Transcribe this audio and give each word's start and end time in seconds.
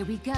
Here 0.00 0.06
we 0.06 0.16
go, 0.16 0.32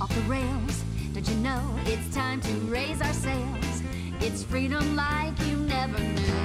off 0.00 0.14
the 0.14 0.20
rails. 0.28 0.84
Don't 1.12 1.28
you 1.28 1.34
know 1.38 1.60
it's 1.86 2.14
time 2.14 2.40
to 2.42 2.52
raise 2.70 3.02
our 3.02 3.12
sails? 3.12 3.82
It's 4.20 4.44
freedom 4.44 4.94
like 4.94 5.36
you 5.44 5.56
never 5.56 5.98
knew. 5.98 6.44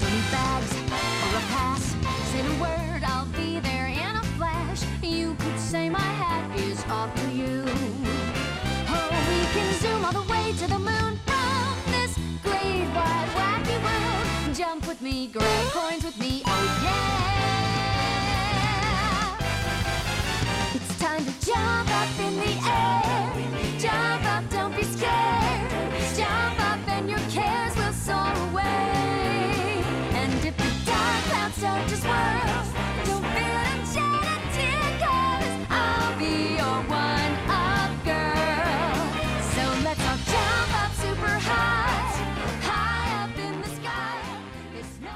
Don't 0.00 0.10
need 0.10 0.30
bags 0.32 0.72
or 0.72 1.36
a 1.36 1.44
pass. 1.52 1.94
Say 2.32 2.40
the 2.40 2.54
word, 2.58 3.02
I'll 3.04 3.26
be 3.26 3.60
there 3.60 3.88
in 3.88 4.16
a 4.16 4.22
flash. 4.38 4.82
You 5.02 5.34
could 5.34 5.60
say 5.60 5.90
my 5.90 5.98
hat 5.98 6.58
is 6.58 6.82
off 6.86 7.14
to 7.14 7.30
you. 7.30 7.62
Oh, 8.88 9.10
we 9.28 9.44
can 9.52 9.74
zoom 9.80 10.02
all 10.02 10.12
the 10.12 10.32
way 10.32 10.54
to 10.60 10.66
the 10.66 10.78
moon 10.78 11.20
from 11.26 11.92
this 11.92 12.16
great 12.42 12.88
wide 12.96 13.28
wacky 13.36 13.76
world. 13.84 14.56
Jump 14.56 14.88
with 14.88 15.02
me, 15.02 15.26
grab 15.26 15.72
coins 15.72 16.04
with 16.04 16.18
me, 16.18 16.42
oh 16.46 16.80
yeah. 16.82 17.23
Jump 21.44 21.90
up 21.90 22.08
in 22.18 22.36
the 22.36 22.52
air. 22.64 23.32
Jump 23.78 24.24
up, 24.24 24.44
don't 24.50 24.74
be 24.74 24.82
scared. 24.82 25.70
Jump 26.16 26.58
up 26.70 26.80
and 26.88 27.10
your 27.10 27.24
cares 27.30 27.76
will 27.76 27.92
soar 27.92 28.32
away. 28.48 29.84
And 30.14 30.32
if 30.44 30.56
the 30.56 30.70
dark 30.86 31.22
clouds 31.28 31.56
start 31.56 31.88
to 31.88 31.96
swirl, 31.96 32.64
don't 33.04 33.22
tear, 34.56 34.84
cause 35.04 35.54
I'll 35.68 36.18
be 36.18 36.56
your 36.56 36.78
one 36.88 37.34
up 37.50 37.92
girl. 38.04 38.96
So 39.54 39.62
let's 39.84 40.04
all 40.08 40.20
jump 40.32 40.70
up 40.82 40.92
super 41.02 41.34
high, 41.48 42.24
high 42.62 43.24
up 43.24 43.38
in 43.38 43.60
the 43.60 43.68
sky. 43.68 44.18
No. 45.02 45.10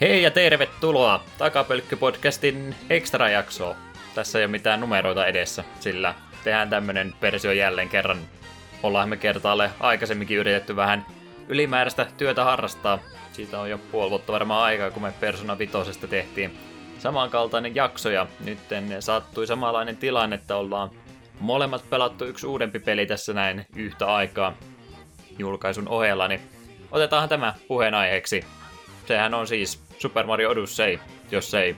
Hei 0.00 0.22
ja 0.22 0.30
tervetuloa 0.30 1.24
Takapölkky-podcastin 1.38 2.74
extra-jaksoon. 2.90 3.93
Tässä 4.14 4.38
ei 4.38 4.44
ole 4.44 4.50
mitään 4.50 4.80
numeroita 4.80 5.26
edessä, 5.26 5.64
sillä 5.80 6.14
tehdään 6.44 6.70
tämmönen 6.70 7.14
versio 7.22 7.52
jälleen 7.52 7.88
kerran. 7.88 8.18
Ollaan 8.82 9.08
me 9.08 9.16
kertaalle 9.16 9.70
aikaisemminkin 9.80 10.38
yritetty 10.38 10.76
vähän 10.76 11.06
ylimääräistä 11.48 12.06
työtä 12.18 12.44
harrastaa. 12.44 12.98
Siitä 13.32 13.60
on 13.60 13.70
jo 13.70 13.78
puoli 13.78 14.10
vuotta 14.10 14.32
varmaan 14.32 14.64
aikaa, 14.64 14.90
kun 14.90 15.02
me 15.02 15.12
Persona 15.20 15.58
Vitosesta 15.58 16.06
tehtiin 16.06 16.58
samankaltainen 16.98 17.74
jakso, 17.74 18.10
ja 18.10 18.26
nyt 18.44 18.58
sattui 19.00 19.46
samanlainen 19.46 19.96
tilanne, 19.96 20.36
että 20.36 20.56
ollaan 20.56 20.90
molemmat 21.40 21.90
pelattu 21.90 22.24
yksi 22.24 22.46
uudempi 22.46 22.78
peli 22.78 23.06
tässä 23.06 23.32
näin 23.32 23.66
yhtä 23.76 24.14
aikaa 24.14 24.56
julkaisun 25.38 25.88
ohella, 25.88 26.28
niin 26.28 26.40
otetaan 26.90 27.28
tämä 27.28 27.54
puheenaiheeksi. 27.68 28.44
Sehän 29.06 29.34
on 29.34 29.46
siis 29.46 29.82
Super 29.98 30.26
Mario 30.26 30.50
Odyssey, 30.50 30.98
jos 31.30 31.54
ei 31.54 31.76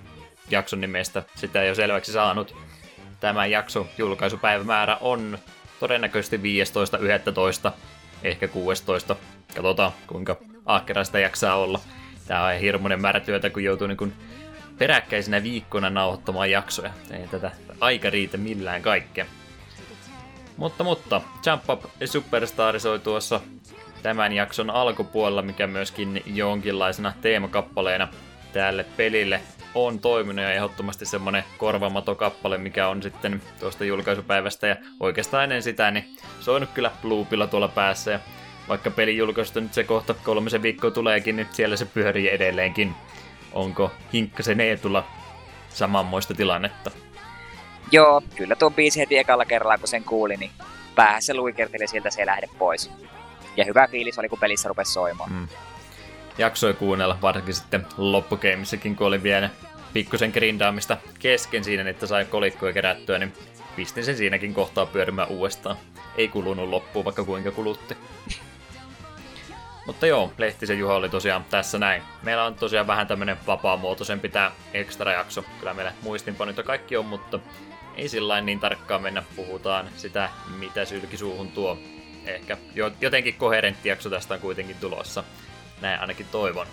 jakson 0.50 0.80
nimestä 0.80 1.22
sitä 1.34 1.62
ei 1.62 1.68
ole 1.68 1.74
selväksi 1.74 2.12
saanut. 2.12 2.56
Tämä 3.20 3.46
jakso 3.46 3.86
julkaisupäivämäärä 3.98 4.96
on 5.00 5.38
todennäköisesti 5.80 6.36
15.11. 7.68 7.72
ehkä 8.22 8.48
16. 8.48 9.16
Katsotaan 9.54 9.92
kuinka 10.06 10.36
ahkera 10.66 11.04
sitä 11.04 11.18
jaksaa 11.18 11.56
olla. 11.56 11.80
Tää 12.26 12.44
on 12.44 12.60
hirmuinen 12.60 13.00
määrä 13.00 13.20
työtä, 13.20 13.50
kun 13.50 13.64
joutuu 13.64 13.86
niin 13.86 14.12
peräkkäisenä 14.78 15.42
viikkona 15.42 15.90
nauhoittamaan 15.90 16.50
jaksoja. 16.50 16.90
Ei 17.10 17.28
tätä 17.28 17.50
aika 17.80 18.10
riitä 18.10 18.36
millään 18.36 18.82
kaikkea. 18.82 19.26
Mutta, 20.56 20.84
mutta, 20.84 21.20
Jump 21.46 21.70
Up 21.70 21.84
Superstar 22.04 22.80
soi 22.80 22.98
tuossa 22.98 23.40
tämän 24.02 24.32
jakson 24.32 24.70
alkupuolella, 24.70 25.42
mikä 25.42 25.66
myöskin 25.66 26.22
jonkinlaisena 26.26 27.12
teemakappaleena 27.20 28.08
tälle 28.52 28.86
pelille 28.96 29.40
on 29.76 29.98
toiminut 29.98 30.44
ja 30.44 30.52
ehdottomasti 30.52 31.06
semmonen 31.06 31.44
korvamatokappale, 31.58 32.58
mikä 32.58 32.88
on 32.88 33.02
sitten 33.02 33.42
tuosta 33.60 33.84
julkaisupäivästä 33.84 34.66
ja 34.66 34.76
oikeastaan 35.00 35.44
ennen 35.44 35.62
sitä, 35.62 35.90
niin 35.90 36.16
soinut 36.40 36.70
kyllä 36.74 36.90
loopilla 37.02 37.46
tuolla 37.46 37.68
päässä 37.68 38.10
ja 38.10 38.20
vaikka 38.68 38.90
pelin 38.90 39.16
julkaisusta 39.16 39.60
nyt 39.60 39.74
se 39.74 39.84
kohta 39.84 40.14
kolmisen 40.14 40.62
viikkoa 40.62 40.90
tuleekin, 40.90 41.36
niin 41.36 41.48
siellä 41.52 41.76
se 41.76 41.84
pyörii 41.84 42.34
edelleenkin. 42.34 42.94
Onko 43.52 43.92
Hinkkasen 44.12 44.60
Eetulla 44.60 45.06
samanmoista 45.68 46.34
tilannetta? 46.34 46.90
Joo, 47.92 48.22
kyllä 48.36 48.56
tuon 48.56 48.74
biisi 48.74 49.00
heti 49.00 49.18
ekalla 49.18 49.44
kerralla, 49.44 49.78
kun 49.78 49.88
sen 49.88 50.04
kuuli, 50.04 50.36
niin 50.36 50.50
päähän 50.94 51.22
se 51.22 51.34
luikerteli 51.34 51.86
sieltä 51.86 52.10
se 52.10 52.20
ei 52.22 52.26
lähde 52.26 52.48
pois. 52.58 52.90
Ja 53.56 53.64
hyvä 53.64 53.88
fiilis 53.88 54.18
oli, 54.18 54.28
kun 54.28 54.38
pelissä 54.38 54.68
rupesi 54.68 54.92
soimaan. 54.92 55.32
Mm. 55.32 55.48
Jaksoi 56.38 56.74
kuunnella, 56.74 57.18
varsinkin 57.22 57.54
sitten 57.54 57.86
loppukeimissakin, 57.96 58.96
kun 58.96 59.06
oli 59.06 59.22
vielä 59.22 59.50
pikkusen 59.96 60.30
grindaamista 60.30 60.96
kesken 61.18 61.64
siinä, 61.64 61.90
että 61.90 62.06
sai 62.06 62.24
kolikkoja 62.24 62.72
kerättyä, 62.72 63.18
niin 63.18 63.32
pistin 63.76 64.04
sen 64.04 64.16
siinäkin 64.16 64.54
kohtaa 64.54 64.86
pyörimään 64.86 65.28
uudestaan. 65.28 65.76
Ei 66.16 66.28
kulunut 66.28 66.68
loppuun, 66.68 67.04
vaikka 67.04 67.24
kuinka 67.24 67.50
kulutti. 67.50 67.96
Mutta 69.86 70.06
joo, 70.06 70.32
Lehtisen 70.38 70.78
Juha 70.78 70.94
oli 70.94 71.08
tosiaan 71.08 71.44
tässä 71.50 71.78
näin. 71.78 72.02
Meillä 72.22 72.44
on 72.44 72.54
tosiaan 72.54 72.86
vähän 72.86 73.06
tämmönen 73.06 73.36
vapaamuotoisempi 73.46 74.28
tää 74.28 74.52
extra 74.74 75.12
jakso. 75.12 75.44
Kyllä 75.58 75.74
meillä 75.74 75.92
muistinpanoita 76.02 76.62
kaikki 76.62 76.96
on, 76.96 77.06
mutta 77.06 77.40
ei 77.94 78.08
sillä 78.08 78.40
niin 78.40 78.60
tarkkaan 78.60 79.02
mennä. 79.02 79.22
Puhutaan 79.36 79.88
sitä, 79.96 80.30
mitä 80.58 80.84
sylki 80.84 81.16
suuhun 81.16 81.48
tuo. 81.48 81.78
Ehkä 82.26 82.56
jotenkin 83.00 83.34
koherentti 83.34 83.88
jakso 83.88 84.10
tästä 84.10 84.34
on 84.34 84.40
kuitenkin 84.40 84.76
tulossa. 84.80 85.24
Näin 85.80 86.00
ainakin 86.00 86.26
toivon. 86.32 86.66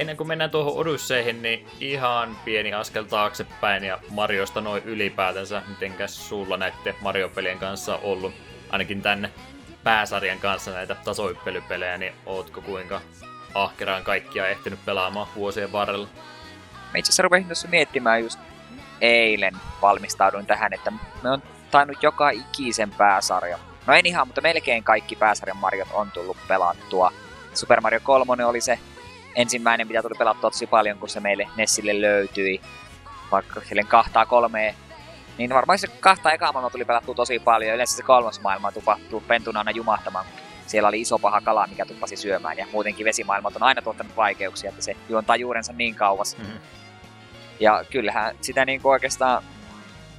Ennen 0.00 0.16
kuin 0.16 0.28
mennään 0.28 0.50
tuohon 0.50 0.74
Odysseihin, 0.76 1.42
niin 1.42 1.66
ihan 1.80 2.36
pieni 2.44 2.74
askel 2.74 3.04
taaksepäin 3.04 3.84
ja 3.84 3.98
Mariosta 4.10 4.60
noin 4.60 4.82
ylipäätänsä. 4.84 5.62
Mitenkäs 5.68 6.28
sulla 6.28 6.56
näette 6.56 6.94
Mario-pelien 7.00 7.58
kanssa 7.58 7.96
ollut, 7.96 8.34
ainakin 8.70 9.02
tänne 9.02 9.30
pääsarjan 9.84 10.38
kanssa 10.38 10.70
näitä 10.70 10.94
tasoippelypelejä, 10.94 11.98
niin 11.98 12.12
ootko 12.26 12.60
kuinka 12.60 13.00
ahkeraan 13.54 14.04
kaikkia 14.04 14.48
ehtinyt 14.48 14.84
pelaamaan 14.84 15.28
vuosien 15.34 15.72
varrella? 15.72 16.08
Mä 16.72 16.98
itse 16.98 17.10
asiassa 17.10 17.22
rupesin 17.22 17.46
tuossa 17.46 17.68
miettimään 17.68 18.22
just 18.22 18.40
eilen 19.00 19.54
valmistauduin 19.82 20.46
tähän, 20.46 20.72
että 20.72 20.90
me 21.22 21.30
on 21.30 21.42
tainnut 21.70 22.02
joka 22.02 22.30
ikisen 22.30 22.90
pääsarja. 22.90 23.58
No 23.86 23.94
en 23.94 24.06
ihan, 24.06 24.28
mutta 24.28 24.40
melkein 24.40 24.84
kaikki 24.84 25.16
pääsarjan 25.16 25.56
Mariot 25.56 25.88
on 25.92 26.10
tullut 26.10 26.36
pelattua. 26.48 27.12
Super 27.54 27.80
Mario 27.80 28.00
3 28.02 28.44
oli 28.44 28.60
se 28.60 28.78
ensimmäinen, 29.36 29.86
mitä 29.86 30.02
tuli 30.02 30.14
pelattua 30.18 30.50
tosi 30.50 30.66
paljon, 30.66 30.98
kun 30.98 31.08
se 31.08 31.20
meille 31.20 31.48
Nessille 31.56 32.00
löytyi. 32.00 32.60
Vaikka 33.32 33.60
silleen 33.60 33.86
kahtaa 33.86 34.26
kolmea 34.26 34.74
niin 35.40 35.54
varmaan 35.54 35.78
se 35.78 35.86
kahta 35.86 36.32
ekaa 36.32 36.52
maailmaa 36.52 36.70
tuli 36.70 36.84
pelattua 36.84 37.14
tosi 37.14 37.38
paljon. 37.38 37.74
Yleensä 37.74 37.96
se 37.96 38.02
kolmas 38.02 38.40
maailma 38.40 38.72
tupattuu 38.72 39.20
pentuna 39.20 39.60
aina 39.60 39.70
jumahtamaan. 39.70 40.26
Siellä 40.66 40.88
oli 40.88 41.00
iso 41.00 41.18
paha 41.18 41.40
kala, 41.40 41.66
mikä 41.66 41.86
tuppasi 41.86 42.16
syömään. 42.16 42.58
Ja 42.58 42.66
muutenkin 42.72 43.04
vesimaailmat 43.04 43.56
on 43.56 43.62
aina 43.62 43.82
tuottanut 43.82 44.16
vaikeuksia, 44.16 44.70
että 44.70 44.82
se 44.82 44.96
juontaa 45.08 45.36
juurensa 45.36 45.72
niin 45.72 45.94
kauas. 45.94 46.36
Mm-hmm. 46.38 46.58
Ja 47.60 47.84
kyllähän 47.90 48.36
sitä 48.40 48.64
niin 48.64 48.80
oikeastaan 48.84 49.42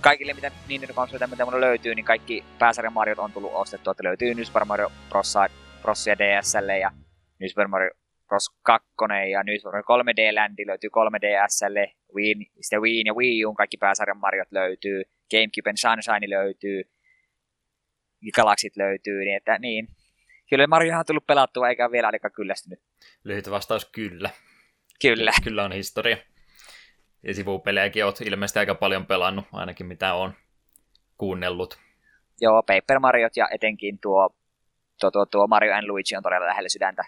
kaikille 0.01 0.33
mitä 0.33 0.51
niin 0.67 0.87
konsoleita, 0.95 1.27
mitä 1.27 1.45
mulla 1.45 1.61
löytyy, 1.61 1.95
niin 1.95 2.05
kaikki 2.05 2.43
pääsarjan 2.59 2.93
Mariot 2.93 3.19
on 3.19 3.31
tullut 3.31 3.51
ostettua. 3.53 3.91
Että 3.91 4.03
löytyy 4.03 4.33
New 4.33 4.45
Super 4.45 4.65
Mario 4.65 4.91
Bros. 5.09 5.33
Brosia 5.81 6.15
DSL 6.17 6.69
ja 6.81 6.91
New 7.39 7.49
Super 7.49 7.67
Mario 7.67 7.89
Bros. 8.31 8.49
2 8.63 8.87
ja 9.31 9.43
New 9.43 9.55
Super 9.57 9.83
Mario 9.87 10.13
3D 10.13 10.35
Landi 10.35 10.67
löytyy 10.67 10.89
3DSlle, 10.89 11.93
Wii, 12.15 12.35
sitten 12.61 12.81
Wii 12.81 13.03
ja 13.05 13.13
Wii 13.13 13.45
U, 13.45 13.53
kaikki 13.53 13.77
pääsarjan 13.77 14.17
Mariot 14.17 14.51
löytyy, 14.51 15.03
Gamecuben 15.31 15.77
Sunshine 15.77 16.29
löytyy, 16.29 16.83
Galaxit 18.35 18.77
löytyy, 18.77 19.25
niin 19.25 19.37
että 19.37 19.57
niin. 19.57 19.87
Kyllä 20.49 20.67
Mario 20.67 20.99
on 20.99 21.05
tullut 21.05 21.27
pelattua 21.27 21.69
eikä 21.69 21.85
ole 21.85 21.91
vielä 21.91 22.07
ainakaan 22.07 22.31
kyllästynyt. 22.31 22.79
Lyhyt 23.23 23.51
vastaus 23.51 23.85
kyllä. 23.85 24.29
Kyllä. 25.01 25.31
Kyllä 25.43 25.63
on 25.63 25.71
historia. 25.71 26.17
Ja 27.23 27.33
sivupelejäkin 27.33 28.05
olet 28.05 28.21
ilmeisesti 28.21 28.59
aika 28.59 28.75
paljon 28.75 29.05
pelannut, 29.05 29.45
ainakin 29.53 29.85
mitä 29.85 30.13
on 30.13 30.33
kuunnellut. 31.17 31.79
Joo, 32.41 32.63
Paper 32.63 32.99
Mariot 32.99 33.37
ja 33.37 33.47
etenkin 33.51 33.99
tuo, 33.99 34.29
tuo, 34.99 35.11
tuo, 35.11 35.25
tuo 35.25 35.47
Mario 35.47 35.73
and 35.75 35.87
Luigi 35.87 36.15
on 36.15 36.23
todella 36.23 36.47
lähellä 36.47 36.69
sydäntä. 36.69 37.03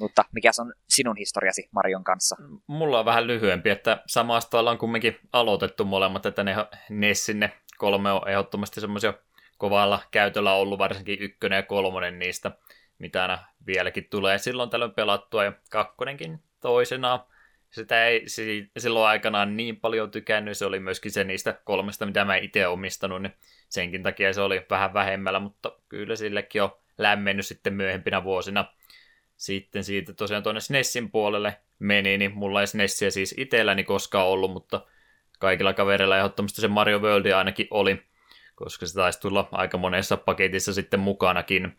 Mutta 0.00 0.24
mikä 0.32 0.50
on 0.60 0.72
sinun 0.88 1.16
historiasi 1.16 1.68
Marion 1.72 2.04
kanssa? 2.04 2.36
Mulla 2.66 2.98
on 2.98 3.04
vähän 3.04 3.26
lyhyempi, 3.26 3.70
että 3.70 4.02
samasta 4.06 4.58
ollaan 4.58 4.78
kumminkin 4.78 5.18
aloitettu 5.32 5.84
molemmat, 5.84 6.26
että 6.26 6.44
ne 6.44 6.56
Nessinne 6.90 7.52
kolme 7.78 8.12
on 8.12 8.28
ehdottomasti 8.28 8.80
semmoisia 8.80 9.14
kovalla 9.58 10.00
käytöllä 10.10 10.54
ollut, 10.54 10.78
varsinkin 10.78 11.18
ykkönen 11.20 11.56
ja 11.56 11.62
kolmonen 11.62 12.18
niistä, 12.18 12.50
mitä 12.98 13.22
aina 13.22 13.38
vieläkin 13.66 14.06
tulee 14.10 14.38
silloin 14.38 14.70
tällöin 14.70 14.94
pelattua, 14.94 15.44
ja 15.44 15.52
kakkonenkin 15.70 16.42
toisena. 16.60 17.24
Sitä 17.70 18.06
ei 18.06 18.24
silloin 18.78 19.08
aikanaan 19.08 19.56
niin 19.56 19.76
paljon 19.76 20.10
tykännyt, 20.10 20.56
se 20.58 20.66
oli 20.66 20.80
myöskin 20.80 21.12
se 21.12 21.24
niistä 21.24 21.52
kolmesta, 21.64 22.06
mitä 22.06 22.24
mä 22.24 22.36
itse 22.36 22.66
omistanut, 22.66 23.22
niin 23.22 23.34
senkin 23.68 24.02
takia 24.02 24.32
se 24.32 24.40
oli 24.40 24.66
vähän 24.70 24.94
vähemmällä, 24.94 25.40
mutta 25.40 25.72
kyllä 25.88 26.16
sillekin 26.16 26.62
on 26.62 26.70
lämmennyt 26.98 27.46
sitten 27.46 27.74
myöhempinä 27.74 28.24
vuosina 28.24 28.64
sitten 29.38 29.84
siitä 29.84 30.12
tosiaan 30.12 30.42
tuonne 30.42 30.60
SNESin 30.60 31.10
puolelle 31.10 31.56
meni, 31.78 32.18
niin 32.18 32.34
mulla 32.34 32.60
ei 32.60 32.66
SNESiä 32.66 33.10
siis 33.10 33.34
itselläni 33.38 33.84
koskaan 33.84 34.26
ollut, 34.26 34.52
mutta 34.52 34.86
kaikilla 35.38 35.74
kavereilla 35.74 36.18
ehdottomasti 36.18 36.60
se 36.60 36.68
Mario 36.68 36.98
World 36.98 37.26
ainakin 37.26 37.66
oli, 37.70 38.02
koska 38.54 38.86
se 38.86 38.94
taisi 38.94 39.20
tulla 39.20 39.48
aika 39.52 39.78
monessa 39.78 40.16
paketissa 40.16 40.74
sitten 40.74 41.00
mukanakin. 41.00 41.78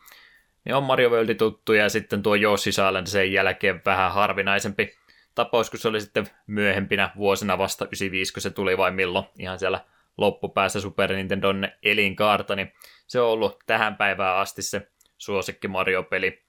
Niin 0.65 0.75
on 0.75 0.83
Mario 0.83 1.09
World 1.09 1.35
tuttu 1.35 1.73
ja 1.73 1.89
sitten 1.89 2.23
tuo 2.23 2.35
Yoshi 2.35 2.69
Island 2.69 3.07
sen 3.07 3.33
jälkeen 3.33 3.81
vähän 3.85 4.13
harvinaisempi 4.13 4.97
tapaus, 5.35 5.69
kun 5.69 5.79
se 5.79 5.87
oli 5.87 6.01
sitten 6.01 6.27
myöhempinä 6.47 7.11
vuosina 7.17 7.57
vasta 7.57 7.85
95, 7.85 8.33
kun 8.33 8.41
se 8.41 8.49
tuli 8.49 8.77
vai 8.77 8.91
milloin 8.91 9.25
ihan 9.39 9.59
siellä 9.59 9.85
loppupäässä 10.17 10.81
Super 10.81 11.13
Nintendon 11.13 11.67
elinkaarta, 11.83 12.55
niin 12.55 12.71
se 13.07 13.21
on 13.21 13.29
ollut 13.29 13.59
tähän 13.65 13.95
päivään 13.95 14.37
asti 14.37 14.61
se 14.61 14.87
suosikki 15.17 15.67
Mario-peli. 15.67 16.48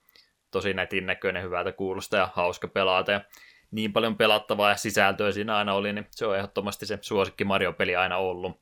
Tosi 0.51 0.75
nätin 0.75 1.07
näköinen, 1.07 1.43
hyvältä 1.43 1.73
kuulosta 1.73 2.17
ja 2.17 2.29
hauska 2.35 2.69
pelata. 2.69 3.13
Ja 3.13 3.21
niin 3.71 3.93
paljon 3.93 4.17
pelattavaa 4.17 4.71
ja 4.71 4.77
sisältöä 4.77 5.33
siinä 5.33 5.57
aina 5.57 5.75
oli, 5.75 5.93
niin 5.93 6.07
se 6.11 6.27
on 6.27 6.37
ehdottomasti 6.37 6.87
se 6.87 6.99
suosikki 7.01 7.45
Mario-peli 7.45 7.97
aina 7.97 8.17
ollut. 8.17 8.61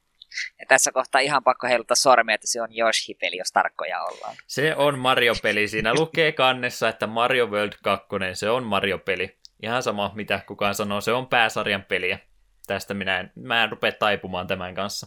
Ja 0.61 0.67
tässä 0.69 0.93
kohtaa 0.93 1.21
ihan 1.21 1.45
pakko 1.45 1.67
heiluttaa 1.67 1.95
sormia, 1.95 2.35
että 2.35 2.47
se 2.47 2.63
on 2.63 2.69
Yoshi-peli, 2.79 3.37
jos 3.37 3.53
tarkkoja 3.53 4.03
ollaan. 4.03 4.37
Se 4.47 4.75
on 4.77 4.99
Mario-peli. 4.99 5.69
Siinä 5.69 5.95
lukee 5.95 6.33
kannessa, 6.33 6.89
että 6.89 7.07
Mario 7.07 7.47
World 7.47 7.73
2, 7.83 8.07
se 8.35 8.51
on 8.51 8.65
Mario-peli. 8.65 9.37
Ihan 9.63 9.83
sama, 9.83 10.13
mitä 10.15 10.41
kukaan 10.47 10.75
sanoo, 10.75 11.01
se 11.01 11.13
on 11.13 11.27
pääsarjan 11.27 11.85
peliä. 11.85 12.19
Tästä 12.67 12.95
minä 12.95 13.21
en, 13.21 13.33
mä 13.35 13.65
en 13.65 13.71
rupea 13.71 13.93
taipumaan 13.93 14.47
tämän 14.47 14.75
kanssa. 14.75 15.07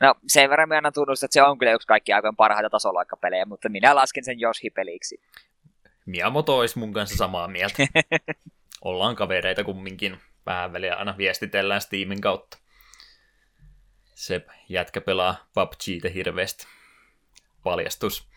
No 0.00 0.14
sen 0.26 0.50
verran 0.50 0.68
minä 0.68 0.76
annan 0.76 0.92
tunnustaa, 0.92 1.26
että 1.26 1.32
se 1.32 1.42
on 1.42 1.58
kyllä 1.58 1.72
yksi 1.72 1.88
kaikki 1.88 2.12
aikojen 2.12 2.36
parhaita 2.36 2.70
tasoloikkapelejä, 2.70 3.44
mutta 3.44 3.68
minä 3.68 3.94
lasken 3.94 4.24
sen 4.24 4.42
Yoshi-peliksi. 4.42 5.20
Miamoto 6.10 6.58
olisi 6.58 6.78
mun 6.78 6.92
kanssa 6.92 7.16
samaa 7.16 7.48
mieltä. 7.48 7.76
Ollaan 8.84 9.16
kavereita 9.16 9.64
kumminkin. 9.64 10.18
Vähän 10.46 10.72
väliä 10.72 10.94
aina 10.94 11.16
viestitellään 11.18 11.80
Steamin 11.80 12.20
kautta. 12.20 12.58
Se 14.14 14.46
jätkä 14.68 15.00
pelaa 15.00 15.48
PUBGtä 15.54 16.08
hirveästi. 16.14 16.66
Paljastus. 17.62 18.28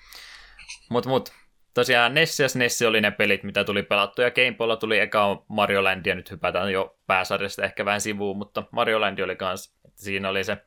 Mut 0.89 1.05
mut, 1.05 1.33
tosiaan 1.73 2.13
Nessi 2.13 2.43
ja 2.43 2.49
Nessi 2.55 2.85
oli 2.85 3.01
ne 3.01 3.11
pelit, 3.11 3.43
mitä 3.43 3.63
tuli 3.63 3.83
pelattu, 3.83 4.21
ja 4.21 4.31
Gameboylla 4.31 4.77
tuli 4.77 4.99
eka 4.99 5.45
Mario 5.47 5.83
Land, 5.83 6.05
ja 6.05 6.15
nyt 6.15 6.31
hypätään 6.31 6.71
jo 6.71 6.97
pääsarjasta 7.07 7.63
ehkä 7.63 7.85
vähän 7.85 8.01
sivuun, 8.01 8.37
mutta 8.37 8.63
Mario 8.71 9.01
Land 9.01 9.19
oli 9.19 9.35
kans, 9.35 9.77
että 9.85 10.01
siinä 10.01 10.29
oli 10.29 10.43
se 10.43 10.57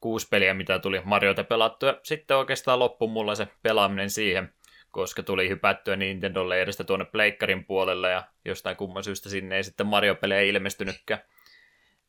kuusi 0.00 0.28
peliä, 0.30 0.54
mitä 0.54 0.78
tuli 0.78 1.00
Mariota 1.04 1.44
pelattu, 1.44 1.86
ja 1.86 2.00
sitten 2.02 2.36
oikeastaan 2.36 2.78
loppu 2.78 3.08
mulla 3.08 3.34
se 3.34 3.48
pelaaminen 3.62 4.10
siihen, 4.10 4.54
koska 4.90 5.22
tuli 5.22 5.48
hypättyä 5.48 5.96
Nintendo 5.96 6.48
leiristä 6.48 6.84
tuonne 6.84 7.04
Pleikkarin 7.04 7.64
puolelle, 7.64 8.10
ja 8.10 8.24
jostain 8.44 8.76
kumman 8.76 9.04
syystä 9.04 9.28
sinne 9.28 9.56
ei 9.56 9.64
sitten 9.64 9.86
Mario-pelejä 9.86 10.40
ilmestynytkään. 10.40 11.20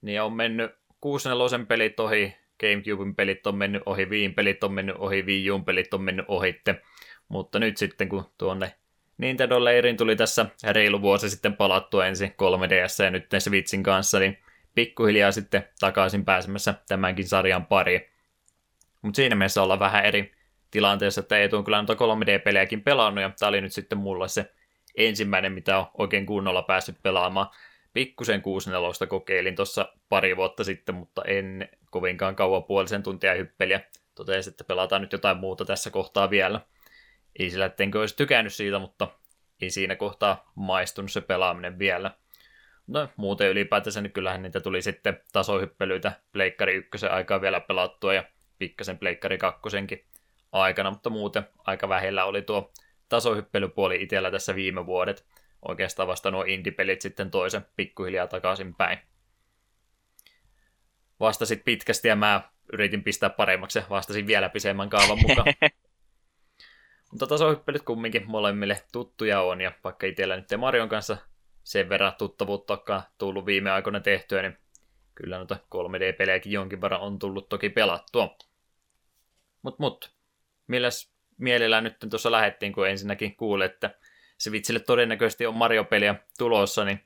Niin 0.02 0.22
on 0.22 0.34
mennyt 0.34 0.72
64 1.02 1.66
pelit 1.66 2.00
ohi, 2.00 2.36
Gamecuben 2.60 3.16
pelit 3.16 3.48
on 3.48 3.56
mennyt 3.56 3.84
ohi, 3.86 4.10
Viin 4.10 4.34
pelit 4.34 4.64
on 4.64 4.74
mennyt 4.74 4.96
ohi, 5.00 5.26
Wii 5.26 5.52
Uun 5.52 5.66
pelit 5.66 5.94
on 5.94 6.02
mennyt 6.02 6.26
ohitte. 6.28 6.82
Mutta 7.28 7.60
nyt 7.60 7.78
sitten 7.78 8.10
kun 8.10 8.32
tuonne 8.38 8.74
Nintendo-leiriin 9.18 9.98
tuli 9.98 10.16
tässä 10.16 10.46
reilu 10.64 11.02
vuosi 11.02 11.30
sitten 11.30 11.56
palattua 11.56 12.06
ensin 12.06 12.30
3DS 12.30 13.04
ja 13.04 13.12
nyt 13.12 13.26
Switchin 13.40 13.84
kanssa, 13.84 14.20
niin 14.20 14.38
pikkuhiljaa 14.76 15.32
sitten 15.32 15.70
takaisin 15.80 16.26
pääsemässä 16.26 16.74
tämänkin 16.88 17.28
sarjan 17.28 17.66
pari. 17.66 18.12
Mutta 19.02 19.16
siinä 19.16 19.36
mielessä 19.36 19.64
ollaan 19.64 19.80
vähän 19.80 20.06
eri 20.06 20.32
tilanteessa, 20.72 21.22
että 21.22 21.38
ei 21.38 21.50
tuon 21.50 21.64
kyllä 21.64 21.78
noita 21.78 21.94
3D-pelejäkin 21.94 22.84
pelannut, 22.84 23.22
ja 23.22 23.32
tämä 23.40 23.48
oli 23.50 23.62
nyt 23.62 23.74
sitten 23.74 23.98
mulla 23.98 24.28
se 24.28 24.52
ensimmäinen, 24.98 25.52
mitä 25.52 25.78
on 25.78 25.86
oikein 25.98 26.26
kunnolla 26.26 26.62
päässyt 26.62 26.96
pelaamaan. 27.04 27.48
Pikkusen 27.94 28.42
64 28.42 29.08
kokeilin 29.08 29.56
tuossa 29.56 29.94
pari 30.10 30.38
vuotta 30.38 30.64
sitten, 30.64 30.96
mutta 30.96 31.22
en 31.26 31.70
kovinkaan 31.92 32.36
kauan 32.36 32.64
puolisen 32.64 33.04
tuntia 33.04 33.34
hyppeliä. 33.34 33.82
Totesin, 34.16 34.52
että 34.52 34.64
pelataan 34.64 35.02
nyt 35.02 35.12
jotain 35.12 35.38
muuta 35.38 35.66
tässä 35.66 35.90
kohtaa 35.90 36.30
vielä. 36.30 36.62
Ei 37.40 37.50
sillä, 37.50 37.66
ettenkö 37.66 38.00
olisi 38.00 38.18
tykännyt 38.18 38.54
siitä, 38.54 38.80
mutta 38.80 39.08
ei 39.62 39.70
siinä 39.70 39.96
kohtaa 39.96 40.52
maistunut 40.56 41.12
se 41.12 41.22
pelaaminen 41.22 41.80
vielä. 41.80 42.12
No 42.88 43.10
muuten 43.16 43.50
ylipäätänsä 43.50 44.02
niin 44.02 44.12
kyllähän 44.12 44.44
niitä 44.44 44.60
tuli 44.60 44.82
sitten 44.82 45.22
tasohyppelyitä 45.34 46.12
Pleikkari 46.32 46.76
1 46.76 47.06
aikaa 47.06 47.42
vielä 47.42 47.60
pelattua 47.60 48.14
ja 48.14 48.24
pikkasen 48.60 48.98
Pleikkari 48.98 49.38
2 49.38 49.62
aikana, 50.52 50.92
mutta 50.92 51.10
muuten 51.10 51.48
aika 51.58 51.90
vähellä 51.90 52.26
oli 52.26 52.42
tuo 52.42 52.72
tasohyppelypuoli 53.10 54.04
itsellä 54.04 54.32
tässä 54.32 54.56
viime 54.56 54.86
vuodet. 54.86 55.26
Oikeastaan 55.68 56.08
vasta 56.08 56.32
nuo 56.32 56.44
indie-pelit 56.44 57.02
sitten 57.02 57.32
toisen 57.32 57.66
pikkuhiljaa 57.76 58.28
takaisin 58.28 58.76
päin. 58.76 59.00
Vastasit 61.20 61.64
pitkästi 61.66 62.08
ja 62.08 62.16
mä 62.16 62.50
yritin 62.74 63.04
pistää 63.04 63.30
paremmaksi 63.30 63.80
ja 63.80 63.86
vastasin 63.90 64.28
vielä 64.28 64.50
pisemmän 64.50 64.90
kaavan 64.90 65.18
mukaan. 65.22 65.54
Mutta 67.12 67.28
tasohyppelyt 67.28 67.82
kumminkin 67.82 68.24
molemmille 68.28 68.82
tuttuja 68.92 69.42
on, 69.42 69.62
ja 69.62 69.72
vaikka 69.84 70.08
itsellä 70.08 70.36
nyt 70.36 70.46
Marion 70.58 70.90
kanssa 70.90 71.18
sen 71.64 71.90
verran 71.90 72.14
tuttavuutta 72.18 73.04
tullut 73.18 73.46
viime 73.46 73.72
aikoina 73.72 74.00
tehtyä, 74.00 74.42
niin 74.42 74.58
kyllä 75.16 75.38
noita 75.38 75.58
3D-pelejäkin 75.76 76.52
jonkin 76.52 76.82
verran 76.82 77.02
on 77.02 77.20
tullut 77.20 77.50
toki 77.50 77.70
pelattua. 77.70 78.36
Mut 79.62 79.80
mut, 79.80 80.14
milläs 80.72 81.14
mielellä 81.38 81.82
nyt 81.82 81.96
tuossa 82.10 82.32
lähettiin, 82.32 82.74
kun 82.74 82.88
ensinnäkin 82.88 83.36
kuulin, 83.36 83.66
että 83.66 83.96
Switchille 84.38 84.80
todennäköisesti 84.80 85.46
on 85.46 85.56
Mario-peliä 85.56 86.16
tulossa, 86.38 86.86
niin 86.86 87.06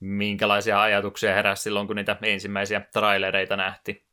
minkälaisia 0.00 0.82
ajatuksia 0.82 1.34
heräsi 1.34 1.62
silloin, 1.62 1.86
kun 1.86 1.96
niitä 1.96 2.16
ensimmäisiä 2.22 2.80
trailereita 2.92 3.56
nähtiin? 3.56 4.04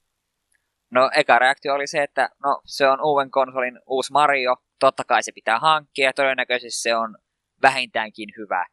No 0.90 1.12
eka 1.16 1.40
reaktio 1.40 1.74
oli 1.74 1.88
se, 1.88 2.04
että 2.04 2.30
no 2.44 2.62
se 2.66 2.88
on 2.88 3.02
uuden 3.02 3.32
konsolin 3.32 3.80
uusi 3.86 4.12
Mario, 4.12 4.56
totta 4.80 5.04
kai 5.04 5.24
se 5.24 5.32
pitää 5.32 5.60
hankkia 5.60 6.06
ja 6.06 6.14
todennäköisesti 6.14 6.82
se 6.82 6.96
on 6.96 7.18
vähintäänkin 7.62 8.30
hyvä. 8.38 8.66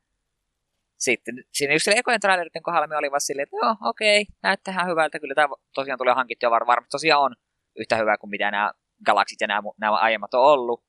Sitten 0.96 1.44
siinä 1.52 1.72
just 1.72 1.88
ekojen 1.88 2.20
traileritten 2.20 2.62
kohdalla 2.62 2.86
me 2.86 2.96
olivat 2.96 3.22
silleen, 3.22 3.42
että 3.42 3.56
joo, 3.56 3.76
okei, 3.90 4.26
näyttää 4.42 4.84
hyvältä, 4.84 5.20
kyllä 5.20 5.34
tämä 5.34 5.54
tosiaan 5.74 5.98
tulee 5.98 6.14
hankittua 6.14 6.50
var- 6.50 6.66
varmasti 6.66 6.90
tosiaan 6.90 7.22
on 7.22 7.36
yhtä 7.78 7.96
hyvä 7.96 8.16
kuin 8.16 8.30
mitä 8.30 8.50
nämä 8.50 8.72
Galaxit 9.04 9.40
ja 9.40 9.46
nämä, 9.46 9.62
nämä 9.80 9.96
aiemmat 9.96 10.34
on 10.34 10.44
ollut. 10.44 10.84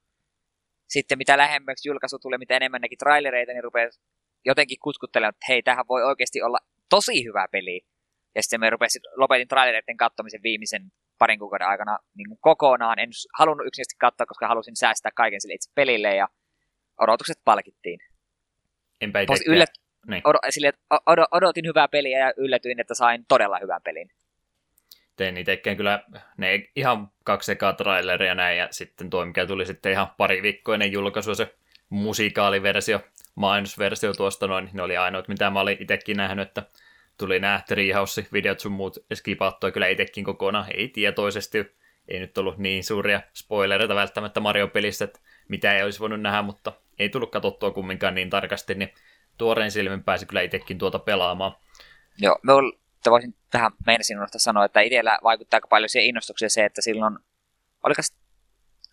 Sitten 0.89 1.17
mitä 1.17 1.37
lähemmäksi 1.37 1.89
julkaisu 1.89 2.19
tulee, 2.19 2.37
mitä 2.37 2.55
enemmän 2.55 2.81
näki 2.81 2.97
trailereita, 2.97 3.51
niin 3.51 3.63
rupeaa 3.63 3.89
jotenkin 4.45 4.77
kutkuttelemaan, 4.83 5.29
että 5.29 5.45
hei, 5.49 5.63
tähän 5.63 5.87
voi 5.87 6.03
oikeasti 6.03 6.41
olla 6.41 6.57
tosi 6.89 7.23
hyvä 7.23 7.47
peli. 7.51 7.81
Ja 8.35 8.43
sitten 8.43 8.59
me 8.59 8.69
rupesin, 8.69 9.01
lopetin 9.15 9.47
trailereiden 9.47 9.97
katsomisen 9.97 10.43
viimeisen 10.43 10.91
parin 11.17 11.39
kuukauden 11.39 11.67
aikana 11.67 11.99
niin 12.17 12.27
kuin 12.29 12.39
kokonaan. 12.41 12.99
En 12.99 13.09
halunnut 13.39 13.67
yksinkertaisesti 13.67 13.99
katsoa, 13.99 14.25
koska 14.25 14.47
halusin 14.47 14.75
säästää 14.75 15.11
kaiken 15.15 15.41
sille 15.41 15.53
itse 15.53 15.71
pelille 15.75 16.15
ja 16.15 16.27
odotukset 16.99 17.37
palkittiin. 17.45 17.99
Enpä 19.01 19.19
itse 19.19 19.43
Yllät... 19.47 19.69
niin. 20.07 20.21
Odo, 20.25 20.39
sille, 20.49 20.73
od- 20.93 21.27
odotin 21.31 21.65
hyvää 21.65 21.87
peliä 21.87 22.19
ja 22.19 22.33
yllätyin, 22.37 22.79
että 22.79 22.93
sain 22.93 23.25
todella 23.27 23.59
hyvän 23.61 23.81
pelin. 23.83 24.11
Tein 25.19 25.37
itsekään 25.37 25.77
kyllä 25.77 26.03
ne 26.37 26.69
ihan 26.75 27.11
kaksi 27.23 27.51
ekaa 27.51 27.73
traileria 27.73 28.35
näin 28.35 28.57
ja 28.57 28.67
sitten 28.71 29.09
tuo, 29.09 29.25
mikä 29.25 29.45
tuli 29.45 29.65
sitten 29.65 29.91
ihan 29.91 30.07
pari 30.17 30.41
viikkoa 30.41 30.75
ennen 30.75 30.91
julkaisua, 30.91 31.35
se 31.35 31.55
musikaaliversio, 31.89 32.99
mainosversio 33.35 34.13
tuosta 34.13 34.47
noin, 34.47 34.65
niin 34.65 34.75
ne 34.75 34.81
oli 34.81 34.97
ainoat, 34.97 35.27
mitä 35.27 35.49
mä 35.49 35.59
olin 35.59 35.77
itsekin 35.79 36.17
nähnyt, 36.17 36.47
että 36.47 36.63
tuli 37.17 37.39
nämä 37.39 37.61
Treehouse-videot 37.67 38.59
sun 38.59 38.71
muut 38.71 38.97
skipattua 39.13 39.71
kyllä 39.71 39.87
itsekin 39.87 40.23
kokonaan, 40.23 40.65
ei 40.73 40.87
tietoisesti, 40.87 41.75
ei 42.07 42.19
nyt 42.19 42.37
ollut 42.37 42.57
niin 42.57 42.83
suuria 42.83 43.21
spoilereita 43.33 43.95
välttämättä 43.95 44.39
Mario-pelissä, 44.39 45.05
että 45.05 45.19
mitä 45.47 45.77
ei 45.77 45.83
olisi 45.83 45.99
voinut 45.99 46.21
nähdä, 46.21 46.41
mutta 46.41 46.73
ei 46.99 47.09
tullut 47.09 47.31
katsottua 47.31 47.71
kumminkaan 47.71 48.15
niin 48.15 48.29
tarkasti, 48.29 48.75
niin 48.75 48.93
tuoreen 49.37 49.71
silmin 49.71 50.03
pääsi 50.03 50.25
kyllä 50.25 50.41
itsekin 50.41 50.77
tuota 50.77 50.99
pelaamaan. 50.99 51.51
Joo, 52.21 52.39
me 52.43 52.53
voisin 53.09 53.38
tähän 53.49 53.71
meinasin 53.85 54.17
unohtaa 54.17 54.39
sanoa, 54.39 54.65
että 54.65 54.81
itsellä 54.81 55.19
vaikuttaa 55.23 55.57
aika 55.57 55.67
paljon 55.67 55.89
siihen 55.89 56.09
innostukseen 56.09 56.49
se, 56.49 56.65
että 56.65 56.81
silloin, 56.81 57.17
oliko, 57.83 58.01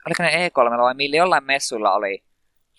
oliko 0.07 0.23
ne 0.23 0.49
E3 0.49 0.79
vai 0.79 0.95
millä 0.95 1.17
jollain 1.17 1.45
messuilla 1.45 1.93
oli 1.93 2.25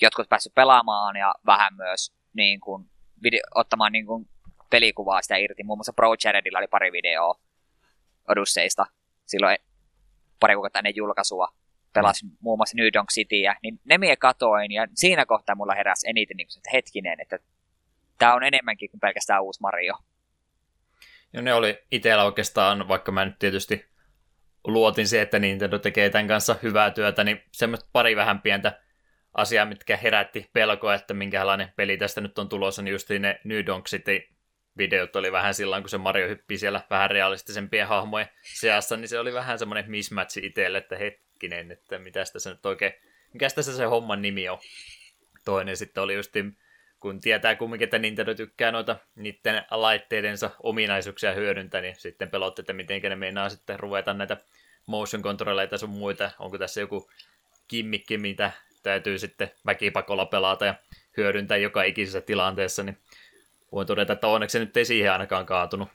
jotkut 0.02 0.30
päässyt 0.30 0.56
pelaamaan 0.56 1.16
ja 1.16 1.36
vähän 1.46 1.76
myös 1.76 2.14
niin 2.34 2.60
kuin, 2.60 2.90
video, 3.24 3.42
ottamaan 3.56 3.92
niin 3.92 4.06
kuin, 4.06 4.30
pelikuvaa 4.70 5.22
sitä 5.22 5.36
irti. 5.36 5.64
Muun 5.64 5.78
muassa 5.78 5.94
Pro 5.94 6.16
Jaredilla 6.24 6.60
oli 6.60 6.68
pari 6.68 6.92
videoa 6.92 7.40
Odysseista 8.28 8.86
silloin 9.26 9.58
pari 10.40 10.54
kuukautta 10.54 10.80
ennen 10.80 10.96
julkaisua. 10.96 11.48
Pelasin 11.94 12.30
mm. 12.30 12.38
muun 12.40 12.60
muassa 12.60 12.78
New 12.78 12.88
Donk 12.94 13.10
Cityä, 13.10 13.56
niin 13.64 13.80
ne 13.86 13.98
mie 13.98 14.16
katoin 14.16 14.72
ja 14.72 14.88
siinä 14.96 15.26
kohtaa 15.26 15.56
mulla 15.56 15.76
heräsi 15.76 16.10
eniten 16.10 16.38
niin 16.38 16.48
että 16.58 16.70
hetkinen, 16.74 17.22
että 17.22 17.40
tämä 18.18 18.34
on 18.34 18.44
enemmänkin 18.44 18.92
kuin 18.92 19.00
pelkästään 19.00 19.44
uusi 19.44 19.62
Mario. 19.62 19.94
Ja 21.38 21.44
ne 21.44 21.54
oli 21.54 21.80
itsellä 21.92 22.24
oikeastaan, 22.24 22.88
vaikka 22.88 23.12
mä 23.12 23.26
nyt 23.26 23.40
tietysti 23.40 23.86
luotin 24.64 25.08
se, 25.08 25.22
että 25.22 25.40
Nintendo 25.40 25.80
tekee 25.80 26.10
tämän 26.10 26.28
kanssa 26.28 26.56
hyvää 26.64 26.92
työtä, 26.92 27.24
niin 27.24 27.44
semmoista 27.52 27.90
pari 27.94 28.16
vähän 28.16 28.42
pientä 28.42 28.82
asiaa, 29.34 29.66
mitkä 29.66 29.98
herätti 29.98 30.50
pelkoa, 30.54 30.96
että 30.96 31.14
minkälainen 31.14 31.74
peli 31.76 31.98
tästä 31.98 32.22
nyt 32.22 32.40
on 32.40 32.50
tulossa, 32.50 32.82
niin 32.82 32.92
just 32.92 33.10
ne 33.10 33.40
New 33.44 33.66
Donk 33.66 33.86
City 33.86 34.28
videot 34.78 35.16
oli 35.16 35.32
vähän 35.32 35.54
silloin, 35.54 35.84
kun 35.84 35.90
se 35.90 35.98
Mario 35.98 36.28
hyppii 36.28 36.58
siellä 36.58 36.82
vähän 36.90 37.12
realistisempien 37.12 37.88
hahmojen 37.88 38.30
seassa, 38.42 38.98
niin 38.98 39.08
se 39.08 39.20
oli 39.20 39.34
vähän 39.34 39.60
semmoinen 39.60 39.92
mismatch 39.92 40.38
itselle, 40.44 40.78
että 40.78 40.98
hetkinen, 40.98 41.72
että 41.72 42.00
mitä 42.00 42.24
tässä 42.34 42.50
nyt 42.50 42.66
oikein, 42.66 42.94
mikä 43.34 43.50
tässä 43.50 43.78
se 43.78 43.86
homman 43.86 44.22
nimi 44.22 44.50
on. 44.50 44.60
Toinen 45.46 45.78
sitten 45.78 46.04
oli 46.04 46.14
just, 46.14 46.34
kun 47.08 47.20
tietää 47.20 47.56
kumminkin, 47.56 47.84
että 47.84 48.00
Nintendo 48.00 48.34
tykkää 48.34 48.72
noita 48.72 48.96
niiden 49.16 49.66
laitteidensa 49.72 50.50
ominaisuuksia 50.64 51.34
hyödyntää, 51.34 51.82
niin 51.82 51.96
sitten 51.98 52.30
pelotti, 52.30 52.62
että 52.62 52.74
miten 52.74 53.02
ne 53.02 53.16
meinaa 53.16 53.50
sitten 53.50 53.80
ruveta 53.80 54.14
näitä 54.14 54.38
motion 54.86 55.24
controlleita 55.24 55.78
sun 55.78 55.90
muita. 55.90 56.32
Onko 56.40 56.58
tässä 56.58 56.82
joku 56.82 57.10
kimmikki, 57.68 58.18
mitä 58.18 58.52
täytyy 58.84 59.20
sitten 59.20 59.52
väkipakolla 59.66 60.26
pelata 60.26 60.66
ja 60.66 60.76
hyödyntää 61.18 61.58
joka 61.58 61.84
ikisessä 61.84 62.22
tilanteessa, 62.22 62.84
niin 62.84 62.98
voin 63.72 63.88
todeta, 63.88 64.14
että 64.14 64.28
onneksi 64.28 64.60
nyt 64.60 64.78
ei 64.78 64.86
siihen 64.86 65.12
ainakaan 65.12 65.46
kaatunut. 65.46 65.90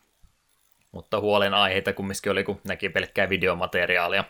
Mutta 0.93 1.21
huolen 1.21 1.55
aiheita 1.55 1.93
kumminkin 1.93 2.33
oli, 2.33 2.45
kun 2.45 2.61
näki 2.69 2.89
pelkkää 2.89 3.29
videomateriaalia. 3.29 4.25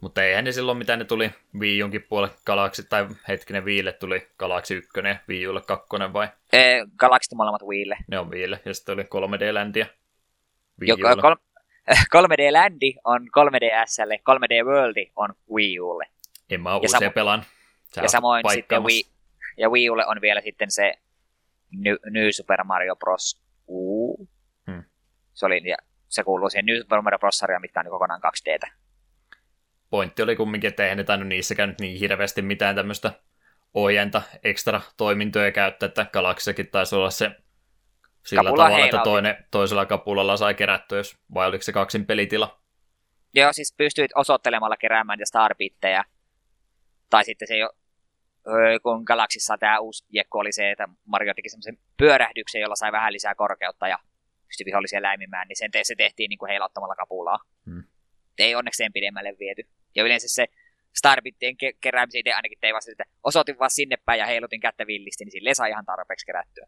Mutta 0.00 0.22
eihän 0.24 0.44
ne 0.44 0.52
silloin, 0.52 0.78
mitä 0.78 0.96
ne 0.96 1.04
tuli 1.04 1.30
Wii 1.58 1.82
Unkin 1.82 2.02
puolelle 2.02 2.34
Galaxy, 2.46 2.82
tai 2.82 3.06
hetkinen 3.28 3.64
Viille 3.64 3.92
tuli 3.92 4.28
Galaxy 4.38 4.74
1 4.74 4.90
ja 5.08 5.16
Wii 5.28 5.48
Ulle 5.48 5.60
2 5.60 5.86
vai? 6.12 6.28
Ee, 6.52 6.84
Galaxy 6.96 7.34
molemmat 7.34 7.62
Wiille. 7.62 7.96
Ne 8.08 8.18
on 8.18 8.30
Viille, 8.30 8.60
ja 8.64 8.74
sitten 8.74 8.92
oli 8.92 9.02
3D-ländiä. 9.02 9.86
Joka, 10.80 11.16
kol- 11.16 11.34
3D 12.16 12.52
Landi 12.52 12.94
on 13.04 13.22
3DSlle, 13.22 14.18
3D 14.30 14.64
Worldi 14.66 15.12
on 15.16 15.34
Wii 15.54 15.80
Ulle. 15.80 16.06
En 16.50 16.60
mä 16.60 16.76
uusia 16.76 17.08
sam- 17.08 17.12
pelan. 17.12 17.44
Sä 17.94 18.02
ja 18.02 18.08
samoin 18.08 18.44
sitten 18.52 18.82
Wii, 18.84 19.02
ja 19.56 19.68
Wii 19.70 19.90
Ulle 19.90 20.06
on 20.06 20.20
vielä 20.20 20.40
sitten 20.40 20.70
se 20.70 20.94
New, 21.70 21.94
New 22.10 22.28
Super 22.30 22.64
Mario 22.64 22.96
Bros. 22.96 23.42
U. 23.68 24.16
Hmm. 24.66 24.84
Se, 25.34 25.46
oli, 25.46 25.62
ja 25.64 25.76
se 26.08 26.24
kuuluu 26.24 26.50
siihen 26.50 26.66
New 26.66 26.76
Super 26.80 27.00
Mario 27.02 27.18
Bros. 27.18 27.38
sarjaan, 27.38 27.60
mitkä 27.60 27.80
on 27.80 27.86
kokonaan 27.90 28.20
2Dtä. 28.20 28.72
Pointti 29.90 30.22
oli 30.22 30.36
kumminkin, 30.36 30.68
että 30.68 30.82
eihän 30.82 30.98
ne 30.98 31.04
tainnut 31.04 31.28
niissäkään 31.28 31.68
nyt 31.68 31.80
niin 31.80 31.98
hirveästi 31.98 32.42
mitään 32.42 32.76
tämmöistä 32.76 33.12
ojenta 33.74 34.22
ekstra 34.42 34.80
toimintoja 34.96 35.52
käyttää, 35.52 35.86
että 35.86 36.06
Galaxiakin 36.12 36.68
taisi 36.70 36.94
olla 36.94 37.10
se 37.10 37.30
sillä 38.26 38.42
Kapula 38.42 38.64
tavalla, 38.64 38.84
että 38.84 39.00
toinen, 39.04 39.44
toisella 39.50 39.86
kapulalla 39.86 40.36
sai 40.36 40.54
kerättyä, 40.54 40.98
jos, 40.98 41.16
vai 41.34 41.48
oliko 41.48 41.62
se 41.62 41.72
kaksin 41.72 42.06
pelitila? 42.06 42.60
Joo, 43.34 43.52
siis 43.52 43.74
pystyit 43.76 44.10
osoittelemalla 44.14 44.76
keräämään 44.76 45.20
ja 45.20 45.26
starbitteja. 45.26 46.04
Tai 47.10 47.24
sitten 47.24 47.48
se 47.48 47.56
jo, 47.56 47.70
kun 48.82 49.02
Galaxissa 49.06 49.58
tämä 49.58 49.78
uusi 49.78 50.06
jekko 50.08 50.38
oli 50.38 50.52
se, 50.52 50.70
että 50.70 50.88
Mario 51.04 51.34
teki 51.34 51.48
semmoisen 51.48 51.78
pyörähdyksen, 51.96 52.60
jolla 52.60 52.76
sai 52.76 52.92
vähän 52.92 53.12
lisää 53.12 53.34
korkeutta 53.34 53.88
ja 53.88 53.98
pystyi 54.46 54.64
vihollisia 54.64 55.02
läimimään, 55.02 55.48
niin 55.48 55.56
sen 55.56 55.70
te- 55.70 55.84
se 55.84 55.94
tehtiin 55.94 56.28
niin 56.28 56.38
kuin 56.38 56.48
heilauttamalla 56.50 56.96
kapulaa. 56.96 57.38
Hmm. 57.66 57.82
Ei 58.38 58.54
onneksi 58.54 58.76
sen 58.76 58.92
pidemmälle 58.92 59.36
viety. 59.38 59.62
Ja 59.94 60.04
yleensä 60.04 60.26
se 60.28 60.46
starbittien 60.96 61.54
ke- 61.54 61.76
keräämisen 61.80 62.18
itse 62.18 62.32
ainakin 62.32 62.58
tein 62.60 62.74
vasta, 62.74 62.92
että 62.92 63.04
osoitin 63.24 63.58
vaan 63.58 63.70
sinne 63.70 63.96
päin 64.04 64.18
ja 64.18 64.26
heilutin 64.26 64.60
kättä 64.60 64.86
villisti, 64.86 65.24
niin 65.24 65.32
sille 65.32 65.54
sai 65.54 65.70
ihan 65.70 65.84
tarpeeksi 65.84 66.26
kerättyä. 66.26 66.66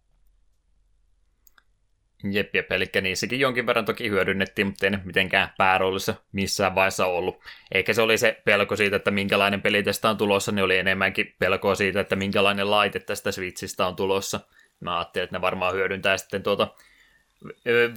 Jep, 2.31 2.55
jep, 2.55 2.73
eli 2.73 2.85
niissäkin 3.01 3.41
jonkin 3.41 3.67
verran 3.67 3.85
toki 3.85 4.11
hyödynnettiin, 4.11 4.67
mutta 4.67 4.87
ei 4.87 4.93
mitenkään 5.05 5.53
pääroolissa 5.59 6.15
missään 6.33 6.75
vaiheessa 6.75 7.07
ollut. 7.07 7.41
Eikä 7.73 7.93
se 7.93 8.03
oli 8.03 8.19
se 8.19 8.43
pelko 8.45 8.77
siitä, 8.77 8.97
että 8.97 9.11
minkälainen 9.11 9.63
peli 9.63 9.83
tästä 9.83 10.11
on 10.11 10.17
tulossa, 10.17 10.53
niin 10.53 10.65
oli 10.65 10.79
enemmänkin 10.79 11.35
pelkoa 11.39 11.75
siitä, 11.75 12.01
että 12.01 12.17
minkälainen 12.17 12.71
laite 12.71 13.01
tästä 13.01 13.33
Switchistä 13.33 13.87
on 13.87 13.97
tulossa. 13.97 14.41
Mä 14.81 14.99
ajattelin, 14.99 15.25
että 15.25 15.37
ne 15.37 15.41
varmaan 15.41 15.75
hyödyntää 15.75 16.17
sitten 16.17 16.43
tuota 16.43 16.75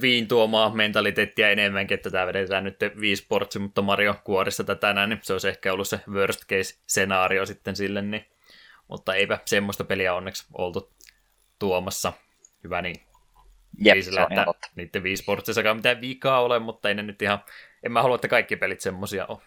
viin 0.00 0.28
tuomaa 0.28 0.74
mentaliteettia 0.74 1.50
enemmänkin, 1.50 1.94
että 1.94 2.10
tämä 2.10 2.26
vedetään 2.26 2.64
nyt 2.64 2.78
viisi 3.00 3.26
portsi, 3.28 3.58
mutta 3.58 3.82
Mario 3.82 4.14
kuorissa 4.24 4.64
tätä 4.64 4.92
näin, 4.92 5.10
niin 5.10 5.20
se 5.22 5.32
olisi 5.32 5.48
ehkä 5.48 5.72
ollut 5.72 5.88
se 5.88 6.00
worst 6.08 6.40
case 6.40 6.78
scenaario 6.86 7.46
sitten 7.46 7.76
sille, 7.76 8.02
niin... 8.02 8.26
mutta 8.88 9.14
eipä 9.14 9.38
semmoista 9.44 9.84
peliä 9.84 10.14
onneksi 10.14 10.46
oltu 10.58 10.92
tuomassa. 11.58 12.12
Hyvä 12.64 12.82
niin. 12.82 12.96
Jep, 13.78 13.96
ei 13.96 14.02
sillä, 14.02 14.20
se 14.20 14.26
on 14.26 14.32
että 14.32 14.44
totta. 14.44 14.68
niiden 14.76 15.02
Wii 15.02 15.14
mitään 15.74 16.00
vikaa 16.00 16.42
ole, 16.42 16.58
mutta 16.58 16.88
ei 16.88 16.94
ne 16.94 17.02
nyt 17.02 17.22
ihan, 17.22 17.38
en 17.82 17.92
mä 17.92 18.02
halua, 18.02 18.14
että 18.14 18.28
kaikki 18.28 18.56
pelit 18.56 18.80
semmosia 18.80 19.26
on. 19.26 19.38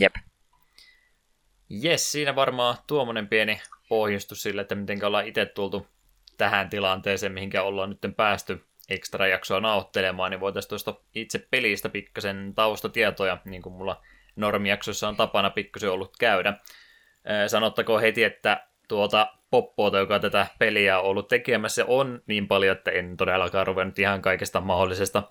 Jep. 0.00 0.14
Jes, 1.68 2.12
siinä 2.12 2.34
varmaan 2.34 2.76
tuommoinen 2.86 3.28
pieni 3.28 3.60
pohjustus 3.88 4.42
sille, 4.42 4.62
että 4.62 4.74
miten 4.74 5.04
ollaan 5.04 5.26
itse 5.26 5.46
tultu 5.46 5.86
tähän 6.36 6.70
tilanteeseen, 6.70 7.32
mihinkä 7.32 7.62
ollaan 7.62 7.90
nyt 7.90 8.16
päästy 8.16 8.64
ekstra 8.90 9.26
jaksoa 9.26 9.60
nauttelemaan, 9.60 10.30
niin 10.30 10.40
voitaisiin 10.40 10.68
tuosta 10.68 10.94
itse 11.14 11.46
pelistä 11.50 11.88
pikkasen 11.88 12.52
taustatietoja, 12.54 13.38
niin 13.44 13.62
kuin 13.62 13.72
mulla 13.72 14.02
normijaksoissa 14.36 15.08
on 15.08 15.16
tapana 15.16 15.50
pikkasen 15.50 15.90
ollut 15.90 16.16
käydä. 16.16 16.54
Sanottakoon 17.46 18.00
heti, 18.00 18.24
että 18.24 18.66
tuota 18.88 19.32
poppoota, 19.50 19.98
joka 19.98 20.18
tätä 20.18 20.46
peliä 20.58 21.00
on 21.00 21.04
ollut 21.04 21.28
tekemässä, 21.28 21.84
on 21.88 22.22
niin 22.26 22.48
paljon, 22.48 22.76
että 22.76 22.90
en 22.90 23.16
todellakaan 23.16 23.66
ruvennut 23.66 23.98
ihan 23.98 24.22
kaikesta 24.22 24.60
mahdollisesta 24.60 25.22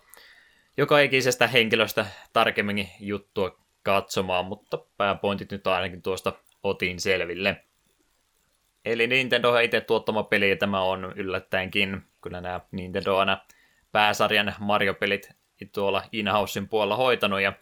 joka 0.77 0.99
ikisestä 0.99 1.47
henkilöstä 1.47 2.05
tarkemmin 2.33 2.89
juttua 2.99 3.59
katsomaan, 3.83 4.45
mutta 4.45 4.77
pääpointit 4.97 5.51
nyt 5.51 5.67
ainakin 5.67 6.01
tuosta 6.01 6.33
otin 6.63 6.99
selville. 6.99 7.63
Eli 8.91 9.07
Nintendo 9.07 9.59
itse 9.59 9.81
tuottama 9.81 10.23
peli, 10.23 10.55
tämä 10.55 10.81
on 10.81 11.13
yllättäenkin, 11.15 12.01
kyllä 12.21 12.41
nämä 12.41 12.59
Nintendo 12.71 13.17
aina 13.17 13.37
pääsarjan 13.91 14.55
Mario-pelit 14.59 15.29
tuolla 15.73 16.03
in 16.11 16.27
puolella 16.69 16.95
hoitanut, 16.95 17.41
ja 17.41 17.53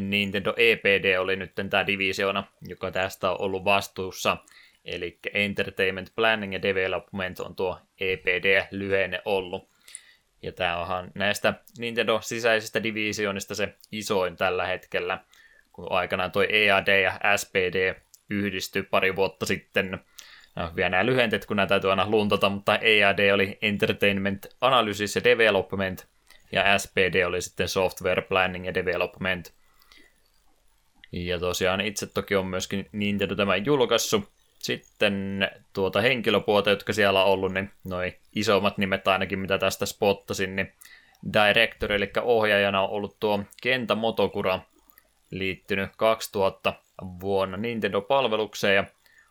Nintendo 0.00 0.54
EPD 0.56 1.18
oli 1.18 1.36
nyt 1.36 1.52
tämä 1.70 1.86
divisiona, 1.86 2.44
joka 2.62 2.90
tästä 2.90 3.30
on 3.30 3.40
ollut 3.40 3.64
vastuussa– 3.64 4.36
Eli 4.86 5.18
Entertainment 5.34 6.12
Planning 6.16 6.52
ja 6.52 6.62
Development 6.62 7.40
on 7.40 7.56
tuo 7.56 7.80
EPD-lyhenne 8.00 9.22
ollut. 9.24 9.68
Ja 10.42 10.52
tämä 10.52 10.80
onhan 10.80 11.10
näistä 11.14 11.54
Nintendo 11.78 12.20
sisäisistä 12.22 12.82
divisionista 12.82 13.54
se 13.54 13.74
isoin 13.92 14.36
tällä 14.36 14.66
hetkellä, 14.66 15.24
kun 15.72 15.92
aikanaan 15.92 16.32
tuo 16.32 16.42
EAD 16.48 17.02
ja 17.02 17.20
SPD 17.36 17.94
yhdistyi 18.30 18.82
pari 18.82 19.16
vuotta 19.16 19.46
sitten. 19.46 19.98
No, 20.56 20.70
vielä 20.76 20.90
nämä 20.90 21.06
lyhenteet, 21.06 21.46
kun 21.46 21.56
nämä 21.56 21.66
täytyy 21.66 21.90
aina 21.90 22.10
luntata, 22.10 22.48
mutta 22.48 22.78
EAD 22.78 23.30
oli 23.34 23.58
Entertainment 23.62 24.46
Analysis 24.60 25.16
ja 25.16 25.24
Development, 25.24 26.06
ja 26.52 26.78
SPD 26.78 27.24
oli 27.26 27.42
sitten 27.42 27.68
Software 27.68 28.22
Planning 28.22 28.66
ja 28.66 28.74
Development. 28.74 29.52
Ja 31.12 31.38
tosiaan 31.38 31.80
itse 31.80 32.06
toki 32.06 32.36
on 32.36 32.46
myöskin 32.46 32.88
Nintendo 32.92 33.34
tämän 33.34 33.66
julkaissut, 33.66 34.28
sitten 34.58 35.48
tuota 35.72 36.00
henkilöpuolta, 36.00 36.70
jotka 36.70 36.92
siellä 36.92 37.24
on 37.24 37.30
ollut, 37.30 37.52
niin 37.52 37.70
noin 37.84 38.14
isommat 38.34 38.78
nimet 38.78 39.08
ainakin, 39.08 39.38
mitä 39.38 39.58
tästä 39.58 39.86
spottasin, 39.86 40.56
niin 40.56 40.72
director, 41.32 41.92
eli 41.92 42.10
ohjaajana 42.22 42.82
on 42.82 42.90
ollut 42.90 43.16
tuo 43.20 43.44
Kenta 43.62 43.94
Motokura, 43.94 44.60
liittynyt 45.30 45.90
2000 45.96 46.72
vuonna 47.20 47.56
Nintendo-palvelukseen 47.56 48.74
ja 48.74 48.84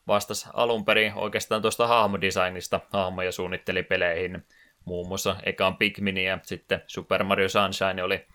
vastasi 0.07 0.47
alun 0.53 0.85
perin 0.85 1.13
oikeastaan 1.15 1.61
tuosta 1.61 1.87
hahmodesignista 1.87 2.79
hahmoja 2.89 3.31
suunnitteli 3.31 3.83
peleihin. 3.83 4.45
Muun 4.85 5.07
muassa 5.07 5.35
ekaan 5.43 5.77
Pikmin 5.77 6.17
ja 6.17 6.39
sitten 6.43 6.81
Super 6.87 7.23
Mario 7.23 7.49
Sunshine 7.49 8.03
oli 8.03 8.25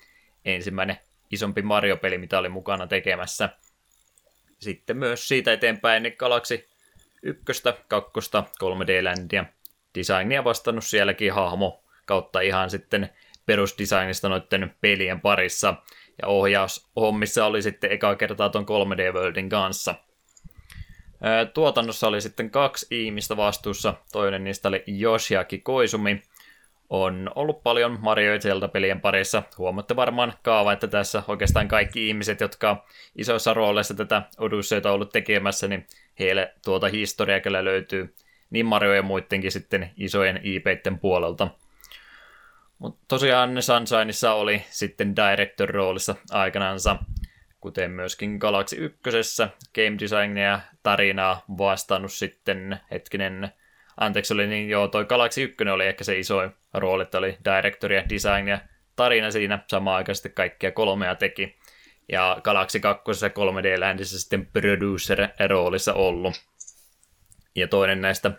ensimmäinen 0.45 0.99
isompi 1.31 1.63
Mario-peli, 1.63 2.19
mitä 2.19 2.39
oli 2.39 2.49
mukana 2.49 2.87
tekemässä. 2.87 3.49
Sitten 4.59 4.97
myös 4.97 5.29
siitä 5.29 5.53
eteenpäin 5.53 6.03
niin 6.03 6.15
Galaxy 6.19 6.69
ykköstä, 7.23 7.75
kakkosta, 7.89 8.45
3D-ländiä. 8.65 9.45
Designia 9.95 10.45
vastannut 10.45 10.85
sielläkin 10.85 11.33
hahmo 11.33 11.85
kautta 12.07 12.41
ihan 12.41 12.71
sitten 12.71 13.11
perusdesignista 13.47 14.29
noiden 14.29 14.75
pelien 14.81 15.21
parissa. 15.21 15.75
Ja 16.23 16.29
ohjaushommissa 16.29 17.47
oli 17.47 17.63
sitten 17.63 17.93
eka 17.93 18.17
kertaa 18.17 18.49
ton 18.49 18.67
3D 18.67 19.15
Worldin 19.15 19.49
kanssa. 19.49 19.95
Tuotannossa 21.55 22.09
oli 22.09 22.21
sitten 22.21 22.51
kaksi 22.51 22.87
ihmistä 22.91 23.37
vastuussa. 23.37 23.95
Toinen 24.13 24.45
niistä 24.45 24.69
oli 24.69 24.85
Yoshiaki 25.03 25.59
Koizumi. 25.59 26.23
On 26.91 27.31
ollut 27.35 27.63
paljon 27.63 27.99
Mario 28.01 28.39
Zelda-pelien 28.39 29.01
parissa. 29.01 29.43
Huomatte 29.59 29.97
varmaan 29.97 30.33
kaava, 30.43 30.73
että 30.73 30.87
tässä 30.87 31.23
oikeastaan 31.29 31.69
kaikki 31.69 32.09
ihmiset, 32.09 32.41
jotka 32.41 32.85
isoissa 33.17 33.55
rooleissa 33.55 33.95
tätä 33.95 34.23
Odysseita 34.39 34.93
ollut 34.93 35.13
tekemässä, 35.13 35.69
niin 35.69 35.87
heille 36.19 36.55
tuota 36.65 36.89
historiaa 36.89 37.41
kyllä 37.41 37.65
löytyy 37.65 38.15
niin 38.51 38.67
Mario 38.67 38.95
ja 38.95 39.03
muidenkin 39.03 39.53
sitten 39.53 39.91
isojen 39.97 40.41
IPiden 40.43 40.99
puolelta. 40.99 41.49
Mutta 42.79 43.01
tosiaan 43.09 43.63
Sunshineissa 43.63 44.35
oli 44.35 44.65
sitten 44.71 45.15
director-roolissa 45.17 46.15
aikanaansa, 46.31 46.97
kuten 47.61 47.91
myöskin 47.91 48.37
Galaxy 48.37 48.77
1. 48.77 49.43
Game 49.75 49.97
designia 50.01 50.45
ja 50.45 50.61
tarinaa 50.83 51.45
vastannut 51.59 52.13
sitten 52.13 52.81
hetkinen 52.91 53.53
anteeksi 53.97 54.35
oli 54.35 54.47
niin, 54.47 54.69
joo, 54.69 54.89
toi 54.89 55.05
Galaxy 55.05 55.43
1 55.43 55.65
oli 55.65 55.87
ehkä 55.87 56.05
se 56.05 56.19
isoin 56.19 56.51
rooli, 56.75 57.03
että 57.03 57.19
oli 57.19 57.39
director 57.45 57.93
ja 57.93 58.05
design 58.09 58.49
ja 58.49 58.59
tarina 58.97 59.31
siinä 59.31 59.65
samaan 59.69 59.97
aikaisesti 59.97 60.31
kaikkia 60.31 60.73
kolmea 60.73 61.15
teki. 61.15 61.59
Ja 62.13 62.41
Galaxy 62.45 62.81
2 62.81 63.05
3D 63.27 63.81
Landissä 63.81 64.21
sitten 64.21 64.47
producer-roolissa 64.47 65.95
ollut. 65.95 66.35
Ja 67.55 67.69
toinen 67.69 68.01
näistä 68.01 68.31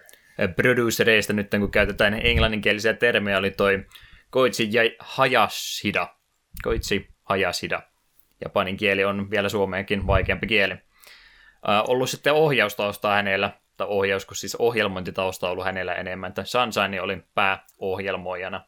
producereista 0.55 1.33
nyt, 1.33 1.49
kun 1.59 1.71
käytetään 1.71 2.25
englanninkielisiä 2.25 2.93
termejä, 2.93 3.37
oli 3.37 3.51
toi 3.51 3.85
Koichi 4.29 4.69
Hayashida. 4.99 6.15
Koichi 6.63 7.09
Hayashida. 7.23 7.90
Japanin 8.43 8.77
kieli 8.77 9.03
on 9.03 9.31
vielä 9.31 9.49
suomeenkin 9.49 10.07
vaikeampi 10.07 10.47
kieli. 10.47 10.75
Ollut 11.87 12.09
sitten 12.09 12.33
ohjaustausta 12.33 13.09
hänellä, 13.09 13.51
tai 13.77 13.87
ohjaus, 13.89 14.25
kun 14.25 14.35
siis 14.35 14.55
ohjelmointitausta 14.55 15.49
ollut 15.49 15.65
hänellä 15.65 15.95
enemmän, 15.95 16.29
että 16.29 16.43
Sunshine 16.43 17.01
oli 17.01 17.23
pääohjelmoijana. 17.35 18.65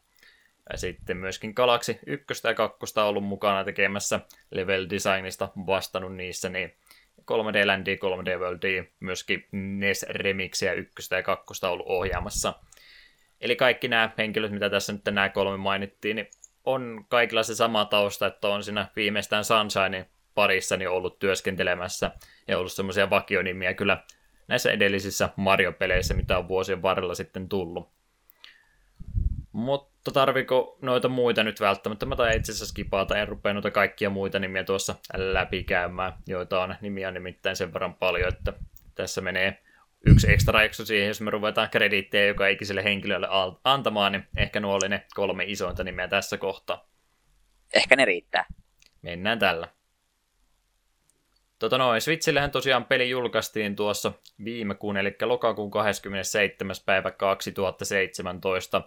Ja 0.72 0.77
sitten 0.77 1.18
myöskin 1.18 1.53
Galaxy 1.56 2.00
1 2.06 2.48
ja 2.48 2.53
2 2.53 3.00
on 3.00 3.06
ollut 3.06 3.24
mukana 3.24 3.63
tekemässä 3.63 4.20
level 4.51 4.88
designista 4.89 5.50
vastannut 5.68 6.15
niissä, 6.15 6.50
niin 6.50 6.74
3D 7.22 7.65
Landia, 7.65 7.96
3D 7.96 8.39
Worldia, 8.39 8.84
myöskin 9.00 9.48
NES 9.51 10.06
Remixiä 10.10 10.74
1 10.74 11.15
ja 11.15 11.24
2 11.24 11.65
on 11.65 11.72
ollut 11.72 11.88
ohjaamassa. 11.88 12.53
Eli 13.42 13.56
kaikki 13.56 13.88
nämä 13.88 14.10
henkilöt, 14.18 14.51
mitä 14.51 14.70
tässä 14.70 14.94
nyt 14.94 15.06
nämä 15.06 15.30
kolme 15.30 15.58
mainittiin, 15.58 16.15
niin 16.15 16.27
on 16.63 17.05
kaikilla 17.10 17.43
se 17.43 17.55
sama 17.55 17.86
tausta, 17.86 18.27
että 18.27 18.48
on 18.48 18.63
siinä 18.63 18.88
viimeistään 18.96 19.43
Sunshine 19.46 20.10
parissa 20.36 20.77
niin 20.77 20.89
ollut 20.89 21.20
työskentelemässä 21.20 22.12
ja 22.48 22.60
ollut 22.60 22.72
semmoisia 22.72 23.10
vakionimiä 23.10 23.74
kyllä 23.74 24.03
näissä 24.48 24.72
edellisissä 24.72 25.29
Mario-peleissä, 25.36 26.13
mitä 26.13 26.38
on 26.38 26.48
vuosien 26.48 26.82
varrella 26.82 27.15
sitten 27.15 27.50
tullut. 27.50 27.93
Mutta 29.51 30.12
tarviko 30.12 30.77
noita 30.82 31.10
muita 31.10 31.43
nyt 31.43 31.60
välttämättä? 31.60 32.05
Mä 32.05 32.15
tai 32.15 32.36
itse 32.36 32.51
asiassa 32.51 32.65
skipata, 32.65 33.17
en 33.17 33.27
rupea 33.27 33.53
noita 33.53 33.72
kaikkia 33.72 34.10
muita 34.10 34.39
nimiä 34.39 34.63
tuossa 34.63 34.96
läpikäymään, 35.13 36.13
joita 36.27 36.63
on 36.63 36.75
nimiä 36.82 37.12
nimittäin 37.12 37.55
sen 37.55 37.74
verran 37.74 37.96
paljon, 37.96 38.29
että 38.29 38.53
tässä 38.96 39.22
menee 39.22 39.62
yksi 40.07 40.31
ekstra 40.31 40.63
jakso 40.63 40.86
siihen, 40.86 41.07
jos 41.07 41.22
me 41.22 41.31
ruvetaan 41.31 41.69
krediittejä 41.69 42.25
joka 42.25 42.48
ikiselle 42.48 42.83
henkilölle 42.83 43.27
antamaan, 43.63 44.12
niin 44.12 44.27
ehkä 44.38 44.60
nuo 44.60 44.75
oli 44.75 44.89
ne 44.89 45.05
kolme 45.15 45.43
isointa 45.48 45.83
nimeä 45.83 46.07
tässä 46.07 46.38
kohtaa. 46.38 46.89
Ehkä 47.74 47.95
ne 47.95 48.05
riittää. 48.05 48.45
Mennään 49.01 49.39
tällä. 49.39 49.67
Tota 51.60 51.77
noin, 51.77 52.01
Switchillähän 52.01 52.51
tosiaan 52.51 52.86
peli 52.86 53.10
julkaistiin 53.10 53.75
tuossa 53.75 54.12
viime 54.43 54.75
kuun, 54.75 54.98
eli 54.98 55.15
lokakuun 55.22 55.72
27. 55.72 56.75
päivä 56.86 57.12
2017, 57.12 58.81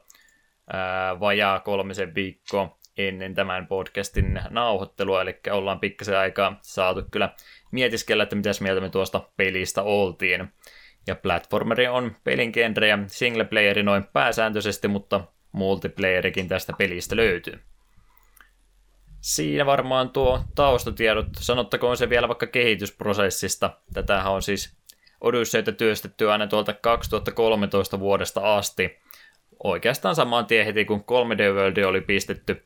ää, 0.72 1.20
vajaa 1.20 1.60
kolmisen 1.60 2.14
viikkoa 2.14 2.78
ennen 2.98 3.34
tämän 3.34 3.66
podcastin 3.66 4.40
nauhoittelua, 4.50 5.22
eli 5.22 5.40
ollaan 5.50 5.80
pikkasen 5.80 6.18
aikaa 6.18 6.58
saatu 6.62 7.02
kyllä 7.10 7.34
mietiskellä, 7.70 8.22
että 8.22 8.36
mitäs 8.36 8.60
mieltä 8.60 8.80
me 8.80 8.88
tuosta 8.88 9.28
pelistä 9.36 9.82
oltiin. 9.82 10.48
Ja 11.06 11.14
platformeri 11.14 11.88
on 11.88 12.16
pelin 12.24 12.50
genre 12.52 12.88
ja 12.88 12.98
singleplayeri 13.06 13.82
noin 13.82 14.04
pääsääntöisesti, 14.12 14.88
mutta 14.88 15.24
multiplayerikin 15.52 16.48
tästä 16.48 16.72
pelistä 16.78 17.16
löytyy. 17.16 17.60
Siinä 19.20 19.66
varmaan 19.66 20.10
tuo 20.10 20.44
taustatiedot, 20.54 21.26
sanottakoon 21.38 21.96
se 21.96 22.08
vielä 22.08 22.28
vaikka 22.28 22.46
kehitysprosessista. 22.46 23.70
Tätähän 23.94 24.32
on 24.32 24.42
siis 24.42 24.76
Odysseita 25.20 25.72
työstetty 25.72 26.30
aina 26.30 26.46
tuolta 26.46 26.72
2013 26.72 28.00
vuodesta 28.00 28.56
asti. 28.56 28.98
Oikeastaan 29.64 30.14
samaan 30.14 30.46
tien 30.46 30.66
heti 30.66 30.84
kun 30.84 31.00
3D 31.00 31.54
World 31.54 31.76
oli 31.76 32.00
pistetty 32.00 32.64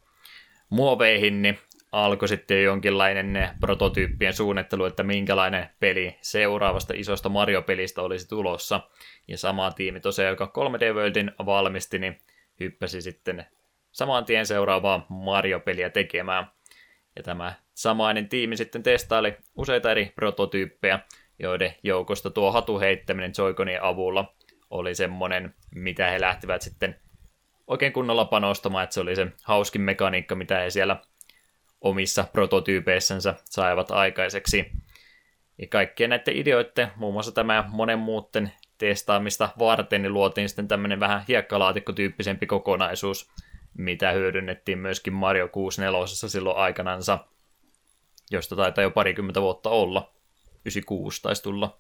muoveihin, 0.71 1.43
niin 1.43 1.59
alkoi 1.93 2.29
sitten 2.29 2.65
jonkinlainen 2.65 3.49
prototyyppien 3.61 4.33
suunnittelu, 4.33 4.85
että 4.85 5.03
minkälainen 5.03 5.69
peli 5.81 6.19
seuraavasta 6.21 6.95
isosta 6.97 7.29
Mario-pelistä 7.29 8.03
olisi 8.03 8.29
tulossa. 8.29 8.81
Ja 9.29 9.39
sama 9.39 9.71
tiimi 9.71 10.01
tosiaan, 10.01 10.31
joka 10.31 10.53
3D 10.59 10.95
Worldin 10.95 11.33
valmisti, 11.47 11.99
niin 11.99 12.19
hyppäsi 12.61 13.03
sitten 13.03 13.47
saman 13.93 14.25
tien 14.25 14.47
seuraavaa 14.47 15.07
Mario-peliä 15.09 15.91
tekemään. 15.91 16.47
Ja 17.17 17.23
tämä 17.23 17.55
samainen 17.75 18.29
tiimi 18.29 18.57
sitten 18.57 18.83
testaili 18.83 19.37
useita 19.57 19.91
eri 19.91 20.13
prototyyppejä, 20.15 20.99
joiden 21.39 21.75
joukosta 21.83 22.31
tuo 22.31 22.53
hatu 22.53 22.81
heittäminen 22.81 23.33
Joy-Conien 23.39 23.83
avulla 23.83 24.35
oli 24.71 24.95
semmonen, 24.95 25.55
mitä 25.75 26.11
he 26.11 26.21
lähtivät 26.21 26.63
sitten 26.63 27.01
oikein 27.67 27.93
kunnolla 27.93 28.25
panostamaan, 28.25 28.85
että 28.85 28.95
se 28.95 29.01
oli 29.01 29.17
se 29.17 29.27
hauskin 29.43 29.83
mekaniikka, 29.83 30.35
mitä 30.35 30.59
he 30.59 30.71
siellä 30.71 30.97
omissa 31.81 32.25
prototyypeissänsä 32.33 33.35
saivat 33.45 33.91
aikaiseksi. 33.91 34.73
Ja 35.59 35.67
kaikkien 35.67 36.11
näiden 36.11 36.37
ideoiden, 36.37 36.89
muun 36.97 37.13
muassa 37.13 37.33
tämä 37.33 37.65
monen 37.73 37.99
muuten 37.99 38.53
testaamista 38.79 39.49
varten, 39.59 40.03
niin 40.03 40.15
luotiin 40.15 40.49
sitten 40.49 40.69
tämmöinen 40.69 41.01
vähän 41.01 41.25
hiekkalaatikkotyyppisempi 41.29 42.47
kokonaisuus, 42.47 43.31
mitä 43.75 44.13
hyödynnettiin 44.13 44.79
myöskin 44.79 45.13
Mario 45.13 45.49
64 45.49 46.07
silloin 46.07 46.57
aikanansa, 46.57 47.19
josta 48.31 48.57
taitaa 48.57 48.83
jo 48.83 48.91
parikymmentä 48.91 49.41
vuotta 49.41 49.71
olla. 49.71 50.13
96 50.65 51.23
taisi 51.23 51.43
tulla. 51.43 51.79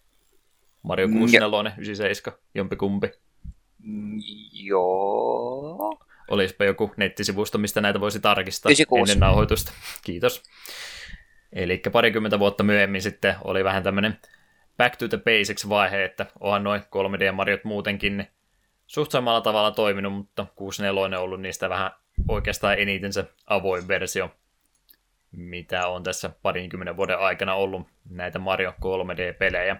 Mario 0.82 1.08
64, 1.08 1.72
97, 1.78 2.40
jompikumpi. 2.54 3.10
Joo. 4.52 5.98
Olisipa 6.30 6.64
joku 6.64 6.92
nettisivusto, 6.96 7.58
mistä 7.58 7.80
näitä 7.80 8.00
voisi 8.00 8.20
tarkistaa 8.20 8.70
96. 8.70 9.12
ennen 9.12 9.20
nauhoitusta. 9.20 9.72
Kiitos. 10.04 10.42
Eli 11.52 11.82
parikymmentä 11.92 12.38
vuotta 12.38 12.64
myöhemmin 12.64 13.02
sitten 13.02 13.34
oli 13.44 13.64
vähän 13.64 13.82
tämmöinen 13.82 14.18
back 14.76 14.96
to 14.96 15.08
the 15.08 15.18
basics 15.18 15.68
vaihe, 15.68 16.04
että 16.04 16.26
onhan 16.40 16.64
noin 16.64 16.80
3D-mariot 16.80 17.64
muutenkin 17.64 18.26
suht 18.86 19.10
samalla 19.10 19.40
tavalla 19.40 19.70
toiminut, 19.70 20.12
mutta 20.12 20.46
64 20.54 21.18
on 21.18 21.24
ollut 21.24 21.40
niistä 21.40 21.68
vähän 21.68 21.90
oikeastaan 22.28 22.78
eniten 22.78 23.12
se 23.12 23.24
avoin 23.46 23.88
versio, 23.88 24.30
mitä 25.32 25.88
on 25.88 26.02
tässä 26.02 26.30
parinkymmenen 26.42 26.96
vuoden 26.96 27.18
aikana 27.18 27.54
ollut 27.54 27.86
näitä 28.10 28.38
Mario 28.38 28.70
3D-pelejä. 28.70 29.76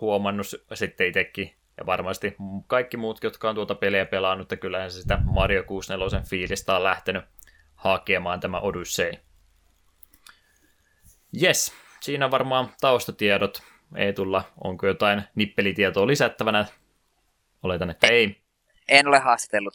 Huomannut 0.00 0.46
sitten 0.74 1.06
itsekin, 1.06 1.54
ja 1.78 1.86
varmasti 1.86 2.36
kaikki 2.66 2.96
muut, 2.96 3.24
jotka 3.24 3.48
on 3.48 3.54
tuota 3.54 3.74
peliä 3.74 4.06
pelannut, 4.06 4.44
että 4.44 4.56
kyllähän 4.60 4.90
se 4.90 5.00
sitä 5.00 5.18
Mario 5.24 5.62
64 5.62 6.20
fiilistä 6.28 6.76
on 6.76 6.84
lähtenyt 6.84 7.24
hakemaan 7.74 8.40
tämä 8.40 8.60
Odyssey. 8.60 9.12
Yes, 11.42 11.72
siinä 12.00 12.30
varmaan 12.30 12.68
taustatiedot. 12.80 13.62
Ei 13.96 14.12
tulla, 14.12 14.44
onko 14.64 14.86
jotain 14.86 15.22
nippelitietoa 15.34 16.06
lisättävänä 16.06 16.66
Oletan, 17.62 17.90
että 17.90 18.06
ei. 18.06 18.42
En 18.88 19.08
ole 19.08 19.18
haastatellut 19.18 19.74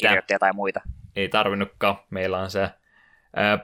kirjoittajia 0.00 0.38
tai 0.38 0.52
muita. 0.52 0.80
Ei 1.16 1.28
tarvinnutkaan. 1.28 1.98
Meillä 2.10 2.38
on 2.38 2.50
se 2.50 2.70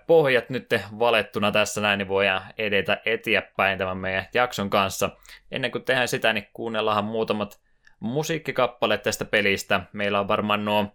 pohjat 0.07 0.51
nyt 0.51 0.75
valettuna 0.99 1.53
tässä 1.53 1.81
näin, 1.81 1.99
niin 1.99 2.09
voidaan 2.09 2.43
edetä 2.59 3.01
eteenpäin 3.05 3.79
tämän 3.79 3.99
meidän 3.99 4.27
jakson 4.35 4.71
kanssa. 4.71 5.11
Ennen 5.51 5.71
kuin 5.71 5.85
tehdään 5.85 6.09
sitä, 6.09 6.33
niin 6.33 6.49
kuunnellaan 6.53 7.05
muutamat 7.05 7.61
musiikkikappaleet 8.01 9.03
tästä 9.03 9.25
pelistä. 9.25 9.81
Meillä 9.93 10.21
on 10.21 10.29
varmaan 10.29 10.65
nuo 10.65 10.95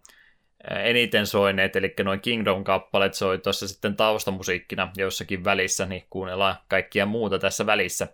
eniten 0.70 1.26
soineet, 1.26 1.76
eli 1.76 1.94
noin 2.04 2.20
Kingdom-kappaleet 2.20 3.14
soi 3.14 3.38
tuossa 3.38 3.68
sitten 3.68 3.96
taustamusiikkina 3.96 4.92
jossakin 4.96 5.44
välissä, 5.44 5.86
niin 5.86 6.06
kuunnellaan 6.10 6.56
kaikkia 6.68 7.06
muuta 7.06 7.38
tässä 7.38 7.66
välissä 7.66 8.08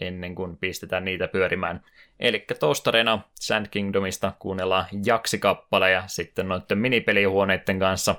ennen 0.00 0.34
kuin 0.34 0.56
pistetään 0.56 1.04
niitä 1.04 1.28
pyörimään. 1.28 1.84
Eli 2.20 2.44
tostarena 2.60 3.20
Sand 3.34 3.66
Kingdomista 3.70 4.32
kuunnellaan 4.38 4.86
jaksikappale 5.04 5.90
ja 5.90 6.02
sitten 6.06 6.48
noiden 6.48 6.78
minipelihuoneiden 6.78 7.78
kanssa 7.78 8.14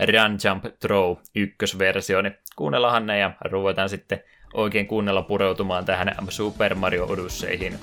Run 0.00 0.38
Jump 0.44 0.64
Throw 0.80 1.16
ykkösversio, 1.34 2.22
niin 2.22 2.36
kuunnellaanhan 2.56 3.06
ne 3.06 3.18
ja 3.18 3.32
ruvetaan 3.44 3.88
sitten 3.88 4.22
oikein 4.54 4.86
kuunnella 4.86 5.22
pureutumaan 5.22 5.84
tähän 5.84 6.14
Super 6.28 6.74
Mario 6.74 7.06
Odysseihin. 7.06 7.78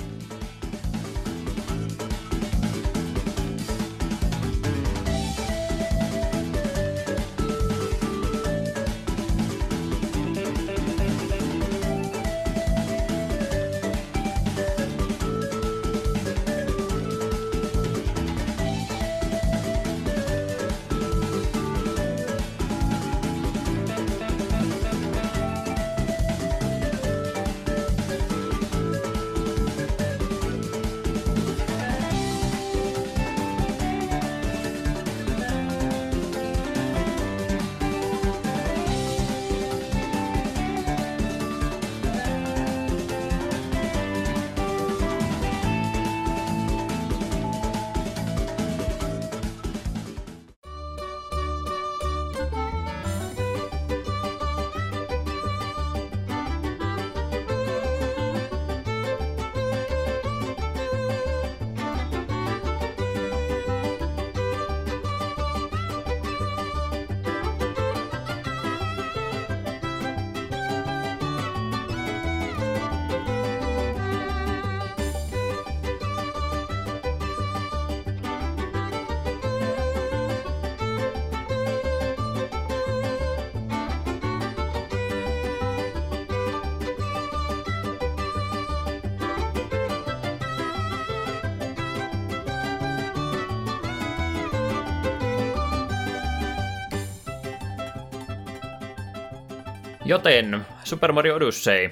Joten 100.17 100.65
Super 100.84 101.12
Mario 101.12 101.36
Odyssey. 101.36 101.89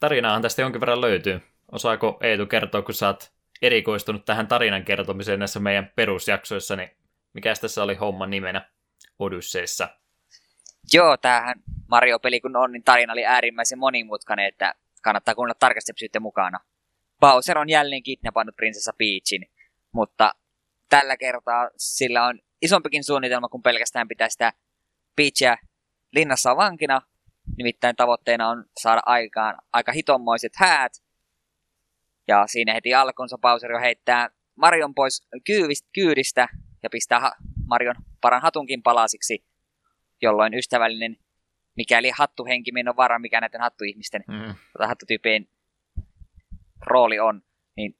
Tarinaahan 0.00 0.42
tästä 0.42 0.62
jonkin 0.62 0.80
verran 0.80 1.00
löytyy. 1.00 1.40
Osaako 1.72 2.18
Eetu 2.22 2.46
kertoa, 2.46 2.82
kun 2.82 2.94
sä 2.94 3.06
oot 3.06 3.32
erikoistunut 3.62 4.24
tähän 4.24 4.46
tarinan 4.46 4.84
kertomiseen 4.84 5.38
näissä 5.38 5.60
meidän 5.60 5.92
perusjaksoissa, 5.96 6.76
niin 6.76 6.90
mikä 7.32 7.54
tässä 7.60 7.82
oli 7.82 7.94
homman 7.94 8.30
nimenä 8.30 8.70
Odysseyssä? 9.18 9.88
Joo, 10.92 11.16
tämähän 11.16 11.54
Mario-peli 11.88 12.40
kun 12.40 12.56
on, 12.56 12.72
niin 12.72 12.82
tarina 12.82 13.12
oli 13.12 13.26
äärimmäisen 13.26 13.78
monimutkainen, 13.78 14.46
että 14.46 14.74
kannattaa 15.02 15.34
kuunnella 15.34 15.58
tarkasti 15.58 15.92
pysytte 15.92 16.20
mukana. 16.20 16.58
Bowser 17.20 17.58
on 17.58 17.68
jälleen 17.68 18.02
kidnappannut 18.02 18.56
prinsessa 18.56 18.92
Peachin, 18.98 19.50
mutta 19.92 20.30
tällä 20.88 21.16
kertaa 21.16 21.70
sillä 21.76 22.26
on 22.26 22.40
isompikin 22.62 23.04
suunnitelma 23.04 23.48
kuin 23.48 23.62
pelkästään 23.62 24.08
pitää 24.08 24.28
sitä 24.28 24.52
Peachia 25.16 25.56
linnassa 26.12 26.56
vankina. 26.56 27.02
Nimittäin 27.58 27.96
tavoitteena 27.96 28.48
on 28.48 28.64
saada 28.80 29.00
aikaan 29.06 29.58
aika 29.72 29.92
hitommoiset 29.92 30.52
häät. 30.56 30.92
Ja 32.28 32.46
siinä 32.46 32.74
heti 32.74 32.94
alkunsa 32.94 33.38
Bowser 33.38 33.72
jo 33.72 33.80
heittää 33.80 34.30
Marion 34.54 34.94
pois 34.94 35.28
kyydistä 35.94 36.48
ja 36.82 36.90
pistää 36.90 37.32
Marion 37.66 37.94
paran 38.20 38.42
hatunkin 38.42 38.82
palasiksi, 38.82 39.44
jolloin 40.22 40.54
ystävällinen, 40.54 41.16
mikäli 41.76 42.10
hattuhenki, 42.10 42.72
minä 42.72 42.90
on 42.90 42.96
varma, 42.96 43.18
mikä 43.18 43.40
näiden 43.40 43.60
hattuihmisten 43.60 44.24
mm. 44.28 44.54
hattutyypien 44.86 45.48
rooli 46.86 47.20
on, 47.20 47.42
niin 47.76 47.98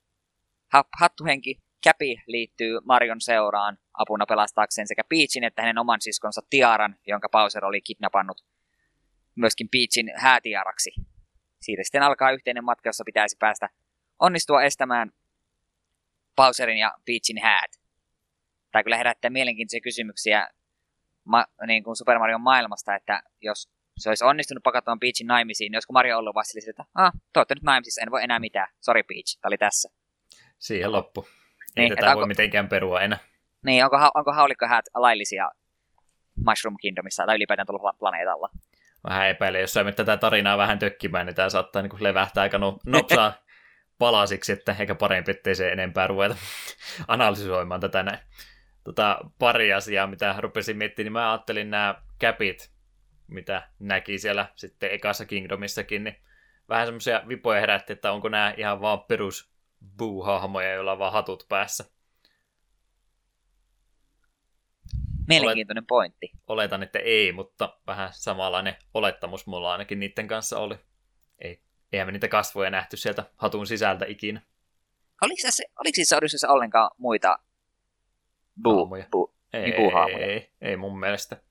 hattuhenki 1.01 1.63
Käpi 1.85 2.23
liittyy 2.27 2.81
Marion 2.85 3.21
seuraan 3.21 3.79
apuna 3.95 4.27
pelastaakseen 4.27 4.89
sekä 4.89 5.05
Peachin 5.09 5.45
että 5.45 5.63
hänen 5.63 5.79
oman 5.79 6.01
siskonsa 6.01 6.41
Tiaran, 6.51 6.97
jonka 7.07 7.29
Bowser 7.29 7.65
oli 7.65 7.81
kidnappannut 7.81 8.45
myöskin 9.37 9.69
Peachin 9.69 10.13
häätiaraksi. 10.17 10.91
Siitä 11.61 11.83
sitten 11.83 12.03
alkaa 12.03 12.31
yhteinen 12.31 12.65
matka, 12.65 12.89
jossa 12.89 13.05
pitäisi 13.05 13.37
päästä 13.41 13.69
onnistua 14.19 14.63
estämään 14.63 15.11
Bowserin 16.37 16.79
ja 16.79 16.95
Peachin 17.07 17.43
häät. 17.43 17.71
Tämä 18.73 18.83
kyllä 18.83 18.97
herättää 18.97 19.31
mielenkiintoisia 19.31 19.81
kysymyksiä 19.81 20.49
ma- 21.25 21.47
niin 21.67 21.85
kuin 21.85 21.97
Super 21.97 22.19
Mario 22.19 22.39
maailmasta, 22.39 22.95
että 22.95 23.23
jos 23.41 23.69
se 23.97 24.09
olisi 24.09 24.25
onnistunut 24.25 24.63
pakottamaan 24.63 25.01
Peachin 25.01 25.27
naimisiin, 25.27 25.71
niin 25.71 25.77
olisiko 25.77 25.93
Mario 25.93 26.19
ollut 26.19 26.35
vasta 26.35 26.59
että 26.71 26.85
ah, 26.95 27.13
te 27.33 27.41
olette 27.41 27.55
nyt 27.55 27.63
naimisissa, 27.63 28.01
en 28.03 28.11
voi 28.11 28.23
enää 28.23 28.39
mitään. 28.39 28.69
Sorry 28.81 29.03
Peach, 29.03 29.39
tämä 29.41 29.49
oli 29.49 29.59
tässä. 29.59 29.89
Siihen 30.59 30.93
loppu. 30.93 31.29
Ei 31.77 31.89
niin, 31.89 31.97
tätä 31.97 32.07
voi 32.07 32.15
onko, 32.15 32.27
mitenkään 32.27 32.69
perua 32.69 33.01
enää. 33.01 33.19
Niin, 33.65 33.85
onko, 33.85 33.97
onko 34.15 34.33
haulikkohäät 34.33 34.85
laillisia 34.95 35.51
Mushroom 36.47 36.77
Kingdomissa 36.81 37.27
tai 37.27 37.37
ylipäätään 37.37 37.67
tuolla 37.67 37.93
planeetalla? 37.99 38.49
Vähän 39.09 39.29
epäilen, 39.29 39.61
jos 39.61 39.73
saimme 39.73 39.93
tätä 39.93 40.17
tarinaa 40.17 40.59
vähän 40.59 40.79
tökkimään, 40.79 41.27
niin 41.27 41.35
tämä 41.35 41.49
saattaa 41.49 41.83
niin 41.83 41.93
levähtää 42.01 42.43
aika 42.43 42.59
no, 42.59 42.79
nopsaa 42.87 43.33
palasiksi, 43.99 44.53
että 44.53 44.77
eikä 44.81 44.95
parempi, 44.95 45.31
ettei 45.31 45.55
se 45.55 45.73
enempää 45.73 46.07
ruveta 46.07 46.37
analysoimaan 47.09 47.81
tätä 47.81 48.03
näin. 48.03 48.19
Tota, 48.85 49.19
pari 49.39 49.73
asiaa, 49.73 50.07
mitä 50.07 50.35
rupesin 50.39 50.77
miettimään, 50.77 51.05
niin 51.05 51.13
mä 51.13 51.31
ajattelin 51.31 51.71
nämä 51.71 51.95
käpit, 52.19 52.71
mitä 53.29 53.69
näki 53.79 54.19
siellä 54.19 54.47
sitten 54.55 54.93
ekassa 54.93 55.27
Kingdomissakin, 55.27 56.05
niin 56.05 56.17
vähän 56.69 56.87
semmoisia 56.87 57.23
vipoja 57.29 57.61
herätti, 57.61 57.93
että 57.93 58.13
onko 58.13 58.29
nämä 58.29 58.55
ihan 58.57 58.81
vaan 58.81 59.01
perus 59.01 59.53
Boo-hahmoja, 59.97 60.73
joilla 60.75 60.93
on 60.93 60.99
vaan 60.99 61.13
hatut 61.13 61.47
päässä. 61.49 61.85
Mielenkiintoinen 65.29 65.83
Olet, 65.83 65.89
pointti. 65.89 66.33
Oletan, 66.47 66.83
että 66.83 66.99
ei, 66.99 67.33
mutta 67.33 67.79
vähän 67.87 68.09
samanlainen 68.13 68.77
olettamus 68.95 69.47
mulla 69.47 69.73
ainakin 69.73 70.01
niiden 70.01 70.29
kanssa 70.29 70.59
oli. 70.59 70.79
Ei, 71.39 71.63
eihän 71.93 72.09
me 72.09 72.13
niitä 72.13 72.29
kasvoja 72.29 72.71
nähty 72.71 72.97
sieltä 72.97 73.25
hatun 73.37 73.67
sisältä 73.67 74.05
ikinä. 74.09 74.43
Oliko, 75.23 75.41
se, 75.51 75.65
oliko 75.81 75.95
siis 75.95 76.13
Odysseyssä 76.13 76.49
ollenkaan 76.49 76.91
muita 76.99 77.39
boo, 78.63 78.89
boo, 79.11 79.35
ei, 79.53 79.63
niin 79.63 79.75
ei, 79.75 80.31
ei, 80.31 80.51
ei, 80.61 80.77
mun 80.77 81.01
mielestä. 81.01 81.43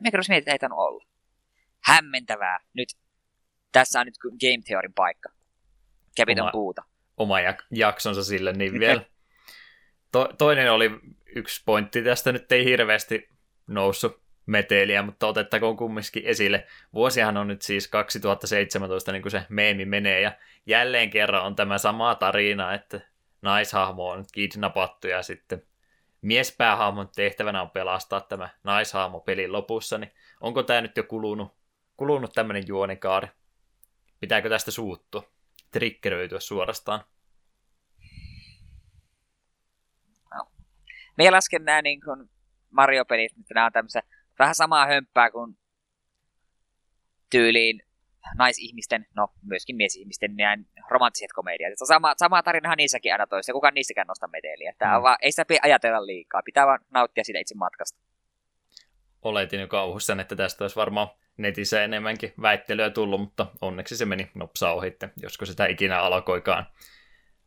Mikä 0.00 0.18
mietin, 0.18 0.38
että 0.38 0.52
ei 0.52 0.58
tainnut 0.58 0.78
olla. 0.78 1.04
Hämmentävää. 1.80 2.60
Nyt 2.72 2.88
tässä 3.72 4.00
on 4.00 4.06
nyt 4.06 4.18
Game 4.18 4.62
Theorin 4.66 4.94
paikka. 4.94 5.28
Käpitän 6.16 6.48
puuta 6.52 6.82
oma 7.16 7.36
jaksonsa 7.70 8.24
sille, 8.24 8.52
niin 8.52 8.72
vielä. 8.80 9.04
To, 10.12 10.28
toinen 10.38 10.72
oli 10.72 10.90
yksi 11.34 11.62
pointti, 11.66 12.02
tästä 12.02 12.32
nyt 12.32 12.52
ei 12.52 12.64
hirveästi 12.64 13.28
noussut 13.66 14.22
meteliä, 14.46 15.02
mutta 15.02 15.26
otettakoon 15.26 15.76
kumminkin 15.76 16.22
esille. 16.24 16.66
Vuosihan 16.94 17.36
on 17.36 17.48
nyt 17.48 17.62
siis 17.62 17.88
2017, 17.88 19.12
niin 19.12 19.22
kuin 19.22 19.32
se 19.32 19.42
meemi 19.48 19.84
menee, 19.84 20.20
ja 20.20 20.32
jälleen 20.66 21.10
kerran 21.10 21.44
on 21.44 21.56
tämä 21.56 21.78
sama 21.78 22.14
tarina, 22.14 22.74
että 22.74 23.00
naishahmo 23.42 24.10
on 24.10 24.24
kidnappattu 24.32 25.08
ja 25.08 25.22
sitten 25.22 25.62
miespäähahmon 26.22 27.08
tehtävänä 27.14 27.62
on 27.62 27.70
pelastaa 27.70 28.20
tämä 28.20 28.48
naishahmo 28.64 29.20
pelin 29.20 29.52
lopussa, 29.52 29.98
niin 29.98 30.12
onko 30.40 30.62
tämä 30.62 30.80
nyt 30.80 30.96
jo 30.96 31.02
kulunut, 31.02 31.54
kulunut 31.96 32.32
tämmöinen 32.32 32.64
juonikaari? 32.66 33.28
Pitääkö 34.20 34.48
tästä 34.48 34.70
suuttua? 34.70 35.34
triggeröityä 35.74 36.40
suorastaan. 36.40 37.04
Me 41.18 41.30
lasken 41.30 41.64
nämä 41.64 41.82
niin 41.82 42.00
kuin 42.00 42.30
Mario-pelit, 42.70 43.32
että 43.40 43.54
nämä 43.54 43.66
on 43.66 43.72
tämmöisiä 43.72 44.02
vähän 44.38 44.54
samaa 44.54 44.86
hömppää 44.86 45.30
kuin 45.30 45.58
tyyliin 47.30 47.82
naisihmisten, 48.38 49.06
no 49.16 49.28
myöskin 49.42 49.76
miesihmisten 49.76 50.36
näin 50.36 50.66
romanttiset 50.90 51.32
komediat. 51.32 51.72
Että 51.72 51.86
sama, 51.86 52.14
sama 52.16 52.42
tarinahan 52.42 52.76
niissäkin 52.76 53.12
aina 53.12 53.26
toissa, 53.26 53.52
kukaan 53.52 53.74
niissäkään 53.74 54.06
nosta 54.06 54.28
meteliä. 54.28 54.74
Tämä 54.78 54.98
mm. 54.98 55.02
vaan, 55.02 55.16
ei 55.22 55.32
sitä 55.32 55.44
ajatella 55.62 56.06
liikaa, 56.06 56.42
pitää 56.44 56.66
vaan 56.66 56.80
nauttia 56.90 57.24
siitä 57.24 57.38
itse 57.38 57.54
matkasta. 57.54 57.98
Oletin 59.22 59.60
jo 59.60 59.68
kauhussaan, 59.68 60.20
että 60.20 60.36
tästä 60.36 60.64
olisi 60.64 60.76
varmaan 60.76 61.08
netissä 61.36 61.84
enemmänkin 61.84 62.34
väittelyä 62.42 62.90
tullut, 62.90 63.20
mutta 63.20 63.46
onneksi 63.60 63.96
se 63.96 64.04
meni 64.04 64.30
nopsaa 64.34 64.74
ohitte, 64.74 65.10
josko 65.22 65.46
sitä 65.46 65.66
ikinä 65.66 66.00
alkoikaan. 66.00 66.66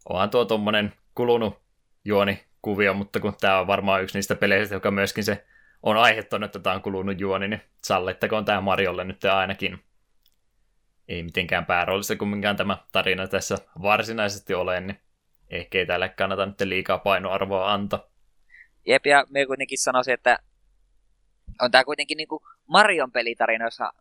Onhan 0.10 0.30
tuo 0.30 0.46
tuommoinen 0.46 0.94
kulunut 1.16 1.62
juoni 2.06 2.47
kuvio, 2.68 2.94
mutta 2.94 3.20
kun 3.20 3.34
tämä 3.40 3.60
on 3.60 3.68
varmaan 3.68 4.04
yksi 4.04 4.18
niistä 4.18 4.36
peleistä, 4.36 4.76
joka 4.76 4.92
myöskin 4.92 5.24
se 5.24 5.46
on 5.84 5.98
aiheuttanut, 5.98 6.48
että 6.48 6.60
tämä 6.60 6.76
on 6.76 6.82
kulunut 6.82 7.20
juoni, 7.20 7.48
niin 7.48 7.62
sallittakoon 7.84 8.46
tämä 8.46 8.62
Marjolle 8.62 9.04
nyt 9.04 9.26
ainakin. 9.26 9.80
Ei 11.08 11.24
mitenkään 11.24 11.66
pääroolissa 11.66 12.16
kumminkaan 12.16 12.56
tämä 12.56 12.78
tarina 12.92 13.28
tässä 13.28 13.58
varsinaisesti 13.82 14.54
ole, 14.54 14.82
niin 14.82 15.00
ehkä 15.50 15.78
ei 15.78 15.86
tälle 15.86 16.10
kannata 16.10 16.46
nyt 16.46 16.62
liikaa 16.62 16.98
painoarvoa 16.98 17.74
antaa. 17.74 18.04
Jep, 18.88 19.06
ja 19.06 19.26
me 19.30 19.46
kuitenkin 19.46 19.78
sanoisin, 19.78 20.14
että 20.14 20.40
on 21.62 21.72
tämä 21.72 21.84
kuitenkin 21.84 22.18
niin 22.18 22.28
kuin 22.28 22.44
Marion 22.66 23.12
pelitarina, 23.12 23.66
jossa 23.66 23.94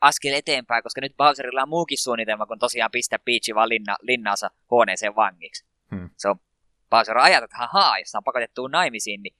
askel 0.00 0.32
eteenpäin, 0.34 0.82
koska 0.82 1.00
nyt 1.00 1.16
Bowserilla 1.16 1.62
on 1.62 1.68
muukin 1.68 1.98
suunnitelma, 1.98 2.46
kun 2.46 2.58
tosiaan 2.58 2.90
pistää 2.90 3.18
Peachy 3.18 3.54
vaan 3.54 3.68
linna, 3.68 3.96
linnaansa 4.02 4.50
huoneeseen 4.70 5.16
vangiksi. 5.16 5.66
Hmm. 5.90 6.10
Se 6.16 6.28
on 6.28 6.36
Bowser 6.90 7.18
ajatellut, 7.18 7.50
että 7.52 7.56
haha, 7.56 7.98
jos 7.98 8.14
on 8.14 8.24
pakotettu 8.24 8.66
naimisiin, 8.66 9.22
niin 9.22 9.36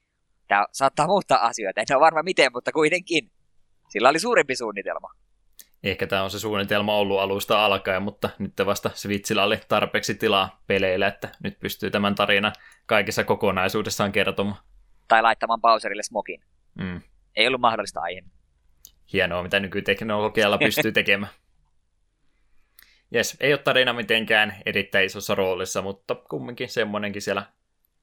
tämä 0.49 0.67
saattaa 0.73 1.07
muuttaa 1.07 1.47
asioita. 1.47 1.81
En 1.81 1.97
ole 1.97 2.01
varma 2.01 2.23
miten, 2.23 2.53
mutta 2.53 2.73
kuitenkin. 2.73 3.31
Sillä 3.89 4.09
oli 4.09 4.19
suurempi 4.19 4.57
suunnitelma. 4.57 5.11
Ehkä 5.83 6.07
tämä 6.07 6.23
on 6.23 6.31
se 6.31 6.39
suunnitelma 6.39 6.97
ollut 6.97 7.21
alusta 7.21 7.65
alkaen, 7.65 8.03
mutta 8.03 8.31
nyt 8.39 8.53
vasta 8.67 8.91
Switchillä 8.95 9.45
oli 9.45 9.61
tarpeeksi 9.69 10.15
tilaa 10.15 10.63
peleillä, 10.67 11.07
että 11.07 11.29
nyt 11.43 11.61
pystyy 11.61 11.91
tämän 11.91 12.15
tarinan 12.15 12.53
kaikessa 12.87 13.25
kokonaisuudessaan 13.25 14.13
kertomaan. 14.13 14.63
Tai 15.09 15.23
laittamaan 15.23 15.61
Bowserille 15.61 16.03
smokin. 16.03 16.41
Mm. 16.75 17.01
Ei 17.37 17.47
ollut 17.47 17.61
mahdollista 17.61 18.01
aiemmin. 18.01 18.33
Hienoa, 19.13 19.43
mitä 19.43 19.61
nykyteknologialla 19.61 20.59
pystyy 20.59 20.93
tekemään. 20.93 21.33
Jes, 23.11 23.37
ei 23.41 23.53
ole 23.53 23.59
tarina 23.59 23.93
mitenkään 23.93 24.57
erittäin 24.67 25.07
isossa 25.07 25.35
roolissa, 25.35 25.83
mutta 25.83 26.15
kumminkin 26.15 26.69
semmoinenkin 26.69 27.23
siellä 27.23 27.43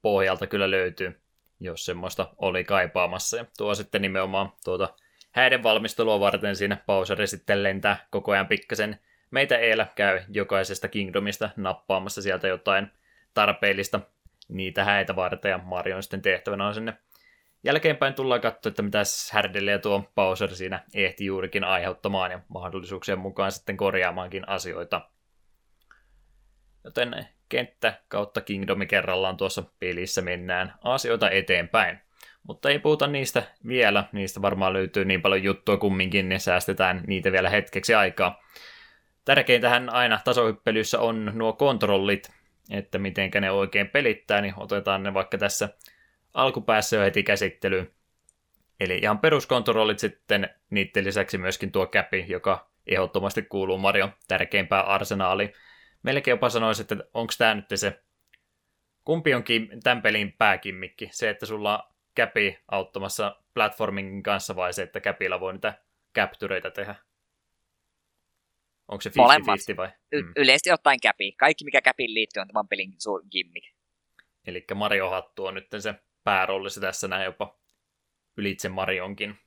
pohjalta 0.02 0.46
kyllä 0.46 0.70
löytyy, 0.70 1.20
jos 1.60 1.84
semmoista 1.84 2.28
oli 2.36 2.64
kaipaamassa. 2.64 3.36
Ja 3.36 3.44
tuo 3.58 3.74
sitten 3.74 4.02
nimenomaan 4.02 4.52
tuota 4.64 4.94
häiden 5.30 5.62
valmistelua 5.62 6.20
varten 6.20 6.56
siinä 6.56 6.76
Bowser 6.86 7.26
sitten 7.26 7.62
lentää 7.62 8.06
koko 8.10 8.32
ajan 8.32 8.48
pikkasen 8.48 8.98
meitä 9.30 9.58
eellä 9.58 9.86
käy 9.94 10.20
jokaisesta 10.28 10.88
Kingdomista 10.88 11.50
nappaamassa 11.56 12.22
sieltä 12.22 12.48
jotain 12.48 12.90
tarpeellista 13.34 14.00
niitä 14.48 14.84
häitä 14.84 15.16
varten, 15.16 15.50
ja 15.50 15.58
Marion 15.58 16.02
sitten 16.02 16.22
tehtävänä 16.22 16.66
on 16.66 16.74
sinne 16.74 16.94
jälkeenpäin 17.64 18.14
tullaan 18.14 18.40
katsoa, 18.40 18.70
että 18.70 18.82
mitä 18.82 19.02
ja 19.70 19.78
tuo 19.78 20.10
Bowser 20.14 20.54
siinä 20.54 20.84
ehti 20.94 21.24
juurikin 21.24 21.64
aiheuttamaan 21.64 22.30
ja 22.30 22.40
mahdollisuuksien 22.48 23.18
mukaan 23.18 23.52
sitten 23.52 23.76
korjaamaankin 23.76 24.48
asioita. 24.48 25.10
Joten 26.84 27.28
kenttä 27.48 28.00
kautta 28.08 28.40
Kingdomi 28.40 28.86
kerrallaan 28.86 29.36
tuossa 29.36 29.62
pelissä 29.78 30.22
mennään 30.22 30.74
asioita 30.84 31.30
eteenpäin. 31.30 31.98
Mutta 32.42 32.70
ei 32.70 32.78
puhuta 32.78 33.06
niistä 33.06 33.42
vielä, 33.68 34.04
niistä 34.12 34.42
varmaan 34.42 34.72
löytyy 34.72 35.04
niin 35.04 35.22
paljon 35.22 35.42
juttua 35.42 35.76
kumminkin, 35.76 36.28
niin 36.28 36.40
säästetään 36.40 37.02
niitä 37.06 37.32
vielä 37.32 37.50
hetkeksi 37.50 37.94
aikaa. 37.94 38.42
Tärkeintähän 39.24 39.90
aina 39.90 40.20
tasohyppelyssä 40.24 41.00
on 41.00 41.32
nuo 41.34 41.52
kontrollit, 41.52 42.30
että 42.70 42.98
miten 42.98 43.30
ne 43.40 43.50
oikein 43.50 43.88
pelittää, 43.88 44.40
niin 44.40 44.54
otetaan 44.56 45.02
ne 45.02 45.14
vaikka 45.14 45.38
tässä 45.38 45.68
alkupäässä 46.38 46.96
jo 46.96 47.02
heti 47.02 47.22
käsittelyyn. 47.22 47.92
Eli 48.80 48.98
ihan 48.98 49.18
peruskontrollit 49.18 49.98
sitten, 49.98 50.50
niiden 50.70 51.04
lisäksi 51.04 51.38
myöskin 51.38 51.72
tuo 51.72 51.86
käpi, 51.86 52.24
joka 52.28 52.70
ehdottomasti 52.86 53.42
kuuluu 53.42 53.78
Mario 53.78 54.10
tärkeimpään 54.28 54.86
arsenaaliin. 54.86 55.52
Melkein 56.02 56.32
jopa 56.32 56.48
sanoisin, 56.50 56.82
että 56.82 56.96
onko 57.14 57.32
tämä 57.38 57.54
nyt 57.54 57.64
se, 57.74 58.00
kumpi 59.04 59.34
onkin 59.34 59.70
tämän 59.82 60.02
pelin 60.02 60.32
pääkimmikki? 60.32 61.08
Se, 61.12 61.30
että 61.30 61.46
sulla 61.46 61.92
käpi 62.14 62.58
auttamassa 62.68 63.36
platformingin 63.54 64.22
kanssa 64.22 64.56
vai 64.56 64.72
se, 64.72 64.82
että 64.82 65.00
käpillä 65.00 65.40
voi 65.40 65.52
niitä 65.52 65.78
captureita 66.14 66.70
tehdä? 66.70 66.94
Onko 68.88 69.00
se 69.00 69.10
50-50 69.10 69.76
vai? 69.76 69.88
Y- 70.12 70.22
mm. 70.22 70.32
Yleisesti 70.36 70.72
ottaen 70.72 71.00
käpi. 71.02 71.32
Kaikki, 71.32 71.64
mikä 71.64 71.80
käpiin 71.80 72.14
liittyy, 72.14 72.40
on 72.40 72.48
tämän 72.48 72.68
pelin 72.68 72.94
suurin 72.98 73.28
gimmick. 73.30 73.74
Eli 74.46 74.64
Mario 74.74 75.10
Hattu 75.10 75.46
on 75.46 75.54
nyt 75.54 75.66
se 75.78 75.94
pääroolissa 76.24 76.80
tässä 76.80 77.08
näin 77.08 77.24
jopa 77.24 77.58
ylitse 78.36 78.68
Marionkin. 78.68 79.38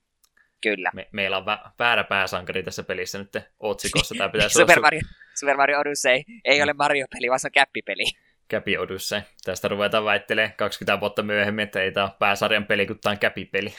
Kyllä. 0.61 0.91
Me, 0.93 1.09
meillä 1.11 1.37
on 1.37 1.43
vä- 1.45 1.69
väärä 1.79 2.03
pääsankari 2.03 2.63
tässä 2.63 2.83
pelissä 2.83 3.17
nyt 3.17 3.37
otsikossa. 3.59 4.15
Tämä 4.17 4.29
pitäisi 4.29 4.53
Super, 4.53 4.77
olla... 4.79 4.85
Mario, 4.85 5.01
Super 5.39 5.57
Mario 5.57 5.79
Odyssey 5.79 6.23
ei 6.45 6.59
mm. 6.59 6.63
ole 6.63 6.73
Mario-peli, 6.73 7.29
vaan 7.29 7.39
se 7.39 7.47
on 7.47 7.51
käppipeli. 7.51 8.03
Käpi 8.47 8.77
Odyssey. 8.77 9.21
Tästä 9.43 9.67
ruvetaan 9.67 10.05
väittelemään 10.05 10.53
20 10.57 10.99
vuotta 10.99 11.23
myöhemmin, 11.23 11.63
että 11.63 11.81
ei 11.81 11.91
tämä 11.91 12.05
ole 12.05 12.13
pääsarjan 12.19 12.65
peli, 12.65 12.87
kun 12.87 12.99
tämä 12.99 13.11
on 13.11 13.19
käpipeli. 13.19 13.73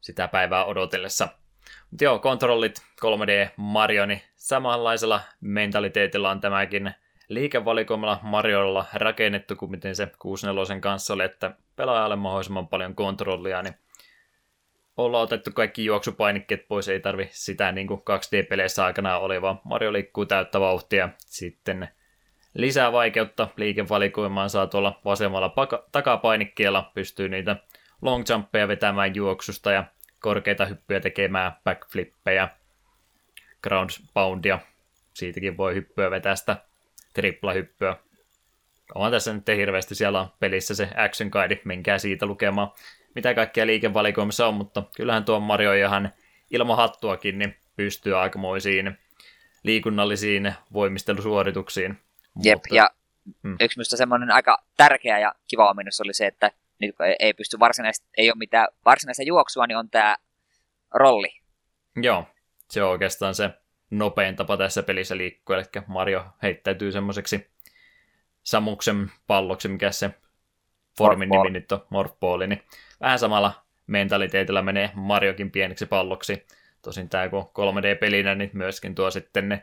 Sitä 0.00 0.28
päivää 0.28 0.64
odotellessa. 0.64 1.28
Mutta 1.90 2.04
joo, 2.04 2.18
kontrollit 2.18 2.82
3D 3.00 3.50
Mario, 3.56 4.06
niin 4.06 4.22
samanlaisella 4.36 5.20
mentaliteetilla 5.40 6.30
on 6.30 6.40
tämäkin 6.40 6.94
liikevalikoimalla 7.28 8.20
Mariolla 8.22 8.84
rakennettu 8.94 9.56
kuin 9.56 9.70
miten 9.70 9.96
se 9.96 10.12
64 10.18 10.80
kanssa 10.80 11.14
oli, 11.14 11.24
että 11.24 11.54
pelaajalle 11.76 12.16
mahdollisimman 12.16 12.68
paljon 12.68 12.94
kontrollia, 12.94 13.62
niin 13.62 13.74
ollaan 14.96 15.24
otettu 15.24 15.50
kaikki 15.54 15.84
juoksupainikkeet 15.84 16.68
pois, 16.68 16.88
ei 16.88 17.00
tarvi 17.00 17.28
sitä 17.30 17.72
niin 17.72 17.86
kuin 17.86 18.00
2D-peleissä 18.00 18.84
aikana 18.84 19.18
oli, 19.18 19.42
vaan 19.42 19.60
Mario 19.64 19.92
liikkuu 19.92 20.26
täyttä 20.26 20.60
vauhtia. 20.60 21.08
Sitten 21.18 21.88
lisää 22.54 22.92
vaikeutta 22.92 23.48
liikevalikoimaan 23.56 24.50
saa 24.50 24.66
tuolla 24.66 25.00
vasemmalla 25.04 25.48
paka- 25.48 25.88
takapainikkeella, 25.92 26.90
pystyy 26.94 27.28
niitä 27.28 27.56
long 28.02 28.24
jumpeja 28.28 28.68
vetämään 28.68 29.14
juoksusta 29.14 29.72
ja 29.72 29.84
korkeita 30.18 30.66
hyppyjä 30.66 31.00
tekemään 31.00 31.52
backflippejä, 31.64 32.48
ground 33.62 33.90
poundia, 34.14 34.58
siitäkin 35.14 35.56
voi 35.56 35.74
hyppyä 35.74 36.10
vetää 36.10 36.36
sitä 36.36 36.67
triplahyppyä. 37.18 37.96
On 38.94 39.10
tässä 39.10 39.32
nyt 39.32 39.48
hirveästi, 39.48 39.94
siellä 39.94 40.20
on 40.20 40.28
pelissä 40.40 40.74
se 40.74 40.88
action 40.96 41.30
guide, 41.32 41.60
menkää 41.64 41.98
siitä 41.98 42.26
lukemaan, 42.26 42.72
mitä 43.14 43.34
kaikkea 43.34 43.66
liikevalikoimissa 43.66 44.46
on, 44.46 44.54
mutta 44.54 44.82
kyllähän 44.96 45.24
tuo 45.24 45.40
Mario 45.40 45.72
ihan 45.72 46.12
ilman 46.50 46.76
hattuakin 46.76 47.38
niin 47.38 47.56
pystyy 47.76 48.18
aikamoisiin 48.18 48.98
liikunnallisiin 49.62 50.54
voimistelusuorituksiin. 50.72 51.98
Jep, 52.42 52.56
mutta, 52.56 52.74
ja 52.74 52.90
hmm. 53.42 53.56
yksi 53.60 53.78
minusta 53.78 53.96
semmoinen 53.96 54.30
aika 54.30 54.58
tärkeä 54.76 55.18
ja 55.18 55.34
kiva 55.48 55.70
ominaisuus 55.70 56.06
oli 56.06 56.14
se, 56.14 56.26
että 56.26 56.50
nyt 56.80 56.96
kun 56.96 57.06
ei 57.18 57.34
pysty 57.34 57.58
varsinaisesti, 57.58 58.08
ei 58.16 58.30
ole 58.30 58.38
mitään 58.38 58.68
varsinaista 58.84 59.22
juoksua, 59.22 59.66
niin 59.66 59.76
on 59.76 59.90
tämä 59.90 60.16
rolli. 60.94 61.40
Joo, 61.96 62.24
se 62.70 62.82
on 62.82 62.90
oikeastaan 62.90 63.34
se 63.34 63.50
nopein 63.90 64.36
tapa 64.36 64.56
tässä 64.56 64.82
pelissä 64.82 65.16
liikkua, 65.16 65.56
eli 65.56 65.64
Mario 65.86 66.26
heittäytyy 66.42 66.92
semmoiseksi 66.92 67.50
Samuksen 68.42 69.10
palloksi, 69.26 69.68
mikä 69.68 69.90
se 69.90 70.10
formin 70.98 71.28
nimi 71.28 71.50
nyt 71.50 71.72
on, 71.72 71.86
Morphball, 71.90 72.46
niin 72.46 72.62
vähän 73.00 73.18
samalla 73.18 73.52
mentaliteetillä 73.86 74.62
menee 74.62 74.90
Mariokin 74.94 75.50
pieneksi 75.50 75.86
palloksi. 75.86 76.46
Tosin 76.82 77.08
tämä 77.08 77.28
kun 77.28 77.42
3D-pelinä, 77.42 78.34
niin 78.34 78.50
myöskin 78.52 78.94
tuo 78.94 79.10
sitten 79.10 79.48
ne 79.48 79.62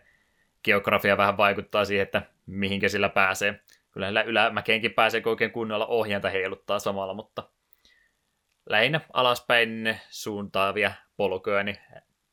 geografia 0.63 1.17
vähän 1.17 1.37
vaikuttaa 1.37 1.85
siihen, 1.85 2.03
että 2.03 2.21
mihinkä 2.45 2.89
sillä 2.89 3.09
pääsee. 3.09 3.59
Kyllä 3.91 4.07
sillä 4.07 4.21
ylämäkeenkin 4.21 4.93
pääsee, 4.93 5.21
kun 5.21 5.29
oikein 5.29 5.51
kunnolla 5.51 5.85
ohjainta 5.85 6.29
heiluttaa 6.29 6.79
samalla, 6.79 7.13
mutta 7.13 7.43
lähinnä 8.69 9.01
alaspäin 9.13 9.99
suuntaavia 10.09 10.91
polkuja 11.17 11.63
niin 11.63 11.77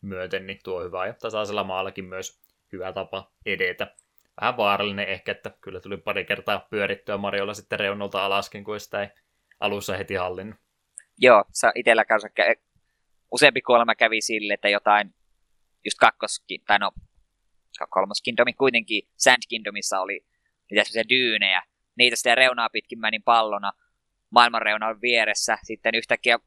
myöten, 0.03 0.47
niin 0.47 0.59
tuo 0.65 0.85
hyvä 0.85 1.07
ja 1.07 1.13
tasaisella 1.13 1.65
maallakin 1.65 2.05
myös 2.05 2.43
hyvä 2.73 2.93
tapa 2.93 3.33
edetä. 3.47 3.95
Vähän 4.41 4.57
vaarallinen 4.57 5.09
ehkä, 5.09 5.33
että 5.33 5.51
kyllä 5.61 5.81
tuli 5.81 5.97
pari 5.97 6.25
kertaa 6.25 6.67
pyörittyä 6.71 7.17
Mariolla 7.17 7.55
sitten 7.55 7.81
reunolta 7.81 8.25
alaskin, 8.25 8.65
kun 8.65 8.81
sitä 8.81 9.03
ei 9.03 9.09
alussa 9.61 9.97
heti 9.97 10.15
hallinnut. 10.15 10.61
Joo, 11.19 11.45
sä 11.53 11.73
itellä 11.75 12.05
kanssa 12.05 12.29
kä- 12.29 12.61
useampi 13.33 13.61
kuolema 13.61 13.95
kävi 13.95 14.21
sille, 14.21 14.55
että 14.55 14.69
jotain 14.69 15.15
just 15.85 15.99
kakkoskin, 15.99 16.61
tai 16.67 16.79
no 16.79 16.93
kolmas 17.91 18.23
Kingdomi 18.23 18.53
kuitenkin, 18.53 19.03
Sand 19.17 19.43
Kingdomissa 19.49 20.01
oli 20.01 20.27
niitä 20.71 20.85
sellaisia 20.85 21.09
dyynejä, 21.09 21.63
niitä 21.97 22.17
sitä 22.17 22.35
reunaa 22.35 22.69
pitkin 22.69 23.01
menin 23.01 23.23
pallona 23.23 23.73
maailman 24.31 24.63
reunan 24.63 25.01
vieressä, 25.01 25.59
sitten 25.63 25.95
yhtäkkiä 25.95 26.39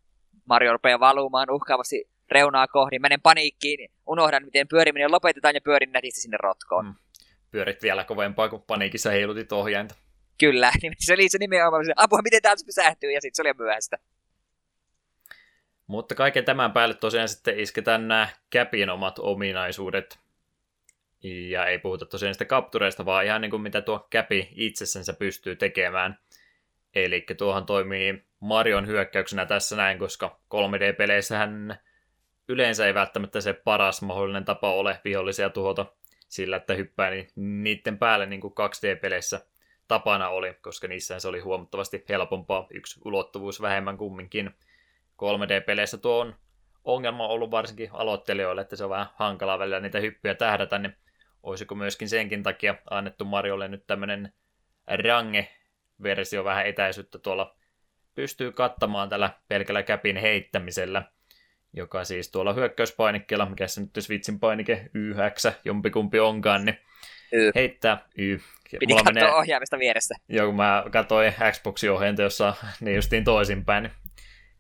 Mario 0.50 0.74
rupeaa 0.74 1.00
valumaan 1.00 1.52
uhkaavasti 1.52 2.15
reunaa 2.32 2.68
kohdin, 2.68 3.02
menen 3.02 3.22
paniikkiin, 3.22 3.90
unohdan 4.08 4.46
miten 4.46 4.68
pyöriminen 4.68 5.12
lopetetaan 5.12 5.56
ja 5.56 5.62
pyörin 5.62 5.92
nätisti 5.92 6.22
sinne 6.22 6.38
rotkoon. 6.38 6.86
Mm. 6.86 6.96
Pyörit 7.52 7.82
vielä 7.82 8.04
kovempaa, 8.04 8.50
kuin 8.50 8.62
paniikissa 8.62 9.12
heilutit 9.12 9.52
ohjainta. 9.52 9.96
Kyllä, 10.40 10.72
niin 10.82 10.94
se 11.00 11.14
oli 11.14 11.30
se 11.30 11.38
nimenomaan, 11.38 11.86
apua, 11.96 12.22
miten 12.22 12.42
täällä 12.42 12.66
pysähtyy, 12.66 13.12
ja 13.12 13.22
sitten 13.22 13.36
se 13.36 13.42
oli 13.42 13.54
myöhäistä. 13.58 13.98
Mutta 15.88 16.16
kaiken 16.16 16.46
tämän 16.46 16.72
päälle 16.72 16.96
tosiaan 16.96 17.30
sitten 17.30 17.60
isketään 17.60 18.08
nämä 18.08 18.28
käpin 18.50 18.90
omat 18.90 19.20
ominaisuudet. 19.20 20.20
Ja 21.24 21.66
ei 21.66 21.80
puhuta 21.80 22.06
tosiaan 22.06 22.30
niistä 22.30 22.46
kaptureista, 22.46 23.06
vaan 23.06 23.26
ihan 23.26 23.42
niin 23.42 23.52
kuin 23.52 23.62
mitä 23.62 23.82
tuo 23.82 24.08
käpi 24.10 24.50
itsessänsä 24.56 25.14
pystyy 25.14 25.56
tekemään. 25.56 26.20
Eli 26.96 27.26
tuohan 27.38 27.66
toimii 27.66 28.24
Marion 28.40 28.88
hyökkäyksenä 28.88 29.46
tässä 29.46 29.76
näin, 29.76 30.00
koska 30.00 30.40
3D-peleissähän 30.56 31.78
yleensä 32.48 32.88
ei 32.88 32.94
välttämättä 32.94 33.42
se 33.42 33.54
paras 33.54 34.02
mahdollinen 34.02 34.46
tapa 34.46 34.74
ole 34.74 35.02
vihollisia 35.04 35.50
tuhota 35.50 35.86
sillä, 36.28 36.56
että 36.58 36.74
hyppää 36.74 37.10
niin 37.10 37.28
niiden 37.36 37.98
päälle 37.98 38.26
niin 38.26 38.42
kuin 38.42 38.54
2D-peleissä 38.54 39.42
tapana 39.88 40.30
oli, 40.30 40.54
koska 40.62 40.88
niissä 40.88 41.20
se 41.20 41.28
oli 41.28 41.40
huomattavasti 41.40 42.06
helpompaa, 42.10 42.68
yksi 42.72 43.02
ulottuvuus 43.06 43.62
vähemmän 43.62 43.98
kumminkin. 43.98 44.52
3D-peleissä 45.22 45.98
tuo 45.98 46.20
on 46.20 46.36
ongelma 46.84 47.28
ollut 47.28 47.52
varsinkin 47.52 47.90
aloittelijoille, 47.94 48.62
että 48.62 48.76
se 48.76 48.84
on 48.84 48.90
vähän 48.90 49.10
hankalaa 49.16 49.60
välillä 49.60 49.80
niitä 49.80 50.00
hyppyjä 50.00 50.36
tähdätä, 50.36 50.80
niin 50.80 50.96
olisiko 51.44 51.76
myöskin 51.76 52.10
senkin 52.10 52.44
takia 52.44 52.76
annettu 52.90 53.26
Mariolle 53.26 53.68
nyt 53.68 53.88
tämmöinen 53.88 54.34
range-versio 54.88 56.44
vähän 56.44 56.66
etäisyyttä 56.66 57.20
tuolla 57.20 57.56
pystyy 58.16 58.52
kattamaan 58.52 59.10
tällä 59.10 59.30
pelkällä 59.48 59.84
käpin 59.84 60.18
heittämisellä 60.18 61.04
joka 61.76 62.04
siis 62.04 62.32
tuolla 62.32 62.54
hyökkäyspainikkeella, 62.54 63.46
mikä 63.46 63.68
se 63.68 63.82
nyt 63.82 63.90
Switchin 64.00 64.40
painike 64.40 64.90
Y9, 64.98 65.54
jompikumpi 65.66 66.20
onkaan, 66.20 66.66
niin 66.66 66.80
y. 67.32 67.52
heittää 67.56 68.06
Y. 68.18 68.40
Piti 68.80 68.94
katsoa 68.94 69.14
menee... 69.14 69.34
ohjaamista 69.34 69.80
vieressä. 69.80 70.16
Joo, 70.30 70.46
kun 70.46 70.56
mä 70.56 70.84
katsoin 70.92 71.34
Xboxin 71.52 71.92
ohjainta, 71.92 72.22
jossa 72.22 72.54
niin 72.80 72.96
justiin 72.96 73.24
toisinpäin, 73.24 73.84
niin 73.84 73.94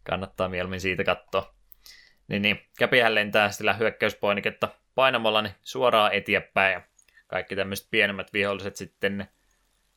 kannattaa 0.04 0.50
mieluummin 0.50 0.82
siitä 0.82 1.04
katsoa. 1.04 1.56
Niin, 2.28 2.42
niin. 2.42 2.60
Käpihän 2.80 3.16
lentää 3.16 3.52
sillä 3.52 3.74
hyökkäyspainiketta 3.74 4.70
painamalla 4.96 5.42
niin 5.42 5.54
suoraan 5.62 6.14
eteenpäin 6.14 6.74
ja 6.74 6.82
kaikki 7.28 7.56
tämmöiset 7.56 7.88
pienemmät 7.92 8.34
viholliset 8.34 8.76
sitten 8.76 9.28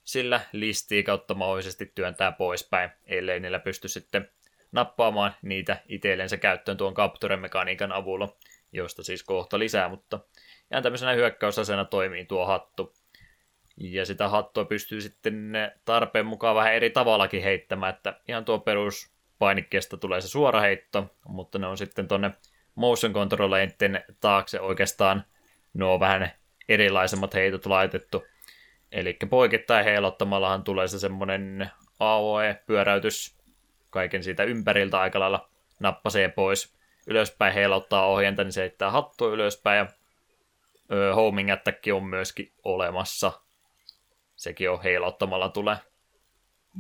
sillä 0.05 0.41
listii 0.53 1.03
kautta 1.03 1.35
mahdollisesti 1.35 1.93
työntää 1.95 2.33
poispäin, 2.33 2.91
ellei 3.07 3.41
niillä 3.41 3.59
pysty 3.59 3.89
sitten 3.89 4.31
nappaamaan 4.73 5.35
niitä 5.43 5.77
itsellensä 5.89 6.37
käyttöön 6.37 6.77
tuon 6.77 6.95
capture-mekaniikan 6.95 7.93
avulla, 7.93 8.37
josta 8.73 9.03
siis 9.03 9.23
kohta 9.23 9.59
lisää, 9.59 9.89
mutta 9.89 10.21
ihan 10.71 10.83
tämmöisenä 10.83 11.13
hyökkäysasena 11.13 11.85
toimii 11.85 12.25
tuo 12.25 12.47
hattu. 12.47 12.95
Ja 13.77 14.07
sitä 14.07 14.29
hattua 14.29 14.65
pystyy 14.65 15.01
sitten 15.01 15.53
tarpeen 15.85 16.27
mukaan 16.27 16.57
vähän 16.57 16.75
eri 16.75 16.91
tavallakin 16.91 17.43
heittämään, 17.43 17.95
että 17.95 18.21
ihan 18.29 18.45
tuo 18.45 18.59
perus 18.59 19.13
painikkeesta 19.39 19.97
tulee 19.97 20.21
se 20.21 20.29
suora 20.29 20.61
heitto, 20.61 21.15
mutta 21.29 21.59
ne 21.59 21.67
on 21.67 21.79
sitten 21.79 22.09
tonne 22.09 22.31
motion 22.75 23.13
controlleiden 23.13 24.05
taakse 24.21 24.61
oikeastaan 24.61 25.25
nuo 25.75 26.01
vähän 26.01 26.33
erilaisemmat 26.69 27.35
heitot 27.35 27.67
laitettu. 27.67 28.27
Eli 28.93 29.17
poikittain 29.31 29.85
heilottamallahan 29.85 30.65
tulee 30.65 30.89
se 30.89 30.99
semmonen 30.99 31.71
AOE-pyöräytys 32.01 33.38
kaiken 33.91 34.23
siitä 34.23 34.45
ympäriltä 34.45 35.01
aika 35.01 35.21
lailla 35.21 35.49
nappasee 35.81 36.29
pois. 36.29 36.79
Ylöspäin 37.07 37.55
heilauttaa 37.55 38.07
ohjenta, 38.07 38.45
niin 38.45 38.53
se 38.53 38.61
heittää 38.61 38.91
hattua 38.91 39.29
ylöspäin 39.29 39.79
ja 39.79 39.87
ö, 40.93 41.15
homing 41.15 41.53
attack 41.53 41.85
on 41.95 42.05
myöskin 42.05 42.53
olemassa. 42.65 43.33
Sekin 44.37 44.71
on 44.71 44.83
heilauttamalla 44.83 45.49
tulee, 45.49 45.77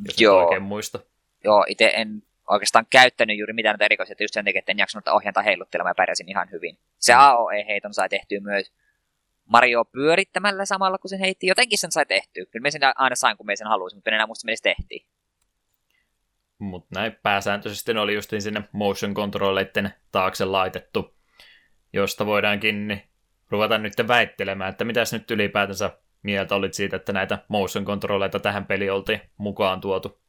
jos 0.04 0.20
Joo. 0.20 0.44
oikein 0.44 0.62
muista. 0.62 0.98
Joo, 1.44 1.64
itse 1.68 1.92
en 1.94 2.22
oikeastaan 2.50 2.86
käyttänyt 2.90 3.38
juuri 3.38 3.52
mitään 3.52 3.72
näitä 3.72 3.84
erikoisia, 3.84 4.16
just 4.20 4.34
sen 4.34 4.44
takia, 4.44 4.58
että 4.58 4.72
en 4.72 4.78
jaksanut 4.78 5.08
ohjanta 5.08 5.42
heiluttelemaan 5.42 5.90
ja 5.90 5.94
pärjäsin 5.94 6.28
ihan 6.28 6.50
hyvin. 6.50 6.78
Se 6.98 7.12
mm. 7.12 7.20
AOE-heiton 7.20 7.94
sai 7.94 8.08
tehtyä 8.08 8.40
myös 8.40 8.72
Mario 9.44 9.84
pyörittämällä 9.84 10.64
samalla, 10.64 10.98
kun 10.98 11.08
sen 11.08 11.20
heitti. 11.20 11.46
Jotenkin 11.46 11.78
sen 11.78 11.92
sai 11.92 12.06
tehtyä. 12.06 12.44
Kyllä 12.46 12.62
me 12.62 12.70
sen 12.70 12.80
aina 12.96 13.16
sain, 13.16 13.36
kun 13.36 13.46
me 13.46 13.56
sen 13.56 13.66
halusin, 13.66 13.96
mutta 13.96 14.10
en 14.10 14.14
enää 14.14 14.26
muista, 14.26 14.46
miten 14.46 14.56
se 14.56 14.62
tehtiin. 14.62 15.06
Mutta 16.58 17.00
näin 17.00 17.16
pääsääntöisesti 17.22 17.92
oli 17.92 18.14
just 18.14 18.32
sinne 18.38 18.62
motion 18.72 19.14
controlleiden 19.14 19.94
taakse 20.12 20.44
laitettu, 20.44 21.14
josta 21.92 22.26
voidaankin 22.26 23.02
ruveta 23.50 23.78
nyt 23.78 23.94
väittelemään, 24.08 24.70
että 24.70 24.84
mitäs 24.84 25.12
nyt 25.12 25.30
ylipäätänsä 25.30 25.90
mieltä 26.22 26.54
olit 26.54 26.74
siitä, 26.74 26.96
että 26.96 27.12
näitä 27.12 27.38
motion 27.48 27.84
controlleita 27.84 28.40
tähän 28.40 28.66
peliin 28.66 28.92
oltiin 28.92 29.20
mukaan 29.36 29.80
tuotu? 29.80 30.20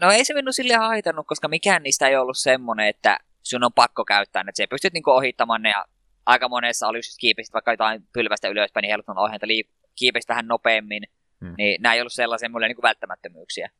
No 0.00 0.10
ei 0.10 0.24
se 0.24 0.34
minun 0.34 0.52
sille 0.52 0.74
haitannut, 0.74 1.26
koska 1.26 1.48
mikään 1.48 1.82
niistä 1.82 2.08
ei 2.08 2.16
ollut 2.16 2.38
semmoinen, 2.38 2.88
että 2.88 3.18
sun 3.42 3.64
on 3.64 3.72
pakko 3.72 4.04
käyttää 4.04 4.44
ne. 4.44 4.52
Se 4.54 4.66
pystyt 4.66 4.92
niinku 4.92 5.10
ohittamaan 5.10 5.62
ne 5.62 5.70
ja 5.70 5.84
aika 6.26 6.48
monessa 6.48 6.88
oli 6.88 6.98
just 6.98 7.16
kiipesit 7.20 7.54
vaikka 7.54 7.72
jotain 7.72 8.02
pylvästä 8.12 8.48
ylöspäin, 8.48 8.82
niin 8.82 8.90
heiluttanut 8.90 9.24
ohjenta 9.24 9.46
liik- 9.46 9.88
kiipesit 9.98 10.28
vähän 10.28 10.48
nopeammin. 10.48 11.02
Hmm. 11.40 11.54
Niin 11.58 11.82
nämä 11.82 11.94
ei 11.94 12.00
ollut 12.00 12.12
sellaisia 12.12 12.48
mulle 12.48 12.68
niinku 12.68 12.82
välttämättömyyksiä. 12.82 13.70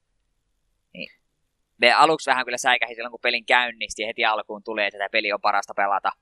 Me 1.79 1.93
aluksi 1.93 2.31
vähän 2.31 2.45
kyllä 2.45 2.59
säikähi 2.59 2.95
silloin, 2.95 3.11
kun 3.11 3.21
pelin 3.23 3.47
käynnisti 3.47 4.03
ja 4.03 4.07
heti 4.07 4.25
alkuun 4.25 4.65
tulee, 4.65 4.87
että 4.87 4.99
tämä 4.99 5.09
peli 5.09 5.33
on 5.33 5.41
parasta 5.41 5.75
pelata 5.75 6.13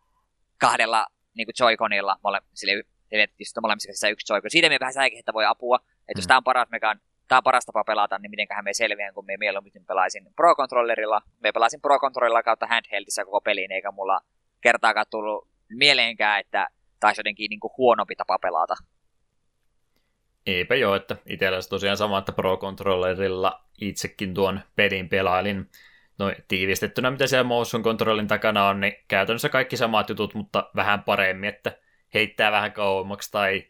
kahdella 0.60 1.06
niin 1.34 1.46
kuin 1.46 1.54
Joy-Conilla, 1.60 2.16
mole, 2.24 2.40
sille, 2.54 2.84
sille 3.08 3.60
molemmissa 3.60 4.08
yksi 4.08 4.32
Joy-Con. 4.32 4.50
Siitä 4.50 4.68
me 4.68 4.76
vähän 4.80 4.94
säikähi, 4.94 5.18
että 5.18 5.32
voi 5.32 5.44
apua. 5.44 5.76
Että 5.76 6.18
jos 6.18 6.24
hmm. 6.24 6.28
tämä 6.28 6.36
on 6.36 6.44
paras 6.44 6.68
mekan 6.70 7.00
tämä 7.28 7.38
on 7.38 7.42
paras 7.42 7.66
tapa 7.66 7.84
pelata, 7.84 8.18
niin 8.18 8.30
mitenköhän 8.30 8.64
me 8.64 8.74
selviän, 8.74 9.14
kun 9.14 9.26
me 9.26 9.36
mieluummin 9.36 9.86
pelaisin 9.86 10.24
Pro-controllerilla. 10.36 11.20
Me 11.40 11.52
pelasin 11.52 11.80
Pro-controllerilla 11.80 12.42
kautta 12.42 12.66
handheldissä 12.66 13.24
koko 13.24 13.40
peliin, 13.40 13.72
eikä 13.72 13.90
mulla 13.90 14.20
kertaakaan 14.60 15.06
tullut 15.10 15.48
mieleenkään, 15.68 16.40
että 16.40 16.68
taisi 17.00 17.18
jotenkin 17.18 17.50
niin 17.50 17.60
kuin 17.60 17.72
huonompi 17.78 18.16
tapa 18.16 18.38
pelata. 18.38 18.74
Eipä 20.46 20.74
joo, 20.74 20.94
että 20.94 21.16
itsellä 21.26 21.58
tosiaan 21.70 21.96
sama, 21.96 22.18
että 22.18 22.32
Pro-controllerilla 22.32 23.63
itsekin 23.80 24.34
tuon 24.34 24.60
pelin 24.76 25.08
pelailin. 25.08 25.70
No 26.18 26.32
tiivistettynä, 26.48 27.10
mitä 27.10 27.26
siellä 27.26 27.44
motion 27.44 27.82
controlin 27.82 28.26
takana 28.26 28.68
on, 28.68 28.80
niin 28.80 28.96
käytännössä 29.08 29.48
kaikki 29.48 29.76
samat 29.76 30.08
jutut, 30.08 30.34
mutta 30.34 30.70
vähän 30.76 31.02
paremmin, 31.02 31.48
että 31.48 31.76
heittää 32.14 32.52
vähän 32.52 32.72
kauemmaksi 32.72 33.32
tai 33.32 33.64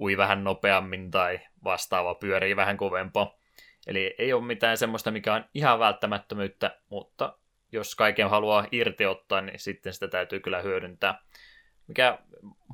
ui 0.00 0.16
vähän 0.16 0.44
nopeammin 0.44 1.10
tai 1.10 1.40
vastaava 1.64 2.14
pyörii 2.14 2.56
vähän 2.56 2.76
kovempaa. 2.76 3.38
Eli 3.86 4.14
ei 4.18 4.32
ole 4.32 4.44
mitään 4.44 4.76
semmoista, 4.76 5.10
mikä 5.10 5.34
on 5.34 5.44
ihan 5.54 5.78
välttämättömyyttä, 5.78 6.78
mutta 6.88 7.38
jos 7.72 7.94
kaiken 7.94 8.30
haluaa 8.30 8.66
irti 8.72 9.06
ottaa, 9.06 9.40
niin 9.40 9.58
sitten 9.58 9.92
sitä 9.92 10.08
täytyy 10.08 10.40
kyllä 10.40 10.62
hyödyntää. 10.62 11.22
Mikä 11.90 12.18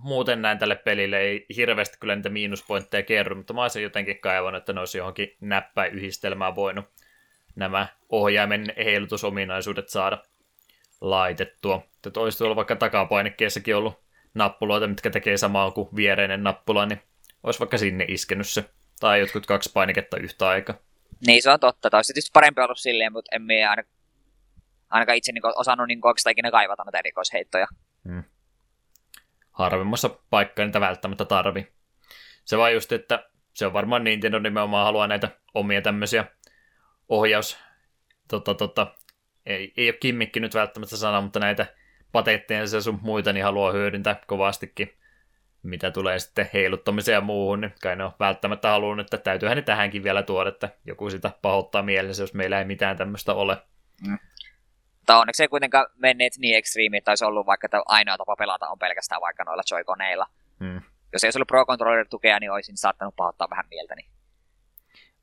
muuten 0.02 0.42
näin 0.42 0.58
tälle 0.58 0.76
pelille 0.76 1.20
ei 1.20 1.46
hirveästi 1.56 1.98
kyllä 2.00 2.16
niitä 2.16 2.28
miinuspointteja 2.28 3.02
kerro, 3.02 3.36
mutta 3.36 3.52
mä 3.52 3.62
olisin 3.62 3.82
jotenkin 3.82 4.20
kaivannut, 4.20 4.62
että 4.62 4.72
ne 4.72 4.80
olisi 4.80 4.98
johonkin 4.98 5.36
näppäyhdistelmään 5.40 6.54
voinut 6.54 6.84
nämä 7.54 7.86
ohjaimen 8.08 8.72
heilutusominaisuudet 8.76 9.88
saada 9.88 10.18
laitettua. 11.00 11.82
Että 12.06 12.20
olisi 12.20 12.38
tuolla 12.38 12.56
vaikka 12.56 12.76
takapainikkeessakin 12.76 13.76
ollut 13.76 14.00
nappuloita, 14.34 14.86
mitkä 14.86 15.10
tekee 15.10 15.36
samaa 15.36 15.70
kuin 15.70 15.88
viereinen 15.96 16.42
nappula, 16.42 16.86
niin 16.86 17.00
olisi 17.42 17.60
vaikka 17.60 17.78
sinne 17.78 18.04
iskenyt 18.08 18.48
se. 18.48 18.64
Tai 19.00 19.20
jotkut 19.20 19.46
kaksi 19.46 19.70
painiketta 19.74 20.16
yhtä 20.16 20.48
aikaa. 20.48 20.76
Niin, 21.26 21.42
se 21.42 21.50
on 21.50 21.60
totta. 21.60 21.90
Tai 21.90 21.98
olisi 21.98 22.12
tietysti 22.12 22.30
parempi 22.32 22.60
ollut 22.60 22.78
silleen, 22.78 23.12
mutta 23.12 23.36
emme 23.36 23.66
aina, 23.66 23.82
ainakaan 24.90 25.18
itse 25.18 25.32
niin 25.32 25.42
osannut 25.56 25.88
niin 25.88 26.00
oikeastaan 26.06 26.32
ikinä 26.32 26.50
kaivata 26.50 26.84
näitä 26.84 26.98
erikoisheittoja. 26.98 27.66
Hmm. 28.08 28.24
Harvemmassa 29.58 30.10
paikkaa 30.30 30.64
niitä 30.64 30.80
välttämättä 30.80 31.24
tarvi. 31.24 31.72
Se 32.44 32.58
vaan 32.58 32.74
just, 32.74 32.92
että 32.92 33.30
se 33.54 33.66
on 33.66 33.72
varmaan 33.72 34.04
Nintendo 34.04 34.38
nimenomaan 34.38 34.84
haluaa 34.84 35.06
näitä 35.06 35.28
omia 35.54 35.82
tämmöisiä 35.82 36.24
ohjaus... 37.08 37.58
Tota, 38.28 38.54
tota, 38.54 38.94
ei, 39.46 39.72
ei 39.76 39.88
ole 39.88 39.96
kimmikki 40.00 40.40
nyt 40.40 40.54
välttämättä 40.54 40.96
sana, 40.96 41.20
mutta 41.20 41.40
näitä 41.40 41.66
patentteja 42.12 42.60
ja 42.60 42.80
sun 42.80 42.98
muita, 43.02 43.32
niin 43.32 43.44
haluaa 43.44 43.72
hyödyntää 43.72 44.20
kovastikin 44.26 44.98
mitä 45.66 45.90
tulee 45.90 46.18
sitten 46.18 46.50
heiluttamiseen 46.52 47.14
ja 47.14 47.20
muuhun, 47.20 47.60
niin 47.60 47.72
kai 47.82 47.96
ne 47.96 48.04
on 48.04 48.12
välttämättä 48.20 48.68
halunnut, 48.68 49.06
että 49.06 49.18
täytyyhän 49.18 49.56
ne 49.56 49.62
tähänkin 49.62 50.02
vielä 50.02 50.22
tuoda, 50.22 50.48
että 50.48 50.68
joku 50.84 51.10
sitä 51.10 51.32
pahoittaa 51.42 51.82
mielessä, 51.82 52.22
jos 52.22 52.34
meillä 52.34 52.58
ei 52.58 52.64
mitään 52.64 52.96
tämmöistä 52.96 53.34
ole. 53.34 53.56
Mm. 54.06 54.18
Mutta 55.06 55.18
onneksi 55.18 55.42
ei 55.42 55.48
kuitenkaan 55.48 55.86
menneet 55.96 56.32
niin 56.38 56.56
ekstriimiin, 56.56 56.98
että 56.98 57.10
olisi 57.10 57.24
ollut 57.24 57.46
vaikka 57.46 57.66
että 57.66 57.82
ainoa 57.86 58.18
tapa 58.18 58.36
pelata 58.36 58.68
on 58.68 58.78
pelkästään 58.78 59.20
vaikka 59.20 59.44
noilla 59.44 59.62
joikoneilla. 59.70 60.26
Mm. 60.60 60.80
Jos 61.12 61.24
ei 61.24 61.28
olisi 61.28 61.38
ollut 61.38 61.48
Pro 61.48 61.66
Controller 61.66 62.06
tukea, 62.08 62.38
niin 62.40 62.50
olisin 62.50 62.76
saattanut 62.76 63.16
pahoittaa 63.16 63.50
vähän 63.50 63.64
mieltäni. 63.70 64.06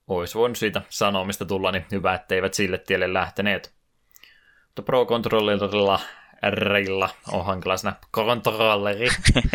Olisi 0.08 0.38
voinut 0.38 0.58
siitä 0.58 0.82
sanomista 0.89 1.46
tulla, 1.46 1.72
niin 1.72 1.86
hyvä, 1.91 2.13
etteivät 2.13 2.54
sille 2.54 2.78
tielle 2.78 3.13
lähteneet. 3.13 3.74
Mutta 4.65 4.81
Pro 4.81 5.06
Controllerilla 5.06 6.00
Rilla 6.50 7.10
on 7.31 7.46
hankalasena 7.46 7.96
kontrolleri. 8.12 9.08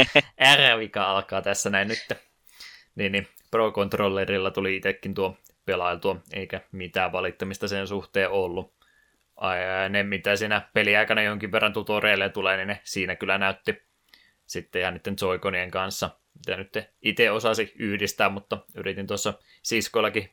R, 0.57 1.01
alkaa 1.01 1.43
tässä 1.43 1.70
näin 1.70 1.89
nyt. 1.89 2.07
Niin, 2.95 3.12
niin 3.12 3.29
Pro 3.51 3.72
Controllerilla 3.72 4.51
tuli 4.51 4.76
itsekin 4.76 5.14
tuo 5.14 5.37
pelailtua, 5.64 6.16
eikä 6.33 6.61
mitään 6.72 7.12
valittamista 7.12 7.68
sen 7.68 7.87
suhteen 7.87 8.31
ollut. 8.31 8.78
Ne, 9.89 10.03
mitä 10.03 10.36
siinä 10.36 10.62
peliaikana 10.74 11.22
jonkin 11.22 11.53
verran 11.53 11.72
tutorialeja 11.72 12.30
tulee, 12.30 12.57
niin 12.57 12.68
ne 12.68 12.80
siinä 12.84 13.16
kyllä 13.16 13.39
näytti 13.39 13.82
sitten 14.47 14.82
ihan 14.82 14.95
niiden 14.95 15.16
Joikonien 15.20 15.70
kanssa. 15.70 16.11
Mitä 16.39 16.57
nyt 16.57 16.78
itse 17.03 17.30
osasi 17.30 17.72
yhdistää, 17.76 18.28
mutta 18.28 18.59
yritin 18.74 19.07
tuossa 19.07 19.34
siskoillakin 19.62 20.30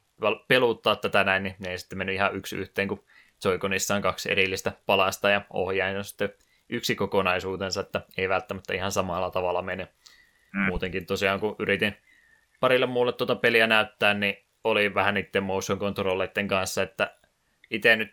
peluttaa 0.47 0.95
tätä 0.95 1.23
näin, 1.23 1.43
niin 1.43 1.55
ne 1.59 1.71
ei 1.71 1.77
sitten 1.77 1.97
mennyt 1.97 2.15
ihan 2.15 2.35
yksi 2.35 2.55
yhteen, 2.55 2.87
kun 2.87 3.05
Joikonissa 3.45 3.95
on 3.95 4.01
kaksi 4.01 4.31
erillistä 4.31 4.71
palasta 4.85 5.29
ja 5.29 5.41
ohjain 5.49 5.97
on 5.97 6.03
sitten 6.03 6.29
yksi 6.69 6.95
kokonaisuutensa, 6.95 7.81
että 7.81 8.01
ei 8.17 8.29
välttämättä 8.29 8.73
ihan 8.73 8.91
samalla 8.91 9.31
tavalla 9.31 9.61
mene. 9.61 9.87
Mm. 10.53 10.61
Muutenkin 10.61 11.05
tosiaan, 11.05 11.39
kun 11.39 11.55
yritin 11.59 11.97
parille 12.59 12.85
muulle 12.85 13.13
tuota 13.13 13.35
peliä 13.35 13.67
näyttää, 13.67 14.13
niin 14.13 14.45
oli 14.63 14.93
vähän 14.93 15.13
niiden 15.13 15.43
motion 15.43 15.79
controlleiden 15.79 16.47
kanssa, 16.47 16.83
että 16.83 17.15
itse 17.69 17.95
nyt 17.95 18.11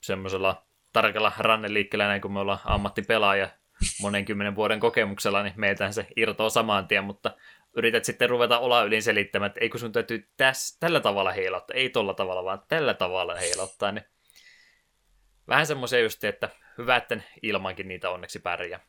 semmoisella 0.00 0.62
tarkalla 0.92 1.32
ranneliikkeellä, 1.38 2.06
näin 2.06 2.20
kun 2.20 2.32
me 2.32 2.40
ollaan 2.40 2.58
ammattipelaaja 2.64 3.48
monen 4.00 4.24
kymmenen 4.24 4.54
vuoden 4.54 4.80
kokemuksella, 4.80 5.42
niin 5.42 5.54
meiltähän 5.56 5.94
se 5.94 6.06
irtoaa 6.16 6.50
saman 6.50 6.88
tien, 6.88 7.04
mutta 7.04 7.36
yrität 7.76 8.04
sitten 8.04 8.30
ruveta 8.30 8.58
olla 8.58 8.82
ylin 8.82 9.02
selittämään, 9.02 9.46
että 9.46 9.60
ei 9.60 9.68
kun 9.68 9.80
sun 9.80 9.92
täytyy 9.92 10.28
täs, 10.36 10.76
tällä 10.80 11.00
tavalla 11.00 11.32
heilauttaa, 11.32 11.74
ei 11.74 11.90
tolla 11.90 12.14
tavalla, 12.14 12.44
vaan 12.44 12.62
tällä 12.68 12.94
tavalla 12.94 13.34
heilauttaa, 13.34 13.92
niin 13.92 14.04
vähän 15.48 15.66
semmoisia 15.66 16.00
just, 16.00 16.24
että 16.24 16.48
hyvä, 16.78 16.96
että 16.96 17.20
ilmankin 17.42 17.88
niitä 17.88 18.10
onneksi 18.10 18.38
pärjää. 18.38 18.80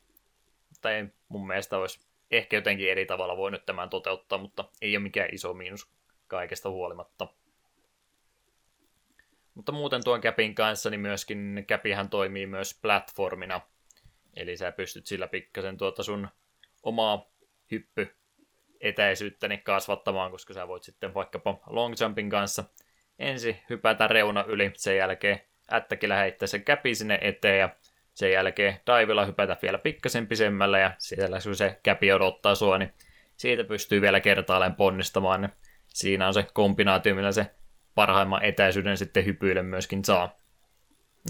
Tai 0.81 1.07
mun 1.27 1.47
mielestä 1.47 1.77
olisi 1.77 1.99
ehkä 2.31 2.57
jotenkin 2.57 2.91
eri 2.91 3.05
tavalla 3.05 3.37
voinut 3.37 3.65
tämän 3.65 3.89
toteuttaa, 3.89 4.37
mutta 4.37 4.65
ei 4.81 4.97
ole 4.97 5.03
mikään 5.03 5.29
iso 5.31 5.53
miinus 5.53 5.91
kaikesta 6.27 6.69
huolimatta. 6.69 7.27
Mutta 9.53 9.71
muuten 9.71 10.03
tuon 10.03 10.21
käpin 10.21 10.55
kanssa, 10.55 10.89
niin 10.89 11.01
myöskin 11.01 11.63
käpihän 11.67 12.09
toimii 12.09 12.47
myös 12.47 12.79
platformina. 12.81 13.61
Eli 14.35 14.57
sä 14.57 14.71
pystyt 14.71 15.05
sillä 15.05 15.27
pikkasen 15.27 15.77
tuota 15.77 16.03
sun 16.03 16.27
omaa 16.83 17.31
hyppy 17.71 18.15
etäisyyttäni 18.81 19.57
kasvattamaan, 19.57 20.31
koska 20.31 20.53
sä 20.53 20.67
voit 20.67 20.83
sitten 20.83 21.13
vaikkapa 21.13 21.59
long 21.67 21.93
jumpin 22.01 22.29
kanssa 22.29 22.63
ensin 23.19 23.59
hypätä 23.69 24.07
reuna 24.07 24.43
yli, 24.43 24.71
sen 24.75 24.97
jälkeen 24.97 25.41
ättäkillä 25.73 26.15
heittää 26.15 26.47
sen 26.47 26.63
käpi 26.63 26.95
sinne 26.95 27.19
eteen 27.21 27.59
ja 27.59 27.69
sen 28.13 28.31
jälkeen 28.31 28.79
daivilla 28.87 29.25
hypätä 29.25 29.57
vielä 29.61 29.77
pikkasen 29.77 30.27
pisemmällä 30.27 30.79
ja 30.79 30.91
siellä 30.97 31.39
kun 31.43 31.55
se 31.55 31.79
käpi 31.83 32.11
odottaa 32.11 32.55
sua, 32.55 32.77
niin 32.77 32.93
siitä 33.37 33.63
pystyy 33.63 34.01
vielä 34.01 34.19
kertaalleen 34.19 34.75
ponnistamaan. 34.75 35.41
Niin 35.41 35.51
siinä 35.87 36.27
on 36.27 36.33
se 36.33 36.47
kombinaatio, 36.53 37.15
millä 37.15 37.31
se 37.31 37.51
parhaimman 37.95 38.43
etäisyyden 38.43 38.97
sitten 38.97 39.25
hypyille 39.25 39.63
myöskin 39.63 40.05
saa. 40.05 40.35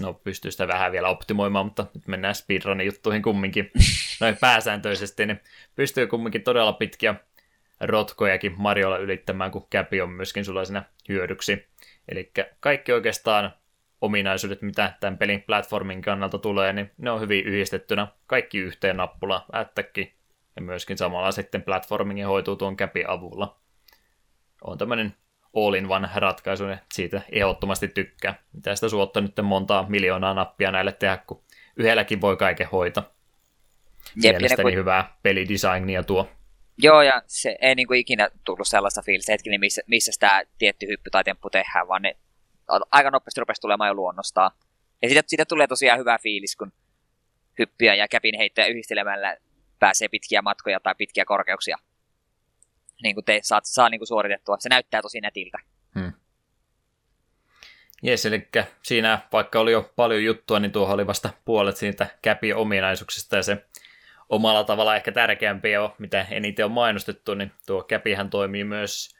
No, 0.00 0.14
pystyy 0.14 0.50
sitä 0.50 0.68
vähän 0.68 0.92
vielä 0.92 1.08
optimoimaan, 1.08 1.66
mutta 1.66 1.86
nyt 1.94 2.06
mennään 2.06 2.34
speedrunin 2.34 2.86
juttuihin 2.86 3.22
kumminkin. 3.22 3.70
Noin 4.20 4.36
pääsääntöisesti, 4.40 5.26
niin 5.26 5.40
pystyy 5.74 6.06
kumminkin 6.06 6.42
todella 6.42 6.72
pitkiä 6.72 7.14
rotkojakin 7.80 8.54
Mariolla 8.56 8.98
ylittämään, 8.98 9.50
kun 9.50 9.66
käpi 9.70 10.00
on 10.00 10.10
myöskin 10.10 10.44
sulla 10.44 10.64
siinä 10.64 10.82
hyödyksi. 11.08 11.66
Eli 12.08 12.32
kaikki 12.60 12.92
oikeastaan 12.92 13.52
ominaisuudet, 14.00 14.62
mitä 14.62 14.92
tämän 15.00 15.18
pelin 15.18 15.42
platformin 15.42 16.02
kannalta 16.02 16.38
tulee, 16.38 16.72
niin 16.72 16.90
ne 16.98 17.10
on 17.10 17.20
hyvin 17.20 17.44
yhdistettynä 17.44 18.08
kaikki 18.26 18.58
yhteen 18.58 18.96
nappula, 18.96 19.46
ättäkki, 19.54 20.14
ja 20.56 20.62
myöskin 20.62 20.98
samalla 20.98 21.32
sitten 21.32 21.62
platformingin 21.62 22.26
hoituu 22.26 22.56
tuon 22.56 22.76
käpi 22.76 23.04
avulla. 23.08 23.56
On 24.64 24.78
tämmöinen 24.78 25.14
all-in-one 25.56 26.08
ratkaisu, 26.14 26.64
ja 26.64 26.78
siitä 26.92 27.22
ehdottomasti 27.32 27.88
tykkää. 27.88 28.34
Mitä 28.52 28.74
sitä 28.74 28.88
suotta 28.88 29.20
nyt 29.20 29.32
montaa 29.42 29.86
miljoonaa 29.88 30.34
nappia 30.34 30.70
näille 30.70 30.92
tehdä, 30.92 31.16
kun 31.26 31.42
yhdelläkin 31.76 32.20
voi 32.20 32.36
kaiken 32.36 32.68
hoita. 32.72 33.02
Jep, 34.22 34.32
Mielestäni 34.36 34.62
kun... 34.62 34.78
hyvää 34.78 35.16
pelidesignia 35.22 36.02
tuo. 36.02 36.28
Joo, 36.78 37.02
ja 37.02 37.22
se 37.26 37.56
ei 37.60 37.74
niin 37.74 37.86
kuin 37.86 38.00
ikinä 38.00 38.28
tullut 38.44 38.68
sellaista 38.68 39.02
fiilistä 39.02 39.32
hetkinen, 39.32 39.60
missä, 39.60 39.82
missä 39.86 40.12
tämä 40.20 40.42
tietty 40.58 40.86
hyppy 40.86 41.10
tai 41.10 41.24
temppu 41.24 41.50
tehdään, 41.50 41.88
vaan 41.88 42.02
ne 42.02 42.16
aika 42.90 43.10
nopeasti 43.10 43.40
rupesi 43.40 43.60
tulemaan 43.60 43.88
jo 43.88 43.94
luonnostaan. 43.94 44.50
Ja 45.02 45.08
siitä, 45.08 45.22
siitä 45.26 45.44
tulee 45.44 45.66
tosiaan 45.66 45.98
hyvä 45.98 46.18
fiilis, 46.18 46.56
kun 46.56 46.72
hyppyjä 47.58 47.94
ja 47.94 48.08
käpin 48.08 48.38
heittäjä 48.38 48.66
yhdistelemällä 48.66 49.36
pääsee 49.78 50.08
pitkiä 50.08 50.42
matkoja 50.42 50.80
tai 50.80 50.94
pitkiä 50.98 51.24
korkeuksia. 51.24 51.78
Niin 53.02 53.14
kuin 53.14 53.24
te 53.24 53.40
saat, 53.42 53.64
saa 53.66 53.88
niin 53.88 53.98
kuin 53.98 54.08
suoritettua. 54.08 54.56
Se 54.58 54.68
näyttää 54.68 55.02
tosi 55.02 55.20
nätiltä. 55.20 55.58
Hmm. 55.98 56.12
Jes, 58.02 58.26
eli 58.26 58.48
siinä 58.82 59.18
vaikka 59.32 59.60
oli 59.60 59.72
jo 59.72 59.92
paljon 59.96 60.24
juttua, 60.24 60.60
niin 60.60 60.72
tuohon 60.72 60.94
oli 60.94 61.06
vasta 61.06 61.30
puolet 61.44 61.76
siitä 61.76 62.06
käpi 62.22 62.52
ominaisuuksista 62.52 63.36
ja 63.36 63.42
se 63.42 63.64
omalla 64.28 64.64
tavalla 64.64 64.96
ehkä 64.96 65.12
tärkeämpi 65.12 65.76
on, 65.76 65.94
mitä 65.98 66.26
eniten 66.30 66.64
on 66.64 66.70
mainostettu, 66.70 67.34
niin 67.34 67.52
tuo 67.66 67.82
käpihän 67.82 68.30
toimii 68.30 68.64
myös 68.64 69.16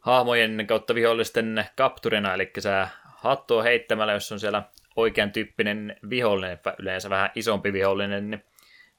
hahmojen 0.00 0.66
kautta 0.66 0.94
vihollisten 0.94 1.64
kapturina, 1.76 2.34
eli 2.34 2.50
sä 2.58 2.88
hattua 3.06 3.62
heittämällä, 3.62 4.12
jos 4.12 4.32
on 4.32 4.40
siellä 4.40 4.62
oikean 4.96 5.32
tyyppinen 5.32 5.96
vihollinen, 6.10 6.58
yleensä 6.78 7.10
vähän 7.10 7.30
isompi 7.34 7.72
vihollinen, 7.72 8.30
niin 8.30 8.44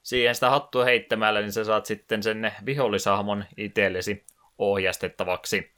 siihen 0.06 0.34
sitä 0.34 0.50
hattua 0.50 0.84
heittämällä, 0.84 1.40
niin 1.40 1.52
sä 1.52 1.64
saat 1.64 1.86
sitten 1.86 2.22
sen 2.22 2.52
vihollisahmon 2.66 3.44
itsellesi 3.56 4.24
ohjastettavaksi. 4.58 5.70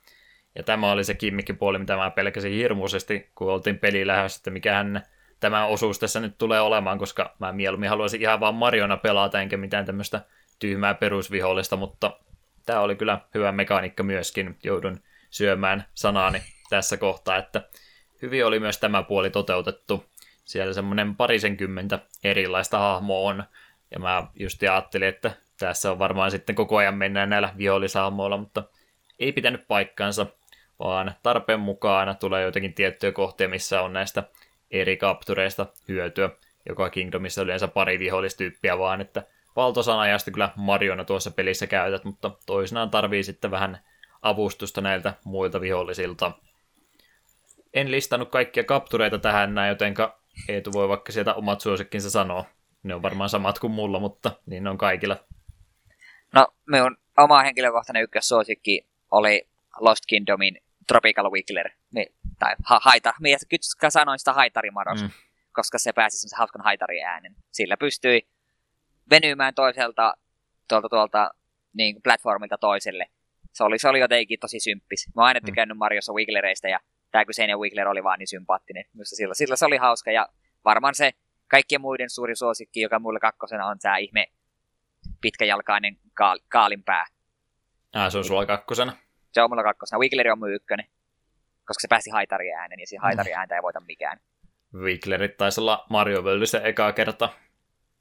Ja 0.55 0.63
tämä 0.63 0.91
oli 0.91 1.05
se 1.05 1.15
kimmikkipuoli, 1.15 1.79
mitä 1.79 1.97
mä 1.97 2.11
pelkäsin 2.11 2.53
hirmuisesti, 2.53 3.31
kun 3.35 3.53
oltiin 3.53 3.79
peli 3.79 4.07
lähdössä, 4.07 4.39
että 4.39 4.51
mikähän 4.51 5.03
tämä 5.41 5.67
osuus 5.67 5.99
tässä 5.99 6.21
nyt 6.21 6.39
tulee 6.39 6.61
olemaan, 6.61 6.99
koska 6.99 7.35
mä 7.39 7.53
mieluummin 7.53 7.89
haluaisin 7.89 8.23
ihan 8.23 8.41
vaan 8.41 8.55
Mariona 8.55 8.97
pelata, 8.97 9.41
enkä 9.41 9.57
mitään 9.57 9.87
tämmöistä 9.87 10.21
tyhmää 10.59 10.95
perusvihollista, 10.95 11.77
mutta 11.77 12.19
tämä 12.67 12.81
oli 12.81 12.97
kyllä 12.97 13.21
hyvä 13.35 13.53
mekaniikka 13.53 14.03
myöskin. 14.03 14.59
Joudun 14.65 15.01
syömään 15.31 15.85
sanaani 15.95 16.43
tässä 16.71 16.97
kohtaa, 16.97 17.37
että 17.37 17.63
hyvin 18.23 18.47
oli 18.47 18.61
myös 18.61 18.79
tämä 18.79 19.03
puoli 19.03 19.31
toteutettu. 19.31 20.05
Siellä 20.45 20.73
semmoinen 20.73 21.17
parisenkymmentä 21.17 21.99
erilaista 22.25 22.79
hahmoa 22.79 23.31
on, 23.31 23.45
ja 23.91 23.99
mä 23.99 24.27
just 24.35 24.63
ajattelin, 24.63 25.09
että 25.09 25.33
tässä 25.59 25.91
on 25.91 25.99
varmaan 25.99 26.31
sitten 26.31 26.55
koko 26.55 26.77
ajan 26.77 26.95
mennään 26.95 27.31
näillä 27.31 27.55
vihollisahmoilla, 27.59 28.37
mutta 28.37 28.63
ei 29.19 29.33
pitänyt 29.33 29.69
paikkaansa, 29.69 30.27
vaan 30.79 31.15
tarpeen 31.23 31.61
mukaan 31.61 32.17
tulee 32.17 32.43
jotenkin 32.43 32.75
tiettyjä 32.75 33.13
kohteja, 33.13 33.49
missä 33.49 33.83
on 33.83 33.93
näistä 33.93 34.23
eri 34.71 34.97
kaptureista 34.97 35.67
hyötyä. 35.89 36.31
Joka 36.69 36.91
Kingdomissa 36.91 37.43
yleensä 37.43 37.69
pari 37.69 37.99
vihollistyyppiä 37.99 38.79
vaan, 38.79 39.01
että 39.01 39.23
valtosan 39.57 39.99
ajasta 39.99 40.31
kyllä 40.31 40.51
Mariona 40.57 41.05
tuossa 41.05 41.31
pelissä 41.31 41.67
käytät, 41.67 42.05
mutta 42.05 42.31
toisinaan 42.47 42.91
tarvii 42.91 43.23
sitten 43.23 43.51
vähän 43.51 43.79
avustusta 44.23 44.81
näiltä 44.81 45.15
muilta 45.25 45.61
vihollisilta. 45.61 46.33
En 47.75 47.91
listannut 47.91 48.31
kaikkia 48.31 48.65
kaptureita 48.65 49.19
tähän 49.19 49.55
näin, 49.55 49.69
jotenka 49.69 50.19
Eetu 50.49 50.73
voi 50.73 50.89
vaikka 50.89 51.13
sieltä 51.13 51.35
omat 51.35 51.61
suosikkinsa 51.61 52.11
sanoa. 52.11 52.45
Ne 52.89 52.95
on 52.95 53.03
varmaan 53.03 53.31
samat 53.31 53.59
kuin 53.59 53.71
mulla, 53.71 54.01
mutta 54.01 54.31
niin 54.47 54.65
ne 54.65 54.71
on 54.71 54.79
kaikilla. 54.79 55.17
No, 56.35 56.49
minun 56.67 56.97
oma 57.19 57.43
henkilökohtainen 57.43 58.03
ykkössuosikki 58.03 58.87
oli 59.11 59.49
Lost 59.81 60.05
Kingdomin 60.07 60.61
Tropical 60.87 61.31
Wiggler, 61.31 61.71
tai 62.39 62.55
ha- 62.65 62.81
haita, 62.83 63.15
minä 63.21 63.39
sanoin 63.89 64.19
sitä 64.19 64.33
haitarimaros, 64.33 65.03
mm. 65.03 65.11
koska 65.53 65.79
se 65.79 65.93
pääsi 65.93 66.19
sen 66.19 66.39
hauskan 66.39 66.65
haitari 66.65 67.03
äänen. 67.03 67.37
Sillä 67.51 67.77
pystyi 67.77 68.29
venymään 69.11 69.55
toiselta 69.55 70.15
tuolta, 70.69 70.89
tuolta 70.89 71.31
niin 71.73 72.03
platformilta 72.03 72.59
toiselle. 72.59 73.07
Se 73.53 73.65
oli, 73.65 73.79
se 73.79 73.89
oli 73.89 74.01
jotenkin 74.01 74.41
tosi 74.41 74.61
symppis. 74.61 75.07
Mä 75.15 75.23
oon 75.23 75.27
aina 75.27 75.41
mm. 75.41 75.47
tykännyt 75.47 75.77
mm. 75.77 75.79
Mariossa 75.79 76.13
Wigglereistä 76.13 76.69
ja 76.69 76.81
tämä 77.11 77.25
kyseinen 77.25 77.59
Wiggler 77.59 77.89
oli 77.89 78.05
vaan 78.05 78.19
niin 78.19 78.29
sympaattinen. 78.29 78.85
Minusta 78.93 79.17
sillä, 79.17 79.35
sillä 79.35 79.57
se 79.57 79.67
oli 79.67 79.77
hauska 79.77 80.11
ja 80.11 80.29
varmaan 80.65 80.95
se 80.95 81.13
kaikkien 81.49 81.81
muiden 81.81 82.11
suuri 82.11 82.37
suosikki, 82.37 82.81
joka 82.81 82.99
mulle 82.99 83.21
kakkosena 83.21 83.67
on 83.67 83.79
tämä 83.79 83.97
ihme 83.97 84.27
pitkäjalkainen 85.21 85.97
kaal, 86.15 86.39
kaalinpää. 86.49 87.07
Ah, 87.93 88.13
se 88.13 88.19
on 88.19 88.25
sulla 88.25 88.47
kakkosena? 88.47 88.97
Se 89.33 89.43
on 89.43 89.51
mulla 89.51 89.63
kakkosena. 89.63 89.99
Wiggleri 89.99 90.31
on 90.31 90.39
mun 90.39 90.53
ykkönen. 90.53 90.87
Koska 91.67 91.81
se 91.81 91.89
pääsi 91.89 92.11
haitari 92.11 92.53
äänen, 92.53 92.81
ja 92.81 92.87
siinä 92.87 93.03
haitari 93.03 93.35
ääntä 93.35 93.55
ei 93.55 93.63
voita 93.63 93.81
mikään. 93.81 94.21
Wigglerit 94.75 95.37
taisi 95.37 95.61
olla 95.61 95.87
Mario 95.91 96.23
Worldissa 96.23 96.61
ekaa 96.61 96.93
kerta. 96.93 97.29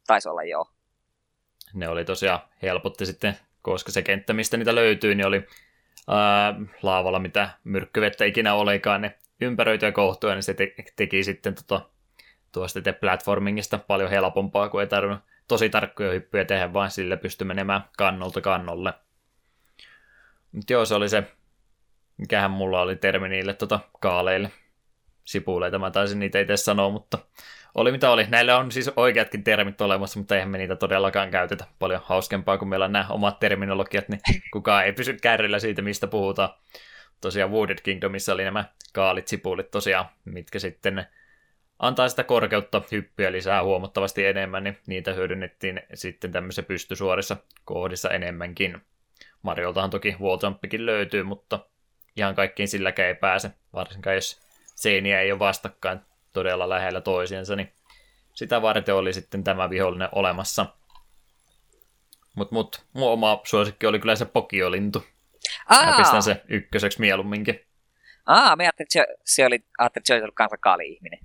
Taisi 0.07 0.29
olla, 0.29 0.43
joo. 0.43 0.71
Ne 1.73 1.89
oli 1.89 2.05
tosiaan, 2.05 2.39
helpotti 2.61 3.05
sitten, 3.05 3.37
koska 3.61 3.91
se 3.91 4.01
kenttä, 4.01 4.33
mistä 4.33 4.57
niitä 4.57 4.75
löytyy, 4.75 5.15
niin 5.15 5.27
oli 5.27 5.47
ää, 6.07 6.55
laavalla, 6.81 7.19
mitä 7.19 7.49
myrkkyvettä 7.63 8.25
ikinä 8.25 8.53
olikaan, 8.53 9.01
ne 9.01 9.17
ympäröityjä 9.41 9.91
kohtuja, 9.91 10.33
niin 10.33 10.43
se 10.43 10.53
te- 10.53 10.75
teki 10.95 11.23
sitten 11.23 11.55
tota, 11.55 11.89
tuosta 12.57 12.81
te 12.81 12.93
platformingista 12.93 13.77
paljon 13.77 14.09
helpompaa, 14.09 14.69
kun 14.69 14.81
ei 14.81 14.87
tarvinnut 14.87 15.23
tosi 15.47 15.69
tarkkoja 15.69 16.11
hyppyjä 16.11 16.45
tehdä, 16.45 16.73
vaan 16.73 16.91
sillä 16.91 17.17
pystyi 17.17 17.47
menemään 17.47 17.83
kannolta 17.97 18.41
kannolle. 18.41 18.93
Mutta 20.51 20.73
joo, 20.73 20.85
se 20.85 20.95
oli 20.95 21.09
se, 21.09 21.23
mikähän 22.17 22.51
mulla 22.51 22.81
oli 22.81 22.95
termi 22.95 23.29
niille 23.29 23.53
tota, 23.53 23.79
kaaleille. 23.99 24.51
Sipuleita, 25.25 25.79
mä 25.79 25.91
taisin 25.91 26.19
niitä 26.19 26.39
itse 26.39 26.57
sanoa, 26.57 26.89
mutta 26.89 27.17
oli 27.75 27.91
mitä 27.91 28.11
oli. 28.11 28.25
Näillä 28.29 28.57
on 28.57 28.71
siis 28.71 28.91
oikeatkin 28.95 29.43
termit 29.43 29.81
olemassa, 29.81 30.19
mutta 30.19 30.35
eihän 30.35 30.49
me 30.49 30.57
niitä 30.57 30.75
todellakaan 30.75 31.31
käytetä. 31.31 31.65
Paljon 31.79 32.01
hauskempaa, 32.05 32.57
kun 32.57 32.67
meillä 32.67 32.85
on 32.85 32.91
nämä 32.91 33.07
omat 33.09 33.39
terminologiat, 33.39 34.09
niin 34.09 34.21
kukaan 34.53 34.85
ei 34.85 34.93
pysy 34.93 35.17
kärryllä 35.21 35.59
siitä, 35.59 35.81
mistä 35.81 36.07
puhutaan. 36.07 36.49
Tosiaan 37.21 37.51
Wooded 37.51 37.77
Kingdomissa 37.83 38.33
oli 38.33 38.43
nämä 38.43 38.65
kaalit, 38.93 39.27
sipulit 39.27 39.71
tosiaan, 39.71 40.05
mitkä 40.25 40.59
sitten 40.59 41.05
antaa 41.79 42.09
sitä 42.09 42.23
korkeutta 42.23 42.81
hyppyä 42.91 43.31
lisää 43.31 43.63
huomattavasti 43.63 44.25
enemmän, 44.25 44.63
niin 44.63 44.77
niitä 44.87 45.13
hyödynnettiin 45.13 45.81
sitten 45.93 46.31
tämmöisissä 46.31 46.63
pystysuorissa 46.63 47.37
kohdissa 47.65 48.09
enemmänkin. 48.09 48.81
Marioltahan 49.41 49.89
toki 49.89 50.15
walljumppikin 50.21 50.85
löytyy, 50.85 51.23
mutta 51.23 51.59
ihan 52.15 52.35
kaikkiin 52.35 52.67
silläkään 52.67 53.07
ei 53.07 53.15
pääse, 53.15 53.51
varsinkaan 53.73 54.15
jos 54.15 54.41
seiniä 54.75 55.21
ei 55.21 55.31
ole 55.31 55.39
vastakkain 55.39 55.99
todella 56.33 56.69
lähellä 56.69 57.01
toisiinsa, 57.01 57.55
niin 57.55 57.73
sitä 58.33 58.61
varten 58.61 58.95
oli 58.95 59.13
sitten 59.13 59.43
tämä 59.43 59.69
vihollinen 59.69 60.09
olemassa. 60.11 60.65
Mutta 62.35 62.55
mut, 62.55 62.85
mun 62.93 63.11
oma 63.11 63.41
suosikki 63.43 63.85
oli 63.85 63.99
kyllä 63.99 64.15
se 64.15 64.25
pokiolintu. 64.25 65.05
Aa. 65.69 65.85
Mä 65.85 65.97
pistän 65.97 66.23
se 66.23 66.41
ykköseksi 66.47 66.99
mieluumminkin. 66.99 67.65
Aa, 68.25 68.55
mä 68.55 68.63
ajattelin, 68.63 68.85
että 68.85 68.93
se, 68.93 69.05
se 69.25 69.45
oli, 69.45 69.59
ajattelin, 69.77 70.01
että 70.01 70.07
se 70.07 70.13
olisi 70.13 70.23
ollut 70.23 70.59
kaali-ihminen. 70.61 71.19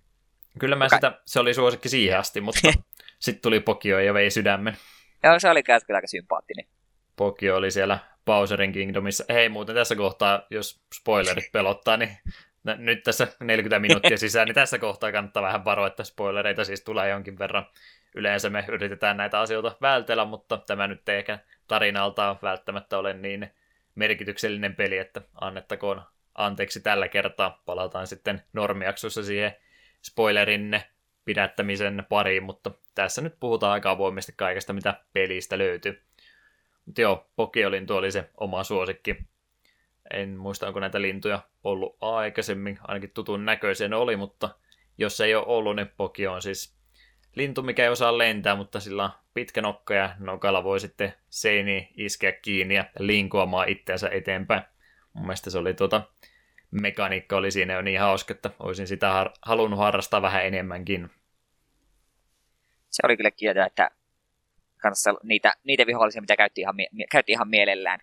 Kyllä 0.59 0.77
mä 0.77 0.89
sitä, 0.89 1.21
se 1.25 1.41
oli 1.41 1.55
suosikki 1.55 1.89
siihen 1.89 2.19
asti, 2.19 2.41
mutta 2.41 2.61
sitten 3.19 3.43
tuli 3.43 3.61
Pokio 3.61 3.99
ja 3.99 4.15
vei 4.15 4.31
sydämen. 4.31 4.77
Joo, 5.23 5.39
se 5.39 5.51
oli 5.51 5.63
kyllä 5.63 5.77
aika 5.97 6.07
sympaattinen. 6.07 6.67
Pokio 7.17 7.57
oli 7.57 7.71
siellä 7.71 7.99
Bowserin 8.25 8.73
Kingdomissa. 8.73 9.25
Hei 9.29 9.49
muuten 9.49 9.75
tässä 9.75 9.97
kohtaa, 9.97 10.47
jos 10.51 10.83
spoilerit 10.95 11.53
pelottaa, 11.53 11.97
niin 11.97 12.19
nyt 12.65 13.03
tässä 13.03 13.29
40 13.41 13.79
minuuttia 13.79 14.17
sisään, 14.27 14.47
niin 14.47 14.55
tässä 14.55 14.79
kohtaa 14.79 15.13
kannattaa 15.13 15.43
vähän 15.43 15.65
varoa, 15.65 15.87
että 15.87 16.05
spoilereita 16.05 16.65
siis 16.65 16.85
tulee 16.85 17.09
jonkin 17.09 17.39
verran. 17.39 17.67
Yleensä 18.15 18.51
me 18.51 18.65
yritetään 18.69 19.17
näitä 19.17 19.41
asioita 19.41 19.77
vältellä, 19.81 20.25
mutta 20.25 20.59
tämä 20.59 20.89
nyt 20.89 21.09
ei 21.09 21.19
ehkä 21.19 21.39
tarinaltaan 21.69 22.39
välttämättä 22.43 22.99
ole 22.99 23.13
niin 23.13 23.51
merkityksellinen 23.95 24.77
peli, 24.77 24.99
että 24.99 25.23
annettakoon 25.41 26.03
anteeksi 26.35 26.81
tällä 26.81 27.09
kertaa. 27.09 27.63
Palataan 27.67 28.07
sitten 28.07 28.43
normiaksossa 28.53 29.25
siihen 29.25 29.57
spoilerin 30.03 30.81
pidättämisen 31.25 32.07
pariin, 32.09 32.43
mutta 32.43 32.71
tässä 32.95 33.23
nyt 33.23 33.35
puhutaan 33.41 33.73
aika 33.73 33.91
avoimesti 33.91 34.33
kaikesta, 34.37 34.73
mitä 34.73 34.95
pelistä 35.13 35.59
löytyy. 35.59 36.03
Mutta 36.87 37.01
joo, 37.01 37.31
Pokiolintu 37.37 37.97
oli 37.97 38.13
se 38.13 38.31
oma 38.37 38.65
suosikki. 38.65 39.17
En 40.11 40.37
muista, 40.37 40.67
onko 40.67 40.81
näitä 40.81 41.03
lintuja 41.03 41.43
ollut 41.65 41.97
aikaisemmin, 42.01 42.79
ainakin 42.83 43.11
tutun 43.11 43.45
näköisiä 43.45 43.89
ne 43.89 43.97
oli, 43.97 44.17
mutta 44.17 44.51
jos 44.99 45.21
ei 45.21 45.35
ole 45.35 45.47
ollut, 45.47 45.77
niin 45.77 45.91
Pokio 45.97 46.33
on 46.33 46.43
siis 46.43 46.77
lintu, 47.35 47.63
mikä 47.63 47.83
ei 47.83 47.89
osaa 47.89 48.19
lentää, 48.19 48.55
mutta 48.57 48.81
sillä 48.81 49.05
on 49.05 49.11
pitkä 49.35 49.63
nokka 49.63 49.95
ja 49.95 50.17
nokalla 50.19 50.65
voi 50.65 50.81
sitten 50.81 51.15
seiniin 51.31 51.89
iskeä 51.97 52.33
kiinni 52.33 52.75
ja 52.75 52.85
linkoamaan 52.99 53.69
itseänsä 53.69 54.09
eteenpäin. 54.09 54.63
Mun 55.13 55.27
mielestä 55.27 55.51
se 55.51 55.59
oli 55.59 55.75
tuota 55.75 56.03
mekaniikka 56.81 57.37
oli 57.37 57.51
siinä 57.51 57.73
jo 57.73 57.83
niin 57.83 58.01
hauska, 58.01 58.33
että 58.33 58.51
olisin 58.59 58.87
sitä 58.87 59.12
har- 59.12 59.33
halunnut 59.43 59.79
harrastaa 59.79 60.23
vähän 60.23 60.47
enemmänkin. 60.47 61.11
Se 62.91 63.03
oli 63.07 63.16
kyllä 63.16 63.31
kieltä, 63.31 63.66
että 63.66 63.91
kanssa 64.83 65.14
niitä, 65.23 65.55
niitä 65.64 65.87
vihollisia, 65.87 66.20
mitä 66.20 66.37
käytti 66.37 66.61
ihan, 66.61 66.77
mie- 66.77 66.89
käytti 67.12 67.33
ihan 67.33 67.49
mielellään. 67.49 68.01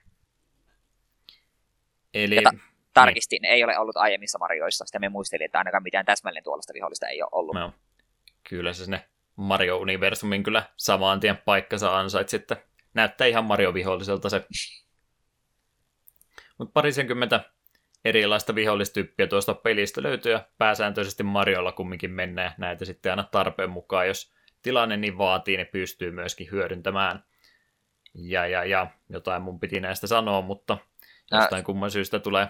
Eli 2.13 2.36
Ja 2.36 2.41
ta- 2.41 2.51
Tarkistin, 2.93 3.45
ei 3.45 3.63
ole 3.63 3.78
ollut 3.78 3.97
aiemmissa 3.97 4.39
Marioissa. 4.39 4.86
Sitten 4.86 5.01
me 5.01 5.09
muistelin, 5.09 5.45
että 5.45 5.57
ainakaan 5.57 5.84
mitään 5.84 6.05
täsmälleen 6.05 6.43
tuollaista 6.43 6.74
vihollista 6.74 7.07
ei 7.07 7.22
ole 7.22 7.30
ollut. 7.32 7.55
no, 7.55 7.74
kyllä 8.49 8.74
se 8.74 8.84
sinne 8.84 9.09
Mario-universumin 9.36 10.43
kyllä 10.43 10.63
samaan 10.78 11.20
tien 11.20 11.38
paikkansa 11.38 11.99
ansaitsi, 11.99 12.36
että 12.36 12.57
näyttää 12.93 13.28
ihan 13.28 13.45
Mario-viholliselta 13.45 14.30
se. 14.30 14.45
Mutta 16.57 16.72
parisenkymmentä 16.74 17.51
erilaista 18.06 18.56
vihollistyyppiä 18.56 19.28
tuosta 19.28 19.54
pelistä 19.54 20.04
löytyy 20.04 20.32
ja 20.32 20.45
pääsääntöisesti 20.58 21.24
Mariolla 21.24 21.72
kumminkin 21.72 22.12
mennään 22.12 22.52
näitä 22.58 22.86
sitten 22.86 23.12
aina 23.12 23.24
tarpeen 23.24 23.70
mukaan, 23.70 24.08
jos 24.08 24.34
tilanne 24.62 24.97
niin 24.97 25.18
vaatii, 25.18 25.58
ne 25.58 25.66
pystyy 25.66 26.12
myöskin 26.12 26.52
hyödyntämään. 26.52 27.24
Ja, 28.14 28.47
ja, 28.47 28.66
ja 28.66 28.88
jotain 29.10 29.41
mun 29.41 29.60
piti 29.60 29.80
näistä 29.80 30.08
sanoa, 30.08 30.41
mutta 30.41 30.78
No. 31.32 31.38
jostain 31.38 31.64
kumman 31.64 31.91
syystä 31.91 32.20
tulee 32.20 32.47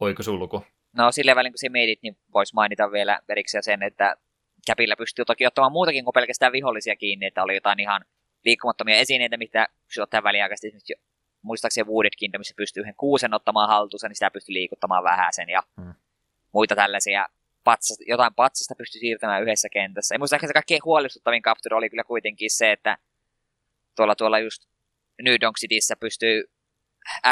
oikosulku. 0.00 0.64
No 0.96 1.12
sillä 1.12 1.36
välin 1.36 1.52
kun 1.52 1.58
sä 1.58 1.68
mietit, 1.68 2.02
niin 2.02 2.16
voisi 2.34 2.54
mainita 2.54 2.92
vielä 2.92 3.20
erikseen 3.28 3.62
sen, 3.62 3.82
että 3.82 4.16
Käpillä 4.66 4.96
pystyy 4.96 5.24
toki 5.24 5.46
ottamaan 5.46 5.72
muutakin 5.72 6.04
kuin 6.04 6.12
pelkästään 6.12 6.52
vihollisia 6.52 6.96
kiinni, 6.96 7.26
että 7.26 7.42
oli 7.42 7.54
jotain 7.54 7.80
ihan 7.80 8.04
liikkumattomia 8.44 8.96
esineitä, 8.96 9.36
mitä 9.36 9.68
pystyy 9.86 10.02
ottaa 10.02 10.22
väliaikaisesti. 10.22 10.66
Esimerkiksi 10.66 10.94
muistaakseni 11.42 11.88
Wooded 11.88 12.12
Kingdomissa 12.18 12.54
pystyy 12.56 12.80
yhden 12.80 12.94
kuusen 12.94 13.34
ottamaan 13.34 13.68
haltuunsa, 13.68 14.08
niin 14.08 14.16
sitä 14.16 14.30
pystyy 14.30 14.52
liikuttamaan 14.52 15.04
vähän 15.04 15.32
sen 15.32 15.48
ja 15.48 15.62
Hmm. 15.80 15.94
muita 16.52 16.76
tällaisia. 16.76 17.28
Patsasta, 17.64 18.04
jotain 18.06 18.34
patsasta 18.34 18.74
pystyy 18.78 19.00
siirtämään 19.00 19.42
yhdessä 19.42 19.68
kentässä. 19.68 20.14
Ja 20.14 20.18
muistaakseni 20.18 20.48
se 20.48 20.52
kaikkein 20.54 20.80
huolestuttavin 20.84 21.42
capture 21.42 21.76
oli 21.76 21.90
kyllä 21.90 22.04
kuitenkin 22.04 22.50
se, 22.50 22.72
että 22.72 22.98
tuolla, 23.96 24.14
tuolla 24.14 24.38
just 24.38 24.62
New 25.22 25.34
Donk 25.40 25.56
Cityssä 25.60 25.96
pystyy 25.96 26.44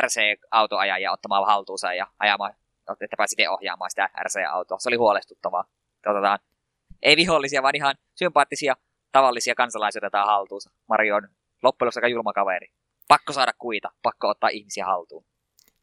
RC-autoajajia 0.01 1.13
ottamaan 1.13 1.47
haltuunsa 1.47 1.95
ja 1.95 2.07
ajamaan 2.19 2.55
että 3.01 3.17
pääsi 3.17 3.35
itse 3.35 3.49
ohjaamaan 3.51 3.91
sitä 3.91 4.11
RC-autoa. 4.23 4.79
Se 4.79 4.89
oli 4.89 4.97
huolestuttavaa. 4.97 5.65
Otetaan, 6.07 6.39
ei 7.03 7.17
vihollisia, 7.17 7.63
vaan 7.63 7.77
ihan 7.77 7.95
sympaattisia 8.15 8.77
tavallisia 9.13 9.55
kansalaisia 9.55 9.99
otetaan 9.99 10.27
haltuunsa. 10.27 10.71
Mario 10.89 11.17
on 11.17 11.29
loppujen 11.63 11.93
aika 11.97 12.09
julma 12.09 12.33
kaveri. 12.33 12.67
Pakko 13.09 13.33
saada 13.33 13.53
kuita, 13.59 13.91
pakko 14.03 14.29
ottaa 14.29 14.51
ihmisiä 14.51 14.85
haltuun. 14.87 15.25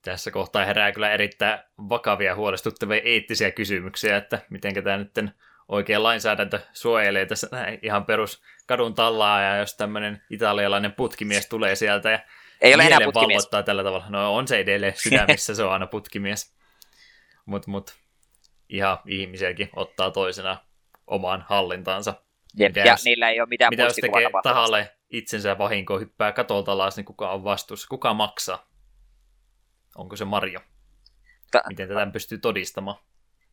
Tässä 0.01 0.31
kohtaa 0.31 0.65
herää 0.65 0.91
kyllä 0.91 1.11
erittäin 1.11 1.59
vakavia 1.89 2.35
huolestuttavia 2.35 3.01
eettisiä 3.03 3.51
kysymyksiä, 3.51 4.17
että 4.17 4.41
miten 4.49 4.83
tämä 4.83 4.97
nyt 4.97 5.11
oikea 5.67 6.03
lainsäädäntö 6.03 6.59
suojelee 6.73 7.25
tässä 7.25 7.47
ihan 7.81 8.05
perus 8.05 8.43
kadun 8.67 8.95
tallaa, 8.95 9.41
ja 9.41 9.57
jos 9.57 9.77
tämmöinen 9.77 10.21
italialainen 10.29 10.91
putkimies 10.91 11.49
tulee 11.49 11.75
sieltä 11.75 12.11
ja 12.11 12.19
Ei 12.61 12.75
ole 12.75 12.83
enää 12.83 12.99
putkimies. 13.03 13.49
tällä 13.65 13.83
tavalla. 13.83 14.05
No 14.09 14.35
on 14.35 14.47
se 14.47 14.59
edelleen 14.59 14.93
sydämissä, 14.97 15.55
se 15.55 15.63
on 15.63 15.73
aina 15.73 15.87
putkimies. 15.87 16.55
Mutta 17.45 17.71
mut, 17.71 17.95
ihan 18.69 18.97
ihmisiäkin 19.05 19.69
ottaa 19.75 20.11
toisena 20.11 20.57
omaan 21.07 21.45
hallintaansa. 21.49 22.13
Jep, 22.57 22.69
Mitä 22.69 22.79
ja 22.79 22.85
jos- 22.93 23.03
niillä 23.05 23.29
ei 23.29 23.39
ole 23.41 23.49
mitään 23.49 23.69
Mitä 23.71 23.83
jos 23.83 23.95
tekee 23.95 24.29
tahalle 24.43 24.91
itsensä 25.09 25.57
vahinkoa, 25.57 25.99
hyppää 25.99 26.31
katolta 26.31 26.71
alas, 26.71 26.97
niin 26.97 27.05
kuka 27.05 27.31
on 27.31 27.43
vastuussa? 27.43 27.87
Kuka 27.87 28.13
maksaa? 28.13 28.67
Onko 29.95 30.15
se 30.15 30.25
Mario? 30.25 30.59
Ta- 31.51 31.63
Miten 31.69 31.87
tätä 31.87 32.07
pystyy 32.13 32.37
todistamaan? 32.37 32.97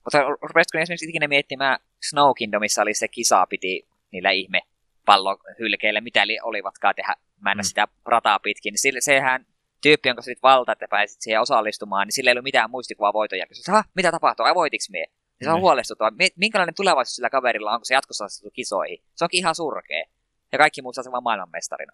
Mutta 0.04 0.22
rupesitko 0.22 0.78
esimerkiksi 0.78 1.08
ikinä 1.08 1.28
miettimään 1.28 1.78
Snow 2.08 2.30
Kingdomissa 2.38 2.82
oli 2.82 2.94
se 2.94 3.08
kisa 3.08 3.46
piti 3.46 3.88
niillä 4.12 4.30
ihme 4.30 4.60
pallohylkeillä, 5.04 6.00
mitä 6.00 6.26
li 6.26 6.38
olivatkaan 6.42 6.94
tehdä 6.94 7.14
mennä 7.40 7.60
Mm. 7.62 7.64
sitä 7.64 7.88
rataa 8.06 8.38
pitkin. 8.38 8.72
Niin 8.72 8.78
sille, 8.80 9.00
sehän 9.00 9.46
tyyppi, 9.82 10.08
jonka 10.08 10.22
sit 10.22 10.42
valta, 10.42 10.72
että 10.72 10.88
pääsit 10.90 11.20
siihen 11.22 11.40
osallistumaan, 11.40 12.06
niin 12.06 12.12
sillä 12.12 12.30
ei 12.30 12.32
ollut 12.32 12.44
mitään 12.44 12.70
muistikuvaa 12.70 13.12
voiton 13.12 13.38
jälkeen. 13.38 13.60
Ha, 13.70 13.84
mitä 13.96 14.10
tapahtuu? 14.12 14.46
Ai 14.46 14.54
voitiks 14.54 14.90
mie? 14.90 15.06
Ja 15.42 15.44
se 15.44 15.50
on 15.50 15.54
Niin. 15.56 15.60
huolestuttavaa. 15.62 16.10
Mie- 16.10 16.28
Minkälainen 16.36 16.74
tulevaisuus 16.74 17.16
sillä 17.16 17.30
kaverilla 17.30 17.70
on, 17.70 17.74
onko 17.74 17.84
se 17.84 17.94
jatkossa 17.94 18.24
asettu 18.24 18.50
kisoihin? 18.50 18.98
Se 19.14 19.24
onkin 19.24 19.38
ihan 19.38 19.54
surkea. 19.54 20.04
Ja 20.52 20.58
kaikki 20.58 20.82
muut 20.82 20.94
saa 20.94 21.04
sen 21.04 21.12
vaan 21.12 21.22
maailmanmestarina. 21.22 21.92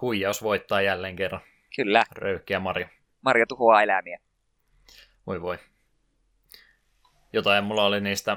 Huijaus 0.00 0.42
voittaa 0.42 0.82
jälleen 0.82 1.16
kerran. 1.16 1.40
Kyllä, 1.76 2.04
Röyhkeä 2.12 2.60
Mario. 2.60 2.86
Mario 3.22 3.46
tuhoaa 3.46 3.82
eläimiä. 3.82 4.20
Voi 5.26 5.42
voi. 5.42 5.58
Jotain 7.32 7.64
mulla 7.64 7.84
oli 7.84 8.00
niistä 8.00 8.36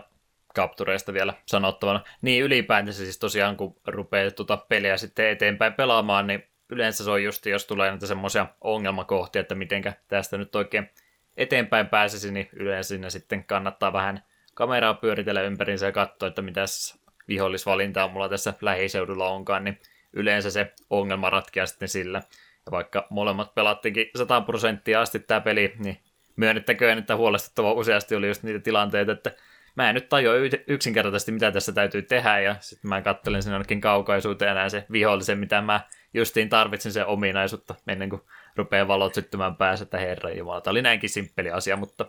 kaptureista 0.56 1.14
vielä 1.14 1.34
sanottavana. 1.46 2.04
Niin 2.22 2.44
ylipäätänsä 2.44 3.04
siis 3.04 3.20
tosiaan, 3.20 3.58
kun 3.58 3.76
rupeaa 3.88 4.32
tuota 4.32 4.58
peliä 4.58 4.98
sitten 4.98 5.30
eteenpäin 5.30 5.74
pelaamaan, 5.74 6.28
niin 6.28 6.44
yleensä 6.70 7.04
se 7.04 7.12
on 7.12 7.24
just, 7.24 7.46
jos 7.46 7.66
tulee 7.66 7.90
näitä 7.90 8.08
semmoisia 8.08 8.48
ongelmakohtia, 8.62 9.40
että 9.40 9.56
mitenkä 9.56 9.94
tästä 10.08 10.38
nyt 10.38 10.56
oikein 10.56 10.90
eteenpäin 11.38 11.88
pääsisi, 11.88 12.32
niin 12.32 12.50
yleensä 12.54 12.88
siinä 12.88 13.10
sitten 13.10 13.44
kannattaa 13.44 13.94
vähän 13.94 14.24
kameraa 14.54 14.94
pyöritellä 14.94 15.42
ympärinsä 15.42 15.86
ja 15.86 15.92
katsoa, 15.92 16.28
että 16.28 16.42
mitäs 16.42 17.02
vihollisvalintaa 17.28 18.08
mulla 18.08 18.30
tässä 18.30 18.54
lähiseudulla 18.62 19.30
onkaan, 19.30 19.64
niin 19.64 19.80
yleensä 20.14 20.52
se 20.52 20.74
ongelma 20.90 21.30
ratkeaa 21.30 21.66
sitten 21.66 21.88
sillä. 21.88 22.22
Ja 22.66 22.72
vaikka 22.72 23.08
molemmat 23.10 23.56
pelattiinkin 23.56 24.10
100 24.16 24.42
prosenttia 24.42 25.02
asti 25.02 25.20
tämä 25.20 25.42
peli, 25.42 25.74
niin 25.80 25.98
myönnettäköön, 26.36 26.98
että 26.98 27.16
huolestuttava 27.16 27.72
useasti 27.72 28.16
oli 28.16 28.28
just 28.28 28.44
niitä 28.44 28.60
tilanteita, 28.60 29.12
että 29.12 29.32
mä 29.76 29.90
en 29.90 29.96
nyt 29.96 30.10
tajua 30.10 30.34
yksinkertaisesti, 30.68 31.32
mitä 31.32 31.52
tässä 31.52 31.72
täytyy 31.72 32.02
tehdä, 32.02 32.40
ja 32.40 32.56
sitten 32.60 32.90
mä 32.90 33.02
kattelen 33.02 33.44
sen 33.44 33.52
jonnekin 33.52 33.82
kaukaisuuteen 33.82 34.56
näen 34.56 34.72
se 34.72 34.86
vihollisen, 34.92 35.40
mitä 35.40 35.62
mä 35.62 35.80
justiin 36.14 36.50
tarvitsen 36.50 36.92
sen 36.92 37.06
ominaisuutta, 37.06 37.76
ennen 37.88 38.10
kuin 38.10 38.22
rupeaa 38.56 38.88
valot 38.88 39.14
syttymään 39.14 39.56
päässä, 39.56 39.84
että 39.84 39.98
herran 39.98 40.38
jumala, 40.38 40.62
tämä 40.62 40.72
oli 40.72 40.82
näinkin 40.82 41.10
simppeli 41.10 41.52
asia, 41.52 41.78
mutta 41.78 42.06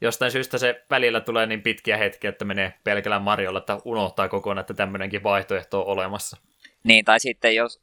jostain 0.00 0.32
syystä 0.32 0.58
se 0.58 0.84
välillä 0.90 1.20
tulee 1.20 1.46
niin 1.46 1.62
pitkiä 1.62 1.96
hetkiä, 1.96 2.30
että 2.30 2.44
menee 2.44 2.74
pelkällä 2.84 3.18
Mariolla, 3.18 3.58
että 3.58 3.78
unohtaa 3.84 4.28
kokonaan, 4.28 4.60
että 4.60 4.74
tämmöinenkin 4.74 5.22
vaihtoehto 5.22 5.80
on 5.80 5.86
olemassa. 5.86 6.36
Niin, 6.84 7.04
tai 7.04 7.20
sitten 7.20 7.54
jos 7.54 7.82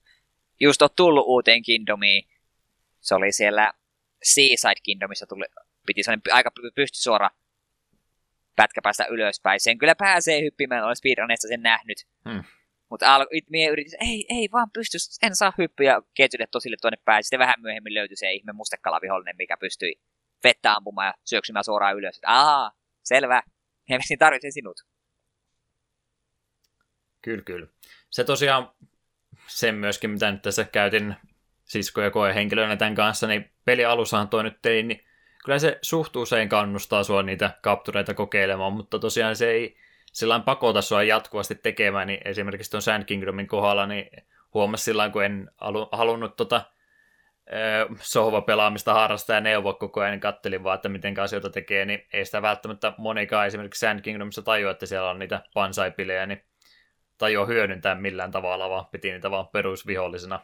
just 0.60 0.82
on 0.82 0.90
tullut 0.96 1.26
uuteen 1.28 1.62
Kingdomiin, 1.62 2.28
se 3.02 3.16
oli 3.16 3.32
siellä 3.32 3.74
Seaside 4.24 4.82
Kingdomissa, 4.84 5.28
tuli, 5.28 5.46
piti 5.86 6.04
sellainen 6.04 6.34
aika 6.34 6.52
pysty 6.76 6.98
suora 6.98 7.30
pätkä 8.56 8.82
päästä 8.82 9.06
ylöspäin. 9.10 9.60
Sen 9.60 9.78
kyllä 9.78 9.96
pääsee 9.96 10.42
hyppimään, 10.42 10.84
olen 10.84 10.96
speedrunneista 10.96 11.48
sen 11.48 11.62
nähnyt. 11.62 11.98
Hmm. 12.30 12.44
Mutta 12.90 13.16
al- 13.16 13.28
mie 13.50 13.70
yritin, 13.70 13.94
ei, 14.02 14.26
ei 14.30 14.50
vaan 14.52 14.72
pysty, 14.74 14.98
en 15.24 15.36
saa 15.36 15.54
hyppyä 15.58 16.02
ketjutettua 16.14 16.62
sille 16.62 16.78
tuonne 16.82 16.98
päin. 17.06 17.24
Sitten 17.24 17.40
vähän 17.40 17.62
myöhemmin 17.62 17.94
löytyi 17.94 18.18
se 18.18 18.32
ihme 18.32 18.54
mustekalavihollinen, 18.54 19.36
mikä 19.38 19.58
pystyi 19.58 19.96
vettä 20.44 20.74
ampumaan 20.74 21.08
ja 21.08 21.14
syöksymään 21.24 21.64
suoraan 21.64 21.98
ylös. 21.98 22.16
Että, 22.16 22.28
Aa, 22.30 22.72
selvä. 23.04 23.44
Hemmetin 23.90 24.20
tarvitsen 24.20 24.52
sinut. 24.52 24.82
Kyllä, 27.22 27.44
kyllä. 27.44 27.68
Se 28.10 28.24
tosiaan, 28.24 28.72
sen 29.48 29.76
myöskin, 29.76 30.10
mitä 30.10 30.32
nyt 30.32 30.42
tässä 30.42 30.64
käytin 30.64 31.16
sisko- 31.64 32.02
ja 32.02 32.12
koehenkilönä 32.12 32.76
tämän 32.78 32.96
kanssa, 32.96 33.28
niin 33.28 33.52
peli 33.66 33.86
alussahan 33.86 34.30
toi 34.30 34.44
nyt 34.44 34.62
tein, 34.62 34.88
niin 34.88 35.06
kyllä 35.46 35.60
se 35.60 35.80
suht 35.82 36.16
usein 36.16 36.50
kannustaa 36.50 37.04
sua 37.04 37.24
niitä 37.24 37.58
kaptureita 37.62 38.14
kokeilemaan, 38.14 38.74
mutta 38.74 39.00
tosiaan 39.00 39.36
se 39.36 39.52
ei 39.52 39.78
sillä 40.16 40.40
pakota 40.40 40.82
sua 40.82 41.04
jatkuvasti 41.04 41.56
tekemään, 41.56 42.08
niin 42.08 42.20
esimerkiksi 42.26 42.72
tuon 42.72 42.82
Sand 42.82 43.04
Kingdomin 43.04 43.48
kohdalla, 43.48 43.86
niin 43.86 44.10
huomasi 44.54 44.84
sillä 44.84 45.10
kun 45.10 45.24
en 45.24 45.52
halu, 45.58 45.90
halunnut 45.92 46.36
tota, 46.36 46.62
sohvapelaamista 48.02 48.94
harrastaa 48.94 49.36
ja 49.36 49.42
neuvoa 49.42 49.74
koko 49.74 50.02
ajan, 50.02 50.12
niin 50.12 50.20
kattelin 50.20 50.64
vaan, 50.64 50.76
että 50.76 50.90
miten 50.90 51.20
asioita 51.20 51.50
tekee, 51.50 51.86
niin 51.86 52.08
ei 52.14 52.26
sitä 52.26 52.42
välttämättä 52.42 52.94
monikaan 52.98 53.48
esimerkiksi 53.48 53.80
Sand 53.80 54.02
Kingdomissa 54.02 54.42
tajua, 54.42 54.72
että 54.72 54.86
siellä 54.86 55.10
on 55.10 55.20
niitä 55.20 55.44
pansaipilejä, 55.54 56.26
niin 56.26 56.44
tajua 57.18 57.46
hyödyntää 57.46 57.96
millään 57.96 58.32
tavalla, 58.32 58.70
vaan 58.70 58.86
piti 58.86 59.12
niitä 59.12 59.32
vaan 59.32 59.48
perusvihollisena. 59.48 60.40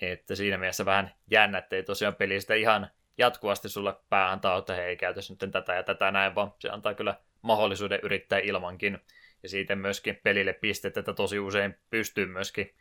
Että 0.00 0.34
siinä 0.34 0.58
mielessä 0.58 0.84
vähän 0.84 1.14
jännä, 1.30 1.58
ettei 1.58 1.82
tosiaan 1.82 2.14
peli 2.14 2.40
sitä 2.40 2.54
ihan 2.54 2.90
jatkuvasti 3.18 3.68
sulle 3.68 3.94
päähän 4.10 4.40
taa, 4.40 4.58
että 4.58 4.74
hei, 4.74 4.96
käytäs 4.96 5.30
nyt 5.30 5.52
tätä 5.52 5.74
ja 5.74 5.82
tätä 5.82 6.10
näin, 6.10 6.34
vaan 6.34 6.52
se 6.58 6.68
antaa 6.68 6.94
kyllä 6.94 7.14
mahdollisuuden 7.44 8.00
yrittää 8.02 8.38
ilmankin. 8.38 8.98
Ja 9.42 9.48
siitä 9.48 9.76
myöskin 9.76 10.20
pelille 10.22 10.52
pisteet, 10.52 10.96
että 10.96 11.12
tosi 11.12 11.38
usein 11.38 11.78
pystyy 11.90 12.26
myöskin 12.26 12.74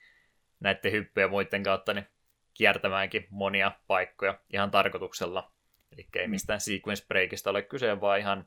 näiden 0.59 0.91
hyppyjen 0.91 1.29
muiden 1.29 1.63
kautta 1.63 1.93
niin 1.93 2.07
kiertämäänkin 2.53 3.27
monia 3.29 3.71
paikkoja 3.87 4.39
ihan 4.53 4.71
tarkoituksella. 4.71 5.51
Eli 5.91 6.07
ei 6.15 6.27
mistään 6.27 6.61
sequence 6.61 7.05
breakista 7.07 7.49
ole 7.49 7.61
kyse, 7.61 8.01
vaan 8.01 8.19
ihan 8.19 8.45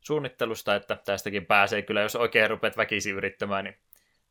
suunnittelusta, 0.00 0.74
että 0.74 0.96
tästäkin 1.04 1.46
pääsee 1.46 1.82
kyllä, 1.82 2.00
jos 2.00 2.16
oikein 2.16 2.50
rupeat 2.50 2.76
väkisin 2.76 3.14
yrittämään, 3.14 3.64
niin 3.64 3.76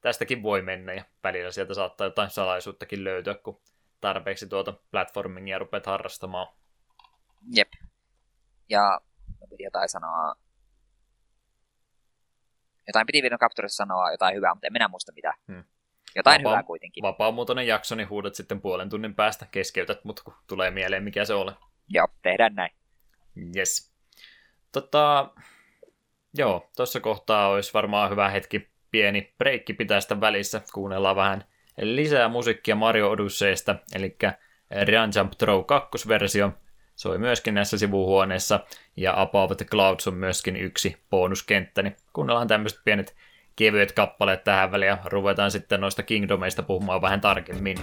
tästäkin 0.02 0.44
voi 0.44 0.62
mennä 0.62 0.94
ja 0.94 1.06
välillä 1.24 1.52
sieltä 1.52 1.74
saattaa 1.74 2.08
jotain 2.08 2.30
salaisuuttakin 2.30 3.04
löytyä, 3.04 3.34
kun 3.34 3.62
tarpeeksi 4.02 4.48
tuota 4.48 4.74
platformingia 4.92 5.60
rupeat 5.60 5.86
harrastamaan. 5.86 6.48
Jep. 7.56 7.72
Ja 8.70 9.02
piti 9.50 9.64
jotain 9.64 9.90
sanoa... 9.90 10.36
Jotain 12.92 13.08
piti 13.08 13.22
Video 13.24 13.38
Capturessa 13.38 13.84
sanoa 13.84 14.12
jotain 14.12 14.36
hyvää, 14.36 14.54
mutta 14.54 14.68
en 14.68 14.74
minä 14.74 14.88
muista 14.88 15.12
mitä. 15.16 15.34
Hmm. 15.48 15.64
Jotain 16.16 16.42
Vapaa- 16.42 16.52
hyvää 16.52 16.64
kuitenkin. 16.64 17.02
Vapaamuotoinen 17.02 17.68
jakso, 17.68 17.96
niin 17.96 18.10
huudat 18.10 18.36
sitten 18.36 18.62
puolen 18.62 18.90
tunnin 18.90 19.16
päästä, 19.16 19.46
keskeytät 19.52 20.04
mut, 20.04 20.20
kun 20.20 20.34
tulee 20.48 20.72
mieleen, 20.72 21.04
mikä 21.04 21.26
se 21.26 21.34
ole. 21.34 21.54
Joo, 21.90 22.08
tehdään 22.22 22.56
näin. 22.56 22.72
Yes. 23.56 23.94
Tota, 24.72 25.32
joo, 26.34 26.70
tuossa 26.76 27.00
kohtaa 27.00 27.48
olisi 27.48 27.74
varmaan 27.74 28.12
hyvä 28.12 28.30
hetki 28.30 28.70
pieni 28.92 29.34
breikki 29.38 29.74
pitää 29.74 30.02
sitä 30.02 30.22
välissä. 30.22 30.62
Kuunnellaan 30.74 31.16
vähän 31.16 31.44
lisää 31.82 32.28
musiikkia 32.30 32.76
Mario 32.76 33.10
Odysseysta, 33.10 33.76
eli 33.96 34.18
Run 34.72 35.12
Jump 35.16 35.32
Throw 35.38 35.60
2-versio 35.60 36.52
soi 37.02 37.18
myöskin 37.18 37.54
näissä 37.54 37.78
sivuhuoneissa, 37.78 38.60
ja 38.98 39.22
Above 39.22 39.56
the 39.56 39.66
Clouds 39.66 40.08
on 40.08 40.14
myöskin 40.14 40.56
yksi 40.56 40.98
bonuskenttä, 41.10 41.82
niin 41.82 41.96
kuunnellaan 42.14 42.48
tämmöiset 42.48 42.80
pienet 42.86 43.16
kevyet 43.56 43.92
kappaleet 43.92 44.44
tähän 44.44 44.72
väliin, 44.72 44.90
ja 44.90 44.98
ruvetaan 45.06 45.52
sitten 45.52 45.82
noista 45.82 46.04
Kingdomeista 46.04 46.64
puhumaan 46.64 47.02
vähän 47.02 47.22
tarkemmin. 47.22 47.78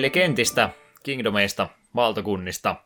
Eli 0.00 0.10
kentistä, 0.10 0.70
kingdomeista, 1.02 1.68
valtakunnista. 1.94 2.76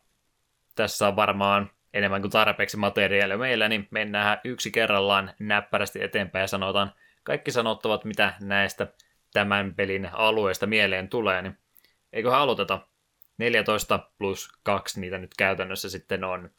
Tässä 0.74 1.08
on 1.08 1.16
varmaan 1.16 1.70
enemmän 1.92 2.20
kuin 2.20 2.30
tarpeeksi 2.30 2.76
materiaalia 2.76 3.38
meillä, 3.38 3.68
niin 3.68 3.88
mennään 3.90 4.40
yksi 4.44 4.70
kerrallaan 4.70 5.30
näppärästi 5.38 6.02
eteenpäin 6.02 6.40
ja 6.40 6.46
sanotaan 6.46 6.92
kaikki 7.22 7.50
sanottavat, 7.50 8.04
mitä 8.04 8.34
näistä 8.40 8.86
tämän 9.32 9.74
pelin 9.74 10.08
alueesta 10.12 10.66
mieleen 10.66 11.08
tulee, 11.08 11.42
niin 11.42 11.58
eiköhän 12.12 12.40
aloiteta. 12.40 12.80
14 13.38 14.10
plus 14.18 14.48
2 14.62 15.00
niitä 15.00 15.18
nyt 15.18 15.34
käytännössä 15.38 15.90
sitten 15.90 16.24
on, 16.24 16.50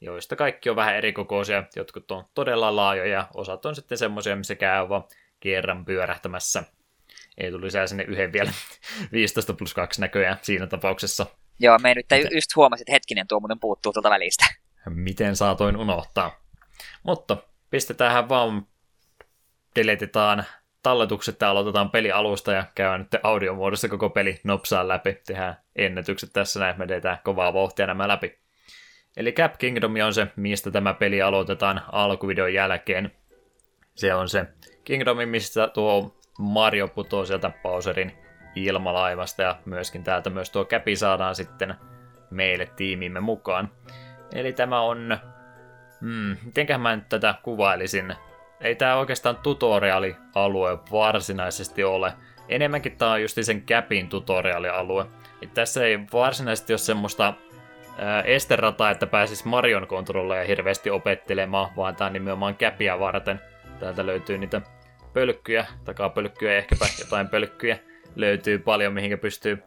joista 0.00 0.36
kaikki 0.36 0.70
on 0.70 0.76
vähän 0.76 0.96
erikokoisia, 0.96 1.64
jotkut 1.76 2.10
on 2.10 2.24
todella 2.34 2.76
laajoja, 2.76 3.28
osat 3.34 3.66
on 3.66 3.74
sitten 3.74 3.98
semmoisia, 3.98 4.36
missä 4.36 4.54
käy 4.54 4.88
vaan 4.88 5.04
kerran 5.40 5.84
pyörähtämässä. 5.84 6.64
Ei 7.38 7.50
tuli 7.50 7.64
lisää 7.64 7.86
sinne 7.86 8.04
yhden 8.04 8.32
vielä 8.32 8.52
15 9.12 9.54
plus 9.54 9.74
2 9.74 10.00
näköjään 10.00 10.38
siinä 10.42 10.66
tapauksessa. 10.66 11.26
Joo, 11.58 11.78
me 11.78 11.94
nyt 11.94 12.06
Miten? 12.10 12.28
just 12.34 12.56
huomasin, 12.56 12.82
että 12.82 12.92
hetkinen, 12.92 13.26
tuo 13.28 13.40
muuten 13.40 13.60
puuttuu 13.60 13.92
tuolta 13.92 14.10
välistä. 14.10 14.44
Miten 14.90 15.36
saatoin 15.36 15.76
unohtaa. 15.76 16.40
Mutta 17.02 17.36
pistetäänhän 17.70 18.28
vaan, 18.28 18.66
deletetaan 19.76 20.44
talletukset 20.82 21.40
ja 21.40 21.50
aloitetaan 21.50 21.90
peli 21.90 22.12
alusta 22.12 22.52
ja 22.52 22.64
käydään 22.74 23.00
nyt 23.00 23.20
audiomuodossa 23.22 23.88
koko 23.88 24.10
peli 24.10 24.40
nopsaan 24.44 24.88
läpi. 24.88 25.20
Tehdään 25.26 25.56
ennätykset 25.76 26.30
tässä 26.32 26.60
näin, 26.60 26.78
me 26.78 26.86
teetään 26.86 27.18
kovaa 27.24 27.54
vauhtia 27.54 27.86
nämä 27.86 28.08
läpi. 28.08 28.38
Eli 29.16 29.32
Cap 29.32 29.58
Kingdom 29.58 29.94
on 30.06 30.14
se, 30.14 30.26
mistä 30.36 30.70
tämä 30.70 30.94
peli 30.94 31.22
aloitetaan 31.22 31.82
alkuvideon 31.92 32.54
jälkeen. 32.54 33.12
Se 33.94 34.14
on 34.14 34.28
se 34.28 34.46
Kingdom, 34.84 35.28
mistä 35.28 35.68
tuo 35.68 36.20
Mario 36.38 36.88
putoo 36.88 37.24
sieltä 37.24 37.50
Bowserin 37.62 38.12
ilmalaivasta 38.54 39.42
ja 39.42 39.56
myöskin 39.64 40.04
täältä 40.04 40.30
myös 40.30 40.50
tuo 40.50 40.64
käpi 40.64 40.96
saadaan 40.96 41.34
sitten 41.34 41.74
meille 42.30 42.66
tiimimme 42.76 43.20
mukaan. 43.20 43.70
Eli 44.34 44.52
tämä 44.52 44.80
on... 44.80 45.18
Hmm, 46.00 46.36
mitenköhän 46.44 46.80
mä 46.80 46.96
nyt 46.96 47.08
tätä 47.08 47.34
kuvailisin? 47.42 48.14
Ei 48.60 48.74
tämä 48.74 48.96
oikeastaan 48.96 49.36
tutoriaalialue 49.36 50.78
varsinaisesti 50.92 51.84
ole. 51.84 52.12
Enemmänkin 52.48 52.96
tämä 52.96 53.12
on 53.12 53.22
just 53.22 53.38
sen 53.42 53.62
käpin 53.62 54.08
tutoriaalialue. 54.08 55.06
Et 55.42 55.54
tässä 55.54 55.84
ei 55.84 55.98
varsinaisesti 56.12 56.72
ole 56.72 56.78
semmoista 56.78 57.34
esterataa, 58.24 58.90
että 58.90 59.06
pääsis 59.06 59.44
Marion 59.44 59.86
kontrolleja 59.86 60.44
hirveästi 60.44 60.90
opettelemaan, 60.90 61.70
vaan 61.76 61.96
tämä 61.96 62.06
on 62.06 62.12
nimenomaan 62.12 62.56
käpiä 62.56 62.98
varten. 62.98 63.40
Täältä 63.80 64.06
löytyy 64.06 64.38
niitä 64.38 64.60
pölkkyjä, 65.14 65.66
takapölkkyjä 65.84 66.52
ja 66.52 66.58
ehkäpä 66.58 66.86
jotain 66.98 67.28
pölkkyjä 67.28 67.78
löytyy 68.16 68.58
paljon, 68.58 68.92
mihinkä 68.92 69.16
pystyy 69.16 69.62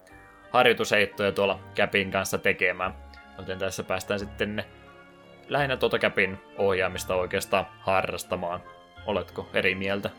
harjoitusheittoja 0.52 1.32
tuolla 1.32 1.60
käpin 1.76 2.12
kanssa 2.12 2.38
tekemään. 2.38 2.94
Joten 3.38 3.60
tässä 3.60 3.84
päästään 3.84 4.20
sitten 4.20 4.64
lähinnä 5.48 5.78
tuota 5.78 6.00
käpin 6.00 6.38
ohjaamista 6.58 7.16
oikeastaan 7.16 7.66
harrastamaan. 7.80 8.64
Oletko 9.06 9.50
eri 9.54 9.76
mieltä? 9.76 10.10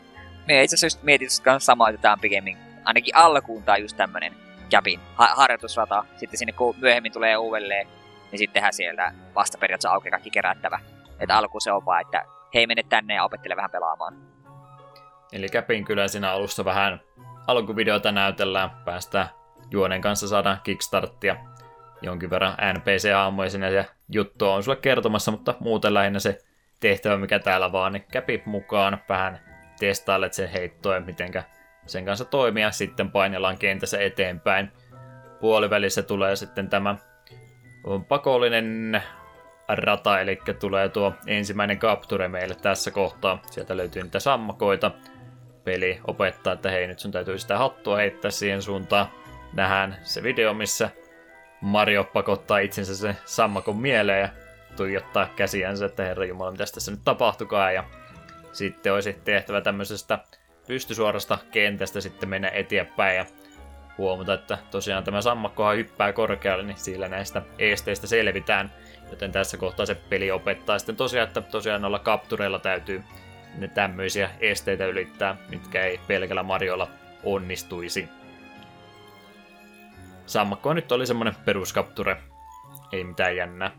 Me 0.47 0.63
itse 0.63 0.75
asiassa 0.75 0.85
just 0.85 1.03
mietin 1.03 1.29
samaa, 1.57 1.89
että 1.89 2.01
tämä 2.01 2.13
on 2.13 2.19
pikemmin, 2.19 2.57
ainakin 2.85 3.15
alkuun 3.15 3.63
tämä 3.63 3.77
just 3.77 3.97
tämmönen 3.97 4.33
käpin 4.69 4.99
ha- 5.15 5.35
harjoitusrata. 5.35 6.05
Sitten 6.17 6.37
sinne 6.37 6.53
kun 6.53 6.75
myöhemmin 6.77 7.11
tulee 7.11 7.37
uudelleen, 7.37 7.87
niin 8.31 8.39
sittenhän 8.39 8.73
siellä 8.73 9.11
vasta 9.35 9.57
periaatteessa 9.57 9.93
aukeaa 9.93 10.11
kaikki 10.11 10.29
kerättävä. 10.31 10.79
Että 11.19 11.37
alku 11.37 11.59
se 11.59 11.71
on 11.71 11.85
vaan, 11.85 12.01
että 12.01 12.25
hei 12.53 12.67
mene 12.67 12.83
tänne 12.83 13.13
ja 13.13 13.23
opettele 13.23 13.55
vähän 13.55 13.71
pelaamaan. 13.71 14.13
Eli 15.33 15.49
käpin 15.49 15.85
kyllä 15.85 16.07
siinä 16.07 16.31
alussa 16.31 16.65
vähän 16.65 17.01
alkuvideota 17.47 18.11
näytellään, 18.11 18.69
päästään 18.85 19.29
juonen 19.71 20.01
kanssa 20.01 20.27
saadaan 20.27 20.59
kickstarttia. 20.63 21.35
Jonkin 22.01 22.29
verran 22.29 22.53
NPC-hahmoja 22.53 23.49
sinne 23.49 23.71
ja 23.71 23.83
juttu 24.09 24.49
on 24.49 24.63
sulle 24.63 24.77
kertomassa, 24.77 25.31
mutta 25.31 25.55
muuten 25.59 25.93
lähinnä 25.93 26.19
se 26.19 26.37
tehtävä, 26.79 27.17
mikä 27.17 27.39
täällä 27.39 27.71
vaan, 27.71 27.93
niin 27.93 28.05
käpi 28.11 28.43
mukaan, 28.45 29.01
vähän 29.09 29.39
testailet 29.79 30.33
sen 30.33 30.49
heittoa, 30.49 30.99
mitenkä 30.99 31.43
sen 31.85 32.05
kanssa 32.05 32.25
toimia, 32.25 32.71
sitten 32.71 33.11
painellaan 33.11 33.57
kentässä 33.57 33.99
eteenpäin. 33.99 34.71
Puolivälissä 35.41 36.03
tulee 36.03 36.35
sitten 36.35 36.69
tämä 36.69 36.95
pakollinen 38.07 39.01
rata, 39.67 40.19
eli 40.19 40.39
tulee 40.59 40.89
tuo 40.89 41.13
ensimmäinen 41.27 41.79
capture 41.79 42.27
meille 42.27 42.55
tässä 42.55 42.91
kohtaa. 42.91 43.41
Sieltä 43.51 43.77
löytyy 43.77 44.03
niitä 44.03 44.19
sammakoita. 44.19 44.91
Peli 45.63 46.01
opettaa, 46.07 46.53
että 46.53 46.71
hei, 46.71 46.87
nyt 46.87 46.99
sun 46.99 47.11
täytyy 47.11 47.39
sitä 47.39 47.57
hattua 47.57 47.97
heittää 47.97 48.31
siihen 48.31 48.61
suuntaan. 48.61 49.07
Nähdään 49.53 49.97
se 50.03 50.23
video, 50.23 50.53
missä 50.53 50.89
Mario 51.61 52.03
pakottaa 52.03 52.59
itsensä 52.59 52.95
sen 52.95 53.17
sammakon 53.25 53.77
mieleen 53.77 54.21
ja 54.21 54.29
tuijottaa 54.75 55.29
käsiänsä, 55.35 55.85
että 55.85 56.03
herra 56.03 56.25
jumala, 56.25 56.51
mitä 56.51 56.65
tässä 56.73 56.91
nyt 56.91 56.99
tapahtukaa. 57.05 57.71
Ja 57.71 57.83
sitten 58.51 58.93
olisi 58.93 59.13
tehtävä 59.13 59.61
tämmöisestä 59.61 60.19
pystysuorasta 60.67 61.37
kentästä 61.51 62.01
sitten 62.01 62.29
mennä 62.29 62.49
eteenpäin 62.49 63.17
ja 63.17 63.25
huomata, 63.97 64.33
että 64.33 64.57
tosiaan 64.71 65.03
tämä 65.03 65.21
sammakkohan 65.21 65.77
hyppää 65.77 66.13
korkealle, 66.13 66.63
niin 66.63 66.77
sillä 66.77 67.07
näistä 67.07 67.41
esteistä 67.59 68.07
selvitään. 68.07 68.73
Joten 69.09 69.31
tässä 69.31 69.57
kohtaa 69.57 69.85
se 69.85 69.95
peli 69.95 70.31
opettaa 70.31 70.79
sitten 70.79 70.95
tosiaan, 70.95 71.27
että 71.27 71.41
tosiaan 71.41 71.81
noilla 71.81 71.99
kaptureilla 71.99 72.59
täytyy 72.59 73.03
ne 73.57 73.67
tämmöisiä 73.67 74.29
esteitä 74.39 74.85
ylittää, 74.85 75.35
mitkä 75.49 75.85
ei 75.85 75.99
pelkällä 76.07 76.43
Mariolla 76.43 76.87
onnistuisi. 77.23 78.09
Sammakko 80.25 80.73
nyt 80.73 80.91
oli 80.91 81.05
semmonen 81.05 81.35
peruskapture, 81.45 82.17
ei 82.91 83.03
mitään 83.03 83.35
jännää. 83.35 83.71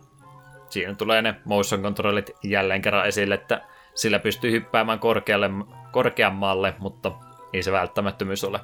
Siinä 0.71 0.95
tulee 0.95 1.23
ne 1.23 1.35
motion 1.45 1.83
controllit 1.83 2.31
jälleen 2.43 2.83
kerran 2.83 3.09
esille, 3.09 3.35
että 3.35 3.61
sillä 3.95 4.19
pystyy 4.19 4.51
hyppäämään 4.51 4.99
korkealle, 4.99 5.51
korkeammalle, 5.93 6.75
mutta 6.79 7.13
ei 7.53 7.63
se 7.63 7.73
välttämättömyys 7.73 8.45
ole. 8.45 8.61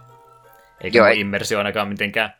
Eikä 0.80 0.98
Joo, 0.98 1.06
ei... 1.06 1.20
immersio 1.20 1.58
ainakaan 1.58 1.88
mitenkään 1.88 2.34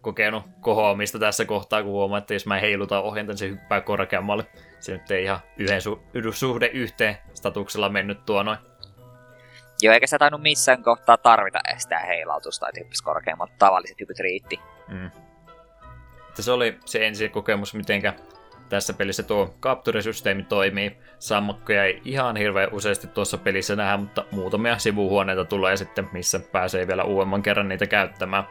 kokenut 0.00 0.44
kohoamista 0.60 1.18
tässä 1.18 1.44
kohtaa, 1.44 1.82
kun 1.82 1.92
huomaa, 1.92 2.18
että 2.18 2.34
jos 2.34 2.46
mä 2.46 2.58
heilutan 2.58 3.02
ohjenta, 3.02 3.32
niin 3.32 3.38
se 3.38 3.48
hyppää 3.48 3.80
korkeammalle. 3.80 4.46
Se 4.80 4.92
nyt 4.92 5.10
ei 5.10 5.24
ihan 5.24 5.40
yhden 5.58 5.80
su- 5.80 6.32
suhde 6.32 6.66
yhteen 6.66 7.18
statuksella 7.34 7.88
mennyt 7.88 8.26
tuo 8.26 8.42
noin. 8.42 8.58
Joo, 9.82 9.94
eikä 9.94 10.06
se 10.06 10.18
tainnut 10.18 10.42
missään 10.42 10.82
kohtaa 10.82 11.16
tarvita 11.16 11.58
estää 11.74 12.00
heilautusta, 12.00 12.68
että 12.68 12.80
hyppisi 12.80 13.04
korkeammalta. 13.04 13.52
Tavalliset 13.58 14.00
hypyt 14.00 14.18
riitti. 14.18 14.60
Mm. 14.88 15.10
Se 16.34 16.52
oli 16.52 16.78
se 16.84 17.06
ensi 17.06 17.28
kokemus, 17.28 17.74
mitenkä 17.74 18.14
tässä 18.68 18.92
pelissä 18.92 19.22
tuo 19.22 19.54
kapturisysteemi 19.60 20.42
toimii. 20.42 20.96
Sammakkoja 21.18 21.84
ei 21.84 22.00
ihan 22.04 22.36
hirveän 22.36 22.72
useasti 22.72 23.06
tuossa 23.06 23.38
pelissä 23.38 23.76
nähdä, 23.76 23.96
mutta 23.96 24.24
muutamia 24.30 24.78
sivuhuoneita 24.78 25.44
tulee 25.44 25.76
sitten, 25.76 26.08
missä 26.12 26.40
pääsee 26.52 26.86
vielä 26.86 27.04
uudemman 27.04 27.42
kerran 27.42 27.68
niitä 27.68 27.86
käyttämään. 27.86 28.44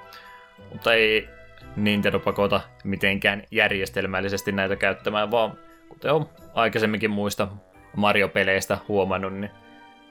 Mutta 0.71 0.93
ei 0.93 1.29
Nintendo 1.75 2.19
pakota 2.19 2.61
mitenkään 2.83 3.43
järjestelmällisesti 3.51 4.51
näitä 4.51 4.75
käyttämään, 4.75 5.31
vaan 5.31 5.57
kuten 5.89 6.13
on 6.13 6.29
aikaisemminkin 6.53 7.11
muista 7.11 7.47
Mario-peleistä 7.95 8.77
huomannut, 8.87 9.33
niin 9.33 9.51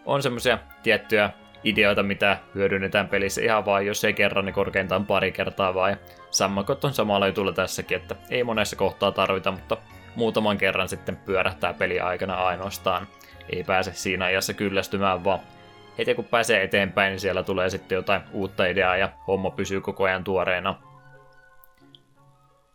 on 0.04 0.22
semmoisia 0.22 0.58
tiettyjä 0.82 1.30
ideoita, 1.64 2.02
mitä 2.02 2.38
hyödynnetään 2.54 3.08
pelissä 3.08 3.42
ihan 3.42 3.66
vaan, 3.66 3.86
jos 3.86 4.04
ei 4.04 4.12
kerran, 4.12 4.44
niin 4.44 4.54
korkeintaan 4.54 5.06
pari 5.06 5.32
kertaa. 5.32 5.90
Ja 5.90 5.96
sammakot 6.30 6.84
on 6.84 6.94
samalla 6.94 7.26
jutulla 7.26 7.52
tässäkin, 7.52 7.96
että 7.96 8.16
ei 8.30 8.44
monessa 8.44 8.76
kohtaa 8.76 9.12
tarvita, 9.12 9.50
mutta 9.50 9.76
muutaman 10.16 10.58
kerran 10.58 10.88
sitten 10.88 11.16
pyörähtää 11.16 11.74
peli 11.74 12.00
aikana 12.00 12.34
ainoastaan. 12.34 13.06
Ei 13.52 13.64
pääse 13.64 13.92
siinä 13.94 14.24
ajassa 14.24 14.54
kyllästymään, 14.54 15.24
vaan 15.24 15.38
heti 15.98 16.14
kun 16.14 16.24
pääsee 16.24 16.62
eteenpäin, 16.62 17.10
niin 17.10 17.20
siellä 17.20 17.42
tulee 17.42 17.70
sitten 17.70 17.96
jotain 17.96 18.22
uutta 18.32 18.66
ideaa 18.66 18.96
ja 18.96 19.08
homma 19.26 19.50
pysyy 19.50 19.80
koko 19.80 20.04
ajan 20.04 20.24
tuoreena. 20.24 20.74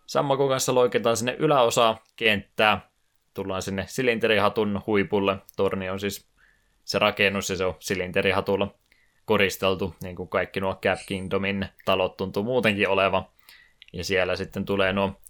Sammakon 0.06 0.50
kanssa 0.50 0.76
loiketaan 0.76 1.18
sinne 1.18 1.36
yläosaa 1.40 2.04
kenttää. 2.16 2.90
Tullaan 3.34 3.62
sinne 3.62 3.86
silinterihatun 3.88 4.82
huipulle. 4.88 5.38
Torni 5.56 5.90
on 5.90 6.00
siis 6.00 6.28
se 6.84 7.00
rakennus 7.00 7.50
ja 7.50 7.56
se 7.56 7.66
on 7.66 7.76
silinterihatulla 7.80 8.76
koristeltu, 9.26 9.96
niin 10.04 10.16
kuin 10.16 10.30
kaikki 10.30 10.60
nuo 10.60 10.76
Cap 10.76 11.00
Kingdomin 11.08 11.66
talot 11.86 12.18
tuntuu 12.18 12.44
muutenkin 12.44 12.90
oleva. 12.90 13.32
Ja 13.94 14.04
siellä 14.04 14.36
sitten 14.36 14.66
tulee 14.66 14.94
nuo 14.94 15.22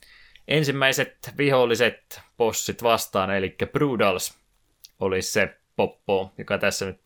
ensimmäiset 0.48 1.34
viholliset 1.38 2.22
bossit 2.38 2.84
vastaan, 2.84 3.32
eli 3.32 3.56
Brudals 3.72 4.38
olisi 5.00 5.32
se 5.32 5.58
poppo, 5.76 6.34
joka 6.38 6.58
tässä 6.58 6.86
nyt 6.86 7.02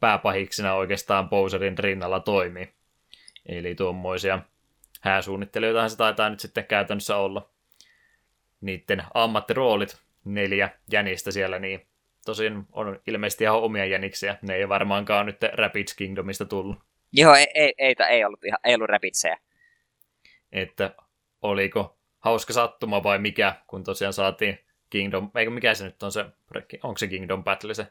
pääpahiksena 0.00 0.74
oikeastaan 0.74 1.28
Bowserin 1.28 1.78
rinnalla 1.78 2.20
toimii. 2.20 2.72
Eli 3.46 3.74
tuommoisia 3.74 4.38
hääsuunnittelijoitahan 5.00 5.90
se 5.90 5.96
taitaa 5.96 6.30
nyt 6.30 6.40
sitten 6.40 6.66
käytännössä 6.66 7.16
olla. 7.16 7.50
Niiden 8.60 9.02
ammattiroolit, 9.14 10.00
neljä 10.24 10.70
jänistä 10.92 11.30
siellä, 11.30 11.58
niin 11.58 11.86
tosin 12.26 12.66
on 12.72 13.00
ilmeisesti 13.06 13.44
ihan 13.44 13.58
omia 13.58 13.84
jäniksiä. 13.84 14.38
Ne 14.42 14.54
ei 14.54 14.68
varmaankaan 14.68 15.26
nyt 15.26 15.36
Rapids 15.52 15.94
Kingdomista 15.94 16.44
tullut. 16.44 16.78
Joo, 17.12 17.34
ei, 17.34 17.46
ei, 17.54 17.74
ei, 17.78 17.94
ei 18.08 18.24
ollut, 18.24 18.44
ihan, 18.44 18.58
ei 18.64 18.74
ollut 18.74 18.88
Rapidseja. 18.88 19.36
Että 20.52 20.94
oliko 21.42 21.98
hauska 22.18 22.52
sattuma 22.52 23.02
vai 23.02 23.18
mikä, 23.18 23.54
kun 23.66 23.84
tosiaan 23.84 24.12
saatiin 24.12 24.58
Kingdom, 24.90 25.30
eikö 25.34 25.50
mikä 25.50 25.74
se 25.74 25.84
nyt 25.84 26.02
on 26.02 26.12
se, 26.12 26.24
onko 26.82 26.98
se 26.98 27.06
Kingdom 27.06 27.44
Battle 27.44 27.74
se? 27.74 27.86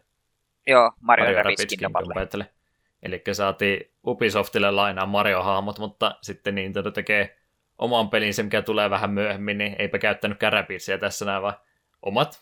Joo, 0.67 0.91
Mario, 1.01 1.25
Mario 1.25 1.43
Rabbids 1.43 1.65
Kingdom, 1.65 1.91
Kingdom 1.91 2.13
Battle. 2.13 2.43
Battle. 2.43 2.58
Eli 3.03 3.21
saatiin 3.31 3.91
Ubisoftille 4.07 4.71
lainaa 4.71 5.05
Mario-hahmot, 5.05 5.79
mutta 5.79 6.17
sitten 6.21 6.55
Nintendo 6.55 6.91
tekee 6.91 7.37
oman 7.77 8.09
pelinsä, 8.09 8.43
mikä 8.43 8.61
tulee 8.61 8.89
vähän 8.89 9.09
myöhemmin, 9.09 9.57
niin 9.57 9.75
eipä 9.79 9.99
käyttänytkään 9.99 10.53
Rabidsia 10.53 10.97
tässä 10.97 11.25
näin, 11.25 11.41
vaan 11.41 11.57
omat 12.01 12.41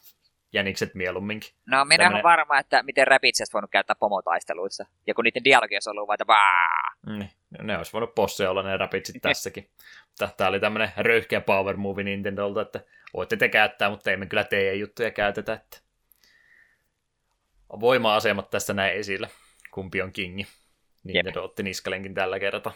jänikset 0.53 0.95
mieluumminkin. 0.95 1.51
No, 1.66 1.86
minä 1.86 1.97
Tällainen... 1.97 2.14
olen 2.14 2.24
varma, 2.24 2.60
että 2.60 2.84
miten 2.84 3.08
Rabbids 3.08 3.41
olisi 3.41 3.53
voinut 3.53 3.72
käyttää 3.72 3.95
pomotaisteluissa. 3.99 4.86
Ja 5.08 5.14
kun 5.14 5.24
niiden 5.24 5.43
dialogi 5.43 5.76
olisi 5.76 5.89
ollut 5.89 6.08
vain, 6.28 6.88
mm, 7.05 7.28
ne 7.62 7.78
olisi 7.78 7.93
voinut 7.93 8.16
bosseja 8.16 8.51
olla 8.51 8.64
ne 8.64 8.78
Rabbitsit 8.78 9.22
tässäkin. 9.22 9.70
Tämä 10.38 10.49
oli 10.49 10.60
tämmöinen 10.60 10.91
röyhkeä 10.97 11.41
power 11.41 11.78
movie 11.78 12.03
Nintendolta, 12.03 12.62
että 12.62 12.80
voitte 13.14 13.38
te 13.38 13.49
käyttää, 13.49 13.89
mutta 13.89 14.12
emme 14.12 14.26
kyllä 14.26 14.43
teidän 14.43 14.80
juttuja 14.80 15.12
käytetä. 15.12 15.53
Että... 15.53 15.78
Voima-asemat 17.80 18.49
tässä 18.49 18.74
näin 18.74 18.93
esillä. 18.93 19.28
Kumpi 19.78 20.01
on 20.01 20.13
kingi. 20.13 20.47
Nintendo 21.03 21.43
otti 21.43 21.63
niskalenkin 21.63 22.13
tällä 22.13 22.39
kertaa. 22.39 22.73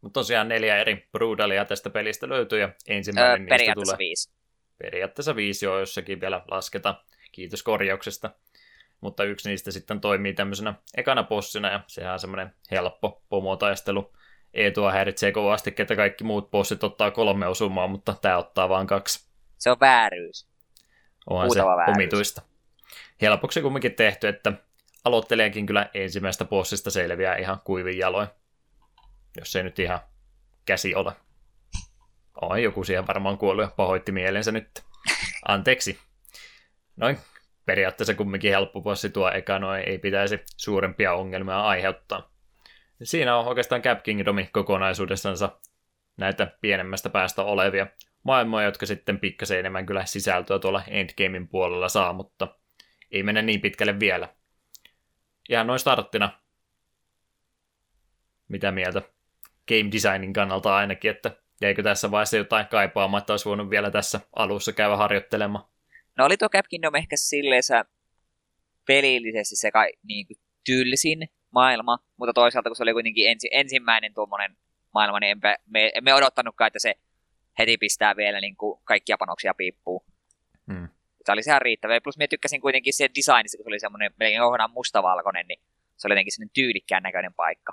Mutta 0.00 0.20
tosiaan 0.20 0.48
neljä 0.48 0.76
eri 0.76 1.08
Brudalia 1.12 1.64
tästä 1.64 1.90
pelistä 1.90 2.28
löytyy 2.28 2.60
ja 2.60 2.68
ensimmäinen 2.88 3.52
öö, 3.52 3.58
niistä 3.58 3.74
tulee... 3.74 3.98
viisi. 3.98 4.32
Periaatteessa 4.78 5.36
viisi 5.36 5.66
jo, 5.66 5.78
jossakin 5.78 6.20
vielä 6.20 6.44
lasketa. 6.50 7.04
Kiitos 7.32 7.62
korjauksesta. 7.62 8.30
Mutta 9.00 9.24
yksi 9.24 9.48
niistä 9.48 9.70
sitten 9.70 10.00
toimii 10.00 10.34
tämmöisenä 10.34 10.74
ekana 10.96 11.22
bossina 11.22 11.70
ja 11.70 11.80
sehän 11.86 12.12
on 12.12 12.20
semmoinen 12.20 12.54
helppo 12.70 13.22
pomotaistelu. 13.28 14.12
Eetua 14.54 14.92
häiritsee 14.92 15.32
kovasti, 15.32 15.74
että 15.78 15.96
kaikki 15.96 16.24
muut 16.24 16.50
bossit 16.50 16.84
ottaa 16.84 17.10
kolme 17.10 17.46
osumaa, 17.46 17.86
mutta 17.86 18.14
tämä 18.22 18.38
ottaa 18.38 18.68
vain 18.68 18.86
kaksi. 18.86 19.28
Se 19.56 19.70
on 19.70 19.80
vääryys. 19.80 20.48
Onhan 21.30 21.50
se 21.50 21.62
vääryys. 21.64 21.96
omituista. 21.96 22.42
Helpoksi 23.22 23.62
kumminkin 23.62 23.94
tehty, 23.94 24.28
että 24.28 24.67
aloittelijakin 25.08 25.66
kyllä 25.66 25.90
ensimmäistä 25.94 26.44
bossista 26.44 26.90
selviää 26.90 27.36
ihan 27.36 27.60
kuivin 27.64 27.98
jaloin. 27.98 28.28
Jos 29.38 29.52
se 29.52 29.62
nyt 29.62 29.78
ihan 29.78 30.00
käsi 30.64 30.94
ole. 30.94 31.12
On 32.40 32.62
joku 32.62 32.84
siihen 32.84 33.06
varmaan 33.06 33.38
kuollut 33.38 33.64
ja 33.64 33.72
pahoitti 33.76 34.12
mielensä 34.12 34.52
nyt. 34.52 34.70
Anteeksi. 35.48 35.98
Noin, 36.96 37.18
periaatteessa 37.66 38.14
kumminkin 38.14 38.50
helppo 38.50 38.80
bossi 38.80 39.10
tuo 39.10 39.30
eka, 39.30 39.58
noin 39.58 39.88
ei 39.88 39.98
pitäisi 39.98 40.40
suurempia 40.56 41.12
ongelmia 41.12 41.60
aiheuttaa. 41.60 42.30
Siinä 43.02 43.36
on 43.36 43.46
oikeastaan 43.46 43.82
Cap 43.82 44.02
Kingdomi 44.02 44.48
kokonaisuudessansa 44.52 45.60
näitä 46.16 46.46
pienemmästä 46.60 47.10
päästä 47.10 47.42
olevia 47.42 47.86
maailmoja, 48.22 48.66
jotka 48.66 48.86
sitten 48.86 49.18
pikkasen 49.18 49.58
enemmän 49.58 49.86
kyllä 49.86 50.04
sisältöä 50.04 50.58
tuolla 50.58 50.82
Endgamein 50.88 51.48
puolella 51.48 51.88
saa, 51.88 52.12
mutta 52.12 52.58
ei 53.10 53.22
mene 53.22 53.42
niin 53.42 53.60
pitkälle 53.60 54.00
vielä. 54.00 54.28
Ihan 55.48 55.66
noin 55.66 55.78
starttina. 55.78 56.30
Mitä 58.48 58.72
mieltä? 58.72 59.02
Game 59.68 59.92
designin 59.92 60.32
kannalta 60.32 60.76
ainakin, 60.76 61.10
että 61.10 61.30
jäikö 61.60 61.82
tässä 61.82 62.10
vaiheessa 62.10 62.36
jotain 62.36 62.66
kaipaamatta, 62.66 63.32
olisi 63.32 63.44
voinut 63.44 63.70
vielä 63.70 63.90
tässä 63.90 64.20
alussa 64.36 64.72
käydä 64.72 64.96
harjoittelemaan. 64.96 65.64
No 66.16 66.24
oli 66.24 66.36
tuo 66.36 66.48
Cap 66.48 66.66
Kingdom 66.68 66.94
ehkä 66.94 67.16
silleen 67.16 67.62
pelillisesti 68.86 69.56
se 69.56 69.70
kai 69.70 69.92
niin 70.02 70.26
kuin 70.26 70.36
tylsin 70.64 71.28
maailma, 71.50 71.98
mutta 72.16 72.32
toisaalta 72.32 72.68
kun 72.68 72.76
se 72.76 72.82
oli 72.82 72.92
kuitenkin 72.92 73.30
ensi, 73.30 73.48
ensimmäinen 73.52 74.14
tuommoinen 74.14 74.56
maailma, 74.94 75.20
niin 75.20 75.30
emme, 75.30 75.56
me, 75.66 75.90
emme 75.94 76.14
odottanutkaan, 76.14 76.66
että 76.66 76.78
se 76.78 76.94
heti 77.58 77.76
pistää 77.76 78.16
vielä 78.16 78.40
niin 78.40 78.56
kuin 78.56 78.80
kaikkia 78.84 79.18
panoksia 79.18 79.54
piippuun. 79.54 80.04
Se 81.28 81.32
oli 81.32 81.40
ihan 81.46 81.62
riittävä. 81.62 82.00
Plus 82.00 82.18
minä 82.18 82.28
tykkäsin 82.28 82.60
kuitenkin 82.60 82.92
se 82.92 83.08
designista, 83.14 83.56
kun 83.56 83.64
se 83.64 83.68
oli 83.68 83.80
semmoinen 83.80 84.14
melkein 84.18 84.42
kohdaan 84.42 84.70
mustavalkoinen, 84.70 85.46
niin 85.48 85.60
se 85.96 86.08
oli 86.08 86.12
jotenkin 86.12 86.32
semmoinen 86.32 86.52
tyylikkään 86.54 87.02
näköinen 87.02 87.34
paikka. 87.34 87.72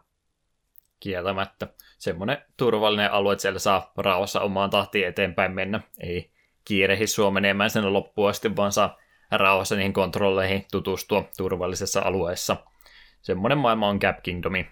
Kieltämättä. 0.99 1.67
Semmoinen 1.97 2.37
turvallinen 2.57 3.11
alue, 3.11 3.33
että 3.33 3.41
siellä 3.41 3.59
saa 3.59 3.93
rauhassa 3.97 4.41
omaan 4.41 4.69
tahtiin 4.69 5.07
eteenpäin 5.07 5.51
mennä. 5.51 5.81
Ei 5.99 6.31
kiirehi 6.65 7.07
sua 7.07 7.31
menemään 7.31 7.69
sen 7.69 7.93
loppuun 7.93 8.29
asti, 8.29 8.55
vaan 8.55 8.71
saa 8.71 8.97
rauhassa 9.31 9.75
niihin 9.75 9.93
kontrolleihin 9.93 10.65
tutustua 10.71 11.29
turvallisessa 11.37 12.01
alueessa. 12.01 12.57
Semmoinen 13.21 13.57
maailma 13.57 13.87
on 13.87 13.99
Cap 13.99 14.23
Kingdomi. 14.23 14.67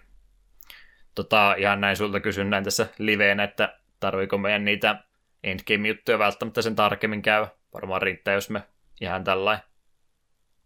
Tota, 1.14 1.54
ihan 1.58 1.80
näin 1.80 1.96
sulta 1.96 2.20
kysyn 2.20 2.50
näin 2.50 2.64
tässä 2.64 2.86
liveenä, 2.98 3.44
että 3.44 3.78
tarviiko 4.00 4.38
meidän 4.38 4.64
niitä 4.64 5.04
endgame-juttuja 5.44 6.18
välttämättä 6.18 6.62
sen 6.62 6.76
tarkemmin 6.76 7.22
käy. 7.22 7.46
Varmaan 7.74 8.02
riittää, 8.02 8.34
jos 8.34 8.50
me 8.50 8.62
ihan 9.00 9.24
tällainen 9.24 9.64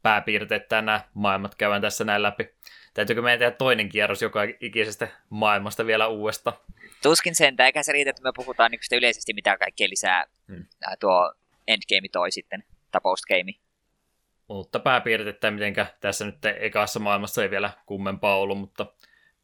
pääpiirteet 0.03 0.71
nämä 0.71 1.01
maailmat 1.15 1.55
käydään 1.55 1.83
tässä 1.83 2.05
näin 2.05 2.23
läpi. 2.23 2.55
Täytyykö 2.95 3.23
meidän 3.23 3.39
tehdä 3.39 3.51
toinen 3.51 3.89
kierros 3.89 4.23
joka 4.23 4.41
ikisestä 4.61 5.09
maailmasta 5.31 5.87
vielä 5.87 6.07
uudesta? 6.07 6.53
Tuskin 7.03 7.35
sen, 7.35 7.55
eikä 7.59 7.83
se 7.83 7.93
riitä, 7.93 8.11
että 8.11 8.23
me 8.23 8.33
puhutaan 8.37 8.71
niin 8.71 8.99
yleisesti 8.99 9.35
mitä 9.35 9.59
kaikkea 9.59 9.89
lisää 9.91 10.25
hmm. 10.49 10.67
tuo 11.01 11.33
endgame 11.69 12.09
toi 12.13 12.31
sitten, 12.31 12.65
tai 12.91 13.01
postgame. 13.03 13.53
Mutta 14.49 14.79
pääpiirteitä, 14.79 15.51
mitenkä 15.51 15.87
tässä 16.01 16.25
nyt 16.25 16.45
ekassa 16.61 17.01
maailmassa 17.01 17.43
ei 17.43 17.51
vielä 17.51 17.71
kummempaa 17.87 18.39
ollut, 18.39 18.59
mutta 18.59 18.87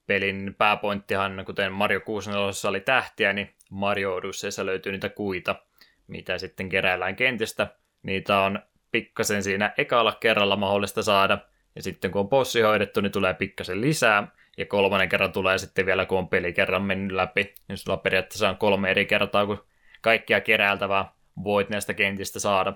pelin 0.06 0.54
pääpointtihan, 0.58 1.44
kuten 1.46 1.72
Mario 1.72 2.00
64 2.00 2.70
oli 2.70 2.80
tähtiä, 2.80 3.32
niin 3.32 3.54
Mario 3.70 4.14
Odysseyssa 4.14 4.66
löytyy 4.66 4.92
niitä 4.92 5.08
kuita, 5.08 5.54
mitä 6.06 6.38
sitten 6.38 6.68
keräillään 6.68 7.16
kentistä. 7.16 7.66
Niitä 8.02 8.38
on 8.38 8.62
pikkasen 8.94 9.42
siinä 9.42 9.74
ekalla 9.78 10.16
kerralla 10.20 10.56
mahdollista 10.56 11.02
saada, 11.02 11.38
ja 11.76 11.82
sitten 11.82 12.10
kun 12.10 12.20
on 12.20 12.28
bossi 12.28 12.60
hoidettu, 12.60 13.00
niin 13.00 13.12
tulee 13.12 13.34
pikkasen 13.34 13.80
lisää, 13.80 14.28
ja 14.56 14.66
kolmannen 14.66 15.08
kerran 15.08 15.32
tulee 15.32 15.58
sitten 15.58 15.86
vielä, 15.86 16.06
kun 16.06 16.18
on 16.18 16.28
peli 16.28 16.52
kerran 16.52 16.82
mennyt 16.82 17.16
läpi, 17.16 17.54
niin 17.68 17.78
sulla 17.78 17.96
periaatteessa 17.96 18.48
on 18.48 18.56
kolme 18.56 18.90
eri 18.90 19.06
kertaa, 19.06 19.46
kun 19.46 19.64
kaikkia 20.00 20.40
keräiltävää 20.40 21.12
voit 21.44 21.68
näistä 21.68 21.94
kentistä 21.94 22.40
saada, 22.40 22.72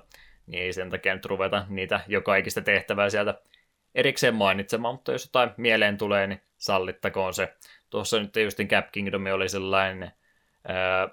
niin 0.46 0.62
ei 0.62 0.72
sen 0.72 0.90
takia 0.90 1.14
nyt 1.14 1.26
ruveta 1.26 1.66
niitä 1.68 2.00
joka 2.06 2.36
ikistä 2.36 2.60
tehtävää 2.60 3.10
sieltä 3.10 3.34
erikseen 3.94 4.34
mainitsemaan, 4.34 4.94
mutta 4.94 5.12
jos 5.12 5.24
jotain 5.26 5.50
mieleen 5.56 5.98
tulee, 5.98 6.26
niin 6.26 6.40
sallittakoon 6.56 7.34
se. 7.34 7.54
Tuossa 7.90 8.20
nyt 8.20 8.36
justin 8.36 8.68
Cap 8.68 8.86
Kingdom 8.92 9.24
oli 9.32 9.48
sellainen, 9.48 10.12
ää, 10.68 11.08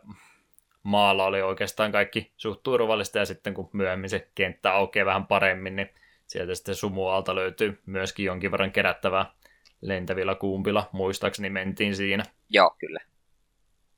maalla 0.85 1.25
oli 1.25 1.41
oikeastaan 1.41 1.91
kaikki 1.91 2.33
suht 2.37 2.63
turvallista, 2.63 3.19
ja 3.19 3.25
sitten 3.25 3.53
kun 3.53 3.69
myöhemmin 3.73 4.09
se 4.09 4.29
kenttä 4.35 4.73
aukeaa 4.73 5.05
vähän 5.05 5.27
paremmin, 5.27 5.75
niin 5.75 5.89
sieltä 6.27 6.55
sitten 6.55 6.75
sumualta 6.75 7.35
löytyy 7.35 7.81
myöskin 7.85 8.25
jonkin 8.25 8.51
verran 8.51 8.71
kerättävää 8.71 9.25
lentävillä 9.81 10.35
kuumpilla, 10.35 10.89
muistaakseni 10.91 11.49
mentiin 11.49 11.95
siinä. 11.95 12.23
Joo, 12.49 12.75
kyllä. 12.79 12.99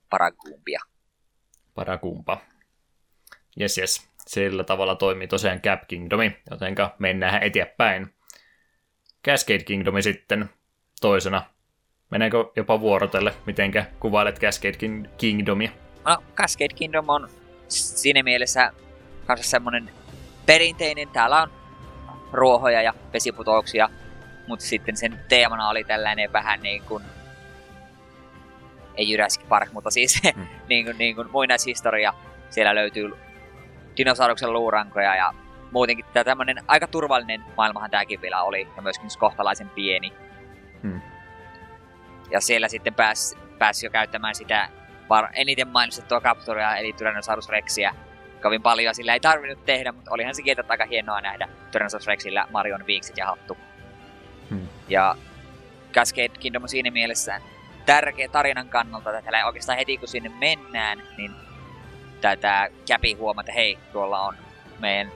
Parakuumpia. 0.10 0.80
Parakumpa. 1.76 2.38
Jes, 3.56 3.78
jes. 3.78 4.10
Sillä 4.28 4.64
tavalla 4.64 4.96
toimii 4.96 5.28
tosiaan 5.28 5.62
Cap 5.62 5.82
Kingdomi, 5.88 6.38
jotenka 6.50 6.96
mennään 7.00 7.44
eteenpäin. 7.44 8.14
Cascade 9.26 9.64
Kingdomi 9.64 10.02
sitten 10.02 10.50
toisena. 11.02 11.44
Meneekö 12.12 12.46
jopa 12.56 12.80
vuorotelle? 12.80 13.34
Mitenkä 13.46 13.86
kuvailet 14.00 14.40
Cascade 14.40 14.78
Kingdomia? 15.18 15.87
No, 16.08 16.24
Cascade 16.36 16.74
Kingdom 16.76 17.10
on 17.10 17.30
siinä 17.68 18.24
mielessä 18.24 18.72
kanssa 19.26 19.50
semmonen 19.50 19.90
perinteinen. 20.46 21.10
Täällä 21.10 21.42
on 21.42 21.52
ruohoja 22.32 22.82
ja 22.82 22.94
vesiputouksia, 23.14 23.90
mutta 24.48 24.66
sitten 24.66 24.98
sen 24.98 25.20
teemana 25.30 25.70
oli 25.70 25.84
tällainen 25.84 26.34
vähän 26.34 26.62
niin 26.62 26.84
kuin 26.84 27.04
ei 28.96 29.12
Jurassic 29.12 29.48
Park, 29.50 29.72
mutta 29.72 29.92
siis 29.92 30.22
mm. 30.36 30.48
niin 30.70 30.86
kuin, 30.86 30.98
niin 30.98 31.16
kuin 31.16 31.32
muinaishistoria. 31.32 32.14
Siellä 32.50 32.76
löytyy 32.76 33.18
dinosauruksen 33.98 34.54
luurankoja 34.54 35.16
ja 35.16 35.34
muutenkin 35.72 36.06
tämä 36.14 36.24
tämmöinen 36.24 36.58
aika 36.68 36.88
turvallinen 36.88 37.44
maailmahan 37.58 37.92
tämäkin 37.92 38.22
vielä 38.22 38.44
oli 38.44 38.68
ja 38.76 38.82
myöskin 38.82 39.10
kohtalaisen 39.20 39.70
pieni. 39.70 40.14
Hmm. 40.84 41.02
Ja 42.32 42.42
siellä 42.42 42.68
sitten 42.68 42.94
pääsi 42.94 43.38
pääs 43.58 43.84
jo 43.84 43.90
käyttämään 43.90 44.36
sitä 44.36 44.70
var- 45.10 45.30
eniten 45.34 45.68
mainostettua 45.68 46.22
kapturia 46.22 46.76
eli 46.76 46.94
Tyrannosaurus 46.94 47.50
Rexia 47.50 47.96
kovin 48.42 48.62
paljon 48.62 48.96
sillä 48.96 49.14
ei 49.14 49.20
tarvinnut 49.20 49.66
tehdä, 49.66 49.92
mutta 49.92 50.12
olihan 50.12 50.36
se 50.36 50.42
kieltä 50.42 50.64
aika 50.70 50.86
hienoa 50.86 51.22
nähdä 51.22 51.50
Tyrannosaurus 51.72 52.08
Rexillä 52.08 52.48
Marion 52.52 52.86
viikset 52.88 53.18
ja 53.18 53.26
hattu. 53.26 53.58
Hmm. 54.50 54.68
Ja 54.90 55.16
Cascade 55.94 56.30
Kingdom 56.40 56.64
on 56.64 56.70
siinä 56.70 56.92
mielessä 56.92 57.42
tärkeä 57.86 58.28
tarinan 58.28 58.70
kannalta, 58.70 59.18
että 59.18 59.46
oikeastaan 59.46 59.78
heti 59.78 59.98
kun 59.98 60.08
sinne 60.08 60.30
mennään, 60.30 61.04
niin 61.18 61.32
tätä 62.22 62.70
käpi 62.88 63.14
huomata, 63.14 63.52
että 63.52 63.60
hei, 63.60 63.78
tuolla 63.92 64.22
on 64.22 64.36
meidän 64.80 65.12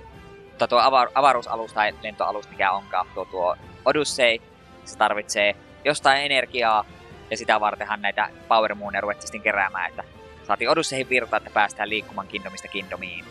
tuo 0.70 0.80
avar- 0.80 1.12
avaruusalus 1.16 1.74
tai 1.74 1.94
lentoalus, 2.04 2.50
mikä 2.50 2.72
onkaan, 2.72 3.08
tuo, 3.14 3.26
tuo 3.26 3.56
Odyssey, 3.86 4.38
se 4.86 4.98
tarvitsee 4.98 5.56
jostain 5.86 6.26
energiaa, 6.26 6.86
ja 7.32 7.38
sitä 7.38 7.60
vartenhan 7.60 8.02
näitä 8.02 8.30
Power 8.48 8.76
Moonia 8.76 9.02
ruvettiin 9.02 9.28
sitten 9.28 9.42
keräämään, 9.42 9.90
että 9.90 10.04
saatiin 10.48 10.70
Odysseihin 10.70 11.10
virta, 11.10 11.38
että 11.38 11.50
päästään 11.50 11.90
liikkumaan 11.90 12.28
Kingdomista 12.28 12.68
Kingdomiin. 12.68 13.26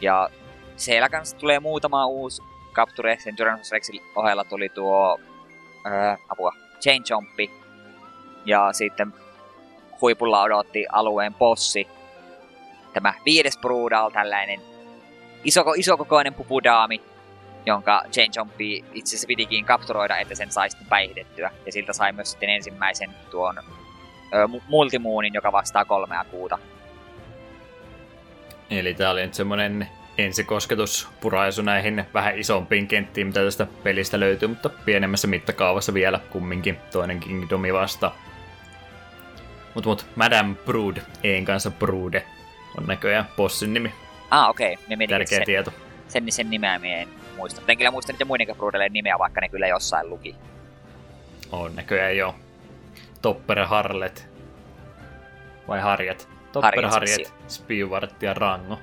Ja 0.00 0.30
siellä 0.76 1.08
kanssa 1.08 1.36
tulee 1.36 1.60
muutama 1.60 2.06
uusi 2.06 2.42
Capture, 2.72 3.16
sen 3.18 3.36
Tyrannosaurus 3.36 3.72
Rexin 3.72 4.02
ohella 4.16 4.44
tuli 4.44 4.68
tuo 4.68 5.20
ää, 5.84 6.18
apua, 6.28 6.52
Chain 6.80 7.02
Jumpi, 7.10 7.50
ja 8.44 8.72
sitten 8.72 9.14
huipulla 10.00 10.42
odotti 10.42 10.86
alueen 10.92 11.34
bossi, 11.34 11.88
tämä 12.92 13.14
viides 13.24 13.58
Broodal, 13.58 14.10
tällainen 14.10 14.60
iso, 15.44 15.64
isokokoinen 15.76 16.34
pupudaami, 16.34 17.02
jonka 17.66 18.02
Jane 18.16 18.30
Jumpi 18.36 18.84
itse 18.94 19.10
asiassa 19.10 19.26
pitikin 19.26 19.64
kapturoida, 19.64 20.16
että 20.16 20.34
sen 20.34 20.52
sai 20.52 20.70
sitten 20.70 20.88
päihitettyä. 20.88 21.50
Ja 21.66 21.72
siltä 21.72 21.92
sai 21.92 22.12
myös 22.12 22.30
sitten 22.30 22.50
ensimmäisen 22.50 23.10
tuon 23.30 23.58
ö, 23.58 24.48
multimuunin, 24.68 25.34
joka 25.34 25.52
vastaa 25.52 25.84
kolmea 25.84 26.24
kuuta. 26.24 26.58
Eli 28.70 28.94
tää 28.94 29.10
oli 29.10 29.22
nyt 29.22 29.34
semmonen 29.34 29.88
ensikosketuspuraisu 30.18 31.62
näihin 31.62 32.04
vähän 32.14 32.38
isompiin 32.38 32.86
kenttiin, 32.86 33.26
mitä 33.26 33.44
tästä 33.44 33.66
pelistä 33.82 34.20
löytyy, 34.20 34.48
mutta 34.48 34.68
pienemmässä 34.68 35.28
mittakaavassa 35.28 35.94
vielä 35.94 36.20
kumminkin 36.30 36.78
toinen 36.92 37.20
Kingdomi 37.20 37.72
vasta. 37.72 38.12
Mut 39.74 39.86
mut, 39.86 40.06
Madame 40.16 40.54
Brood, 40.54 40.96
ein 41.24 41.44
kanssa 41.44 41.70
Broode, 41.70 42.24
on 42.78 42.86
näköjään 42.86 43.28
bossin 43.36 43.74
nimi. 43.74 43.92
Ah, 44.30 44.48
okei. 44.48 44.78
Okay. 44.92 45.06
Tärkeä 45.06 45.38
sen, 45.38 45.46
tieto. 45.46 45.72
Sen, 46.08 46.32
sen 46.32 46.50
nimeä 46.50 46.78
me 46.78 47.00
en 47.00 47.19
muista. 47.40 47.62
En 47.68 47.76
kyllä 47.76 47.90
muista 47.90 48.12
niiden 48.12 48.26
muidenkaan 48.26 48.58
Broodelle 48.58 48.88
nimeä, 48.88 49.18
vaikka 49.18 49.40
ne 49.40 49.48
kyllä 49.48 49.66
jossain 49.66 50.10
luki. 50.10 50.36
On 51.52 51.76
näköjään 51.76 52.16
jo. 52.16 52.34
Topper 53.22 53.64
Harlet. 53.66 54.30
Vai 55.68 55.80
Harjet? 55.80 56.28
Topper 56.52 56.86
Harjet, 56.86 57.34
Spiewart 57.48 58.22
ja 58.22 58.34
Rango 58.34 58.78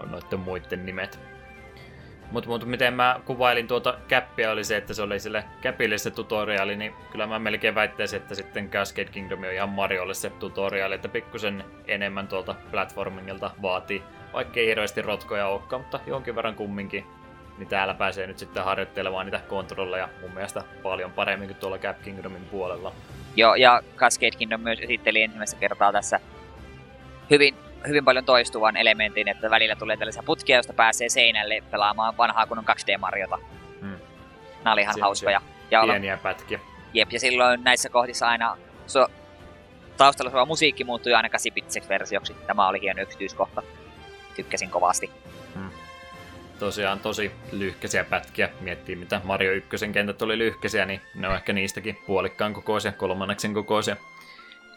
on 0.00 0.10
noiden 0.10 0.40
muiden 0.40 0.86
nimet. 0.86 1.20
Mutta 2.30 2.48
mut, 2.48 2.64
miten 2.64 2.94
mä 2.94 3.20
kuvailin 3.24 3.68
tuota 3.68 3.98
käppiä 4.08 4.50
oli 4.50 4.64
se, 4.64 4.76
että 4.76 4.94
se 4.94 5.02
oli 5.02 5.20
sille 5.20 5.44
käpille 5.60 5.98
se 5.98 6.10
tutoriaali, 6.10 6.76
niin 6.76 6.94
kyllä 7.10 7.26
mä 7.26 7.38
melkein 7.38 7.74
väittäisin, 7.74 8.16
että 8.16 8.34
sitten 8.34 8.70
Cascade 8.70 9.04
Kingdom 9.04 9.42
on 9.42 9.52
ihan 9.52 9.68
Mariolle 9.68 10.14
se 10.14 10.30
tutoriaali, 10.30 10.94
että 10.94 11.08
pikkusen 11.08 11.64
enemmän 11.86 12.28
tuolta 12.28 12.54
platformingilta 12.70 13.50
vaatii, 13.62 14.02
vaikka 14.32 14.60
ei 14.60 14.66
hirveästi 14.66 15.02
rotkoja 15.02 15.46
olekaan, 15.46 15.82
mutta 15.82 16.00
jonkin 16.06 16.36
verran 16.36 16.54
kumminkin. 16.54 17.06
Niin 17.58 17.68
täällä 17.68 17.94
pääsee 17.94 18.26
nyt 18.26 18.38
sitten 18.38 18.64
harjoittelemaan 18.64 19.26
niitä 19.26 19.38
kontrolleja 19.38 20.08
mun 20.20 20.34
mielestä 20.34 20.64
paljon 20.82 21.12
paremmin 21.12 21.48
kuin 21.48 21.56
tuolla 21.58 21.78
Cap 21.78 22.02
Kingdomin 22.02 22.44
puolella. 22.44 22.92
Joo, 23.36 23.54
ja 23.54 23.82
Cascade 23.96 24.30
Kingdom 24.30 24.60
myös 24.60 24.80
esitteli 24.80 25.22
ensimmäistä 25.22 25.60
kertaa 25.60 25.92
tässä 25.92 26.20
hyvin 27.30 27.56
hyvin 27.88 28.04
paljon 28.04 28.24
toistuvan 28.24 28.76
elementin, 28.76 29.28
että 29.28 29.50
välillä 29.50 29.76
tulee 29.76 29.96
tällaisia 29.96 30.22
putkia, 30.22 30.56
joista 30.56 30.72
pääsee 30.72 31.08
seinälle 31.08 31.62
pelaamaan 31.70 32.16
vanhaa 32.16 32.46
kunnon 32.46 32.64
2D-Mariota. 32.64 33.38
Hmm. 33.80 33.98
Nämä 34.64 34.72
oli 34.72 34.80
ihan 34.80 34.94
Siin 34.94 35.02
hauskoja. 35.02 35.40
Ja 35.70 35.82
pieniä 35.82 36.16
pätkiä. 36.16 36.60
Jep, 36.94 37.12
ja 37.12 37.20
silloin 37.20 37.64
näissä 37.64 37.88
kohdissa 37.88 38.28
aina 38.28 38.56
so, 38.86 39.06
taustalla 39.96 40.30
suova 40.30 40.46
musiikki 40.46 40.84
muuttui 40.84 41.14
aina 41.14 41.28
8 41.28 41.52
versioksi. 41.88 42.36
Tämä 42.46 42.68
oli 42.68 42.80
hieno 42.80 43.02
yksityiskohta. 43.02 43.62
Tykkäsin 44.36 44.70
kovasti. 44.70 45.10
Hmm. 45.54 45.70
Tosiaan 46.58 47.00
tosi 47.00 47.30
lyhkäisiä 47.52 48.04
pätkiä. 48.04 48.48
Miettii 48.60 48.96
mitä 48.96 49.20
Mario 49.24 49.52
1 49.52 49.88
kentät 49.92 50.22
oli 50.22 50.38
lyhkäisiä, 50.38 50.86
niin 50.86 51.00
ne 51.14 51.28
on 51.28 51.34
ehkä 51.34 51.52
niistäkin 51.52 51.98
puolikkaan 52.06 52.54
kokoisia, 52.54 52.92
kolmanneksen 52.92 53.54
kokoisia. 53.54 53.96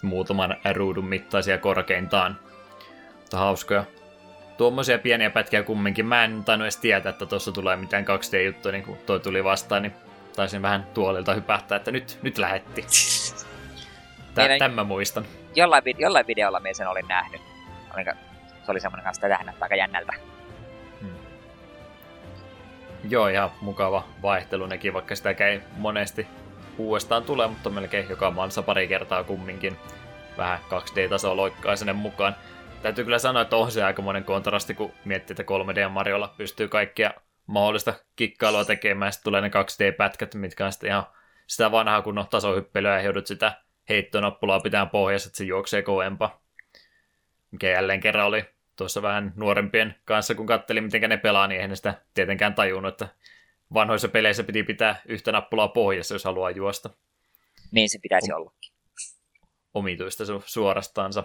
Muutaman 0.02 0.58
ruudun 0.74 1.06
mittaisia 1.06 1.58
korkeintaan. 1.58 2.40
Mutta 3.16 3.38
hauskoja. 3.38 3.84
Tuommoisia 4.58 5.00
pieniä 5.00 5.30
pätkiä 5.30 5.64
kumminkin. 5.64 6.06
Mä 6.06 6.24
en 6.24 6.44
tainnut 6.44 6.66
edes 6.66 6.78
tietää, 6.78 7.10
että 7.10 7.26
tuossa 7.26 7.52
tulee 7.52 7.76
mitään 7.76 8.06
2D-juttua, 8.06 8.72
niin 8.72 8.84
kun 8.84 8.98
toi 9.06 9.20
tuli 9.20 9.44
vastaan, 9.44 9.82
niin 9.82 9.94
taisin 10.36 10.62
vähän 10.62 10.88
tuolilta 10.94 11.34
hypähtää, 11.34 11.76
että 11.76 11.92
nyt, 11.92 12.20
nyt 12.22 12.38
lähetti. 12.38 12.86
Tä, 14.36 14.42
Meidän... 14.42 14.60
Tämän 14.60 14.88
muistan. 14.88 15.26
Jollain, 15.56 15.84
jollain 15.98 16.28
videolla 16.28 16.60
minä 16.60 16.74
sen 16.74 16.88
olin 16.88 17.08
nähnyt. 17.08 17.42
Olinka, 17.94 18.14
se 18.66 18.72
oli 18.72 18.80
semmoinen 18.80 19.04
kanssa, 19.04 19.28
että 19.28 19.54
aika 19.62 19.76
jännältä. 19.76 20.14
Joo, 23.04 23.28
ihan 23.28 23.52
mukava 23.62 24.08
vaihtelu 24.22 24.66
nekin, 24.66 24.94
vaikka 24.94 25.16
sitä 25.16 25.30
ei 25.30 25.62
monesti 25.78 26.28
uudestaan 26.78 27.24
tule, 27.24 27.48
mutta 27.48 27.70
melkein 27.70 28.10
joka 28.10 28.32
maansa 28.32 28.62
pari 28.62 28.88
kertaa 28.88 29.24
kumminkin. 29.24 29.78
Vähän 30.38 30.60
2D-tasoa 30.60 31.36
loikkaa 31.36 31.76
sinne 31.76 31.94
mukaan 31.94 32.36
täytyy 32.82 33.04
kyllä 33.04 33.20
sanoa, 33.20 33.42
että 33.42 33.56
on 33.56 33.72
se 33.72 33.84
aikamoinen 33.84 34.24
kontrasti, 34.24 34.74
kun 34.74 34.92
miettii, 35.06 35.34
että 35.40 35.44
3D 35.44 35.90
Mariolla 35.90 36.34
pystyy 36.38 36.68
kaikkia 36.68 37.12
mahdollista 37.46 37.94
kikkailua 38.16 38.66
tekemään. 38.66 39.14
Sitten 39.14 39.24
tulee 39.24 39.42
ne 39.42 39.48
2D-pätkät, 39.48 40.36
mitkä 40.36 40.66
on 40.66 40.72
sitten 40.72 40.90
ihan 40.90 41.04
sitä 41.48 41.72
vanhaa 41.72 42.02
kunnon 42.02 42.28
tasohyppelyä 42.28 42.96
ja 42.96 43.02
joudut 43.02 43.28
sitä 43.28 43.54
heittonappulaa 43.90 44.60
pitää 44.60 44.86
pohjassa, 44.86 45.28
että 45.28 45.38
se 45.38 45.44
juoksee 45.44 45.82
kovempaa. 45.82 46.42
Mikä 47.52 47.68
jälleen 47.68 48.00
kerran 48.00 48.26
oli 48.26 48.46
tuossa 48.80 49.02
vähän 49.02 49.34
nuorempien 49.36 49.96
kanssa, 50.06 50.36
kun 50.36 50.46
katselin, 50.46 50.84
miten 50.84 51.10
ne 51.10 51.18
pelaa, 51.18 51.48
niin 51.48 51.62
eihän 51.62 51.76
sitä 51.76 52.02
tietenkään 52.14 52.56
tajunnut, 52.56 52.94
että 52.94 53.16
vanhoissa 53.74 54.08
peleissä 54.08 54.44
piti 54.44 54.64
pitää 54.64 55.02
yhtä 55.08 55.32
nappulaa 55.32 55.68
pohjassa, 55.68 56.16
jos 56.16 56.26
haluaa 56.26 56.52
juosta. 56.52 56.90
Niin 57.72 57.90
se 57.90 58.00
pitäisi 58.02 58.34
olla. 58.34 58.54
Omituista 59.74 60.24
su- 60.24 60.44
suorastaansa 60.46 61.24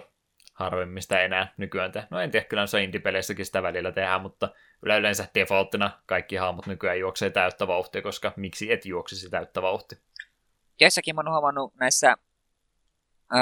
harvemmin 0.53 1.01
sitä 1.01 1.21
enää 1.21 1.53
nykyään 1.57 1.91
tehdä. 1.91 2.07
No 2.11 2.19
en 2.19 2.31
tiedä, 2.31 2.45
kyllä 2.45 2.67
se 2.67 2.83
indie-peleissäkin 2.83 3.45
sitä 3.45 3.63
välillä 3.63 3.91
tehdään, 3.91 4.21
mutta 4.21 4.49
yleensä 4.81 5.27
defaulttina 5.35 5.99
kaikki 6.05 6.35
hahmot 6.35 6.67
nykyään 6.67 6.99
juoksee 6.99 7.29
täyttä 7.29 7.67
vauhtia, 7.67 8.01
koska 8.01 8.33
miksi 8.35 8.71
et 8.71 8.85
juoksisi 8.85 9.29
täyttä 9.29 9.61
vauhtia? 9.61 9.97
Jossakin 10.79 11.15
mä 11.15 11.21
oon 11.21 11.31
huomannut 11.31 11.75
näissä 11.75 12.15
öö, 13.35 13.39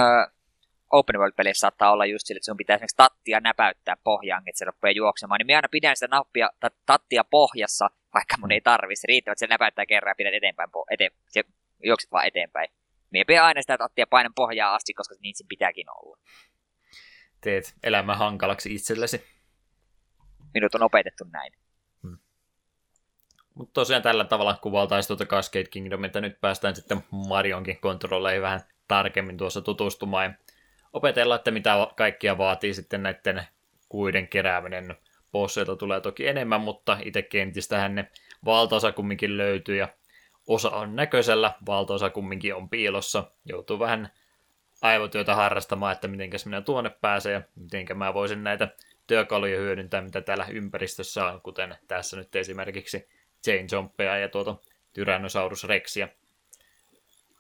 open 0.94 1.20
world-peleissä 1.20 1.60
saattaa 1.60 1.92
olla 1.92 2.06
just 2.06 2.28
sille, 2.28 2.38
että 2.38 2.46
sun 2.46 2.58
pitää 2.58 2.76
esimerkiksi 2.76 2.98
tattia 2.98 3.40
näpäyttää 3.40 3.96
pohjaan, 4.04 4.44
että 4.46 4.60
se 4.60 4.66
rupeaa 4.66 4.92
juoksemaan, 4.92 5.40
niin 5.40 5.48
mä 5.48 5.56
aina 5.56 5.68
pidän 5.72 5.96
sitä 5.96 6.08
nappia, 6.08 6.50
tattia 6.86 7.24
pohjassa, 7.24 7.90
vaikka 8.14 8.38
mun 8.40 8.52
ei 8.52 8.62
tarvitse, 8.62 9.08
riittävät, 9.08 9.34
että 9.34 9.40
se 9.40 9.48
näpäyttää 9.48 9.86
kerran 9.86 10.12
ja 10.12 10.16
pidät 10.16 10.34
eteenpäin, 10.34 10.70
eteen, 10.92 11.12
se 11.30 11.44
juokset 11.84 12.12
vaan 12.12 12.28
eteenpäin. 12.28 12.70
Mie 13.12 13.24
pidän 13.24 13.46
aina 13.46 13.62
sitä 13.62 13.78
tattia 13.78 14.08
painan 14.08 14.34
pohjaa 14.36 14.76
asti, 14.76 14.94
koska 14.94 15.16
niin 15.20 15.36
se 15.36 15.46
pitääkin 15.50 15.86
olla. 15.90 16.18
Teet 17.42 17.74
elämä 17.84 18.16
hankalaksi 18.16 18.74
itsellesi. 18.76 19.26
Minut 20.54 20.76
on 20.76 20.84
opetettu 20.84 21.24
näin. 21.32 21.54
Hmm. 22.04 22.18
Mutta 23.54 23.74
tosiaan 23.74 24.04
tällä 24.04 24.26
tavalla 24.26 24.60
kuvaltaisi 24.62 25.08
tuota 25.08 25.26
Cascade 25.26 25.66
Kingdom, 25.66 26.04
että 26.04 26.22
nyt 26.22 26.42
päästään 26.42 26.76
sitten 26.76 27.04
Marionkin 27.12 27.80
kontrolleihin 27.80 28.42
vähän 28.42 28.62
tarkemmin 28.88 29.38
tuossa 29.38 29.62
tutustumaan 29.62 30.38
opetella, 30.94 31.36
että 31.36 31.52
mitä 31.52 31.88
kaikkia 31.96 32.38
vaatii 32.38 32.74
sitten 32.74 33.04
näiden 33.04 33.44
kuiden 33.90 34.28
kerääminen. 34.28 34.96
Bosseilta 35.32 35.76
tulee 35.76 36.02
toki 36.02 36.28
enemmän, 36.28 36.62
mutta 36.62 36.98
itse 37.04 37.22
kentistähän 37.22 37.96
ne 37.96 38.12
valtaosa 38.46 38.92
kumminkin 38.92 39.38
löytyy 39.38 39.76
ja 39.76 39.88
osa 40.48 40.70
on 40.70 40.96
näköisellä, 40.96 41.54
valtaosa 41.66 42.10
kumminkin 42.10 42.56
on 42.56 42.70
piilossa. 42.70 43.32
Joutuu 43.46 43.80
vähän 43.80 44.10
aivotyötä 44.82 45.36
harrastamaan, 45.36 45.92
että 45.94 46.08
miten 46.08 46.30
minä 46.46 46.62
tuonne 46.62 46.90
pääsen 46.90 47.34
ja 47.34 47.42
miten 47.56 47.98
mä 47.98 48.14
voisin 48.14 48.44
näitä 48.44 48.68
työkaluja 49.08 49.60
hyödyntää, 49.60 50.02
mitä 50.02 50.22
täällä 50.22 50.46
ympäristössä 50.52 51.26
on, 51.26 51.42
kuten 51.42 51.76
tässä 51.88 52.18
nyt 52.18 52.36
esimerkiksi 52.36 53.10
Chain 53.44 53.68
Jumpeja 53.72 54.18
ja 54.18 54.30
tuota 54.30 54.56
Tyrannosaurus 54.94 55.64
Rexia. 55.64 56.08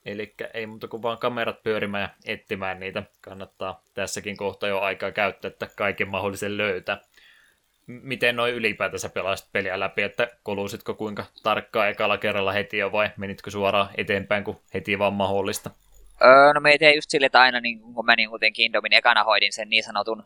Eli 0.05 0.33
ei 0.53 0.65
muuta 0.65 0.87
kuin 0.87 1.01
vaan 1.01 1.17
kamerat 1.17 1.63
pyörimään 1.63 2.01
ja 2.01 2.09
etsimään 2.33 2.79
niitä. 2.79 3.03
Kannattaa 3.21 3.81
tässäkin 3.93 4.37
kohtaa 4.37 4.69
jo 4.69 4.79
aikaa 4.79 5.11
käyttää, 5.11 5.47
että 5.49 5.67
kaiken 5.75 6.07
mahdollisen 6.07 6.57
löytää. 6.57 7.01
Miten 7.87 8.35
noin 8.35 8.53
ylipäätänsä 8.53 9.09
pelasit 9.09 9.51
peliä 9.51 9.79
läpi, 9.79 10.01
että 10.01 10.27
kolusitko 10.43 10.93
kuinka 10.93 11.25
tarkkaan 11.43 11.89
ekalla 11.89 12.17
kerralla 12.17 12.51
heti 12.51 12.77
jo 12.77 12.91
vai 12.91 13.09
menitkö 13.17 13.51
suoraan 13.51 13.89
eteenpäin, 13.97 14.43
kun 14.43 14.61
heti 14.73 14.99
vaan 14.99 15.13
mahdollista? 15.13 15.69
Öö, 16.21 16.53
no 16.53 16.61
me 16.61 16.77
ei 16.79 16.95
just 16.95 17.09
sille, 17.09 17.25
että 17.25 17.41
aina 17.41 17.59
niin 17.59 17.79
kun 17.79 18.05
mä 18.05 18.15
niin 18.15 18.29
kuten 18.29 18.53
Kingdomin 18.53 18.93
ekana 18.93 19.23
hoidin 19.23 19.53
sen 19.53 19.69
niin 19.69 19.83
sanotun 19.83 20.23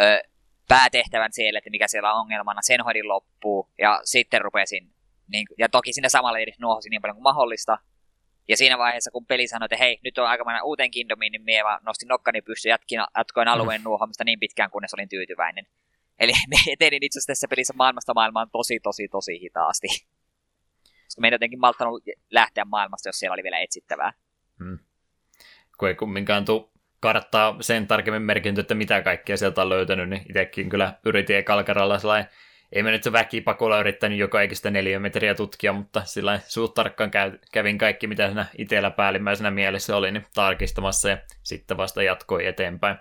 öö, 0.00 0.18
päätehtävän 0.68 1.32
siellä, 1.32 1.58
että 1.58 1.70
mikä 1.70 1.88
siellä 1.88 2.12
on 2.12 2.20
ongelmana, 2.20 2.62
sen 2.62 2.84
hoidin 2.84 3.08
loppuun 3.08 3.68
ja 3.78 4.00
sitten 4.04 4.40
rupesin, 4.40 4.90
niin, 5.28 5.46
ja 5.58 5.68
toki 5.68 5.92
sinne 5.92 6.08
samalla 6.08 6.38
edes 6.38 6.58
nuohosin 6.58 6.90
niin 6.90 7.02
paljon 7.02 7.16
kuin 7.16 7.22
mahdollista, 7.22 7.78
ja 8.48 8.56
siinä 8.56 8.78
vaiheessa, 8.78 9.10
kun 9.10 9.26
peli 9.26 9.48
sanoi, 9.48 9.66
että 9.66 9.76
hei, 9.76 9.98
nyt 10.04 10.18
on 10.18 10.26
aika 10.26 10.44
mennä 10.44 10.62
uuteen 10.62 10.90
Kingdomiin, 10.90 11.32
niin 11.32 11.64
vaan 11.64 11.80
nostin 11.86 12.08
nokkani 12.08 12.42
pystyyn 12.42 12.70
jatkin, 12.70 13.00
jatkoin 13.16 13.48
alueen 13.48 13.84
nuohomista 13.84 14.24
niin 14.24 14.40
pitkään, 14.40 14.70
kunnes 14.70 14.94
olin 14.94 15.08
tyytyväinen. 15.08 15.66
Eli 16.18 16.32
me 16.50 16.56
etenin 16.72 17.02
itse 17.02 17.18
asiassa 17.18 17.30
tässä 17.30 17.48
pelissä 17.48 17.74
maailmasta 17.76 18.14
maailmaan 18.14 18.50
tosi, 18.52 18.80
tosi, 18.80 19.08
tosi 19.08 19.40
hitaasti. 19.40 19.88
Koska 21.04 21.20
meidän 21.20 21.34
jotenkin 21.34 21.60
malttanut 21.60 22.02
lähteä 22.30 22.64
maailmasta, 22.64 23.08
jos 23.08 23.18
siellä 23.18 23.34
oli 23.34 23.42
vielä 23.42 23.58
etsittävää. 23.58 24.12
Hmm. 24.58 24.78
Kun 25.78 25.88
ei 25.88 25.94
kumminkaan 25.94 26.44
tuu 26.44 26.72
karttaa 27.00 27.56
sen 27.60 27.86
tarkemmin 27.86 28.22
merkinty, 28.22 28.60
että 28.60 28.74
mitä 28.74 29.02
kaikkea 29.02 29.36
sieltä 29.36 29.62
on 29.62 29.68
löytänyt, 29.68 30.08
niin 30.08 30.22
itsekin 30.28 30.68
kyllä 30.68 30.94
yritin 31.04 31.36
ekalkaralla 31.36 31.98
sellainen 31.98 32.30
ei 32.72 32.82
mä 32.82 32.90
nyt 32.90 33.02
se 33.02 33.12
väkipakolla 33.12 33.80
yrittänyt 33.80 34.18
joka 34.18 34.40
ikistä 34.40 34.70
neljä 34.70 34.98
metriä 34.98 35.34
tutkia, 35.34 35.72
mutta 35.72 36.04
sillä 36.04 36.40
suht 36.46 36.74
tarkkaan 36.74 37.10
kävin 37.52 37.78
kaikki, 37.78 38.06
mitä 38.06 38.26
siinä 38.26 38.46
itsellä 38.58 38.90
päällimmäisenä 38.90 39.50
mielessä 39.50 39.96
oli, 39.96 40.12
niin 40.12 40.26
tarkistamassa 40.34 41.08
ja 41.08 41.18
sitten 41.42 41.76
vasta 41.76 42.02
jatkoi 42.02 42.46
eteenpäin. 42.46 42.96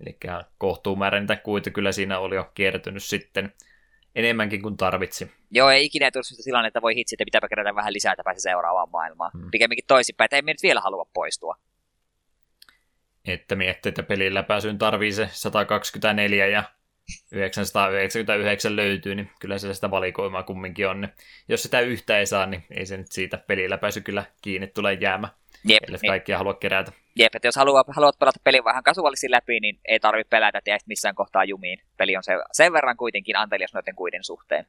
Eli 0.00 0.18
kohtuumäärä 0.58 1.20
niitä 1.20 1.36
kuita 1.36 1.70
kyllä 1.70 1.92
siinä 1.92 2.18
oli 2.18 2.34
jo 2.34 2.50
kiertynyt 2.54 3.02
sitten 3.02 3.52
enemmänkin 4.14 4.62
kuin 4.62 4.76
tarvitsi. 4.76 5.32
Joo, 5.50 5.70
ei 5.70 5.84
ikinä 5.84 6.10
tullut 6.10 6.26
sitä 6.26 6.42
tilannetta, 6.44 6.78
että 6.78 6.82
voi 6.82 6.94
hitsi, 6.94 7.14
että 7.14 7.24
pitääpä 7.24 7.48
kerätä 7.48 7.74
vähän 7.74 7.92
lisää, 7.92 8.12
että 8.12 8.24
pääsee 8.24 8.40
seuraavaan 8.40 8.90
maailmaan. 8.90 9.30
Hmm. 9.38 9.50
Pikemminkin 9.50 9.84
toisinpäin, 9.86 10.26
että 10.26 10.36
ei 10.36 10.42
me 10.42 10.52
nyt 10.52 10.62
vielä 10.62 10.80
halua 10.80 11.06
poistua. 11.12 11.56
Että 13.24 13.54
miettii, 13.54 13.88
että 13.88 14.02
pelillä 14.02 14.42
pääsyyn 14.42 14.78
tarvii 14.78 15.12
se 15.12 15.28
124 15.32 16.46
ja 16.46 16.64
999 17.32 18.76
löytyy, 18.76 19.14
niin 19.14 19.30
kyllä 19.40 19.58
se 19.58 19.74
sitä 19.74 19.90
valikoimaa 19.90 20.42
kumminkin 20.42 20.88
on. 20.88 21.08
Jos 21.48 21.62
sitä 21.62 21.80
yhtä 21.80 22.18
ei 22.18 22.26
saa, 22.26 22.46
niin 22.46 22.64
ei 22.70 22.86
se 22.86 22.96
nyt 22.96 23.12
siitä 23.12 23.38
pelillä 23.38 23.78
pääsy 23.78 24.00
kyllä 24.00 24.24
kiinni 24.42 24.66
tulee 24.66 24.94
jäämä. 24.94 25.28
Jep, 25.64 25.82
Eli 25.88 25.96
niin. 26.02 26.10
kaikkia 26.10 26.38
halua 26.38 26.54
kerätä. 26.54 26.92
Jep, 27.16 27.34
että 27.34 27.48
jos 27.48 27.56
haluat, 27.56 27.86
haluat 27.90 28.18
pelata 28.18 28.40
pelin 28.44 28.64
vähän 28.64 28.82
kasuaalisesti 28.82 29.30
läpi, 29.30 29.60
niin 29.60 29.80
ei 29.84 30.00
tarvitse 30.00 30.28
pelätä, 30.28 30.58
että 30.58 30.76
missään 30.86 31.14
kohtaa 31.14 31.44
jumiin. 31.44 31.82
Peli 31.96 32.16
on 32.16 32.22
sen, 32.22 32.38
sen 32.52 32.72
verran 32.72 32.96
kuitenkin 32.96 33.36
antelias 33.36 33.74
noiden 33.74 33.94
kuiden 33.94 34.24
suhteen. 34.24 34.66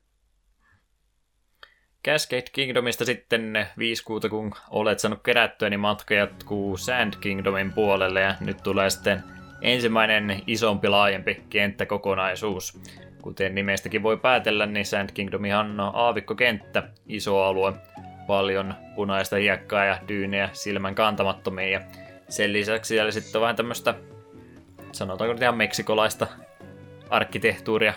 Cascade 2.05 2.43
Kingdomista 2.51 3.05
sitten 3.05 3.67
viisi 3.77 4.03
kuuta, 4.03 4.29
kun 4.29 4.53
olet 4.69 4.99
saanut 4.99 5.23
kerättyä, 5.23 5.69
niin 5.69 5.79
matka 5.79 6.13
jatkuu 6.13 6.77
Sand 6.77 7.13
Kingdomin 7.21 7.73
puolelle 7.73 8.21
ja 8.21 8.35
nyt 8.39 8.63
tulee 8.63 8.89
sitten 8.89 9.23
ensimmäinen 9.61 10.41
isompi 10.47 10.87
laajempi 10.87 11.43
kenttäkokonaisuus. 11.49 12.79
Kuten 13.21 13.55
nimestäkin 13.55 14.03
voi 14.03 14.17
päätellä, 14.17 14.65
niin 14.65 14.85
Sand 14.85 15.09
Kingdomihan 15.13 15.79
on 15.79 15.91
aavikkokenttä, 15.95 16.83
iso 17.07 17.43
alue, 17.43 17.73
paljon 18.27 18.73
punaista 18.95 19.35
hiekkaa 19.35 19.85
ja 19.85 19.97
dyynejä 20.07 20.49
silmän 20.53 20.95
kantamattomia. 20.95 21.69
Ja 21.69 21.81
sen 22.29 22.53
lisäksi 22.53 22.87
siellä 22.87 23.11
sitten 23.11 23.41
vähän 23.41 23.55
tämmöistä, 23.55 23.93
sanotaanko 24.91 25.35
ihan 25.41 25.57
meksikolaista 25.57 26.27
arkkitehtuuria, 27.09 27.93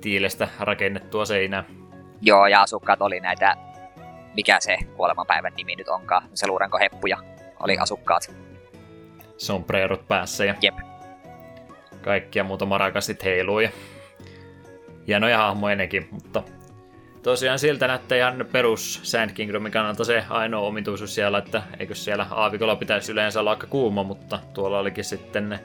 tiilestä 0.00 0.48
rakennettua 0.60 1.24
seinää. 1.24 1.64
Joo, 2.20 2.46
ja 2.46 2.62
asukkaat 2.62 3.02
oli 3.02 3.20
näitä, 3.20 3.56
mikä 4.34 4.56
se 4.60 4.76
kuolemanpäivän 4.96 5.52
nimi 5.56 5.76
nyt 5.76 5.88
onkaan, 5.88 6.28
se 6.34 6.46
luuranko 6.46 6.78
heppuja 6.78 7.18
oli 7.60 7.78
asukkaat 7.78 8.36
sombrerot 9.36 10.08
päässä 10.08 10.44
ja 10.44 10.54
Jep. 10.62 10.74
kaikkia 12.02 12.44
muuta 12.44 12.66
marakastit 12.66 13.24
heiluu 13.24 13.60
ja 13.60 13.70
hienoja 15.06 15.38
hahmoja 15.38 15.76
nekin, 15.76 16.08
mutta 16.10 16.42
tosiaan 17.22 17.58
siltä 17.58 17.86
näyttää 17.86 18.18
ihan 18.18 18.46
perus 18.52 19.00
Sand 19.02 19.30
Kingdomin 19.30 19.72
kannalta 19.72 20.04
se 20.04 20.24
ainoa 20.30 20.66
omituisuus 20.66 21.14
siellä, 21.14 21.38
että 21.38 21.62
eikö 21.78 21.94
siellä 21.94 22.26
aavikolla 22.30 22.76
pitäisi 22.76 23.12
yleensä 23.12 23.40
olla 23.40 23.50
aika 23.50 23.66
kuuma, 23.66 24.02
mutta 24.02 24.38
tuolla 24.54 24.78
olikin 24.78 25.04
sitten 25.04 25.58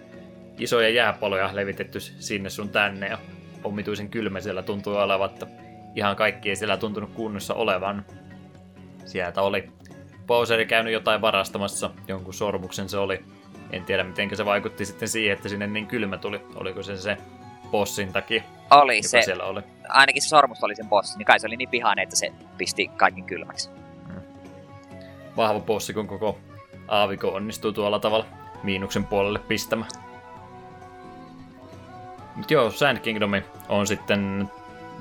isoja 0.59 0.89
jääpaloja 0.89 1.49
levitetty 1.53 1.99
sinne 1.99 2.49
sun 2.49 2.69
tänne 2.69 3.07
ja 3.07 3.17
omituisen 3.63 4.09
kylmä 4.09 4.41
siellä 4.41 4.63
tuntuu 4.63 4.95
olevan, 4.95 5.29
että 5.29 5.47
ihan 5.95 6.15
kaikki 6.15 6.49
ei 6.49 6.55
siellä 6.55 6.77
tuntunut 6.77 7.11
kunnossa 7.13 7.53
olevan. 7.53 8.05
Sieltä 9.05 9.41
oli 9.41 9.69
Bowseri 10.27 10.65
käynyt 10.65 10.93
jotain 10.93 11.21
varastamassa, 11.21 11.89
jonkun 12.07 12.33
sormuksen 12.33 12.89
se 12.89 12.97
oli 12.97 13.25
en 13.71 13.85
tiedä, 13.85 14.03
miten 14.03 14.37
se 14.37 14.45
vaikutti 14.45 14.85
sitten 14.85 15.09
siihen, 15.09 15.33
että 15.33 15.49
sinne 15.49 15.67
niin 15.67 15.87
kylmä 15.87 16.17
tuli. 16.17 16.41
Oliko 16.55 16.83
se 16.83 16.97
se 16.97 17.17
bossin 17.71 18.13
takia? 18.13 18.43
Oli 18.71 19.03
se. 19.03 19.21
Siellä 19.21 19.43
oli? 19.43 19.61
Ainakin 19.89 20.21
se 20.21 20.27
sormus 20.27 20.63
oli 20.63 20.75
sen 20.75 20.89
bossi, 20.89 21.17
niin 21.17 21.25
kai 21.25 21.39
se 21.39 21.47
oli 21.47 21.57
niin 21.57 21.69
pihane, 21.69 22.01
että 22.01 22.15
se 22.15 22.31
pisti 22.57 22.87
kaiken 22.97 23.23
kylmäksi. 23.23 23.69
Hmm. 24.07 24.21
Vahva 25.37 25.59
bossi, 25.59 25.93
kun 25.93 26.07
koko 26.07 26.37
aaviko 26.87 27.27
onnistuu 27.27 27.71
tuolla 27.71 27.99
tavalla 27.99 28.25
miinuksen 28.63 29.03
puolelle 29.03 29.39
pistämään. 29.39 29.91
Mut 32.35 32.51
joo, 32.51 32.71
Sand 32.71 32.99
Kingdomi 32.99 33.43
on 33.69 33.87
sitten 33.87 34.51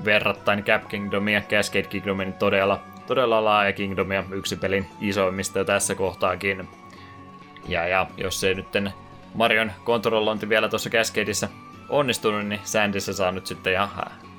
verrattain 0.05 0.63
Cap 0.63 0.87
Kingdomia 0.87 1.41
Cascade 1.41 1.87
Kingdomin 1.87 2.33
todella, 2.33 2.79
todella 3.07 3.43
laaja 3.43 3.73
kingdomia, 3.73 4.23
yksi 4.31 4.55
pelin 4.55 4.87
isoimmista 5.01 5.59
jo 5.59 5.65
tässä 5.65 5.95
kohtaakin. 5.95 6.67
Ja, 7.67 7.87
ja 7.87 8.07
jos 8.17 8.43
ei 8.43 8.55
nyt 8.55 8.67
Marion 9.33 9.71
kontrollointi 9.83 10.49
vielä 10.49 10.69
tuossa 10.69 10.89
Cascadeissa 10.89 11.47
onnistunut, 11.89 12.45
niin 12.45 12.61
Sandissä 12.63 13.13
saa 13.13 13.31
nyt 13.31 13.47
sitten 13.47 13.73
ihan 13.73 13.89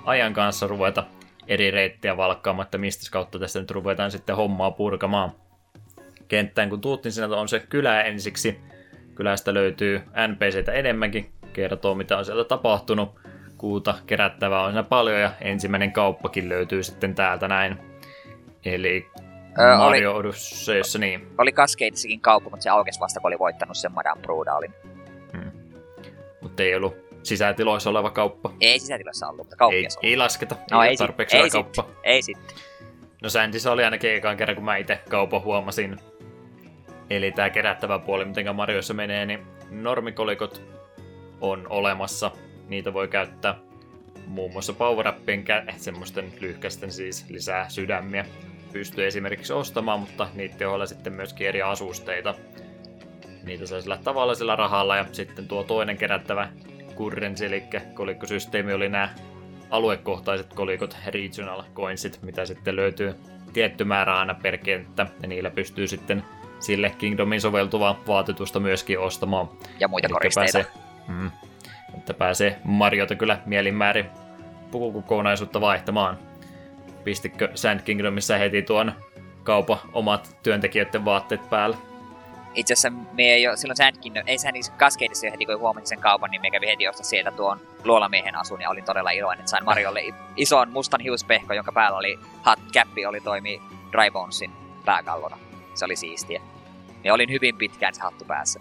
ajan 0.05 0.33
kanssa 0.33 0.67
ruveta 0.67 1.05
eri 1.49 1.71
reittejä 1.71 2.17
valkkaamatta, 2.17 2.79
mistä 2.79 3.11
kautta 3.11 3.39
tästä 3.39 3.61
nyt 3.61 3.71
ruvetaan 3.71 4.11
sitten 4.11 4.37
hommaa 4.37 4.71
purkamaan. 4.71 5.33
Kenttään 6.29 6.71
kun 6.71 6.81
tuut, 6.81 7.05
niin 7.05 7.33
on 7.33 7.49
se 7.49 7.61
kylä 7.69 8.03
ensiksi. 8.03 8.61
Kylästä 9.15 9.55
löytyy 9.55 10.03
NPCtä 10.29 10.73
enemmänkin, 10.73 11.33
kertoo 11.53 11.95
mitä 11.95 12.19
on 12.19 12.25
siellä 12.25 12.45
tapahtunut. 12.45 13.21
Kuuta 13.59 13.95
kerättävää 14.07 14.63
on 14.63 14.73
siinä 14.73 14.83
paljon 14.83 15.21
ja 15.21 15.33
ensimmäinen 15.41 15.93
kauppakin 15.93 16.49
löytyy 16.49 16.83
sitten 16.83 17.15
täältä 17.15 17.49
näin. 17.49 17.79
Eli 18.65 19.07
Öö, 19.61 19.77
Mario 19.77 20.11
oli, 20.11 20.19
Odysseyssä, 20.19 20.99
niin. 20.99 21.29
oli 21.39 21.53
Cascadessakin 21.53 22.21
kauppa, 22.21 22.51
mutta 22.51 22.63
se 22.65 22.71
aukesi 22.71 23.01
vasta, 23.01 23.21
kun 23.21 23.29
oli 23.29 23.39
voittanut 23.39 23.77
sen 23.77 23.93
Madame 23.93 24.23
Brudalin. 24.23 24.75
Mutta 26.41 26.63
ei 26.63 26.75
ollut 26.75 26.97
sisätiloissa 27.23 27.91
oleva 27.91 28.11
kauppa. 28.11 28.53
Ei 28.61 28.79
sisätilassa 28.79 29.27
ollut, 29.29 29.39
mutta 29.39 29.55
Ei, 29.55 29.59
kauppias 29.59 29.97
oli. 29.97 30.09
ei 30.09 30.17
lasketa, 30.17 30.57
No 30.71 30.83
ei, 30.83 30.87
ei 30.87 30.91
ei 30.91 30.97
sit- 30.97 30.99
tarpeeksi 31.07 31.37
ei 31.37 31.41
hyvä 31.43 31.49
sit. 31.51 31.53
kauppa. 31.77 31.87
Ei 32.03 32.23
sitten. 32.23 32.57
No 33.23 33.29
Säntissä 33.29 33.73
oli 33.73 33.85
ainakin 33.85 34.11
ekan 34.15 34.37
kerran, 34.37 34.55
kun 34.55 34.65
mä 34.65 34.77
itse 34.77 35.01
kaupan 35.09 35.43
huomasin. 35.43 35.97
Eli 37.11 37.33
tää 37.33 37.51
kerättävä 37.51 37.99
puoli, 37.99 38.25
miten 38.25 38.57
Marioissa 38.57 38.95
menee, 38.95 39.27
niin 39.27 39.47
normikolikot 39.71 40.63
on 41.41 41.67
olemassa. 41.71 42.31
Niitä 42.69 42.93
voi 42.93 43.09
käyttää 43.09 43.55
muun 44.27 44.53
muassa 44.53 44.73
power 44.73 45.07
kä- 45.07 45.73
semmoisten 45.77 46.33
lyhkästen 46.41 46.93
siis 46.93 47.27
lisää 47.29 47.69
sydämiä. 47.69 48.25
Pystyy 48.73 49.07
esimerkiksi 49.07 49.53
ostamaan, 49.53 50.01
mutta 50.01 50.29
niiden 50.35 50.69
ohella 50.69 50.87
sitten 50.87 51.13
myöskin 51.13 51.47
eri 51.47 51.63
asusteita. 51.63 52.35
Niitä 53.45 53.67
saa 53.67 53.81
sillä 53.81 53.99
tavallisella 54.05 54.57
rahalla 54.57 54.97
ja 54.97 55.07
sitten 55.13 55.49
tuo 55.49 55.65
toinen 55.65 55.97
kerättävä 55.97 56.49
currency, 56.97 57.47
eli 57.47 57.63
kolikkosysteemi 57.95 58.73
oli 58.73 58.89
nämä 58.89 59.15
aluekohtaiset 59.71 60.55
kolikot, 60.55 60.97
regional 61.07 61.63
coinsit, 61.75 62.19
mitä 62.23 62.47
sitten 62.47 62.77
löytyy 62.77 63.15
tietty 63.53 63.85
määrä 63.85 64.19
aina 64.19 64.35
per 64.35 64.59
kenttä, 64.59 65.07
ja 65.23 65.29
niillä 65.29 65.51
pystyy 65.51 65.87
sitten 65.87 66.25
sille 66.61 66.91
Kingdomiin 66.99 67.41
soveltuvaa 67.41 68.01
vaatetusta 68.07 68.61
myöskin 68.61 68.99
ostamaan. 68.99 69.49
Ja 69.81 69.89
muita 69.89 70.07
Elikkä 70.07 70.15
koristeita. 70.15 70.53
Pääsee, 70.53 70.73
mm, 71.09 71.31
että 71.99 72.15
pääsee 72.15 72.59
Mariota 72.65 73.15
kyllä 73.15 73.39
mielinmäärin 73.47 74.07
pukukokonaisuutta 74.71 75.61
vaihtamaan. 75.61 76.19
Pistikö 77.05 77.49
Sand 77.55 77.81
Kingdomissa 77.81 78.39
heti 78.39 78.63
tuon 78.63 78.93
kaupan 79.43 79.79
omat 79.93 80.37
työntekijöiden 80.43 81.05
vaatteet 81.05 81.51
päälle? 81.51 81.77
Itse 82.55 82.73
asiassa 82.73 82.91
me 83.13 83.23
ei 83.23 83.49
ole, 83.49 83.57
silloin 83.57 83.77
Sandkin, 83.77 84.13
ei 84.27 84.39
sehän 84.39 84.55
niissä 84.55 84.73
Cascadessa 84.79 85.27
jo 85.27 85.33
heti 85.33 85.47
kun 85.47 85.59
huomasin 85.59 85.87
sen 85.87 86.01
kaupan, 86.01 86.31
niin 86.31 86.41
me 86.43 86.51
kävi 86.51 86.67
heti 86.67 86.89
ostaa 86.89 87.05
sieltä 87.05 87.31
tuon 87.31 87.61
luolamiehen 87.85 88.37
asun 88.37 88.61
ja 88.61 88.71
olin 88.71 88.85
todella 88.85 89.11
iloinen, 89.11 89.41
että 89.41 89.51
sain 89.51 89.65
Mariolle 89.65 90.05
ison 90.37 90.71
mustan 90.71 91.01
hiuspehko, 91.01 91.55
jonka 91.55 91.73
päällä 91.73 91.99
oli 91.99 92.19
hat 92.43 92.59
käppi, 92.73 93.07
oli 93.07 93.21
toimi 93.21 93.63
Dry 93.93 94.11
Bonesin 94.11 94.51
pääkallona. 94.85 95.39
Se 95.75 95.85
oli 95.85 95.97
siistiä. 95.97 96.43
Ja 97.05 97.15
olin 97.15 97.31
hyvin 97.31 97.57
pitkään 97.57 97.95
se 97.95 98.01
hattu 98.01 98.25
päässä. 98.25 98.61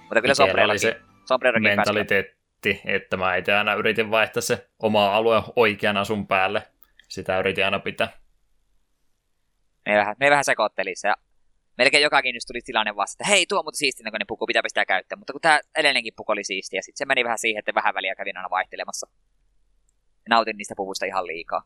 Mutta 0.00 0.20
kyllä 0.20 0.34
sombrerokin, 0.34 0.80
se 0.80 1.00
sombrerokin 1.24 1.62
pääsi. 1.62 1.76
mentaliteetti, 1.76 2.80
että 2.84 3.16
mä 3.16 3.36
itse 3.36 3.54
aina 3.54 3.74
yritin 3.74 4.10
vaihtaa 4.10 4.40
se 4.40 4.66
oma 4.78 5.16
alue 5.16 5.42
oikean 5.56 5.96
asun 5.96 6.26
päälle. 6.26 6.62
Sitä 7.08 7.38
yritin 7.38 7.64
aina 7.64 7.78
pitää. 7.78 8.08
Me 9.86 9.96
vähän, 9.96 10.16
me 10.20 10.30
vähän 10.30 10.44
sekoottelissa 10.44 11.08
ja 11.08 11.16
melkein 11.78 12.02
joka 12.02 12.20
just 12.34 12.46
tuli 12.46 12.60
tilanne 12.64 12.96
vasta, 12.96 13.14
että 13.14 13.30
hei, 13.30 13.46
tuo 13.46 13.62
on 13.66 13.74
siisti 13.74 14.02
näköinen 14.02 14.26
puku, 14.26 14.46
pitääpä 14.46 14.68
sitä 14.68 14.86
käyttää. 14.86 15.16
Mutta 15.16 15.32
kun 15.32 15.40
tämä 15.40 15.60
edelleenkin 15.76 16.12
puku 16.16 16.32
oli 16.32 16.44
siisti 16.44 16.76
ja 16.76 16.82
sitten 16.82 16.98
se 16.98 17.04
meni 17.04 17.24
vähän 17.24 17.38
siihen, 17.38 17.58
että 17.58 17.74
vähän 17.74 17.94
väliä 17.94 18.14
kävin 18.14 18.36
aina 18.36 18.50
vaihtelemassa. 18.50 19.06
Nautin 20.28 20.56
niistä 20.56 20.74
puvuista 20.76 21.06
ihan 21.06 21.26
liikaa. 21.26 21.62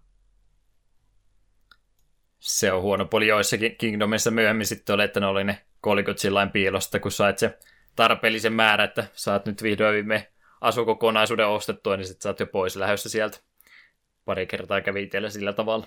Se 2.39 2.73
on 2.73 2.83
huono 2.83 3.05
puoli 3.05 3.27
joissakin 3.27 3.77
Kingdomissa 3.77 4.31
myöhemmin 4.31 4.67
sitten 4.67 4.95
oli, 4.95 5.05
että 5.05 5.21
ne 5.21 5.27
oli 5.27 5.45
ne 5.45 5.65
kolikot 5.81 6.19
sillain 6.19 6.51
piilosta, 6.51 7.01
kun 7.01 7.13
sait 7.13 7.39
se 7.39 7.59
tarpeellisen 7.97 8.53
määrä, 8.53 8.85
että 8.85 9.07
saat 9.13 9.47
nyt 9.47 9.63
vihdoin 9.63 9.95
viime 9.95 10.33
asukokonaisuuden 10.61 11.49
ostettua, 11.49 11.97
niin 11.97 12.07
sitten 12.07 12.23
saat 12.23 12.41
jo 12.41 12.47
pois 12.47 12.77
lähdössä 12.77 13.09
sieltä. 13.09 13.39
Pari 14.25 14.47
kertaa 14.47 14.81
kävi 14.81 15.03
itsellä 15.03 15.31
sillä 15.31 15.53
tavalla. 15.53 15.87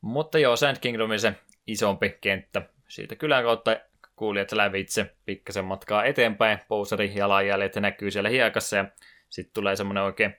Mutta 0.00 0.38
joo, 0.38 0.56
Sand 0.56 0.76
Kingdomin 0.80 1.20
se 1.20 1.34
isompi 1.66 2.18
kenttä. 2.20 2.62
Siitä 2.88 3.16
kylän 3.16 3.44
kautta 3.44 3.76
kuulijat 4.16 4.52
lävitse 4.52 5.14
pikkasen 5.26 5.64
matkaa 5.64 6.04
eteenpäin. 6.04 6.58
Bowserin 6.68 7.16
jalanjäljet 7.16 7.76
näkyy 7.76 8.10
siellä 8.10 8.28
hiekassa 8.28 8.76
ja 8.76 8.84
sitten 9.28 9.54
tulee 9.54 9.76
semmoinen 9.76 10.04
oikein 10.04 10.36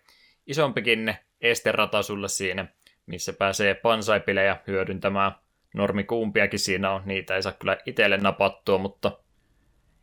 isompikin 0.48 1.16
esterata 1.42 2.04
sulle 2.04 2.28
siinä, 2.28 2.66
missä 3.06 3.34
pääsee 3.34 3.74
pansaipilejä 3.74 4.58
hyödyntämään. 4.68 5.32
Normikuumpiakin 5.74 6.60
siinä 6.60 6.92
on, 6.92 7.02
niitä 7.06 7.36
ei 7.36 7.44
saa 7.44 7.52
kyllä 7.52 7.78
itselle 7.86 8.18
napattua, 8.18 8.78
mutta 8.78 9.12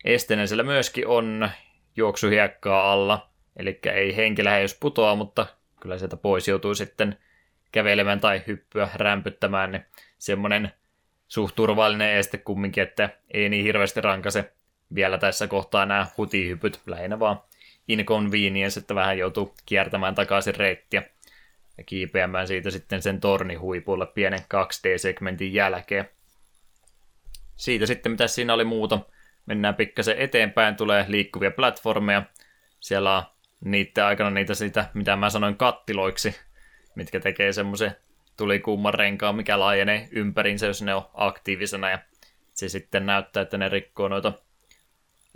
esteenä 0.04 0.46
siellä 0.46 0.62
myöskin 0.62 1.06
on 1.06 1.50
juoksuhiekkaa 1.96 2.92
alla, 2.92 3.30
eli 3.56 3.80
ei 3.92 4.16
henki 4.16 4.44
lähde 4.44 4.62
jos 4.62 4.76
putoaa, 4.80 5.14
mutta 5.14 5.46
kyllä 5.82 5.98
sieltä 5.98 6.16
pois 6.16 6.48
joutuu 6.48 6.74
sitten 6.74 7.18
kävelemään 7.72 8.20
tai 8.20 8.42
hyppyä 8.46 8.88
rämpyttämään, 8.94 9.72
niin 9.72 9.84
semmoinen 10.18 10.72
suht 11.28 11.54
turvallinen 11.54 12.16
este 12.16 12.38
kumminkin, 12.38 12.82
että 12.82 13.10
ei 13.30 13.48
niin 13.48 13.64
hirveästi 13.64 14.00
rankase 14.00 14.52
vielä 14.94 15.18
tässä 15.18 15.46
kohtaa 15.46 15.86
nämä 15.86 16.06
hutihypyt, 16.16 16.80
lähinnä 16.86 17.18
vaan 17.18 17.40
inconvenience, 17.88 18.80
että 18.80 18.94
vähän 18.94 19.18
joutuu 19.18 19.54
kiertämään 19.66 20.14
takaisin 20.14 20.54
reittiä 20.54 21.02
ja 21.78 21.84
kiipeämään 21.84 22.46
siitä 22.46 22.70
sitten 22.70 23.02
sen 23.02 23.20
tornin 23.20 23.60
huipulle 23.60 24.06
pienen 24.06 24.40
2D-segmentin 24.40 25.54
jälkeen. 25.54 26.08
Siitä 27.56 27.86
sitten, 27.86 28.12
mitä 28.12 28.26
siinä 28.26 28.54
oli 28.54 28.64
muuta, 28.64 28.98
mennään 29.46 29.74
pikkasen 29.74 30.18
eteenpäin, 30.18 30.76
tulee 30.76 31.04
liikkuvia 31.08 31.50
platformeja. 31.50 32.22
Siellä 32.80 33.16
on 33.16 33.22
niiden 33.64 34.04
aikana 34.04 34.30
niitä 34.30 34.54
siitä, 34.54 34.90
mitä 34.94 35.16
mä 35.16 35.30
sanoin 35.30 35.56
kattiloiksi, 35.56 36.36
mitkä 36.94 37.20
tekee 37.20 37.52
semmoisen 37.52 37.96
tulikuuman 38.36 38.94
renkaan, 38.94 39.36
mikä 39.36 39.58
laajenee 39.58 40.08
ympärinsä, 40.10 40.66
jos 40.66 40.82
ne 40.82 40.94
on 40.94 41.10
aktiivisena, 41.14 41.90
ja 41.90 41.98
se 42.54 42.68
sitten 42.68 43.06
näyttää, 43.06 43.42
että 43.42 43.58
ne 43.58 43.68
rikkoo 43.68 44.08
noita 44.08 44.32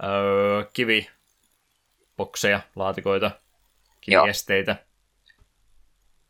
öö, 0.05 0.65
kivibokseja, 0.73 2.61
laatikoita, 2.77 3.31
kiviesteitä. 4.01 4.77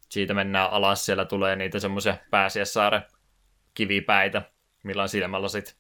Siitä 0.08 0.34
mennään 0.34 0.70
alas, 0.70 1.06
siellä 1.06 1.24
tulee 1.24 1.56
niitä 1.56 1.78
semmoisia 1.78 2.16
pääsiäissaaren 2.30 3.02
kivipäitä, 3.74 4.42
millä 4.82 5.02
on 5.02 5.08
silmälasit. 5.08 5.76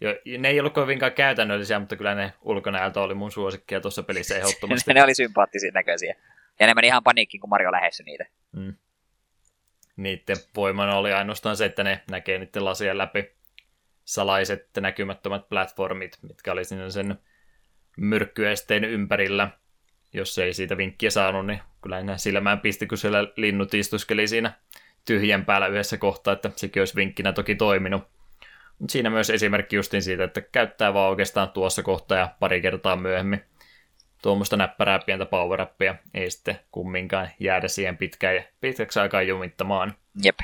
Jo, 0.00 0.38
ne 0.38 0.48
ei 0.48 0.60
ollut 0.60 0.74
kovinkaan 0.74 1.12
käytännöllisiä, 1.12 1.78
mutta 1.78 1.96
kyllä 1.96 2.14
ne 2.14 2.32
ulkonäöltä 2.42 3.00
oli 3.00 3.14
mun 3.14 3.32
suosikkia 3.32 3.80
tuossa 3.80 4.02
pelissä 4.02 4.36
ehdottomasti. 4.38 4.94
ne 4.94 5.04
oli 5.04 5.14
sympaattisia 5.14 5.70
näköisiä. 5.74 6.14
Ja 6.60 6.66
ne 6.66 6.74
meni 6.74 6.86
ihan 6.86 7.04
paniikkiin, 7.04 7.40
kun 7.40 7.50
Mario 7.50 7.72
lähestyi 7.72 8.04
niitä. 8.04 8.26
Mm. 8.52 8.74
Niiden 9.96 10.36
voimana 10.56 10.96
oli 10.96 11.12
ainoastaan 11.12 11.56
se, 11.56 11.64
että 11.64 11.84
ne 11.84 12.00
näkee 12.10 12.38
niiden 12.38 12.64
lasien 12.64 12.98
läpi 12.98 13.32
salaiset 14.04 14.68
näkymättömät 14.80 15.48
platformit, 15.48 16.18
mitkä 16.22 16.52
oli 16.52 16.64
siinä 16.64 16.90
sen 16.90 17.18
myrkkyesteen 17.96 18.84
ympärillä. 18.84 19.50
Jos 20.12 20.38
ei 20.38 20.54
siitä 20.54 20.76
vinkkiä 20.76 21.10
saanut, 21.10 21.46
niin 21.46 21.60
kyllä 21.82 21.98
enää 21.98 22.16
silmään 22.16 22.60
pisti, 22.60 22.86
kun 22.86 22.98
siellä 22.98 23.32
linnut 23.36 23.74
istuskeli 23.74 24.28
siinä 24.28 24.52
tyhjän 25.04 25.44
päällä 25.44 25.66
yhdessä 25.66 25.96
kohtaa, 25.96 26.32
että 26.32 26.50
sekin 26.56 26.80
olisi 26.80 26.96
vinkkinä 26.96 27.32
toki 27.32 27.54
toiminut. 27.54 28.13
Siinä 28.88 29.10
myös 29.10 29.30
esimerkki 29.30 29.76
justin 29.76 30.02
siitä, 30.02 30.24
että 30.24 30.40
käyttää 30.40 30.94
vaan 30.94 31.10
oikeastaan 31.10 31.50
tuossa 31.50 31.82
kohtaa 31.82 32.18
ja 32.18 32.34
pari 32.40 32.60
kertaa 32.60 32.96
myöhemmin 32.96 33.44
tuommoista 34.24 34.56
näppärää 34.56 34.98
pientä 34.98 35.26
power 35.26 35.66
ei 36.14 36.30
sitten 36.30 36.58
kumminkaan 36.72 37.30
jäädä 37.40 37.68
siihen 37.68 37.96
pitkään, 37.96 38.44
pitkäksi 38.60 39.00
aikaa 39.00 39.22
jumittamaan. 39.22 39.94
Jep. 40.22 40.38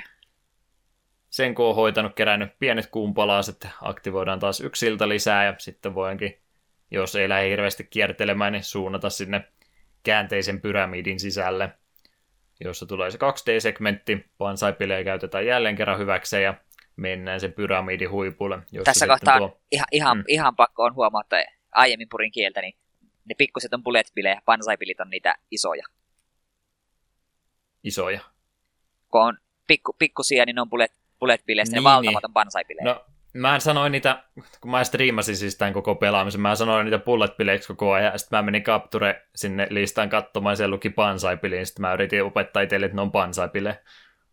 Sen 1.31 1.55
kun 1.55 1.67
on 1.67 1.75
hoitanut, 1.75 2.15
kerännyt 2.15 2.59
pienet 2.59 2.87
kuumpalaset, 2.87 3.69
aktivoidaan 3.83 4.39
taas 4.39 4.61
yksi 4.61 4.87
silta 4.87 5.09
lisää 5.09 5.45
ja 5.45 5.55
sitten 5.59 5.95
voinkin, 5.95 6.39
jos 6.91 7.17
ei 7.17 7.29
lähde 7.29 7.51
hirveästi 7.51 7.85
kiertelemään, 7.85 8.53
niin 8.53 8.65
suunnata 8.65 9.11
sinne 9.11 9.45
käänteisen 10.03 10.61
pyramidin 10.61 11.21
sisälle, 11.21 11.71
jossa 12.65 12.87
tulee 12.87 13.11
se 13.11 13.19
2D-segmentti, 13.19 14.25
pansaipileja 14.39 15.05
käytetään 15.05 15.47
jälleen 15.47 15.77
kerran 15.77 15.99
hyväkseen 15.99 16.45
ja 16.45 16.55
mennään 17.01 17.41
sen 17.41 17.53
pyramidin 17.53 18.11
huipulle. 18.11 18.59
Tässä 18.85 19.07
kohtaa 19.07 19.39
tuo... 19.39 19.61
ihan, 19.73 19.87
ihan, 19.93 20.17
Mm. 20.19 20.25
ihan 20.29 20.57
pakko 20.57 20.83
on 20.85 20.95
huomata, 20.95 21.39
että 21.39 21.53
aiemmin 21.73 22.09
purin 22.11 22.33
kieltä, 22.33 22.61
niin 22.61 22.75
ne 23.25 23.35
pikkuset 23.39 23.75
on 23.75 23.83
bullet-pilejä, 23.83 24.43
pansaipilit 24.45 25.01
on 25.01 25.11
niitä 25.11 25.35
isoja. 25.51 25.85
isoja. 27.85 28.21
Kun 29.11 29.21
on 29.23 29.39
pikku, 29.67 29.93
pikkusia, 29.99 30.45
niin 30.45 30.55
ne 30.55 30.61
on 30.61 30.71
bullet, 30.71 30.93
bullet-pilejä, 31.21 31.65
niin, 31.65 31.71
Niin, 31.73 31.81
ne 31.81 31.85
valtavat 31.85 32.23
niin. 32.23 32.31
on 32.31 32.33
pansaipilejä. 32.33 32.85
No, 32.85 33.05
mä 33.35 33.61
sanoin 33.61 33.93
niitä, 33.93 34.25
kun 34.61 34.71
mä 34.71 34.85
striimasin 34.85 35.37
siis 35.37 35.57
tämän 35.57 35.73
koko 35.75 35.95
pelaamisen, 35.95 36.41
mä 36.41 36.55
sanoin 36.55 36.85
niitä 36.85 36.99
bullet 36.99 37.37
bileiksi 37.37 37.69
koko 37.69 37.93
ajan, 37.93 38.13
ja 38.13 38.19
sitten 38.19 38.37
mä 38.39 38.43
menin 38.43 38.63
Capture 38.63 39.27
sinne 39.35 39.67
listaan 39.71 40.09
katsomaan, 40.09 40.57
siellä 40.57 40.75
luki 40.75 40.91
pansai 40.91 41.39
ja 41.59 41.67
sitten 41.67 41.81
mä 41.81 41.93
yritin 41.93 42.25
opettaa 42.25 42.63
itselle, 42.63 42.87
että 42.87 42.97
ne 42.97 43.03
on 43.03 43.13
pansai 43.13 43.49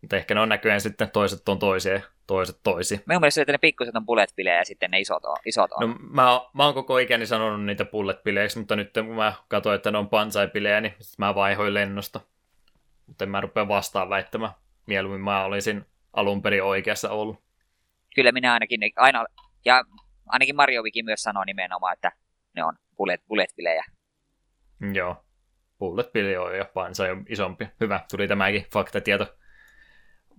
Mutta 0.00 0.16
ehkä 0.16 0.34
ne 0.34 0.40
on 0.40 0.48
näköjään 0.48 0.80
sitten 0.80 1.10
toiset 1.10 1.48
on 1.48 1.58
toisia 1.58 2.00
toiset 2.26 2.60
toisi. 2.62 3.00
Minun 3.06 3.20
mielestä 3.20 3.42
että 3.42 3.52
ne 3.52 3.58
pikkuset 3.58 3.96
on 3.96 4.06
bullet 4.06 4.30
ja 4.36 4.64
sitten 4.64 4.90
ne 4.90 5.00
isot 5.00 5.24
on. 5.24 5.36
Isot 5.44 5.72
on. 5.72 5.90
No, 5.90 5.96
mä, 6.00 6.40
mä 6.52 6.64
oon 6.64 6.74
koko 6.74 6.98
ikäni 6.98 7.26
sanonut 7.26 7.66
niitä 7.66 7.84
bullet 7.84 8.18
mutta 8.56 8.76
nyt 8.76 8.92
kun 8.94 9.16
mä 9.16 9.32
katsoin, 9.48 9.76
että 9.76 9.90
ne 9.90 9.98
on 9.98 10.08
pansai 10.08 10.50
niin 10.80 10.94
mä 11.18 11.34
vaihoin 11.34 11.74
lennosta. 11.74 12.20
Mutta 13.06 13.24
en 13.24 13.30
mä 13.30 13.40
rupea 13.40 13.68
vastaan 13.68 14.10
väittämään. 14.10 14.52
Mieluummin 14.86 15.20
mä 15.20 15.44
olisin 15.44 15.86
alun 16.12 16.42
perin 16.42 16.62
oikeassa 16.62 17.10
ollut 17.10 17.48
kyllä 18.18 18.32
minä 18.32 18.52
ainakin 18.52 18.80
aina, 18.96 19.24
ja 19.64 19.84
ainakin 20.26 20.56
Mario 20.56 20.82
Wiki 20.82 21.02
myös 21.02 21.22
sanoo 21.22 21.44
nimenomaan, 21.44 21.92
että 21.92 22.12
ne 22.56 22.64
on 22.64 22.74
bullet, 22.96 23.20
bullet-pilejä. 23.28 23.84
Joo, 24.92 25.24
bullet-pili 25.78 26.36
on 26.36 26.56
ja 26.56 26.64
pansa 26.74 27.04
on 27.04 27.24
isompi. 27.28 27.68
Hyvä, 27.80 28.00
tuli 28.10 28.28
tämäkin 28.28 28.66
faktatieto 28.72 29.37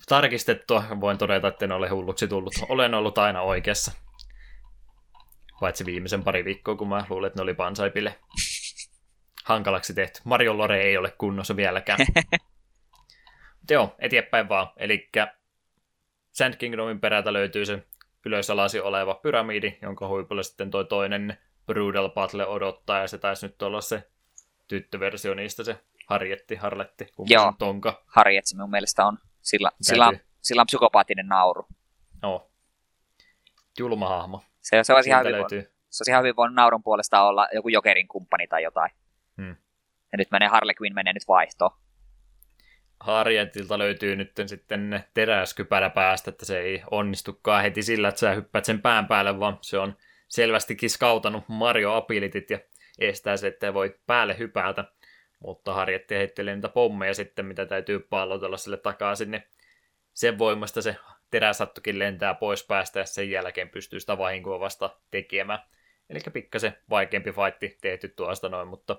tarkistettua. 0.08 0.84
Voin 1.02 1.18
todeta, 1.18 1.48
että 1.48 1.66
en 1.66 1.72
ole 1.72 1.90
hulluksi 1.90 2.28
tullut. 2.28 2.54
Olen 2.70 2.94
ollut 2.94 3.18
aina 3.18 3.42
oikeassa. 3.42 3.92
Paitsi 5.60 5.86
viimeisen 5.86 6.24
pari 6.24 6.46
viikkoa, 6.46 6.76
kun 6.76 6.90
mä 6.90 7.06
luulen, 7.10 7.28
että 7.28 7.40
ne 7.40 7.44
oli 7.44 7.54
pansaipille. 7.54 8.16
Hankalaksi 9.46 9.94
tehty. 9.94 10.22
Mario 10.24 10.58
Lore 10.58 10.82
ei 10.82 10.98
ole 10.98 11.14
kunnossa 11.18 11.56
vieläkään. 11.56 12.00
Joo, 13.72 13.96
eteenpäin 14.00 14.50
vaan. 14.50 14.68
Eli 14.78 15.10
Sand 16.32 16.56
Kingdomin 16.56 17.00
perältä 17.00 17.34
löytyy 17.34 17.66
se 17.66 17.86
ylösalasi 18.26 18.80
oleva 18.80 19.14
pyramidi, 19.14 19.78
jonka 19.82 20.08
huipulla 20.08 20.44
sitten 20.44 20.72
toi 20.72 20.86
toinen 20.86 21.38
Brutal 21.66 22.10
Battle 22.10 22.48
odottaa, 22.48 23.00
ja 23.00 23.08
se 23.08 23.18
taisi 23.18 23.46
nyt 23.48 23.62
olla 23.62 23.82
se 23.82 24.10
tyttöversio 24.68 25.34
niistä, 25.34 25.64
se 25.64 25.80
Harjetti, 26.08 26.56
Harletti, 26.56 27.08
Joo, 27.26 27.54
tonka. 27.60 28.04
Harjetti 28.06 28.56
minun 28.56 28.70
mielestä 28.70 29.06
on. 29.06 29.18
Sillä, 29.42 29.72
sillä, 29.82 30.12
sillä 30.42 30.62
on 30.62 30.66
psykopaattinen 30.66 31.28
nauru. 31.28 31.68
Joo. 32.24 32.52
Julma 33.80 34.10
hahmo. 34.10 34.44
Se, 34.62 34.84
se, 34.84 34.94
olisi 34.94 35.10
ihan 35.10 35.26
hyvin, 35.26 35.40
löytyy. 35.40 35.62
se 35.90 36.02
olisi 36.02 36.12
ihan 36.12 36.24
hyvin 36.24 36.36
voinut 36.36 36.56
naurun 36.56 36.84
puolesta 36.84 37.22
olla 37.22 37.48
joku 37.54 37.70
Jokerin 37.70 38.08
kumppani 38.08 38.48
tai 38.48 38.64
jotain. 38.64 38.92
Hmm. 39.38 39.56
Ja 40.12 40.18
nyt 40.18 40.32
menee 40.32 40.48
Harley 40.48 40.74
Quinn 40.82 40.96
menee 40.96 41.14
nyt 41.14 41.28
vaihtoon. 41.28 41.72
Harjentilta 43.00 43.80
löytyy 43.80 44.16
nyt 44.16 44.32
sitten 44.46 45.06
teräskypärä 45.14 45.90
päästä, 45.90 46.30
että 46.30 46.46
se 46.46 46.60
ei 46.60 46.84
onnistukaan 46.92 47.64
heti 47.64 47.84
sillä, 47.84 48.08
että 48.08 48.20
sä 48.20 48.32
hyppäät 48.32 48.66
sen 48.66 48.82
pään 48.82 49.08
päälle, 49.08 49.40
vaan 49.40 49.58
se 49.62 49.78
on 49.78 49.98
selvästikin 50.28 50.90
skautanut 50.90 51.44
Mario 51.48 51.94
abilitit 51.94 52.50
ja 52.50 52.60
estää 53.00 53.38
se, 53.38 53.48
että 53.48 53.74
voi 53.74 54.00
päälle 54.08 54.38
hypätä. 54.38 54.86
Mutta 55.40 55.74
Harjetti 55.74 56.16
heittelee 56.16 56.56
niitä 56.56 56.70
pommeja 56.70 57.14
sitten, 57.14 57.46
mitä 57.46 57.66
täytyy 57.66 58.00
pallotella 58.00 58.58
sille 58.58 58.78
takaisin, 58.78 59.32
niin 59.32 59.44
sen 60.14 60.38
voimasta 60.38 60.82
se 60.82 60.96
teräsattukin 61.32 62.00
lentää 62.00 62.34
pois 62.34 62.64
päästä 62.68 63.00
ja 63.00 63.06
sen 63.06 63.32
jälkeen 63.32 63.70
pystyy 63.70 64.00
sitä 64.00 64.18
vahinkoa 64.18 64.60
vasta 64.60 64.98
tekemään. 65.12 65.60
Eli 66.10 66.20
pikkasen 66.34 66.78
vaikeampi 66.90 67.32
fightti 67.32 67.78
tehty 67.82 68.08
tuosta 68.08 68.50
noin, 68.50 68.68
mutta 68.68 68.98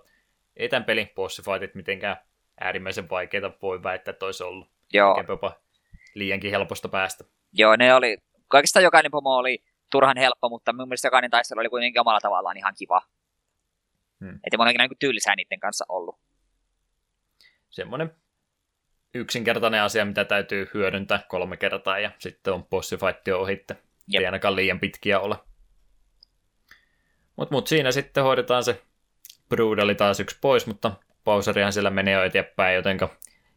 ei 0.56 0.68
tämän 0.68 0.84
pelin 0.84 1.10
bossifightit 1.14 1.74
mitenkään 1.74 2.16
äärimmäisen 2.60 3.10
vaikeita, 3.10 3.52
voi 3.62 3.82
väittää, 3.82 4.12
että 4.12 4.26
olisi 4.26 4.44
ollut. 4.44 4.68
Joo. 4.92 5.24
jopa 5.28 5.52
liiankin 6.14 6.50
helposta 6.50 6.88
päästä. 6.88 7.24
Joo, 7.52 7.76
ne 7.76 7.94
oli, 7.94 8.18
kaikista 8.48 8.80
jokainen 8.80 9.10
pomo 9.10 9.36
oli 9.36 9.64
turhan 9.90 10.16
helppo, 10.16 10.48
mutta 10.48 10.72
mun 10.72 10.88
mielestä 10.88 11.06
jokainen 11.06 11.30
taistelu 11.30 11.60
oli 11.60 11.68
kuitenkin 11.68 12.00
omalla 12.00 12.20
tavallaan 12.20 12.56
ihan 12.56 12.74
kiva. 12.78 13.02
Hmm. 14.20 14.34
Että 14.44 14.56
mulla 14.56 14.70
on 14.70 14.74
niin 14.78 14.98
tylsää 14.98 15.36
niiden 15.36 15.60
kanssa 15.60 15.84
ollut. 15.88 16.18
Semmoinen 17.70 18.14
yksinkertainen 19.14 19.82
asia, 19.82 20.04
mitä 20.04 20.24
täytyy 20.24 20.70
hyödyntää 20.74 21.20
kolme 21.28 21.56
kertaa, 21.56 21.98
ja 21.98 22.10
sitten 22.18 22.52
on 22.52 22.64
bossifight 22.64 23.28
ohitte. 23.28 23.76
Ei 24.14 24.26
ainakaan 24.26 24.56
liian 24.56 24.80
pitkiä 24.80 25.20
ole. 25.20 25.36
Mutta 27.36 27.54
mut 27.54 27.66
siinä 27.66 27.92
sitten 27.92 28.24
hoidetaan 28.24 28.64
se 28.64 28.82
Brudali 29.48 29.94
taas 29.94 30.20
yksi 30.20 30.38
pois, 30.40 30.66
mutta 30.66 30.92
Bowserihan 31.24 31.72
siellä 31.72 31.90
menee 31.90 32.14
jo 32.14 32.24
eteenpäin, 32.24 32.74
jotenka 32.74 33.08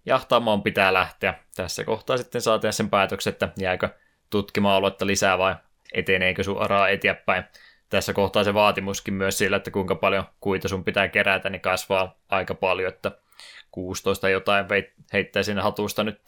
jahtaamaan 0.05 0.63
pitää 0.63 0.93
lähteä. 0.93 1.33
Tässä 1.55 1.83
kohtaa 1.83 2.17
sitten 2.17 2.41
saa 2.41 2.59
tehdä 2.59 2.71
sen 2.71 2.89
päätöksen, 2.89 3.31
että 3.31 3.49
jääkö 3.59 3.89
tutkimaan 4.29 4.75
aluetta 4.75 5.07
lisää 5.07 5.37
vai 5.37 5.55
eteneekö 5.93 6.43
suoraan 6.43 6.91
eteenpäin. 6.91 7.43
Tässä 7.89 8.13
kohtaa 8.13 8.43
se 8.43 8.53
vaatimuskin 8.53 9.13
myös 9.13 9.37
sillä, 9.37 9.57
että 9.57 9.71
kuinka 9.71 9.95
paljon 9.95 10.23
kuita 10.39 10.67
sun 10.67 10.83
pitää 10.83 11.07
kerätä, 11.07 11.49
niin 11.49 11.61
kasvaa 11.61 12.19
aika 12.29 12.53
paljon, 12.55 12.93
että 12.93 13.11
16 13.71 14.29
jotain 14.29 14.65
heittää 15.13 15.43
sinne 15.43 15.61
hatusta 15.61 16.03
nyt 16.03 16.21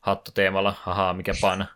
hattoteemalla, 0.00 0.74
haha 0.82 1.12
mikä 1.12 1.32
pana. 1.40 1.66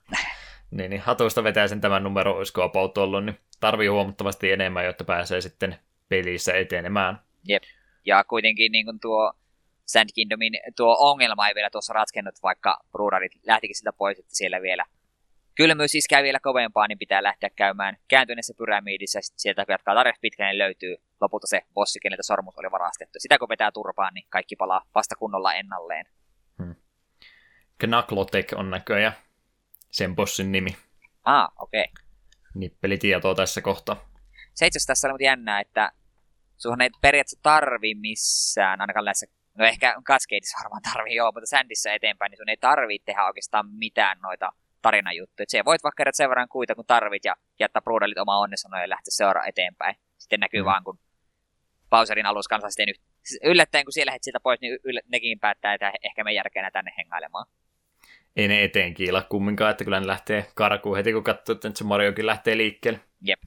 Niin, 0.70 0.90
niin 0.90 1.00
hatusta 1.00 1.44
vetää 1.44 1.68
sen 1.68 1.80
tämän 1.80 2.02
numero, 2.02 2.36
olisiko 2.36 2.62
about 2.62 2.98
ollut, 2.98 3.24
niin 3.24 3.38
tarvii 3.60 3.88
huomattavasti 3.88 4.52
enemmän, 4.52 4.84
jotta 4.84 5.04
pääsee 5.04 5.40
sitten 5.40 5.78
pelissä 6.08 6.54
etenemään. 6.54 7.20
Jep. 7.48 7.62
Ja 8.04 8.24
kuitenkin 8.24 8.72
niin 8.72 8.84
kuin 8.84 9.00
tuo 9.00 9.32
Sand 9.86 10.08
Kingdomin 10.14 10.52
tuo 10.76 10.96
ongelma 10.98 11.48
ei 11.48 11.54
vielä 11.54 11.70
tuossa 11.70 11.92
ratkennut, 11.92 12.34
vaikka 12.42 12.80
Brudarit 12.92 13.32
lähtikin 13.46 13.76
sitä 13.76 13.92
pois, 13.92 14.18
että 14.18 14.36
siellä 14.36 14.62
vielä 14.62 14.84
kylmyys 15.54 15.90
siis 15.90 16.08
käy 16.08 16.22
vielä 16.22 16.40
kovempaa, 16.40 16.88
niin 16.88 16.98
pitää 16.98 17.22
lähteä 17.22 17.50
käymään 17.56 17.96
kääntyneessä 18.08 18.54
pyramiidissa. 18.58 19.20
Sitten 19.20 19.40
sieltä 19.40 19.64
jatkaa 19.68 19.94
tarjous 19.94 20.18
pitkään, 20.20 20.48
niin 20.50 20.58
löytyy 20.58 20.96
lopulta 21.20 21.46
se 21.46 21.60
bossi, 21.74 22.00
keneltä 22.00 22.22
sormus 22.22 22.58
oli 22.58 22.70
varastettu. 22.70 23.18
Sitä 23.18 23.38
kun 23.38 23.48
vetää 23.48 23.72
turpaan, 23.72 24.14
niin 24.14 24.26
kaikki 24.28 24.56
palaa 24.56 24.82
vasta 24.94 25.16
kunnolla 25.16 25.54
ennalleen. 25.54 26.06
Hmm. 26.62 26.74
Knaklotek 27.78 28.52
on 28.56 28.70
näköjään 28.70 29.14
sen 29.90 30.16
bossin 30.16 30.52
nimi. 30.52 30.76
Ah, 31.24 31.48
okei. 31.58 31.84
Okay. 31.84 32.04
Nippelitietoa 32.54 33.34
tässä 33.34 33.60
kohtaa. 33.60 34.08
Se 34.54 34.66
itse 34.66 34.76
asiassa 34.76 34.90
tässä 34.90 35.08
on 35.08 35.16
jännää, 35.20 35.60
että 35.60 35.92
Suhan 36.56 36.80
ei 36.80 36.90
periaatteessa 37.00 37.40
tarvi 37.42 37.94
missään, 37.94 38.80
ainakaan 38.80 39.04
näissä, 39.04 39.26
no 39.58 39.64
ehkä 39.64 39.94
Cascadeissa 40.04 40.58
varmaan 40.62 40.82
tarvii 40.82 41.14
joo, 41.14 41.32
mutta 41.32 41.46
Sandissä 41.46 41.92
eteenpäin, 41.92 42.30
niin 42.30 42.38
sun 42.38 42.48
ei 42.48 42.56
tarvii 42.56 42.98
tehdä 42.98 43.26
oikeastaan 43.26 43.70
mitään 43.70 44.18
noita 44.22 44.52
tarinajuttuja. 44.82 45.46
Se 45.48 45.64
voit 45.64 45.82
vaikka 45.82 45.96
kerätä 45.96 46.16
sen 46.16 46.28
verran 46.28 46.48
kuita, 46.48 46.74
kun 46.74 46.86
tarvit, 46.86 47.24
ja 47.24 47.36
jättää 47.60 47.82
Brudelit 47.82 48.18
oma 48.18 48.38
onnesanoja 48.38 48.82
ja 48.82 48.88
lähteä 48.88 49.10
seuraan 49.10 49.48
eteenpäin. 49.48 49.96
Sitten 50.18 50.40
näkyy 50.40 50.62
mm. 50.62 50.64
vaan, 50.64 50.84
kun 50.84 50.98
Bowserin 51.90 52.26
alus 52.26 52.48
kanssa 52.48 52.70
sitten 52.70 52.94
yllättäen, 53.44 53.84
kun 53.84 53.92
siellä 53.92 54.10
lähdet 54.10 54.22
sieltä 54.22 54.40
pois, 54.40 54.60
niin 54.60 54.78
yllä, 54.84 55.00
nekin 55.08 55.40
päättää, 55.40 55.74
että 55.74 55.92
ehkä 56.02 56.24
me 56.24 56.32
järkeenä 56.32 56.70
tänne 56.70 56.92
hengailemaan. 56.98 57.46
Ei 58.36 58.48
ne 58.48 58.64
eteen 58.64 58.94
kiila 58.94 59.22
kumminkaan, 59.22 59.70
että 59.70 59.84
kyllä 59.84 60.00
ne 60.00 60.06
lähtee 60.06 60.46
karkuun 60.54 60.96
heti, 60.96 61.12
kun 61.12 61.24
katsoo, 61.24 61.54
että 61.54 61.70
se 61.74 61.84
Mariokin 61.84 62.26
lähtee 62.26 62.56
liikkeelle. 62.56 63.00
Jep. 63.20 63.40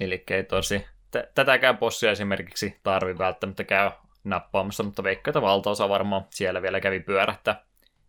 Eli 0.00 0.24
ei 0.30 0.44
tosi 0.44 0.86
tätäkään 1.34 1.78
bossia 1.78 2.10
esimerkiksi 2.10 2.80
tarvi 2.82 3.18
välttämättä 3.18 3.64
käy 3.64 3.90
nappaamassa, 4.24 4.82
mutta 4.82 5.02
veikkaa, 5.02 5.30
että 5.30 5.42
valtaosa 5.42 5.88
varmaan 5.88 6.26
siellä 6.30 6.62
vielä 6.62 6.80
kävi 6.80 7.00
pyörähtää 7.00 7.64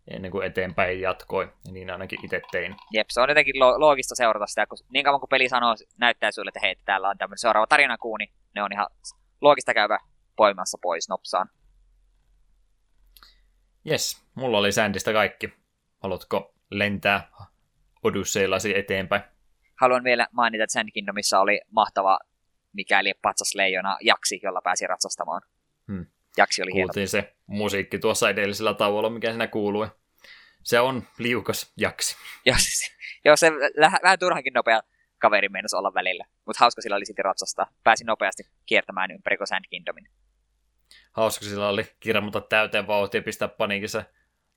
ennen 0.08 0.30
kuin 0.30 0.46
eteenpäin 0.46 1.00
jatkoi, 1.00 1.52
ja 1.66 1.72
niin 1.72 1.90
ainakin 1.90 2.24
itse 2.24 2.40
tein. 2.52 2.76
Jep, 2.92 3.06
se 3.10 3.20
on 3.20 3.28
jotenkin 3.28 3.60
lo- 3.60 3.80
loogista 3.80 4.14
seurata 4.14 4.46
sitä, 4.46 4.66
kun 4.66 4.78
niin 4.90 5.04
kauan 5.04 5.20
kuin 5.20 5.28
peli 5.28 5.48
sanoo, 5.48 5.74
näyttää 5.96 6.30
sulle, 6.30 6.48
että 6.48 6.60
hei, 6.60 6.76
täällä 6.84 7.08
on 7.08 7.18
tämmöinen 7.18 7.38
seuraava 7.38 7.66
tarinakuu, 7.66 8.16
niin 8.16 8.30
ne 8.54 8.62
on 8.62 8.72
ihan 8.72 8.86
loogista 9.40 9.74
käydä 9.74 9.98
poimassa 10.36 10.78
pois 10.82 11.08
nopsaan. 11.08 11.48
Yes, 13.90 14.24
mulla 14.34 14.58
oli 14.58 14.72
Sandista 14.72 15.12
kaikki. 15.12 15.52
Haluatko 16.02 16.54
lentää 16.70 17.30
Odysseillasi 18.02 18.78
eteenpäin? 18.78 19.22
Haluan 19.80 20.04
vielä 20.04 20.26
mainita, 20.32 20.64
että 20.64 20.72
Sand 20.72 20.88
Kingdomissa 20.94 21.40
oli 21.40 21.60
mahtava 21.70 22.18
mikäli 22.72 23.14
patsasleijona 23.22 23.96
jaksi, 24.00 24.40
jolla 24.42 24.60
pääsi 24.64 24.86
ratsastamaan. 24.86 25.42
Hmm. 25.88 26.06
Jaksi 26.36 26.62
oli 26.62 26.74
hieno. 26.74 26.92
se 27.06 27.34
musiikki 27.46 27.98
tuossa 27.98 28.30
edellisellä 28.30 28.74
tauolla, 28.74 29.10
mikä 29.10 29.30
siinä 29.30 29.46
kuului. 29.46 29.88
Se 30.62 30.80
on 30.80 31.02
liukas 31.18 31.72
jaksi. 31.76 32.16
joo, 32.46 32.56
siis, 32.58 32.92
joo, 33.24 33.36
se 33.36 33.52
vähän 34.02 34.18
turhankin 34.18 34.52
nopea 34.52 34.80
kaveri 35.18 35.48
meinasi 35.48 35.76
olla 35.76 35.94
välillä. 35.94 36.24
Mutta 36.44 36.60
hauska 36.60 36.82
sillä 36.82 36.96
oli 36.96 37.06
sitten 37.06 37.24
ratsastaa. 37.24 37.66
Pääsi 37.84 38.04
nopeasti 38.04 38.42
kiertämään 38.66 39.10
ympäri 39.10 39.36
Sand 39.44 39.64
Kingdomin. 39.70 40.08
Hauska 41.12 41.44
sillä 41.44 41.68
oli 41.68 41.86
kirmata 42.00 42.40
täyteen 42.40 42.86
vauhtia, 42.86 43.22
pistää 43.22 43.48
paniikissa 43.48 44.04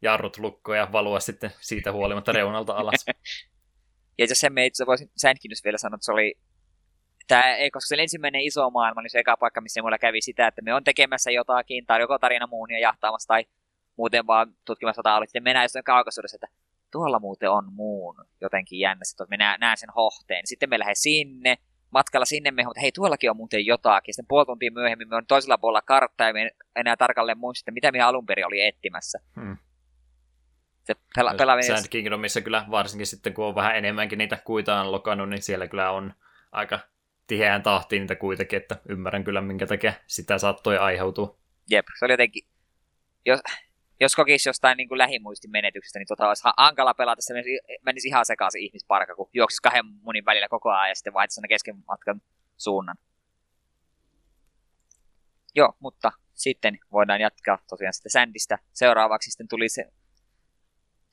jarrut 0.02 0.38
lukkoon 0.38 0.78
ja 0.78 0.92
valua 0.92 1.20
sitten 1.20 1.52
siitä 1.60 1.92
huolimatta 1.92 2.32
reunalta 2.32 2.74
alas. 2.74 3.06
ja 4.18 4.26
jos 4.30 4.40
sen 4.40 4.54
me 4.54 4.66
itse 4.66 4.86
voisin 4.86 5.12
Sand 5.18 5.38
vielä 5.64 5.78
sanoa, 5.78 5.96
että 5.96 6.06
se 6.06 6.12
oli 6.12 6.36
tämä, 7.30 7.56
ei, 7.56 7.72
koska 7.72 7.88
se 7.88 8.02
ensimmäinen 8.02 8.42
iso 8.42 8.70
maailma, 8.70 9.02
niin 9.02 9.10
se 9.10 9.20
eka 9.20 9.38
paikka, 9.38 9.62
missä 9.62 9.82
mulla 9.82 9.98
kävi 9.98 10.22
sitä, 10.22 10.48
että 10.48 10.62
me 10.62 10.74
on 10.74 10.84
tekemässä 10.84 11.32
jotakin, 11.32 11.86
tai 11.86 12.00
joko 12.00 12.20
tarina 12.20 12.48
muun 12.48 12.72
ja 12.72 12.80
jahtaamassa, 12.80 13.28
tai 13.28 13.46
muuten 13.96 14.28
vaan 14.28 14.54
tutkimassa 14.66 15.00
jotain, 15.00 15.28
sitten 15.28 15.44
mennään 15.44 15.64
jostain 15.64 15.84
kaukaisuudessa, 15.84 16.36
että 16.36 16.48
tuolla 16.92 17.20
muuten 17.20 17.52
on 17.52 17.74
muun 17.74 18.16
jotenkin 18.42 18.80
jännä, 18.80 19.04
että 19.12 19.36
mä 19.36 19.38
näen, 19.38 19.60
näen 19.60 19.78
sen 19.78 19.90
hohteen. 19.96 20.48
Sitten 20.48 20.70
me 20.70 20.80
lähden 20.80 20.96
sinne, 20.96 21.58
matkalla 21.92 22.26
sinne 22.26 22.52
me 22.52 22.62
että 22.62 22.82
hei 22.82 22.92
tuollakin 22.92 23.30
on 23.30 23.38
muuten 23.38 23.66
jotakin. 23.66 24.14
Sitten 24.14 24.28
puoli 24.28 24.46
tuntia 24.46 24.72
myöhemmin 24.72 25.10
me 25.10 25.16
on 25.16 25.26
toisella 25.28 25.58
puolella 25.58 25.82
kartta 25.82 26.24
ja 26.24 26.34
me 26.34 26.52
enää 26.76 26.98
tarkalleen 26.98 27.38
muista, 27.38 27.72
mitä 27.72 27.92
me 27.92 28.02
alun 28.02 28.26
perin 28.26 28.46
oli 28.46 28.62
etsimässä. 28.62 29.20
Hmm. 29.36 29.58
Se 30.84 30.94
pela- 30.94 31.38
pelaaminen... 31.38 31.78
Sand 31.78 31.88
Kingdomissa 31.90 32.42
kyllä 32.42 32.66
varsinkin 32.72 33.08
sitten, 33.08 33.34
kun 33.34 33.46
on 33.46 33.56
vähän 33.56 33.76
enemmänkin 33.76 34.18
niitä 34.18 34.38
kuitaan 34.44 34.92
lokannut, 34.92 35.30
niin 35.30 35.42
siellä 35.42 35.68
kyllä 35.68 35.92
on 35.92 36.14
aika 36.52 36.80
tiheään 37.30 37.64
tahtiin 37.64 38.00
niitä 38.00 38.16
kuitenkin, 38.16 38.58
että 38.58 38.76
ymmärrän 38.90 39.24
kyllä, 39.24 39.42
minkä 39.42 39.68
takia 39.68 39.94
sitä 40.08 40.38
saattoi 40.38 40.78
aiheutua. 40.78 41.40
Jep, 41.70 41.86
se 42.00 42.06
oli 42.06 42.14
jotenkin... 42.14 42.44
Jos, 43.26 43.40
jos 44.00 44.16
kokisi 44.16 44.50
jostain 44.50 44.78
niin 44.78 44.88
kuin 44.88 44.98
lähimuistin 44.98 45.52
menetyksestä, 45.52 46.00
niin 46.00 46.08
tota 46.08 46.28
olisi 46.28 46.44
hankala 46.58 46.94
pelata, 46.94 47.22
se 47.22 47.34
menisi, 47.34 47.60
menisi 47.82 48.08
ihan 48.08 48.26
sekaisin 48.26 48.62
ihmisparka, 48.62 49.16
kun 49.16 49.30
juoksisi 49.34 49.62
kahden 49.62 49.86
munin 49.86 50.26
välillä 50.26 50.48
koko 50.48 50.70
ajan 50.70 50.90
ja 50.90 50.96
sitten 50.96 51.14
vaihtaisi 51.14 51.42
kesken 51.50 51.84
matkan 51.88 52.22
suunnan. 52.58 52.98
Joo, 55.56 55.74
mutta 55.80 56.12
sitten 56.34 56.80
voidaan 56.92 57.22
jatkaa 57.22 57.58
tosiaan 57.70 57.94
sitten 57.94 58.12
Sandista. 58.12 58.58
Seuraavaksi 58.74 59.32
sitten 59.32 59.48
tuli 59.48 59.70
se, 59.70 59.86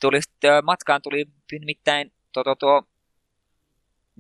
tuli, 0.01 0.20
matkaan 0.62 1.02
tuli 1.02 1.26
nimittäin 1.52 2.12
tuo, 2.32 2.44
tuo, 2.44 2.55
tuo 2.55 2.82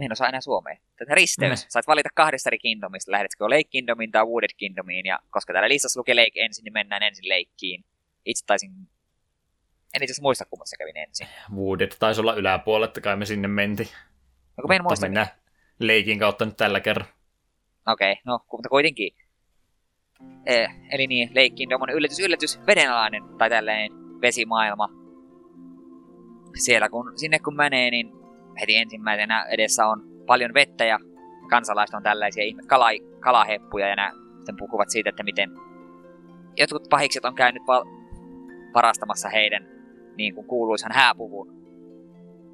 en 0.00 0.12
osaa 0.12 0.28
enää 0.28 0.40
suomea. 0.40 0.85
Tätä 0.96 1.14
risteys. 1.14 1.64
Mm. 1.64 1.66
Sait 1.68 1.86
valita 1.86 2.08
kahdesta 2.14 2.48
eri 2.48 2.58
kingdomista. 2.58 3.12
Lähdetkö 3.12 3.44
Lake 3.44 3.64
Kingdomiin 3.64 4.10
tai 4.10 4.24
Wooded 4.24 4.50
Kingdomiin. 4.56 5.06
Ja 5.06 5.18
koska 5.30 5.52
täällä 5.52 5.68
listassa 5.68 6.00
lukee 6.00 6.14
Lake 6.14 6.40
ensin, 6.44 6.64
niin 6.64 6.72
mennään 6.72 7.02
ensin 7.02 7.24
Lakeen. 7.28 7.84
Itse 8.24 8.46
taisin... 8.46 8.70
En 9.94 10.02
itse 10.02 10.22
muista, 10.22 10.44
kummassa 10.44 10.76
kävin 10.76 10.96
ensin. 10.96 11.26
Wooded 11.54 11.92
taisi 11.98 12.20
olla 12.20 12.34
yläpuolella, 12.34 12.86
että 12.86 13.00
kai 13.00 13.16
me 13.16 13.26
sinne 13.26 13.48
menti. 13.48 13.82
No 14.56 14.62
kun 14.62 14.68
me 14.68 14.76
en 14.76 14.82
muista. 14.82 15.06
Mennään 15.06 15.26
Lakein 15.80 16.18
kautta 16.18 16.44
nyt 16.44 16.56
tällä 16.56 16.80
kerran. 16.80 17.08
Okei, 17.86 18.12
okay, 18.12 18.22
no 18.24 18.38
mutta 18.52 18.68
kuitenkin. 18.68 19.16
Eh, 20.46 20.68
eli 20.90 21.06
niin, 21.06 21.28
Lake 21.28 21.50
Kingdom 21.50 21.82
on 21.82 21.90
yllätys, 21.90 22.20
yllätys, 22.20 22.60
vedenalainen 22.66 23.22
tai 23.38 23.50
tällainen 23.50 23.92
vesimaailma. 24.20 24.88
Siellä 26.54 26.88
kun, 26.88 27.18
sinne 27.18 27.38
kun 27.38 27.56
menee, 27.56 27.90
niin 27.90 28.10
heti 28.60 28.76
ensimmäisenä 28.76 29.44
edessä 29.44 29.86
on 29.86 30.15
paljon 30.26 30.54
vettä 30.54 30.84
ja 30.84 30.98
kansalaiset 31.50 31.94
on 31.94 32.02
tällaisia 32.02 32.44
ihme 32.44 32.62
kala, 32.66 32.86
kalaheppuja 33.20 33.88
ja 33.88 33.96
nämä 33.96 34.12
sitten 34.36 34.56
puhuvat 34.56 34.90
siitä, 34.90 35.10
että 35.10 35.22
miten 35.22 35.50
jotkut 36.56 36.88
pahikset 36.90 37.24
on 37.24 37.34
käynyt 37.34 37.62
val- 37.66 37.84
varastamassa 38.74 39.28
heidän 39.28 39.68
niin 40.16 40.34
kuin 40.34 40.46
kuuluisan 40.46 40.92
hääpuvun. 40.94 41.56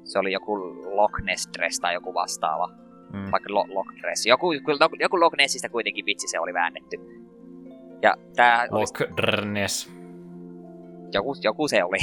Se 0.03 0.19
oli 0.19 0.31
joku 0.31 0.57
Loch 0.95 1.21
Ness 1.21 1.49
Dress 1.57 1.79
tai 1.79 1.93
joku 1.93 2.13
vastaava. 2.13 2.69
Mm. 3.13 3.31
Vaikka 3.31 3.53
Lo- 3.53 3.67
Loch 3.69 3.93
Dress. 4.01 4.25
Joku, 4.25 4.51
joku 4.99 5.19
Loch 5.19 5.35
Nessistä 5.37 5.69
kuitenkin 5.69 6.05
vitsi 6.05 6.27
se 6.27 6.39
oli 6.39 6.53
väännetty. 6.53 6.97
Ja 8.01 8.13
tää 8.35 8.67
Loch 8.71 9.01
Ness. 9.45 9.91
Joku, 11.13 11.35
joku 11.43 11.67
se 11.67 11.83
oli. 11.83 11.97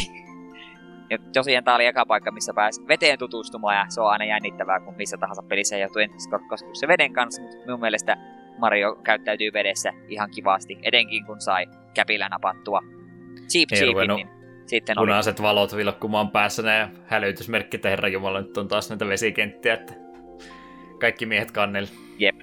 Ja 1.11 1.19
tosiaan 1.33 1.65
tää 1.65 1.75
oli 1.75 1.87
eka 1.87 2.07
paikka, 2.07 2.31
missä 2.31 2.55
pääsi 2.55 2.89
veteen 2.89 3.19
tutustumaan 3.19 3.77
ja 3.77 3.85
se 3.89 4.01
on 4.01 4.11
aina 4.11 4.25
jännittävää, 4.25 4.81
kun 4.81 4.95
missä 4.97 5.17
tahansa 5.17 5.43
pelissä 5.43 5.77
ei 5.77 5.83
joutuu 5.83 6.03
se 6.73 6.89
veden 6.89 7.13
kanssa, 7.13 7.43
mutta 7.43 7.57
minun 7.57 7.81
mielestä 7.81 8.17
Mario 8.59 8.95
käyttäytyy 8.95 9.53
vedessä 9.53 9.93
ihan 10.09 10.31
kivasti, 10.31 10.79
etenkin 10.83 11.27
kun 11.27 11.41
sai 11.41 11.67
käpillä 11.95 12.29
napattua 12.29 12.81
Cheap 13.49 13.69
Cheapin, 13.69 14.17
niin 14.17 14.29
sitten 14.67 14.99
oli... 14.99 15.07
Punaiset 15.07 15.43
valot 15.43 15.77
vilkkumaan 15.77 16.31
päässä 16.31 16.63
ne 16.63 16.89
hälytysmerkki, 17.07 17.77
että 17.77 17.89
herra 17.89 18.09
Jumala, 18.09 18.41
nyt 18.41 18.59
on 18.59 18.69
taas 18.69 18.91
näitä 18.91 19.07
vesikenttiä, 19.07 19.75
että 19.75 19.95
kaikki 21.01 21.27
miehet 21.27 21.51
kannelle. 21.51 21.89
Jep. 22.19 22.37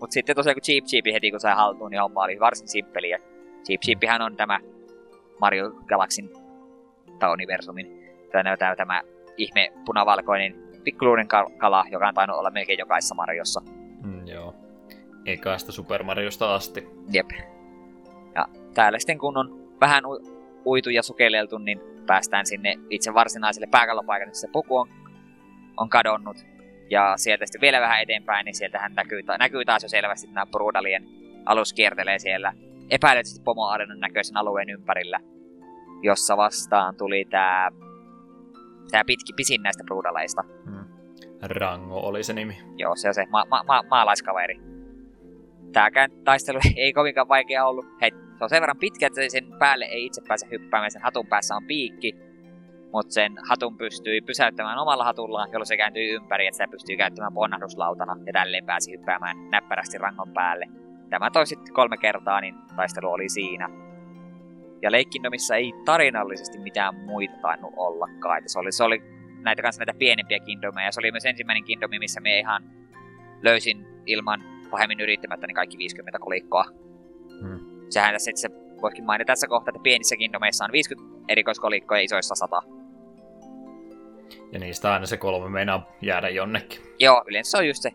Mutta 0.00 0.14
sitten 0.14 0.36
tosiaan 0.36 0.54
kun 0.54 0.62
Cheap 0.62 0.84
Cheap 0.84 1.04
heti 1.12 1.30
kun 1.30 1.40
sai 1.40 1.54
haltuun, 1.54 1.90
niin 1.90 2.00
homma 2.00 2.22
oli 2.22 2.40
varsin 2.40 2.68
simppeli. 2.68 3.10
Ja 3.10 3.18
Cheap 3.64 4.22
on 4.24 4.36
tämä 4.36 4.60
Mario 5.40 5.70
Galaxin 5.70 6.30
tai 7.18 7.32
universumin 7.32 8.05
tämä, 8.58 8.76
tämä 8.76 9.02
ihme 9.36 9.72
punavalkoinen 9.84 10.54
pikkuluuden 10.84 11.28
kala, 11.58 11.84
joka 11.90 12.08
on 12.08 12.14
tainnut 12.14 12.38
olla 12.38 12.50
melkein 12.50 12.78
jokaisessa 12.78 13.14
Mariossa. 13.14 13.60
Mm, 14.02 14.26
joo. 14.26 14.54
Ekaista 15.26 15.72
Super 15.72 16.02
Mariosta 16.02 16.54
asti. 16.54 16.88
Jep. 17.12 17.30
Ja 18.34 18.48
täällä 18.74 18.98
sitten 18.98 19.18
kun 19.18 19.36
on 19.36 19.70
vähän 19.80 20.04
uitu 20.66 20.90
ja 20.90 21.02
sukeleltu, 21.02 21.58
niin 21.58 21.80
päästään 22.06 22.46
sinne 22.46 22.74
itse 22.90 23.14
varsinaiselle 23.14 23.66
pääkallopaikalle, 23.70 24.30
missä 24.30 24.48
puku 24.52 24.76
on, 24.76 24.88
on 25.76 25.88
kadonnut. 25.88 26.36
Ja 26.90 27.16
sieltä 27.16 27.46
sitten 27.46 27.60
vielä 27.60 27.80
vähän 27.80 28.02
eteenpäin, 28.02 28.44
niin 28.44 28.54
sieltähän 28.54 28.94
näkyy, 28.94 29.22
näkyy 29.38 29.64
taas 29.64 29.82
jo 29.82 29.88
selvästi 29.88 30.26
nämä 30.26 30.46
Brudalien 30.46 31.04
alus 31.46 31.72
kiertelee 31.72 32.18
siellä 32.18 32.52
epäilyisesti 32.90 33.42
pomoarenan 33.44 34.00
näköisen 34.00 34.36
alueen 34.36 34.70
ympärillä, 34.70 35.20
jossa 36.02 36.36
vastaan 36.36 36.96
tuli 36.96 37.24
tämä 37.30 37.70
Tää 38.90 39.04
pitki, 39.04 39.32
pisin 39.32 39.62
näistä 39.62 39.84
brudaleista. 39.84 40.44
Hmm. 40.64 40.84
Rango 41.42 42.00
oli 42.00 42.22
se 42.22 42.32
nimi. 42.32 42.58
Joo, 42.76 42.96
se 42.96 43.08
on 43.08 43.14
se 43.14 43.26
ma- 43.30 43.46
ma- 43.50 43.64
ma- 43.66 43.84
maalaiskaveri. 43.90 44.60
Tääkään 45.72 46.10
taistelu 46.24 46.58
ei 46.76 46.92
kovinkaan 46.92 47.28
vaikea 47.28 47.66
ollut. 47.66 47.86
Hei, 48.00 48.10
se 48.10 48.44
on 48.44 48.48
sen 48.48 48.60
verran 48.60 48.78
pitkä, 48.78 49.06
että 49.06 49.20
sen 49.28 49.52
päälle 49.58 49.84
ei 49.84 50.06
itse 50.06 50.22
pääse 50.28 50.46
hyppäämään. 50.50 50.90
Sen 50.90 51.02
hatun 51.02 51.26
päässä 51.26 51.56
on 51.56 51.64
piikki, 51.66 52.16
mutta 52.92 53.12
sen 53.12 53.32
hatun 53.48 53.76
pystyy 53.76 54.20
pysäyttämään 54.20 54.78
omalla 54.78 55.04
hatullaan, 55.04 55.48
jolloin 55.52 55.66
se 55.66 55.76
kääntyy 55.76 56.14
ympäri, 56.14 56.46
että 56.46 56.56
sitä 56.56 56.70
pystyy 56.70 56.96
käyttämään 56.96 57.34
ponnahduslautana 57.34 58.16
ja 58.26 58.32
tälleen 58.32 58.66
pääsi 58.66 58.92
hyppäämään 58.92 59.50
näppärästi 59.50 59.98
rangon 59.98 60.32
päälle. 60.32 60.66
Tämä 61.10 61.30
toi 61.30 61.46
sitten 61.46 61.74
kolme 61.74 61.96
kertaa, 61.96 62.40
niin 62.40 62.54
taistelu 62.76 63.12
oli 63.12 63.28
siinä. 63.28 63.85
Ja 64.82 64.92
Lake 64.92 65.54
ei 65.56 65.72
tarinallisesti 65.84 66.58
mitään 66.58 66.94
muita 66.94 67.34
tainnut 67.42 67.72
ollakaan. 67.76 68.38
Että 68.38 68.52
se, 68.52 68.58
oli, 68.58 68.72
se 68.72 68.84
oli 68.84 69.02
näitä 69.42 69.62
kanssa 69.62 69.80
näitä 69.80 69.98
pienempiä 69.98 70.38
Kingdomeja. 70.40 70.92
Se 70.92 71.00
oli 71.00 71.12
myös 71.12 71.24
ensimmäinen 71.24 71.64
Kingdomi, 71.64 71.98
missä 71.98 72.20
me 72.20 72.38
ihan 72.38 72.62
löysin 73.42 73.86
ilman 74.06 74.40
pahemmin 74.70 75.00
yrittämättä 75.00 75.46
niin 75.46 75.54
kaikki 75.54 75.78
50 75.78 76.18
kolikkoa. 76.18 76.64
Hmm. 77.40 77.60
Sehän 77.88 78.14
tässä 78.14 78.30
itse 78.30 78.48
voikin 78.82 79.04
mainita 79.04 79.26
tässä 79.26 79.46
kohtaa, 79.46 79.70
että 79.70 79.82
pienissä 79.82 80.16
Kingdomeissa 80.16 80.64
on 80.64 80.72
50 80.72 81.24
erikoiskolikkoa 81.28 81.98
ja 81.98 82.04
isoissa 82.04 82.34
100. 82.34 82.62
Ja 84.52 84.58
niistä 84.58 84.92
aina 84.92 85.06
se 85.06 85.16
kolme 85.16 85.48
meinaa 85.48 85.92
jäädä 86.02 86.28
jonnekin. 86.28 86.80
Joo, 86.98 87.24
yleensä 87.26 87.50
se 87.50 87.58
on 87.58 87.68
just 87.68 87.82
se 87.82 87.90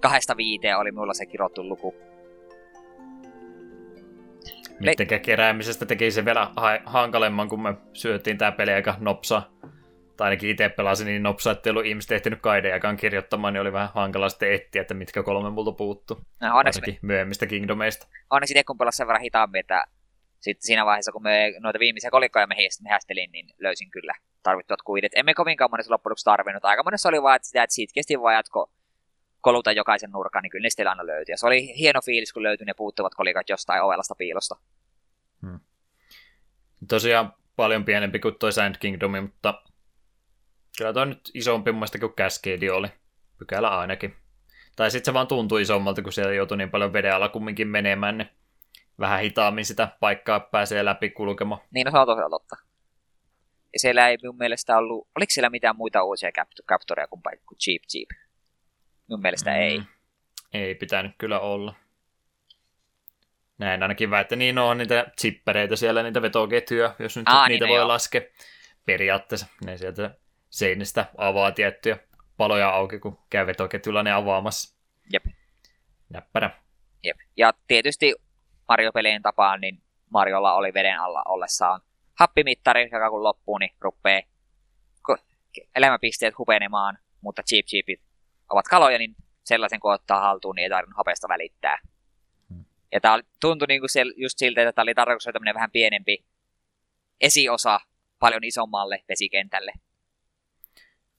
kahdesta 0.00 0.36
viiteen 0.36 0.78
oli 0.78 0.92
mulla 0.92 1.14
se 1.14 1.26
kirottu 1.26 1.68
luku. 1.68 1.94
Niiden 4.80 5.20
keräämisestä 5.20 5.86
teki 5.86 6.10
se 6.10 6.24
vielä 6.24 6.50
ha- 6.56 6.80
hankalemman, 6.86 7.48
kun 7.48 7.62
me 7.62 7.74
syötiin 7.92 8.38
tää 8.38 8.52
peli 8.52 8.72
aika 8.72 8.96
nopsa. 8.98 9.42
Tai 10.16 10.24
ainakin 10.24 10.50
itse 10.50 10.68
pelasin 10.68 11.06
niin 11.06 11.22
nopsa, 11.22 11.50
että 11.50 11.68
ei 11.68 11.70
ollut 11.70 11.86
ihmiset 11.86 12.12
ehtinyt 12.12 12.40
kaidejakaan 12.40 12.96
kirjoittamaan, 12.96 13.52
niin 13.52 13.60
oli 13.60 13.72
vähän 13.72 13.88
hankala 13.94 14.28
sitten 14.28 14.52
etsiä, 14.52 14.82
että 14.82 14.94
mitkä 14.94 15.22
kolme 15.22 15.50
multa 15.50 15.72
puuttu. 15.72 16.20
No, 16.40 16.56
onneksi 16.56 16.80
me... 16.86 16.98
myöhemmistä 17.02 17.46
Kingdomeista. 17.46 18.06
Onneksi 18.30 18.52
itse 18.52 18.64
kun 18.64 18.78
pelasin 18.78 18.96
sen 18.96 19.06
verran 19.06 19.22
hitaammin, 19.22 19.60
että 19.60 19.84
sitten 20.40 20.66
siinä 20.66 20.86
vaiheessa, 20.86 21.12
kun 21.12 21.22
me 21.22 21.52
noita 21.60 21.78
viimeisiä 21.78 22.10
kolikkoja 22.10 22.46
me 22.46 22.54
hästelin, 22.90 23.32
niin 23.32 23.46
löysin 23.58 23.90
kyllä 23.90 24.14
tarvittavat 24.42 24.82
kuidet. 24.82 25.12
Emme 25.16 25.34
kovinkaan 25.34 25.70
monessa 25.70 25.92
loppujen 25.92 26.16
tarvinnut. 26.24 26.64
Aika 26.64 26.82
monessa 26.82 27.08
oli 27.08 27.22
vaan, 27.22 27.36
että, 27.36 27.48
sitä, 27.48 27.62
että 27.62 27.74
siitä 27.74 27.94
kesti 27.94 28.20
vaan 28.20 28.34
jatko 28.34 28.70
koluta 29.44 29.72
jokaisen 29.72 30.10
nurkan, 30.10 30.42
niin 30.42 30.50
kyllä 30.50 30.62
ne 30.62 30.70
sitten 30.70 30.88
aina 30.88 31.06
löytyi. 31.06 31.32
Ja 31.32 31.38
se 31.38 31.46
oli 31.46 31.78
hieno 31.78 32.00
fiilis, 32.00 32.32
kun 32.32 32.42
löytyi 32.42 32.64
ne 32.64 32.74
puuttuvat 32.74 33.14
kolikat 33.14 33.48
jostain 33.48 33.82
ovelasta 33.82 34.14
piilosta. 34.14 34.56
Hmm. 35.42 35.60
Tosiaan 36.88 37.32
paljon 37.56 37.84
pienempi 37.84 38.18
kuin 38.18 38.34
toi 38.38 38.52
Sand 38.52 38.74
Kingdomi, 38.80 39.20
mutta 39.20 39.62
kyllä 40.78 40.92
toi 40.92 41.06
nyt 41.06 41.30
isompi 41.34 41.72
mun 41.72 41.86
kuin 42.00 42.12
Cascade 42.12 42.72
oli. 42.72 42.88
Pykälä 43.38 43.78
ainakin. 43.78 44.16
Tai 44.76 44.90
sitten 44.90 45.12
se 45.12 45.14
vaan 45.14 45.26
tuntui 45.26 45.62
isommalta, 45.62 46.02
kun 46.02 46.12
siellä 46.12 46.34
joutui 46.34 46.56
niin 46.56 46.70
paljon 46.70 46.92
veden 46.92 47.14
alla 47.14 47.28
kumminkin 47.28 47.68
menemään, 47.68 48.18
niin 48.18 48.28
vähän 48.98 49.20
hitaammin 49.20 49.64
sitä 49.64 49.88
paikkaa 50.00 50.40
pääsee 50.40 50.84
läpi 50.84 51.10
kulkemaan. 51.10 51.60
Niin, 51.70 51.84
no 51.84 51.90
se 51.90 51.98
on 51.98 52.06
tosiaan 52.06 52.30
totta. 52.30 52.56
Ja 53.72 53.80
siellä 53.80 54.08
ei 54.08 54.16
minun 54.22 54.38
mielestä 54.38 54.76
ollut, 54.76 55.08
oliko 55.16 55.30
siellä 55.30 55.50
mitään 55.50 55.76
muita 55.76 56.02
uusia 56.02 56.30
captoreja 56.68 57.08
kuin, 57.08 57.22
kuin 57.46 57.58
Cheap 57.58 57.82
Cheap? 57.82 58.23
Mun 59.10 59.20
mielestä 59.20 59.50
mm. 59.50 59.56
ei. 59.56 59.82
Ei 60.52 60.74
pitänyt 60.74 61.12
kyllä 61.18 61.40
olla. 61.40 61.74
Näin 63.58 63.82
ainakin 63.82 64.10
väitte, 64.10 64.36
niin 64.36 64.58
on 64.58 64.78
niitä 64.78 65.06
chippereitä 65.20 65.76
siellä, 65.76 66.02
niitä 66.02 66.22
vetoketjuja, 66.22 66.94
jos 66.98 67.16
nyt 67.16 67.28
Aa, 67.28 67.48
niitä 67.48 67.64
niin 67.64 67.70
voi 67.70 67.78
joo. 67.78 67.88
laskea. 67.88 68.20
Periaatteessa 68.86 69.46
ne 69.64 69.76
sieltä 69.76 70.14
seinistä 70.50 71.06
avaa 71.16 71.52
tiettyjä 71.52 71.98
paloja 72.36 72.70
auki, 72.70 72.98
kun 72.98 73.18
käy 73.30 73.46
vetoketjulla 73.46 74.02
ne 74.02 74.12
avaamassa. 74.12 74.76
Jep. 75.12 75.24
Näppärä. 76.08 76.50
Jep. 77.04 77.16
Ja 77.36 77.54
tietysti 77.66 78.14
Mario-pelien 78.68 79.22
tapaan, 79.22 79.60
niin 79.60 79.82
Mariolla 80.10 80.54
oli 80.54 80.74
veden 80.74 81.00
alla 81.00 81.22
ollessaan 81.28 81.80
happimittari, 82.14 82.88
joka 82.92 83.10
kun 83.10 83.22
loppuu, 83.22 83.58
niin 83.58 83.70
rupeaa 83.80 84.22
elämäpisteet 85.76 86.38
hupenemaan, 86.38 86.98
mutta 87.20 87.42
Cheap 87.42 87.66
Cheapit 87.66 88.00
ovat 88.54 88.68
kaloja, 88.68 88.98
niin 88.98 89.16
sellaisen 89.44 89.80
kun 89.80 89.94
ottaa 89.94 90.20
haltuun, 90.20 90.56
niin 90.56 90.62
ei 90.62 90.70
tarvinnut 90.70 90.96
hapesta 90.96 91.28
välittää. 91.28 91.78
Hmm. 92.48 92.64
Ja 92.92 93.00
tämä 93.00 93.18
tuntui 93.40 93.66
niinku 93.66 93.88
se, 93.88 94.02
just 94.16 94.38
siltä, 94.38 94.62
että 94.62 94.72
tämä 94.72 94.82
oli 94.82 94.94
tarkoitus 94.94 95.24
tämmöinen 95.32 95.54
vähän 95.54 95.70
pienempi 95.70 96.24
esiosa 97.20 97.80
paljon 98.18 98.44
isommalle 98.44 99.04
vesikentälle. 99.08 99.72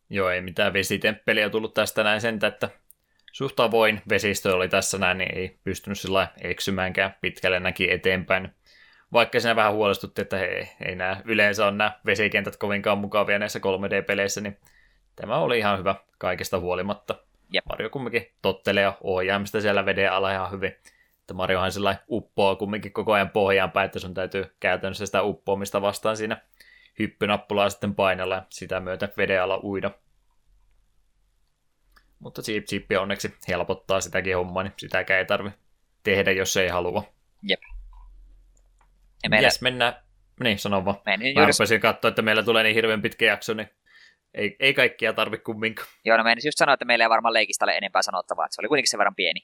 Joo, 0.10 0.30
ei 0.30 0.41
mitään 0.41 0.74
vesitemppeliä 0.74 1.49
tullut 1.49 1.74
tästä 1.74 2.03
näin 2.03 2.22
sentä, 2.22 2.48
että 2.48 2.70
suht 3.32 3.60
avoin 3.60 4.02
vesistö 4.10 4.56
oli 4.56 4.70
tässä 4.70 4.98
näin, 4.98 5.18
niin 5.18 5.38
ei 5.38 5.60
pystynyt 5.64 5.99
sillä 5.99 6.28
eksymäänkään 6.41 7.16
pitkälle 7.22 7.60
näki 7.60 7.91
eteenpäin. 7.91 8.56
Vaikka 9.14 9.40
siinä 9.40 9.56
vähän 9.56 9.74
huolestutti, 9.74 10.22
että 10.22 10.38
hei, 10.38 10.70
ei 10.86 10.95
nämä 10.95 11.22
yleensä 11.26 11.66
on 11.66 11.78
nämä 11.78 11.99
vesikentät 12.06 12.57
kovinkaan 12.57 12.98
mukavia 12.98 13.40
näissä 13.40 13.60
3D-peleissä, 13.60 14.41
niin 14.41 14.57
tämä 15.16 15.38
oli 15.38 15.57
ihan 15.57 15.80
hyvä 15.80 15.95
kaikesta 16.18 16.60
huolimatta. 16.60 17.24
Ja 17.53 17.61
Mario 17.69 17.89
kumminkin 17.89 18.31
tottelee 18.41 18.93
ohjaamista 19.01 19.61
siellä 19.61 19.85
veden 19.85 20.11
alla 20.11 20.34
ihan 20.34 20.51
hyvin. 20.51 20.72
Että 21.19 21.34
Mariohan 21.34 21.72
sillä 21.72 21.95
uppoaa 22.09 22.55
kumminkin 22.55 22.93
koko 22.93 23.13
ajan 23.13 23.30
pohjaan 23.30 23.72
päin, 23.72 23.85
että 23.85 23.99
sun 23.99 24.13
täytyy 24.13 24.55
käytännössä 24.59 25.05
sitä 25.05 25.23
uppoamista 25.23 25.81
vastaan 25.81 26.17
siinä 26.17 26.41
hyppynappulaa 26.99 27.69
sitten 27.69 27.95
painella 27.95 28.35
ja 28.35 28.45
sitä 28.49 28.80
myötä 28.80 29.09
veden 29.17 29.41
alla 29.41 29.59
uida. 29.63 29.91
Mutta 32.19 32.41
Cheap 32.41 32.63
Chip 32.63 32.85
onneksi 32.99 33.35
helpottaa 33.47 34.01
sitäkin 34.01 34.35
hommaa, 34.35 34.63
niin 34.63 34.73
sitäkään 34.77 35.17
ei 35.17 35.26
tarvi 35.26 35.49
tehdä, 36.03 36.31
jos 36.31 36.57
ei 36.57 36.67
halua. 36.67 37.03
Jep. 37.43 37.61
Ja 39.23 39.30
meillä... 39.30 39.45
Yes, 39.45 39.61
mennään. 39.61 39.93
Niin, 40.39 40.59
sano 40.59 40.85
vaan. 40.85 40.97
Menin 41.05 41.35
Mä 41.35 41.41
juuri... 41.41 41.80
katsoa, 41.80 42.09
että 42.09 42.22
meillä 42.22 42.43
tulee 42.43 42.63
niin 42.63 42.76
hirveän 42.76 43.01
pitkä 43.01 43.26
jakso, 43.26 43.53
niin 43.53 43.69
ei, 44.36 44.56
ei 44.60 44.74
kaikkia 44.74 45.14
tarvi 45.14 45.38
kumminkaan. 45.38 45.88
Joo, 46.06 46.18
no 46.18 46.24
meidän 46.24 46.41
just 46.45 46.57
sanoa, 46.57 46.74
että 46.74 46.86
meillä 46.86 47.06
ei 47.06 47.10
varmaan 47.10 47.34
leikistä 47.34 47.66
ole 47.66 47.78
enempää 47.78 48.02
sanottavaa, 48.02 48.45
että 48.45 48.56
se 48.56 48.62
oli 48.62 48.68
kuitenkin 48.68 48.90
sen 48.90 48.98
verran 48.98 49.16
pieni. 49.16 49.40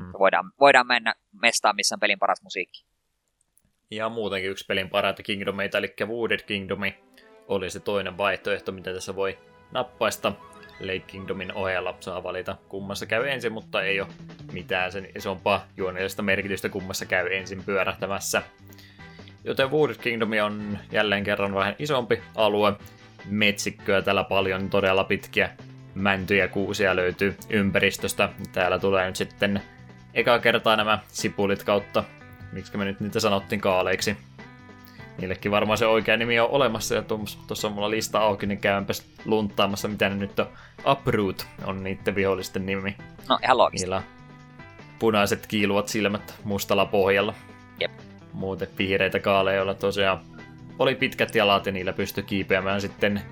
Hmm. 0.00 0.12
Voidaan, 0.18 0.52
voidaan 0.60 0.86
mennä 0.86 1.14
mestaan, 1.42 1.76
missä 1.76 1.94
on 1.94 2.00
pelin 2.00 2.18
paras 2.18 2.42
musiikki. 2.42 2.84
Ja 3.90 4.08
muutenkin 4.08 4.50
yksi 4.50 4.64
pelin 4.68 4.90
parhaita 4.90 5.22
Kingdomeita, 5.22 5.78
eli 5.78 5.94
Wooded 6.06 6.40
Kingdomi 6.46 6.98
oli 7.48 7.70
se 7.70 7.80
toinen 7.80 8.18
vaihtoehto, 8.18 8.72
mitä 8.72 8.94
tässä 8.94 9.16
voi 9.16 9.38
nappaista. 9.70 10.32
Lake 10.80 11.04
Kingdomin 11.06 11.52
ohella 11.54 11.96
saa 12.00 12.22
valita 12.22 12.56
kummassa 12.68 13.06
käy 13.06 13.28
ensin, 13.28 13.52
mutta 13.52 13.82
ei 13.82 14.00
ole 14.00 14.08
mitään 14.52 14.92
sen 14.92 15.08
isompaa 15.16 15.66
juonellista 15.76 16.22
merkitystä 16.22 16.68
kummassa 16.68 17.06
käy 17.06 17.34
ensin 17.34 17.64
pyörähtämässä. 17.64 18.42
Joten 19.44 19.70
Wooded 19.70 19.96
Kingdom 19.96 20.30
on 20.44 20.78
jälleen 20.92 21.24
kerran 21.24 21.54
vähän 21.54 21.76
isompi 21.78 22.22
alue. 22.36 22.72
Metsikköä 23.26 24.02
täällä 24.02 24.24
paljon, 24.24 24.70
todella 24.70 25.04
pitkiä 25.04 25.50
mäntyjä 25.94 26.48
kuusia 26.48 26.96
löytyy 26.96 27.36
ympäristöstä. 27.50 28.28
Täällä 28.52 28.78
tulee 28.78 29.06
nyt 29.06 29.16
sitten 29.16 29.62
eka 30.14 30.38
kertaa 30.38 30.76
nämä 30.76 30.98
sipulit 31.08 31.62
kautta, 31.62 32.04
miksi 32.52 32.76
me 32.76 32.84
nyt 32.84 33.00
niitä 33.00 33.20
sanottiin 33.20 33.60
kaaleiksi. 33.60 34.16
Niillekin 35.18 35.50
varmaan 35.50 35.78
se 35.78 35.86
oikea 35.86 36.16
nimi 36.16 36.40
on 36.40 36.50
olemassa, 36.50 36.94
ja 36.94 37.02
tuossa 37.02 37.68
on 37.68 37.74
mulla 37.74 37.90
lista 37.90 38.18
auki, 38.18 38.46
niin 38.46 38.58
käympäs 38.58 39.06
luntaamassa, 39.24 39.88
mitä 39.88 40.08
ne 40.08 40.14
nyt 40.14 40.38
on. 40.38 40.48
Uproot 40.90 41.46
on 41.64 41.84
niiden 41.84 42.14
vihollisten 42.14 42.66
nimi. 42.66 42.96
No, 43.28 43.38
ihan 43.44 43.58
loogista. 43.58 43.86
Niillä 43.86 44.02
punaiset 44.98 45.46
kiiluvat 45.46 45.88
silmät 45.88 46.34
mustalla 46.44 46.86
pohjalla. 46.86 47.34
Jep. 47.80 47.92
Muuten 48.32 48.68
vihreitä 48.78 49.18
kaaleja, 49.18 49.56
joilla 49.56 49.74
tosiaan 49.74 50.20
oli 50.82 50.94
pitkät 50.94 51.34
jalat, 51.34 51.66
ja 51.66 51.72
niillä 51.72 51.92
pystyi 51.92 52.24
kiipeämään 52.24 52.80
sitten 52.80 53.22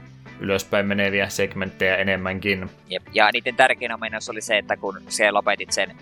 ylöspäin 0.40 0.86
meneviä 0.86 1.28
segmenttejä 1.28 1.96
enemmänkin. 1.96 2.70
Jep. 2.88 3.02
Ja 3.12 3.30
niiden 3.32 3.56
tärkein 3.56 3.94
ominaisuus 3.94 4.30
oli 4.30 4.40
se, 4.40 4.58
että 4.58 4.76
kun 4.76 5.00
se 5.08 5.30
lopetit 5.30 5.72
sen 5.72 5.96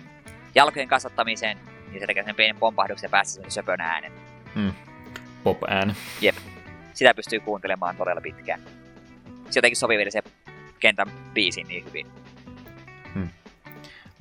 jalkojen 0.55 0.87
kasvattamisen, 0.87 1.57
niin 1.91 1.99
se 1.99 2.07
tekee 2.07 2.23
sen 2.23 2.35
pienen 2.35 2.55
pompahduksen 2.55 3.07
ja 3.07 3.11
pääsi 3.11 3.33
sen 3.33 3.51
söpön 3.51 3.81
äänen. 3.81 4.11
Hmm 4.55 4.73
pop-ääni. 5.43 5.93
Jep. 6.21 6.35
Sitä 6.93 7.13
pystyy 7.13 7.39
kuuntelemaan 7.39 7.95
todella 7.95 8.21
pitkään. 8.21 8.59
Se 9.49 9.57
jotenkin 9.57 9.77
sopii 9.77 9.97
vielä 9.97 10.11
se 10.11 10.23
kentän 10.79 11.07
biisin 11.33 11.67
niin 11.67 11.85
hyvin. 11.85 12.07
Hmm. 13.13 13.29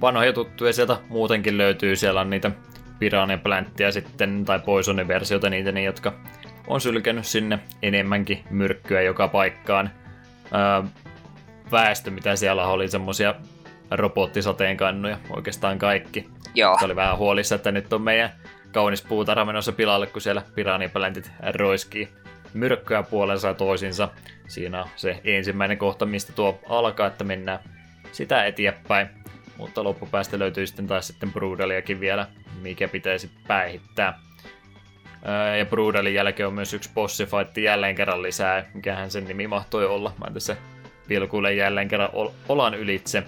Vanhoja 0.00 0.32
tuttuja 0.32 0.72
sieltä 0.72 0.96
muutenkin 1.08 1.58
löytyy. 1.58 1.96
Siellä 1.96 2.20
on 2.20 2.30
niitä 2.30 2.50
Piranha 2.98 3.36
Planttia 3.36 3.92
sitten, 3.92 4.44
tai 4.44 4.58
Poisonin 4.58 5.08
versioita 5.08 5.50
niitä, 5.50 5.72
niin, 5.72 5.84
jotka 5.84 6.12
on 6.68 6.80
sylkenyt 6.80 7.26
sinne 7.26 7.58
enemmänkin 7.82 8.44
myrkkyä 8.50 9.02
joka 9.02 9.28
paikkaan. 9.28 9.90
Öö, 10.54 10.88
väestö, 11.72 12.10
mitä 12.10 12.36
siellä 12.36 12.66
oli, 12.66 12.88
semmosia 12.88 13.34
robottisateenkannuja, 13.90 15.18
oikeastaan 15.30 15.78
kaikki. 15.78 16.28
Joo. 16.54 16.76
Se 16.78 16.84
oli 16.84 16.96
vähän 16.96 17.18
huolissa, 17.18 17.54
että 17.54 17.72
nyt 17.72 17.92
on 17.92 18.02
meidän 18.02 18.30
kaunis 18.72 19.02
puutarha 19.02 19.44
menossa 19.44 19.72
pilalle, 19.72 20.06
kun 20.06 20.22
siellä 20.22 20.42
piranipeläntit 20.54 21.30
roiskii 21.54 22.08
myrkkyä 22.54 23.02
puolensa 23.02 23.48
ja 23.48 23.54
toisinsa. 23.54 24.08
Siinä 24.48 24.82
on 24.82 24.88
se 24.96 25.20
ensimmäinen 25.24 25.78
kohta, 25.78 26.06
mistä 26.06 26.32
tuo 26.32 26.60
alkaa, 26.68 27.06
että 27.06 27.24
mennään 27.24 27.58
sitä 28.12 28.46
eteenpäin. 28.46 29.08
Mutta 29.56 29.84
loppupäästä 29.84 30.38
löytyy 30.38 30.66
sitten 30.66 30.86
taas 30.86 31.06
sitten 31.06 31.32
Brudeliakin 31.32 32.00
vielä, 32.00 32.26
mikä 32.60 32.88
pitäisi 32.88 33.30
päihittää. 33.46 34.20
Ja 35.58 35.66
Brudelin 35.66 36.14
jälkeen 36.14 36.46
on 36.46 36.54
myös 36.54 36.74
yksi 36.74 36.90
bossifight 36.94 37.56
jälleen 37.56 37.94
kerran 37.94 38.22
lisää, 38.22 38.64
mikähän 38.74 39.10
sen 39.10 39.24
nimi 39.24 39.46
mahtoi 39.46 39.86
olla. 39.86 40.12
Mä 40.18 40.30
tässä 40.34 40.56
pilkuilen 41.08 41.56
jälleen 41.56 41.88
kerran 41.88 42.10
olan 42.48 42.74
ylitse. 42.74 43.22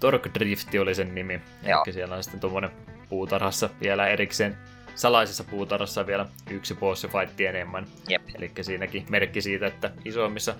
Torque 0.00 0.30
Drifti 0.34 0.78
oli 0.78 0.94
sen 0.94 1.14
nimi. 1.14 1.40
Joo. 1.66 1.82
Eli 1.86 1.92
siellä 1.92 2.16
on 2.16 2.22
sitten 2.22 2.40
tuommoinen 2.40 2.70
puutarhassa 3.08 3.70
vielä 3.80 4.08
erikseen. 4.08 4.56
Salaisessa 4.94 5.44
puutarhassa 5.44 6.06
vielä 6.06 6.26
yksi 6.50 6.74
boss 6.74 7.02
fight 7.02 7.40
enemmän. 7.40 7.86
Jep. 8.08 8.22
Eli 8.34 8.52
siinäkin 8.60 9.06
merkki 9.08 9.42
siitä, 9.42 9.66
että 9.66 9.90
isoimmissa 10.04 10.54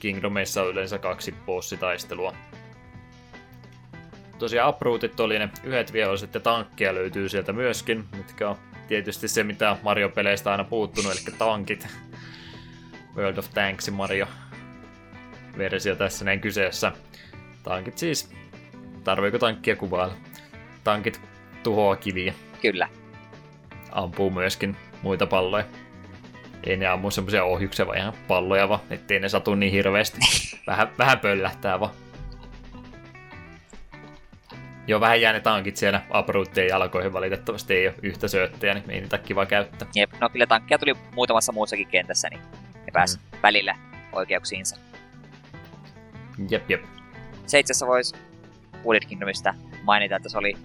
Kingdomeissa 0.00 0.62
on 0.62 0.68
yleensä 0.68 0.98
kaksi 0.98 1.34
bossitaistelua. 1.46 2.34
Tosiaan 4.38 4.70
uprootit 4.70 5.20
oli 5.20 5.38
ne 5.38 5.48
yhdet 5.64 5.92
viholliset 5.92 6.34
ja 6.34 6.40
tankkia 6.40 6.94
löytyy 6.94 7.28
sieltä 7.28 7.52
myöskin, 7.52 8.04
mitkä 8.16 8.48
on 8.48 8.56
tietysti 8.88 9.28
se, 9.28 9.44
mitä 9.44 9.76
Mario-peleistä 9.82 10.50
aina 10.50 10.64
puuttunut, 10.64 11.12
eli 11.12 11.36
tankit. 11.38 11.86
World 13.16 13.38
of 13.38 13.50
Tanks 13.54 13.90
Mario 13.90 14.26
versio 15.58 15.96
tässä 15.96 16.24
näin 16.24 16.40
kyseessä. 16.40 16.92
Tankit 17.62 17.98
siis, 17.98 18.32
tarviiko 19.04 19.38
tankkia 19.38 19.76
kuvailla? 19.76 20.14
Tankit 20.84 21.20
tuhoaa 21.62 21.96
kiviä. 21.96 22.34
Kyllä. 22.62 22.88
Ampuu 23.92 24.30
myöskin 24.30 24.76
muita 25.02 25.26
palloja. 25.26 25.64
Ei 26.64 26.76
ne 26.76 26.86
ammu 26.86 27.10
semmoisia 27.10 27.44
ohjuksia, 27.44 27.86
vaan 27.86 27.98
ihan 27.98 28.14
palloja 28.28 28.68
vaan, 28.68 28.80
ettei 28.90 29.20
ne 29.20 29.28
satu 29.28 29.54
niin 29.54 29.72
hirveästi. 29.72 30.18
Vähän, 30.66 30.88
vähän 30.98 31.20
pöllähtää 31.20 31.80
vaan. 31.80 31.92
Joo, 34.86 35.00
vähän 35.00 35.20
jää 35.20 35.32
ne 35.32 35.40
tankit 35.40 35.76
siellä 35.76 36.02
uproottien 36.18 36.68
jalkoihin 36.68 37.12
valitettavasti 37.12 37.74
ei 37.74 37.88
ole 37.88 37.94
yhtä 38.02 38.28
syöttäjä, 38.28 38.74
niin 38.74 38.90
ei 38.90 39.00
niitä 39.00 39.18
kiva 39.18 39.46
käyttää. 39.46 39.88
Jep, 39.94 40.10
no 40.20 40.28
kyllä 40.28 40.46
tankkia 40.46 40.78
tuli 40.78 40.94
muutamassa 41.14 41.52
muussakin 41.52 41.88
kentässä, 41.88 42.28
niin 42.28 42.40
ne 42.74 42.92
pääsi 42.92 43.18
mm. 43.18 43.38
välillä 43.42 43.76
oikeuksiinsa. 44.12 44.76
Jep, 46.50 46.70
jep. 46.70 46.84
Se 47.46 47.58
itse 47.58 47.72
asiassa 47.72 47.86
voisi 47.86 48.16
Wooded 48.84 49.08
Kingdomista 49.08 49.54
mainita, 49.82 50.16
että 50.16 50.28
se 50.28 50.38
oli 50.38 50.56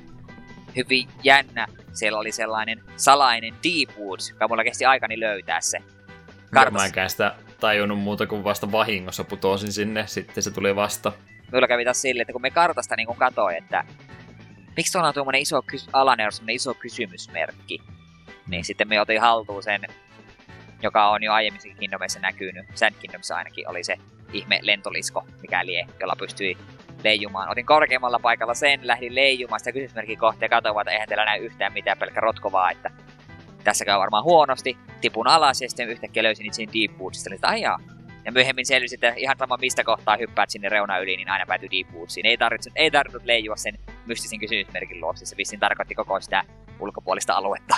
hyvin 0.75 1.07
jännä. 1.23 1.67
Siellä 1.93 2.19
oli 2.19 2.31
sellainen 2.31 2.81
salainen 2.97 3.53
Deep 3.53 3.97
Woods, 3.99 4.29
joka 4.29 4.47
mulla 4.47 4.63
kesti 4.63 4.85
aikani 4.85 5.19
löytää 5.19 5.61
se. 5.61 5.79
Kartas... 6.53 6.73
Mä 6.81 6.85
enkään 6.85 7.09
sitä 7.09 7.35
tajunnut 7.59 7.99
muuta 7.99 8.27
kuin 8.27 8.43
vasta 8.43 8.71
vahingossa 8.71 9.23
putosin 9.23 9.73
sinne, 9.73 10.07
sitten 10.07 10.43
se 10.43 10.51
tuli 10.51 10.75
vasta. 10.75 11.11
Mulla 11.51 11.67
kävi 11.67 11.83
taas 11.83 12.01
silleen, 12.01 12.21
että 12.21 12.33
kun 12.33 12.41
me 12.41 12.51
kartasta 12.51 12.95
niin 12.95 13.15
katsoin, 13.17 13.57
että 13.57 13.83
miksi 14.77 14.91
tuolla 14.91 15.07
on 15.07 15.13
tuommoinen 15.13 15.41
iso 15.41 15.59
kys- 15.71 15.89
alainen 15.93 16.27
on 16.41 16.49
iso 16.49 16.73
kysymysmerkki, 16.73 17.79
niin 18.47 18.65
sitten 18.65 18.87
me 18.87 19.01
otin 19.01 19.21
haltuun 19.21 19.63
sen, 19.63 19.81
joka 20.81 21.09
on 21.09 21.23
jo 21.23 21.33
aiemmin 21.33 21.61
Kingdomissa 21.79 22.19
näkynyt. 22.19 22.65
Sand 22.75 22.95
Kingdomissa 22.99 23.35
ainakin 23.35 23.69
oli 23.69 23.83
se 23.83 23.97
ihme 24.33 24.59
lentolisko, 24.61 25.23
mikä 25.41 25.65
lie, 25.65 25.87
jolla 25.99 26.15
pystyi 26.15 26.57
leijumaan. 27.03 27.49
Otin 27.49 27.65
korkeammalla 27.65 28.19
paikalla 28.19 28.53
sen, 28.53 28.79
lähdin 28.83 29.15
leijumaan 29.15 29.59
sitä 29.59 29.71
kysymysmerkin 29.71 30.17
kohti 30.17 30.45
ja 30.45 30.49
katsoin, 30.49 30.81
että 30.81 30.91
eihän 30.91 31.07
teillä 31.07 31.25
näy 31.25 31.45
yhtään 31.45 31.73
mitään 31.73 31.97
pelkkä 31.97 32.19
rotkovaa, 32.19 32.71
että 32.71 32.91
tässä 33.63 33.85
käy 33.85 33.99
varmaan 33.99 34.23
huonosti. 34.23 34.77
Tipun 35.01 35.27
alas 35.27 35.61
ja 35.61 35.69
sitten 35.69 35.89
yhtäkkiä 35.89 36.23
löysin 36.23 36.45
itse 36.45 36.63
Deep 36.73 36.99
Woodsista, 36.99 37.35
että 37.35 37.47
ajaa. 37.47 37.79
Ja 38.25 38.31
myöhemmin 38.31 38.65
selvisi, 38.65 38.95
että 38.95 39.13
ihan 39.17 39.37
sama 39.37 39.57
mistä 39.57 39.83
kohtaa 39.83 40.17
hyppäät 40.17 40.49
sinne 40.49 40.69
reuna 40.69 40.99
yli, 40.99 41.17
niin 41.17 41.29
aina 41.29 41.45
päätyy 41.45 41.69
Deep 41.71 41.93
Woodsiin. 41.93 42.25
Ei 42.25 42.37
tarvitse, 42.37 42.71
ei 42.75 42.91
tarvinnut 42.91 43.25
leijua 43.25 43.55
sen 43.55 43.79
mystisen 44.05 44.39
kysymysmerkin 44.39 45.01
luokse. 45.01 45.25
Se 45.25 45.37
vissiin 45.37 45.59
tarkoitti 45.59 45.95
koko 45.95 46.21
sitä 46.21 46.43
ulkopuolista 46.79 47.33
aluetta. 47.33 47.75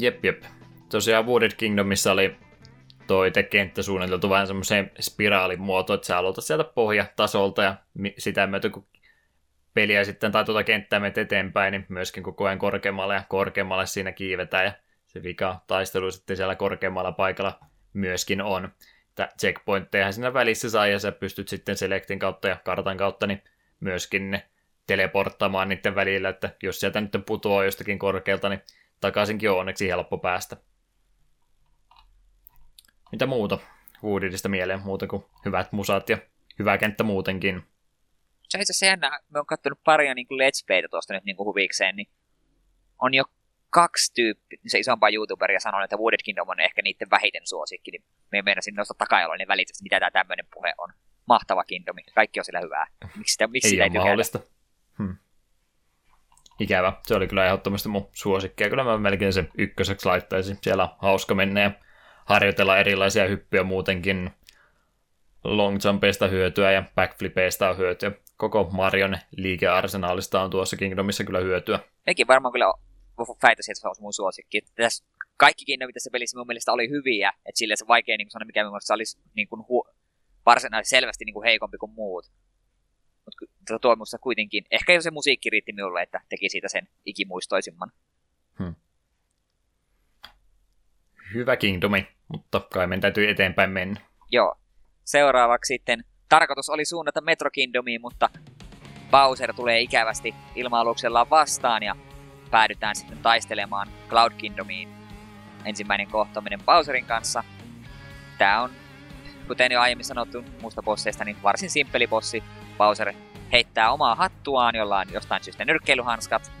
Jep, 0.00 0.24
jep. 0.24 0.42
Tosiaan 0.88 1.26
Wooded 1.26 1.50
Kingdomissa 1.56 2.12
oli 2.12 2.36
toi 3.06 3.30
te 3.30 3.42
kenttä 3.42 3.82
suunniteltu 3.82 4.30
vähän 4.30 4.46
semmoiseen 4.46 4.90
spiraalin 5.00 5.60
muotoon, 5.60 5.94
että 5.94 6.06
sä 6.06 6.18
aloitat 6.18 6.44
sieltä 6.44 6.64
pohjatasolta 6.64 7.62
ja 7.62 7.76
sitä 8.18 8.46
myötä 8.46 8.70
kun 8.70 8.86
peliä 9.74 10.04
sitten 10.04 10.32
tai 10.32 10.44
tuota 10.44 10.64
kenttää 10.64 11.00
menet 11.00 11.18
eteenpäin, 11.18 11.72
niin 11.72 11.86
myöskin 11.88 12.22
koko 12.22 12.44
ajan 12.44 12.58
korkeammalle 12.58 13.14
ja 13.14 13.22
korkeammalle 13.28 13.86
siinä 13.86 14.12
kiivetään 14.12 14.64
ja 14.64 14.72
se 15.14 15.22
vika 15.22 15.60
taistelu 15.66 16.10
sitten 16.10 16.36
siellä 16.36 16.56
korkeammalla 16.56 17.12
paikalla 17.12 17.60
myöskin 17.92 18.42
on. 18.42 18.72
Checkpointteja 19.40 20.12
siinä 20.12 20.34
välissä 20.34 20.70
saa 20.70 20.86
ja 20.86 20.98
sä 20.98 21.12
pystyt 21.12 21.48
sitten 21.48 21.76
Selectin 21.76 22.18
kautta 22.18 22.48
ja 22.48 22.56
kartan 22.64 22.96
kautta 22.96 23.26
niin 23.26 23.42
myöskin 23.80 24.30
ne 24.30 24.48
teleporttamaan 24.86 25.68
niiden 25.68 25.94
välillä, 25.94 26.28
että 26.28 26.50
jos 26.62 26.80
sieltä 26.80 27.00
nyt 27.00 27.12
putoaa 27.26 27.64
jostakin 27.64 27.98
korkealta, 27.98 28.48
niin 28.48 28.60
takaisinkin 29.00 29.50
on 29.50 29.58
onneksi 29.58 29.88
helppo 29.88 30.18
päästä. 30.18 30.56
Mitä 33.12 33.26
muuta 33.26 33.58
Woodidista 34.02 34.48
mieleen 34.48 34.80
muuta 34.80 35.06
kuin 35.06 35.24
hyvät 35.44 35.72
musat 35.72 36.08
ja 36.08 36.18
hyvä 36.58 36.78
kenttä 36.78 37.04
muutenkin? 37.04 37.62
Se 38.48 38.56
on 38.56 38.60
itse 38.60 38.72
asiassa 38.72 38.86
jännä. 38.86 39.20
Me 39.30 39.38
on 39.38 39.46
katsonut 39.46 39.84
paria 39.84 40.14
niin 40.14 40.26
Let's 40.26 40.66
Playtä 40.66 40.88
tuosta 40.88 41.14
nyt 41.14 41.24
niin 41.24 41.36
kuin 41.36 41.46
huvikseen, 41.46 41.96
niin 41.96 42.08
on 42.98 43.14
jo 43.14 43.24
kaksi 43.74 44.14
tyyppiä, 44.14 44.58
se 44.66 44.78
isompaa 44.78 45.08
YouTuberia 45.08 45.60
sanoi, 45.60 45.84
että 45.84 45.96
Wooded 45.96 46.22
Kingdom 46.24 46.48
on 46.48 46.60
ehkä 46.60 46.82
niiden 46.82 47.10
vähiten 47.10 47.46
suosikki, 47.46 47.90
niin 47.90 48.04
me 48.32 48.42
meinasin 48.42 48.74
nostaa 48.74 48.94
takajaloin 48.98 49.38
niin 49.38 49.48
välittömästi, 49.48 49.82
mitä 49.82 50.00
tämä 50.00 50.10
tämmöinen 50.10 50.46
puhe 50.54 50.72
on. 50.78 50.88
Mahtava 51.26 51.64
Kingdomi, 51.64 52.02
kaikki 52.14 52.40
on 52.40 52.44
sillä 52.44 52.60
hyvää. 52.60 52.86
Miksi 53.16 53.32
sitä, 53.32 53.46
miksi 53.46 53.66
ei 53.66 53.70
sitä 53.70 53.84
ei 53.84 53.90
mahdollista. 53.90 54.40
Hmm. 54.98 55.16
Ikävä. 56.60 56.92
Se 57.06 57.14
oli 57.14 57.26
kyllä 57.26 57.46
ehdottomasti 57.46 57.88
mun 57.88 58.08
suosikki. 58.12 58.64
Ja 58.64 58.70
kyllä 58.70 58.84
mä 58.84 58.98
melkein 58.98 59.32
sen 59.32 59.48
ykköseksi 59.58 60.06
laittaisin. 60.06 60.58
Siellä 60.62 60.82
on 60.84 60.96
hauska 60.98 61.34
mennä 61.34 61.60
ja 61.60 61.70
harjoitella 62.24 62.78
erilaisia 62.78 63.28
hyppyjä 63.28 63.62
muutenkin. 63.62 64.30
Long 65.44 65.78
jumpeista 65.84 66.28
hyötyä 66.28 66.72
ja 66.72 66.82
backflipeista 66.94 67.70
on 67.70 67.78
hyötyä. 67.78 68.12
Koko 68.36 68.70
Marion 68.72 69.18
liikearsenaalista 69.36 70.42
on 70.42 70.50
tuossa 70.50 70.76
Kingdomissa 70.76 71.24
kyllä 71.24 71.40
hyötyä. 71.40 71.78
Mekin 72.06 72.26
varmaan 72.26 72.52
kyllä 72.52 72.72
väitäisin, 73.18 73.72
että 73.72 73.80
se 73.80 73.88
on 73.88 73.94
mun 74.00 74.12
suosikki. 74.12 74.60
Tässä 74.74 75.04
kaikki 75.36 75.64
Kingdomit 75.64 75.94
tässä 75.94 76.10
pelissä 76.12 76.38
mun 76.38 76.46
mielestä 76.46 76.72
oli 76.72 76.88
hyviä, 76.90 77.28
että 77.28 77.58
sille 77.58 77.76
se 77.76 77.86
vaikea 77.88 78.16
niin 78.16 78.30
sanoa, 78.30 78.46
mikä 78.46 78.64
mun 78.64 78.80
se 78.80 78.92
olisi 78.92 79.18
niin 79.34 79.48
kuin 79.48 79.60
hu- 79.60 79.94
varsinaisesti 80.46 80.96
selvästi 80.96 81.24
niin 81.24 81.34
kuin 81.34 81.44
heikompi 81.44 81.78
kuin 81.78 81.92
muut. 81.92 82.30
Mutta 83.24 83.78
tuo 83.78 83.96
musta 83.96 84.18
kuitenkin, 84.18 84.64
ehkä 84.70 84.92
jo 84.92 85.00
se 85.00 85.10
musiikki 85.10 85.50
riitti 85.50 85.72
minulle, 85.72 86.02
että 86.02 86.20
teki 86.28 86.48
siitä 86.48 86.68
sen 86.68 86.88
ikimuistoisimman. 87.04 87.92
Hmm. 88.58 88.74
Hyvä 91.34 91.56
Kingdomi, 91.56 92.08
mutta 92.28 92.60
kai 92.60 92.86
meidän 92.86 93.00
täytyy 93.00 93.30
eteenpäin 93.30 93.70
mennä. 93.70 94.00
Joo. 94.30 94.54
Seuraavaksi 95.04 95.74
sitten 95.74 96.04
tarkoitus 96.28 96.68
oli 96.68 96.84
suunnata 96.84 97.20
Metro 97.20 97.50
Kingdomiin, 97.50 98.00
mutta 98.00 98.30
Bowser 99.10 99.54
tulee 99.54 99.80
ikävästi 99.80 100.34
ilma-aluksellaan 100.54 101.30
vastaan 101.30 101.82
ja 101.82 101.96
päädytään 102.54 102.96
sitten 102.96 103.18
taistelemaan 103.18 103.88
Cloud 104.08 104.32
Kingdomiin. 104.32 104.88
Ensimmäinen 105.64 106.06
kohtaaminen 106.06 106.60
Bowserin 106.64 107.04
kanssa. 107.04 107.44
Tämä 108.38 108.62
on, 108.62 108.70
kuten 109.48 109.72
jo 109.72 109.80
aiemmin 109.80 110.04
sanottu 110.04 110.44
muusta 110.62 110.82
bosseista, 110.82 111.24
niin 111.24 111.36
varsin 111.42 111.70
simppeli 111.70 112.06
bossi. 112.06 112.42
Bowser 112.78 113.12
heittää 113.52 113.92
omaa 113.92 114.14
hattuaan, 114.14 114.74
jolla 114.74 114.98
on 114.98 115.12
jostain 115.12 115.44
syystä 115.44 115.64
nyrkkeilyhanskat. 115.64 116.52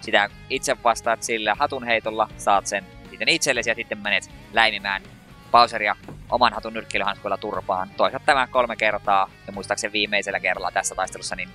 Sitä 0.00 0.28
itse 0.50 0.76
vastaat 0.84 1.22
sillä 1.22 1.54
hatunheitolla, 1.54 2.28
saat 2.36 2.66
sen 2.66 2.84
sitten 3.10 3.28
itsellesi 3.28 3.70
ja 3.70 3.74
sitten 3.74 3.98
menet 3.98 4.30
läimimään 4.52 5.02
Bowseria 5.50 5.96
oman 6.30 6.52
hatun 6.52 6.72
nyrkkeilyhanskuilla 6.72 7.36
turpaan. 7.36 7.90
Toisaalta 7.96 8.26
tämä 8.26 8.46
kolme 8.46 8.76
kertaa, 8.76 9.30
ja 9.46 9.52
muistaakseni 9.52 9.92
viimeisellä 9.92 10.40
kerralla 10.40 10.70
tässä 10.70 10.94
taistelussa, 10.94 11.36
niin 11.36 11.50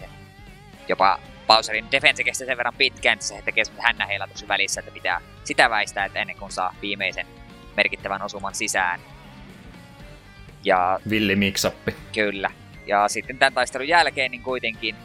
jopa 0.88 1.20
Bowserin 1.48 1.92
defense 1.92 2.24
kesti 2.24 2.46
sen 2.46 2.58
verran 2.58 2.74
pitkään, 2.78 3.14
että 3.14 3.26
se 3.26 3.42
tekee 3.46 3.66
semmoisen 3.66 3.86
hännäheilatuksen 3.86 4.48
välissä, 4.48 4.80
että 4.80 4.92
pitää 4.92 5.22
sitä 5.44 5.70
väistää, 5.70 6.06
että 6.06 6.20
ennen 6.20 6.38
kuin 6.38 6.52
saa 6.52 6.76
viimeisen 6.82 7.28
merkittävän 7.78 8.22
osuman 8.22 8.56
sisään. 8.56 9.00
Ja, 10.64 11.00
Villi 11.10 11.36
miksappi. 11.36 11.96
Kyllä. 12.14 12.52
Ja 12.86 13.08
sitten 13.08 13.38
tämän 13.38 13.54
taistelun 13.54 13.88
jälkeen 13.88 14.32
niin 14.32 14.44
kuitenkin, 14.44 14.96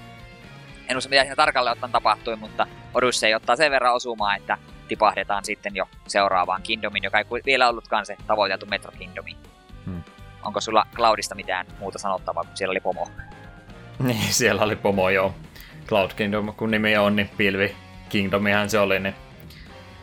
en 0.89 0.97
usko 0.97 1.11
mitä 1.11 1.23
siinä 1.23 1.37
tarkalleen 1.37 1.73
ottaen 1.73 1.93
tapahtui, 1.93 2.37
mutta 2.37 2.67
Odyssey 2.95 3.35
ottaa 3.35 3.57
sen 3.57 3.71
verran 3.71 3.95
osumaa, 3.95 4.37
että 4.37 4.59
tipahdetaan 4.89 5.45
sitten 5.45 5.77
jo 5.77 5.89
seuraavaan 6.07 6.63
Kingdomiin, 6.63 7.05
joka 7.05 7.19
ei 7.19 7.25
vielä 7.47 7.69
ollutkaan 7.69 8.07
se 8.07 8.17
tavoiteltu 8.27 8.67
Metro 8.67 8.93
Kingdomi. 8.93 9.37
Hmm. 9.85 10.03
Onko 10.43 10.61
sulla 10.61 10.87
Cloudista 10.95 11.35
mitään 11.35 11.67
muuta 11.79 11.99
sanottavaa, 11.99 12.45
kun 12.45 12.57
siellä 12.57 12.71
oli 12.71 12.81
pomo? 12.81 13.09
Niin, 13.99 14.33
siellä 14.33 14.63
oli 14.63 14.77
pomo, 14.77 15.11
joo. 15.11 15.35
Cloud 15.89 16.11
Kingdom, 16.17 16.55
kun 16.55 16.71
nimi 16.71 16.97
on, 16.97 17.17
niin 17.17 17.31
Pilvi 17.37 17.75
Kingdomihan 18.09 18.71
se 18.71 18.79
oli, 18.79 19.01
niin 19.01 19.15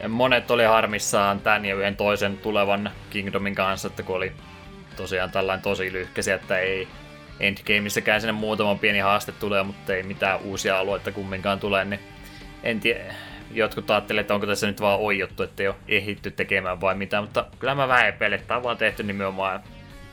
monet 0.08 0.52
oli 0.52 0.64
harmissaan 0.64 1.40
tämän 1.40 1.66
ja 1.66 1.76
yhden 1.76 1.96
toisen 1.96 2.38
tulevan 2.38 2.92
Kingdomin 3.10 3.56
kanssa, 3.56 3.88
että 3.88 4.04
kun 4.04 4.16
oli 4.16 4.32
tosiaan 4.96 5.32
tällainen 5.32 5.64
tosi 5.64 5.94
lyhkäisiä, 5.94 6.36
että 6.36 6.60
ei 6.60 6.88
Endgameissäkään 7.40 8.22
sinne 8.22 8.32
muutama 8.32 8.76
pieni 8.76 9.00
haaste 9.00 9.32
tulee, 9.32 9.64
mutta 9.64 9.94
ei 9.94 10.04
mitään 10.04 10.40
uusia 10.40 10.80
alueita 10.80 11.12
kumminkaan 11.12 11.60
tule, 11.60 11.86
niin 11.86 12.00
en 12.64 12.80
tiedä. 12.80 13.14
Jotkut 13.52 13.92
ajattelevat, 13.92 14.24
että 14.24 14.34
onko 14.34 14.48
tässä 14.48 14.68
nyt 14.68 14.82
vaan 14.82 15.00
oijottu, 15.00 15.44
että 15.44 15.64
ei 15.64 15.68
ole 15.68 15.76
ehitty 15.88 16.32
tekemään 16.32 16.82
vai 16.82 16.96
mitä, 16.96 17.22
mutta 17.22 17.46
kyllä 17.60 17.76
mä 17.76 17.88
vähän 17.88 18.08
epäilen, 18.08 18.40
että 18.40 18.58
on 18.58 18.64
vaan 18.64 18.78
tehty 18.78 19.04
nimenomaan 19.04 19.64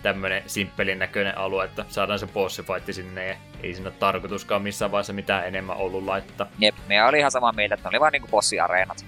tämmönen 0.02 0.42
simppelin 0.46 0.98
näköinen 0.98 1.38
alue, 1.38 1.64
että 1.64 1.84
saadaan 1.88 2.18
se 2.18 2.26
bossifight 2.26 2.92
sinne 2.92 3.26
ja 3.26 3.36
ei 3.62 3.74
siinä 3.74 3.90
tarkoituskaan 3.90 4.62
missään 4.62 4.90
vaiheessa 4.90 5.12
mitään 5.12 5.46
enemmän 5.46 5.76
ollut 5.76 6.04
laittaa. 6.04 6.46
Jep, 6.58 6.74
me 6.88 7.04
oli 7.04 7.18
ihan 7.18 7.30
samaa 7.30 7.52
mieltä, 7.52 7.74
että 7.74 7.88
ne 7.88 7.88
oli 7.88 8.00
vaan 8.00 8.12
niinku 8.12 8.28
bossiareenat. 8.28 9.04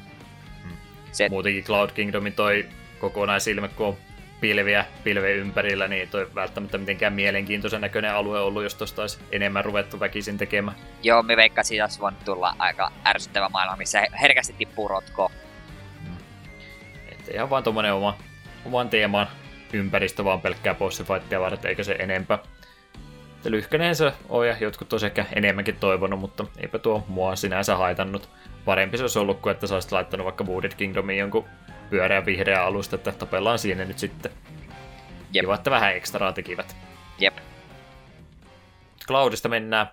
Hmm. 0.62 0.76
Se... 1.12 1.28
Muutenkin 1.28 1.64
Cloud 1.64 1.90
Kingdomin 1.90 2.32
toi 2.32 2.66
kokonaisilme, 2.98 3.68
kun 3.68 3.86
on 3.86 3.96
pilviä 4.40 4.84
pilven 5.04 5.36
ympärillä, 5.36 5.88
niin 5.88 6.08
toi 6.08 6.30
välttämättä 6.34 6.78
mitenkään 6.78 7.12
mielenkiintoisen 7.12 7.80
näköinen 7.80 8.14
alue 8.14 8.40
ollut, 8.40 8.62
jos 8.62 8.74
tosta 8.74 9.02
olisi 9.02 9.18
enemmän 9.32 9.64
ruvettu 9.64 10.00
väkisin 10.00 10.38
tekemään. 10.38 10.76
Joo, 11.02 11.22
me 11.22 11.36
veikkasin, 11.36 11.68
siitä 11.68 11.84
olisi 11.84 12.00
voinut 12.00 12.24
tulla 12.24 12.54
aika 12.58 12.92
ärsyttävä 13.06 13.48
maailma, 13.48 13.76
missä 13.76 14.06
herkästi 14.20 14.54
tippuu 14.58 14.88
rotko. 14.88 15.30
Hmm. 16.04 16.16
Että 17.12 17.32
ihan 17.34 17.50
vaan 17.50 17.62
tommonen 17.62 17.94
oma, 17.94 18.18
oman 18.64 18.88
teeman 18.88 19.28
ympäristö 19.74 20.24
vaan 20.24 20.40
pelkkää 20.40 20.74
bossifightia 20.74 21.40
varten, 21.40 21.68
eikä 21.68 21.84
se 21.84 21.96
enempää. 21.98 22.38
Lyhkäneen 23.44 23.96
se 23.96 24.12
on 24.28 24.48
ja 24.48 24.56
jotkut 24.60 24.88
tosi 24.88 25.06
ehkä 25.06 25.26
enemmänkin 25.32 25.76
toivonut, 25.76 26.20
mutta 26.20 26.46
eipä 26.58 26.78
tuo 26.78 27.04
mua 27.08 27.36
sinänsä 27.36 27.76
haitannut. 27.76 28.28
Parempi 28.64 28.96
se 28.96 29.02
olisi 29.02 29.18
ollut 29.18 29.40
kuin, 29.40 29.50
että 29.50 29.66
sä 29.66 29.74
olisit 29.74 29.92
laittanut 29.92 30.24
vaikka 30.24 30.44
Wooded 30.44 30.72
Kingdomiin 30.76 31.18
jonkun 31.18 31.44
pyöreä 31.90 32.26
vihreä 32.26 32.64
alusta, 32.64 32.96
että 32.96 33.12
tapellaan 33.12 33.58
siinä 33.58 33.84
nyt 33.84 33.98
sitten. 33.98 34.32
Jep. 35.32 35.42
Kiva, 35.42 35.54
että 35.54 35.70
vähän 35.70 35.96
ekstraa 35.96 36.32
tekivät. 36.32 36.76
Jep. 37.18 37.36
Cloudista 39.06 39.48
mennään 39.48 39.86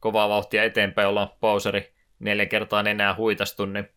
kovaa 0.00 0.28
vauhtia 0.28 0.64
eteenpäin, 0.64 1.08
ollaan 1.08 1.30
Bowseri 1.40 1.92
neljä 2.18 2.46
kertaa 2.46 2.80
enää 2.80 3.14
huitastu, 3.14 3.66
niin 3.66 3.88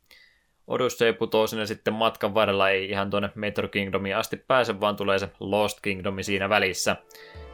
Odyssey 0.71 1.13
putoo 1.13 1.47
sinne 1.47 1.65
sitten 1.65 1.93
matkan 1.93 2.33
varrella, 2.33 2.69
ei 2.69 2.89
ihan 2.89 3.09
tuonne 3.09 3.29
Metro 3.35 3.67
Kingdomiin 3.67 4.17
asti 4.17 4.37
pääse, 4.37 4.79
vaan 4.79 4.95
tulee 4.95 5.19
se 5.19 5.29
Lost 5.39 5.79
Kingdomi 5.81 6.23
siinä 6.23 6.49
välissä, 6.49 6.95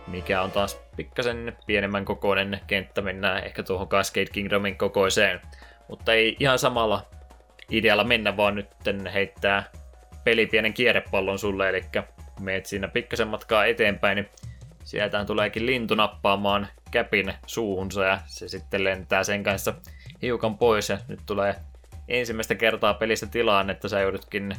mikä 0.07 0.41
on 0.41 0.51
taas 0.51 0.79
pikkasen 0.95 1.57
pienemmän 1.67 2.05
kokoinen 2.05 2.59
kenttä, 2.67 3.01
mennään 3.01 3.43
ehkä 3.43 3.63
tuohon 3.63 3.89
Cascade 3.89 4.25
Kingdomin 4.25 4.77
kokoiseen, 4.77 5.41
mutta 5.89 6.13
ei 6.13 6.35
ihan 6.39 6.59
samalla 6.59 7.05
idealla 7.71 8.03
mennä, 8.03 8.37
vaan 8.37 8.55
nyt 8.55 8.67
heittää 9.13 9.71
peli 10.23 10.45
pienen 10.45 10.73
kierrepallon 10.73 11.39
sulle, 11.39 11.69
eli 11.69 11.81
meet 12.39 12.65
siinä 12.65 12.87
pikkasen 12.87 13.27
matkaa 13.27 13.65
eteenpäin, 13.65 14.15
niin 14.15 14.29
sieltä 14.83 15.25
tuleekin 15.25 15.65
lintu 15.65 15.95
nappaamaan 15.95 16.67
käpin 16.91 17.33
suuhunsa 17.45 18.03
ja 18.03 18.19
se 18.25 18.47
sitten 18.47 18.83
lentää 18.83 19.23
sen 19.23 19.43
kanssa 19.43 19.73
hiukan 20.21 20.57
pois 20.57 20.89
ja 20.89 20.97
nyt 21.07 21.19
tulee 21.25 21.55
ensimmäistä 22.07 22.55
kertaa 22.55 22.93
pelissä 22.93 23.27
tilaan, 23.27 23.69
että 23.69 23.87
sä 23.87 23.99
joudutkin 23.99 24.55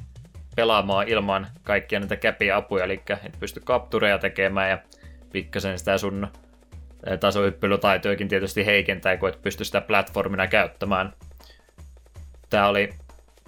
pelaamaan 0.56 1.08
ilman 1.08 1.46
kaikkia 1.62 2.00
näitä 2.00 2.16
käpiä 2.16 2.56
apuja, 2.56 2.84
eli 2.84 3.02
et 3.24 3.40
pysty 3.40 3.60
kaptureja 3.64 4.18
tekemään 4.18 4.70
ja 4.70 4.78
pikkasen 5.32 5.78
sitä 5.78 5.98
sun 5.98 6.28
tasohyppelytaitojakin 7.20 8.28
tietysti 8.28 8.66
heikentää, 8.66 9.16
kun 9.16 9.28
et 9.28 9.42
pysty 9.42 9.64
sitä 9.64 9.80
platformina 9.80 10.46
käyttämään. 10.46 11.12
Tää 12.50 12.68
oli 12.68 12.90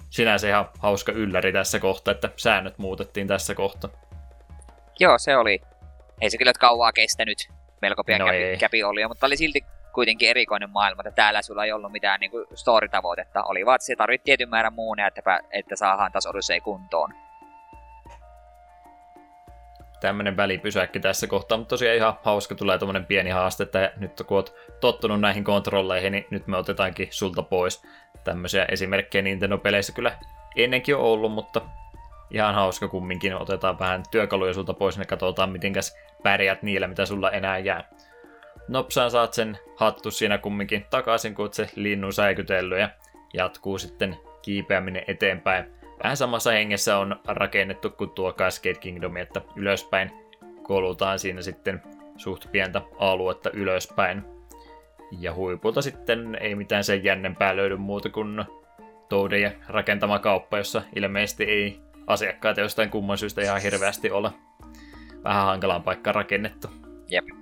sinänsä 0.09 0.49
ihan 0.49 0.69
hauska 0.79 1.11
ylläri 1.11 1.53
tässä 1.53 1.79
kohtaa, 1.79 2.11
että 2.11 2.29
säännöt 2.35 2.77
muutettiin 2.77 3.27
tässä 3.27 3.55
kohtaa. 3.55 3.91
Joo, 4.99 5.17
se 5.17 5.37
oli. 5.37 5.61
Ei 6.21 6.29
se 6.29 6.37
kyllä 6.37 6.53
kauaa 6.59 6.91
kestänyt. 6.91 7.49
Melko 7.81 8.03
pian 8.03 8.19
no 8.19 8.25
käpi, 8.25 8.57
käpi 8.59 8.83
oli, 8.83 9.07
mutta 9.07 9.25
oli 9.25 9.37
silti 9.37 9.61
kuitenkin 9.93 10.29
erikoinen 10.29 10.69
maailma, 10.69 11.01
että 11.05 11.15
täällä 11.15 11.41
sulla 11.41 11.65
ei 11.65 11.71
ollut 11.71 11.91
mitään 11.91 12.19
niin 12.19 12.31
kuin 12.31 12.45
story-tavoitetta. 12.53 13.43
Oli 13.43 13.65
vaan, 13.65 13.75
että 13.75 13.85
se 13.85 13.95
tarvitsi 13.95 14.25
tietyn 14.25 14.49
määrän 14.49 14.73
muuneja, 14.73 15.07
että, 15.07 15.39
että 15.51 15.75
saadaan 15.75 16.11
taas 16.11 16.25
Odyssey 16.25 16.59
kuntoon. 16.59 17.13
tämmönen 20.01 20.37
välipysäkki 20.37 20.99
tässä 20.99 21.27
kohtaa, 21.27 21.57
mutta 21.57 21.69
tosiaan 21.69 21.95
ihan 21.95 22.13
hauska 22.23 22.55
tulee 22.55 22.77
tommonen 22.77 23.05
pieni 23.05 23.29
haaste, 23.29 23.63
että 23.63 23.93
nyt 23.97 24.23
kun 24.27 24.37
oot 24.37 24.55
tottunut 24.79 25.21
näihin 25.21 25.43
kontrolleihin, 25.43 26.11
niin 26.11 26.27
nyt 26.29 26.47
me 26.47 26.57
otetaankin 26.57 27.07
sulta 27.11 27.43
pois. 27.43 27.83
Tämmöisiä 28.23 28.65
esimerkkejä 28.65 29.21
Nintendo-peleissä 29.21 29.93
kyllä 29.93 30.11
ennenkin 30.55 30.95
on 30.95 31.01
ollut, 31.01 31.31
mutta 31.31 31.61
ihan 32.31 32.55
hauska 32.55 32.87
kumminkin. 32.87 33.35
Otetaan 33.35 33.79
vähän 33.79 34.03
työkaluja 34.11 34.53
sulta 34.53 34.73
pois 34.73 34.97
ja 34.97 35.05
katsotaan, 35.05 35.51
mitenkäs 35.51 35.97
pärjät 36.23 36.63
niillä, 36.63 36.87
mitä 36.87 37.05
sulla 37.05 37.31
enää 37.31 37.57
jää. 37.57 37.83
Nopsaan 38.67 39.11
saat 39.11 39.33
sen 39.33 39.57
hattu 39.75 40.11
siinä 40.11 40.37
kumminkin 40.37 40.85
takaisin, 40.89 41.35
kun 41.35 41.53
se 41.53 41.69
linnun 41.75 42.13
säikytellyt 42.13 42.79
ja 42.79 42.89
jatkuu 43.33 43.77
sitten 43.77 44.17
kiipeäminen 44.41 45.03
eteenpäin. 45.07 45.65
Vähän 46.03 46.17
samassa 46.17 46.51
hengessä 46.51 46.97
on 46.97 47.19
rakennettu 47.27 47.89
kuin 47.89 48.09
tuo 48.09 48.33
Cascade 48.33 48.79
Kingdom, 48.79 49.17
että 49.17 49.41
ylöspäin 49.55 50.11
kolutaan 50.63 51.19
siinä 51.19 51.41
sitten 51.41 51.81
suht 52.17 52.51
pientä 52.51 52.81
aluetta 52.99 53.49
ylöspäin. 53.53 54.23
Ja 55.19 55.33
huipulta 55.33 55.81
sitten 55.81 56.37
ei 56.41 56.55
mitään 56.55 56.83
sen 56.83 57.03
jännempää 57.03 57.55
löydy 57.55 57.77
muuta 57.77 58.09
kuin 58.09 58.45
Toadien 59.09 59.55
rakentama 59.67 60.19
kauppa, 60.19 60.57
jossa 60.57 60.81
ilmeisesti 60.95 61.43
ei 61.43 61.79
asiakkaita 62.07 62.61
jostain 62.61 62.89
kumman 62.89 63.17
syystä 63.17 63.41
ihan 63.41 63.61
hirveästi 63.61 64.11
ole. 64.11 64.31
Vähän 65.23 65.45
hankalaan 65.45 65.83
paikkaan 65.83 66.15
rakennettu. 66.15 66.67
Jep. 67.09 67.40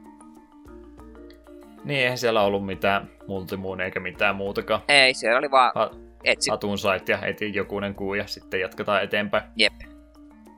Niin, 1.84 2.00
eihän 2.00 2.18
siellä 2.18 2.42
ollut 2.42 2.66
mitään 2.66 3.10
multimuun 3.28 3.82
eikä 3.82 4.00
mitään 4.00 4.36
muutakaan. 4.36 4.82
Ei, 4.88 5.14
siellä 5.14 5.38
oli 5.40 5.52
vaan 5.52 5.72
Ha- 5.76 5.92
etsi. 6.24 6.50
Hatun 6.50 6.78
sait 6.78 7.10
ja 7.10 7.26
eti 7.26 7.56
jokunen 7.56 7.96
kuu 7.96 8.14
ja 8.14 8.28
sitten 8.28 8.60
jatketaan 8.60 9.04
eteenpäin. 9.04 9.44
Jep. 9.56 9.74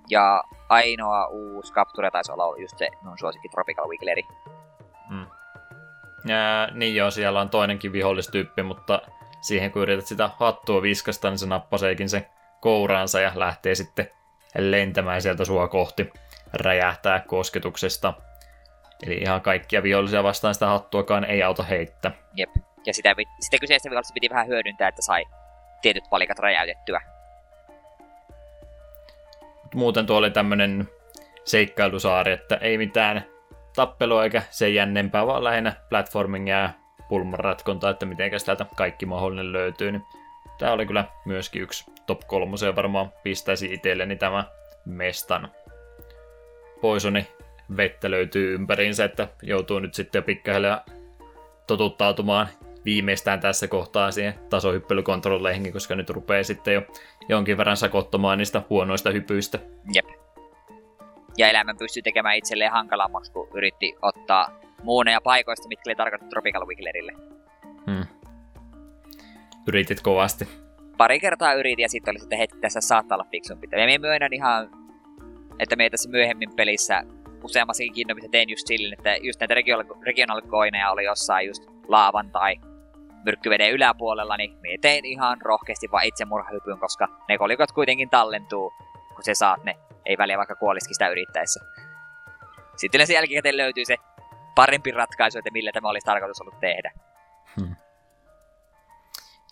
Ja 0.10 0.44
ainoa 0.70 1.28
uusi 1.28 1.74
Capture 1.74 2.12
taisi 2.12 2.32
olla 2.32 2.58
just 2.62 2.78
se 2.78 2.88
mun 3.02 3.18
suosikki 3.18 3.50
Tropical 3.50 3.88
Wiggleri. 3.88 4.24
Mm. 5.10 5.26
Ja, 6.26 6.70
niin 6.74 6.96
joo, 6.96 7.12
siellä 7.12 7.42
on 7.42 7.50
toinenkin 7.50 7.94
vihollistyyppi, 7.94 8.64
mutta 8.64 9.02
siihen 9.42 9.72
kun 9.72 9.82
yrität 9.82 10.06
sitä 10.08 10.30
hattua 10.40 10.82
viskasta, 10.82 11.30
niin 11.30 11.38
se 11.38 11.48
nappaseekin 11.48 12.10
sen 12.10 12.26
kouraansa 12.62 13.20
ja 13.20 13.32
lähtee 13.36 13.76
sitten 13.76 14.12
lentämään 14.58 15.22
sieltä 15.22 15.46
sua 15.46 15.68
kohti, 15.68 16.14
räjähtää 16.54 17.20
kosketuksesta. 17.20 18.14
Eli 19.08 19.18
ihan 19.18 19.42
kaikkia 19.42 19.84
vihollisia 19.84 20.24
vastaan 20.24 20.54
sitä 20.54 20.66
hattuakaan 20.66 21.24
ei 21.24 21.44
auta 21.44 21.64
heittää. 21.64 22.12
Jep. 22.36 22.50
Ja 22.86 22.94
sitä, 22.94 23.16
sitä 23.40 23.58
kyseistä 23.60 23.90
vihollista 23.90 24.14
piti 24.14 24.30
vähän 24.30 24.48
hyödyntää, 24.48 24.88
että 24.88 25.02
sai 25.02 25.26
tietyt 25.82 26.04
palikat 26.10 26.40
räjäytettyä. 26.40 27.02
Muuten 29.76 30.06
tuo 30.06 30.18
oli 30.18 30.32
tämmönen 30.32 30.90
seikkailusaari, 31.44 32.32
että 32.32 32.56
ei 32.56 32.78
mitään 32.78 33.26
tappelua 33.76 34.24
eikä 34.24 34.42
sen 34.50 34.76
jännempää, 34.76 35.28
vaan 35.28 35.44
lähinnä 35.44 35.74
platformingia 35.90 36.60
ja 36.60 36.70
pulmanratkontaa, 37.10 37.90
että 37.90 38.06
mitenkäs 38.06 38.44
täältä 38.44 38.66
kaikki 38.76 39.06
mahdollinen 39.06 39.54
löytyy. 39.54 39.92
Niin 39.92 40.04
tää 40.58 40.74
oli 40.74 40.86
kyllä 40.86 41.06
myöskin 41.26 41.62
yksi 41.62 41.92
top 42.08 42.20
kolmoseen 42.28 42.76
varmaan 42.76 43.14
pistäisi 43.24 43.74
itselleni 43.74 44.16
tämä 44.16 44.44
mestan. 44.86 45.52
Poisoni 46.82 47.28
vettä 47.78 48.12
löytyy 48.12 48.54
ympäriinsä, 48.54 49.06
että 49.06 49.28
joutuu 49.42 49.80
nyt 49.80 49.94
sitten 49.94 50.20
jo 50.20 50.24
pikkahiljaa 50.24 50.86
totuttautumaan 51.68 52.48
viimeistään 52.86 53.40
tässä 53.40 53.68
kohtaa 53.68 54.12
siihen 54.12 54.34
tasohyppelykontrolleihin, 54.50 55.74
koska 55.74 55.96
nyt 55.96 56.10
rupeaa 56.10 56.44
sitten 56.44 56.74
jo 56.74 56.82
jonkin 57.30 57.58
verran 57.58 57.78
sakottamaan 57.78 58.38
niistä 58.38 58.62
huonoista 58.70 59.10
hypyistä. 59.10 59.60
Jep. 59.94 60.06
Ja 61.38 61.50
elämän 61.50 61.78
pystyy 61.78 62.04
tekemään 62.04 62.36
itselleen 62.36 62.72
hankalammaksi, 62.72 63.32
kun 63.32 63.48
yritti 63.54 63.96
ottaa 64.02 64.60
muuneja 64.84 65.22
paikoista, 65.22 65.68
mitkä 65.68 65.90
oli 65.90 65.96
tarkoitettu 65.96 66.30
Tropical 66.30 66.68
Wigglerille. 66.68 67.12
Hmm. 67.86 68.06
Yritit 69.68 70.02
kovasti. 70.02 70.48
Pari 70.98 71.20
kertaa 71.20 71.54
yritin 71.54 71.84
ja 71.84 71.90
sitten 71.90 72.12
oli 72.12 72.20
sitten 72.20 72.40
hetki 72.40 72.58
tässä 72.58 72.82
saattaa 72.82 73.16
olla 73.16 73.28
fiksumpi. 73.32 73.68
Ja 73.72 73.86
minä 73.86 74.00
myönnän 74.00 74.34
ihan, 74.34 74.70
että 75.60 75.76
me 75.76 75.90
tässä 75.90 76.10
myöhemmin 76.10 76.50
pelissä 76.56 77.04
useammassakin 77.44 77.94
Kingdomissa 77.94 78.32
tein 78.32 78.50
just 78.50 78.68
silleen, 78.68 79.00
että 79.00 79.16
just 79.16 79.40
näitä 79.40 79.56
coineja 80.48 80.92
oli 80.92 81.04
jossain 81.04 81.48
just 81.48 81.64
laavan 81.88 82.32
tai 82.32 82.56
myrkkyveden 83.26 83.72
yläpuolella, 83.72 84.38
niin 84.38 84.58
me 84.62 84.70
tein 84.82 85.06
ihan 85.06 85.42
rohkeasti 85.42 85.92
vaan 85.92 86.06
itsemurhahypyn, 86.06 86.80
koska 86.80 87.08
ne 87.30 87.38
kolikot 87.38 87.72
kuitenkin 87.72 88.10
tallentuu, 88.10 88.74
kun 89.16 89.24
se 89.24 89.36
saat 89.36 89.64
ne. 89.64 89.78
Ei 90.06 90.18
väliä 90.18 90.38
vaikka 90.38 90.56
kuolisikin 90.56 90.96
sitä 90.96 91.10
yrittäessä. 91.10 91.60
Sitten 92.78 93.08
sen 93.08 93.14
jälkikäteen 93.14 93.58
löytyy 93.58 93.86
se 93.86 93.96
parempi 94.56 94.92
ratkaisu, 94.92 95.38
että 95.38 95.52
millä 95.52 95.72
tämä 95.72 95.90
olisi 95.90 96.06
tarkoitus 96.06 96.42
ollut 96.42 96.60
tehdä. 96.60 96.92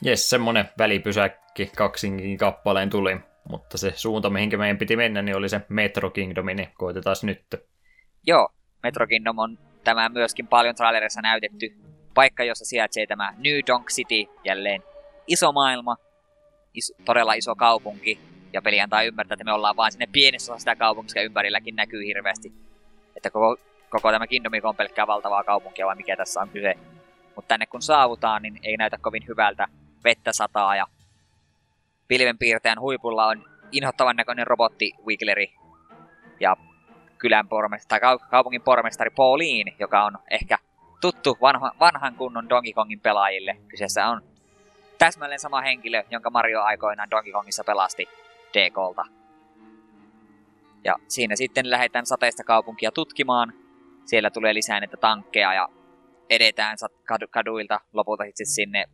Jes, 0.01 0.29
semmonen 0.29 0.69
välipysäkki 0.77 1.71
kaksinkin 1.75 2.37
kappaleen 2.37 2.89
tuli, 2.89 3.17
mutta 3.49 3.77
se 3.77 3.91
suunta, 3.95 4.29
mihinkä 4.29 4.57
meidän 4.57 4.77
piti 4.77 4.95
mennä, 4.95 5.21
niin 5.21 5.37
oli 5.37 5.49
se 5.49 5.61
Metro 5.69 6.09
Kingdomi, 6.09 6.53
niin 6.53 6.69
koitetaan 6.73 7.15
nyt. 7.23 7.68
Joo, 8.29 8.49
Metro 8.83 9.07
Kingdom 9.07 9.37
on 9.37 9.57
tämä 9.83 10.09
myöskin 10.09 10.47
paljon 10.47 10.75
trailerissa 10.75 11.21
näytetty 11.21 11.75
paikka, 12.13 12.43
jossa 12.43 12.65
sijaitsee 12.65 13.07
tämä 13.07 13.33
New 13.37 13.59
Donk 13.67 13.87
City, 13.87 14.31
jälleen 14.43 14.83
iso 15.27 15.51
maailma, 15.51 15.97
iso, 16.73 16.93
todella 17.05 17.33
iso 17.33 17.55
kaupunki, 17.55 18.19
ja 18.53 18.61
peli 18.61 18.81
antaa 18.81 19.03
ymmärtää, 19.03 19.33
että 19.33 19.43
me 19.43 19.53
ollaan 19.53 19.75
vain 19.75 19.91
sinne 19.91 20.07
pienessä 20.11 20.51
osassa 20.51 20.59
sitä 20.59 20.75
kaupunkia, 20.75 21.21
ympärilläkin 21.21 21.75
näkyy 21.75 22.05
hirveästi. 22.05 22.53
Että 23.15 23.29
koko, 23.29 23.57
koko 23.89 24.11
tämä 24.11 24.27
Kingdomi 24.27 24.61
on 24.63 24.75
pelkkää 24.75 25.07
valtavaa 25.07 25.43
kaupunkia, 25.43 25.85
vai 25.85 25.95
mikä 25.95 26.17
tässä 26.17 26.41
on 26.41 26.49
kyse. 26.49 26.73
Mutta 27.35 27.47
tänne 27.47 27.65
kun 27.65 27.81
saavutaan, 27.81 28.41
niin 28.41 28.59
ei 28.63 28.77
näytä 28.77 28.97
kovin 29.01 29.27
hyvältä. 29.27 29.67
Vettä 30.03 30.33
sataa 30.33 30.75
ja 30.75 30.87
pilvenpiirtäjän 32.07 32.79
huipulla 32.79 33.25
on 33.25 33.45
inhottavan 33.71 34.15
näköinen 34.15 34.47
robotti 34.47 34.91
Wiggleri. 35.05 35.53
Ja 36.39 36.57
kylän 37.19 37.47
pormestari, 37.47 37.99
tai 37.99 38.15
kau- 38.15 38.29
kaupungin 38.29 38.61
pormestari 38.61 39.09
Pauline, 39.09 39.75
joka 39.79 40.03
on 40.03 40.17
ehkä 40.31 40.57
tuttu 41.01 41.37
vanha, 41.41 41.71
vanhan 41.79 42.15
kunnon 42.15 42.49
Donkey 42.49 42.73
Kongin 42.73 42.99
pelaajille. 42.99 43.57
Kyseessä 43.67 44.07
on 44.07 44.21
täsmälleen 44.97 45.39
sama 45.39 45.61
henkilö, 45.61 46.03
jonka 46.11 46.29
Mario 46.29 46.61
aikoinaan 46.61 47.09
Donkey 47.11 47.33
Kongissa 47.33 47.63
pelasti 47.63 48.09
DKlta. 48.53 49.05
Ja 50.83 50.95
siinä 51.07 51.35
sitten 51.35 51.69
lähdetään 51.69 52.05
sateista 52.05 52.43
kaupunkia 52.43 52.91
tutkimaan. 52.91 53.53
Siellä 54.05 54.29
tulee 54.29 54.53
lisää 54.53 54.79
näitä 54.79 54.97
tankkeja 54.97 55.53
ja 55.53 55.69
edetään 56.29 56.77
kadu- 57.05 57.27
kaduilta 57.31 57.79
lopulta 57.93 58.23
sitten 58.23 58.45
sinne 58.45 58.85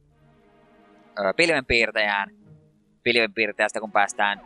pilvenpiirtäjään. 1.36 2.30
Pilvenpiirtäjästä 3.04 3.80
kun 3.80 3.92
päästään 3.92 4.42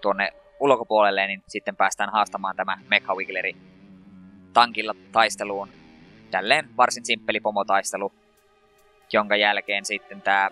tuonne 0.00 0.32
ulkopuolelle, 0.62 1.26
niin 1.26 1.42
sitten 1.48 1.76
päästään 1.76 2.12
haastamaan 2.12 2.56
tämä 2.56 2.78
Mecha 2.90 3.14
Wiggleri 3.14 3.56
tankilla 4.52 4.94
taisteluun. 5.12 5.68
Tälleen 6.30 6.68
varsin 6.76 7.04
simppeli 7.04 7.40
pomotaistelu, 7.40 8.12
jonka 9.12 9.36
jälkeen 9.36 9.84
sitten 9.84 10.22
tämä 10.22 10.50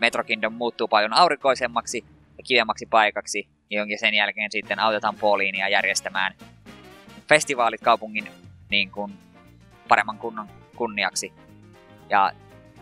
Metro 0.00 0.24
Kingdom 0.24 0.52
muuttuu 0.52 0.88
paljon 0.88 1.12
aurinkoisemmaksi 1.12 2.04
ja 2.38 2.44
kivemmaksi 2.44 2.86
paikaksi, 2.86 3.48
jonka 3.70 3.94
sen 3.96 4.14
jälkeen 4.14 4.50
sitten 4.50 4.78
autetaan 4.78 5.14
Paulinia 5.20 5.68
järjestämään 5.68 6.34
festivaalit 7.28 7.80
kaupungin 7.80 8.28
niin 8.70 8.90
kuin, 8.90 9.12
paremman 9.88 10.18
kunnon 10.18 10.48
kunniaksi. 10.76 11.32
Ja 12.08 12.32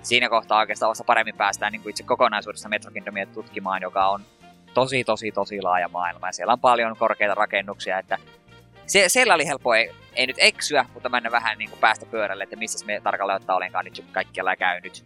siinä 0.02 0.28
kohtaa 0.28 0.58
oikeastaan 0.58 0.88
vasta 0.88 1.04
paremmin 1.04 1.36
päästään 1.36 1.72
niin 1.72 1.82
kuin 1.82 1.90
itse 1.90 2.02
kokonaisuudessa 2.02 2.68
Metro 2.68 2.90
Kingdomia 2.90 3.26
tutkimaan, 3.26 3.82
joka 3.82 4.08
on 4.08 4.20
tosi, 4.74 5.04
tosi, 5.04 5.32
tosi 5.32 5.62
laaja 5.62 5.88
maailma. 5.88 6.28
Ja 6.28 6.32
siellä 6.32 6.52
on 6.52 6.60
paljon 6.60 6.96
korkeita 6.96 7.34
rakennuksia, 7.34 7.98
että 7.98 8.18
se, 8.86 9.08
siellä 9.08 9.34
oli 9.34 9.46
helppo, 9.46 9.74
ei, 9.74 9.90
ei 10.14 10.26
nyt 10.26 10.36
eksyä, 10.38 10.84
mutta 10.94 11.08
mennä 11.08 11.30
vähän 11.30 11.58
niin 11.58 11.70
kuin 11.70 11.80
päästä 11.80 12.06
pyörälle, 12.06 12.44
että 12.44 12.56
missä 12.56 12.86
me 12.86 13.00
tarkalleen 13.04 13.36
ottaa 13.36 13.56
olenkaan 13.56 13.84
nyt 13.84 14.04
kaikkialla 14.12 14.56
käynyt. 14.56 15.04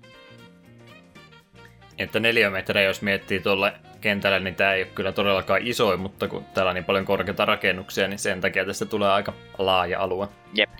Että 1.98 2.20
neliömetrejä, 2.20 2.89
jos 2.89 3.02
miettii 3.02 3.40
tuolle 3.40 3.72
kentälle, 4.01 4.40
niin 4.40 4.55
tämä 4.55 4.72
ei 4.72 4.82
ole 4.82 4.90
kyllä 4.94 5.12
todellakaan 5.12 5.60
isoin, 5.62 6.01
mutta 6.01 6.28
kun 6.28 6.44
täällä 6.44 6.70
on 6.70 6.74
niin 6.74 6.84
paljon 6.84 7.05
korkeita 7.05 7.44
rakennuksia, 7.44 8.09
niin 8.09 8.18
sen 8.18 8.40
takia 8.40 8.64
tästä 8.64 8.86
tulee 8.86 9.10
aika 9.10 9.32
laaja 9.59 10.01
alue. 10.01 10.28
Jep. 10.55 10.70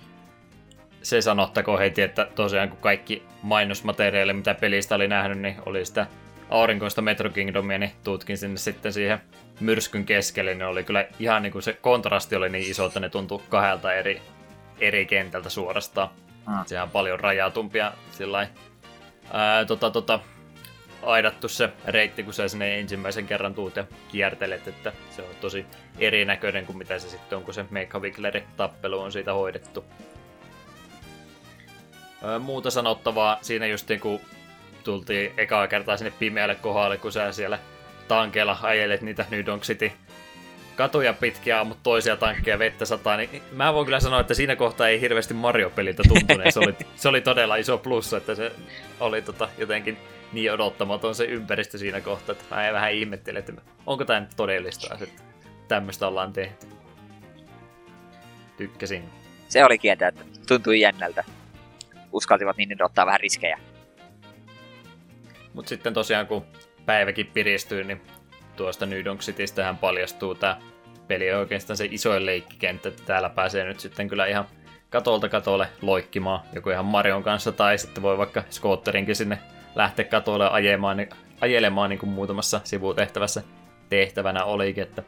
Se 1.03 1.21
sanottakoon 1.21 1.79
heti, 1.79 2.03
että 2.03 2.29
tosiaan 2.35 2.69
kun 2.69 2.79
kaikki 2.79 3.23
mainosmateriaali, 3.43 4.33
mitä 4.33 4.55
pelistä 4.55 4.95
oli 4.95 5.09
nähnyt, 5.09 5.39
niin 5.39 5.57
oli 5.67 5.85
sitä 5.85 6.07
aurinkoista 6.53 7.03
Metro 7.03 7.31
Kingdomia, 7.31 7.79
niin 7.79 7.93
tutkin 8.05 8.39
sinne 8.39 8.57
sitten 8.57 8.93
siihen 8.93 9.21
myrskyn 9.61 10.05
keskelle, 10.05 10.55
niin 10.55 10.67
oli 10.67 10.85
kyllä 10.85 11.07
ihan 11.19 11.43
niin 11.43 11.53
kuin 11.53 11.63
se 11.63 11.73
kontrasti 11.73 12.37
oli 12.37 12.49
niin 12.49 12.71
iso, 12.71 12.87
että 12.87 13.01
ne 13.01 13.09
tuntui 13.09 13.43
kahdelta 13.49 13.93
eri, 13.93 14.23
eri 14.81 15.07
kentältä 15.07 15.51
suorastaan. 15.51 16.09
Mm. 16.49 16.55
Sehän 16.67 16.85
on 16.85 16.91
paljon 16.91 17.21
rajatumpia 17.21 17.93
sillä 18.11 18.49
ää, 19.33 19.65
tota, 19.65 19.91
tota, 19.91 20.21
aidattu 21.03 21.49
se 21.49 21.69
reitti, 21.85 22.23
kun 22.23 22.35
sä 22.35 22.49
sinne 22.49 22.79
ensimmäisen 22.79 23.27
kerran 23.27 23.55
tuut 23.55 23.77
ja 23.77 23.85
kiertelet, 24.09 24.69
että 24.69 24.93
se 25.11 25.23
on 25.23 25.35
tosi 25.41 25.67
erinäköinen 25.99 26.67
kuin 26.67 26.79
mitä 26.79 26.99
se 26.99 27.09
sitten 27.09 27.39
on, 27.39 27.45
kun 27.45 27.55
se 27.55 27.65
Mecha 27.71 28.01
tappelu 28.57 29.01
on 29.01 29.13
siitä 29.13 29.33
hoidettu. 29.33 29.85
Muuta 32.41 32.71
sanottavaa 32.71 33.39
siinä 33.41 33.67
just 33.67 33.89
niin 33.89 34.01
kun 34.01 34.21
tultiin 34.83 35.33
ekaa 35.37 35.69
kertaa 35.69 35.97
sinne 35.97 36.13
pimeälle 36.19 36.55
kohdalle, 36.55 36.99
kun 36.99 37.13
sä 37.13 37.33
siellä 37.33 37.59
tankeella 38.09 38.59
ajelet 38.63 39.03
niitä 39.03 39.25
New 39.31 39.47
Donk 39.47 39.63
City 39.63 39.93
katuja 40.77 41.13
pitkiä, 41.13 41.65
mutta 41.65 41.83
toisia 41.83 42.17
tankkeja 42.17 42.59
vettä 42.59 42.85
sataa, 42.85 43.17
niin 43.17 43.43
mä 43.53 43.75
voin 43.75 43.85
kyllä 43.85 44.01
sanoa, 44.01 44.21
että 44.21 44.35
siinä 44.35 44.57
kohtaa 44.57 44.89
ei 44.89 45.01
hirveästi 45.01 45.35
Mario-peliltä 45.35 46.03
tuntunut. 46.09 46.47
Se 46.51 46.61
oli, 46.61 46.75
se 46.97 47.09
oli 47.09 47.21
todella 47.21 47.57
iso 47.57 47.79
plussa, 47.79 48.17
että 48.17 48.35
se 48.35 48.53
oli 49.01 49.23
tota, 49.23 49.49
jotenkin 49.59 49.99
niin 50.33 50.53
odottamaton 50.53 51.15
se 51.15 51.25
ympäristö 51.25 51.79
siinä 51.79 52.01
kohtaa, 52.01 52.33
että 52.33 52.55
mä 52.55 52.73
vähän 52.73 52.93
ihmettelin, 52.93 53.39
että 53.39 53.53
onko 53.87 54.05
tämä 54.05 54.21
nyt 54.21 54.31
todellista, 54.37 54.95
että 54.95 55.23
tämmöistä 55.69 56.07
ollaan 56.07 56.33
tehty. 56.33 56.67
Tykkäsin. 58.57 59.05
Se 59.49 59.65
oli 59.65 59.79
kieltä, 59.79 60.09
että 60.09 60.25
tuntui 60.49 60.81
jännältä. 60.81 61.25
Uskaltivat 62.13 62.57
niin 62.57 62.85
ottaa 62.85 63.07
vähän 63.07 63.21
riskejä. 63.21 63.59
Mutta 65.55 65.69
sitten 65.69 65.95
tosiaan 65.95 66.27
kun 66.27 66.47
päiväkin 66.87 67.27
piristyy, 67.27 67.85
niin 67.85 68.03
tuosta 68.57 68.87
New 68.87 69.05
Donk 69.05 69.21
Citystähän 69.21 69.79
paljastuu 69.79 70.35
tämä 70.35 70.61
peli 71.09 71.33
oikeastaan 71.33 71.77
se 71.77 71.89
isoin 71.91 72.27
leikkikenttä, 72.27 72.91
täällä 72.91 73.29
pääsee 73.29 73.65
nyt 73.65 73.81
sitten 73.81 74.09
kyllä 74.09 74.27
ihan 74.27 74.45
katolta 74.91 75.29
katolle 75.29 75.69
loikkimaan, 75.83 76.41
joku 76.53 76.71
ihan 76.71 76.85
Marion 76.85 77.23
kanssa, 77.23 77.53
tai 77.53 77.79
sitten 77.79 78.03
voi 78.03 78.19
vaikka 78.19 78.45
skootterinkin 78.51 79.17
sinne 79.17 79.39
lähteä 79.75 80.05
katolle 80.05 80.51
ajemaan, 80.51 80.97
niin, 80.97 81.09
ajelemaan 81.41 81.91
niin 81.91 81.99
kuin 81.99 82.11
muutamassa 82.11 82.61
sivutehtävässä 82.65 83.43
tehtävänä 83.89 84.45
olikin, 84.45 84.83
että 84.83 85.03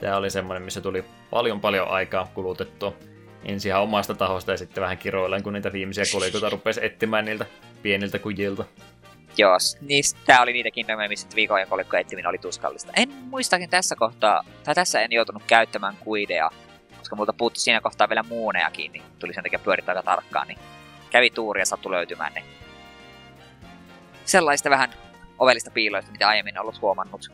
tämä 0.00 0.16
oli 0.16 0.30
semmoinen, 0.30 0.62
missä 0.62 0.80
tuli 0.80 1.04
paljon 1.30 1.60
paljon 1.60 1.88
aikaa 1.88 2.30
kulutettua 2.34 2.96
ensin 3.44 3.70
ihan 3.70 3.82
omasta 3.82 4.14
tahosta 4.14 4.50
ja 4.50 4.56
sitten 4.56 4.82
vähän 4.82 4.98
kiroilleen, 4.98 5.42
kun 5.42 5.52
niitä 5.52 5.72
viimeisiä 5.72 6.04
kolikoita 6.12 6.50
rupesi 6.50 6.84
etsimään 6.84 7.24
niiltä 7.24 7.46
pieniltä 7.82 8.18
kujilta. 8.18 8.64
Joo, 9.36 9.56
niin 9.80 10.04
tää 10.26 10.42
oli 10.42 10.52
niitä 10.52 10.70
kingdomia, 10.70 11.08
missä 11.08 11.28
viikon 11.34 11.60
ja 11.60 11.66
kolikko 11.66 11.96
etsiminen 11.96 12.28
oli 12.28 12.38
tuskallista. 12.38 12.92
En 12.96 13.08
muistakin 13.08 13.70
tässä 13.70 13.96
kohtaa, 13.96 14.44
tai 14.64 14.74
tässä 14.74 15.00
en 15.00 15.12
joutunut 15.12 15.42
käyttämään 15.46 15.96
kuidea, 16.00 16.50
koska 16.98 17.16
multa 17.16 17.32
puuttui 17.32 17.60
siinä 17.60 17.80
kohtaa 17.80 18.08
vielä 18.08 18.22
muuneakin, 18.22 18.92
niin 18.92 19.02
tuli 19.18 19.34
sen 19.34 19.42
takia 19.42 19.58
pyörittää 19.58 19.92
aika 19.92 20.02
tarkkaan, 20.02 20.48
niin 20.48 20.58
kävi 21.10 21.30
tuuri 21.30 21.60
ja 21.60 21.66
sattui 21.66 21.92
löytymään 21.92 22.32
ne. 22.34 22.42
Sellaista 24.24 24.70
vähän 24.70 24.90
ovellista 25.38 25.70
piiloista, 25.70 26.12
mitä 26.12 26.28
aiemmin 26.28 26.60
ollut 26.60 26.80
huomannut. 26.80 27.32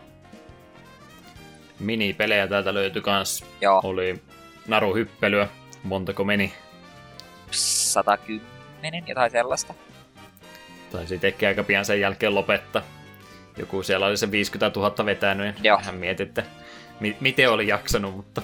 Minipelejä 1.80 2.46
täältä 2.46 2.74
löytyi 2.74 3.02
kans. 3.02 3.44
Joo. 3.60 3.80
Oli 3.84 4.22
naruhyppelyä. 4.66 5.48
Montako 5.82 6.24
meni? 6.24 6.52
110, 7.50 9.04
jotain 9.06 9.30
sellaista. 9.30 9.74
Taisi 10.96 11.18
tekee 11.18 11.48
aika 11.48 11.64
pian 11.64 11.84
sen 11.84 12.00
jälkeen 12.00 12.34
lopettaa. 12.34 12.82
Joku 13.56 13.82
siellä 13.82 14.06
oli 14.06 14.16
se 14.16 14.30
50 14.30 14.80
000 14.80 15.06
vetänyt 15.06 15.56
ja 15.62 15.78
hän 15.82 15.94
mieti, 15.94 16.22
että 16.22 16.42
mi- 17.00 17.16
miten 17.20 17.50
oli 17.50 17.68
jaksanut, 17.68 18.16
mutta 18.16 18.42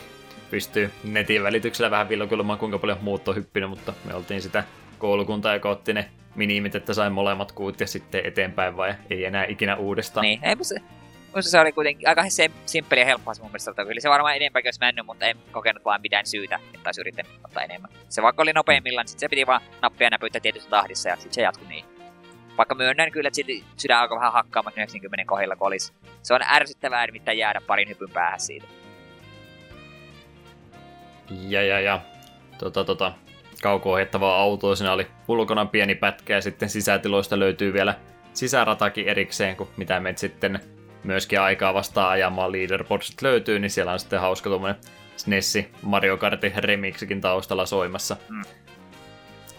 pystyy 0.50 0.90
netin 1.04 1.42
välityksellä 1.42 1.90
vähän 1.90 2.08
villokuilemaan, 2.08 2.58
kuinka 2.58 2.78
paljon 2.78 2.98
muut 3.00 3.28
on 3.28 3.36
hyppinyt, 3.36 3.70
mutta 3.70 3.92
me 4.04 4.14
oltiin 4.14 4.42
sitä 4.42 4.64
koulukuntaa, 4.98 5.54
joka 5.54 5.70
otti 5.70 5.92
ne 5.92 6.08
minimit, 6.34 6.74
että 6.74 6.94
sai 6.94 7.10
molemmat 7.10 7.52
kuut 7.52 7.80
ja 7.80 7.86
sitten 7.86 8.26
eteenpäin 8.26 8.76
vai 8.76 8.94
ei 9.10 9.24
enää 9.24 9.44
ikinä 9.44 9.76
uudestaan. 9.76 10.22
Niin, 10.22 10.44
ei 10.44 10.56
se, 10.62 10.76
se 11.40 11.60
oli 11.60 11.72
kuitenkin 11.72 12.08
aika 12.08 12.24
se 12.28 12.50
simppeli 12.66 13.00
ja 13.00 13.06
helppoa 13.06 13.34
se 13.34 13.42
mun 13.42 13.50
mielestä. 13.50 13.74
Kyllä 13.74 14.00
se 14.00 14.08
varmaan 14.08 14.36
enempääkin 14.36 14.68
olisi 14.68 14.80
mennyt, 14.80 15.06
mutta 15.06 15.26
en 15.26 15.36
kokenut 15.52 15.84
vaan 15.84 16.00
mitään 16.00 16.26
syytä, 16.26 16.60
että 16.74 16.88
olisi 16.88 17.00
yrittänyt 17.00 17.32
ottaa 17.44 17.62
enemmän. 17.62 17.90
Se 18.08 18.22
vaikka 18.22 18.42
oli 18.42 18.52
nopeimmillaan, 18.52 19.04
niin 19.04 19.08
sitten 19.08 19.26
se 19.26 19.30
piti 19.30 19.46
vaan 19.46 19.60
nappia 19.82 20.10
näpyttää 20.10 20.40
tietyssä 20.40 20.70
tahdissa 20.70 21.08
ja 21.08 21.16
sitten 21.16 21.34
se 21.34 21.42
jatkui 21.42 21.68
niin. 21.68 21.91
Vaikka 22.58 22.74
myönnän 22.74 23.12
kyllä, 23.12 23.28
että 23.28 23.70
sydän 23.76 23.98
alkoi 23.98 24.18
vähän 24.18 24.32
hakkaamaan 24.32 24.74
90 24.76 25.24
kohdilla, 25.26 25.56
kun 25.56 25.66
olisi. 25.66 25.92
Se 26.22 26.34
on 26.34 26.40
ärsyttävää 26.42 27.06
nimittäin 27.06 27.38
jäädä 27.38 27.60
parin 27.66 27.88
hypyn 27.88 28.10
päähän 28.10 28.40
siitä. 28.40 28.66
Ja, 31.48 31.62
ja, 31.62 31.80
ja. 31.80 32.00
Tota, 32.58 32.84
tota, 32.84 33.12
kauko-ohjattavaa 33.62 34.40
autoa. 34.40 34.76
Siinä 34.76 34.92
oli 34.92 35.06
ulkona 35.28 35.66
pieni 35.66 35.94
pätkä 35.94 36.34
ja 36.34 36.40
sitten 36.40 36.68
sisätiloista 36.68 37.38
löytyy 37.38 37.72
vielä 37.72 37.94
sisäratakin 38.34 39.08
erikseen, 39.08 39.56
kun 39.56 39.68
mitä 39.76 40.00
me 40.00 40.12
sitten 40.16 40.60
myöskin 41.04 41.40
aikaa 41.40 41.74
vastaan 41.74 42.10
ajamaan 42.10 42.52
leaderboardsit 42.52 43.22
löytyy, 43.22 43.58
niin 43.58 43.70
siellä 43.70 43.92
on 43.92 44.00
sitten 44.00 44.20
hauska 44.20 44.50
tuommoinen 44.50 44.80
SNESi 45.16 45.70
Mario 45.82 46.16
Kartin 46.16 46.52
remixikin 46.56 47.20
taustalla 47.20 47.66
soimassa. 47.66 48.16
Mm 48.28 48.42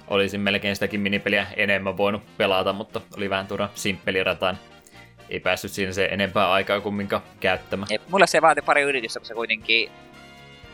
olisin 0.07 0.41
melkein 0.41 0.75
sitäkin 0.75 0.99
minipeliä 0.99 1.47
enemmän 1.55 1.97
voinut 1.97 2.37
pelata, 2.37 2.73
mutta 2.73 3.01
oli 3.17 3.29
vähän 3.29 3.47
turha 3.47 3.69
simppeli 3.75 4.23
rataan. 4.23 4.57
Ei 5.29 5.39
päässyt 5.39 5.71
siinä 5.71 5.91
se 5.91 6.05
enempää 6.05 6.51
aikaa 6.51 6.81
kumminkaan 6.81 7.23
käyttämään. 7.39 7.87
Ei, 7.91 7.99
mulle 8.09 8.27
se 8.27 8.41
vaati 8.41 8.61
pari 8.61 8.81
yritystä, 8.81 9.19
kun 9.19 9.27
se 9.27 9.33
kuitenkin 9.33 9.91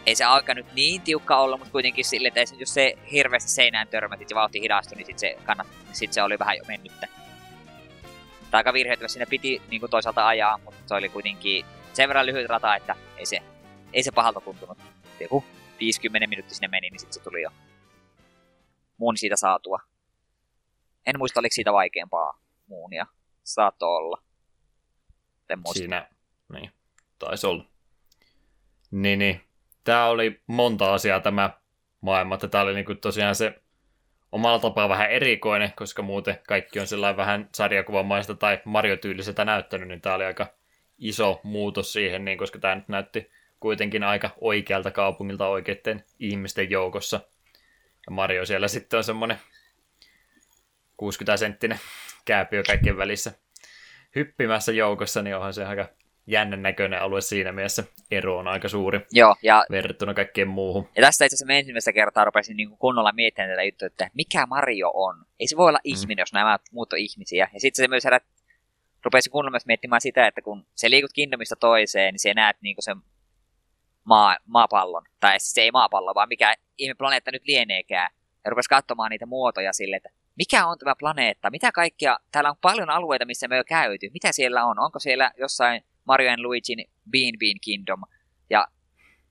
ei 0.06 0.16
se 0.16 0.26
aika 0.26 0.54
nyt 0.54 0.74
niin 0.74 1.02
tiukka 1.02 1.38
olla, 1.38 1.58
mutta 1.58 1.72
kuitenkin 1.72 2.06
sille, 2.06 2.28
että 2.28 2.40
jos 2.58 2.74
se 2.74 2.94
hirveästi 3.12 3.50
seinään 3.50 3.88
törmätit 3.88 4.30
ja 4.30 4.36
vauhti 4.36 4.62
hidastui, 4.62 4.96
niin 4.96 5.06
sit 5.06 5.20
se, 5.20 5.38
kannat, 5.44 5.68
sit 5.94 6.14
se 6.14 6.24
oli 6.24 6.40
vähän 6.40 6.58
jo 6.58 6.64
mennyttä. 6.68 7.08
Tai 8.52 8.60
aika 8.60 8.74
virheitä, 8.74 9.08
siinä 9.08 9.26
piti 9.26 9.62
niin 9.70 9.80
kuin 9.80 9.90
toisaalta 9.90 10.28
ajaa, 10.28 10.60
mutta 10.66 10.82
se 10.86 10.96
oli 10.96 11.10
kuitenkin 11.10 11.66
sen 11.94 12.08
verran 12.10 12.26
lyhyt 12.26 12.50
rata, 12.50 12.76
että 12.76 12.96
ei 13.18 13.26
se, 13.26 13.40
ei 13.94 14.04
se 14.04 14.12
pahalta 14.12 14.42
tuntunut. 14.42 14.78
Joku 15.20 15.44
50 15.80 16.28
minuuttia 16.28 16.56
sinne 16.56 16.68
meni, 16.68 16.90
niin 16.90 17.00
sitten 17.00 17.14
se 17.14 17.24
tuli 17.24 17.42
jo 17.42 17.50
muun 19.00 19.18
siitä 19.18 19.36
saatua. 19.36 19.80
En 21.06 21.18
muista, 21.18 21.40
oliko 21.40 21.54
siitä 21.54 21.74
vaikeampaa 21.74 22.40
muunia. 22.68 23.06
Saattoi 23.44 23.90
olla. 23.90 24.24
En 25.50 25.60
muista. 25.60 25.80
Siinä, 25.80 26.10
niin, 26.54 26.72
taisi 27.20 27.48
olla. 27.48 27.66
Niin, 28.92 29.20
niin. 29.20 29.42
Tämä 29.84 30.06
oli 30.06 30.42
monta 30.48 30.94
asiaa 30.94 31.20
tämä 31.20 31.50
maailma, 32.02 32.38
tämä 32.38 32.64
oli 32.64 32.74
niinku 32.74 32.96
tosiaan 32.96 33.36
se 33.36 33.62
omalla 34.32 34.60
tapaa 34.60 34.90
vähän 34.90 35.12
erikoinen, 35.12 35.74
koska 35.76 36.02
muuten 36.02 36.40
kaikki 36.48 36.80
on 36.80 36.88
sellainen 36.88 37.18
vähän 37.18 37.50
sarjakuvamaista 37.56 38.36
tai 38.36 38.62
Mario-tyyliseltä 38.66 39.46
näyttänyt, 39.46 39.88
niin 39.88 40.02
tämä 40.02 40.16
oli 40.16 40.26
aika 40.26 40.48
iso 40.98 41.40
muutos 41.44 41.94
siihen, 41.94 42.26
niin 42.26 42.38
koska 42.38 42.60
tämä 42.60 42.76
nyt 42.76 42.88
näytti 42.88 43.32
kuitenkin 43.60 44.04
aika 44.04 44.30
oikealta 44.42 44.92
kaupungilta 44.92 45.48
oikeiden 45.48 46.04
ihmisten 46.20 46.70
joukossa. 46.70 47.20
Ja 48.10 48.14
Mario 48.14 48.46
siellä 48.46 48.68
sitten 48.68 48.98
on 48.98 49.04
semmoinen 49.04 49.38
60 50.98 51.38
senttinen 51.38 51.80
kääpiö 52.26 52.64
kaikkien 52.64 52.98
välissä 52.98 53.32
hyppimässä 54.16 54.72
joukossa, 54.72 55.22
niin 55.22 55.36
onhan 55.36 55.54
se 55.54 55.66
aika 55.66 55.90
jännän 56.28 56.62
näköinen 56.62 57.02
alue 57.02 57.22
siinä 57.22 57.52
mielessä. 57.52 57.84
Ero 58.12 58.38
on 58.38 58.48
aika 58.48 58.70
suuri 58.70 59.00
Joo, 59.12 59.36
ja, 59.44 59.66
verrattuna 59.72 60.14
kaikkeen 60.14 60.48
muuhun. 60.48 60.90
Ja 60.96 61.02
tästä 61.02 61.26
itse 61.26 61.36
asiassa 61.36 61.54
ensimmäistä 61.54 61.94
kertaa 61.94 62.26
rupesin 62.26 62.58
niin 62.58 62.70
kuin 62.70 62.80
kunnolla 62.80 63.12
miettimään 63.12 63.50
tätä 63.50 63.64
juttua, 63.64 63.86
että 63.86 64.10
mikä 64.14 64.46
Mario 64.46 64.92
on. 64.94 65.26
Ei 65.40 65.48
se 65.48 65.58
voi 65.58 65.70
olla 65.70 65.80
mm. 65.86 65.92
ihminen, 65.92 66.22
jos 66.22 66.34
nämä 66.34 66.60
muut 66.72 66.94
on 66.94 67.00
ihmisiä. 67.00 67.50
Ja 67.54 67.60
sitten 67.60 67.84
se 67.84 67.88
myös 67.88 68.04
herät, 68.04 68.24
rupesi 69.06 69.30
kunnolla 69.30 69.52
myös 69.52 69.66
miettimään 69.66 70.02
sitä, 70.02 70.28
että 70.28 70.42
kun 70.42 70.66
se 70.76 70.90
liikut 70.90 71.14
Kingdomista 71.14 71.56
toiseen, 71.56 72.14
niin 72.14 72.20
se 72.20 72.34
näet 72.34 72.58
niin 72.62 72.76
kuin 72.76 72.84
sen 72.84 72.98
maa, 74.04 74.38
maapallon. 74.46 75.04
Tai 75.20 75.40
siis 75.40 75.52
se 75.54 75.62
ei 75.62 75.72
maapallo, 75.72 76.16
vaan 76.16 76.30
mikä 76.30 76.56
ihme 76.78 76.94
planeetta 76.94 77.32
nyt 77.32 77.44
lieneekään. 77.48 78.10
Ja 78.46 78.50
rupesi 78.52 78.70
katsomaan 78.70 79.10
niitä 79.10 79.26
muotoja 79.26 79.74
sille, 79.74 79.96
että 79.96 80.10
mikä 80.36 80.68
on 80.68 80.78
tämä 80.78 80.96
planeetta, 81.00 81.50
mitä 81.50 81.72
kaikkia, 81.72 82.18
täällä 82.32 82.50
on 82.50 82.58
paljon 82.62 82.90
alueita, 82.90 83.26
missä 83.26 83.48
me 83.48 83.60
on 83.60 83.66
käyty, 83.68 84.10
mitä 84.14 84.32
siellä 84.32 84.66
on, 84.66 84.80
onko 84.80 85.00
siellä 85.00 85.32
jossain 85.38 85.82
Mario 86.06 86.32
and 86.32 86.42
Luigin 86.42 86.86
Bean 87.12 87.34
Bean 87.40 87.60
Kingdom, 87.62 88.02
ja 88.50 88.68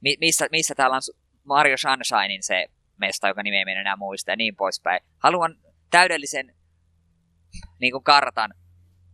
mi- 0.01 0.16
missä, 0.20 0.47
missä 0.53 0.74
täällä 0.74 0.97
on 0.97 1.03
Mario 1.45 1.77
Sunshinein 1.77 2.43
se 2.43 2.66
mesta, 2.97 3.28
joka 3.28 3.43
nimi 3.43 3.57
ei 3.57 3.77
enää 3.81 3.97
muista, 3.97 4.31
ja 4.31 4.36
niin 4.36 4.57
poispäin. 4.57 5.01
Haluan 5.19 5.57
täydellisen 5.90 6.55
niin 7.81 7.93
kuin 7.93 8.05
kartan 8.05 8.55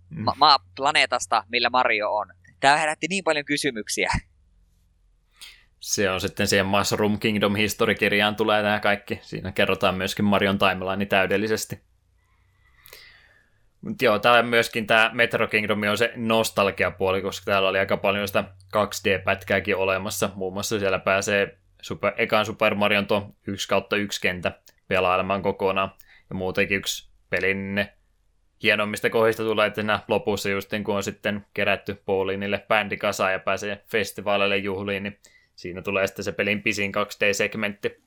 ma- 0.09 0.35
ma- 0.37 0.59
planeetasta, 0.77 1.45
millä 1.49 1.71
Mario 1.71 2.15
on. 2.15 2.27
Tämä 2.61 2.77
herätti 2.77 3.07
niin 3.11 3.25
paljon 3.25 3.45
kysymyksiä 3.45 4.11
se 5.85 6.11
on 6.11 6.21
sitten 6.21 6.47
siihen 6.47 6.67
Mushroom 6.67 7.19
Kingdom 7.19 7.55
historikirjaan 7.55 8.37
tulee 8.37 8.63
nämä 8.63 8.81
kaikki. 8.81 9.19
Siinä 9.23 9.53
kerrotaan 9.53 9.95
myöskin 9.95 10.25
Marion 10.25 10.59
timeline 10.59 11.07
täydellisesti. 11.07 11.81
Mutta 13.81 14.05
joo, 14.05 14.19
täällä 14.19 14.43
myöskin 14.43 14.87
tämä 14.87 15.11
Metro 15.15 15.47
Kingdom 15.49 15.83
on 15.91 15.99
se 15.99 16.13
nostalgiapuoli, 16.17 17.23
koska 17.23 17.45
täällä 17.45 17.69
oli 17.69 17.79
aika 17.79 17.97
paljon 17.97 18.29
sitä 18.29 18.45
2D-pätkääkin 18.77 19.77
olemassa. 19.77 20.31
Muun 20.35 20.53
muassa 20.53 20.79
siellä 20.79 20.99
pääsee 20.99 21.59
super, 21.83 22.13
ekan 22.17 22.47
Super 22.47 22.75
Marion 22.75 23.07
tuo 23.07 23.35
1 23.47 23.69
kautta 23.69 23.97
1 23.97 24.21
kentä 24.21 24.53
pelailemaan 24.89 25.43
kokonaan. 25.43 25.93
Ja 26.31 26.35
muutenkin 26.35 26.77
yksi 26.77 27.11
pelin 27.31 27.87
hienommista 28.63 29.11
kohdista 29.11 29.43
tulee, 29.43 29.67
että 29.67 29.81
siinä 29.81 30.01
lopussa 30.09 30.49
just 30.49 30.71
kun 30.85 30.97
on 30.97 31.03
sitten 31.03 31.47
kerätty 31.55 31.95
Paulinille 32.07 32.65
bändi 32.69 32.97
kasaan 32.97 33.33
ja 33.33 33.39
pääsee 33.39 33.85
festivaaleille 33.91 34.57
juhliin, 34.57 35.03
niin 35.03 35.19
siinä 35.57 35.83
tulee 35.83 36.07
sitten 36.07 36.25
se 36.25 36.33
pelin 36.33 36.63
pisin 36.63 36.93
2D-segmentti, 36.95 38.03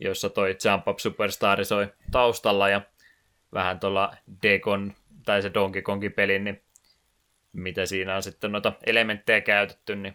jossa 0.00 0.28
toi 0.28 0.56
Jump 0.64 0.88
Up 0.88 0.98
Superstar 0.98 1.64
soi 1.64 1.92
taustalla 2.10 2.68
ja 2.68 2.80
vähän 3.52 3.80
tuolla 3.80 4.16
Dekon 4.42 4.94
tai 5.24 5.42
se 5.42 5.54
Donkey 5.54 5.82
Kongin 5.82 6.12
pelin, 6.12 6.44
niin 6.44 6.62
mitä 7.52 7.86
siinä 7.86 8.16
on 8.16 8.22
sitten 8.22 8.52
noita 8.52 8.72
elementtejä 8.86 9.40
käytetty, 9.40 9.96
niin 9.96 10.14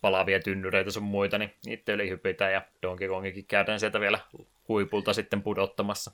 palavia 0.00 0.40
tynnyreitä 0.40 0.90
sun 0.90 1.02
muita, 1.02 1.38
niin 1.38 1.54
niitä 1.66 1.92
oli 1.92 2.08
hypitä 2.10 2.50
ja 2.50 2.62
Donkey 2.82 3.08
Kongikin 3.08 3.46
käydään 3.46 3.80
sieltä 3.80 4.00
vielä 4.00 4.18
huipulta 4.68 5.12
sitten 5.12 5.42
pudottamassa. 5.42 6.10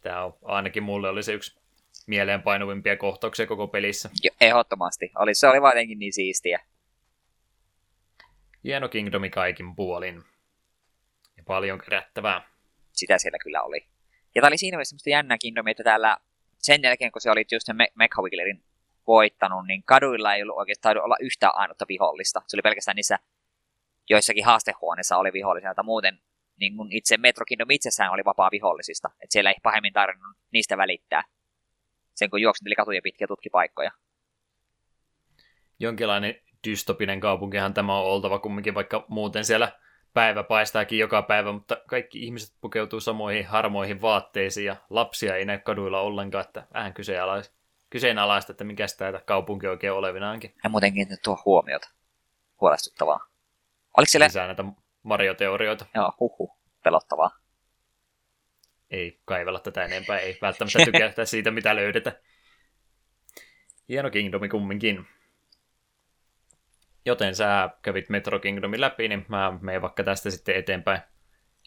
Tämä 0.00 0.24
on 0.24 0.36
ainakin 0.42 0.82
mulle 0.82 1.08
oli 1.08 1.22
se 1.22 1.32
yksi 1.32 1.58
mieleenpainuvimpia 2.06 2.96
kohtauksia 2.96 3.46
koko 3.46 3.68
pelissä. 3.68 4.10
Jo, 4.22 4.30
ehdottomasti. 4.40 5.10
Oli, 5.18 5.34
se 5.34 5.48
oli 5.48 5.62
vaan 5.62 5.76
niin 5.76 6.12
siistiä. 6.12 6.60
Hieno 8.64 8.88
Kingdomi 8.88 9.30
kaikin 9.30 9.76
puolin. 9.76 10.24
Ja 11.36 11.42
paljon 11.46 11.80
kerättävää. 11.80 12.48
Sitä 12.92 13.18
siellä 13.18 13.38
kyllä 13.38 13.62
oli. 13.62 13.86
Ja 14.34 14.40
tämä 14.42 14.48
oli 14.48 14.58
siinä 14.58 14.76
mielessä 14.76 14.90
semmoista 14.90 15.10
jännää 15.10 15.38
Kingdomia, 15.38 15.70
että 15.70 15.84
täällä 15.84 16.16
sen 16.58 16.82
jälkeen, 16.82 17.12
kun 17.12 17.20
se 17.20 17.30
oli 17.30 17.44
just 17.52 17.66
sen 17.66 17.76
Me- 17.76 18.08
voittanut, 19.06 19.66
niin 19.66 19.82
kaduilla 19.82 20.34
ei 20.34 20.42
ollut 20.42 20.58
oikeastaan 20.58 21.04
olla 21.04 21.16
yhtään 21.20 21.52
ainutta 21.54 21.84
vihollista. 21.88 22.42
Se 22.46 22.56
oli 22.56 22.62
pelkästään 22.62 22.96
niissä 22.96 23.18
joissakin 24.10 24.44
haastehuoneissa 24.44 25.16
oli 25.16 25.32
vihollisia, 25.32 25.70
mutta 25.70 25.82
muuten 25.82 26.18
niin 26.60 26.76
kun 26.76 26.92
itse 26.92 27.16
Metro 27.16 27.44
Kingdom 27.44 27.70
itsessään 27.70 28.12
oli 28.12 28.24
vapaa 28.24 28.50
vihollisista. 28.50 29.10
Että 29.20 29.32
siellä 29.32 29.50
ei 29.50 29.56
pahemmin 29.62 29.92
tarvinnut 29.92 30.36
niistä 30.52 30.76
välittää. 30.76 31.24
Sen 32.14 32.30
kun 32.30 32.42
juoksenteli 32.42 32.74
katuja 32.74 33.02
pitkiä 33.02 33.26
tutkipaikkoja. 33.26 33.90
Jonkinlainen 35.78 36.34
dystopinen 36.64 37.20
kaupunkihan 37.20 37.74
tämä 37.74 37.98
on 37.98 38.04
oltava 38.04 38.38
kumminkin, 38.38 38.74
vaikka 38.74 39.04
muuten 39.08 39.44
siellä 39.44 39.72
päivä 40.14 40.42
paistaakin 40.42 40.98
joka 40.98 41.22
päivä, 41.22 41.52
mutta 41.52 41.76
kaikki 41.88 42.22
ihmiset 42.22 42.54
pukeutuu 42.60 43.00
samoihin 43.00 43.46
harmoihin 43.46 44.00
vaatteisiin 44.00 44.66
ja 44.66 44.76
lapsia 44.90 45.36
ei 45.36 45.44
näy 45.44 45.58
kaduilla 45.58 46.00
ollenkaan, 46.00 46.44
että 46.44 46.66
vähän 46.74 46.94
kyseenalaista, 46.94 47.54
kyseenalaista 47.90 48.52
että 48.52 48.64
mikä 48.64 48.86
sitä 48.86 49.22
kaupunki 49.26 49.66
oikein 49.66 49.92
olevinaankin. 49.92 50.54
Ja 50.64 50.70
muutenkin 50.70 51.08
tuo 51.24 51.42
huomiota. 51.44 51.90
Huolestuttavaa. 52.60 53.28
Oliko 53.96 54.10
siellä... 54.10 54.26
Lisää 54.26 54.46
näitä 54.46 54.64
Mario-teorioita. 55.02 55.86
Joo, 55.94 56.12
huhu. 56.20 56.56
Pelottavaa. 56.84 57.30
Ei 58.90 59.20
kaivella 59.24 59.60
tätä 59.60 59.84
enempää, 59.84 60.18
ei 60.18 60.38
välttämättä 60.42 60.78
tykätä 60.84 61.24
siitä, 61.34 61.50
mitä 61.50 61.76
löydetään. 61.76 62.16
Hieno 63.88 64.10
Kingdomi 64.10 64.48
kumminkin. 64.48 65.06
Joten 67.06 67.34
sä 67.34 67.70
kävit 67.82 68.08
Metro 68.08 68.38
Kingdomin 68.38 68.80
läpi, 68.80 69.08
niin 69.08 69.26
mä 69.28 69.58
menen 69.60 69.82
vaikka 69.82 70.04
tästä 70.04 70.30
sitten 70.30 70.56
eteenpäin. 70.56 71.00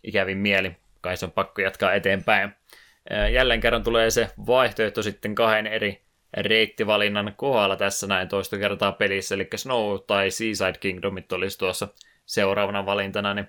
Ikävin 0.03 0.37
mieli, 0.37 0.75
kai 1.01 1.17
se 1.17 1.25
on 1.25 1.31
pakko 1.31 1.61
jatkaa 1.61 1.93
eteenpäin. 1.93 2.55
Jälleen 3.33 3.59
kerran 3.59 3.83
tulee 3.83 4.09
se 4.09 4.29
vaihtoehto 4.47 5.03
sitten 5.03 5.35
kahden 5.35 5.67
eri 5.67 6.01
reittivalinnan 6.37 7.33
kohdalla 7.37 7.75
tässä 7.75 8.07
näin 8.07 8.27
toista 8.27 8.57
kertaa 8.57 8.91
pelissä, 8.91 9.35
eli 9.35 9.47
Snow 9.55 9.99
tai 10.07 10.31
Seaside 10.31 10.77
Kingdomit 10.79 11.31
olisi 11.31 11.57
tuossa 11.57 11.87
seuraavana 12.25 12.85
valintana, 12.85 13.33
niin 13.33 13.47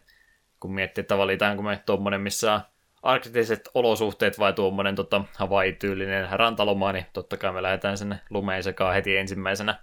kun 0.61 0.75
miettii, 0.75 1.03
että 1.03 1.19
valitaanko 1.19 1.63
me 1.63 1.83
tuommoinen, 1.87 2.21
missä 2.21 2.53
on 2.53 2.61
arktiset 3.03 3.69
olosuhteet 3.75 4.39
vai 4.39 4.53
tuommoinen 4.53 4.95
tota, 4.95 5.25
Hawaii-tyylinen 5.37 6.29
rantaloma, 6.33 6.93
niin 6.93 7.07
totta 7.13 7.37
kai 7.37 7.53
me 7.53 7.63
lähdetään 7.63 7.99
sinne 7.99 8.21
lumeen 8.31 8.63
sekaan 8.63 8.95
heti 8.95 9.17
ensimmäisenä 9.17 9.79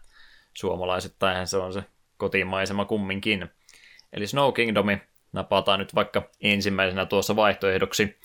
suomalaisittain 0.53 1.48
se 1.48 1.57
on 1.57 1.73
se 1.73 1.84
kotimaisema 2.18 2.86
kumminkin. 2.86 3.50
Eli 4.14 4.28
Snow 4.28 4.54
Kingdomi 4.54 5.02
napataan 5.34 5.80
nyt 5.80 5.96
vaikka 5.96 6.30
ensimmäisenä 6.42 7.06
tuossa 7.06 7.36
vaihtoehdoksi. 7.36 8.18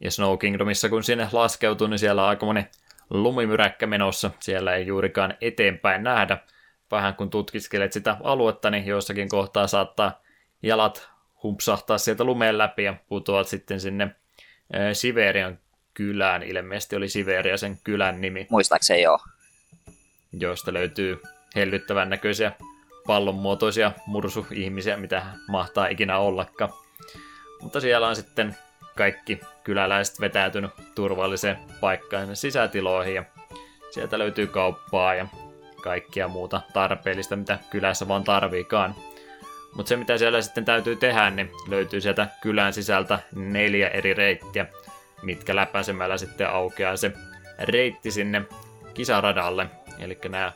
Ja 0.00 0.10
Snow 0.10 0.38
Kingdomissa 0.38 0.88
kun 0.88 1.04
sinne 1.04 1.28
laskeutuu, 1.32 1.86
niin 1.86 1.98
siellä 1.98 2.22
on 2.22 2.28
aika 2.28 2.46
moni 2.46 2.66
lumimyräkkä 3.10 3.86
menossa. 3.86 4.30
Siellä 4.40 4.74
ei 4.74 4.86
juurikaan 4.86 5.34
eteenpäin 5.40 6.02
nähdä. 6.02 6.38
Vähän 6.90 7.14
kun 7.14 7.30
tutkiskelet 7.30 7.92
sitä 7.92 8.16
aluetta, 8.22 8.70
niin 8.70 8.86
jossakin 8.86 9.28
kohtaa 9.28 9.66
saattaa 9.66 10.22
jalat 10.62 11.10
humpsahtaa 11.42 11.98
sieltä 11.98 12.24
lumeen 12.24 12.58
läpi 12.58 12.84
ja 12.84 12.94
putoat 13.08 13.48
sitten 13.48 13.80
sinne 13.80 14.08
Siverian 14.92 15.58
kylään. 15.94 16.42
Ilmeisesti 16.42 16.96
oli 16.96 17.08
Siveria 17.08 17.56
sen 17.56 17.78
kylän 17.84 18.20
nimi. 18.20 18.46
Muistaakseni 18.50 19.02
joo. 19.02 19.18
Josta 20.32 20.72
löytyy 20.72 21.22
hellyttävän 21.56 22.10
näköisiä 22.10 22.52
pallonmuotoisia 23.06 23.92
mursu-ihmisiä, 24.06 24.96
mitä 24.96 25.22
mahtaa 25.48 25.86
ikinä 25.86 26.18
ollakaan. 26.18 26.72
Mutta 27.62 27.80
siellä 27.80 28.08
on 28.08 28.16
sitten 28.16 28.56
kaikki 28.96 29.40
kyläläiset 29.64 30.20
vetäytynyt 30.20 30.70
turvalliseen 30.94 31.58
paikkaan 31.80 32.36
sisätiloihin 32.36 33.14
ja 33.14 33.24
sieltä 33.90 34.18
löytyy 34.18 34.46
kauppaa 34.46 35.14
ja 35.14 35.26
kaikkia 35.82 36.28
muuta 36.28 36.60
tarpeellista, 36.72 37.36
mitä 37.36 37.58
kylässä 37.70 38.08
vaan 38.08 38.24
tarviikaan. 38.24 38.94
Mutta 39.74 39.88
se, 39.88 39.96
mitä 39.96 40.18
siellä 40.18 40.42
sitten 40.42 40.64
täytyy 40.64 40.96
tehdä, 40.96 41.30
niin 41.30 41.50
löytyy 41.68 42.00
sieltä 42.00 42.28
kylän 42.40 42.72
sisältä 42.72 43.18
neljä 43.34 43.88
eri 43.88 44.14
reittiä, 44.14 44.66
mitkä 45.22 45.56
läpäisemällä 45.56 46.18
sitten 46.18 46.50
aukeaa 46.50 46.96
se 46.96 47.12
reitti 47.58 48.10
sinne 48.10 48.42
kisaradalle. 48.94 49.66
Eli 49.98 50.18
nämä 50.28 50.52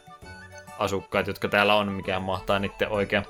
asukkaat, 0.79 1.27
jotka 1.27 1.49
täällä 1.49 1.75
on, 1.75 1.93
mikä 1.93 2.21
mahtaa 2.21 2.59
niiden 2.59 2.89
oikea 2.89 3.23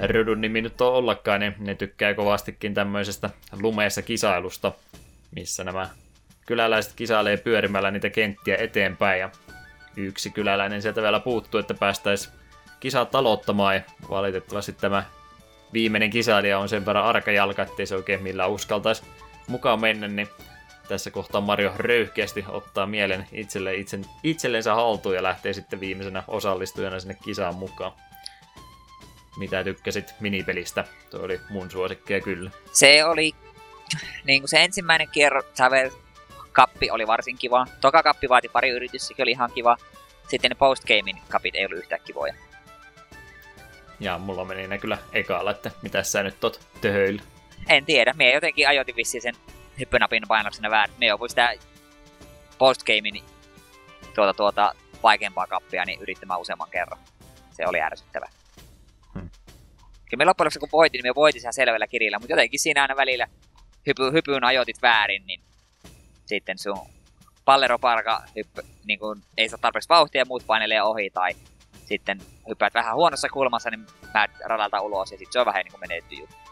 rydun 0.00 0.40
nimi 0.40 0.62
nyt 0.62 0.80
on 0.80 0.92
ollakaan, 0.92 1.40
niin 1.40 1.54
ne 1.58 1.74
tykkää 1.74 2.14
kovastikin 2.14 2.74
tämmöisestä 2.74 3.30
lumeessa 3.60 4.02
kisailusta, 4.02 4.72
missä 5.34 5.64
nämä 5.64 5.88
kyläläiset 6.46 6.92
kisailee 6.96 7.36
pyörimällä 7.36 7.90
niitä 7.90 8.10
kenttiä 8.10 8.56
eteenpäin. 8.56 9.20
Ja 9.20 9.30
yksi 9.96 10.30
kyläläinen 10.30 10.82
sieltä 10.82 11.02
vielä 11.02 11.20
puuttuu, 11.20 11.60
että 11.60 11.74
päästäisiin 11.74 12.34
kisat 12.80 13.14
aloittamaan 13.14 13.74
ja 13.74 13.80
valitettavasti 14.10 14.72
tämä 14.72 15.04
viimeinen 15.72 16.10
kisailija 16.10 16.58
on 16.58 16.68
sen 16.68 16.86
verran 16.86 17.04
arkajalka, 17.04 17.62
ettei 17.62 17.86
se 17.86 17.96
oikein 17.96 18.22
millään 18.22 18.50
uskaltaisi 18.50 19.02
mukaan 19.48 19.80
mennä, 19.80 20.08
niin 20.08 20.28
tässä 20.88 21.10
kohtaa 21.10 21.40
Mario 21.40 21.72
röyhkeästi 21.76 22.44
ottaa 22.48 22.86
mielen 22.86 23.26
itselle, 23.32 23.74
itsen, 23.74 24.04
itsellensä 24.22 24.74
haltuun 24.74 25.14
ja 25.14 25.22
lähtee 25.22 25.52
sitten 25.52 25.80
viimeisenä 25.80 26.22
osallistujana 26.28 27.00
sinne 27.00 27.16
kisaan 27.24 27.54
mukaan. 27.54 27.92
Mitä 29.38 29.64
tykkäsit 29.64 30.14
minipelistä? 30.20 30.84
Tuo 31.10 31.20
oli 31.20 31.40
mun 31.50 31.70
suosikkia 31.70 32.20
kyllä. 32.20 32.50
Se 32.72 33.04
oli 33.04 33.32
niin 34.24 34.42
kuin 34.42 34.48
se 34.48 34.64
ensimmäinen 34.64 35.08
kierro, 35.08 35.42
Travel 35.42 35.90
kappi 36.52 36.90
oli 36.90 37.06
varsin 37.06 37.38
kiva. 37.38 37.66
Toka 37.80 38.02
kappi 38.02 38.28
vaati 38.28 38.48
pari 38.48 38.68
yritystä, 38.68 39.14
se 39.16 39.22
oli 39.22 39.30
ihan 39.30 39.50
kiva. 39.54 39.76
Sitten 40.28 40.48
ne 40.48 40.54
postgamein 40.54 41.18
kapit 41.28 41.54
ei 41.54 41.66
ollut 41.66 41.78
yhtään 41.78 42.00
kivoja. 42.04 42.34
Ja 44.00 44.18
mulla 44.18 44.44
meni 44.44 44.66
ne 44.66 44.78
kyllä 44.78 44.98
ekalla, 45.12 45.50
että 45.50 45.70
mitä 45.82 46.02
sä 46.02 46.22
nyt 46.22 46.40
tot 46.40 46.60
töhöillä. 46.80 47.22
En 47.68 47.84
tiedä, 47.84 48.12
me 48.12 48.32
jotenkin 48.32 48.68
ajoitin 48.68 48.96
vissiin 48.96 49.22
sen 49.22 49.34
hyppynapin 49.78 50.22
painoksena 50.28 50.70
väärin. 50.70 50.96
Me 50.98 51.06
jouduin 51.06 51.30
sitä 51.30 51.54
postgamein 52.58 53.24
tuota, 54.14 54.34
tuota 54.34 54.74
vaikeampaa 55.02 55.46
kappia 55.46 55.84
niin 55.84 56.00
yrittämään 56.00 56.40
useamman 56.40 56.70
kerran. 56.70 56.98
Se 57.50 57.66
oli 57.66 57.80
ärsyttävä. 57.80 58.26
Hmm. 59.14 59.30
Kyllä 60.10 60.18
me 60.18 60.24
loppujen 60.24 60.46
lopuksi 60.46 60.58
kun 60.58 60.68
voitin, 60.72 60.98
niin 60.98 61.10
me 61.10 61.14
voitin 61.14 61.42
ihan 61.42 61.52
selvällä 61.52 61.86
kirjalla, 61.86 62.18
mutta 62.18 62.32
jotenkin 62.32 62.60
siinä 62.60 62.82
aina 62.82 62.96
välillä 62.96 63.26
hypy, 63.86 64.12
hypyyn 64.12 64.44
ajoitit 64.44 64.82
väärin, 64.82 65.26
niin 65.26 65.40
sitten 66.26 66.58
sun 66.58 66.78
palleroparka 67.44 68.22
hyppy, 68.36 68.62
niin 68.84 68.98
kun 68.98 69.22
ei 69.36 69.48
saa 69.48 69.58
tarpeeksi 69.58 69.88
vauhtia 69.88 70.20
ja 70.20 70.26
muut 70.26 70.46
painelee 70.46 70.82
ohi, 70.82 71.10
tai 71.10 71.32
sitten 71.84 72.20
hyppäät 72.48 72.74
vähän 72.74 72.94
huonossa 72.94 73.28
kulmassa, 73.28 73.70
niin 73.70 73.86
mä 74.14 74.28
radalta 74.44 74.80
ulos, 74.80 75.12
ja 75.12 75.18
sitten 75.18 75.32
se 75.32 75.40
on 75.40 75.46
vähän 75.46 75.64
niin 75.64 75.72
kuin 75.72 75.80
menetty 75.80 76.14
juttu 76.14 76.45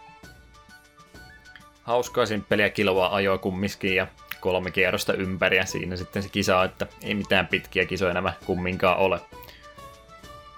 hauskaa 1.84 2.24
peliä 2.48 2.70
kiloa 2.70 3.14
ajoa 3.14 3.38
kumminkin 3.38 3.96
ja 3.96 4.06
kolme 4.40 4.70
kierrosta 4.70 5.12
ympäri 5.12 5.56
ja 5.56 5.66
siinä 5.66 5.96
sitten 5.96 6.22
se 6.22 6.28
kisa, 6.28 6.64
että 6.64 6.86
ei 7.02 7.14
mitään 7.14 7.46
pitkiä 7.46 7.84
kisoja 7.84 8.14
nämä 8.14 8.32
kumminkaan 8.46 8.98
ole. 8.98 9.20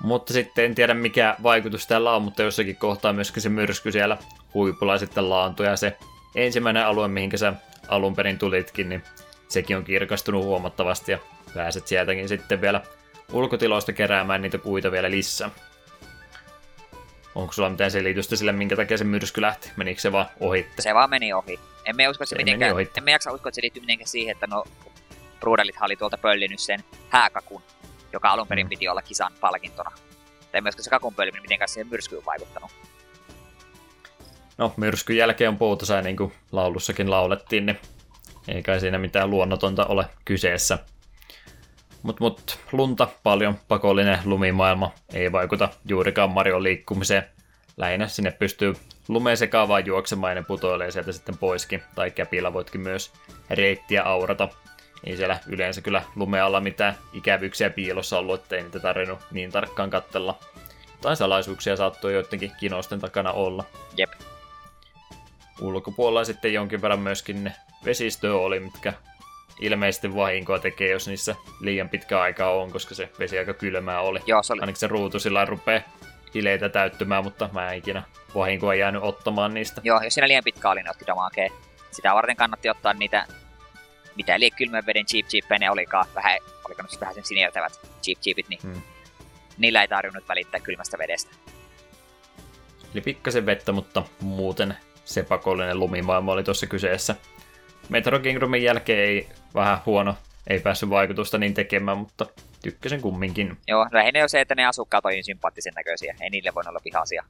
Mutta 0.00 0.32
sitten 0.32 0.64
en 0.64 0.74
tiedä 0.74 0.94
mikä 0.94 1.36
vaikutus 1.42 1.86
tällä 1.86 2.16
on, 2.16 2.22
mutta 2.22 2.42
jossakin 2.42 2.76
kohtaa 2.76 3.12
myöskin 3.12 3.42
se 3.42 3.48
myrsky 3.48 3.92
siellä 3.92 4.18
huipulla 4.54 4.98
sitten 4.98 5.30
laantui 5.30 5.66
ja 5.66 5.76
se 5.76 5.96
ensimmäinen 6.34 6.86
alue, 6.86 7.08
mihinkä 7.08 7.36
sä 7.36 7.54
alun 7.88 8.16
perin 8.16 8.38
tulitkin, 8.38 8.88
niin 8.88 9.02
sekin 9.48 9.76
on 9.76 9.84
kirkastunut 9.84 10.44
huomattavasti 10.44 11.12
ja 11.12 11.18
pääset 11.54 11.86
sieltäkin 11.86 12.28
sitten 12.28 12.60
vielä 12.60 12.80
ulkotiloista 13.32 13.92
keräämään 13.92 14.42
niitä 14.42 14.58
puita 14.58 14.92
vielä 14.92 15.10
lisää. 15.10 15.50
Onko 17.36 17.52
sulla 17.52 17.70
mitään 17.70 17.90
selitystä 17.90 18.36
sille, 18.36 18.52
minkä 18.52 18.76
takia 18.76 18.98
se 18.98 19.04
myrsky 19.04 19.40
lähti? 19.40 19.70
Menikö 19.76 20.00
se 20.00 20.12
vaan 20.12 20.26
ohi? 20.40 20.66
Se 20.78 20.94
vaan 20.94 21.10
meni 21.10 21.32
ohi. 21.32 21.60
Emme 21.84 22.08
usko, 22.08 22.24
että 22.24 22.28
se, 22.28 22.36
se 22.36 22.44
mitenkään, 22.44 22.76
emme 22.96 23.10
jaksa 23.10 23.32
uskoa, 23.32 23.48
että 23.48 23.54
se 23.54 23.62
liittyy 23.62 23.80
mitenkään 23.80 24.08
siihen, 24.08 24.32
että 24.32 24.46
no 24.46 24.64
Brudelit 25.40 25.74
oli 25.80 25.96
tuolta 25.96 26.18
pöllinyt 26.18 26.58
sen 26.58 26.84
hääkakun, 27.08 27.62
joka 28.12 28.28
alun 28.30 28.46
perin 28.46 28.66
Mm. 28.66 28.68
piti 28.68 28.88
olla 28.88 29.02
kisan 29.02 29.32
palkintona. 29.40 29.90
Tai 30.52 30.60
myöskään 30.60 30.84
se 30.84 30.90
kakun 30.90 31.14
pölliminen 31.14 31.42
mitenkään 31.42 31.68
siihen 31.68 31.88
myrskyyn 31.90 32.24
vaikuttanut. 32.26 32.70
No, 34.58 34.74
myrskyn 34.76 35.16
jälkeen 35.16 35.48
on 35.50 35.58
poutasää, 35.58 36.02
niin 36.02 36.16
kuin 36.16 36.32
laulussakin 36.52 37.10
laulettiin, 37.10 37.66
niin 37.66 37.78
ei 38.48 38.62
kai 38.62 38.80
siinä 38.80 38.98
mitään 38.98 39.30
luonnotonta 39.30 39.86
ole 39.86 40.04
kyseessä. 40.24 40.78
Mut, 42.02 42.20
mut 42.20 42.58
lunta 42.72 43.08
paljon, 43.22 43.58
pakollinen 43.68 44.18
lumimaailma 44.24 44.92
ei 45.12 45.32
vaikuta 45.32 45.68
juurikaan 45.88 46.30
Marion 46.30 46.62
liikkumiseen. 46.62 47.22
Lähinnä 47.76 48.08
sinne 48.08 48.30
pystyy 48.30 48.74
lumeen 49.08 49.36
sekaan 49.36 49.68
vaan 49.68 49.86
juoksemaan 49.86 50.30
ja 50.30 50.34
ne 50.34 50.42
putoilee 50.42 50.90
sieltä 50.90 51.12
sitten 51.12 51.38
poiskin. 51.38 51.82
Tai 51.94 52.10
käpillä 52.10 52.52
voitkin 52.52 52.80
myös 52.80 53.12
reittiä 53.50 54.02
aurata. 54.02 54.48
Ei 55.04 55.16
siellä 55.16 55.38
yleensä 55.46 55.80
kyllä 55.80 56.02
lumealla 56.16 56.60
mitään 56.60 56.96
ikävyyksiä 57.12 57.70
piilossa 57.70 58.18
ollut, 58.18 58.40
ettei 58.40 58.62
niitä 58.62 58.80
tarvinnut 58.80 59.18
niin 59.30 59.52
tarkkaan 59.52 59.90
kattella. 59.90 60.38
Tai 61.00 61.16
salaisuuksia 61.16 61.76
saattoi 61.76 62.14
joidenkin 62.14 62.52
kinosten 62.60 63.00
takana 63.00 63.32
olla. 63.32 63.64
Jep. 63.96 64.10
Ulkopuolella 65.60 66.24
sitten 66.24 66.52
jonkin 66.52 66.82
verran 66.82 67.00
myöskin 67.00 67.44
ne 67.44 67.54
vesistöä 67.84 68.34
oli, 68.34 68.60
mitkä 68.60 68.92
ilmeisesti 69.60 70.14
vahinkoa 70.14 70.58
tekee, 70.58 70.90
jos 70.90 71.08
niissä 71.08 71.34
liian 71.60 71.88
pitkä 71.88 72.20
aikaa 72.20 72.50
on, 72.52 72.72
koska 72.72 72.94
se 72.94 73.08
vesi 73.18 73.38
aika 73.38 73.54
kylmää 73.54 74.00
oli. 74.00 74.20
Joo, 74.26 74.42
se 74.42 74.52
oli, 74.52 74.60
Ainakin 74.60 74.80
se 74.80 74.86
ruutu 74.86 75.20
sillä 75.20 75.44
rupeaa 75.44 75.80
hileitä 76.34 76.68
täyttymään, 76.68 77.24
mutta 77.24 77.48
mä 77.52 77.70
en 77.72 77.78
ikinä 77.78 78.02
vahinkoa 78.34 78.74
jäänyt 78.74 79.02
ottamaan 79.02 79.54
niistä. 79.54 79.80
joo, 79.84 80.00
jos 80.02 80.14
siinä 80.14 80.28
liian 80.28 80.44
pitkä 80.44 80.70
oli, 80.70 80.80
niin 80.80 80.90
otti 80.90 81.06
damakea. 81.06 81.48
Sitä 81.90 82.14
varten 82.14 82.36
kannatti 82.36 82.68
ottaa 82.70 82.92
niitä, 82.92 83.26
mitä 84.16 84.40
liian 84.40 84.56
kylmän 84.58 84.86
veden 84.86 85.06
cheap 85.06 85.26
cheapejä 85.26 85.58
ne 85.58 85.70
olikaan, 85.70 86.06
vähän, 86.14 86.38
oliko 86.64 86.82
ne 86.82 86.88
vähän 87.00 87.14
sen 87.14 87.24
sinertävät 87.24 87.72
cheap 88.02 88.18
cheapit, 88.20 88.48
niin 88.48 88.60
Hmm. 88.62 88.82
niillä 89.58 89.82
ei 89.82 89.88
tarvinnut 89.88 90.28
välittää 90.28 90.60
kylmästä 90.60 90.98
vedestä. 90.98 91.30
Eli 92.94 93.00
pikkasen 93.00 93.46
vettä, 93.46 93.72
mutta 93.72 94.02
muuten 94.20 94.76
se 95.04 95.22
pakollinen 95.22 95.80
lumimaailma 95.80 96.32
oli 96.32 96.44
tuossa 96.44 96.66
kyseessä. 96.66 97.16
Metro 97.88 98.18
Kingdomin 98.18 98.62
jälkeen 98.62 98.98
ei 98.98 99.28
vähän 99.54 99.78
huono, 99.86 100.16
ei 100.46 100.60
päässyt 100.60 100.90
vaikutusta 100.90 101.38
niin 101.38 101.54
tekemään, 101.54 101.98
mutta 101.98 102.26
tykkäsin 102.62 103.00
kumminkin. 103.00 103.56
Joo, 103.68 103.86
lähinnä 103.92 104.20
jo 104.20 104.28
se, 104.28 104.40
että 104.40 104.54
ne 104.54 104.66
asukkaat 104.66 105.04
oli 105.04 105.14
niin 105.14 105.24
sympaattisen 105.24 105.72
näköisiä. 105.76 106.16
Ei 106.20 106.30
niille 106.30 106.54
voinut 106.54 106.68
olla 106.68 106.80
vihaisia. 106.84 107.24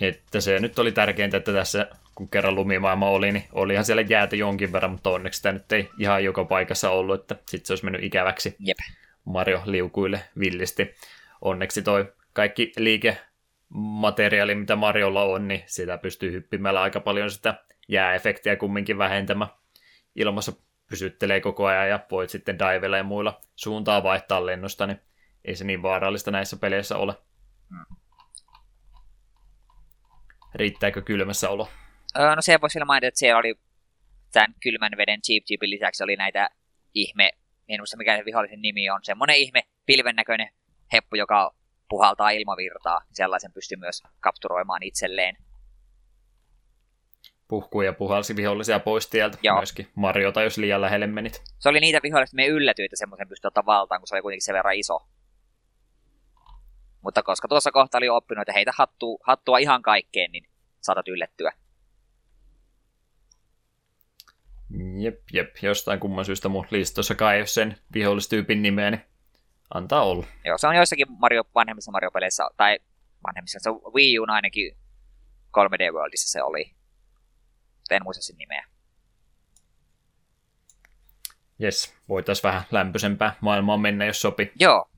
Että 0.00 0.40
se 0.40 0.60
nyt 0.60 0.78
oli 0.78 0.92
tärkeintä, 0.92 1.36
että 1.36 1.52
tässä 1.52 1.88
kun 2.14 2.28
kerran 2.28 2.54
lumimaailma 2.54 3.08
oli, 3.08 3.32
niin 3.32 3.44
olihan 3.52 3.84
siellä 3.84 4.02
jäätä 4.02 4.36
jonkin 4.36 4.72
verran, 4.72 4.90
mutta 4.90 5.10
onneksi 5.10 5.36
sitä 5.36 5.52
nyt 5.52 5.72
ei 5.72 5.90
ihan 5.98 6.24
joka 6.24 6.44
paikassa 6.44 6.90
ollut, 6.90 7.20
että 7.20 7.36
sitten 7.46 7.66
se 7.66 7.72
olisi 7.72 7.84
mennyt 7.84 8.02
ikäväksi 8.02 8.56
Jep. 8.58 8.78
Mario 9.24 9.62
liukuille 9.64 10.20
villisti. 10.38 10.94
Onneksi 11.40 11.82
toi 11.82 12.12
kaikki 12.32 12.72
liikemateriaali, 12.76 14.54
mitä 14.54 14.76
Mariolla 14.76 15.24
on, 15.24 15.48
niin 15.48 15.62
sitä 15.66 15.98
pystyy 15.98 16.32
hyppimällä 16.32 16.82
aika 16.82 17.00
paljon 17.00 17.30
sitä 17.30 17.54
jääefektiä 17.88 18.56
kumminkin 18.56 18.98
vähentämään. 18.98 19.50
Ilmassa 20.14 20.52
pysyttelee 20.90 21.40
koko 21.40 21.66
ajan 21.66 21.88
ja 21.88 22.00
voit 22.10 22.30
sitten 22.30 22.58
divella 22.58 22.96
ja 22.96 23.04
muilla 23.04 23.40
suuntaa 23.56 24.02
vaihtaa 24.02 24.46
lennosta, 24.46 24.86
niin 24.86 25.00
ei 25.44 25.56
se 25.56 25.64
niin 25.64 25.82
vaarallista 25.82 26.30
näissä 26.30 26.56
peleissä 26.56 26.96
ole. 26.96 27.14
Riittääkö 30.54 31.02
kylmässä 31.02 31.50
olo? 31.50 31.68
No 32.36 32.42
se 32.42 32.60
voisi 32.60 32.74
vielä 32.74 32.84
mainita, 32.84 33.06
että 33.06 33.18
siellä 33.18 33.38
oli 33.38 33.54
tämän 34.32 34.54
kylmän 34.62 34.92
veden 34.96 35.22
Cheap 35.22 35.44
Cheapin 35.44 35.70
lisäksi 35.70 36.04
oli 36.04 36.16
näitä 36.16 36.50
ihme, 36.94 37.30
en 37.68 37.80
muista 37.80 37.96
mikä 37.96 38.16
se 38.16 38.24
vihollisen 38.24 38.62
nimi 38.62 38.90
on, 38.90 39.00
semmonen 39.02 39.36
ihme 39.36 39.62
pilven 39.86 40.16
näköinen 40.16 40.48
heppu, 40.92 41.16
joka 41.16 41.54
puhaltaa 41.88 42.30
ilmavirtaa. 42.30 43.00
Sellaisen 43.12 43.52
pystyy 43.52 43.78
myös 43.78 44.02
kapturoimaan 44.20 44.82
itselleen. 44.82 45.36
Puhkuu 47.48 47.82
ja 47.82 47.92
puhalsi 47.92 48.36
vihollisia 48.36 48.80
pois 48.80 49.06
tieltä. 49.06 49.38
Joo. 49.42 49.56
Myöskin 49.56 49.88
Mariota, 49.94 50.42
jos 50.42 50.58
liian 50.58 50.80
lähelle 50.80 51.06
menit. 51.06 51.42
Se 51.58 51.68
oli 51.68 51.80
niitä 51.80 52.00
vihollisia, 52.02 52.24
että 52.24 52.36
me 52.36 52.46
yllätyi, 52.46 52.84
että 52.84 52.96
semmoisen 52.96 53.28
pystyi 53.28 53.48
ottaa 53.48 53.66
valtaan, 53.66 54.00
kun 54.00 54.08
se 54.08 54.14
oli 54.14 54.22
kuitenkin 54.22 54.44
sen 54.44 54.54
verran 54.54 54.74
iso. 54.74 55.06
Mutta 57.02 57.22
koska 57.22 57.48
tuossa 57.48 57.72
kohtaa 57.72 57.98
oli 57.98 58.08
oppinut, 58.08 58.42
että 58.42 58.52
heitä 58.52 58.72
hattua, 58.76 59.18
hattua 59.22 59.58
ihan 59.58 59.82
kaikkeen, 59.82 60.32
niin 60.32 60.48
saatat 60.80 61.08
yllättyä. 61.08 61.52
Jep, 64.98 65.20
jep. 65.32 65.56
Jostain 65.62 66.00
kumman 66.00 66.24
syystä 66.24 66.48
mun 66.48 66.66
listossakaan 66.70 67.34
ei 67.34 67.40
ole 67.40 67.46
sen 67.46 67.76
vihollistyypin 67.94 68.62
nimeä, 68.62 68.90
niin 68.90 69.02
antaa 69.74 70.04
olla. 70.04 70.26
Joo, 70.44 70.58
se 70.58 70.66
on 70.66 70.76
joissakin 70.76 71.06
Mario, 71.18 71.44
vanhemmissa 71.54 71.92
Mario-peleissä, 71.92 72.50
tai 72.56 72.78
vanhemmissa, 73.26 73.58
se 73.60 73.70
on 73.70 73.80
Wii 73.94 74.18
U 74.18 74.24
ainakin 74.28 74.76
3D 75.58 75.92
Worldissa 75.92 76.32
se 76.32 76.42
oli. 76.42 76.77
Mutta 77.88 77.94
En 77.94 78.02
muista 78.04 78.22
sen 78.22 78.36
nimeä. 78.38 78.64
Jes, 81.58 81.94
voitaisiin 82.08 82.42
vähän 82.42 82.62
lämpöisempää 82.70 83.36
maailmaan 83.40 83.80
mennä, 83.80 84.04
jos 84.04 84.20
sopi. 84.20 84.52
Joo. 84.60 84.90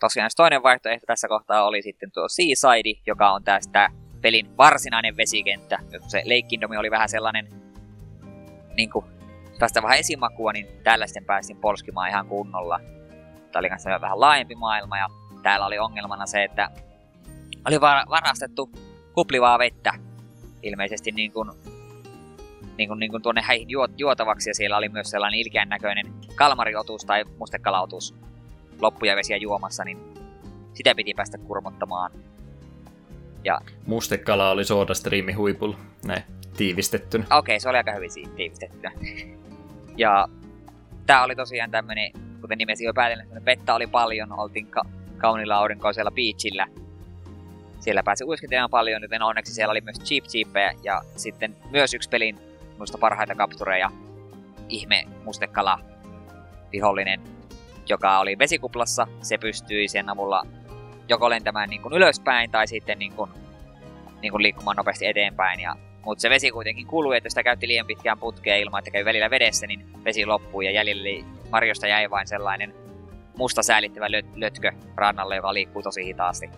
Tosiaan 0.00 0.30
toinen 0.36 0.62
vaihtoehto 0.62 1.06
tässä 1.06 1.28
kohtaa 1.28 1.66
oli 1.66 1.82
sitten 1.82 2.12
tuo 2.12 2.28
Seaside, 2.28 3.00
joka 3.06 3.32
on 3.32 3.44
tästä 3.44 3.90
pelin 4.20 4.56
varsinainen 4.56 5.16
vesikenttä. 5.16 5.78
Se 6.06 6.18
Lake 6.18 6.78
oli 6.78 6.90
vähän 6.90 7.08
sellainen, 7.08 7.48
niin 8.76 8.90
kuin, 8.90 9.06
tästä 9.58 9.82
vähän 9.82 9.98
esimakua, 9.98 10.52
niin 10.52 10.66
täällä 10.84 11.06
sitten 11.06 11.24
päästiin 11.24 11.60
polskimaan 11.60 12.08
ihan 12.08 12.26
kunnolla. 12.26 12.80
Tämä 13.52 13.60
oli 13.60 13.68
kanssa 13.68 14.00
vähän 14.00 14.20
laajempi 14.20 14.54
maailma 14.54 14.98
ja 14.98 15.08
täällä 15.42 15.66
oli 15.66 15.78
ongelmana 15.78 16.26
se, 16.26 16.44
että 16.44 16.70
oli 17.68 17.80
var- 17.80 18.08
varastettu 18.08 18.70
kuplivaa 19.14 19.58
vettä 19.58 19.92
ilmeisesti 20.62 21.12
niin 21.12 21.32
kuin, 21.32 21.50
niin 22.78 22.88
kuin, 22.88 23.00
niin 23.00 23.10
kuin 23.10 23.22
tuonne 23.22 23.42
häihin 23.42 23.70
juot, 23.70 23.90
juotavaksi 23.98 24.50
ja 24.50 24.54
siellä 24.54 24.76
oli 24.76 24.88
myös 24.88 25.10
sellainen 25.10 25.40
ilkeän 25.40 25.68
näköinen 25.68 26.06
kalmariotus 26.34 27.04
tai 27.04 27.24
mustekalautus 27.38 28.14
loppuja 28.80 29.16
vesiä 29.16 29.36
juomassa, 29.36 29.84
niin 29.84 29.98
sitä 30.72 30.94
piti 30.94 31.14
päästä 31.14 31.38
kurmottamaan. 31.38 32.10
Mustekala 33.86 34.50
oli 34.50 34.64
SodaStreamin 34.64 35.36
huipulla, 35.36 35.78
näin 36.06 36.22
tiivistettynä. 36.56 37.24
Okei, 37.30 37.60
se 37.60 37.68
oli 37.68 37.76
aika 37.76 37.92
hyvin 37.92 38.10
siitä 38.10 38.30
tiivistettynä. 38.36 38.92
ja 39.96 40.28
tää 41.06 41.24
oli 41.24 41.36
tosiaan 41.36 41.70
tämmönen, 41.70 42.12
kuten 42.40 42.58
nimesi 42.58 42.84
jo 42.84 42.94
päätellen, 42.94 43.26
että 43.26 43.44
vettä 43.44 43.74
oli 43.74 43.86
paljon, 43.86 44.32
oltiin 44.32 44.66
ka- 44.66 44.84
kauniilla 45.18 45.56
aurinkoisella 45.56 46.10
beachillä. 46.10 46.66
Siellä 47.80 48.02
pääsi 48.02 48.24
uiskentelemaan 48.24 48.70
paljon, 48.70 49.02
joten 49.02 49.22
onneksi 49.22 49.54
siellä 49.54 49.70
oli 49.70 49.80
myös 49.80 50.00
cheap 50.00 50.24
cheapejä 50.24 50.74
ja 50.82 51.02
sitten 51.16 51.56
myös 51.70 51.94
yksi 51.94 52.08
pelin 52.08 52.38
muista 52.78 52.98
parhaita 52.98 53.34
kaptureja, 53.34 53.90
ihme 54.68 55.04
mustekala 55.24 55.78
vihollinen, 56.72 57.20
joka 57.88 58.18
oli 58.18 58.38
vesikuplassa. 58.38 59.06
Se 59.22 59.38
pystyi 59.38 59.88
sen 59.88 60.08
avulla 60.08 60.46
joko 61.08 61.30
lentämään 61.30 61.70
niin 61.70 61.82
kuin 61.82 61.94
ylöspäin 61.94 62.50
tai 62.50 62.66
sitten 62.66 62.98
niin 62.98 63.12
kuin, 63.12 63.30
niin 64.22 64.30
kuin 64.30 64.42
liikkumaan 64.42 64.76
nopeasti 64.76 65.06
eteenpäin. 65.06 65.60
Ja, 65.60 65.76
mutta 66.04 66.22
se 66.22 66.30
vesi 66.30 66.50
kuitenkin 66.50 66.86
kului, 66.86 67.16
että 67.16 67.26
jos 67.26 67.30
sitä 67.30 67.42
käytti 67.42 67.68
liian 67.68 67.86
pitkään 67.86 68.18
putkea 68.18 68.56
ilman, 68.56 68.78
että 68.78 68.90
kävi 68.90 69.04
välillä 69.04 69.30
vedessä, 69.30 69.66
niin 69.66 70.04
vesi 70.04 70.26
loppui 70.26 70.64
ja 70.64 70.70
jäljelle 70.70 71.24
Marjosta 71.50 71.86
jäi 71.86 72.10
vain 72.10 72.26
sellainen 72.26 72.74
musta 73.38 73.62
säällittävä 73.62 74.06
löt- 74.06 74.32
lötkö 74.34 74.72
rannalle, 74.96 75.36
joka 75.36 75.54
liikkuu 75.54 75.82
tosi 75.82 76.04
hitaasti. 76.04 76.50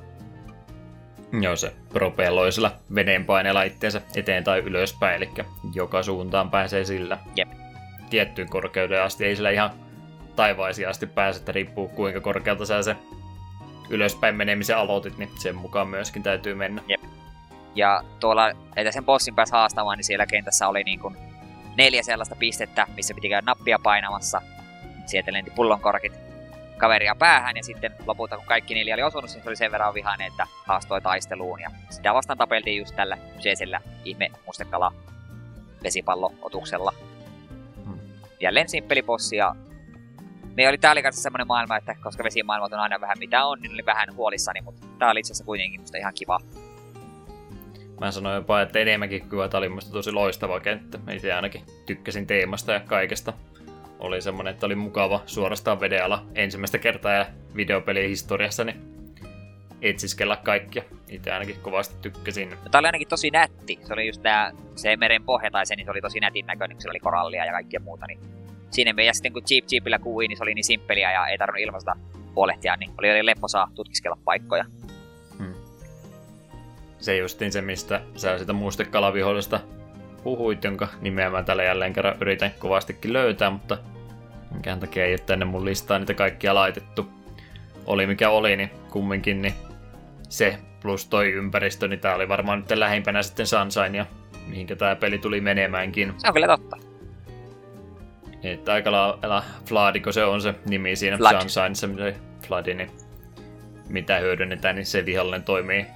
Joo, 1.41 1.57
se 1.57 1.73
propelloi 1.93 2.53
sillä 2.53 2.71
vedenpaineella 2.95 3.63
itteensä 3.63 4.03
eteen 4.17 4.45
tai 4.45 4.59
ylöspäin, 4.59 5.17
eli 5.17 5.31
joka 5.75 6.03
suuntaan 6.03 6.51
pääsee 6.51 6.85
sillä. 6.85 7.19
Jep. 7.37 7.49
Tiettyyn 8.11 8.49
korkeuteen 8.49 9.03
asti, 9.03 9.25
ei 9.25 9.37
sillä 9.37 9.51
ihan 9.51 9.71
taivaisiin 10.37 10.89
asti 10.89 11.07
pääse, 11.07 11.39
että 11.39 11.53
riippuu 11.53 11.89
kuinka 11.89 12.21
korkealta 12.21 12.67
sä 12.67 12.83
se 12.83 12.97
ylöspäin 13.91 14.35
menemisen 14.35 14.77
aloitit, 14.77 15.19
niin 15.19 15.31
sen 15.39 15.57
mukaan 15.57 15.89
myöskin 15.89 16.23
täytyy 16.23 16.55
mennä. 16.55 16.83
Ja 17.75 18.03
tuolla, 18.21 18.51
että 18.77 18.93
sen 18.93 19.05
bossin 19.05 19.35
pääsi 19.35 19.53
haastamaan, 19.53 19.99
niin 19.99 20.05
siellä 20.05 20.27
kentässä 20.27 20.69
oli 20.69 20.85
niin 20.85 21.01
kuin 21.01 21.17
neljä 21.77 22.03
sellaista 22.03 22.37
pistettä, 22.37 22.87
missä 22.97 23.15
piti 23.15 23.29
käydä 23.29 23.47
nappia 23.47 23.79
painamassa. 23.83 24.43
Sieltä 25.07 25.33
lenti 25.33 25.51
pullonkorkit 25.51 26.26
kaveria 26.77 27.15
päähän 27.15 27.57
ja 27.57 27.63
sitten 27.63 27.95
lopulta 28.07 28.37
kun 28.37 28.47
kaikki 28.47 28.75
neljä 28.75 28.95
oli 28.95 29.03
osunut, 29.03 29.31
niin 29.31 29.43
se 29.43 29.49
oli 29.49 29.57
sen 29.57 29.73
verran 29.73 29.95
vihainen, 29.95 30.27
että 30.27 30.47
haastoi 30.65 31.01
taisteluun. 31.01 31.61
Ja 31.61 31.71
sitä 31.91 32.15
vastaan 32.15 32.39
tapeltiin 32.39 32.79
just 32.79 32.97
tällä 32.97 33.19
kyseisellä 33.37 33.81
ihme 34.05 34.31
mustekala 34.47 34.93
vesipallootuksella. 35.83 36.93
Hmm. 37.85 37.99
Jälleen 38.41 38.69
simppeli 38.69 39.03
bossi 39.03 39.37
ja 39.37 39.55
me 40.57 40.69
oli 40.69 40.79
täällä 40.79 41.03
kanssa 41.03 41.23
semmoinen 41.23 41.47
maailma, 41.47 41.77
että 41.77 41.97
koska 42.03 42.25
vesimaailmat 42.25 42.73
on 42.73 42.81
aina 42.81 43.01
vähän 43.01 43.19
mitä 43.19 43.45
on, 43.45 43.61
niin 43.61 43.73
oli 43.73 43.87
vähän 43.87 44.15
huolissani, 44.15 44.61
mutta 44.61 44.87
tää 44.99 45.11
oli 45.11 45.21
itse 45.21 45.33
asiassa 45.33 45.45
kuitenkin 45.45 45.81
musta 45.81 45.99
ihan 45.99 46.15
kiva. 46.15 46.41
Mä 48.01 48.11
sanoin 48.11 48.35
jopa, 48.35 48.61
että 48.61 48.79
enemmänkin 48.79 49.29
kyllä 49.29 49.49
tämä 49.49 49.59
oli 49.59 49.69
musta 49.69 49.93
tosi 49.93 50.13
loistava 50.13 50.61
kenttä. 50.61 50.99
Itse 51.13 51.33
ainakin 51.33 51.63
tykkäsin 51.87 52.27
teemasta 52.27 52.73
ja 52.73 52.81
kaikesta. 52.81 53.33
Oli 53.99 54.23
semmonen, 54.23 54.55
että 54.55 54.67
oli 54.67 54.75
mukava 54.75 55.21
suorastaan 55.27 55.81
vedeala 55.81 56.27
ensimmäistä 56.35 56.79
kertaa 56.79 57.13
ja 57.13 57.27
videopelien 57.57 58.09
historiassa, 58.09 58.65
niin 58.65 58.97
etsiskellä 59.83 60.37
kaikkia. 60.37 60.83
Itse 61.09 61.33
ainakin 61.33 61.57
kovasti 61.63 61.97
tykkäsin. 62.03 62.51
No, 62.51 62.57
tää 62.71 62.79
oli 62.79 62.89
ainakin 62.89 63.09
tosi 63.09 63.31
nätti. 63.31 63.79
Se 63.85 63.93
oli 63.93 64.07
just 64.07 64.23
tää, 64.23 64.53
se 64.75 64.97
meren 64.97 65.25
pohja 65.25 65.51
tai 65.51 65.67
se, 65.67 65.77
niin 65.77 65.85
se 65.85 65.91
oli 65.91 66.01
tosi 66.01 66.21
nätin 66.21 66.47
näköinen, 66.47 66.77
kun 66.77 66.83
siellä 66.83 66.93
oli 66.93 67.01
korallia 67.01 67.45
ja 67.45 67.53
kaikkea 67.53 67.81
muuta. 67.81 68.07
Niin 68.07 68.21
siinä 68.71 69.03
ja 69.03 69.15
sitten 69.15 69.33
kun 69.33 69.43
Jeep 69.51 69.65
Jeepillä 69.73 69.99
kuui, 69.99 70.29
niin 70.29 70.37
se 70.37 70.43
oli 70.43 70.55
niin 70.55 70.65
simppeliä 70.65 71.13
ja 71.13 71.27
ei 71.27 71.39
tarvinnut 71.39 71.69
ilmasta 71.69 71.97
huolehtia, 72.37 72.77
niin 72.77 72.91
oli, 72.99 73.11
oli 73.11 73.27
lepposaa 73.27 73.71
tutkiskella 73.75 74.19
paikkoja. 74.25 74.65
Hmm. 75.39 75.55
Se 76.99 77.17
justiin 77.17 77.53
se, 77.53 77.61
mistä 77.61 78.01
sä 78.17 78.39
sitä 78.39 78.53
mustekalavihollista 78.53 79.61
puhuit, 80.27 80.65
jonka 80.65 80.89
nimeä 81.01 81.31
mä 81.31 81.43
tällä 81.43 81.63
jälleen 81.63 81.93
kerran 81.93 82.17
yritän 82.21 82.51
kovastikin 82.59 83.13
löytää, 83.13 83.51
mutta 83.51 83.79
minkään 84.51 84.81
takia 84.81 85.05
ei 85.05 85.13
ole 85.13 85.19
tänne 85.19 85.45
mun 85.45 85.65
listaan 85.65 86.01
niitä 86.01 86.15
kaikkia 86.15 86.55
laitettu. 86.55 87.09
Oli 87.87 88.07
mikä 88.07 88.31
oli, 88.31 88.57
niin 88.57 88.71
kumminkin 88.91 89.43
niin 89.43 89.55
se 90.29 90.59
plus 90.83 91.09
toi 91.09 91.33
ympäristö, 91.33 91.89
niin 91.89 92.01
tää 92.01 92.15
oli 92.15 92.29
varmaan 92.29 92.59
nyt 92.59 92.71
lähimpänä 92.71 93.23
sitten 93.23 93.47
Sunshinea, 93.47 94.07
mihinkä 94.47 94.77
tää 94.77 94.97
peli 94.97 95.19
tuli 95.19 95.41
menemäänkin. 95.41 96.15
Se 96.19 96.29
on 96.29 96.35
kyllä 96.35 96.47
totta. 96.47 96.77
Että 98.43 98.73
aika 98.73 98.93
lailla 98.93 99.45
Floodiko 99.69 100.13
se 100.13 100.25
on 100.25 100.43
se 100.43 100.55
nimi 100.69 100.97
siinä 100.97 101.17
Flood. 101.17 101.41
Sunshineissa, 101.41 101.89
se 101.97 102.15
Floodi, 102.47 102.75
niin 102.75 102.91
mitä 103.89 104.19
hyödynnetään, 104.19 104.75
niin 104.75 104.87
se 104.87 105.07
vihollinen 105.07 105.43
toimii 105.43 105.87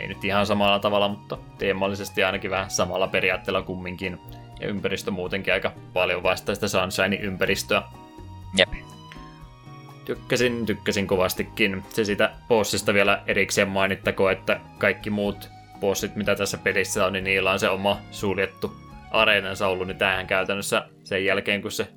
ei 0.00 0.08
nyt 0.08 0.24
ihan 0.24 0.46
samalla 0.46 0.78
tavalla, 0.78 1.08
mutta 1.08 1.38
teemallisesti 1.58 2.24
ainakin 2.24 2.50
vähän 2.50 2.70
samalla 2.70 3.08
periaatteella 3.08 3.62
kumminkin. 3.62 4.18
Ja 4.60 4.68
ympäristö 4.68 5.10
muutenkin 5.10 5.52
aika 5.52 5.72
paljon 5.92 6.22
vastaa 6.22 6.54
sitä 6.54 6.66
Sunshine-ympäristöä. 6.68 7.82
Jep. 8.56 8.68
Tykkäsin, 10.04 10.66
tykkäsin 10.66 11.06
kovastikin. 11.06 11.82
Se 11.88 12.04
sitä 12.04 12.30
bossista 12.48 12.94
vielä 12.94 13.22
erikseen 13.26 13.68
mainittako, 13.68 14.30
että 14.30 14.60
kaikki 14.78 15.10
muut 15.10 15.50
bossit, 15.80 16.16
mitä 16.16 16.34
tässä 16.34 16.58
pelissä 16.58 17.06
on, 17.06 17.12
niin 17.12 17.24
niillä 17.24 17.50
on 17.50 17.58
se 17.58 17.68
oma 17.68 18.00
suljettu 18.10 18.76
areenansa 19.10 19.68
ollut, 19.68 19.86
niin 19.86 19.98
tämähän 19.98 20.26
käytännössä 20.26 20.88
sen 21.04 21.24
jälkeen, 21.24 21.62
kun 21.62 21.70
se 21.70 21.88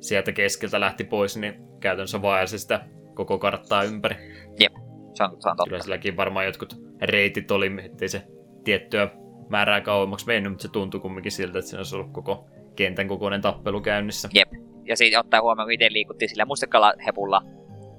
sieltä 0.00 0.32
keskeltä 0.32 0.80
lähti 0.80 1.04
pois, 1.04 1.36
niin 1.36 1.54
käytännössä 1.80 2.22
vaelsi 2.22 2.58
sitä 2.58 2.84
koko 3.14 3.38
karttaa 3.38 3.82
ympäri. 3.82 4.16
Jep, 4.60 4.72
se 5.14 5.24
on, 5.24 5.30
se 5.30 5.48
on 5.48 5.56
totta. 5.56 5.64
Kyllä 5.64 5.82
silläkin 5.82 6.16
varmaan 6.16 6.46
jotkut 6.46 6.85
reitit 7.02 7.50
oli, 7.50 7.72
ettei 7.84 8.08
se 8.08 8.22
tiettyä 8.64 9.10
määrää 9.48 9.80
kauemmaksi 9.80 10.26
mennyt, 10.26 10.52
mutta 10.52 10.62
se 10.62 10.68
tuntui 10.68 11.00
kumminkin 11.00 11.32
siltä, 11.32 11.58
että 11.58 11.68
siinä 11.68 11.80
olisi 11.80 11.96
ollut 11.96 12.12
koko 12.12 12.46
kentän 12.76 13.08
kokoinen 13.08 13.40
tappelu 13.40 13.80
käynnissä. 13.80 14.28
Jep. 14.34 14.52
Ja 14.84 14.96
siitä 14.96 15.20
ottaa 15.20 15.42
huomioon, 15.42 15.66
kun 15.66 15.72
itse 15.72 15.92
liikuttiin 15.92 16.28
sillä 16.28 16.44
mustekalahepulla, 16.44 17.42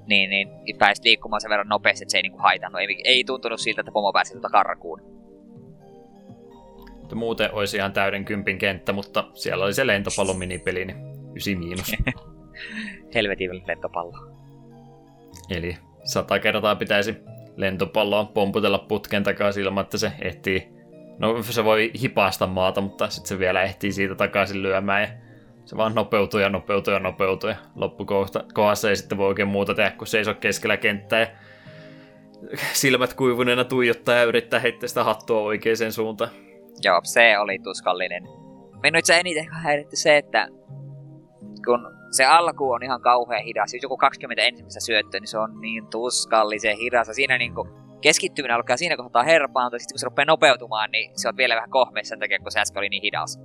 niin, 0.06 0.30
niin 0.30 0.48
pääsi 0.78 1.02
liikkumaan 1.04 1.40
sen 1.40 1.50
verran 1.50 1.68
nopeasti, 1.68 2.04
että 2.04 2.12
se 2.12 2.18
ei 2.18 2.22
niinku 2.22 2.38
haitannut. 2.38 2.80
Ei, 2.80 3.02
ei 3.04 3.24
tuntunut 3.24 3.60
siltä, 3.60 3.80
että 3.80 3.92
pomo 3.92 4.12
pääsi 4.12 4.32
tuota 4.32 4.48
karkuun. 4.48 5.02
Mutta 7.00 7.14
muuten 7.16 7.54
olisi 7.54 7.76
ihan 7.76 7.92
täyden 7.92 8.24
kympin 8.24 8.58
kenttä, 8.58 8.92
mutta 8.92 9.24
siellä 9.34 9.64
oli 9.64 9.74
se 9.74 9.86
lentopallon 9.86 10.38
minipeli, 10.38 10.84
niin 10.84 10.96
9 11.32 11.58
miinus. 11.58 11.92
Helvetin 13.14 13.62
lentopallo. 13.66 14.18
Eli 15.50 15.76
sata 16.04 16.38
kertaa 16.38 16.76
pitäisi 16.76 17.16
lentopalloa 17.58 18.24
pomputella 18.24 18.78
putken 18.78 19.22
takaisin 19.22 19.64
ilman, 19.64 19.82
että 19.82 19.98
se 19.98 20.12
ehtii... 20.20 20.68
No 21.18 21.42
se 21.42 21.64
voi 21.64 21.90
hipasta 22.02 22.46
maata, 22.46 22.80
mutta 22.80 23.08
sitten 23.08 23.28
se 23.28 23.38
vielä 23.38 23.62
ehtii 23.62 23.92
siitä 23.92 24.14
takaisin 24.14 24.62
lyömään 24.62 25.02
ja 25.02 25.08
se 25.64 25.76
vaan 25.76 25.94
nopeutuu 25.94 26.40
ja 26.40 26.48
nopeutuu 26.48 26.94
ja 26.94 27.00
nopeutuu 27.00 27.50
ja 27.50 27.56
loppukohdassa 27.74 28.90
ei 28.90 28.96
sitten 28.96 29.18
voi 29.18 29.26
oikein 29.26 29.48
muuta 29.48 29.74
tehdä, 29.74 29.90
kun 29.90 30.06
seisoo 30.06 30.34
keskellä 30.34 30.76
kenttää 30.76 31.20
ja 31.20 31.26
silmät 32.72 33.14
kuivuneena 33.14 33.64
tuijottaa 33.64 34.14
ja 34.14 34.24
yrittää 34.24 34.60
heittää 34.60 34.88
sitä 34.88 35.04
hattua 35.04 35.40
oikeaan 35.40 35.92
suuntaan. 35.92 36.30
Joo, 36.82 37.00
se 37.04 37.38
oli 37.38 37.58
tuskallinen. 37.58 38.22
Minun 38.82 38.98
itse 38.98 39.18
eniten 39.18 39.46
häiritti 39.52 39.96
se, 39.96 40.16
että 40.16 40.48
kun 41.64 41.97
se 42.10 42.24
alku 42.24 42.70
on 42.70 42.82
ihan 42.82 43.00
kauhean 43.00 43.42
hidas, 43.42 43.74
jos 43.74 43.82
joku 43.82 43.96
20 43.96 44.42
ensimmäistä 44.42 44.80
syöttöä, 44.80 45.20
niin 45.20 45.28
se 45.28 45.38
on 45.38 45.60
niin 45.60 45.86
tuskallisen 45.86 46.76
hidas. 46.76 47.08
Ja 47.08 47.14
siinä 47.14 47.38
niin 47.38 47.54
kuin 47.54 47.68
keskittyminen 48.00 48.56
alkaa 48.56 48.76
siinä 48.76 48.96
kohtaa 48.96 49.22
herpaantua, 49.22 49.78
sitten 49.78 49.94
kun 49.94 49.98
se 49.98 50.04
rupeaa 50.04 50.26
nopeutumaan, 50.26 50.90
niin 50.90 51.10
se 51.14 51.28
on 51.28 51.36
vielä 51.36 51.54
vähän 51.54 51.70
kohmeessa 51.70 52.08
sen 52.08 52.18
takia, 52.18 52.38
kun 52.38 52.52
se 52.52 52.60
äsken 52.60 52.80
oli 52.80 52.88
niin 52.88 53.02
hidas. 53.02 53.40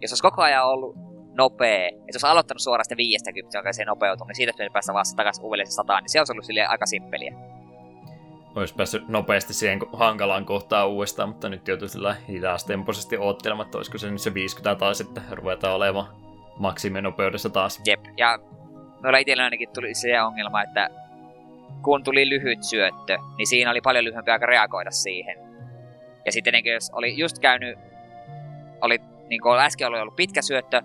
Jos 0.00 0.12
olisi 0.12 0.22
koko 0.22 0.42
ajan 0.42 0.66
ollut 0.66 0.96
nopea, 1.34 1.88
että 1.88 2.08
jos 2.08 2.14
olisi 2.14 2.26
aloittanut 2.26 2.62
suoraan 2.62 2.84
sitä 2.84 2.96
50, 2.96 3.58
joka 3.58 3.72
se 3.72 3.84
nopeutuu, 3.84 4.26
niin 4.26 4.36
siitä 4.36 4.52
pitäisi 4.52 4.72
päästä 4.72 4.94
vasta 4.94 5.16
takaisin 5.16 5.44
uudelleen 5.44 5.72
sataan, 5.72 6.02
niin 6.02 6.10
se 6.10 6.20
olisi 6.20 6.32
ollut 6.32 6.44
silleen 6.44 6.70
aika 6.70 6.86
simppeliä. 6.86 7.34
Olisi 8.54 8.74
päässyt 8.74 9.08
nopeasti 9.08 9.54
siihen 9.54 9.80
hankalaan 9.92 10.44
kohtaan 10.44 10.88
uudestaan, 10.88 11.28
mutta 11.28 11.48
nyt 11.48 11.68
joutuu 11.68 11.88
sillä 11.88 12.16
hidastempoisesti 12.28 13.16
oottelemaan, 13.16 13.66
että 13.66 13.78
olisiko 13.78 13.98
se 13.98 14.10
nyt 14.10 14.20
se 14.20 14.34
50 14.34 14.78
taas 14.78 14.98
sitten 14.98 15.22
ruvetaan 15.30 15.74
olemaan 15.74 16.25
maksiminopeudessa 16.58 17.50
taas. 17.50 17.80
Jep, 17.86 18.00
ja 18.16 18.38
meillä 19.02 19.18
itsellä 19.18 19.44
ainakin 19.44 19.68
tuli 19.74 19.94
se 19.94 20.22
ongelma, 20.22 20.62
että 20.62 20.88
kun 21.82 22.04
tuli 22.04 22.28
lyhyt 22.28 22.62
syöttö, 22.62 23.18
niin 23.38 23.46
siinä 23.46 23.70
oli 23.70 23.80
paljon 23.80 24.04
lyhyempi 24.04 24.30
aika 24.30 24.46
reagoida 24.46 24.90
siihen. 24.90 25.38
Ja 26.24 26.32
sitten 26.32 26.54
jos 26.64 26.90
oli 26.90 27.18
just 27.18 27.38
käynyt, 27.38 27.78
oli 28.80 29.00
niin 29.28 29.40
kuin 29.40 29.58
äsken 29.58 29.88
oli 29.88 30.00
ollut 30.00 30.16
pitkä 30.16 30.42
syöttö, 30.42 30.82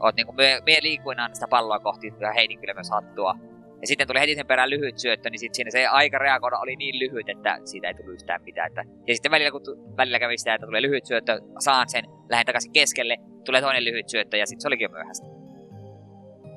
oot 0.00 0.16
niin 0.16 0.26
kuin 0.26 0.36
me, 0.36 0.62
me 0.66 0.78
liikuin 0.82 1.20
aina 1.20 1.34
sitä 1.34 1.48
palloa 1.48 1.78
kohti 1.78 2.14
ja 2.20 2.32
heitin 2.32 2.58
kyllä 2.58 2.74
myös 2.74 2.90
hattua. 2.90 3.34
Ja 3.82 3.86
sitten 3.86 4.06
tuli 4.06 4.20
heti 4.20 4.34
sen 4.34 4.46
perään 4.46 4.70
lyhyt 4.70 4.98
syöttö, 4.98 5.30
niin 5.30 5.38
sitten 5.38 5.54
siinä 5.54 5.70
se 5.70 5.86
aika 5.86 6.18
reagoida 6.18 6.58
oli 6.58 6.76
niin 6.76 6.98
lyhyt, 6.98 7.28
että 7.28 7.58
siitä 7.64 7.88
ei 7.88 7.94
tullut 7.94 8.14
yhtään 8.14 8.42
mitään. 8.42 8.66
Että... 8.66 8.84
Ja 9.06 9.14
sitten 9.14 9.30
välillä, 9.30 9.50
kun 9.50 9.60
välillä 9.96 10.18
kävi 10.18 10.38
sitä, 10.38 10.54
että 10.54 10.66
tulee 10.66 10.82
lyhyt 10.82 11.06
syöttö, 11.06 11.40
saan 11.58 11.88
sen, 11.88 12.04
lähden 12.30 12.46
takaisin 12.46 12.72
keskelle, 12.72 13.16
tulee 13.44 13.60
toinen 13.60 13.84
lyhyt 13.84 14.08
syöttö 14.08 14.36
ja 14.36 14.46
sitten 14.46 14.60
se 14.60 14.68
olikin 14.68 14.90
myöhäistä. 14.90 15.26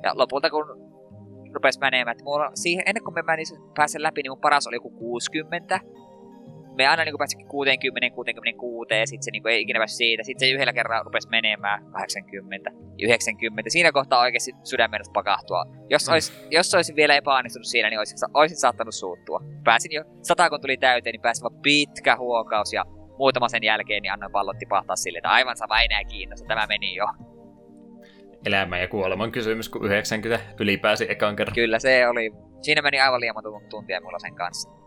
Ja 0.02 0.12
lopulta 0.14 0.50
kun 0.50 0.66
rupesi 1.54 1.80
menemään, 1.80 2.12
että 2.12 2.24
mulla, 2.24 2.50
siihen, 2.54 2.82
ennen 2.86 3.04
kuin 3.04 3.14
menin 3.14 3.46
pääsen 3.76 4.02
läpi, 4.02 4.22
niin 4.22 4.30
mun 4.30 4.40
paras 4.40 4.66
oli 4.66 4.76
joku 4.76 4.90
60. 4.90 5.80
Me 6.76 6.86
aina 6.86 7.04
niin 7.04 7.18
pääsikin 7.18 7.46
60, 7.46 8.14
66 8.14 8.94
ja 8.94 9.06
sitten 9.06 9.22
se 9.22 9.30
niin 9.30 9.48
ei 9.48 9.60
ikinä 9.62 9.78
päässyt 9.78 9.96
siitä. 9.96 10.22
Sitten 10.22 10.48
se 10.48 10.52
yhdellä 10.54 10.72
kerralla 10.72 11.02
rupesi 11.02 11.28
menemään 11.28 11.84
80, 11.92 12.70
90. 13.02 13.70
Siinä 13.70 13.92
kohtaa 13.92 14.20
oikeasti 14.20 14.52
sydämen 14.64 15.00
pakahtua. 15.12 15.64
Jos, 15.90 16.08
olisi, 16.08 16.32
mm. 16.32 16.48
jos 16.50 16.74
olisin 16.74 16.96
vielä 16.96 17.16
epäonnistunut 17.16 17.66
siinä, 17.66 17.90
niin 17.90 17.98
olisin, 17.98 18.18
olisin 18.34 18.56
saattanut 18.56 18.94
suuttua. 18.94 19.40
Pääsin 19.64 19.92
jo, 19.92 20.04
sata 20.22 20.50
kun 20.50 20.60
tuli 20.60 20.76
täyteen, 20.76 21.12
niin 21.12 21.22
pääsin 21.22 21.42
vaan 21.42 21.62
pitkä 21.62 22.16
huokaus 22.16 22.72
ja 22.72 22.84
muutama 23.18 23.48
sen 23.48 23.62
jälkeen 23.62 24.02
niin 24.02 24.12
annoin 24.12 24.32
pallot 24.32 24.58
tipahtaa 24.58 24.96
sille, 24.96 25.18
että 25.18 25.28
aivan 25.28 25.56
sama 25.56 25.80
enää 25.80 26.04
kiinnosta, 26.04 26.48
tämä 26.48 26.66
meni 26.66 26.94
jo. 26.94 27.06
Elämän 28.46 28.80
ja 28.80 28.88
kuoleman 28.88 29.32
kysymys, 29.32 29.68
kun 29.68 29.86
90 29.86 30.46
ylipääsi 30.60 31.06
ekan 31.08 31.36
kerran. 31.36 31.54
Kyllä 31.54 31.78
se 31.78 32.08
oli, 32.08 32.30
siinä 32.62 32.82
meni 32.82 33.00
aivan 33.00 33.20
liian 33.20 33.34
monta 33.34 33.66
tuntia 33.70 34.00
mulla 34.00 34.18
sen 34.18 34.34
kanssa. 34.34 34.85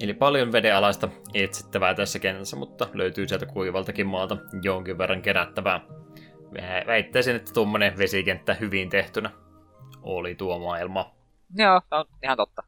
Eli 0.00 0.14
paljon 0.14 0.52
vedenalaista 0.52 1.08
etsittävää 1.34 1.94
tässä 1.94 2.18
kentässä, 2.18 2.56
mutta 2.56 2.88
löytyy 2.94 3.28
sieltä 3.28 3.46
kuivaltakin 3.46 4.06
maalta 4.06 4.36
jonkin 4.62 4.98
verran 4.98 5.22
kerättävää. 5.22 5.80
Väittäisin, 6.86 7.36
että 7.36 7.52
tuommoinen 7.52 7.98
vesikenttä 7.98 8.54
hyvin 8.54 8.88
tehtynä 8.88 9.30
oli 10.02 10.34
tuo 10.34 10.58
maailma. 10.58 11.14
Joo, 11.56 11.80
on 11.90 12.04
ihan 12.22 12.36
totta. 12.36 12.62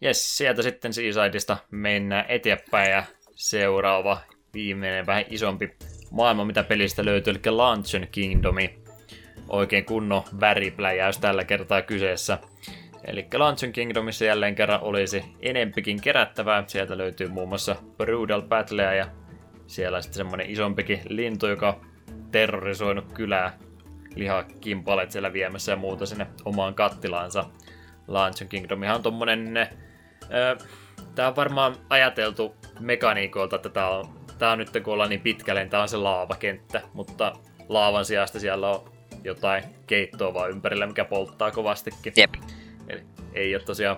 Jes, 0.00 0.36
sieltä 0.36 0.62
sitten 0.62 0.92
Seasideista 0.92 1.56
mennään 1.70 2.24
eteenpäin 2.28 2.90
ja 2.90 3.02
seuraava 3.34 4.20
viimeinen 4.54 5.06
vähän 5.06 5.24
isompi 5.30 5.76
maailma, 6.10 6.44
mitä 6.44 6.64
pelistä 6.64 7.04
löytyy, 7.04 7.30
eli 7.30 7.40
Luncheon 7.50 8.06
Kingdomi. 8.12 8.78
Oikein 9.48 9.84
kunnon 9.84 10.22
väripläjäys 10.40 11.18
tällä 11.18 11.44
kertaa 11.44 11.82
kyseessä. 11.82 12.38
Eli 13.08 13.26
Luncheon 13.34 13.72
Kingdomissa 13.72 14.24
jälleen 14.24 14.54
kerran 14.54 14.80
olisi 14.82 15.24
enempikin 15.40 16.00
kerättävää. 16.00 16.64
Sieltä 16.66 16.98
löytyy 16.98 17.28
muun 17.28 17.48
muassa 17.48 17.76
Brutal 17.96 18.42
Battlea 18.42 18.94
ja 18.94 19.06
siellä 19.66 20.02
sitten 20.02 20.16
semmonen 20.16 20.50
isompikin 20.50 21.00
lintu, 21.08 21.46
joka 21.46 21.80
terrorisoinut 22.30 23.12
kylää 23.12 23.58
lihakimpalet 24.14 25.10
siellä 25.10 25.32
viemässä 25.32 25.72
ja 25.72 25.76
muuta 25.76 26.06
sinne 26.06 26.26
omaan 26.44 26.74
kattilaansa. 26.74 27.44
Luncheon 28.08 28.48
Kingdomihan 28.48 28.96
on 28.96 29.02
tommonen... 29.02 29.56
Öö, 30.34 30.56
tää 31.14 31.28
on 31.28 31.36
varmaan 31.36 31.76
ajateltu 31.90 32.56
mekaniikoilta, 32.80 33.56
että 33.56 33.68
tää 33.68 33.88
on, 33.88 34.06
tää 34.38 34.50
on 34.50 34.58
nyt 34.58 34.70
kun 34.84 34.92
ollaan 34.92 35.10
niin 35.10 35.20
pitkälle, 35.20 35.60
niin 35.60 35.70
tää 35.70 35.82
on 35.82 35.88
se 35.88 35.96
laavakenttä, 35.96 36.82
mutta 36.92 37.32
laavan 37.68 38.04
sijasta 38.04 38.40
siellä 38.40 38.70
on 38.70 38.92
jotain 39.24 39.64
keittoa 39.86 40.34
vaan 40.34 40.50
ympärillä, 40.50 40.86
mikä 40.86 41.04
polttaa 41.04 41.50
kovastikin. 41.50 42.12
Jep. 42.16 42.34
Ei 43.32 43.54
ole 43.54 43.62
tosiaan 43.62 43.96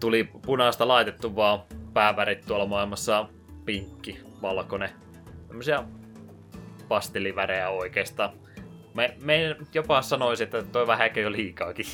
tuli 0.00 0.24
punaista 0.46 0.88
laitettu, 0.88 1.36
vaan 1.36 1.62
päävärit 1.92 2.46
tuolla 2.46 2.66
maailmassa 2.66 3.18
on 3.18 3.28
pinkki, 3.64 4.20
valkoinen. 4.42 4.90
Tämmöisiä 5.48 5.84
pastelivärejä 6.88 7.68
oikeastaan. 7.68 8.30
Me, 8.94 9.14
me 9.22 9.56
jopa 9.74 10.02
sanoisin, 10.02 10.44
että 10.44 10.62
toi 10.62 10.86
vähän 10.86 11.06
ehkä 11.06 11.20
jo 11.20 11.32
liikaakin. 11.32 11.86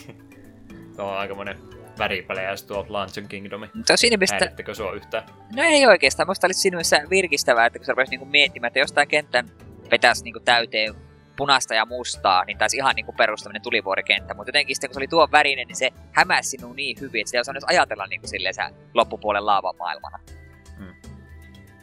se 0.96 1.02
on 1.02 1.16
aika 1.16 1.34
monen 1.34 1.58
väripelejä 1.98 2.54
tuo 2.66 2.86
Luncheon 2.88 3.28
Kingdomi. 3.28 3.70
Mutta 3.74 3.96
siinä 3.96 4.16
mielessä, 4.16 4.36
Häirittekö 4.36 4.74
sua 4.74 4.92
yhtään? 4.92 5.24
no 5.56 5.62
ei 5.62 5.86
oikeastaan. 5.86 6.28
Musta 6.28 6.46
olisi 6.46 6.60
siinä 6.60 6.74
mielessä 6.74 7.02
virkistävää, 7.10 7.66
että 7.66 7.78
kun 7.78 7.86
sä 7.86 7.94
niinku 8.10 8.26
miettimään, 8.26 8.68
että 8.68 8.78
jos 8.78 8.92
tää 8.92 9.06
kentän 9.06 9.50
vetäisi 9.90 10.24
niinku 10.24 10.40
täyteen 10.40 10.94
punaista 11.36 11.74
ja 11.74 11.86
mustaa, 11.86 12.44
niin 12.44 12.58
taisi 12.58 12.76
ihan 12.76 12.94
niinku 12.94 13.12
perustaminen 13.12 13.62
tulivuorikenttä. 13.62 14.34
Mutta 14.34 14.48
jotenkin 14.48 14.76
sitten 14.76 14.90
kun 14.90 14.94
se 14.94 14.98
oli 14.98 15.08
tuon 15.08 15.32
värinen, 15.32 15.66
niin 15.66 15.76
se 15.76 15.90
hämäsi 16.12 16.50
sinua 16.50 16.74
niin 16.74 16.96
hyvin, 17.00 17.20
että 17.20 17.28
sitä 17.28 17.38
ei 17.38 17.40
osannut 17.40 17.64
ajatella 17.66 18.06
niinku 18.06 18.26
silleen 18.26 18.54
sä 18.54 18.70
loppupuolen 18.94 19.46
laavamaailmana. 19.46 20.18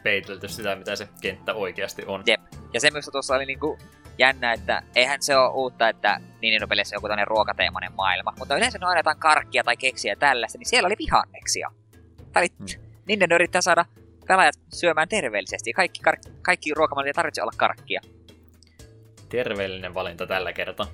Peitelty 0.02 0.48
sitä, 0.48 0.76
mitä 0.76 0.96
se 0.96 1.08
kenttä 1.20 1.54
oikeasti 1.54 2.02
on. 2.06 2.22
Jep. 2.26 2.40
Ja 2.72 2.80
se 2.80 2.90
myös 2.90 3.08
tuossa 3.12 3.34
oli 3.34 3.46
niinku 3.46 3.78
jännä, 4.18 4.52
että 4.52 4.82
eihän 4.94 5.22
se 5.22 5.36
ole 5.36 5.52
uutta, 5.52 5.88
että 5.88 6.20
Nintendo-peleissä 6.42 6.94
on 6.94 6.96
joku 6.96 7.08
tämmöinen 7.08 7.26
ruokateemainen 7.26 7.92
maailma. 7.92 8.34
Mutta 8.38 8.56
yleensä 8.56 8.78
ne 8.78 8.86
on 8.86 8.88
aina 8.88 8.98
jotain 8.98 9.18
karkkia 9.18 9.64
tai 9.64 9.76
keksiä 9.76 10.12
ja 10.12 10.16
tällaista, 10.16 10.58
niin 10.58 10.68
siellä 10.68 10.86
oli 10.86 10.94
vihanneksia. 10.98 11.70
Oli, 12.36 12.46
Hmm. 12.58 12.66
Nintendo 13.06 13.34
yrittää 13.34 13.60
saada 13.60 13.84
pelaajat 14.28 14.54
syömään 14.74 15.08
terveellisesti. 15.08 15.72
Kaikki, 15.72 16.00
kar- 16.08 16.30
kaikki 16.42 16.74
ruokamallit 16.74 17.06
ei 17.06 17.12
tarvitse 17.12 17.42
olla 17.42 17.52
karkkia. 17.56 18.00
Terveellinen 19.34 19.94
valinta 19.94 20.26
tällä 20.26 20.52
kertaa. 20.52 20.86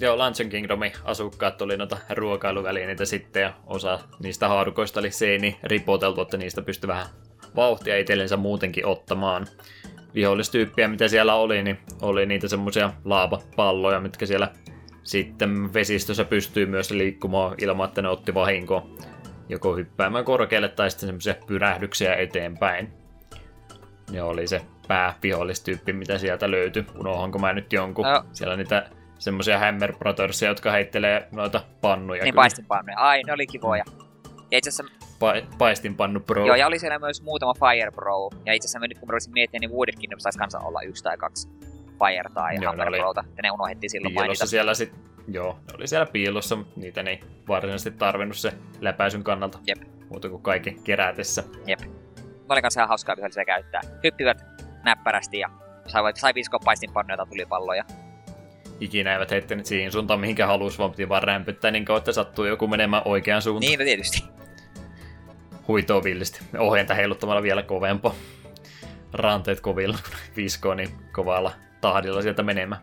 Joo, 0.00 0.16
Luncheon 0.16 0.50
Kingdomin 0.50 0.92
asukkaat 1.04 1.56
tuli 1.56 1.76
noita 1.76 1.98
ruokailuvälineitä 2.10 3.04
sitten 3.04 3.42
ja 3.42 3.52
osa 3.66 3.98
niistä 4.22 4.48
haarukoista 4.48 5.00
oli 5.00 5.10
seini 5.10 5.58
ripoteltu, 5.62 6.20
että 6.20 6.36
niistä 6.36 6.62
pystyi 6.62 6.88
vähän 6.88 7.06
vauhtia 7.56 7.98
itsellensä 7.98 8.36
muutenkin 8.36 8.86
ottamaan. 8.86 9.46
Vihollistyyppiä, 10.14 10.88
mitä 10.88 11.08
siellä 11.08 11.34
oli, 11.34 11.62
niin 11.62 11.78
oli 12.02 12.26
niitä 12.26 12.48
semmoisia 12.48 12.92
laavapalloja, 13.04 14.00
mitkä 14.00 14.26
siellä 14.26 14.48
sitten 15.02 15.74
vesistössä 15.74 16.24
pystyy 16.24 16.66
myös 16.66 16.90
liikkumaan 16.90 17.54
ilman, 17.58 17.88
että 17.88 18.02
ne 18.02 18.08
otti 18.08 18.34
vahinkoa. 18.34 18.86
Joko 19.48 19.76
hyppäämään 19.76 20.24
korkealle 20.24 20.68
tai 20.68 20.90
sitten 20.90 21.06
semmoisia 21.06 21.34
pyrähdyksiä 21.46 22.14
eteenpäin. 22.14 22.92
Ne 24.10 24.22
oli 24.22 24.46
se 24.46 24.60
päävihollistyyppi, 24.92 25.92
mitä 25.92 26.18
sieltä 26.18 26.50
löytyi. 26.50 26.86
Unohanko 26.98 27.38
mä 27.38 27.52
nyt 27.52 27.72
jonkun? 27.72 28.04
No. 28.04 28.24
Siellä 28.32 28.52
on 28.52 28.58
niitä 28.58 28.90
semmoisia 29.18 29.58
Hammer 29.58 29.96
Brothersia, 29.96 30.48
jotka 30.48 30.70
heittelee 30.70 31.28
noita 31.30 31.60
pannuja. 31.80 32.22
Niin 32.22 32.32
kyllä. 32.32 32.42
paistinpannuja. 32.42 32.98
Ai, 32.98 33.22
ne 33.26 33.32
oli 33.32 33.46
kivoja. 33.46 33.84
Ja 34.50 34.58
itse 34.58 34.70
asiassa, 34.70 34.94
Pa- 35.04 35.56
paistinpannu 35.58 36.20
pro. 36.20 36.46
joo, 36.46 36.56
ja 36.56 36.66
oli 36.66 36.78
siellä 36.78 36.98
myös 36.98 37.22
muutama 37.22 37.54
Fire 37.54 37.90
Bro. 37.90 38.30
Ja 38.46 38.52
itse 38.52 38.66
asiassa 38.66 38.78
mä 38.78 38.86
nyt 38.86 38.98
kun 38.98 39.08
mä 39.08 39.12
rupesin 39.12 39.32
miettimään, 39.32 39.60
niin 39.60 39.70
Wooded 39.70 39.94
Kingdom 39.98 40.20
saisi 40.20 40.38
kanssa 40.38 40.58
olla 40.58 40.82
yksi 40.82 41.04
tai 41.04 41.16
kaksi 41.16 41.48
Fire 41.98 42.30
tai 42.34 42.54
Joo, 42.54 42.64
Hammer 42.66 42.88
oli 42.88 42.98
Brota. 42.98 43.24
Ja 43.36 43.42
ne 43.42 43.50
unohdettiin 43.50 43.90
silloin 43.90 44.14
mainita. 44.14 44.46
siellä 44.46 44.74
sit, 44.74 44.92
joo, 45.28 45.52
ne 45.52 45.74
oli 45.76 45.86
siellä 45.86 46.06
piilossa, 46.06 46.56
mutta 46.56 46.80
niitä 46.80 47.00
ei 47.00 47.20
varsinaisesti 47.48 47.90
tarvinnut 47.90 48.36
se 48.36 48.52
läpäisyn 48.80 49.24
kannalta. 49.24 49.58
Jep. 49.66 49.78
Muuta 50.10 50.28
kuin 50.28 50.42
kaikki 50.42 50.76
kerätessä. 50.84 51.44
Ne 51.66 51.76
oli 52.48 52.62
kanssa 52.62 52.80
ihan 52.80 52.88
hauskaa 52.88 53.16
vihollisia 53.16 53.44
käyttää. 53.44 53.80
Hyppivät 54.04 54.44
näppärästi 54.84 55.38
ja 55.38 55.50
sai, 55.86 56.12
sai 56.16 56.34
viskoa 56.34 56.60
paistinpannuja 56.64 57.16
tai 57.16 57.26
tulipalloja. 57.26 57.84
Ikinä 58.80 59.12
eivät 59.12 59.30
heittäneet 59.30 59.66
siihen 59.66 59.92
suuntaan, 59.92 60.20
mihinkä 60.20 60.46
halusi, 60.46 60.78
vaan 60.78 60.90
piti 60.90 61.08
vaan 61.08 61.22
rämpyttää 61.22 61.70
niin 61.70 61.84
kauan, 61.84 61.98
että 61.98 62.12
sattuu 62.12 62.44
joku 62.44 62.68
menemään 62.68 63.02
oikeaan 63.04 63.42
suuntaan. 63.42 63.68
Niin, 63.68 63.78
no 63.78 63.84
tietysti. 63.84 64.24
Huitoo 65.68 66.04
villisti. 66.04 66.40
Ohjenta 66.58 66.94
heiluttamalla 66.94 67.42
vielä 67.42 67.62
kovempaa. 67.62 68.14
Ranteet 69.12 69.60
kovilla, 69.60 69.98
kun 70.04 70.18
viskoo 70.36 70.74
niin 70.74 70.90
kovalla 71.12 71.52
tahdilla 71.80 72.22
sieltä 72.22 72.42
menemään. 72.42 72.82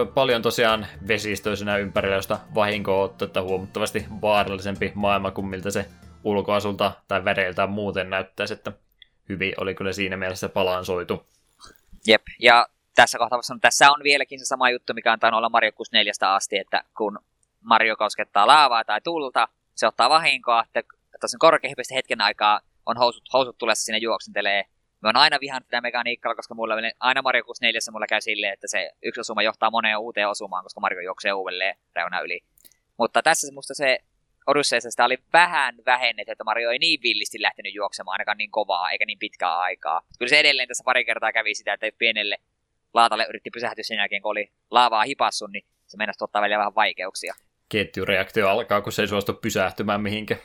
On 0.00 0.08
paljon 0.08 0.42
tosiaan 0.42 0.86
vesistöisenä 1.08 1.76
ympärillä, 1.76 2.16
josta 2.16 2.38
vahinko 2.54 3.02
on 3.02 3.14
että 3.22 3.42
huomattavasti 3.42 4.06
vaarallisempi 4.20 4.92
maailma 4.94 5.30
kuin 5.30 5.46
miltä 5.46 5.70
se 5.70 5.86
ulkoasulta 6.24 6.92
tai 7.08 7.24
väreiltään 7.24 7.70
muuten 7.70 8.10
näyttäisi, 8.10 8.54
että 8.54 8.72
hyvin 9.28 9.54
oli 9.56 9.74
kyllä 9.74 9.92
siinä 9.92 10.16
mielessä 10.16 10.48
balansoitu. 10.48 11.26
Jep, 12.06 12.22
ja 12.38 12.66
tässä 12.94 13.18
kohtaa 13.18 13.38
että 13.38 13.68
tässä 13.68 13.90
on 13.90 14.00
vieläkin 14.02 14.38
se 14.38 14.44
sama 14.44 14.70
juttu, 14.70 14.94
mikä 14.94 15.12
on 15.12 15.18
tainnut 15.18 15.38
olla 15.38 15.48
Mario 15.48 15.72
64 15.72 16.34
asti, 16.34 16.58
että 16.58 16.84
kun 16.96 17.18
Mario 17.60 17.96
koskettaa 17.96 18.46
laavaa 18.46 18.84
tai 18.84 19.00
tulta, 19.00 19.48
se 19.74 19.86
ottaa 19.86 20.08
vahinkoa, 20.08 20.64
että 20.66 20.82
tosin 21.20 21.38
korkeahypistä 21.38 21.94
hetken 21.94 22.20
aikaa 22.20 22.60
on 22.86 22.96
housut, 22.96 23.24
housut 23.32 23.58
tulessa 23.58 23.84
sinne 23.84 23.98
juoksentelee. 23.98 24.64
Me 25.02 25.08
on 25.08 25.16
aina 25.16 25.38
vihannut 25.40 25.68
tätä 25.68 25.80
mekaniikkaa, 25.80 26.34
koska 26.34 26.54
mulla 26.54 26.74
aina 27.00 27.22
Mario 27.22 27.44
64 27.44 27.80
mulla 27.92 28.06
käy 28.06 28.20
silleen, 28.20 28.52
että 28.52 28.68
se 28.68 28.90
yksi 29.02 29.20
osuma 29.20 29.42
johtaa 29.42 29.70
moneen 29.70 29.98
uuteen 29.98 30.28
osumaan, 30.28 30.64
koska 30.64 30.80
Mario 30.80 31.00
juoksee 31.00 31.32
uudelleen 31.32 31.76
reuna 31.96 32.20
yli. 32.20 32.40
Mutta 32.98 33.22
tässä 33.22 33.46
se 33.46 33.54
musta 33.54 33.74
se 33.74 33.98
Odysseissa 34.48 34.90
sitä 34.90 35.04
oli 35.04 35.18
vähän 35.32 35.74
vähennetty, 35.86 36.32
että 36.32 36.44
Mario 36.44 36.70
ei 36.70 36.78
niin 36.78 37.00
villisti 37.02 37.42
lähtenyt 37.42 37.74
juoksemaan 37.74 38.14
ainakaan 38.14 38.38
niin 38.38 38.50
kovaa 38.50 38.90
eikä 38.90 39.06
niin 39.06 39.18
pitkää 39.18 39.58
aikaa. 39.58 40.02
Kyllä 40.18 40.30
se 40.30 40.40
edelleen 40.40 40.68
tässä 40.68 40.84
pari 40.84 41.04
kertaa 41.04 41.32
kävi 41.32 41.54
sitä, 41.54 41.72
että 41.72 41.86
pienelle 41.98 42.36
laatalle 42.94 43.26
yritti 43.28 43.50
pysähtyä 43.50 43.84
sen 43.84 43.96
jälkeen, 43.96 44.22
kun 44.22 44.30
oli 44.30 44.52
laavaa 44.70 45.04
hipassu, 45.04 45.46
niin 45.46 45.66
se 45.86 45.96
meinasi 45.96 46.18
tuottaa 46.18 46.42
välillä 46.42 46.58
vähän 46.58 46.74
vaikeuksia. 46.74 47.34
Ketjureaktio 47.68 48.48
alkaa, 48.48 48.80
kun 48.80 48.92
se 48.92 49.02
ei 49.02 49.08
suostu 49.08 49.32
pysähtymään 49.32 50.00
mihinkään. 50.00 50.40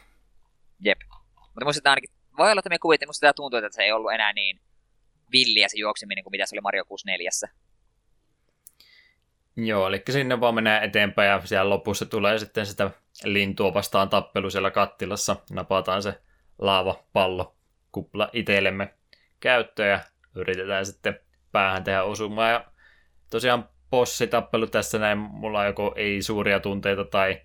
Jep. 0.79 0.99
Mutta 1.35 1.65
musta 1.65 1.89
ainakin, 1.89 2.09
voi 2.37 2.51
olla, 2.51 2.59
että 2.59 2.69
me 2.69 2.79
kuvittiin, 2.79 3.09
musta 3.09 3.27
tää 3.27 3.33
tuntuu, 3.33 3.57
että 3.57 3.75
se 3.75 3.83
ei 3.83 3.91
ollut 3.91 4.13
enää 4.13 4.33
niin 4.33 4.59
villiä 5.31 5.67
se 5.67 5.77
juokseminen 5.77 6.23
kuin 6.23 6.31
mitä 6.31 6.45
se 6.45 6.55
oli 6.55 6.61
Mario 6.61 6.85
64. 6.85 7.29
Joo, 9.55 9.87
eli 9.87 10.03
sinne 10.09 10.39
vaan 10.39 10.55
menee 10.55 10.83
eteenpäin 10.83 11.29
ja 11.29 11.41
siellä 11.45 11.69
lopussa 11.69 12.05
tulee 12.05 12.39
sitten 12.39 12.65
sitä 12.65 12.91
lintua 13.23 13.73
vastaan 13.73 14.09
tappelu 14.09 14.49
siellä 14.49 14.71
kattilassa. 14.71 15.35
Napataan 15.51 16.03
se 16.03 16.21
laavapallo 16.57 17.55
kupla 17.91 18.29
itsellemme 18.33 18.93
käyttöön 19.39 19.89
ja 19.89 19.99
yritetään 20.35 20.85
sitten 20.85 21.19
päähän 21.51 21.83
tehdä 21.83 22.03
osumaa. 22.03 22.49
Ja 22.49 22.65
tosiaan 23.29 23.69
bossitappelu 23.89 24.67
tässä 24.67 24.99
näin, 24.99 25.17
mulla 25.17 25.65
joko 25.65 25.93
ei 25.95 26.21
suuria 26.21 26.59
tunteita 26.59 27.05
tai 27.05 27.41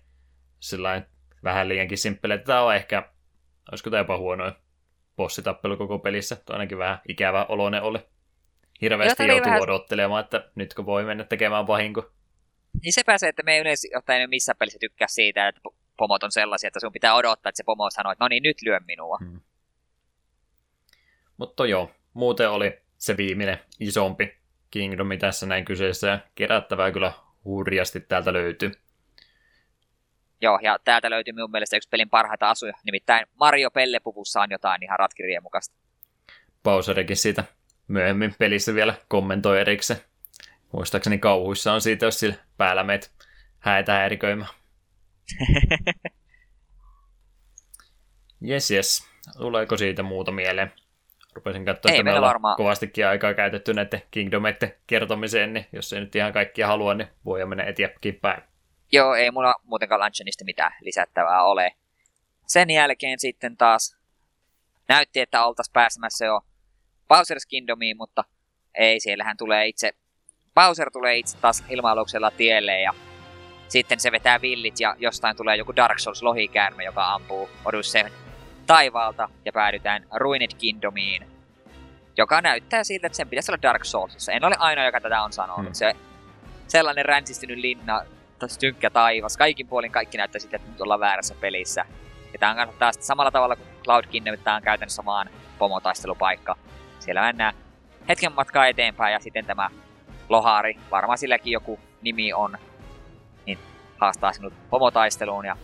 sillain 0.59 1.05
vähän 1.43 1.69
liiankin 1.69 1.97
simppeleitä. 1.97 2.43
Tämä 2.43 2.61
on 2.61 2.75
ehkä, 2.75 3.09
olisiko 3.71 3.89
tämä 3.89 4.01
jopa 4.01 4.17
huonoin 4.17 4.53
bossitappelu 5.15 5.77
koko 5.77 5.99
pelissä. 5.99 6.35
Tuo 6.35 6.55
ainakin 6.55 6.77
vähän 6.77 7.01
ikävä 7.07 7.45
oloinen 7.49 7.81
oli. 7.81 7.99
Hirveästi 8.81 9.27
joutuu 9.27 9.45
vähän- 9.45 9.61
odottelemaan, 9.61 10.23
että 10.23 10.49
nytkö 10.55 10.85
voi 10.85 11.05
mennä 11.05 11.23
tekemään 11.23 11.67
vahinko. 11.67 12.11
Niin 12.83 12.93
se 12.93 13.01
pääsee, 13.05 13.29
että 13.29 13.43
me 13.43 13.53
ei 13.53 13.59
yleensä 13.59 13.87
ottaen 13.97 14.29
missään 14.29 14.57
pelissä 14.57 14.79
tykkää 14.79 15.07
siitä, 15.07 15.47
että 15.47 15.61
po- 15.67 15.75
pomot 15.97 16.23
on 16.23 16.31
sellaisia, 16.31 16.67
että 16.67 16.79
sun 16.79 16.91
pitää 16.91 17.15
odottaa, 17.15 17.49
että 17.49 17.57
se 17.57 17.63
pomo 17.63 17.89
sanoo, 17.89 18.11
että 18.11 18.23
no 18.23 18.27
niin, 18.27 18.43
nyt 18.43 18.61
lyö 18.61 18.79
minua. 18.87 19.17
Hmm. 19.21 19.41
Mutta 21.37 21.65
joo, 21.65 21.91
muuten 22.13 22.49
oli 22.49 22.79
se 22.97 23.17
viimeinen 23.17 23.59
isompi 23.79 24.37
Kingdomi 24.71 25.17
tässä 25.17 25.45
näin 25.45 25.65
kyseessä 25.65 26.07
ja 26.07 26.19
kerättävää 26.35 26.91
kyllä 26.91 27.13
hurjasti 27.45 27.99
täältä 27.99 28.33
löytyy. 28.33 28.71
Joo, 30.41 30.59
ja 30.61 30.79
täältä 30.83 31.09
löytyy 31.09 31.33
minun 31.33 31.51
mielestä 31.51 31.77
yksi 31.77 31.89
pelin 31.89 32.09
parhaita 32.09 32.49
asuja, 32.49 32.73
nimittäin 32.83 33.27
Mario 33.39 33.71
Pellepuvussa 33.71 34.41
on 34.41 34.51
jotain 34.51 34.83
ihan 34.83 34.99
ratkiriemukasta. 34.99 35.75
Bowserikin 36.63 37.17
siitä 37.17 37.43
myöhemmin 37.89 38.35
pelissä 38.39 38.73
vielä 38.73 38.93
kommentoi 39.07 39.59
erikseen. 39.61 39.99
Muistaakseni 40.71 41.17
kauhuissa 41.17 41.73
on 41.73 41.81
siitä, 41.81 42.05
jos 42.05 42.19
sillä 42.19 42.35
päällä 42.57 42.83
meet 42.83 43.11
häitä 43.59 43.93
häiriköimään. 43.93 44.49
Jes, 48.41 48.71
jes. 48.75 49.07
Tuleeko 49.37 49.77
siitä 49.77 50.03
muuta 50.03 50.31
mieleen? 50.31 50.73
Rupesin 51.33 51.65
katsoa, 51.65 51.91
Ei 51.91 51.95
että 51.95 52.03
me 52.03 52.11
meillä 52.11 52.27
varmaan- 52.27 52.57
kovastikin 52.57 53.07
aikaa 53.07 53.33
käytetty 53.33 53.73
näiden 53.73 54.01
Kingdomeiden 54.11 54.75
kertomiseen, 54.87 55.53
niin 55.53 55.65
jos 55.71 55.93
ei 55.93 55.99
nyt 55.99 56.15
ihan 56.15 56.33
kaikkia 56.33 56.67
halua, 56.67 56.93
niin 56.93 57.07
voi 57.25 57.45
mennä 57.45 57.63
eteenpäin 57.63 58.15
päin. 58.21 58.43
Joo, 58.91 59.15
ei 59.15 59.31
mulla 59.31 59.55
muutenkaan 59.63 60.01
Lunchenista 60.01 60.45
mitään 60.45 60.71
lisättävää 60.81 61.43
ole. 61.43 61.75
Sen 62.47 62.69
jälkeen 62.69 63.19
sitten 63.19 63.57
taas 63.57 63.97
näytti, 64.87 65.19
että 65.19 65.45
oltaisiin 65.45 65.73
pääsemässä 65.73 66.25
jo 66.25 66.41
Bowser's 67.13 67.47
Kingdomiin, 67.47 67.97
mutta 67.97 68.23
ei, 68.77 68.99
siellähän 68.99 69.37
tulee 69.37 69.67
itse, 69.67 69.91
Bowser 70.55 70.91
tulee 70.91 71.17
itse 71.17 71.37
taas 71.37 71.63
ilma-aluksella 71.69 72.31
tielle 72.31 72.81
ja 72.81 72.93
sitten 73.67 73.99
se 73.99 74.11
vetää 74.11 74.41
villit 74.41 74.79
ja 74.79 74.95
jostain 74.99 75.37
tulee 75.37 75.55
joku 75.55 75.75
Dark 75.75 75.99
Souls 75.99 76.23
lohikäärme, 76.23 76.83
joka 76.83 77.13
ampuu 77.13 77.49
Odysseen 77.65 78.11
taivaalta 78.67 79.29
ja 79.45 79.53
päädytään 79.53 80.05
Ruined 80.15 80.51
Kingdomiin, 80.57 81.27
joka 82.17 82.41
näyttää 82.41 82.83
siltä, 82.83 83.07
että 83.07 83.17
sen 83.17 83.29
pitäisi 83.29 83.51
olla 83.51 83.61
Dark 83.61 83.85
Soulsissa. 83.85 84.31
En 84.31 84.45
ole 84.45 84.55
ainoa, 84.59 84.85
joka 84.85 85.01
tätä 85.01 85.21
on 85.21 85.33
sanonut. 85.33 85.65
Hmm. 85.65 85.73
Se 85.73 85.95
sellainen 86.67 87.05
ränsistynyt 87.05 87.57
linna, 87.57 88.01
tosi 88.39 88.59
tynkkä 88.59 88.89
taivas. 88.89 89.37
Kaikin 89.37 89.67
puolin 89.67 89.91
kaikki 89.91 90.17
näyttää 90.17 90.39
siltä, 90.39 90.55
että 90.55 90.69
nyt 90.71 90.81
ollaan 90.81 90.99
väärässä 90.99 91.35
pelissä. 91.39 91.85
Ja 92.33 92.39
tää 92.39 92.51
on 92.51 92.73
taas 92.79 92.95
samalla 92.99 93.31
tavalla 93.31 93.55
kuin 93.55 93.67
Cloud 93.83 94.05
Kingdom, 94.05 94.37
tää 94.43 94.55
on 94.55 94.61
käytännössä 94.61 95.05
vaan 95.05 95.29
pomotaistelupaikka. 95.57 96.55
Siellä 96.99 97.21
mennään 97.21 97.53
hetken 98.09 98.33
matkaa 98.33 98.67
eteenpäin 98.67 99.13
ja 99.13 99.19
sitten 99.19 99.45
tämä 99.45 99.69
Lohari, 100.29 100.75
varmaan 100.91 101.17
silläkin 101.17 101.53
joku 101.53 101.79
nimi 102.01 102.33
on, 102.33 102.57
niin 103.45 103.59
haastaa 103.97 104.33
sinut 104.33 104.53
pomotaisteluun 104.69 105.45
ja 105.45 105.57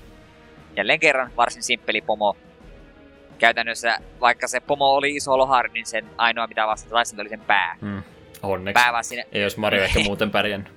jälleen 0.76 1.00
kerran 1.00 1.32
varsin 1.38 1.64
simppeli 1.64 2.02
pomo. 2.02 2.38
Käytännössä, 3.38 3.98
vaikka 4.22 4.48
se 4.48 4.60
pomo 4.60 4.86
oli 4.86 5.16
iso 5.16 5.38
lohari, 5.38 5.70
niin 5.74 5.86
sen 5.86 6.06
ainoa 6.18 6.48
mitä 6.48 6.68
vastata 6.68 6.94
taistelu 6.96 7.22
oli 7.22 7.30
sen 7.30 7.42
pää. 7.42 7.78
Hmm. 7.82 8.04
Onneksi. 8.44 8.84
Pää 8.84 8.92
vaan 8.92 9.04
sinne, 9.04 9.28
Ei 9.32 9.42
jos 9.42 9.58
Mario 9.58 9.84
ehkä 9.84 10.00
muuten 10.10 10.32
pärjännyt. 10.32 10.74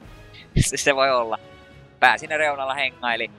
se, 0.57 0.77
se 0.77 0.97
voi 0.97 1.11
olla. 1.11 1.39
Pää 2.01 2.19
sinne 2.19 2.37
reunalla 2.37 2.75
hengaili. 2.75 3.31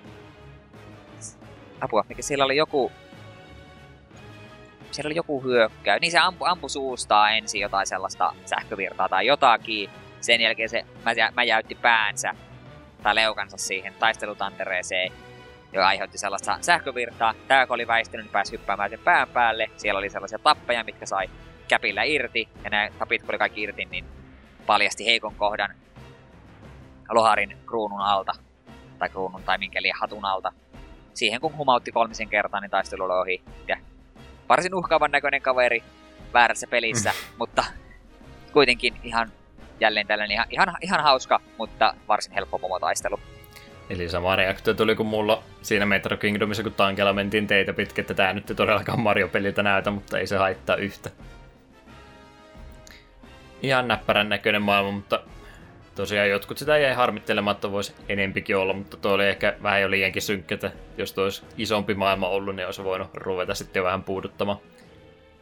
Apua, 1.82 2.06
mikä 2.10 2.22
siellä 2.22 2.46
oli 2.46 2.56
joku... 2.58 2.92
Siellä 4.92 5.08
oli 5.08 5.16
joku 5.16 5.44
hyökkäy. 5.44 6.00
Niin 6.00 6.12
se 6.12 6.18
ampu, 6.18 6.46
ampu 6.46 6.70
suustaa 6.70 7.30
ensin 7.30 7.62
jotain 7.62 7.88
sellaista 7.88 8.34
sähkövirtaa 8.46 9.10
tai 9.10 9.26
jotakin. 9.26 9.90
Sen 10.22 10.42
jälkeen 10.42 10.70
se 10.70 10.86
mä, 11.06 11.12
mä 11.36 11.44
jäytti 11.44 11.76
päänsä 11.76 12.36
tai 13.04 13.16
leukansa 13.16 13.58
siihen 13.58 13.94
taistelutantereeseen, 14.00 15.12
joka 15.74 15.88
aiheutti 15.88 16.18
sellaista 16.18 16.58
sähkövirtaa. 16.62 17.34
Tää 17.48 17.68
kun 17.68 17.74
oli 17.74 17.88
väistynyt, 17.88 18.26
niin 18.26 18.32
pääsi 18.32 18.52
hyppäämään 18.52 18.90
sen 18.90 19.00
pään 19.00 19.30
päälle. 19.30 19.70
Siellä 19.78 19.98
oli 19.98 20.10
sellaisia 20.10 20.40
tappeja, 20.40 20.84
mitkä 20.84 21.06
sai 21.06 21.30
käpillä 21.68 22.04
irti. 22.04 22.50
Ja 22.64 22.70
nämä 22.70 22.90
tapit, 23.00 23.22
kun 23.22 23.32
oli 23.32 23.38
kaikki 23.38 23.62
irti, 23.62 23.86
niin 23.86 24.06
paljasti 24.66 25.06
heikon 25.06 25.36
kohdan 25.36 25.76
Loharin 27.10 27.58
kruunun 27.66 28.02
alta. 28.02 28.32
Tai 29.00 29.10
kruunun 29.10 29.44
tai 29.44 29.58
minkä 29.58 29.82
liian 29.82 29.98
hatun 30.00 30.26
alta. 30.26 30.52
Siihen 31.14 31.42
kun 31.42 31.58
humautti 31.58 31.92
kolmisen 31.92 32.30
kertaa, 32.30 32.62
niin 32.62 32.72
taistelu 32.72 33.04
oli 33.04 33.14
ohi. 33.14 33.44
Ja 33.68 33.78
varsin 34.50 34.76
uhkaavan 34.76 35.12
näköinen 35.12 35.42
kaveri 35.42 35.84
väärässä 36.34 36.68
pelissä, 36.68 37.14
mutta 37.38 37.64
kuitenkin 38.54 38.94
ihan 39.04 39.32
jälleen 39.80 40.08
tällainen 40.08 40.36
ihan, 40.36 40.48
ihan, 40.50 40.76
ihan 40.82 41.04
hauska, 41.04 41.40
mutta 41.58 41.94
varsin 42.08 42.34
helppo 42.34 42.60
pomotaistelu. 42.60 43.20
Eli 43.90 44.10
sama 44.10 44.36
reaktio 44.36 44.74
tuli 44.74 44.96
kuin 44.96 45.08
mulla 45.08 45.44
siinä 45.62 45.86
Metro 45.86 46.18
Kingdomissa, 46.18 46.64
kun 46.64 46.74
tankella 46.74 47.14
mentiin 47.14 47.48
teitä 47.48 47.74
pitkin, 47.74 48.02
että 48.02 48.14
tää 48.14 48.34
nyt 48.34 48.50
ei 48.50 48.56
todellakaan 48.56 49.00
Mario-peliltä 49.00 49.64
näytä, 49.64 49.92
mutta 49.92 50.20
ei 50.20 50.28
se 50.28 50.38
haittaa 50.38 50.76
yhtä. 50.76 51.10
Ihan 53.62 53.88
näppärän 53.88 54.30
näköinen 54.30 54.62
maailma, 54.62 54.92
mutta 54.92 55.24
tosiaan 56.00 56.30
jotkut 56.30 56.58
sitä 56.58 56.78
jäi 56.78 56.94
harmittelematta, 56.94 57.72
voisi 57.72 57.96
enempikin 58.10 58.58
olla, 58.58 58.74
mutta 58.74 58.98
tuo 58.98 59.12
oli 59.12 59.28
ehkä 59.28 59.58
vähän 59.64 59.82
jo 59.82 59.92
liiankin 59.92 60.22
synkkä, 60.22 60.56
että 60.56 60.72
jos 60.98 61.14
tuo 61.14 61.24
olisi 61.24 61.44
isompi 61.58 61.94
maailma 61.94 62.28
ollut, 62.28 62.56
niin 62.56 62.66
olisi 62.66 62.84
voinut 62.84 63.10
ruveta 63.14 63.56
sitten 63.56 63.84
vähän 63.84 64.04
puuduttamaan 64.04 64.58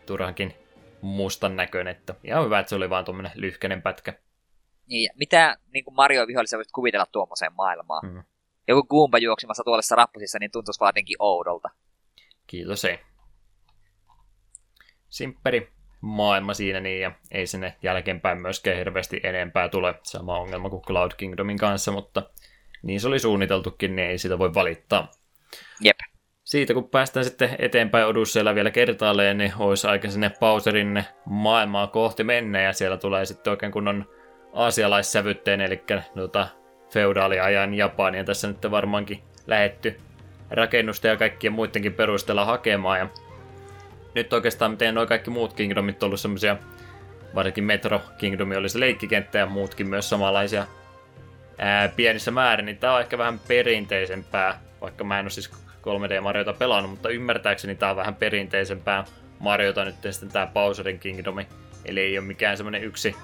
turhankin 0.06 0.54
mustan 1.02 1.56
näköinen, 1.56 1.96
että 1.96 2.16
ihan 2.24 2.46
hyvä, 2.46 2.60
että 2.60 2.70
se 2.70 2.76
oli 2.76 2.90
vaan 2.90 3.06
tuommoinen 3.06 3.32
lyhkäinen 3.36 3.82
pätkä. 3.82 4.14
Niin, 4.88 5.04
ja 5.04 5.14
mitä 5.16 5.58
niin 5.74 5.84
kuin 5.84 5.96
Mario 5.96 6.28
vihollisia 6.28 6.58
voisit 6.58 6.72
kuvitella 6.72 7.06
tuommoiseen 7.06 7.54
maailmaan? 7.54 8.06
Mm. 8.06 8.24
Joku 8.68 8.84
Goomba 8.84 9.18
juoksimassa 9.18 9.64
tuollaisessa 9.64 9.96
rappusissa, 9.96 10.40
niin 10.40 10.52
tuntuisi 10.52 10.80
vaan 10.80 10.90
jotenkin 10.90 11.18
oudolta. 11.20 11.70
Kiitos 12.48 12.86
ei. 12.86 13.00
Simpperi 15.10 15.72
maailma 16.02 16.54
siinä 16.54 16.80
niin, 16.80 17.02
ja 17.02 17.12
ei 17.32 17.48
sinne 17.48 17.76
jälkeenpäin 17.84 18.42
myöskään 18.42 18.78
hirveästi 18.78 19.20
enempää 19.24 19.70
tule. 19.70 19.96
Sama 20.04 20.40
ongelma 20.40 20.70
kuin 20.70 20.82
Cloud 20.82 21.12
Kingdomin 21.18 21.58
kanssa, 21.58 21.92
mutta 21.92 22.24
niin 22.84 23.00
se 23.00 23.08
oli 23.08 23.20
suunniteltukin, 23.20 23.96
niin 23.96 24.10
ei 24.10 24.18
sitä 24.18 24.40
voi 24.40 24.54
valittaa. 24.54 25.12
Jep. 25.82 25.98
Siitä 26.44 26.74
kun 26.74 26.90
päästään 26.90 27.24
sitten 27.24 27.56
eteenpäin 27.60 28.06
Odysseella 28.06 28.56
vielä 28.56 28.72
kertaalleen, 28.72 29.38
niin 29.38 29.54
olisi 29.60 29.88
aika 29.88 30.10
sinne 30.10 30.32
Bowserin 30.40 31.04
maailmaa 31.26 31.88
kohti 31.88 32.24
mennä, 32.24 32.62
ja 32.62 32.74
siellä 32.74 32.98
tulee 32.98 33.26
sitten 33.26 33.52
oikein 33.52 33.72
kunnon 33.72 34.06
aasialaissävytteen, 34.54 35.62
eli 35.62 35.84
noita 36.16 36.48
feudaaliajan 36.94 37.74
Japania 37.74 38.24
tässä 38.24 38.48
nyt 38.48 38.72
varmaankin 38.72 39.24
lähetty 39.48 40.00
rakennusta 40.50 41.08
ja 41.08 41.18
kaikkien 41.18 41.54
muidenkin 41.54 41.94
perusteella 41.94 42.46
hakemaan. 42.46 43.00
Ja 43.00 43.10
nyt 44.18 44.34
oikeastaan 44.34 44.72
miten 44.72 44.96
nuo 44.96 45.06
kaikki 45.06 45.30
muut 45.30 45.54
Kingdomit 45.54 46.04
on 46.04 46.08
ollut 46.08 46.20
semmoisia, 46.20 46.58
varsinkin 47.36 47.64
Metro 47.64 48.02
Kingdomi 48.18 48.56
oli 48.56 48.70
se 48.70 48.80
leikkikenttä 48.80 49.38
ja 49.38 49.46
muutkin 49.46 49.90
myös 49.90 50.10
samanlaisia 50.10 50.68
ää, 51.58 51.88
pienissä 51.88 52.32
määrin, 52.32 52.66
niin 52.66 52.78
tää 52.78 52.94
on 52.94 53.02
ehkä 53.02 53.18
vähän 53.18 53.40
perinteisempää, 53.48 54.60
vaikka 54.82 55.04
mä 55.04 55.20
en 55.20 55.26
ole 55.26 55.30
siis 55.30 55.52
3D 55.82 56.22
Mariota 56.22 56.54
pelannut, 56.54 56.92
mutta 56.92 57.10
ymmärtääkseni 57.10 57.76
tää 57.76 57.90
on 57.90 57.96
vähän 57.96 58.16
perinteisempää 58.16 59.06
Mariota 59.40 59.86
nyt 59.86 59.96
sitten 60.12 60.30
tää 60.30 60.48
Bowserin 60.48 61.00
Kingdomi. 61.00 61.48
Eli 61.86 62.00
ei 62.00 62.18
ole 62.18 62.28
mikään 62.28 62.58
semmonen 62.58 62.84
yksi 62.84 63.16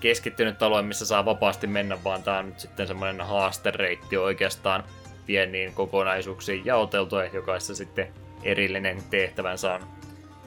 keskittynyt 0.00 0.62
alue, 0.62 0.82
missä 0.82 1.06
saa 1.06 1.24
vapaasti 1.24 1.66
mennä, 1.66 2.04
vaan 2.04 2.22
tää 2.22 2.38
on 2.38 2.46
nyt 2.46 2.60
sitten 2.60 2.86
semmonen 2.86 3.20
haastereitti 3.20 4.16
oikeastaan 4.16 4.84
pieniin 5.26 5.74
kokonaisuuksiin 5.74 6.64
jaoteltu 6.64 7.16
ja 7.16 7.30
jokaisessa 7.32 7.74
sitten 7.74 8.08
erillinen 8.42 9.02
tehtävän 9.10 9.58
saanut. 9.58 9.97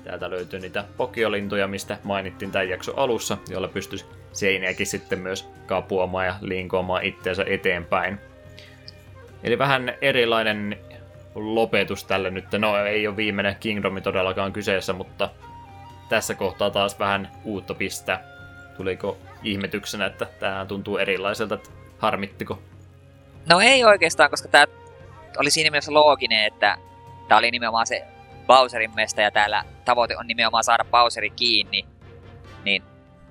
Täältä 0.03 0.29
löytyy 0.29 0.59
niitä 0.59 0.85
pokiolintuja, 0.97 1.67
mistä 1.67 1.97
mainittiin 2.03 2.51
tämän 2.51 2.69
jakson 2.69 2.97
alussa, 2.97 3.37
joilla 3.49 3.67
pystyisi 3.67 4.05
seiniäkin 4.31 4.87
sitten 4.87 5.19
myös 5.19 5.49
kapuamaan 5.65 6.25
ja 6.25 6.35
linkoamaan 6.41 7.03
itseensä 7.03 7.45
eteenpäin. 7.47 8.19
Eli 9.43 9.57
vähän 9.57 9.93
erilainen 10.01 10.77
lopetus 11.35 12.03
tälle 12.03 12.29
nyt. 12.29 12.45
No 12.57 12.85
ei 12.85 13.07
ole 13.07 13.15
viimeinen 13.15 13.55
Kingdomi 13.59 14.01
todellakaan 14.01 14.53
kyseessä, 14.53 14.93
mutta 14.93 15.29
tässä 16.09 16.35
kohtaa 16.35 16.69
taas 16.69 16.99
vähän 16.99 17.31
uutta 17.43 17.73
pistää. 17.73 18.23
Tuliko 18.77 19.17
ihmetyksenä, 19.43 20.05
että 20.05 20.25
tämä 20.39 20.65
tuntuu 20.65 20.97
erilaiselta, 20.97 21.55
että 21.55 21.69
harmittiko? 21.97 22.59
No 23.49 23.59
ei 23.59 23.83
oikeastaan, 23.83 24.29
koska 24.29 24.47
tämä 24.47 24.65
oli 25.37 25.51
siinä 25.51 25.71
mielessä 25.71 25.93
looginen, 25.93 26.45
että 26.45 26.77
tämä 27.27 27.39
oli 27.39 27.51
nimenomaan 27.51 27.87
se 27.87 28.03
Bowserin 28.51 28.95
mesta 28.95 29.21
ja 29.21 29.31
täällä 29.31 29.63
tavoite 29.85 30.17
on 30.17 30.27
nimenomaan 30.27 30.63
saada 30.63 30.85
Bowseri 30.91 31.29
kiinni. 31.29 31.85
Niin 32.63 32.83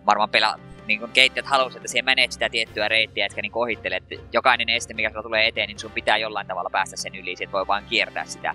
varmaan 0.07 0.31
pelaa, 0.31 0.57
niin 0.87 1.01
kun 1.01 1.11
keittiöt 1.11 1.47
halusivat, 1.47 1.77
että 1.77 1.89
siihen 1.89 2.05
menet 2.05 2.33
sitä 2.33 2.49
tiettyä 2.49 2.89
reittiä, 2.89 3.27
etkä 3.27 3.43
niin 3.43 3.53
ohittele, 3.55 3.97
että 3.97 4.15
jokainen 4.33 4.69
este, 4.69 4.95
mikä 4.95 5.11
sulla 5.11 5.23
tulee 5.23 5.47
eteen, 5.47 5.69
niin 5.69 5.79
sun 5.79 5.91
pitää 5.91 6.17
jollain 6.17 6.47
tavalla 6.47 6.71
päästä 6.71 6.97
sen 6.97 7.15
yli, 7.15 7.37
sit 7.37 7.53
voi 7.53 7.67
vaan 7.67 7.85
kiertää 7.85 8.25
sitä. 8.25 8.55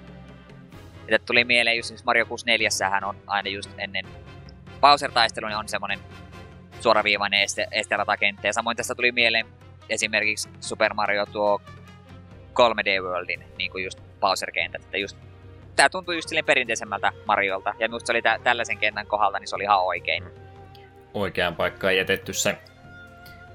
Ja 1.08 1.20
tuli 1.20 1.44
mieleen 1.44 1.78
just 1.78 2.06
Mario 2.06 2.26
64 2.26 2.70
on 3.06 3.16
aina 3.28 3.50
just 3.50 3.72
ennen 3.78 4.06
Bowser-taistelun 4.82 5.50
niin 5.50 5.58
on 5.58 5.68
semmonen 5.68 6.00
suoraviivainen 6.80 7.42
este, 7.42 7.68
esteratakenttä. 7.72 8.48
Ja 8.48 8.54
samoin 8.54 8.78
tässä 8.78 8.96
tuli 8.96 9.12
mieleen 9.12 9.46
esimerkiksi 9.90 10.50
Super 10.60 10.94
Mario 10.94 11.26
tuo 11.26 11.62
3D 12.54 13.04
Worldin, 13.04 13.44
niin 13.58 13.72
kuin 13.72 13.84
just 13.84 14.00
Bowser-kentät, 14.20 14.84
että 14.84 14.98
just 14.98 15.18
tää 15.76 15.90
tuntuu 15.90 16.14
just 16.14 16.30
silleen 16.30 16.46
perinteisemmältä 16.46 17.12
Mariolta. 17.26 17.74
Ja 17.80 17.88
minusta 17.88 18.08
se 18.08 18.14
oli 18.14 18.22
tä- 18.22 18.40
tällaisen 18.44 18.78
kentän 18.78 19.08
kohdalta, 19.08 19.40
niin 19.40 19.48
se 19.48 19.56
oli 19.56 19.64
ihan 19.64 19.84
oikein. 19.86 20.24
Oikeaan 21.14 21.56
paikkaan 21.56 21.98
jätetty 21.98 22.34
se. 22.34 22.58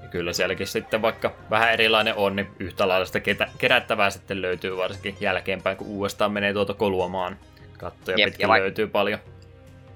Ja 0.01 0.07
kyllä 0.07 0.33
sielläkin 0.33 0.67
sitten 0.67 1.01
vaikka 1.01 1.31
vähän 1.49 1.71
erilainen 1.73 2.15
on, 2.15 2.35
niin 2.35 2.47
yhtä 2.59 2.87
lailla 2.87 3.05
sitä 3.05 3.19
ketä- 3.19 3.49
kerättävää 3.57 4.09
sitten 4.09 4.41
löytyy 4.41 4.77
varsinkin 4.77 5.17
jälkeenpäin, 5.19 5.77
kun 5.77 5.87
uudestaan 5.87 6.31
menee 6.31 6.53
tuota 6.53 6.73
koluamaan. 6.73 7.37
Kattoja 7.77 8.17
Jep, 8.17 8.27
pitkin 8.27 8.43
ja 8.43 8.47
vaik- 8.47 8.61
löytyy 8.61 8.87
paljon. 8.87 9.19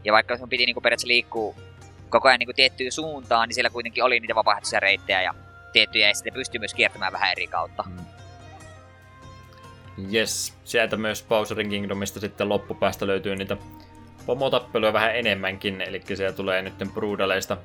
Ja 0.04 0.14
vaikka 0.14 0.38
sun 0.38 0.50
piti 0.50 0.66
niinku 0.66 0.82
periaatteessa 0.82 1.08
liikkua 1.08 1.56
koko 2.10 2.28
ajan 2.28 2.40
niinku 2.40 2.54
tiettyyn 2.54 2.92
suuntaan, 2.92 3.50
niin 3.50 3.54
siellä 3.54 3.70
kuitenkin 3.70 4.04
oli 4.04 4.20
niitä 4.20 4.36
vapaaehtoisia 4.36 4.80
reittejä 4.80 5.22
ja 5.22 5.34
tiettyjä, 5.74 6.08
ja 6.08 6.14
sitten 6.16 6.34
pystyy 6.34 6.60
myös 6.60 6.74
kiertämään 6.74 7.14
vähän 7.14 7.32
eri 7.32 7.48
kautta. 7.48 7.84
Yes, 10.14 10.58
sieltä 10.64 10.98
myös 10.98 11.26
Bowserin 11.30 11.70
Kingdomista 11.70 12.20
sitten 12.20 12.50
loppupäästä 12.50 13.08
löytyy 13.08 13.36
niitä 13.36 13.58
pomotappeluja 14.26 14.94
vähän 14.94 15.16
enemmänkin, 15.16 15.82
eli 15.82 16.02
siellä 16.14 16.36
tulee 16.36 16.62
nyt 16.62 16.74
Brudaleista 16.94 17.58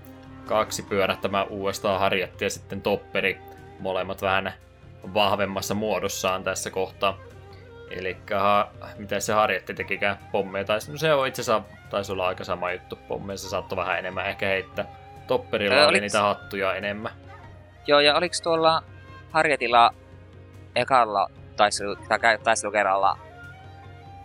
kaksi 0.46 0.82
pyörähtämään 0.82 1.48
uudestaan 1.48 2.00
Harjetti 2.00 2.44
ja 2.44 2.50
sitten 2.50 2.82
Topperi, 2.82 3.38
molemmat 3.80 4.22
vähän 4.22 4.52
vahvemmassa 5.14 5.74
muodossaan 5.74 6.44
tässä 6.44 6.70
kohtaa. 6.70 7.18
Eli 7.90 8.16
ha, 8.38 8.70
mitä 8.96 9.20
se 9.20 9.32
Harjetti 9.32 9.74
tekikään 9.74 10.18
pommeja, 10.32 10.64
tai 10.64 10.78
no 10.88 10.96
se 10.96 11.14
on 11.14 11.26
itse 11.26 11.42
asiassa, 11.42 11.62
taisi 11.90 12.12
olla 12.12 12.28
aika 12.28 12.44
sama 12.44 12.72
juttu, 12.72 12.96
pommeja 13.08 13.36
se 13.36 13.48
saattoi 13.48 13.76
vähän 13.76 13.98
enemmän 13.98 14.26
ehkä 14.26 14.46
heittää. 14.46 14.84
Topperilla 15.26 15.76
Ää, 15.76 15.86
oli 15.88 15.98
oliks- 15.98 16.00
niitä 16.00 16.22
hattuja 16.22 16.74
enemmän. 16.74 17.12
Joo, 17.86 18.00
ja 18.00 18.16
oliks 18.16 18.40
tuolla 18.40 18.82
Harjetilla 19.30 19.90
ekalla 20.76 21.30
taistelu, 21.60 21.96
tai 21.96 22.38
taistelukerralla 22.44 23.18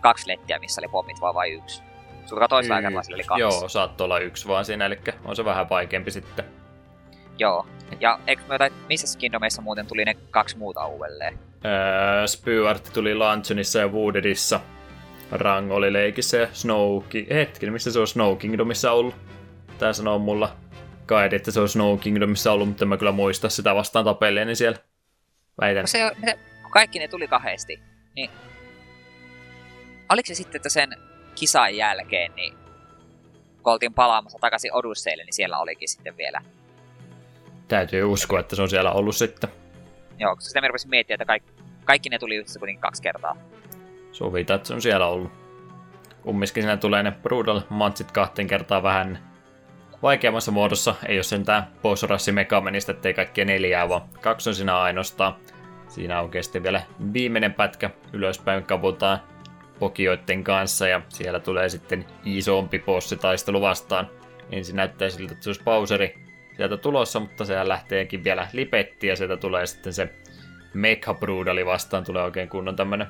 kaksi 0.00 0.28
lettiä, 0.28 0.58
missä 0.58 0.80
oli 0.80 0.88
pommit 0.88 1.20
vaan 1.20 1.34
vai 1.34 1.52
yksi? 1.52 1.82
Sulla 2.26 2.48
toisella 2.48 2.76
kerralla 2.80 3.02
sillä 3.02 3.16
oli 3.16 3.24
kaksi. 3.24 3.40
Joo, 3.40 3.68
saattoi 3.68 4.04
olla 4.04 4.18
yksi 4.18 4.48
vaan 4.48 4.64
siinä, 4.64 4.86
eli 4.86 4.98
on 5.24 5.36
se 5.36 5.44
vähän 5.44 5.68
vaikeampi 5.70 6.10
sitten. 6.10 6.44
Joo. 7.38 7.66
Ja 8.00 8.18
eikö 8.26 8.42
me 8.48 8.54
jotain, 8.54 8.72
missä 8.88 9.18
Kingdomissa 9.18 9.62
muuten 9.62 9.86
tuli 9.86 10.04
ne 10.04 10.16
kaksi 10.30 10.58
muuta 10.58 10.86
uudelleen? 10.86 11.38
Öö, 11.64 12.26
Spewart 12.26 12.92
tuli 12.92 13.14
Luncheonissa 13.14 13.78
ja 13.78 13.88
Woodedissa. 13.88 14.60
Rang 15.30 15.72
oli 15.72 15.92
leikissä 15.92 16.36
ja 16.36 16.48
Snow 16.52 17.02
Ki- 17.08 17.26
Hetken, 17.30 17.72
missä 17.72 17.92
se 17.92 17.98
on 17.98 18.06
Snow 18.06 18.36
Kingdomissa 18.36 18.92
ollut? 18.92 19.14
Tää 19.78 19.92
sanoo 19.92 20.18
mulla 20.18 20.56
kai, 21.06 21.28
että 21.32 21.50
se 21.50 21.60
on 21.60 21.68
Snow 21.68 21.98
Kingdomissa 21.98 22.52
ollut, 22.52 22.68
mutta 22.68 22.84
en 22.84 22.88
mä 22.88 22.96
kyllä 22.96 23.12
muista 23.12 23.48
sitä 23.48 23.74
vastaan 23.74 24.04
tapelleeni 24.04 24.54
siellä. 24.54 24.78
Väitän. 25.60 25.82
No 25.82 25.86
se, 25.86 26.10
se, 26.24 26.38
kun 26.66 26.72
kaikki 26.72 26.98
ne 26.98 27.08
tuli 27.08 27.28
kahdesti, 27.28 27.80
niin 28.14 28.30
oliko 30.08 30.26
se 30.26 30.34
sitten, 30.34 30.58
että 30.58 30.68
sen 30.68 30.96
kisan 31.34 31.76
jälkeen, 31.76 32.32
niin 32.34 32.54
kun 33.62 33.72
oltiin 33.72 33.94
palaamassa 33.94 34.38
takaisin 34.40 34.74
Odysseille, 34.74 35.24
niin 35.24 35.34
siellä 35.34 35.58
olikin 35.58 35.88
sitten 35.88 36.16
vielä. 36.16 36.40
Täytyy 37.68 38.04
uskoa, 38.04 38.40
että 38.40 38.56
se 38.56 38.62
on 38.62 38.70
siellä 38.70 38.92
ollut 38.92 39.16
sitten. 39.16 39.50
Joo, 40.18 40.36
koska 40.36 40.48
sitä 40.48 40.60
mä 40.60 40.68
rupesin 40.68 40.90
miettiä, 40.90 41.14
että 41.14 41.24
kaikki, 41.24 41.52
kaikki 41.84 42.08
ne 42.08 42.18
tuli 42.18 42.36
yhdessä 42.36 42.58
kuitenkin 42.58 42.80
kaksi 42.80 43.02
kertaa. 43.02 43.36
Sovitaan, 44.12 44.56
että 44.56 44.68
se 44.68 44.74
on 44.74 44.82
siellä 44.82 45.06
ollut. 45.06 45.32
Kumminkin 46.22 46.62
siinä 46.62 46.76
tulee 46.76 47.02
ne 47.02 47.10
Brutal 47.10 47.60
matsit 47.68 48.12
kahteen 48.12 48.48
kertaan 48.48 48.82
vähän 48.82 49.18
vaikeammassa 50.02 50.52
muodossa. 50.52 50.94
Ei 51.08 51.16
ole 51.16 51.22
sentään 51.22 51.66
boss 51.82 52.04
Megamenista, 52.32 52.92
ettei 52.92 53.14
kaikkia 53.14 53.44
neljää, 53.44 53.88
vaan 53.88 54.02
kaksi 54.20 54.50
on 54.50 54.54
siinä 54.54 54.78
ainoastaan. 54.78 55.36
Siinä 55.88 56.20
on 56.20 56.30
kesti 56.30 56.62
vielä 56.62 56.82
viimeinen 57.12 57.54
pätkä 57.54 57.90
ylöspäin 58.12 58.64
kaputaan 58.64 59.18
pokioiden 59.78 60.44
kanssa 60.44 60.88
ja 60.88 61.02
siellä 61.08 61.40
tulee 61.40 61.68
sitten 61.68 62.06
isompi 62.24 62.78
bossitaistelu 62.78 63.60
vastaan. 63.60 64.10
Ensin 64.52 64.76
näyttää 64.76 65.08
siltä, 65.08 65.32
että 65.32 65.44
se 65.44 65.50
olisi 65.50 65.64
Bowseri 65.64 66.18
sieltä 66.56 66.76
tulossa, 66.76 67.20
mutta 67.20 67.44
sehän 67.44 67.68
lähteekin 67.68 68.24
vielä 68.24 68.48
lipetti 68.52 69.06
ja 69.06 69.16
sieltä 69.16 69.36
tulee 69.36 69.66
sitten 69.66 69.92
se 69.92 70.14
Mecha 70.74 71.14
Brudali 71.14 71.66
vastaan. 71.66 72.04
Tulee 72.04 72.22
oikein 72.22 72.48
kunnon 72.48 72.76
tämmönen 72.76 73.06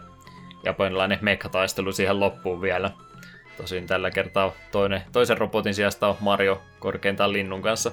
japanilainen 0.65 1.19
mecha-taistelu 1.23 1.93
siihen 1.93 2.21
loppuun 2.21 2.63
vielä. 2.63 2.91
Tosin 3.57 3.87
tällä 3.87 4.11
kertaa 4.11 4.53
toinen, 4.73 5.03
toisen 5.13 5.39
robotin 5.39 5.75
sijasta 5.75 6.09
on 6.09 6.17
Mario 6.21 6.63
korkeintaan 6.79 7.33
linnun 7.33 7.63
kanssa 7.63 7.93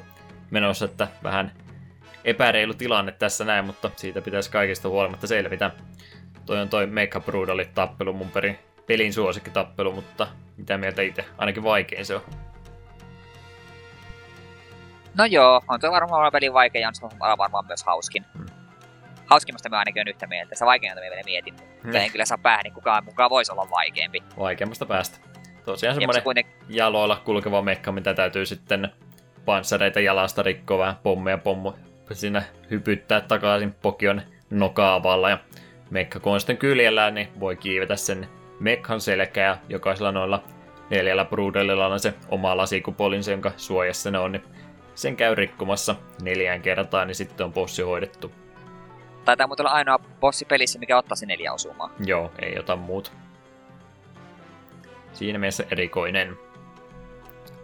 menossa, 0.52 0.86
että 0.86 1.08
vähän 1.24 1.52
epäreilu 2.26 2.74
tilanne 2.74 3.12
tässä 3.12 3.46
näin, 3.46 3.66
mutta 3.66 3.92
siitä 3.96 4.22
pitäisi 4.22 4.52
kaikista 4.52 4.90
huolimatta 4.90 5.28
selvitä. 5.28 5.72
Toi 6.46 6.62
on 6.62 6.70
toi 6.70 6.88
Mecha 6.88 7.20
Brutali 7.20 7.70
tappelu 7.74 8.14
mun 8.14 8.32
perin 8.32 8.60
pelin 8.88 9.14
suosikkitappelu, 9.14 9.92
mutta 9.92 10.28
mitä 10.58 10.78
mieltä 10.78 11.02
itse? 11.02 11.26
Ainakin 11.38 11.64
vaikein 11.64 12.06
se 12.06 12.16
on. 12.16 12.22
No 15.18 15.26
joo, 15.26 15.62
on 15.68 15.80
tuo 15.80 15.92
varmaan 15.92 16.32
pelin 16.32 16.54
vaikein 16.54 16.84
ja 16.84 16.92
on 17.20 17.38
varmaan 17.38 17.66
myös 17.66 17.84
hauskin. 17.84 18.26
Hmm. 18.38 18.46
Hauskimmasta 19.26 19.70
mä 19.70 19.80
ainakin 19.80 20.02
on 20.02 20.08
yhtä 20.08 20.28
mieltä. 20.28 20.56
Se 20.56 20.66
vaikein, 20.66 20.94
mitä 20.94 21.02
vielä 21.02 21.22
mietin. 21.26 21.56
Hmm. 21.84 21.96
En 21.96 22.12
kyllä 22.12 22.26
saa 22.26 22.38
päähän, 22.38 22.64
niin 22.64 22.74
kukaan 22.74 23.06
mukaan 23.06 23.30
voisi 23.30 23.52
olla 23.52 23.70
vaikeampi. 23.70 24.24
Vaikeimmasta 24.40 24.86
päästä. 24.86 25.18
Tosiaan 25.66 25.96
semmoinen 25.96 26.24
kuiten... 26.24 26.46
jaloilla 26.70 27.22
kulkeva 27.26 27.62
mekka, 27.62 27.92
mitä 27.92 28.14
täytyy 28.14 28.46
sitten 28.46 28.90
panssareita 29.46 30.00
jalasta 30.00 30.44
rikkoa 30.44 30.78
vähän 30.78 30.96
pommeja 31.04 31.38
pommo 31.38 31.76
siinä 32.12 32.44
hypyttää 32.72 33.22
takaisin 33.22 33.76
pokion 33.82 34.22
nokaavalla 34.50 35.30
ja 35.30 35.38
mekka 35.90 36.20
kun 36.20 36.34
on 36.34 36.40
sitten 36.40 36.58
kyljellä, 36.58 37.12
niin 37.12 37.28
voi 37.40 37.56
kiivetä 37.56 37.96
sen 37.96 38.28
mekhan 38.60 39.02
selkää 39.02 39.46
ja 39.46 39.58
jokaisella 39.70 40.12
noilla 40.12 40.44
neljällä 40.90 41.26
brudelilla 41.26 41.88
on 41.88 42.00
se 42.00 42.14
oma 42.30 42.58
lasikupolinsa, 42.58 43.32
jonka 43.32 43.52
suojassa 43.58 44.12
ne 44.12 44.20
on, 44.20 44.32
niin 44.32 44.44
sen 44.96 45.16
käy 45.16 45.36
rikkomassa 45.36 45.96
neljään 46.22 46.62
kertaan, 46.62 47.08
niin 47.08 47.16
sitten 47.16 47.46
on 47.46 47.54
bossi 47.54 47.82
hoidettu. 47.82 48.32
Taitaa 49.26 49.48
muuten 49.48 49.66
olla 49.66 49.76
ainoa 49.76 50.00
bossi 50.20 50.46
pelissä, 50.46 50.80
mikä 50.80 50.98
ottaa 50.98 51.16
se 51.16 51.26
neljä 51.26 51.54
osumaa. 51.54 51.90
Joo, 52.06 52.32
ei 52.40 52.60
ota 52.60 52.76
muuta. 52.76 53.12
Siinä 55.14 55.40
mielessä 55.40 55.66
erikoinen. 55.72 56.38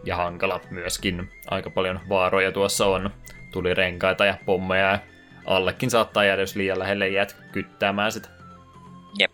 Ja 0.03 0.15
hankala 0.15 0.59
myöskin. 0.69 1.31
Aika 1.47 1.69
paljon 1.69 1.99
vaaroja 2.09 2.51
tuossa 2.51 2.85
on. 2.85 3.09
Tuli 3.51 3.73
renkaita 3.73 4.25
ja 4.25 4.37
pommeja 4.45 4.91
ja 4.91 4.99
allekin 5.45 5.89
saattaa 5.89 6.23
jäädä, 6.23 6.41
jos 6.41 6.55
liian 6.55 6.79
lähelle 6.79 7.09
jäät 7.09 7.35
kyttäämään 7.51 8.11
sitä. 8.11 8.29
Jep. 9.19 9.33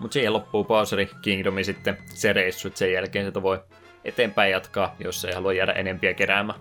Mutta 0.00 0.12
siihen 0.12 0.32
loppuu 0.32 0.64
Bowseri 0.64 1.10
Kingdomi 1.22 1.64
sitten 1.64 1.98
se 2.04 2.32
reissu, 2.32 2.68
että 2.68 2.78
sen 2.78 2.92
jälkeen 2.92 3.26
sitä 3.26 3.42
voi 3.42 3.60
eteenpäin 4.04 4.52
jatkaa, 4.52 4.96
jos 4.98 5.24
ei 5.24 5.34
halua 5.34 5.52
jäädä 5.52 5.72
enempiä 5.72 6.14
keräämään. 6.14 6.60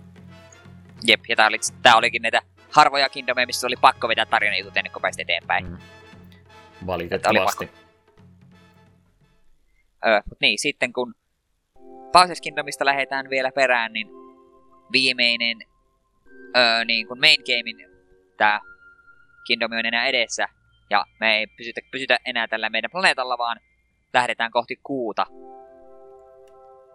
Jep, 1.04 1.20
ja 1.30 1.36
tää, 1.36 1.48
oli, 1.48 1.58
tää 1.82 1.96
olikin 1.96 2.22
näitä 2.22 2.42
harvoja 2.72 3.10
Kingdomeja, 3.10 3.46
missä 3.46 3.68
oli 3.68 3.76
pakko 3.82 4.08
vetää 4.08 4.26
tarinajutut 4.26 4.78
ennen 4.78 4.92
kuin 4.92 5.02
pääsit 5.02 5.20
eteenpäin. 5.20 5.68
Mm. 5.68 5.78
Valitettavasti. 6.86 7.70
Öö, 10.06 10.22
mut 10.30 10.40
niin, 10.42 10.60
sitten 10.60 10.94
kun 10.94 11.16
Bowser's 11.88 12.42
Kingdomista 12.42 12.86
lähdetään 12.86 13.30
vielä 13.30 13.52
perään, 13.52 13.94
niin 13.94 14.08
viimeinen 14.92 15.58
öö, 16.58 16.86
niin 16.86 17.08
kuin 17.08 17.20
main 17.20 17.40
gamein 17.46 17.90
tää 18.38 18.60
Kingdom 19.48 19.72
on 19.72 19.86
enää 19.86 20.08
edessä, 20.08 20.48
ja 20.90 21.06
me 21.20 21.38
ei 21.38 21.48
pysytä, 21.48 21.82
pysytä 21.92 22.18
enää 22.26 22.48
tällä 22.48 22.70
meidän 22.70 22.92
planeetalla, 22.92 23.38
vaan 23.38 23.60
lähdetään 24.14 24.52
kohti 24.52 24.76
kuuta. 24.84 25.26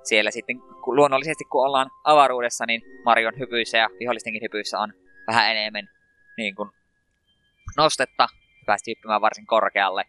Siellä 0.02 0.30
sitten 0.30 0.60
kun 0.84 0.96
luonnollisesti, 0.96 1.44
kun 1.44 1.66
ollaan 1.66 1.90
avaruudessa, 2.04 2.66
niin 2.66 2.82
Marion 3.04 3.38
hypyissä 3.38 3.78
ja 3.78 3.88
vihollistenkin 4.00 4.42
hypyissä 4.42 4.78
on 4.78 4.92
vähän 5.26 5.50
enemmän 5.56 5.88
niin 6.36 6.54
kuin, 6.54 6.70
nostetta. 7.76 8.26
Päästi 8.66 8.90
hyppimään 8.90 9.20
varsin 9.20 9.46
korkealle. 9.46 10.04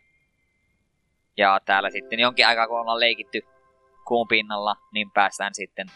Ja 1.38 1.60
täällä 1.66 1.90
sitten 1.90 2.20
jonkin 2.20 2.48
aikaa, 2.48 2.68
kun 2.68 2.80
ollaan 2.80 3.00
leikitty 3.00 3.42
kuun 4.08 4.28
pinnalla, 4.28 4.76
niin 4.94 5.12
päästään 5.12 5.54
sitten 5.54 5.88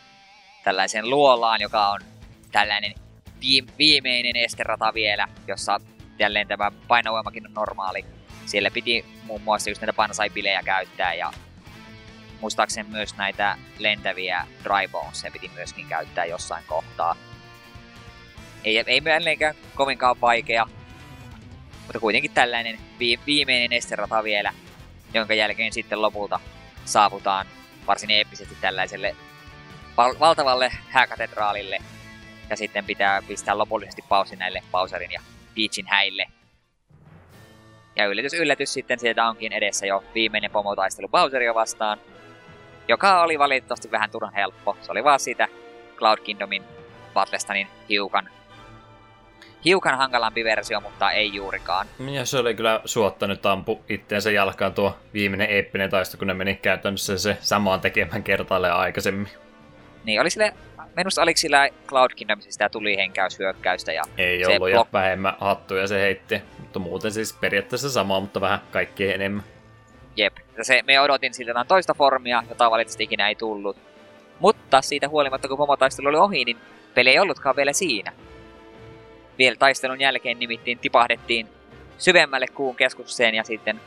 tällaiseen 0.64 1.10
luolaan, 1.10 1.62
joka 1.62 1.88
on 1.88 2.00
tällainen 2.52 2.94
viimeinen 3.78 4.36
esterata 4.36 4.94
vielä, 4.94 5.28
jossa 5.48 5.80
jälleen 6.20 6.48
tämä 6.48 6.72
painovoimakin 6.88 7.48
on 7.48 7.54
normaali. 7.54 8.06
Siellä 8.46 8.72
piti 8.72 9.06
muun 9.24 9.42
muassa 9.42 9.70
just 9.70 9.82
näitä 9.82 9.94
painosaipilejä 9.94 10.64
käyttää 10.64 11.14
ja 11.14 11.32
muistaakseni 12.42 12.90
myös 12.90 13.16
näitä 13.16 13.58
lentäviä 13.80 14.48
dry 14.64 14.88
bonesia 14.92 15.32
piti 15.32 15.52
myöskin 15.54 15.88
käyttää 15.88 16.26
jossain 16.26 16.64
kohtaa. 16.68 17.16
Ei, 18.64 18.84
ei 18.88 19.02
myöskään 19.02 19.56
kovinkaan 19.76 20.22
vaikea, 20.22 20.66
mutta 21.84 22.00
kuitenkin 22.00 22.32
tällainen 22.32 22.80
viimeinen 23.26 23.74
esterata 23.74 24.24
vielä, 24.24 24.54
jonka 25.14 25.34
jälkeen 25.34 25.74
sitten 25.74 26.02
lopulta 26.02 26.40
saavutaan 26.86 27.48
varsin 27.88 28.12
eeppisesti 28.12 28.58
tällaiselle 28.62 29.16
val- 29.98 30.20
valtavalle 30.20 30.72
hääkatedraalille. 30.90 31.80
Ja 32.50 32.58
sitten 32.58 32.86
pitää 32.86 33.22
pistää 33.28 33.58
lopullisesti 33.58 34.04
pausi 34.10 34.36
näille 34.36 34.64
Bowserin 34.72 35.12
ja 35.12 35.22
Peachin 35.56 35.88
häille. 35.88 36.26
Ja 37.96 38.06
yllätys 38.06 38.34
yllätys 38.34 38.74
sitten 38.74 39.00
sieltä 39.00 39.28
onkin 39.28 39.54
edessä 39.54 39.86
jo 39.86 40.04
viimeinen 40.16 40.52
pomotaistelu 40.52 41.08
Bowseria 41.08 41.56
vastaan, 41.56 41.98
joka 42.88 43.22
oli 43.22 43.40
valitettavasti 43.40 43.92
vähän 43.92 44.12
turhan 44.12 44.34
helppo. 44.34 44.78
Se 44.82 44.92
oli 44.92 45.04
vaan 45.04 45.20
siitä 45.20 45.48
Cloud 45.96 46.20
Kingdomin 46.20 46.64
Battlesta 47.14 47.54
niin 47.54 47.68
hiukan 47.90 48.30
hiukan 49.66 49.98
hankalampi 49.98 50.44
versio, 50.44 50.82
mutta 50.82 51.12
ei 51.12 51.34
juurikaan. 51.34 51.88
Ja 52.12 52.26
se 52.26 52.38
oli 52.38 52.56
kyllä 52.56 52.82
suottanut 52.86 53.46
ampu 53.46 53.82
itteensä 53.90 54.32
jalkaan 54.32 54.74
tuo 54.74 54.98
viimeinen 55.14 55.50
eeppinen 55.50 55.90
taisto, 55.90 56.18
kun 56.18 56.28
ne 56.28 56.34
meni 56.34 56.56
käytännössä 56.56 57.18
se 57.18 57.38
samaan 57.42 57.82
tekemään 57.82 58.24
kertaalle 58.24 58.72
aikaisemmin. 58.72 59.28
Niin, 60.08 60.22
oli 60.22 60.30
sille, 60.30 60.54
minusta 60.96 61.22
oliko 61.22 61.38
sillä 61.38 61.70
Cloud 61.88 62.12
Kingdomissa 62.16 62.52
sitä 62.52 62.70
tuli 62.70 62.98
henkäyshyökkäystä 62.98 63.94
ja 63.94 64.04
Ei 64.18 64.40
se 64.40 64.48
ollut, 64.48 64.60
blok... 64.60 64.88
ja 64.88 65.00
vähemmän 65.00 65.34
hattuja 65.40 65.88
se 65.88 66.02
heitti. 66.02 66.42
Mutta 66.60 66.80
muuten 66.80 67.12
siis 67.12 67.34
periaatteessa 67.34 67.90
sama, 67.90 68.20
mutta 68.20 68.42
vähän 68.42 68.60
kaikki 68.72 69.12
enemmän. 69.12 69.44
Jep, 70.16 70.34
ja 70.58 70.64
se, 70.64 70.84
me 70.88 71.00
odotin 71.00 71.34
siltä 71.34 71.50
jotain 71.50 71.68
toista 71.68 71.94
formia, 71.94 72.44
jota 72.50 72.72
valitettavasti 72.72 73.04
ikinä 73.04 73.28
ei 73.28 73.36
tullut. 73.36 73.78
Mutta 74.40 74.82
siitä 74.82 75.10
huolimatta, 75.10 75.48
kun 75.48 75.58
pomotaistelu 75.58 76.08
oli 76.08 76.18
ohi, 76.18 76.46
niin 76.46 76.58
peli 76.94 77.10
ei 77.10 77.20
ollutkaan 77.20 77.56
vielä 77.56 77.74
siinä 77.74 78.12
vielä 79.38 79.56
taistelun 79.56 80.02
jälkeen 80.02 80.40
nimittäin 80.40 80.80
tipahdettiin 80.80 81.48
syvemmälle 81.98 82.48
kuun 82.48 82.76
keskukseen 82.76 83.36
ja 83.36 83.44
sitten 83.44 83.82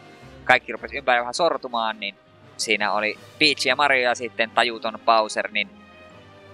kaikki 0.45 0.73
rupesi 0.73 0.97
ympäri 0.97 1.21
vähän 1.21 1.35
sortumaan, 1.35 2.01
niin 2.01 2.15
siinä 2.57 2.93
oli 2.93 3.19
Peach 3.39 3.67
ja 3.67 3.77
Mario 3.77 4.03
ja 4.03 4.15
sitten 4.15 4.51
tajuton 4.51 4.99
Bowser, 5.05 5.51
niin 5.53 5.80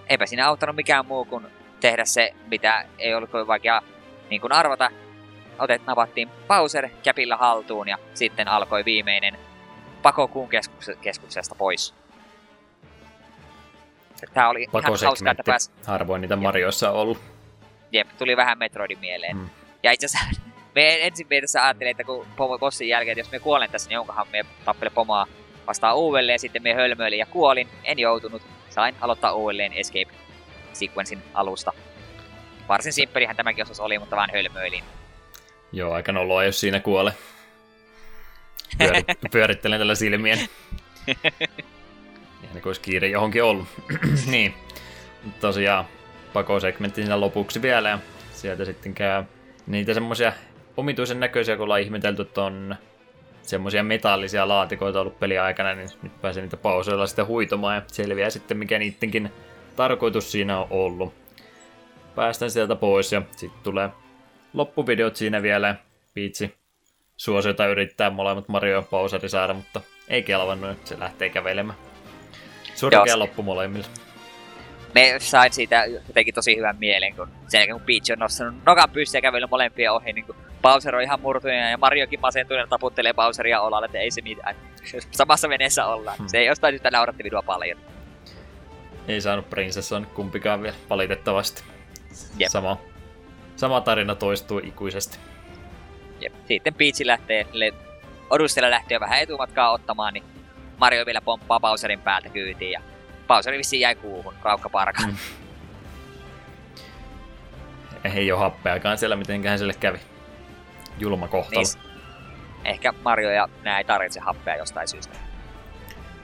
eipä 0.09 0.25
siinä 0.25 0.47
auttanut 0.47 0.75
mikään 0.75 1.05
muu 1.05 1.25
kuin 1.25 1.47
tehdä 1.79 2.05
se, 2.05 2.33
mitä 2.47 2.85
ei 2.99 3.13
ollut 3.13 3.29
kovin 3.29 3.47
vaikea 3.47 3.81
niin 4.29 4.41
kuin 4.41 4.53
arvata. 4.53 4.91
Otet 5.59 5.85
napattiin 5.85 6.29
Bowser 6.47 6.89
käpillä 7.03 7.37
haltuun 7.37 7.87
ja 7.87 7.97
sitten 8.13 8.47
alkoi 8.47 8.85
viimeinen 8.85 9.37
pako 10.01 10.27
kuun 10.27 10.49
keskuksesta 11.01 11.55
pois. 11.55 11.93
Tämä 14.33 14.49
oli 14.49 14.63
ihan 14.63 14.97
hauska, 15.05 15.31
että 15.31 15.43
pääsi... 15.45 15.71
Harvoin 15.87 16.21
niitä 16.21 16.35
Marioissa 16.35 16.91
ollut. 16.91 17.17
Jep, 17.91 18.07
tuli 18.17 18.37
vähän 18.37 18.57
Metroidin 18.57 18.99
mieleen. 18.99 19.37
Mm. 19.37 19.49
Ja 19.83 19.91
itse 19.91 20.05
asiassa 20.05 20.41
me 20.75 21.05
ensin 21.07 21.27
mielessä 21.29 21.63
ajattelin, 21.63 21.91
että 21.91 22.03
kun 22.03 22.27
bossin 22.59 22.87
jälkeen, 22.87 23.11
että 23.11 23.19
jos 23.19 23.31
me 23.31 23.39
kuolen 23.39 23.69
tässä, 23.69 23.89
niin 23.89 23.99
onkohan 23.99 24.27
me 24.31 24.45
tappele 24.65 24.89
pomaa 24.89 25.27
vastaan 25.67 25.95
uudelleen. 25.95 26.39
Sitten 26.39 26.63
me 26.63 26.73
hölmöilin 26.73 27.19
ja 27.19 27.25
kuolin. 27.25 27.67
En 27.83 27.99
joutunut. 27.99 28.41
Sain 28.77 28.95
aloittaa 29.01 29.33
uudelleen 29.33 29.73
Escape 29.73 30.15
sequencein 30.73 31.23
alusta. 31.33 31.73
Varsin 32.67 32.93
simppelihän 32.93 33.35
tämäkin 33.35 33.63
osas 33.63 33.79
oli, 33.79 33.99
mutta 33.99 34.15
vaan 34.15 34.29
hölmöilin. 34.33 34.83
Joo, 35.71 35.93
aika 35.93 36.11
noloa, 36.11 36.43
jos 36.43 36.59
siinä 36.59 36.79
kuole. 36.79 37.13
Pyörit, 38.77 39.07
pyörittelen 39.31 39.79
tällä 39.79 39.95
silmien. 39.95 40.39
Niin 42.41 42.61
kuin 42.61 42.69
olisi 42.69 42.81
kiire 42.81 43.07
johonkin 43.07 43.43
ollut. 43.43 43.67
niin, 44.31 44.53
tosiaan 45.39 45.85
pakosegmentti 46.33 47.01
siinä 47.01 47.19
lopuksi 47.19 47.61
vielä 47.61 47.89
ja 47.89 47.99
sieltä 48.33 48.65
sitten 48.65 48.93
käy 48.93 49.23
niitä 49.67 49.93
semmoisia 49.93 50.33
omituisen 50.77 51.19
näköisiä, 51.19 51.55
kun 51.55 51.63
ollaan 51.63 51.81
ihmetelty, 51.81 52.21
että 52.21 52.43
on 52.43 52.75
semmoisia 53.47 53.83
metallisia 53.83 54.47
laatikoita 54.47 55.01
ollut 55.01 55.19
peliaikana, 55.19 55.75
niin 55.75 55.89
nyt 56.01 56.21
pääsee 56.21 56.43
niitä 56.43 56.57
pauseilla 56.57 57.07
sitten 57.07 57.27
huitomaan 57.27 57.75
ja 57.75 57.81
selviää 57.87 58.29
sitten 58.29 58.57
mikä 58.57 58.79
niidenkin 58.79 59.31
tarkoitus 59.75 60.31
siinä 60.31 60.59
on 60.59 60.67
ollut. 60.69 61.13
Päästään 62.15 62.51
sieltä 62.51 62.75
pois 62.75 63.11
ja 63.11 63.21
sitten 63.31 63.63
tulee 63.63 63.89
loppuvideot 64.53 65.15
siinä 65.15 65.41
vielä. 65.41 65.75
Piitsi 66.13 66.55
suosiota 67.17 67.67
yrittää 67.67 68.09
molemmat 68.09 68.47
Mario 68.47 68.75
ja 68.75 68.81
Bowseri 68.81 69.29
saada, 69.29 69.53
mutta 69.53 69.81
ei 70.07 70.23
kelvannut, 70.23 70.71
että 70.71 70.87
se 70.87 70.99
lähtee 70.99 71.29
kävelemään. 71.29 71.79
Surkea 72.75 73.19
loppu 73.19 73.43
molemmille. 73.43 73.87
Me 74.97 75.15
sain 75.19 75.53
siitä 75.53 75.85
jotenkin 75.85 76.33
tosi 76.33 76.57
hyvän 76.57 76.75
mielen, 76.79 77.15
kun 77.15 77.27
sen 77.47 77.59
jälkeen 77.59 77.77
kun 77.77 77.85
Peach 77.85 78.11
on 78.11 78.19
nostanut 78.19 78.65
nokan 78.65 78.89
pystyä 78.89 79.17
ja 79.17 79.21
kävellyt 79.21 79.49
molempia 79.49 79.93
ohi, 79.93 80.13
niin 80.13 80.25
kun 80.25 80.35
Bowser 80.61 80.95
on 80.95 81.01
ihan 81.01 81.21
murtuinen 81.21 81.71
ja 81.71 81.77
Mariokin 81.77 82.19
masentuneena 82.19 82.69
taputtelee 82.69 83.13
Bowseria 83.13 83.61
olalle, 83.61 83.85
että 83.85 83.97
ei 83.97 84.11
se 84.11 84.21
mitään. 84.21 84.55
Samassa 85.11 85.49
veneessä 85.49 85.85
ollaan. 85.85 86.17
Hmm. 86.17 86.27
Se 86.27 86.37
ei 86.37 86.45
jostain 86.45 86.71
syystä 86.71 86.91
nauratti 86.91 87.23
minua 87.23 87.41
paljon. 87.41 87.77
Ei 89.07 89.21
saanut 89.21 89.49
prinsessan 89.49 90.07
kumpikaan 90.13 90.61
vielä, 90.61 90.75
valitettavasti. 90.89 91.63
Jep. 92.39 92.49
Sama, 92.49 92.77
sama 93.55 93.81
tarina 93.81 94.15
toistuu 94.15 94.61
ikuisesti. 94.63 95.17
Jep. 96.19 96.33
Sitten 96.47 96.73
Peach 96.73 97.05
lähtee, 97.05 97.45
Odustella 98.29 98.69
lähtee 98.69 98.99
vähän 98.99 99.19
etumatkaa 99.19 99.71
ottamaan, 99.71 100.13
niin 100.13 100.23
Mario 100.77 101.05
vielä 101.05 101.21
pomppaa 101.21 101.59
Bowserin 101.59 102.01
päältä 102.01 102.29
kyytiin 102.29 102.71
ja 102.71 102.81
Bowser 103.27 103.53
vissiin 103.53 103.79
jäi 103.79 103.95
kuuhun, 103.95 104.33
raukkaparka. 104.43 105.07
Mm. 105.07 105.15
Ei 108.03 108.31
ole 108.31 108.39
happeakaan 108.39 108.97
siellä, 108.97 109.15
mitenkään 109.15 109.59
sille 109.59 109.73
kävi. 109.73 109.99
Julma 110.99 111.27
kohtalo. 111.27 111.65
Niin, 111.65 111.91
ehkä 112.65 112.93
Mario 113.03 113.31
ja 113.31 113.49
nää 113.63 113.77
ei 113.77 113.83
tarvitse 113.83 114.19
happea 114.19 114.55
jostain 114.55 114.87
syystä. 114.87 115.17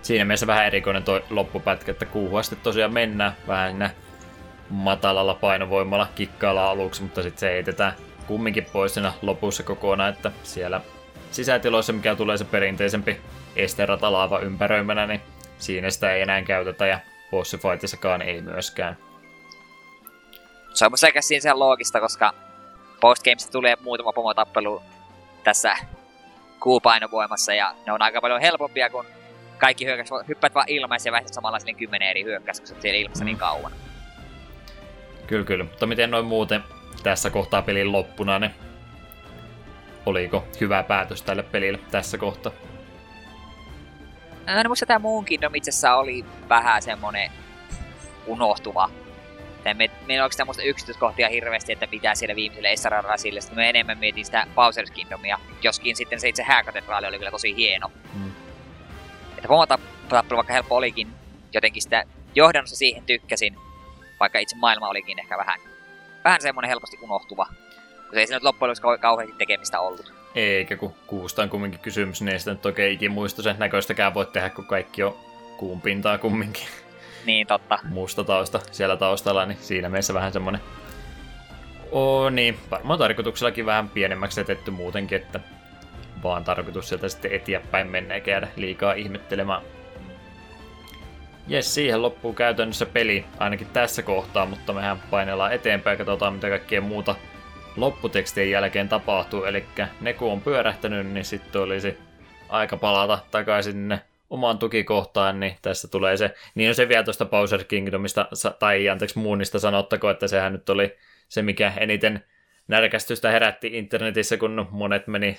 Siinä 0.02 0.26
mielessä 0.26 0.48
vähän 0.48 0.66
erikoinen 0.66 1.04
tuo 1.04 1.22
loppupätkä, 1.30 1.92
että 1.92 2.06
kuuhun 2.06 2.40
asti 2.40 2.56
tosiaan 2.56 2.94
mennään 2.94 3.34
vähän 3.48 3.70
siinä 3.70 3.90
matalalla 4.70 5.34
painovoimalla 5.34 6.08
kikkailla 6.16 6.70
aluksi, 6.70 7.02
mutta 7.02 7.24
sitten 7.24 7.40
se 7.40 7.52
heitetään 7.52 7.94
kumminkin 8.28 8.66
pois 8.74 8.94
siinä 8.94 9.14
lopussa 9.22 9.64
kokonaan, 9.64 10.14
että 10.14 10.32
siellä 10.44 10.82
sisätiloissa, 11.32 11.94
mikä 11.94 12.16
tulee 12.16 12.38
se 12.38 12.46
perinteisempi 12.46 13.22
esteratalava 13.56 14.40
ympäröimänä, 14.40 15.08
niin 15.08 15.22
siinä 15.58 15.90
sitä 15.90 16.14
ei 16.14 16.22
enää 16.22 16.42
käytetä 16.42 16.86
ja 16.86 17.00
bossifightissakaan 17.32 18.22
ei 18.22 18.42
myöskään. 18.42 18.98
Se 20.74 20.86
on 20.86 20.92
musta 20.92 21.08
siinä 21.20 21.42
sen 21.42 21.60
loogista, 21.60 22.00
koska 22.00 22.34
postgames 23.02 23.50
tulee 23.50 23.78
muutama 23.82 24.14
pomotappelu 24.14 24.84
tässä 25.44 25.76
kuupainovoimassa 26.60 27.54
ja 27.54 27.76
ne 27.86 27.92
on 27.94 28.02
aika 28.02 28.22
paljon 28.22 28.42
helpompia, 28.42 28.90
kun 28.90 29.06
kaikki 29.58 29.86
hyökkäys, 29.86 30.10
hyppäät 30.28 30.56
vaan 30.56 30.70
ilmais 30.70 31.06
ja 31.06 31.12
väistät 31.12 31.34
samalla 31.34 31.60
sinne 31.60 31.74
kymmenen 31.74 32.10
eri 32.10 32.24
hyökkäys, 32.24 32.60
kun 32.60 32.82
siellä 32.82 33.00
ilmassa 33.00 33.26
niin 33.26 33.38
kauan. 33.38 33.72
Kyllä, 35.28 35.46
kyllä. 35.46 35.64
Mutta 35.64 35.86
miten 35.86 36.12
noin 36.12 36.26
muuten 36.26 36.64
tässä 37.04 37.30
kohtaa 37.30 37.62
pelin 37.62 37.92
loppuna, 37.92 38.40
niin 38.40 38.52
oliko 40.06 40.44
hyvä 40.62 40.84
päätös 40.84 41.22
tälle 41.22 41.44
pelille 41.44 41.80
tässä 41.92 42.18
kohtaa? 42.18 42.52
No 44.48 44.70
muista 44.70 44.86
tämä 44.86 45.00
muun 45.00 45.26
Kingdom 45.26 45.56
itse 45.56 45.70
asiassa 45.70 45.96
oli 45.96 46.26
vähän 46.50 46.82
semmonen 46.82 47.32
unohtuva. 48.28 48.90
Me, 49.66 49.74
me 49.74 49.90
ei 50.10 50.20
tämmöistä 50.38 50.64
yksityiskohtia 50.64 51.30
hirveästi, 51.30 51.74
että 51.74 51.88
mitä 51.92 52.16
siellä 52.16 52.36
viimeisellä 52.36 52.70
Esararalla 52.70 53.18
sille. 53.18 53.42
Sitten 53.42 53.58
me 53.58 53.70
enemmän 53.70 53.98
mietin 53.98 54.26
sitä 54.26 54.48
Bowser's 54.56 54.92
Kingdomia, 54.94 55.40
joskin 55.62 55.96
sitten 55.96 56.20
se 56.20 56.30
itse 56.30 56.44
hääkatedraali 56.44 57.08
oli 57.08 57.18
kyllä 57.18 57.32
tosi 57.32 57.56
hieno. 57.56 57.92
Mm. 58.14 58.32
Että 59.38 59.48
pomotappelu 59.48 60.38
vaikka 60.38 60.54
helppo 60.54 60.76
olikin, 60.76 61.08
jotenkin 61.54 61.82
sitä 61.82 62.04
johdannossa 62.36 62.76
siihen 62.76 63.04
tykkäsin, 63.04 63.58
vaikka 64.20 64.40
itse 64.40 64.56
maailma 64.56 64.90
olikin 64.90 65.20
ehkä 65.20 65.38
vähän, 65.38 65.60
vähän 66.24 66.42
semmoinen 66.42 66.70
helposti 66.70 66.98
unohtuva. 67.02 67.46
Kun 67.96 68.14
se 68.14 68.20
ei 68.20 68.28
siinä 68.28 68.40
loppujen 68.44 68.70
lopuksi 68.70 69.02
kauheasti 69.02 69.36
tekemistä 69.38 69.80
ollut. 69.80 70.23
Eikä, 70.36 70.78
kun 70.78 70.94
kuusta 71.08 71.44
on 71.44 71.50
kumminkin 71.50 71.80
kysymys, 71.80 72.22
niin 72.22 72.34
ei 72.34 72.40
sitä 72.40 72.52
nyt 72.52 72.66
oikein 72.66 72.94
ikin 72.94 73.12
muista 73.12 73.42
sen 73.42 73.56
näköistäkään 73.60 74.14
voi 74.14 74.26
tehdä, 74.26 74.50
kun 74.50 74.66
kaikki 74.66 75.04
on 75.04 75.16
kuun 75.58 75.82
pintaa 75.82 76.18
kumminkin. 76.18 76.68
Niin, 77.26 77.48
totta. 77.48 77.80
Musta 77.84 78.24
tausta 78.24 78.60
siellä 78.72 78.98
taustalla, 78.98 79.46
niin 79.46 79.58
siinä 79.62 79.90
mielessä 79.90 80.14
vähän 80.14 80.34
semmonen... 80.34 80.62
Oo, 81.92 82.30
niin, 82.30 82.60
varmaan 82.72 83.00
tarkoituksellakin 83.00 83.66
vähän 83.66 83.90
pienemmäksi 83.90 84.42
etetty 84.42 84.72
muutenkin, 84.72 85.16
että 85.16 85.40
vaan 86.24 86.44
tarkoitus 86.44 86.90
sieltä 86.90 87.10
sitten 87.10 87.32
eteenpäin 87.32 87.88
mennä 87.88 88.14
eikä 88.14 88.32
jäädä 88.32 88.48
liikaa 88.56 88.94
ihmettelemään. 88.94 89.62
Jes, 91.48 91.74
siihen 91.74 92.02
loppuu 92.02 92.34
käytännössä 92.34 92.86
peli, 92.86 93.26
ainakin 93.40 93.68
tässä 93.74 94.02
kohtaa, 94.02 94.46
mutta 94.46 94.74
mehän 94.74 95.00
painellaan 95.10 95.54
eteenpäin 95.54 95.94
ja 95.94 95.98
katsotaan 95.98 96.34
mitä 96.34 96.50
kaikkea 96.50 96.82
muuta 96.82 97.16
lopputekstien 97.76 98.52
jälkeen 98.52 98.90
tapahtuu, 98.90 99.44
eli 99.44 99.66
ne 100.02 100.14
kun 100.14 100.32
on 100.32 100.42
pyörähtänyt, 100.42 101.08
niin 101.08 101.26
sitten 101.26 101.62
olisi 101.62 101.98
aika 102.50 102.78
palata 102.78 103.20
takaisin 103.32 103.98
omaan 104.30 104.60
tukikohtaan, 104.60 105.40
niin 105.40 105.56
tässä 105.62 105.88
tulee 105.88 106.18
se, 106.18 106.36
niin 106.56 106.70
on 106.70 106.76
se 106.76 106.90
vielä 106.90 107.04
tuosta 107.04 107.26
Bowser 107.26 107.64
Kingdomista, 107.64 108.28
tai 108.60 108.90
anteeksi 108.90 109.20
Moonista 109.20 109.60
sanottako, 109.60 110.10
että 110.10 110.28
sehän 110.28 110.54
nyt 110.54 110.70
oli 110.70 110.98
se, 111.30 111.42
mikä 111.42 111.74
eniten 111.78 112.24
närkästystä 112.68 113.32
herätti 113.32 113.68
internetissä, 113.74 114.38
kun 114.38 114.68
monet 114.72 115.08
meni 115.08 115.38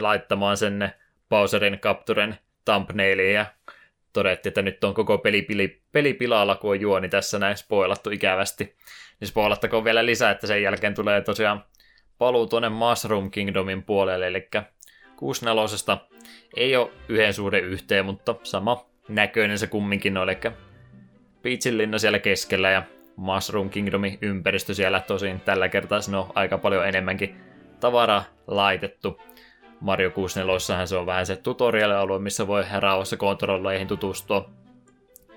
laittamaan 0.00 0.56
sen 0.56 0.92
Bowserin 1.28 1.78
Capturen 1.78 2.38
thumbnailiin 2.64 3.34
ja 3.34 3.46
todettiin, 4.12 4.50
että 4.50 4.62
nyt 4.62 4.84
on 4.84 4.94
koko 4.94 5.18
peli, 5.18 5.42
peli, 5.42 5.82
peli 5.92 6.14
pilalla, 6.14 6.56
kun 6.56 6.70
on 6.70 6.80
juoni 6.80 7.08
tässä 7.08 7.38
näin 7.38 7.56
spoilattu 7.56 8.10
ikävästi. 8.10 8.76
Niin 9.20 9.28
spoilattakoon 9.28 9.84
vielä 9.84 10.06
lisää, 10.06 10.30
että 10.30 10.46
sen 10.46 10.62
jälkeen 10.62 10.94
tulee 10.94 11.20
tosiaan 11.20 11.64
paluu 12.18 12.46
tuonne 12.46 12.68
Mushroom 12.68 13.30
Kingdomin 13.30 13.82
puolelle, 13.82 14.26
eli 14.26 14.48
64 15.16 15.98
ei 16.56 16.76
ole 16.76 16.90
yhden 17.08 17.34
suhde 17.34 17.58
yhteen, 17.58 18.04
mutta 18.04 18.34
sama 18.42 18.86
näköinen 19.08 19.58
se 19.58 19.66
kumminkin 19.66 20.16
on, 20.16 20.28
eli 20.28 20.38
Peachin 21.42 21.78
linna 21.78 21.98
siellä 21.98 22.18
keskellä 22.18 22.70
ja 22.70 22.82
Mushroom 23.16 23.70
Kingdomin 23.70 24.18
ympäristö 24.22 24.74
siellä 24.74 25.00
tosin 25.00 25.40
tällä 25.40 25.68
kertaa 25.68 26.00
siinä 26.00 26.20
on 26.20 26.30
aika 26.34 26.58
paljon 26.58 26.88
enemmänkin 26.88 27.36
tavaraa 27.80 28.24
laitettu. 28.46 29.20
Mario 29.80 30.10
64 30.10 30.86
se 30.86 30.96
on 30.96 31.06
vähän 31.06 31.26
se 31.26 31.36
tutorial-alue, 31.36 32.18
missä 32.18 32.46
voi 32.46 32.64
rauhassa 32.78 33.16
kontrolleihin 33.16 33.88
tutustua. 33.88 34.50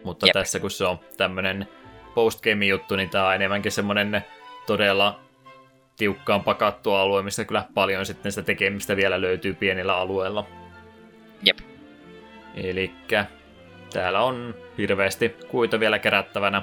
Mutta 0.03 0.27
Jep. 0.27 0.33
tässä 0.33 0.59
kun 0.59 0.71
se 0.71 0.85
on 0.85 0.99
tämmönen 1.17 1.67
postgame 2.15 2.65
juttu, 2.65 2.95
niin 2.95 3.09
tää 3.09 3.27
on 3.27 3.35
enemmänkin 3.35 3.71
semmonen 3.71 4.25
todella 4.67 5.19
tiukkaan 5.97 6.43
pakattua 6.43 7.01
alue, 7.01 7.23
missä 7.23 7.45
kyllä 7.45 7.65
paljon 7.73 8.05
sitten 8.05 8.31
sitä 8.31 8.45
tekemistä 8.45 8.95
vielä 8.95 9.21
löytyy 9.21 9.53
pienillä 9.53 9.97
alueilla. 9.97 10.47
Jep. 11.43 11.57
Eli 12.55 12.91
täällä 13.93 14.21
on 14.21 14.55
hirveästi 14.77 15.35
kuita 15.47 15.79
vielä 15.79 15.99
kerättävänä 15.99 16.61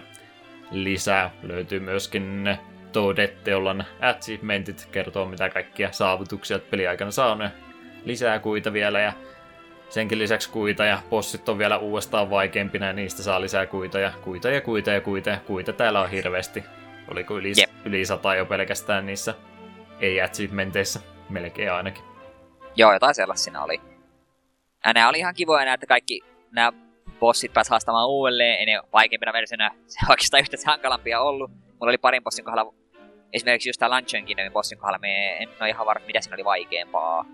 lisää. 0.71 1.31
Löytyy 1.43 1.81
myöskin 1.81 2.59
Toadette, 2.93 3.51
jolla 3.51 3.71
on 3.71 3.85
achievementit, 4.01 4.89
kertoo 4.93 5.27
mitä 5.27 5.51
kaikkia 5.51 5.93
saavutuksia 5.93 6.59
peliaikana 6.59 7.11
saa 7.11 7.37
ja 7.43 7.51
lisää 8.05 8.39
kuita 8.39 8.73
vielä 8.73 9.01
ja 9.01 9.13
senkin 9.89 10.19
lisäksi 10.19 10.51
kuita 10.51 10.85
ja 10.85 10.99
bossit 11.11 11.49
on 11.49 11.59
vielä 11.59 11.79
uudestaan 11.79 12.31
vaikeampina 12.31 12.87
ja 12.87 12.93
niistä 12.93 13.23
saa 13.23 13.41
lisää 13.41 13.67
kuita 13.67 13.99
ja 13.99 14.13
kuita 14.23 14.51
ja 14.51 14.61
kuita 14.61 14.91
ja 14.91 15.01
kuita 15.01 15.31
ja 15.31 15.39
kuita 15.47 15.73
täällä 15.73 16.01
on 16.01 16.11
hirveästi. 16.11 16.65
Oliko 17.09 17.39
yli, 17.39 17.53
yep. 17.59 17.71
yli 17.85 18.05
sata 18.05 18.35
jo 18.35 18.47
pelkästään 18.47 19.07
niissä 19.07 19.35
ei-achievementeissä? 20.01 21.01
Melkein 21.29 21.73
ainakin. 21.73 22.05
Joo, 22.77 22.93
jotain 22.93 23.15
sellaisina 23.15 23.65
oli. 23.65 23.81
Ja 24.87 24.93
nämä 24.93 25.09
oli 25.09 25.19
ihan 25.19 25.35
kivoja 25.35 25.65
näitä 25.65 25.87
kaikki 25.87 26.21
nämä 26.51 26.73
bossit 27.21 27.53
pääs 27.53 27.69
haastamaan 27.69 28.09
uudelleen, 28.09 28.59
ei 28.59 28.67
ne 28.67 28.81
vaikeimpina 28.93 29.33
versiona 29.33 29.71
se 29.87 29.99
oikeastaan 30.11 30.41
yhtä 30.41 30.57
hankalampia 30.67 31.21
ollut. 31.21 31.51
Mulla 31.51 31.91
oli 31.91 31.99
parin 31.99 32.25
bossin 32.25 32.45
kohdalla, 32.45 32.75
esimerkiksi 33.33 33.69
just 33.69 33.79
tämä 33.79 33.97
Luncheonkin 33.97 34.37
bossin 34.53 34.79
kohdalla, 34.79 34.99
me 34.99 35.37
en 35.37 35.49
ole 35.61 35.69
ihan 35.69 35.87
varma, 35.87 36.07
mitä 36.07 36.21
siinä 36.21 36.35
oli 36.35 36.45
vaikeampaa. 36.45 37.25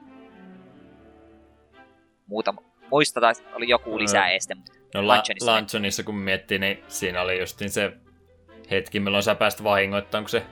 Muuta, 2.27 2.55
muista 2.91 3.21
taas 3.21 3.43
oli 3.55 3.69
joku 3.69 3.99
lisää 3.99 4.31
este, 4.31 4.55
mutta 4.55 4.73
No 4.95 5.07
La- 5.07 5.23
Luncheonissa 5.55 6.03
kun 6.03 6.15
miettii, 6.15 6.59
niin 6.59 6.85
siinä 6.89 7.23
oli 7.23 7.39
just 7.41 7.63
se 7.67 7.93
hetki, 8.71 9.01
milloin 9.01 9.23
sä 9.23 9.35
pääst 9.35 9.65
vahingoittamaan, 9.65 10.25
kun 10.25 10.31
se 10.31 10.43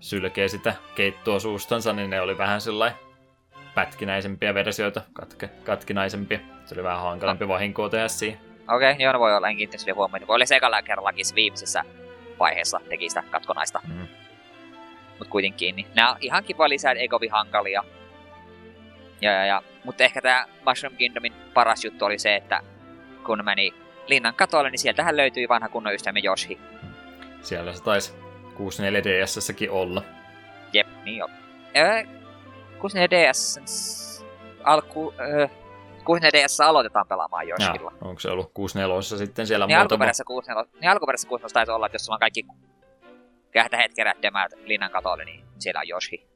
sylkee 0.00 0.48
sitä 0.48 0.74
keittoa 0.94 1.38
suustansa, 1.38 1.92
niin 1.92 2.10
ne 2.10 2.20
oli 2.20 2.38
vähän 2.38 2.60
sellainen 2.60 2.98
pätkinäisempiä 3.74 4.54
versioita, 4.54 5.02
katke, 5.12 5.48
katkinaisempia. 5.64 6.38
Se 6.64 6.74
oli 6.74 6.82
vähän 6.82 7.00
hankalampi 7.00 7.48
vahinkoa 7.48 7.88
tehdä 7.88 8.08
siihen. 8.08 8.40
Okei, 8.68 8.90
okay, 8.90 9.04
joo, 9.04 9.12
no 9.12 9.18
voi 9.18 9.36
olla, 9.36 9.48
en 9.48 9.56
kiinnittänyt 9.56 9.96
huomioon. 9.96 10.28
Voi 10.28 10.34
olla 10.34 10.46
se 10.46 10.56
ekalla 10.56 10.82
kerrallakin 10.82 11.24
se 11.24 11.34
viimeisessä 11.34 11.84
vaiheessa 12.38 12.80
teki 12.88 13.08
sitä 13.08 13.22
katkonaista. 13.30 13.80
Mm. 13.88 14.06
Mut 15.18 15.28
kuitenkin, 15.28 15.76
niin 15.76 15.86
nämä 15.94 16.10
on 16.10 16.16
ihan 16.20 16.44
kiva 16.44 16.68
lisää, 16.68 16.92
ei 16.92 17.08
kovin 17.08 17.30
hankalia. 17.30 17.84
Ja, 19.20 19.32
ja, 19.32 19.44
ja. 19.44 19.62
Mutta 19.84 20.04
ehkä 20.04 20.22
tämä 20.22 20.46
Mushroom 20.66 20.96
Kingdomin 20.96 21.32
paras 21.54 21.84
juttu 21.84 22.04
oli 22.04 22.18
se, 22.18 22.36
että 22.36 22.60
kun 23.26 23.44
meni 23.44 23.74
linnan 24.06 24.34
katolle, 24.34 24.70
niin 24.70 24.78
sieltähän 24.78 25.16
löytyi 25.16 25.48
vanha 25.48 25.68
kunnon 25.68 25.94
ystävämme 25.94 26.20
Yoshi. 26.24 26.58
Siellä 27.42 27.72
se 27.72 27.82
taisi 27.82 28.12
64 28.56 29.24
DSS-säkin 29.24 29.70
olla. 29.70 30.02
Jep, 30.72 30.86
niin 31.04 31.16
jo. 31.16 31.28
Öö, 31.76 32.02
64 32.78 33.30
DS 33.32 34.24
alku... 34.64 35.14
Öö, 35.20 35.48
64 36.04 36.46
DS 36.46 36.60
aloitetaan 36.60 37.06
pelaamaan. 37.08 37.48
Ja, 37.48 37.56
onko 38.00 38.20
se 38.20 38.30
ollut 38.30 38.50
64 38.54 39.02
sitten 39.02 39.46
siellä 39.46 39.66
Niin 39.66 39.78
muutama? 39.78 39.82
alkuperäisessä 39.94 40.24
64, 40.24 40.80
niin 40.80 40.90
alkuperäisessä 40.90 41.28
64 41.28 41.54
taisi 41.54 41.72
olla, 41.72 41.86
että 41.86 41.94
jos 41.94 42.04
sulla 42.04 42.16
on 42.16 42.20
kaikki 42.20 42.46
kähtäheet 43.50 43.94
kerättömät 43.94 44.52
linnan 44.64 44.90
katolle, 44.90 45.24
niin 45.24 45.44
siellä 45.58 45.80
on 45.80 45.88
Yoshi. 45.88 46.26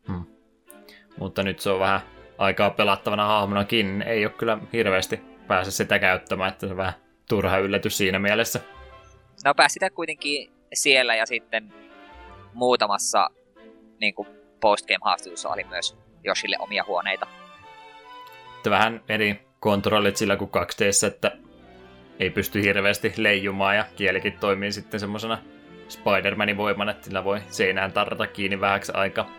Mutta 1.19 1.43
nyt 1.43 1.61
se 1.61 1.71
on 1.71 1.81
vähän 1.81 2.01
aikaa 2.39 2.71
pelattavana 2.71 3.27
hahmonakin. 3.27 4.03
Ei 4.03 4.27
ole 4.27 4.33
kyllä 4.33 4.59
hirveästi 4.73 5.21
pääse 5.47 5.71
sitä 5.71 5.99
käyttämään, 5.99 6.53
että 6.53 6.67
se 6.67 6.73
on 6.73 6.77
vähän 6.77 6.93
turha 7.29 7.59
yllätys 7.59 7.97
siinä 7.97 8.19
mielessä. 8.19 8.61
No 9.45 9.55
pääsi 9.55 9.73
sitä 9.73 9.91
kuitenkin 9.91 10.53
siellä 10.77 11.15
ja 11.15 11.27
sitten 11.27 11.75
muutamassa 12.55 13.31
niin 14.01 14.15
kuin 14.15 14.29
postgame-haastattelussa 14.61 15.49
oli 15.49 15.65
myös 15.65 15.97
Yoshille 16.25 16.57
omia 16.59 16.85
huoneita. 16.87 17.27
Vähän 18.71 19.01
eri 19.09 19.47
kontrollit 19.61 20.17
sillä 20.17 20.37
kuin 20.37 20.51
2 20.51 20.85
d 20.85 21.07
että 21.07 21.33
ei 22.19 22.31
pysty 22.31 22.63
hirveästi 22.63 23.13
leijumaan 23.17 23.77
ja 23.77 23.85
kielikin 23.97 24.39
toimii 24.39 24.73
sitten 24.73 25.01
semmoisena 25.01 25.39
Spider-Manin 25.89 26.57
voimana, 26.57 26.91
että 26.91 27.05
sillä 27.05 27.25
voi 27.25 27.41
seinään 27.49 27.93
tarrata 27.93 28.27
kiinni 28.27 28.61
vähäksi 28.61 28.93
aikaa. 28.95 29.31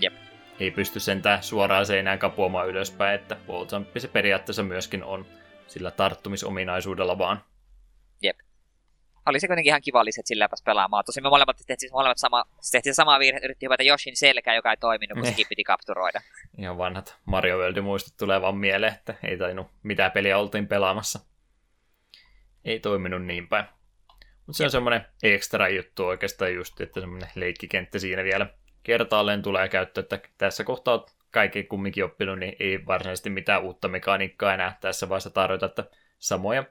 Jep. 0.00 0.14
Ei 0.60 0.70
pysty 0.70 1.00
sentään 1.00 1.42
suoraan 1.42 1.86
seinään 1.86 2.18
kapuamaan 2.18 2.68
ylöspäin, 2.68 3.14
että 3.14 3.36
wall 3.48 3.66
se 3.98 4.08
periaatteessa 4.08 4.62
myöskin 4.62 5.04
on 5.04 5.26
sillä 5.66 5.90
tarttumisominaisuudella 5.90 7.18
vaan. 7.18 7.40
Oli 9.28 9.40
se 9.40 9.46
kuitenkin 9.46 9.70
ihan 9.70 9.82
kiva 9.82 10.04
lisät 10.04 10.26
sillä 10.26 10.48
pääsi 10.48 10.62
pelaamaan. 10.64 11.04
Tosin 11.04 11.22
me 11.22 11.28
molemmat 11.28 11.56
tehtiin 11.56 11.80
siis 11.80 11.92
molemmat 11.92 12.18
sama, 12.18 12.44
siis 12.60 12.70
tehtiin 12.70 12.94
sama 12.94 13.18
virhe, 13.18 13.40
yritti 13.44 13.66
hypätä 13.66 13.82
Yoshin 13.84 14.16
selkää, 14.16 14.54
joka 14.54 14.70
ei 14.70 14.76
toiminut, 14.76 15.14
kun 15.14 15.22
Ne. 15.22 15.30
sekin 15.30 15.46
piti 15.48 15.64
kapturoida. 15.64 16.20
Ihan 16.58 16.78
vanhat 16.78 17.16
Mario 17.24 17.58
World 17.58 17.80
muistot 17.80 18.16
tulee 18.16 18.40
vaan 18.40 18.56
mieleen, 18.56 18.94
että 18.94 19.14
ei 19.22 19.38
tainnut 19.38 19.66
mitä 19.82 20.10
peliä 20.10 20.38
oltiin 20.38 20.68
pelaamassa. 20.68 21.20
Ei 22.64 22.80
toiminut 22.80 23.24
niin 23.24 23.48
päin. 23.48 23.64
Mutta 24.46 24.56
se 24.58 24.64
on 24.64 24.70
semmoinen 24.70 25.06
ekstra 25.22 25.68
juttu 25.68 26.06
oikeastaan 26.06 26.54
just, 26.54 26.80
että 26.80 27.00
semmoinen 27.00 27.28
leikkikenttä 27.34 27.98
siinä 27.98 28.24
vielä 28.24 28.46
kertaalleen 28.82 29.42
tulee 29.42 29.68
käyttö, 29.68 30.00
että 30.00 30.20
tässä 30.38 30.64
kohtaa 30.64 31.06
kaikki 31.30 31.64
kumminkin 31.64 32.04
oppinut, 32.04 32.38
niin 32.38 32.56
ei 32.60 32.86
varsinaisesti 32.86 33.30
mitään 33.30 33.62
uutta 33.62 33.88
mekaniikkaa 33.88 34.54
enää 34.54 34.78
tässä 34.80 35.08
vaiheessa 35.08 35.30
tarjota, 35.30 35.66
että 35.66 35.84
samoja 36.18 36.64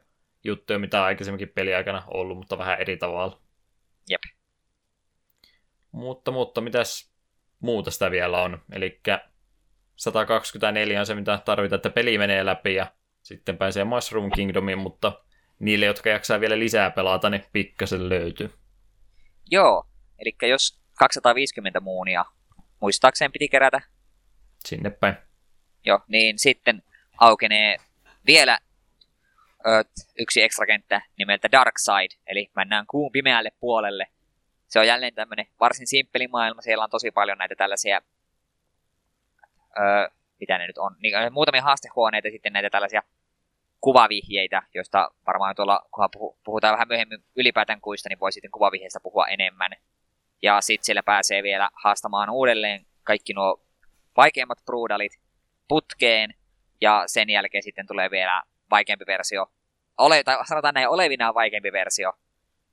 juttuja, 0.44 0.80
mitä 0.80 1.04
aikaisemminkin 1.04 1.50
peliaikana 1.50 2.04
ollut, 2.08 2.38
mutta 2.38 2.58
vähän 2.58 2.80
eri 2.80 2.98
tavalla. 2.98 3.42
Jep. 4.10 4.22
Mutta, 5.92 6.32
mutta 6.32 6.62
mitäs 6.62 7.12
muuta 7.60 7.92
sitä 7.92 8.12
vielä 8.12 8.42
on? 8.42 8.62
Eli 8.72 9.02
124 9.96 11.00
on 11.00 11.06
se, 11.06 11.16
mitä 11.16 11.42
tarvitaan, 11.46 11.78
että 11.78 11.90
peli 11.90 12.18
menee 12.18 12.46
läpi 12.46 12.76
ja 12.76 12.92
sitten 13.22 13.58
pääsee 13.58 13.84
Mushroom 13.84 14.32
Kingdomiin, 14.32 14.78
mutta 14.78 15.24
niille, 15.60 15.86
jotka 15.86 16.10
jaksaa 16.10 16.40
vielä 16.40 16.60
lisää 16.60 16.92
pelata, 16.92 17.30
niin 17.30 17.44
pikkasen 17.54 18.10
löytyy. 18.10 18.54
Joo, 19.52 19.88
eli 20.20 20.36
jos 20.50 20.80
250 21.00 21.80
muunia 21.80 22.26
muistaakseen 22.82 23.32
piti 23.32 23.50
kerätä, 23.50 23.82
Sinne 24.66 24.90
päin. 24.90 25.16
jo, 25.86 26.00
niin 26.08 26.40
sitten 26.40 26.84
aukenee 27.18 27.78
vielä 28.28 28.60
yksi 30.20 30.42
ekstra 30.42 30.66
kenttä 30.66 31.02
nimeltä 31.18 31.52
Dark 31.52 31.78
Side, 31.78 32.22
eli 32.28 32.52
mennään 32.56 32.88
kuun 32.88 33.12
pimeälle 33.12 33.52
puolelle. 33.60 34.08
Se 34.68 34.80
on 34.80 34.88
jälleen 34.88 35.14
tämmönen 35.14 35.48
varsin 35.60 35.88
simppeli 35.88 36.28
maailma, 36.28 36.62
siellä 36.62 36.84
on 36.84 36.90
tosi 36.90 37.12
paljon 37.12 37.38
näitä 37.38 37.56
tällaisia, 37.56 38.02
ö, 39.80 40.10
mitä 40.40 40.58
ne 40.58 40.68
nyt 40.68 40.78
on, 40.78 40.96
niin, 41.00 41.34
muutamia 41.34 41.62
haastehuoneita 41.62 42.30
sitten 42.32 42.54
näitä 42.54 42.70
tällaisia 42.70 43.04
kuvavihjeitä, 43.82 44.64
joista 44.74 45.12
varmaan 45.28 45.56
tuolla, 45.56 45.82
kunhan 45.92 46.10
puhu- 46.18 46.38
puhutaan 46.44 46.74
vähän 46.74 46.88
myöhemmin 46.88 47.24
ylipäätään 47.36 47.82
kuista, 47.82 48.10
niin 48.10 48.20
voi 48.20 48.32
sitten 48.32 48.52
kuvavihjeistä 48.52 49.00
puhua 49.00 49.28
enemmän. 49.28 49.72
Ja 50.42 50.62
sitten 50.62 50.86
siellä 50.86 51.04
pääsee 51.04 51.44
vielä 51.44 51.70
haastamaan 51.74 52.30
uudelleen 52.30 52.86
kaikki 53.04 53.34
nuo 53.34 53.62
vaikeimmat 54.18 54.66
bruudalit 54.66 55.12
putkeen, 55.68 56.34
ja 56.82 57.04
sen 57.08 57.30
jälkeen 57.30 57.64
sitten 57.64 57.88
tulee 57.88 58.12
vielä 58.12 58.44
vaikeampi 58.72 59.06
versio, 59.08 59.52
ole, 59.98 60.24
tai 60.24 60.46
sanotaan 60.46 60.74
näin, 60.74 60.90
olevinaan 60.90 61.34
vaikeampi 61.34 61.72
versio 61.72 62.14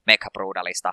Mecha 0.06 0.30
Brudalista. 0.32 0.92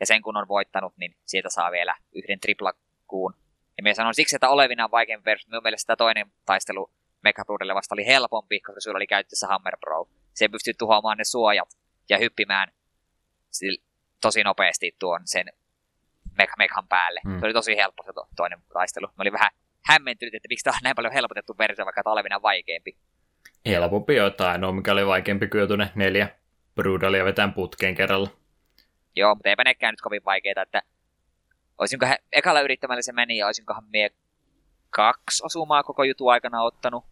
Ja 0.00 0.06
sen 0.06 0.22
kun 0.22 0.36
on 0.36 0.48
voittanut, 0.48 0.96
niin 0.96 1.16
siitä 1.24 1.48
saa 1.50 1.70
vielä 1.70 1.96
yhden 2.12 2.40
triplakuun. 2.40 3.34
Ja 3.76 3.82
minä 3.82 3.94
sanon 3.94 4.14
siksi, 4.14 4.36
että 4.36 4.48
olevinaan 4.48 4.90
vaikeampi 4.90 5.24
versio, 5.24 5.48
minun 5.50 5.62
mielestä 5.62 5.86
tämä 5.86 5.96
toinen 5.96 6.32
taistelu 6.46 6.90
Mecha 7.22 7.44
Brudalle 7.44 7.74
vasta 7.74 7.94
oli 7.94 8.06
helpompi, 8.06 8.60
koska 8.60 8.80
sulla 8.80 8.96
oli 8.96 9.06
käytössä 9.06 9.46
Hammer 9.46 9.76
Bro. 9.80 10.08
Se 10.34 10.48
pystyy 10.48 10.74
tuhoamaan 10.74 11.18
ne 11.18 11.24
suojat 11.24 11.68
ja 12.08 12.18
hyppimään 12.18 12.72
tosi 14.20 14.42
nopeasti 14.44 14.96
tuon 14.98 15.20
sen 15.24 15.46
Mech 16.38 16.52
Mechan 16.58 16.88
päälle. 16.88 17.20
Mm. 17.24 17.40
Se 17.40 17.46
oli 17.46 17.52
tosi 17.52 17.76
helppo 17.76 18.02
se 18.06 18.12
to- 18.12 18.28
toinen 18.36 18.62
taistelu. 18.72 19.06
Mä 19.06 19.22
olin 19.22 19.32
vähän 19.32 19.50
hämmentynyt, 19.84 20.34
että 20.34 20.48
miksi 20.48 20.64
tämä 20.64 20.76
on 20.76 20.80
näin 20.82 20.96
paljon 20.96 21.12
helpotettu 21.12 21.58
versio, 21.58 21.84
vaikka 21.84 22.02
olevinaan 22.04 22.42
vaikeampi. 22.42 22.96
Helpompi 23.66 24.16
jotain, 24.16 24.60
no 24.60 24.72
mikä 24.72 24.92
oli 24.92 25.06
vaikeampi 25.06 25.48
kyllä 25.48 25.76
ne 25.76 25.92
neljä 25.94 26.28
brudalia 26.74 27.24
vetään 27.24 27.52
putkeen 27.52 27.94
kerralla. 27.94 28.30
Joo, 29.16 29.34
mutta 29.34 29.48
eipä 29.48 29.64
nekään 29.64 29.92
nyt 29.92 30.00
kovin 30.00 30.24
vaikeita, 30.24 30.62
että 30.62 30.82
olisinkohan 31.78 32.16
ekalla 32.32 32.60
yrittämällä 32.60 33.02
se 33.02 33.12
meni 33.12 33.36
ja 33.36 33.46
olisinkohan 33.46 33.84
mie 33.92 34.10
kaksi 34.90 35.46
osumaa 35.46 35.82
koko 35.82 36.04
jutun 36.04 36.32
aikana 36.32 36.62
ottanut. 36.62 37.04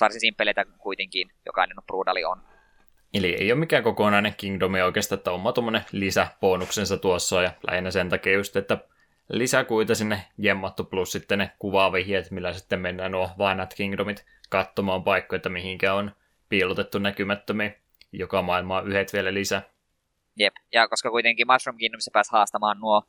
Varsin 0.00 0.20
simppeleitä 0.20 0.64
kuitenkin, 0.78 1.32
jokainen 1.46 1.76
brudali 1.86 2.24
on. 2.24 2.42
Eli 3.14 3.34
ei 3.34 3.52
ole 3.52 3.60
mikään 3.60 3.82
kokonainen 3.82 4.34
Kingdomi 4.36 4.82
oikeastaan, 4.82 5.16
että 5.18 5.30
oma 5.30 5.52
tuommoinen 5.52 5.84
lisäbonuksensa 5.92 6.96
tuossa 6.96 7.36
on, 7.36 7.44
ja 7.44 7.52
lähinnä 7.70 7.90
sen 7.90 8.08
takia 8.08 8.32
just, 8.32 8.56
että 8.56 8.78
lisäkuita 9.32 9.94
sinne 9.94 10.22
jemmattu 10.38 10.84
plus 10.84 11.12
sitten 11.12 11.38
ne 11.38 11.50
kuvavihjeet, 11.58 12.30
millä 12.30 12.52
sitten 12.52 12.80
mennään 12.80 13.12
nuo 13.12 13.30
vanhat 13.38 13.74
Kingdomit 13.74 14.26
katsomaan 14.48 15.04
paikkoja, 15.04 15.36
että 15.36 15.48
mihinkä 15.48 15.94
on 15.94 16.12
piilotettu 16.48 16.98
näkymättömiä. 16.98 17.72
Joka 18.12 18.42
maailma 18.42 18.78
on 18.78 18.88
yhdet 18.88 19.12
vielä 19.12 19.34
lisää. 19.34 19.62
Jep, 20.36 20.54
ja 20.72 20.88
koska 20.88 21.10
kuitenkin 21.10 21.46
Mushroom 21.46 21.78
Kingdomissa 21.78 22.10
pääsi 22.14 22.32
haastamaan 22.32 22.80
nuo 22.80 23.02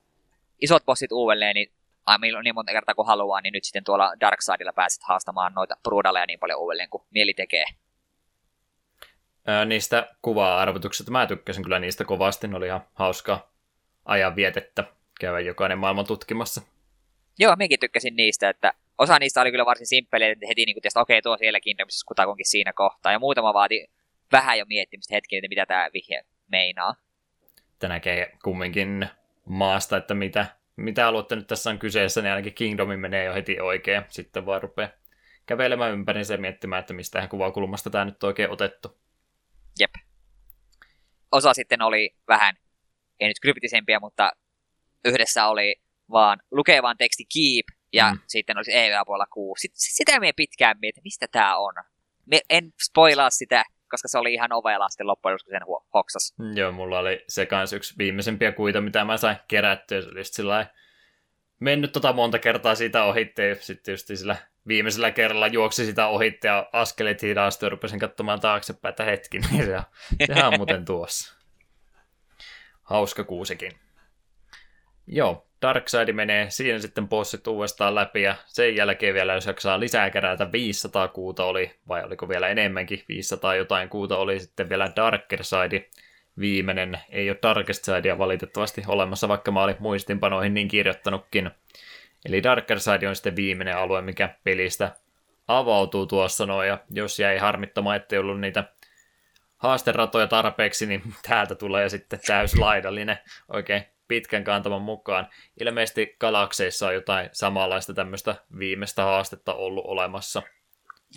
isot 0.62 0.86
bossit 0.86 1.12
uudelleen, 1.12 1.54
niin 1.54 1.72
aiemmin 2.06 2.34
niin 2.44 2.56
monta 2.56 2.72
kertaa 2.72 2.96
kuin 2.96 3.08
haluaa, 3.08 3.42
niin 3.42 3.54
nyt 3.54 3.64
sitten 3.64 3.84
tuolla 3.84 4.14
Darksidella 4.20 4.74
pääset 4.74 5.04
haastamaan 5.04 5.54
noita 5.54 5.78
brudaleja 5.84 6.26
niin 6.26 6.40
paljon 6.40 6.60
uudelleen 6.60 6.90
kuin 6.90 7.04
mieli 7.10 7.34
tekee. 7.34 7.66
Ää, 9.48 9.66
niistä 9.66 10.16
kuva-arvotuksista 10.22 11.12
mä 11.12 11.28
tykkäsin 11.28 11.64
kyllä 11.64 11.80
niistä 11.80 12.06
kovasti, 12.06 12.48
ne 12.48 12.58
oli 12.58 12.66
ihan 12.66 12.88
hauskaa 12.94 13.52
ajanvietettä 14.06 14.84
käydä 15.24 15.40
jokainen 15.40 15.78
maailman 15.78 16.08
tutkimassa. 16.08 16.62
Joo, 17.40 17.56
minäkin 17.56 17.80
tykkäsin 17.80 18.16
niistä, 18.16 18.50
että 18.50 18.74
osa 18.98 19.20
niistä 19.20 19.42
oli 19.42 19.52
kyllä 19.52 19.66
varsin 19.66 19.88
simppeleitä, 19.88 20.34
että 20.34 20.48
heti 20.48 20.66
niin 20.66 20.76
kuin 20.76 20.88
että 20.88 21.02
okei, 21.02 21.22
tuo 21.22 21.38
siellä 21.38 21.60
Kingdomissa 21.60 22.06
kutakuinkin 22.08 22.50
siinä 22.50 22.74
kohtaa. 22.74 23.12
Ja 23.12 23.20
muutama 23.20 23.54
vaati 23.54 23.88
vähän 24.32 24.60
jo 24.60 24.66
miettimistä 24.66 25.16
hetki, 25.16 25.38
että 25.38 25.50
mitä 25.50 25.66
tämä 25.66 25.90
vihje 25.94 26.26
meinaa. 26.48 26.96
Että 27.74 27.88
näkee 27.88 28.38
kumminkin 28.44 29.10
maasta, 29.46 29.98
että 29.98 30.14
mitä, 30.14 30.46
mitä 30.76 31.08
aluetta 31.08 31.36
nyt 31.36 31.48
tässä 31.48 31.70
on 31.70 31.80
kyseessä, 31.80 32.22
niin 32.22 32.32
ainakin 32.32 32.54
Kingdomi 32.54 32.98
menee 32.98 33.26
jo 33.26 33.34
heti 33.34 33.60
oikein. 33.60 34.04
Sitten 34.10 34.46
vaan 34.46 34.62
rupeaa 34.62 34.90
kävelemään 35.46 35.94
ympäriinsä 35.94 36.34
ja 36.34 36.38
miettimään, 36.38 36.80
että 36.80 36.94
mistä 36.94 37.28
kuvakulmasta 37.28 37.90
tämä 37.90 38.06
nyt 38.06 38.24
on 38.24 38.28
oikein 38.28 38.50
otettu. 38.50 38.98
Jep. 39.80 39.92
Osa 41.32 41.54
sitten 41.54 41.82
oli 41.82 42.16
vähän, 42.28 42.56
ei 43.20 43.28
nyt 43.28 43.40
kryptisempiä, 43.42 44.00
mutta 44.00 44.32
yhdessä 45.06 45.48
oli 45.48 45.76
vaan 46.12 46.40
lukee 46.52 46.82
vaan 46.82 46.98
teksti 46.98 47.24
keep, 47.34 47.80
ja 47.94 48.12
Mm. 48.12 48.18
mm. 48.18 48.24
sitten 48.28 48.58
olisi 48.58 48.78
EVA 48.78 49.06
puolella 49.06 49.28
6. 49.34 49.62
Sit, 49.62 49.72
sitä 49.76 50.20
me 50.20 50.34
pitkään 50.36 50.78
mietin, 50.82 51.04
mistä 51.04 51.28
tämä 51.32 51.58
on. 51.58 51.74
Me 52.26 52.42
en 52.50 52.74
spoilaa 52.84 53.30
sitä, 53.30 53.64
koska 53.90 54.08
se 54.08 54.18
oli 54.18 54.34
ihan 54.34 54.54
ovela 54.54 54.90
sitten 54.90 55.08
loppujen 55.08 55.34
lopuksi, 55.34 55.50
sen 55.52 55.62
hoksas. 55.94 56.34
Joo, 56.56 56.72
mulla 56.72 57.00
oli 57.00 57.24
se 57.28 57.46
kans 57.46 57.74
yksi 57.74 57.94
viimeisimpiä 57.98 58.52
kuita, 58.52 58.82
mitä 58.82 59.06
mä 59.06 59.18
sain 59.18 59.38
kerättyä. 59.48 60.02
Se 60.02 60.10
oli 60.10 60.20
just 60.20 60.34
sillä 60.34 60.68
mennyt 61.60 61.92
tota 61.92 62.14
monta 62.14 62.40
kertaa 62.40 62.76
siitä 62.76 63.04
ohitte, 63.04 63.50
ja 63.50 63.56
sitten 63.56 63.92
just 63.92 64.08
sillä 64.08 64.36
viimeisellä 64.68 65.12
kerralla 65.12 65.48
juoksi 65.48 65.86
sitä 65.86 66.08
ohitte 66.08 66.48
ja 66.48 66.70
askelet 66.74 67.22
hidastui 67.22 67.66
ja 67.68 67.70
rupesin 67.70 68.00
katsomaan 68.00 68.40
taaksepäin, 68.40 68.90
että 68.90 69.04
hetki, 69.04 69.40
niin 69.52 69.66
se, 69.66 69.78
sehän 70.28 70.48
on 70.48 70.58
muuten 70.58 70.86
tuossa. 70.86 71.36
Hauska 72.84 73.24
kuusikin. 73.24 73.72
Joo, 75.08 75.48
Darkseid 75.62 76.14
menee 76.14 76.50
siinä 76.50 76.80
sitten 76.80 77.10
bossit 77.10 77.48
uudestaan 77.48 77.96
läpi 77.96 78.22
ja 78.22 78.36
sen 78.46 78.76
jälkeen 78.76 79.14
vielä, 79.14 79.34
jos 79.34 79.46
jaksaa 79.46 79.80
lisää 79.80 80.10
kerätä, 80.10 80.52
500 80.52 81.08
kuuta 81.08 81.46
oli, 81.46 81.72
vai 81.88 82.04
oliko 82.04 82.30
vielä 82.30 82.48
enemmänkin, 82.48 83.04
500 83.10 83.56
jotain 83.56 83.90
kuuta 83.90 84.18
oli 84.18 84.40
sitten 84.40 84.70
vielä 84.70 84.92
Darker 84.96 85.44
Side, 85.44 85.90
viimeinen. 86.40 87.00
Ei 87.10 87.30
ole 87.30 87.38
Darkest 87.44 87.84
Sidea 87.84 88.18
valitettavasti 88.18 88.84
olemassa, 88.88 89.28
vaikka 89.28 89.52
mä 89.52 89.64
olin 89.64 89.76
muistinpanoihin 89.80 90.54
niin 90.54 90.68
kirjoittanutkin. 90.68 91.52
Eli 92.26 92.44
Darker 92.44 92.80
Side 92.80 93.08
on 93.08 93.16
sitten 93.16 93.36
viimeinen 93.36 93.78
alue, 93.78 94.02
mikä 94.02 94.36
pelistä 94.44 94.92
avautuu 95.48 96.06
tuossa 96.06 96.46
noin, 96.46 96.68
ja 96.68 96.78
jos 96.90 97.20
jäi 97.20 97.38
harmittamaan, 97.38 97.96
ettei 97.96 98.20
ollut 98.20 98.40
niitä 98.40 98.64
haasteratoja 99.58 100.28
tarpeeksi, 100.28 100.86
niin 100.86 101.02
täältä 101.28 101.56
tulee 101.56 101.90
sitten 101.90 102.20
täyslaidallinen 102.28 103.18
oikein 103.48 103.93
pitkän 104.08 104.44
kantaman 104.44 104.82
mukaan. 104.82 105.28
Ilmeisesti 105.62 106.16
galakseissa 106.20 106.88
on 106.88 106.94
jotain 106.94 107.30
samanlaista 107.32 107.94
tämmöistä 107.94 108.36
viimeistä 108.60 109.04
haastetta 109.04 109.54
ollut 109.54 109.86
olemassa. 109.86 110.42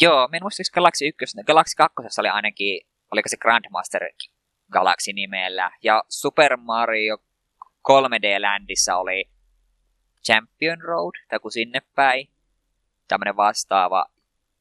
Joo, 0.00 0.28
minun 0.28 0.44
muistaakseni 0.44 0.74
Galaxy 0.74 1.06
1, 1.06 1.36
Galaxy 1.46 1.74
2 1.76 2.20
oli 2.20 2.28
ainakin, 2.28 2.80
oliko 3.12 3.28
se 3.28 3.36
Grandmaster 3.36 4.02
Galaxy 4.72 5.12
nimellä, 5.12 5.70
ja 5.82 6.04
Super 6.08 6.56
Mario 6.56 7.18
3D 7.88 8.40
Landissa 8.40 8.96
oli 8.96 9.30
Champion 10.26 10.80
Road, 10.80 11.14
tai 11.28 11.38
kun 11.38 11.52
sinne 11.52 11.80
päin, 11.94 12.28
tämmöinen 13.08 13.36
vastaava. 13.36 14.06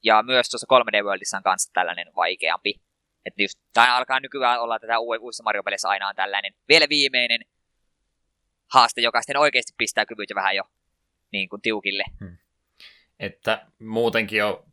Ja 0.02 0.22
myös 0.22 0.50
tuossa 0.50 0.66
3D 0.74 1.04
Worldissa 1.04 1.36
on 1.36 1.42
kanssa 1.42 1.72
tällainen 1.72 2.06
vaikeampi. 2.16 2.74
Että 3.24 3.42
just, 3.42 3.60
tai 3.74 3.88
alkaa 3.90 4.20
nykyään 4.20 4.60
olla 4.60 4.78
tätä 4.78 4.98
uusissa 4.98 5.42
Mario-pelissä 5.42 5.88
aina 5.88 6.08
on 6.08 6.16
tällainen 6.16 6.54
vielä 6.68 6.86
viimeinen 6.88 7.40
haaste, 8.76 9.00
joka 9.00 9.20
sitten 9.22 9.36
oikeasti 9.36 9.74
pistää 9.78 10.06
kyvyt 10.06 10.28
vähän 10.34 10.56
jo 10.56 10.62
niin 11.32 11.48
kuin 11.48 11.62
tiukille. 11.62 12.04
Hmm. 12.20 12.36
Että 13.20 13.66
muutenkin 13.78 14.44
on 14.44 14.64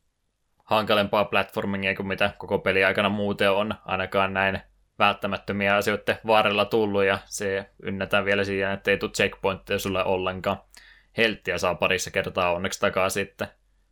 hankalempaa 0.64 1.26
platformingia 1.26 1.96
kuin 1.96 2.08
mitä 2.08 2.32
koko 2.38 2.60
peli 2.60 2.84
aikana 2.84 3.10
muuten 3.10 3.52
on, 3.52 3.74
ainakaan 3.86 4.34
näin 4.34 4.62
välttämättömiä 5.00 5.76
asioita 5.76 6.16
vaarella 6.28 6.66
tullut, 6.66 7.04
ja 7.04 7.20
se 7.26 7.70
ynnätään 7.84 8.26
vielä 8.26 8.44
siihen, 8.44 8.72
että 8.72 8.92
ei 8.92 8.98
tule 8.98 9.12
checkpointteja 9.12 9.80
sulle 9.80 10.04
ollenkaan. 10.04 10.58
Helttiä 11.18 11.58
saa 11.58 11.76
parissa 11.76 12.12
kertaa 12.12 12.54
onneksi 12.54 12.80
takaisin, 12.80 13.24
että 13.24 13.48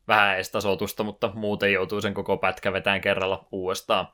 vähän 0.08 0.36
edes 0.36 0.52
tasoitusta, 0.52 1.04
mutta 1.04 1.32
muuten 1.34 1.74
joutuu 1.74 2.02
sen 2.02 2.14
koko 2.14 2.38
pätkä 2.38 2.74
vetään 2.74 3.02
kerralla 3.02 3.48
uudestaan. 3.52 4.08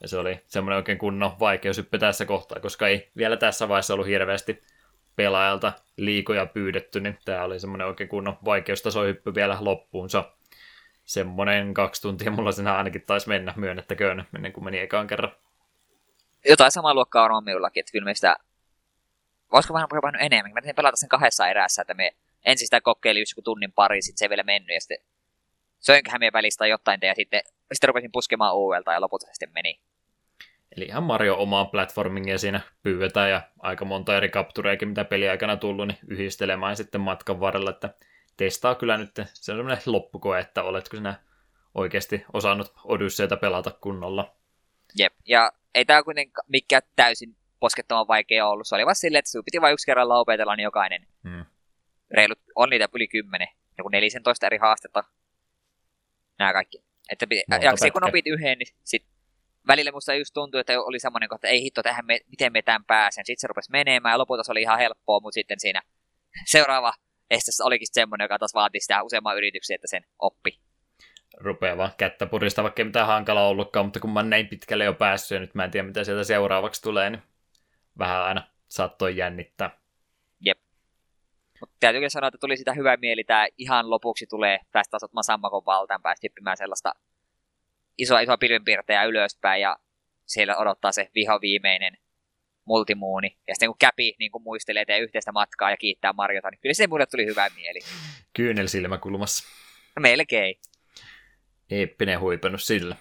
Ja 0.00 0.08
se 0.08 0.16
oli 0.18 0.40
semmoinen 0.46 0.76
oikein 0.76 0.98
kunnon 0.98 1.40
vaikeushyppy 1.40 1.98
tässä 1.98 2.24
kohtaa, 2.24 2.60
koska 2.60 2.88
ei 2.88 3.10
vielä 3.16 3.36
tässä 3.36 3.68
vaiheessa 3.68 3.94
ollut 3.94 4.06
hirveästi 4.06 4.62
pelaajalta 5.16 5.72
liikoja 5.96 6.46
pyydetty, 6.46 7.00
niin 7.00 7.18
tämä 7.24 7.44
oli 7.44 7.60
semmoinen 7.60 7.86
oikein 7.86 8.08
kunnon 8.08 8.38
vaikeustasohyppy 8.44 9.34
vielä 9.34 9.56
loppuunsa. 9.60 10.32
Semmoinen 11.04 11.74
kaksi 11.74 12.02
tuntia 12.02 12.30
mulla 12.30 12.52
siinä 12.52 12.76
ainakin 12.76 13.02
taisi 13.02 13.28
mennä, 13.28 13.54
myönnettäköön, 13.56 14.26
ennen 14.36 14.52
kuin 14.52 14.64
meni 14.64 14.78
ekaan 14.78 15.06
kerran. 15.06 15.36
Jotain 16.48 16.70
samaa 16.70 16.94
luokkaa 16.94 17.36
on 17.36 17.44
minullakin, 17.44 17.80
että 17.80 17.92
kyllä 17.92 18.04
me 18.04 18.14
sitä... 18.14 18.36
Voisiko 19.52 19.74
vähän 19.74 19.88
jopa 19.94 20.12
enemmän? 20.20 20.52
Mä 20.52 20.60
tein 20.60 20.74
pelata 20.74 20.96
sen 20.96 21.08
kahdessa 21.08 21.48
erässä, 21.48 21.82
että 21.82 21.94
me 21.94 22.10
ensin 22.44 22.66
sitä 22.66 22.80
kokeilin 22.80 23.20
just 23.20 23.32
tunnin 23.44 23.72
pari, 23.72 24.02
sitten 24.02 24.18
se 24.18 24.24
ei 24.24 24.28
vielä 24.28 24.42
mennyt, 24.42 24.74
ja 24.74 24.80
sitten 24.80 24.98
söinköhän 25.78 26.20
me 26.20 26.30
välistä 26.32 26.66
jotain, 26.66 26.98
ja 27.02 27.14
sitten, 27.14 27.42
sitten 27.72 27.88
rupesin 27.88 28.12
puskemaan 28.12 28.56
uudelta, 28.56 28.92
ja 28.92 29.00
lopulta 29.00 29.26
se 29.26 29.32
sitten 29.32 29.52
meni. 29.54 29.80
Eli 30.76 30.84
ihan 30.84 31.02
Mario 31.02 31.36
omaa 31.38 31.64
platformingia 31.64 32.38
siinä 32.38 32.60
pyydetään 32.82 33.30
ja 33.30 33.42
aika 33.58 33.84
monta 33.84 34.16
eri 34.16 34.28
kaptureikin, 34.28 34.88
mitä 34.88 35.04
peli 35.04 35.28
aikana 35.28 35.56
tullut, 35.56 35.86
niin 35.86 35.98
yhdistelemään 36.06 36.76
sitten 36.76 37.00
matkan 37.00 37.40
varrella, 37.40 37.70
että 37.70 37.94
testaa 38.36 38.74
kyllä 38.74 38.98
nyt, 38.98 39.14
se 39.32 39.52
on 39.52 39.58
semmoinen 39.58 39.82
loppukoe, 39.86 40.40
että 40.40 40.62
oletko 40.62 40.96
sinä 40.96 41.14
oikeasti 41.74 42.24
osannut 42.32 42.72
Odysseita 42.84 43.36
pelata 43.36 43.70
kunnolla. 43.70 44.36
Jep, 44.98 45.12
ja 45.28 45.52
ei 45.74 45.84
tämä 45.84 46.02
kuitenkaan 46.02 46.46
mikään 46.48 46.82
täysin 46.96 47.36
poskettoman 47.60 48.08
vaikea 48.08 48.46
ollut. 48.46 48.68
Se 48.68 48.74
oli 48.74 48.84
vaan 48.84 48.94
silleen, 48.94 49.18
että 49.18 49.30
sinun 49.30 49.44
piti 49.44 49.60
vain 49.60 49.72
yksi 49.72 49.86
kerralla 49.86 50.18
opetella, 50.18 50.56
niin 50.56 50.64
jokainen 50.64 51.06
hmm. 51.24 51.44
reilut, 52.10 52.38
on 52.54 52.70
niitä 52.70 52.88
yli 52.94 53.08
kymmenen, 53.08 53.48
joku 53.78 53.88
14 53.88 54.46
eri 54.46 54.58
haastetta. 54.58 55.04
Nämä 56.38 56.52
kaikki. 56.52 56.84
Että 57.10 57.26
ja 57.62 57.90
kun 57.92 58.08
opit 58.08 58.26
yhden, 58.26 58.58
niin 58.58 58.74
sit 58.84 59.04
välillä 59.66 59.92
musta 59.92 60.14
just 60.14 60.34
tuntui, 60.34 60.60
että 60.60 60.80
oli 60.80 60.98
semmoinen, 60.98 61.28
että 61.34 61.48
ei 61.48 61.62
hitto, 61.62 61.82
tähän 61.82 62.06
me, 62.06 62.20
miten 62.30 62.52
me 62.52 62.62
tämän 62.62 62.84
pääsen. 62.84 63.26
Sitten 63.26 63.40
se 63.40 63.46
rupesi 63.46 63.70
menemään 63.70 64.12
ja 64.12 64.18
lopulta 64.18 64.42
se 64.42 64.52
oli 64.52 64.62
ihan 64.62 64.78
helppoa, 64.78 65.20
mutta 65.20 65.34
sitten 65.34 65.60
siinä 65.60 65.82
seuraava 66.52 66.92
estessä 67.30 67.64
olikin 67.64 67.88
semmoinen, 67.90 68.24
joka 68.24 68.38
taas 68.38 68.54
vaati 68.54 68.80
sitä 68.80 69.02
useamman 69.02 69.36
yrityksen, 69.36 69.74
että 69.74 69.86
sen 69.86 70.04
oppi. 70.18 70.60
Rupeaa 71.36 71.76
vaan 71.76 71.90
kättä 71.96 72.26
purista, 72.26 72.62
vaikka 72.62 72.80
ei 72.82 72.84
mitään 72.84 73.06
hankala 73.06 73.48
ollutkaan, 73.48 73.86
mutta 73.86 74.00
kun 74.00 74.12
mä 74.12 74.22
näin 74.22 74.48
pitkälle 74.48 74.84
jo 74.84 74.94
päässyt 74.94 75.36
ja 75.36 75.40
nyt 75.40 75.54
mä 75.54 75.64
en 75.64 75.70
tiedä, 75.70 75.86
mitä 75.86 76.04
sieltä 76.04 76.24
seuraavaksi 76.24 76.82
tulee, 76.82 77.10
niin 77.10 77.22
vähän 77.98 78.22
aina 78.22 78.42
saattoi 78.68 79.16
jännittää. 79.16 79.70
Jep. 80.40 80.58
Mutta 81.60 81.76
täytyy 81.80 82.10
sanoa, 82.10 82.28
että 82.28 82.38
tuli 82.38 82.56
sitä 82.56 82.72
hyvä 82.72 82.96
mieli, 82.96 83.24
tämä 83.24 83.46
ihan 83.58 83.90
lopuksi 83.90 84.26
tulee 84.26 84.58
päästä 84.72 84.98
taas 84.98 85.26
Sammakon 85.26 85.64
valtaan, 85.66 86.02
päästä 86.02 86.24
hyppimään 86.24 86.56
sellaista 86.56 86.92
iso, 88.02 88.18
iso 88.18 88.38
pilvenpiirtäjä 88.38 89.04
ylöspäin 89.04 89.60
ja 89.60 89.78
siellä 90.26 90.56
odottaa 90.56 90.92
se 90.92 91.10
viho 91.14 91.40
viimeinen 91.40 91.96
multimuuni. 92.64 93.38
Ja 93.48 93.54
sitten 93.54 93.68
kun 93.68 93.78
käpi 93.78 94.14
niin 94.18 94.32
kun 94.32 94.42
muistelee 94.42 94.84
teidän 94.84 95.02
yhteistä 95.02 95.32
matkaa 95.32 95.70
ja 95.70 95.76
kiittää 95.76 96.12
Marjota, 96.12 96.50
niin 96.50 96.60
kyllä 96.60 96.74
se 96.74 96.86
mulle 96.86 97.06
tuli 97.06 97.26
hyvä 97.26 97.48
mieli. 97.56 97.80
Kyynel 98.36 98.66
silmäkulmassa. 98.66 99.48
No 99.96 100.00
melkein. 100.00 100.60
Eeppinen 101.70 102.20
huipennus 102.20 102.66
sillä. 102.66 102.96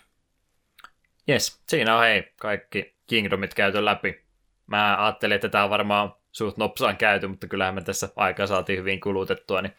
Jes, 1.28 1.62
siinä 1.68 1.98
on 1.98 2.04
hei, 2.04 2.24
kaikki 2.42 2.96
Kingdomit 3.08 3.54
käyty 3.54 3.86
läpi. 3.86 4.22
Mä 4.68 5.06
ajattelin, 5.06 5.36
että 5.36 5.50
tämä 5.50 5.64
on 5.64 5.70
varmaan 5.70 6.16
suht 6.32 6.58
nopsaan 6.58 6.98
käyty, 6.98 7.28
mutta 7.28 7.48
kyllähän 7.48 7.76
me 7.76 7.82
tässä 7.82 8.10
aikaa 8.16 8.48
saatiin 8.48 8.80
hyvin 8.80 9.00
kulutettua, 9.00 9.62
niin 9.62 9.74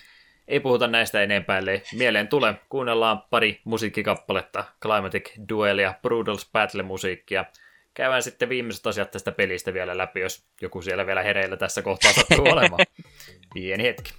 ei 0.48 0.60
puhuta 0.60 0.86
näistä 0.86 1.22
enempää, 1.22 1.58
ellei 1.58 1.82
mieleen 1.94 2.28
tule. 2.28 2.54
Kuunnellaan 2.68 3.22
pari 3.30 3.60
musiikkikappaletta, 3.64 4.64
Climatic 4.82 5.30
Duel 5.48 5.78
ja 5.78 5.94
Brutals 6.02 6.50
Battle-musiikkia. 6.52 7.44
Käydään 7.94 8.22
sitten 8.22 8.48
viimeiset 8.48 8.86
asiat 8.86 9.10
tästä 9.10 9.32
pelistä 9.32 9.74
vielä 9.74 9.98
läpi, 9.98 10.20
jos 10.20 10.44
joku 10.60 10.82
siellä 10.82 11.06
vielä 11.06 11.22
hereillä 11.22 11.56
tässä 11.56 11.82
kohtaa 11.82 12.12
sattuu 12.12 12.44
olemaan. 12.52 12.86
Pieni 13.54 13.82
hetki. 13.82 14.12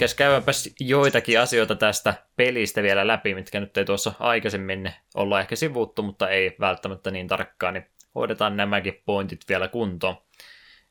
Eli 0.00 0.14
käydäänpäs 0.16 0.70
joitakin 0.80 1.40
asioita 1.40 1.76
tästä 1.76 2.14
pelistä 2.36 2.82
vielä 2.82 3.06
läpi, 3.06 3.34
mitkä 3.34 3.60
nyt 3.60 3.76
ei 3.76 3.84
tuossa 3.84 4.12
aikaisemmin 4.18 4.92
olla 5.14 5.40
ehkä 5.40 5.56
sivuttu, 5.56 6.02
mutta 6.02 6.28
ei 6.28 6.56
välttämättä 6.60 7.10
niin 7.10 7.28
tarkkaan, 7.28 7.74
niin 7.74 7.86
hoidetaan 8.14 8.56
nämäkin 8.56 9.02
pointit 9.06 9.40
vielä 9.48 9.68
kuntoon. 9.68 10.22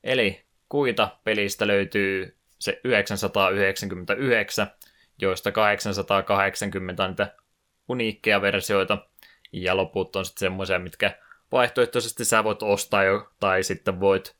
Eli 0.04 0.46
kuita 0.70 1.18
pelistä 1.24 1.68
löytyy 1.68 2.38
se 2.60 2.82
999, 2.84 4.68
joista 5.22 5.52
880 5.52 7.04
on 7.04 7.10
niitä 7.10 7.36
uniikkeja 7.88 8.42
versioita, 8.42 8.98
ja 9.52 9.78
loput 9.78 10.16
on 10.16 10.26
sitten 10.26 10.40
semmoisia, 10.40 10.80
mitkä 10.80 11.18
vaihtoehtoisesti 11.52 12.26
sä 12.26 12.44
voit 12.44 12.64
ostaa 12.64 13.04
jo, 13.04 13.30
tai 13.40 13.64
sitten 13.64 14.00
voit 14.00 14.36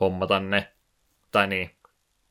hommata 0.00 0.40
ne, 0.40 0.72
tai 1.30 1.46
niin, 1.46 1.70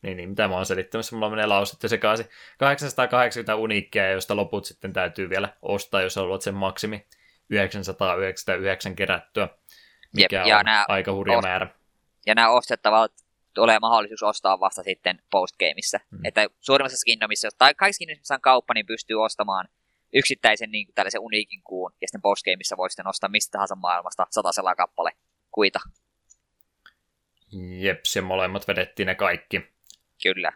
niin, 0.02 0.18
niin 0.18 0.30
mitä 0.30 0.48
mä 0.48 0.56
oon 0.56 0.66
selittämässä, 0.66 1.16
mulla 1.16 1.30
menee 1.30 1.46
lauset 1.46 1.84
jo 1.84 1.90
sekaisin. 1.90 2.26
880 2.58 3.56
uniikkia, 3.56 4.12
joista 4.12 4.36
loput 4.36 4.66
sitten 4.66 4.94
täytyy 4.94 5.30
vielä 5.30 5.50
ostaa, 5.62 6.02
jos 6.02 6.16
haluat 6.16 6.42
sen 6.42 6.56
maksimi 6.56 7.06
999 7.50 8.96
kerättyä, 8.96 9.50
mikä 10.16 10.38
Jep, 10.38 10.48
ja 10.48 10.58
on 10.58 10.66
nämä 10.66 10.86
aika 10.88 11.14
hurja 11.14 11.38
ost- 11.38 11.42
määrä. 11.42 11.68
Ja 12.26 12.36
nämä 12.36 12.50
ostettavat 12.50 13.12
tulee 13.54 13.80
mahdollisuus 13.80 14.24
ostaa 14.24 14.60
vasta 14.60 14.84
sitten 14.84 15.22
postgameissa. 15.32 16.00
Hmm. 16.12 16.26
Että 16.26 16.48
suurimmassa 16.60 17.06
Kingdomissa, 17.06 17.50
tai 17.58 17.74
kaikissa 17.74 18.00
Kingdomissa 18.00 18.36
on 18.36 18.42
kauppa, 18.42 18.74
niin 18.74 18.86
pystyy 18.86 19.24
ostamaan 19.24 19.68
yksittäisen 20.14 20.72
niin 20.72 20.88
tällaisen 20.96 21.22
uniikin 21.22 21.62
kuun, 21.64 21.92
ja 22.02 22.08
sitten 22.08 22.22
postgameissa 22.22 22.78
voi 22.78 22.90
sitten 22.90 23.08
ostaa 23.08 23.30
mistä 23.30 23.52
tahansa 23.52 23.76
maailmasta 23.76 24.28
satasella 24.30 24.76
kappale 24.76 25.12
kuita. 25.52 25.80
Jep, 27.80 28.00
se 28.04 28.22
molemmat 28.22 28.68
vedettiin 28.68 29.08
ne 29.08 29.16
kaikki. 29.16 29.79
Kyllä. 30.24 30.52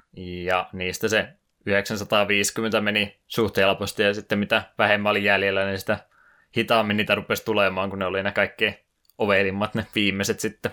Ja 0.45 0.69
niistä 0.73 1.07
se 1.07 1.27
950 1.65 2.81
meni 2.81 3.19
suht 3.27 3.57
helposti, 3.57 4.03
ja 4.03 4.13
sitten 4.13 4.39
mitä 4.39 4.63
vähemmän 4.77 5.09
oli 5.09 5.23
jäljellä, 5.23 5.65
niin 5.65 5.79
sitä 5.79 5.99
hitaammin 6.57 6.97
niitä 6.97 7.15
rupesi 7.15 7.45
tulemaan, 7.45 7.89
kun 7.89 7.99
ne 7.99 8.05
oli 8.05 8.23
ne 8.23 8.31
kaikkein 8.31 8.75
ovelimmat 9.17 9.75
ne 9.75 9.85
viimeiset 9.95 10.39
sitten. 10.39 10.71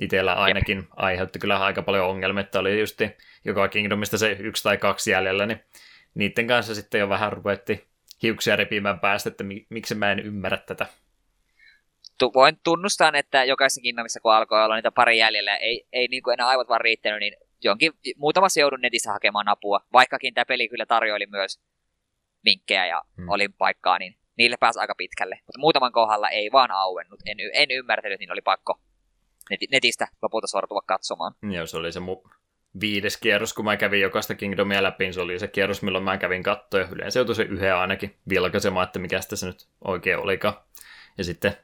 Itellä 0.00 0.34
ainakin 0.34 0.78
Jep. 0.78 0.86
aiheutti 0.96 1.38
kyllä 1.38 1.58
aika 1.58 1.82
paljon 1.82 2.06
ongelmia, 2.06 2.40
että 2.40 2.58
oli 2.58 2.80
just 2.80 3.00
joka 3.44 3.68
Kingdomista 3.68 4.18
se 4.18 4.32
yksi 4.32 4.62
tai 4.62 4.76
kaksi 4.76 5.10
jäljellä, 5.10 5.46
niin 5.46 5.60
niiden 6.14 6.46
kanssa 6.46 6.74
sitten 6.74 6.98
jo 6.98 7.08
vähän 7.08 7.32
rupetti 7.32 7.88
hiuksia 8.22 8.56
repimään 8.56 9.00
päästä, 9.00 9.28
että 9.28 9.44
miksi 9.68 9.94
mä 9.94 10.12
en 10.12 10.18
ymmärrä 10.18 10.58
tätä. 10.58 10.86
Tu- 12.18 12.34
voin 12.34 12.60
tunnustaa, 12.64 13.12
että 13.14 13.44
jokaisessa 13.44 13.80
Kingdomissa, 13.80 14.20
kun 14.20 14.32
alkoi 14.32 14.64
olla 14.64 14.74
niitä 14.74 14.92
pari 14.92 15.18
jäljellä, 15.18 15.56
ei, 15.56 15.86
ei 15.92 16.08
niin 16.08 16.22
kuin 16.22 16.32
enää 16.32 16.48
aivot 16.48 16.68
vaan 16.68 16.80
riittänyt, 16.80 17.20
niin 17.20 17.34
jonkin, 17.62 17.92
muutamassa 18.16 18.60
joudun 18.60 18.80
netissä 18.80 19.12
hakemaan 19.12 19.48
apua, 19.48 19.80
vaikkakin 19.92 20.34
tämä 20.34 20.44
peli 20.44 20.68
kyllä 20.68 20.86
tarjoili 20.86 21.26
myös 21.26 21.60
vinkkejä 22.44 22.86
ja 22.86 23.02
hmm. 23.16 23.28
oli 23.28 23.48
paikkaa, 23.48 23.98
niin 23.98 24.16
niille 24.36 24.56
pääsi 24.56 24.78
aika 24.78 24.94
pitkälle. 24.94 25.40
Mutta 25.46 25.58
muutaman 25.58 25.92
kohdalla 25.92 26.28
ei 26.28 26.52
vaan 26.52 26.70
auennut. 26.70 27.20
En, 27.26 27.36
en 27.52 27.70
ymmärtänyt, 27.70 28.20
niin 28.20 28.32
oli 28.32 28.40
pakko 28.40 28.80
netistä 29.70 30.08
lopulta 30.22 30.46
sortua 30.46 30.82
katsomaan. 30.86 31.34
Joo, 31.42 31.66
se 31.66 31.76
oli 31.76 31.92
se 31.92 32.00
mu- 32.00 32.30
viides 32.80 33.16
kierros, 33.16 33.54
kun 33.54 33.64
mä 33.64 33.76
kävin 33.76 34.00
jokaista 34.00 34.34
Kingdomia 34.34 34.82
läpi, 34.82 35.04
niin 35.04 35.14
se 35.14 35.20
oli 35.20 35.38
se 35.38 35.48
kierros, 35.48 35.82
milloin 35.82 36.04
mä 36.04 36.18
kävin 36.18 36.42
kattoja. 36.42 36.88
Yleensä 36.90 37.18
joutui 37.18 37.34
se 37.34 37.42
yhden 37.42 37.76
ainakin 37.76 38.14
vilkaisemaan, 38.28 38.84
että 38.84 38.98
mikä 38.98 39.20
se 39.20 39.46
nyt 39.46 39.68
oikein 39.84 40.18
olikaan. 40.18 40.54
Ja 41.18 41.24
sitten 41.24 41.56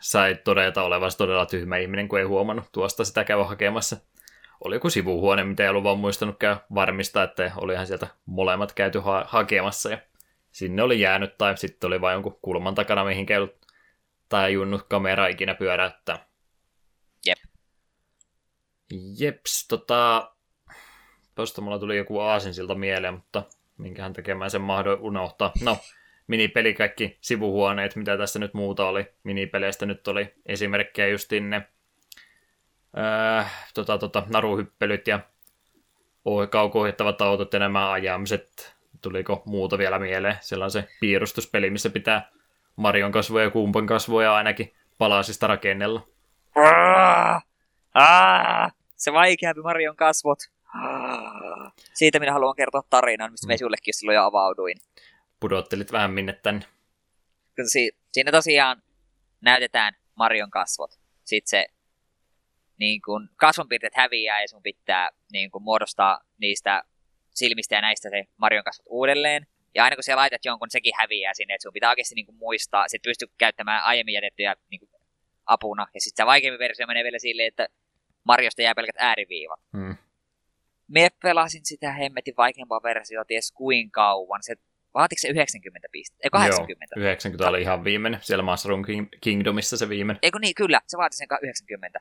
sai 0.00 0.34
todeta 0.34 0.82
olevasi 0.82 1.18
todella 1.18 1.46
tyhmä 1.46 1.76
ihminen, 1.76 2.08
kun 2.08 2.18
ei 2.18 2.24
huomannut 2.24 2.64
tuosta 2.72 3.04
sitä 3.04 3.24
käydä 3.24 3.44
hakemassa. 3.44 3.96
Oli 4.64 4.76
joku 4.76 4.90
sivuhuone, 4.90 5.44
mitä 5.44 5.62
ei 5.62 5.68
ollut 5.68 5.84
vaan 5.84 5.98
muistanut 5.98 6.38
käy 6.38 6.56
varmistaa, 6.74 7.22
että 7.22 7.52
olihan 7.56 7.86
sieltä 7.86 8.06
molemmat 8.26 8.72
käyty 8.72 8.98
ha- 8.98 9.24
hakemassa. 9.28 9.90
Ja 9.90 9.98
sinne 10.52 10.82
oli 10.82 11.00
jäänyt, 11.00 11.38
tai 11.38 11.56
sitten 11.56 11.88
oli 11.88 12.00
vain 12.00 12.14
jonkun 12.14 12.38
kulman 12.42 12.74
takana, 12.74 13.04
mihin 13.04 13.26
käynyt 13.26 13.56
tai 14.28 14.52
junnut 14.52 14.82
kamera 14.82 15.26
ikinä 15.26 15.54
pyöräyttää. 15.54 16.26
Jep. 17.26 17.38
Jeps, 19.18 19.68
tota... 19.68 20.30
Tuosta 21.34 21.60
mulla 21.60 21.78
tuli 21.78 21.96
joku 21.96 22.18
aasinsilta 22.18 22.74
mieleen, 22.74 23.14
mutta 23.14 23.42
minkähän 23.78 24.12
tekemään 24.12 24.50
sen 24.50 24.60
mahdoin 24.60 25.00
unohtaa. 25.00 25.52
No, 25.62 25.78
minipeli 26.26 26.74
kaikki 26.74 27.18
sivuhuoneet, 27.20 27.96
mitä 27.96 28.18
tässä 28.18 28.38
nyt 28.38 28.54
muuta 28.54 28.88
oli. 28.88 29.06
Minipeleistä 29.22 29.86
nyt 29.86 30.08
oli 30.08 30.34
esimerkkejä 30.46 31.08
justin 31.08 31.50
ne 31.50 31.68
äh, 32.98 33.64
tota, 33.74 33.98
tota, 33.98 34.22
naruhyppelyt 34.28 35.06
ja 35.06 35.20
kaukohittavat 36.50 37.20
autot 37.20 37.52
ja 37.52 37.58
nämä 37.58 37.92
ajamiset. 37.92 38.76
Tuliko 39.00 39.42
muuta 39.46 39.78
vielä 39.78 39.98
mieleen? 39.98 40.36
Siellä 40.40 40.64
on 40.64 40.70
se 40.70 40.88
piirustuspeli, 41.00 41.70
missä 41.70 41.90
pitää 41.90 42.30
Marion 42.76 43.12
kasvoja 43.12 43.44
ja 43.44 43.50
Kumpan 43.50 43.86
kasvoja 43.86 44.34
ainakin 44.34 44.74
palasista 44.98 45.46
rakennella. 45.46 46.08
Se 48.96 49.12
vaikeampi 49.12 49.62
Marion 49.62 49.96
kasvot. 49.96 50.38
Siitä 51.94 52.18
minä 52.18 52.32
haluan 52.32 52.56
kertoa 52.56 52.82
tarinan, 52.90 53.30
mistä 53.30 53.46
mm. 53.46 53.50
me 53.50 53.56
sullekin 53.56 53.94
silloin 53.94 54.16
jo 54.16 54.22
avauduin 54.22 54.76
pudottelit 55.40 55.92
vähän 55.92 56.10
minne 56.10 56.32
tänne. 56.32 56.66
Si- 57.66 57.96
siinä 58.12 58.32
tosiaan 58.32 58.82
näytetään 59.40 59.94
Marion 60.14 60.50
kasvot. 60.50 60.90
Sitten 61.24 61.50
se 61.50 61.66
niin 62.80 63.02
kun, 63.02 63.28
kasvonpiirteet 63.36 63.96
häviää 63.96 64.40
ja 64.40 64.48
sun 64.48 64.62
pitää 64.62 65.10
niin 65.32 65.50
kun, 65.50 65.62
muodostaa 65.62 66.20
niistä 66.38 66.82
silmistä 67.34 67.74
ja 67.74 67.80
näistä 67.80 68.10
se 68.10 68.24
Marion 68.36 68.64
kasvot 68.64 68.86
uudelleen. 68.88 69.46
Ja 69.74 69.84
aina 69.84 69.96
kun 69.96 70.02
sä 70.02 70.16
laitat 70.16 70.44
jonkun, 70.44 70.70
sekin 70.70 70.92
häviää 70.96 71.34
sinne, 71.34 71.54
että 71.54 71.62
sun 71.62 71.72
pitää 71.72 71.90
oikeasti 71.90 72.14
niin 72.14 72.34
muistaa, 72.34 72.88
sit 72.88 73.02
pystyy 73.02 73.28
käyttämään 73.38 73.84
aiemmin 73.84 74.14
jätettyjä 74.14 74.56
niin 74.70 74.80
kun, 74.80 74.88
apuna. 75.46 75.86
Ja 75.94 76.00
sitten 76.00 76.24
se 76.24 76.26
vaikeampi 76.26 76.58
versio 76.58 76.86
menee 76.86 77.04
vielä 77.04 77.18
silleen, 77.18 77.48
että 77.48 77.68
Mariosta 78.24 78.62
jää 78.62 78.74
pelkät 78.74 78.96
ääriviivat. 78.98 79.60
Hmm. 79.76 79.96
Me 80.88 81.08
pelasin 81.22 81.64
sitä 81.64 81.92
hemmetin 81.92 82.34
vaikeampaa 82.36 82.82
versiota 82.82 83.24
ties 83.24 83.52
kuin 83.52 83.90
kauan. 83.90 84.42
Se 84.42 84.54
Vaatiko 84.94 85.18
se 85.20 85.28
90 85.28 85.88
pistettä? 85.92 86.20
Ei 86.24 86.30
80? 86.30 86.94
Joo, 86.96 87.04
90 87.04 87.48
oli 87.48 87.62
ihan 87.62 87.84
viimeinen. 87.84 88.20
Siellä 88.22 88.42
Mushroom 88.42 88.82
Kingdomissa 89.20 89.76
se 89.76 89.88
viimeinen. 89.88 90.18
Eikö 90.22 90.38
niin, 90.38 90.54
kyllä. 90.54 90.80
Se 90.86 90.98
vaati 90.98 91.16
sen 91.16 91.26
90. 91.42 92.00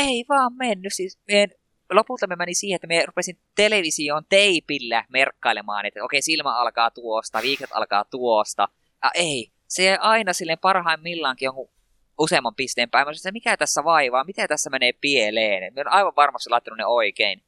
Ei 0.00 0.24
vaan 0.28 0.52
mennyt. 0.56 0.92
Siis 0.92 1.18
meidän, 1.28 1.50
lopulta 1.92 2.26
me 2.26 2.36
meni 2.36 2.54
siihen, 2.54 2.76
että 2.76 2.86
me 2.86 3.06
rupesin 3.06 3.40
televisioon 3.56 4.24
teipillä 4.28 5.04
merkkailemaan, 5.08 5.86
että 5.86 6.04
okei, 6.04 6.22
silmä 6.22 6.58
alkaa 6.58 6.90
tuosta, 6.90 7.42
viikot 7.42 7.70
alkaa 7.72 8.04
tuosta. 8.04 8.68
Ja 9.04 9.10
ei, 9.14 9.52
se 9.68 9.96
aina 10.00 10.32
silleen 10.32 10.58
parhaimmillaankin 10.58 11.46
jonkun 11.46 11.70
useamman 12.18 12.54
pisteen 12.54 12.90
päin. 12.90 13.06
Mä 13.06 13.14
sanoin, 13.14 13.32
mikä 13.32 13.56
tässä 13.56 13.84
vaivaa, 13.84 14.24
mitä 14.24 14.48
tässä 14.48 14.70
menee 14.70 14.92
pieleen. 15.00 15.74
Me 15.74 15.80
on 15.80 15.92
aivan 15.92 16.16
varmasti 16.16 16.50
laittanut 16.50 16.78
ne 16.78 16.86
oikein. 16.86 17.42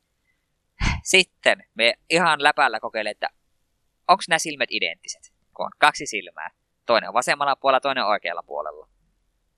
Sitten 1.02 1.64
me 1.74 1.94
ihan 2.10 2.42
läpällä 2.42 2.80
kokeilemme, 2.80 3.10
että 3.10 3.28
onko 4.08 4.22
nämä 4.28 4.38
silmät 4.38 4.68
identtiset, 4.72 5.32
kun 5.56 5.66
on 5.66 5.72
kaksi 5.78 6.06
silmää. 6.06 6.50
Toinen 6.86 7.08
on 7.08 7.14
vasemmalla 7.14 7.56
puolella, 7.56 7.80
toinen 7.80 8.04
on 8.04 8.10
oikealla 8.10 8.42
puolella. 8.42 8.91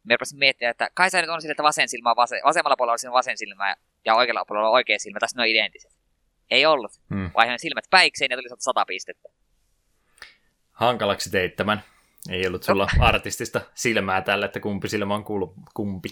Me 0.05 0.15
rupesin 0.15 0.39
miettimään, 0.39 0.70
että 0.70 0.91
kai 0.94 1.10
se 1.10 1.20
nyt 1.20 1.31
on 1.31 1.41
sille, 1.41 1.52
että 1.52 1.62
vasen 1.62 1.89
silmä 1.89 2.10
on 2.10 2.16
vasen, 2.16 2.41
vasemmalla 2.44 2.76
puolella 2.76 3.08
on 3.08 3.12
vasen 3.12 3.39
silmä 3.39 3.76
ja 4.05 4.15
oikealla 4.15 4.44
puolella 4.44 4.68
on 4.68 4.74
oikea 4.74 4.99
silmä, 4.99 5.20
tässä 5.20 5.36
ne 5.36 5.42
on 5.42 5.49
identtiset. 5.49 5.92
Ei 6.50 6.66
ollut. 6.66 6.92
Hmm. 7.15 7.31
Vaihoin 7.36 7.58
silmät 7.58 7.84
päikseen 7.91 8.31
ja 8.31 8.36
tuli 8.36 8.49
sata 8.58 8.84
pistettä. 8.84 9.28
Hankalaksi 10.73 11.31
teit 11.31 11.57
tämän. 11.57 11.83
Ei 12.31 12.47
ollut 12.47 12.62
sulla 12.62 12.89
no. 12.99 13.07
artistista 13.07 13.60
silmää 13.74 14.23
tällä, 14.23 14.47
että 14.47 14.60
kumpi 14.60 14.89
silmä 14.89 15.15
on 15.15 15.24
kuulu, 15.24 15.55
kumpi. 15.74 16.08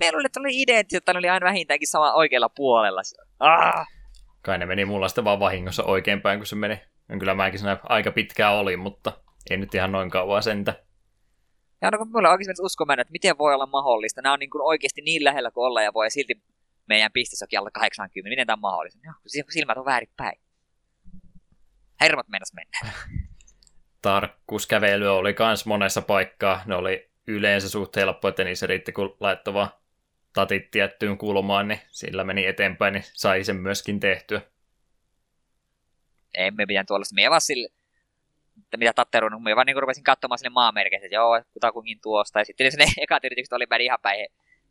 Meillä 0.00 0.16
oli, 0.16 0.26
että 0.26 0.40
oli 0.40 0.62
identtiset, 0.62 1.00
että 1.00 1.12
ne 1.12 1.18
oli 1.18 1.28
aina 1.28 1.46
vähintäänkin 1.46 1.88
sama 1.88 2.12
oikealla 2.12 2.48
puolella. 2.48 3.00
Ah! 3.40 3.86
Kai 4.42 4.58
ne 4.58 4.66
meni 4.66 4.84
mulla 4.84 5.08
sitten 5.08 5.24
vaan 5.24 5.40
vahingossa 5.40 5.84
oikeinpäin, 5.84 6.38
kun 6.38 6.46
se 6.46 6.56
meni 6.56 6.80
kyllä 7.18 7.34
mäkin 7.34 7.58
siinä 7.58 7.78
aika 7.82 8.12
pitkään 8.12 8.54
olin, 8.54 8.78
mutta 8.78 9.12
ei 9.50 9.56
nyt 9.56 9.74
ihan 9.74 9.92
noin 9.92 10.10
kauan 10.10 10.42
sentä. 10.42 10.83
Ja 11.84 11.90
no 11.90 11.98
kun 11.98 12.08
mulla 12.12 12.30
oikeasti 12.30 12.62
usko 12.62 12.84
mennä, 12.84 13.02
että 13.02 13.12
miten 13.12 13.38
voi 13.38 13.54
olla 13.54 13.66
mahdollista. 13.66 14.22
Nämä 14.22 14.32
on 14.32 14.38
niin 14.38 14.50
kuin 14.50 14.62
oikeasti 14.62 15.02
niin 15.02 15.24
lähellä 15.24 15.50
kuin 15.50 15.66
olla 15.66 15.82
ja 15.82 15.94
voi 15.94 16.10
silti 16.10 16.42
meidän 16.86 17.12
pistessäkin 17.12 17.58
alla 17.58 17.70
80. 17.70 18.28
Miten 18.28 18.46
tämä 18.46 18.54
on 18.54 18.60
mahdollista? 18.60 19.00
Joo, 19.04 19.14
kun 19.22 19.52
silmät 19.52 19.78
on 19.78 19.84
väärinpäin. 19.84 20.40
Hermot 22.00 22.28
mennäs 22.28 22.52
mennä. 22.52 22.92
Tarkkuuskävelyä 24.02 25.12
oli 25.12 25.34
kans 25.34 25.66
monessa 25.66 26.02
paikkaa. 26.02 26.62
Ne 26.66 26.74
oli 26.74 27.10
yleensä 27.26 27.68
suht 27.68 27.96
helppo, 27.96 28.28
että 28.28 28.44
niissä 28.44 28.66
riitti 28.66 28.92
kun 28.92 29.16
laittoi 29.20 29.54
vaan 29.54 29.70
tatit 30.32 30.70
tiettyyn 30.70 31.18
kulmaan, 31.18 31.68
niin 31.68 31.80
sillä 31.90 32.24
meni 32.24 32.46
eteenpäin, 32.46 32.92
niin 32.92 33.04
sai 33.12 33.44
sen 33.44 33.56
myöskin 33.56 34.00
tehtyä 34.00 34.40
emme 36.34 36.66
pidä 36.66 36.84
tuollaista. 36.86 37.14
Mie 37.14 37.30
vaan 37.30 37.40
sille, 37.40 37.68
että 38.62 38.76
mitä 38.76 38.92
tatteruun, 38.92 39.42
me 39.42 39.56
vaan 39.56 39.66
niin 39.66 39.82
rupesin 39.82 40.04
katsomaan 40.04 40.38
sinne 40.38 40.50
maamerkeissä, 40.50 41.06
että 41.06 41.14
joo, 41.14 41.42
kutakuinkin 41.52 41.98
tuosta. 42.02 42.38
Ja 42.38 42.44
sitten 42.44 42.72
ne 42.78 42.84
ekat 43.02 43.24
yritykset 43.24 43.52
oli 43.52 43.66
meni 43.70 43.84
ihan 43.84 43.98
päin 44.02 44.26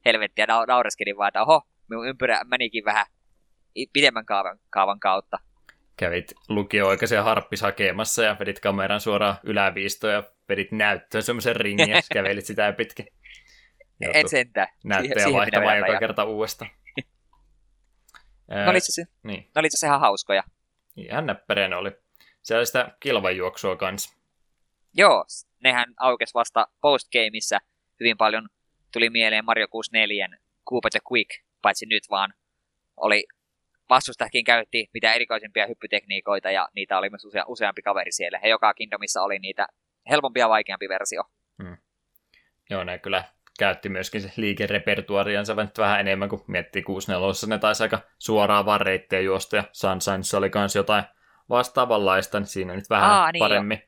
helvettiä, 0.06 0.45
ja 0.48 0.66
naureskelin 0.68 1.18
vaan, 1.18 1.28
että 1.28 1.42
oho, 1.42 1.62
minun 1.90 2.08
ympyrä 2.08 2.42
menikin 2.45 2.86
vähän 2.86 3.06
pidemmän 3.94 4.26
kaavan, 4.26 4.60
kaavan 4.70 5.00
kautta. 5.00 5.40
Kävit 5.98 6.34
lukio-oikaisen 6.50 7.24
harppis 7.24 7.62
hakemassa 7.62 8.24
ja 8.24 8.36
vedit 8.40 8.60
kameran 8.60 9.02
suoraan 9.02 9.36
yläviistoon 9.44 10.14
ja 10.14 10.24
vedit 10.50 10.72
näyttöön 10.72 11.24
semmoisen 11.24 11.56
ringin 11.56 11.90
ja 11.90 12.02
kävelit 12.14 12.45
sitä 12.45 12.74
pitkin. 12.74 13.08
En 14.02 14.08
Joutui 14.14 14.30
sentään. 14.30 14.68
näyttöjä 14.84 15.34
vaihtamaan 15.34 15.78
joka 15.78 16.00
kerta 16.00 16.24
uudestaan. 16.24 16.72
Ne 18.48 18.70
oli 18.70 18.78
itse 18.78 18.92
asiassa- 18.92 19.16
niin, 19.24 19.50
asiassa 19.56 19.88
ihan 19.88 20.00
hauskoja. 20.00 20.44
ihan 20.95 21.26
näppäriä 21.26 21.68
ne 21.68 21.76
oli. 21.76 21.92
Siellä 22.43 22.59
oli 22.59 22.65
sitä 22.65 22.91
kilvanjuoksua 22.99 23.75
kanssa. 23.75 24.17
Joo, 24.93 25.25
nehän 25.63 25.93
aukes 25.99 26.33
vasta 26.33 26.67
postgameissa 26.81 27.59
hyvin 27.99 28.17
paljon. 28.17 28.49
Tuli 28.93 29.09
mieleen 29.09 29.45
Mario 29.45 29.67
64 29.67 30.30
Coop 30.69 30.83
the 30.91 30.99
Quick, 31.11 31.30
paitsi 31.61 31.85
nyt 31.85 32.03
vaan 32.09 32.33
oli 32.97 33.25
vastustajakin 33.89 34.43
käytti 34.43 34.89
mitä 34.93 35.13
erikoisimpia 35.13 35.67
hyppytekniikoita 35.67 36.51
ja 36.51 36.69
niitä 36.75 36.97
oli 36.97 37.09
myös 37.09 37.25
usea, 37.25 37.43
useampi 37.47 37.81
kaveri 37.81 38.11
siellä. 38.11 38.39
Ja 38.43 38.49
joka 38.49 38.73
Kingdomissa 38.73 39.22
oli 39.22 39.39
niitä 39.39 39.67
helpompi 40.09 40.39
ja 40.39 40.49
vaikeampi 40.49 40.89
versio. 40.89 41.23
Joo, 42.69 42.83
ne 42.83 42.99
kyllä 42.99 43.23
käytti 43.59 43.89
myöskin 43.89 44.22
se 44.22 44.31
liikerepertuariansa 44.38 45.55
vähän 45.55 45.99
enemmän, 45.99 46.30
kun 46.30 46.43
miettii 46.47 46.81
64 46.81 47.55
ne 47.55 47.59
taisi 47.59 47.83
aika 47.83 47.99
suoraan 48.17 48.65
vaan 48.65 48.81
reittejä 48.81 49.22
juosta, 49.22 49.55
ja 49.55 49.63
Sunshineissa 49.72 50.38
oli 50.38 50.49
kans 50.49 50.75
jotain 50.75 51.03
vastaavanlaista, 51.49 52.39
niin 52.39 52.47
siinä 52.47 52.75
nyt 52.75 52.89
vähän 52.89 53.11
Aa, 53.11 53.31
niin 53.31 53.39
paremmin. 53.39 53.83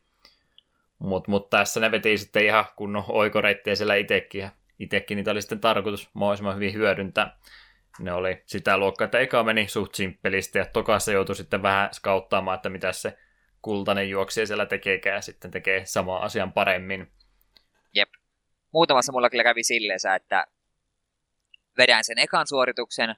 Mutta 1.00 1.32
mut 1.32 1.50
tässä 1.50 1.80
ne 1.80 1.92
veti 1.92 2.18
sitten 2.18 2.46
ihan 2.46 2.66
kunnon 2.76 3.04
oikoreittejä 3.08 3.76
siellä 3.76 3.96
itekin, 3.96 4.42
ja 4.42 4.50
itekin 4.80 5.16
niitä 5.16 5.32
oli 5.32 5.42
sitten 5.42 5.60
tarkoitus 5.60 6.10
mahdollisimman 6.14 6.56
hyvin 6.56 6.74
hyödyntää. 6.74 7.38
Ne 8.00 8.14
oli 8.14 8.44
sitä 8.46 8.78
luokkaa, 8.78 9.06
että 9.06 9.20
eka 9.20 9.44
meni 9.44 9.68
suht 9.68 9.96
simppelisti, 9.96 10.58
ja 10.58 10.66
tokassa 10.66 11.12
joutui 11.12 11.36
sitten 11.36 11.62
vähän 11.62 11.94
skauttaamaan, 11.94 12.56
että 12.56 12.70
mitä 12.70 12.92
se 12.92 13.18
kultainen 13.62 14.10
juoksija 14.10 14.48
siellä 14.48 14.66
tekeekään, 14.66 15.16
ja 15.16 15.22
sitten 15.22 15.52
tekee 15.52 15.86
saman 15.86 16.22
asian 16.22 16.54
paremmin. 16.54 17.12
Muutamassa 18.72 19.12
mulla 19.12 19.30
kyllä 19.30 19.44
kävi 19.44 19.64
silleen, 19.64 20.00
että 20.16 20.46
vedän 21.78 22.04
sen 22.04 22.20
ekan 22.20 22.48
suorituksen, 22.48 23.16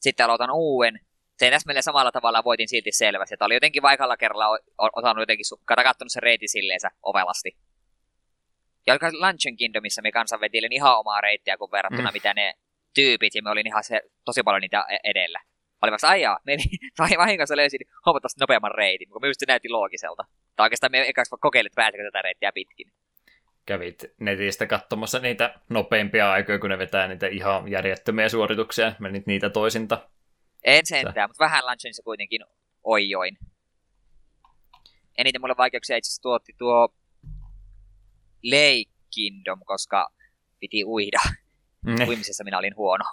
sitten 0.00 0.26
aloitan 0.26 0.50
uuden. 0.52 1.00
Tein 1.40 1.52
täsmälleen 1.52 1.82
samalla 1.82 2.12
tavalla 2.12 2.44
voitin 2.44 2.68
silti 2.68 2.92
selvästi. 2.92 3.34
Että 3.34 3.44
oli 3.44 3.54
jotenkin 3.54 3.82
vaikalla 3.82 4.16
kerralla 4.16 4.58
osannut 4.78 5.22
jotenkin, 5.22 5.44
kattonut 5.66 6.12
sen 6.12 6.22
reitin 6.22 6.48
silleensä 6.48 6.90
ovelasti. 7.02 7.56
Ja 8.86 8.94
oliko 8.94 9.06
Luncheon 9.06 9.56
Kingdomissa 9.56 10.02
me 10.02 10.12
kanssa 10.12 10.40
vetilin 10.40 10.72
ihan 10.72 10.98
omaa 10.98 11.20
reittiä, 11.20 11.56
kun 11.56 11.70
verrattuna 11.72 12.10
Mm. 12.10 12.12
mitä 12.12 12.34
ne 12.34 12.54
tyypit, 12.94 13.34
ja 13.34 13.42
me 13.42 13.50
olin 13.50 13.66
ihan 13.66 13.84
se, 13.84 14.02
tosi 14.24 14.42
paljon 14.42 14.60
niitä 14.60 14.84
e- 14.88 15.10
edellä. 15.10 15.40
Oli 15.82 15.92
vasta, 15.92 16.08
ai 16.08 16.20
jaa, 16.22 16.38
me 16.46 16.56
vai- 16.98 17.18
vahingossa 17.18 17.56
löysin 17.56 17.80
huomattavasti 18.06 18.40
nopeamman 18.40 18.74
reitin, 18.74 19.08
kun 19.10 19.22
me 19.22 19.28
just 19.28 19.40
se 19.40 19.46
näytti 19.48 19.68
loogiselta. 19.68 20.24
Tai 20.56 20.64
oikeastaan 20.64 20.92
me 20.92 21.08
ekaksi 21.08 21.36
kokeilin, 21.40 21.66
että 21.66 21.82
pääsekö 21.82 22.04
tätä 22.04 22.22
reittiä 22.22 22.52
pitkin. 22.52 22.92
kävit 23.66 24.04
netistä 24.20 24.66
katsomassa 24.66 25.18
niitä 25.18 25.54
nopeimpia 25.68 26.32
aikoja, 26.32 26.58
kun 26.58 26.70
ne 26.70 26.78
vetää 26.78 27.08
niitä 27.08 27.26
ihan 27.26 27.70
järjettömiä 27.70 28.28
suorituksia, 28.28 28.92
menit 28.98 29.26
niitä 29.26 29.50
toisinta. 29.50 30.08
En 30.64 30.86
sentään, 30.86 31.30
mutta 31.30 31.44
vähän 31.44 31.64
Luncheonissa 31.66 32.02
kuitenkin 32.02 32.40
oijoin. 32.82 33.38
Eniten 35.18 35.40
mulle 35.40 35.54
vaikeuksia 35.58 35.96
itse 35.96 36.08
asiassa 36.08 36.22
tuotti 36.22 36.52
tuo 36.58 36.88
Lake 38.44 38.90
Kingdom, 39.14 39.60
koska 39.64 40.08
piti 40.60 40.84
uida. 40.84 41.18
Ne. 41.84 42.06
Uimisessa 42.08 42.44
minä 42.44 42.58
olin 42.58 42.76
huono. 42.76 43.04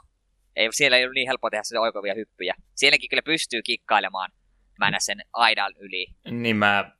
Ei, 0.55 0.67
siellä 0.71 0.97
ei 0.97 1.03
ollut 1.03 1.15
niin 1.15 1.27
helppo 1.27 1.49
tehdä 1.49 1.63
se 1.63 1.79
oikovia 1.79 2.13
hyppyjä. 2.13 2.55
Sielläkin 2.75 3.09
kyllä 3.09 3.21
pystyy 3.21 3.61
kikkailemaan 3.61 4.31
mennä 4.79 4.99
sen 4.99 5.21
aidan 5.33 5.73
yli. 5.79 6.07
Niin 6.31 6.55
mä, 6.55 6.91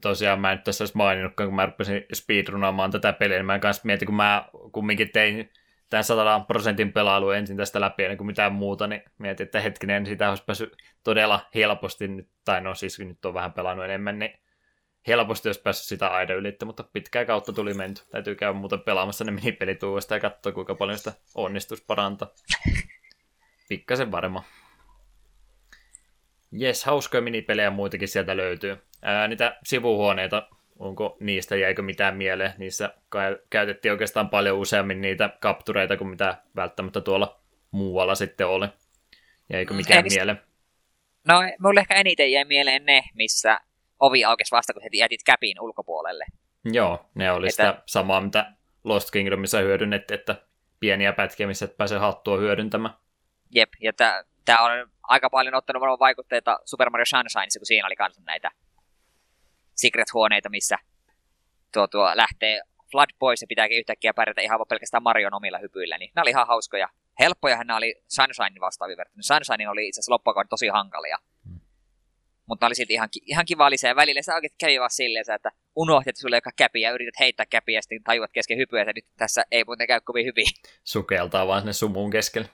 tosiaan 0.00 0.40
mä 0.40 0.52
en 0.52 0.56
nyt 0.56 0.64
tässä 0.64 0.84
olisi 0.84 0.96
maininnutkaan, 0.96 1.48
kun 1.48 1.56
mä 1.56 1.66
rupesin 1.66 2.04
speedrunaamaan 2.14 2.90
tätä 2.90 3.12
peliä, 3.12 3.36
niin 3.36 3.46
mä 3.46 3.58
kanssa 3.58 3.82
mietin, 3.84 4.06
kun 4.06 4.14
mä 4.14 4.48
kumminkin 4.72 5.12
tein 5.12 5.52
tämän 5.90 6.04
100 6.04 6.40
prosentin 6.40 6.92
pelailu 6.92 7.30
ensin 7.30 7.56
tästä 7.56 7.80
läpi 7.80 8.02
ennen 8.02 8.16
kuin 8.16 8.26
mitään 8.26 8.52
muuta, 8.52 8.86
niin 8.86 9.02
mietin, 9.18 9.44
että 9.44 9.60
hetkinen, 9.60 10.06
sitä 10.06 10.28
olisi 10.28 10.44
päässyt 10.44 10.76
todella 11.04 11.40
helposti, 11.54 12.08
nyt, 12.08 12.28
tai 12.44 12.60
no 12.60 12.74
siis 12.74 12.98
nyt 12.98 13.24
on 13.24 13.34
vähän 13.34 13.52
pelannut 13.52 13.84
enemmän, 13.84 14.18
niin 14.18 14.38
helposti 15.06 15.48
olisi 15.48 15.62
päässyt 15.62 15.86
sitä 15.86 16.08
aida 16.08 16.34
ylittä, 16.34 16.64
mutta 16.64 16.82
pitkää 16.82 17.24
kautta 17.24 17.52
tuli 17.52 17.74
menty. 17.74 18.02
Täytyy 18.10 18.34
käydä 18.34 18.52
muuten 18.52 18.80
pelaamassa 18.80 19.24
ne 19.24 19.32
minipelit 19.32 19.82
uudestaan 19.82 20.16
ja 20.16 20.30
katsoa, 20.30 20.52
kuinka 20.52 20.74
paljon 20.74 20.98
sitä 20.98 21.12
onnistus 21.34 21.82
parantaa. 21.82 22.28
Pikkasen 23.68 24.12
varma. 24.12 24.44
Jes, 26.52 26.84
hauskoja 26.84 27.22
minipelejä 27.22 27.70
muitakin 27.70 28.08
sieltä 28.08 28.36
löytyy. 28.36 28.76
Ää, 29.02 29.28
niitä 29.28 29.58
sivuhuoneita, 29.64 30.48
onko 30.78 31.16
niistä 31.20 31.56
jäikö 31.56 31.82
mitään 31.82 32.16
mieleen? 32.16 32.52
Niissä 32.58 32.94
käytettiin 33.50 33.92
oikeastaan 33.92 34.28
paljon 34.30 34.58
useammin 34.58 35.00
niitä 35.00 35.30
kaptureita 35.40 35.96
kuin 35.96 36.08
mitä 36.08 36.36
välttämättä 36.56 37.00
tuolla 37.00 37.40
muualla 37.70 38.14
sitten 38.14 38.46
oli. 38.46 38.66
Jäikö 39.52 39.74
Mm, 39.74 39.76
mikään 39.76 39.96
ei 39.96 40.02
niistä- 40.02 40.18
mieleen? 40.20 40.40
No, 41.28 41.34
mulle 41.62 41.80
ehkä 41.80 41.94
eniten 41.94 42.32
jäi 42.32 42.44
mieleen 42.44 42.84
ne, 42.86 43.04
missä 43.14 43.60
ovi 44.00 44.24
aukesi 44.24 44.50
vasta, 44.52 44.72
kun 44.72 44.82
heti 44.82 44.98
jätit 44.98 45.22
käpin 45.24 45.60
ulkopuolelle. 45.60 46.24
Joo, 46.64 47.06
ne 47.14 47.32
oli 47.32 47.46
Että- 47.46 47.66
sitä 47.72 47.82
samaa, 47.86 48.20
mitä 48.20 48.52
Lost 48.84 49.10
Kingdomissa 49.10 49.58
hyödynnettiin, 49.58 50.18
että 50.20 50.36
pieniä 50.80 51.12
pätkiä, 51.12 51.46
missä 51.46 51.64
et 51.64 51.76
pääse 51.76 51.96
hattua 51.96 52.36
hyödyntämään. 52.38 52.94
Jep, 53.54 53.68
ja 53.80 53.92
tämä 54.44 54.58
on 54.64 54.90
aika 55.02 55.30
paljon 55.30 55.54
ottanut 55.54 55.80
varmaan 55.80 55.98
vaikutteita 55.98 56.58
Super 56.64 56.90
Mario 56.90 57.04
Sunshineissa, 57.04 57.60
kun 57.60 57.66
siinä 57.66 57.86
oli 57.86 57.96
kanssa 57.96 58.22
näitä 58.26 58.50
secret-huoneita, 59.76 60.48
missä 60.48 60.76
tuo, 61.72 61.86
tuo 61.86 62.10
lähtee 62.14 62.60
Flood 62.90 63.10
pois 63.18 63.40
ja 63.40 63.46
pitääkin 63.46 63.78
yhtäkkiä 63.78 64.14
pärjätä 64.14 64.40
ihan 64.40 64.58
vaan 64.58 64.68
pelkästään 64.68 65.02
Marion 65.02 65.34
omilla 65.34 65.58
hypyillä, 65.58 65.98
niin 65.98 66.12
nämä 66.14 66.22
oli 66.22 66.30
ihan 66.30 66.46
hauskoja. 66.46 66.88
Helppojahan 67.20 67.66
nämä 67.66 67.76
oli 67.76 68.02
Sunshinein 68.08 68.60
vastaavia 68.60 68.96
verrattuna. 68.96 69.22
Sunshine 69.22 69.68
oli 69.68 69.88
itse 69.88 69.98
asiassa 69.98 70.12
loppuaikoina 70.12 70.48
tosi 70.48 70.68
hankalia. 70.68 71.18
Hmm. 71.48 71.60
Mutta 72.46 72.64
ne 72.64 72.68
oli 72.68 72.74
silti 72.74 72.92
ihan, 72.92 73.08
ihan 73.26 73.46
kiva 73.46 73.70
lisää. 73.70 73.88
Ja 73.88 73.96
välillä 73.96 74.22
se 74.22 74.34
oikeasti 74.34 74.56
kävi 74.58 74.80
vaan 74.80 74.90
silleen, 74.90 75.24
että 75.34 75.52
unohtit, 75.76 76.08
että 76.08 76.20
sulla 76.20 76.36
ei 76.36 76.40
ole 76.46 76.52
käpiä 76.56 76.88
ja 76.88 76.94
yrität 76.94 77.18
heittää 77.20 77.46
käpiä 77.46 77.78
ja 77.78 77.82
sitten 77.82 78.02
tajuat 78.04 78.32
kesken 78.32 78.58
hypyä, 78.58 78.82
että 78.82 78.92
nyt 78.92 79.06
tässä 79.16 79.44
ei 79.50 79.64
muuten 79.64 79.86
käy 79.86 80.00
kovin 80.00 80.26
hyvin. 80.26 80.46
Sukeltaa 80.84 81.46
vaan 81.46 81.60
sinne 81.60 81.72
sumuun 81.72 82.10
keskelle. 82.10 82.48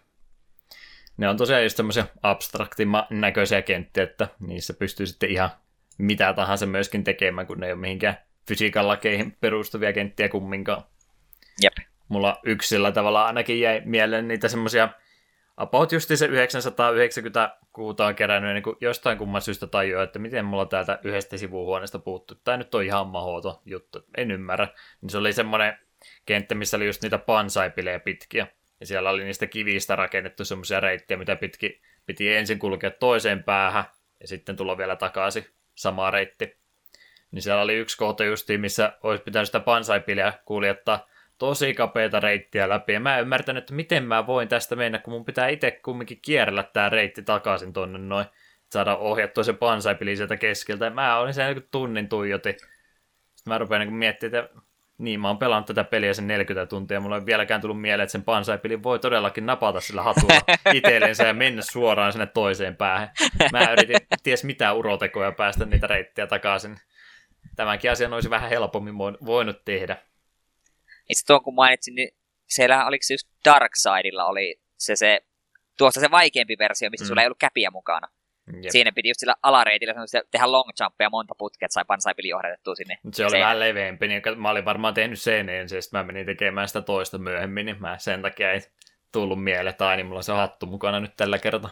Ne 1.16 1.28
on 1.28 1.36
tosiaan 1.36 1.62
just 1.62 1.76
semmoisia 1.76 2.06
abstraktimman 2.22 3.06
näköisiä 3.10 3.62
kenttiä, 3.62 4.02
että 4.02 4.28
niissä 4.40 4.74
pystyy 4.74 5.06
sitten 5.06 5.30
ihan 5.30 5.50
mitä 5.98 6.32
tahansa 6.32 6.66
myöskin 6.66 7.04
tekemään, 7.04 7.46
kun 7.46 7.60
ne 7.60 7.66
ei 7.66 7.72
ole 7.72 7.80
mihinkään 7.80 8.16
fysiikan 8.48 8.88
lakeihin 8.88 9.36
perustuvia 9.40 9.92
kenttiä 9.92 10.28
kumminkaan. 10.28 10.82
Jep. 11.62 11.72
Mulla 12.08 12.40
yksillä 12.44 12.92
tavalla 12.92 13.26
ainakin 13.26 13.60
jäi 13.60 13.82
mieleen 13.84 14.28
niitä 14.28 14.48
semmoisia 14.48 14.88
about 15.56 15.92
justi 15.92 16.16
se 16.16 16.26
990 16.26 17.56
kuuta 17.72 18.06
on 18.06 18.14
kerännyt, 18.14 18.52
niin 18.54 18.62
kuin 18.62 18.76
jostain 18.80 19.18
kumman 19.18 19.42
syystä 19.42 19.66
tajua, 19.66 20.02
että 20.02 20.18
miten 20.18 20.44
mulla 20.44 20.66
täältä 20.66 20.98
yhdestä 21.04 21.36
sivuhuoneesta 21.36 21.98
puuttuu. 21.98 22.36
Tämä 22.44 22.56
nyt 22.56 22.74
on 22.74 22.84
ihan 22.84 23.06
mahoto 23.06 23.62
juttu, 23.64 24.04
en 24.16 24.30
ymmärrä. 24.30 24.68
Niin 25.00 25.10
se 25.10 25.18
oli 25.18 25.32
semmoinen 25.32 25.78
kenttä, 26.26 26.54
missä 26.54 26.76
oli 26.76 26.86
just 26.86 27.02
niitä 27.02 27.18
pansaipilejä 27.18 28.00
pitkiä. 28.00 28.46
Ja 28.80 28.86
siellä 28.86 29.10
oli 29.10 29.24
niistä 29.24 29.46
kivistä 29.46 29.96
rakennettu 29.96 30.44
semmoisia 30.44 30.80
reittejä, 30.80 31.18
mitä 31.18 31.36
pitki, 31.36 31.80
piti 32.06 32.34
ensin 32.34 32.58
kulkea 32.58 32.90
toiseen 32.90 33.44
päähän 33.44 33.84
ja 34.20 34.28
sitten 34.28 34.56
tulla 34.56 34.78
vielä 34.78 34.96
takaisin 34.96 35.46
sama 35.74 36.10
reitti. 36.10 36.56
Niin 37.30 37.42
siellä 37.42 37.62
oli 37.62 37.74
yksi 37.74 37.96
kohta 37.96 38.24
justiin, 38.24 38.60
missä 38.60 38.92
olisi 39.02 39.24
pitänyt 39.24 39.48
sitä 39.48 39.60
pansaipiliä 39.60 40.32
kuljettaa 40.44 41.08
tosi 41.38 41.74
kapeita 41.74 42.20
reittiä 42.20 42.68
läpi. 42.68 42.92
Ja 42.92 43.00
mä 43.00 43.16
en 43.16 43.22
ymmärtänyt, 43.22 43.62
että 43.62 43.74
miten 43.74 44.04
mä 44.04 44.26
voin 44.26 44.48
tästä 44.48 44.76
mennä, 44.76 44.98
kun 44.98 45.12
mun 45.12 45.24
pitää 45.24 45.48
itse 45.48 45.70
kumminkin 45.70 46.20
kierrellä 46.22 46.62
tää 46.62 46.88
reitti 46.88 47.22
takaisin 47.22 47.72
tonne 47.72 47.98
noin. 47.98 48.26
Saada 48.70 48.96
ohjattua 48.96 49.44
se 49.44 49.52
pansaipili 49.52 50.16
sieltä 50.16 50.36
keskeltä. 50.36 50.84
Ja 50.84 50.90
mä 50.90 51.18
olin 51.18 51.34
sen 51.34 51.54
niin 51.54 51.68
tunnin 51.70 52.08
tuijoti. 52.08 52.52
Sitten 52.52 53.52
mä 53.52 53.58
rupean 53.58 53.80
niin 53.80 53.94
miettimään, 53.94 54.44
että 54.44 54.60
niin, 55.02 55.20
mä 55.20 55.28
oon 55.28 55.38
pelannut 55.38 55.66
tätä 55.66 55.84
peliä 55.84 56.14
sen 56.14 56.26
40 56.26 56.66
tuntia, 56.66 57.00
mulla 57.00 57.16
ei 57.16 57.26
vieläkään 57.26 57.60
tullut 57.60 57.80
mieleen, 57.80 58.04
että 58.04 58.12
sen 58.12 58.24
pansaipilin 58.24 58.82
voi 58.82 58.98
todellakin 58.98 59.46
napata 59.46 59.80
sillä 59.80 60.02
hatulla 60.02 60.40
itsellensä 60.74 61.26
ja 61.26 61.34
mennä 61.34 61.62
suoraan 61.62 62.12
sinne 62.12 62.26
toiseen 62.26 62.76
päähän. 62.76 63.10
Mä 63.52 63.72
yritin 63.72 63.96
ties 64.22 64.44
mitä 64.44 64.72
urotekoja 64.72 65.32
päästä 65.32 65.64
niitä 65.64 65.86
reittejä 65.86 66.26
takaisin. 66.26 66.76
Tämänkin 67.56 67.90
asian 67.90 68.12
olisi 68.12 68.30
vähän 68.30 68.50
helpommin 68.50 68.98
voin- 68.98 69.18
voinut 69.26 69.64
tehdä. 69.64 69.96
Itse 71.08 71.26
tuon 71.26 71.42
kun 71.42 71.54
mainitsin, 71.54 71.94
niin 71.94 72.10
siellä 72.48 72.86
oliko 72.86 73.02
se 73.02 73.14
just 73.14 73.28
Darksidella 73.44 74.24
oli 74.24 74.60
se, 74.78 74.96
se 74.96 75.20
tuossa 75.78 76.00
se 76.00 76.10
vaikeampi 76.10 76.58
versio, 76.58 76.90
missä 76.90 77.04
mm. 77.04 77.08
sulla 77.08 77.20
ei 77.20 77.26
ollut 77.26 77.38
käpiä 77.38 77.70
mukana. 77.70 78.08
Jep. 78.52 78.70
Siinä 78.70 78.92
piti 78.92 79.08
just 79.08 79.20
sillä 79.20 79.34
alareitillä 79.42 79.94
tehdä 80.30 80.52
long 80.52 80.70
jumpia 80.80 81.10
monta 81.10 81.34
putkea, 81.38 81.66
että 81.66 81.74
sai 81.74 81.84
pansaipili 81.84 82.28
johdatettua 82.28 82.74
sinne. 82.74 82.98
Se 83.12 83.24
oli 83.24 83.30
Se- 83.30 83.38
vähän 83.40 83.60
leveämpi, 83.60 84.08
niin 84.08 84.22
mä 84.36 84.50
olin 84.50 84.64
varmaan 84.64 84.94
tehnyt 84.94 85.20
sen 85.20 85.48
ensin, 85.48 85.82
sitten 85.82 86.00
mä 86.00 86.04
menin 86.04 86.26
tekemään 86.26 86.68
sitä 86.68 86.82
toista 86.82 87.18
myöhemmin, 87.18 87.66
niin 87.66 87.80
mä 87.80 87.98
sen 87.98 88.22
takia 88.22 88.52
ei 88.52 88.60
tullut 89.12 89.44
mieleen, 89.44 89.74
tai 89.74 89.96
niin 89.96 90.06
mulla 90.06 90.18
on 90.18 90.24
se 90.24 90.32
hattu 90.32 90.66
mukana 90.66 91.00
nyt 91.00 91.16
tällä 91.16 91.38
kertaa. 91.38 91.70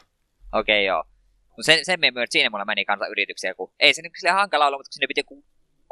Okei, 0.53 0.77
okay, 0.79 0.85
joo. 0.85 1.05
No 1.57 1.63
sen, 1.63 1.85
sen 1.85 2.01
me 2.01 2.11
myös, 2.11 2.29
siinä 2.31 2.51
mulla 2.51 2.65
meni 2.65 2.85
kanssa 2.85 3.07
yrityksiä, 3.07 3.55
kun 3.55 3.73
ei 3.81 3.95
se 3.95 4.03
nyt 4.03 4.13
sille 4.17 4.33
hankala 4.33 4.67
ollut, 4.67 4.79
mutta 4.79 4.93
sinne 4.93 5.07
piti 5.07 5.23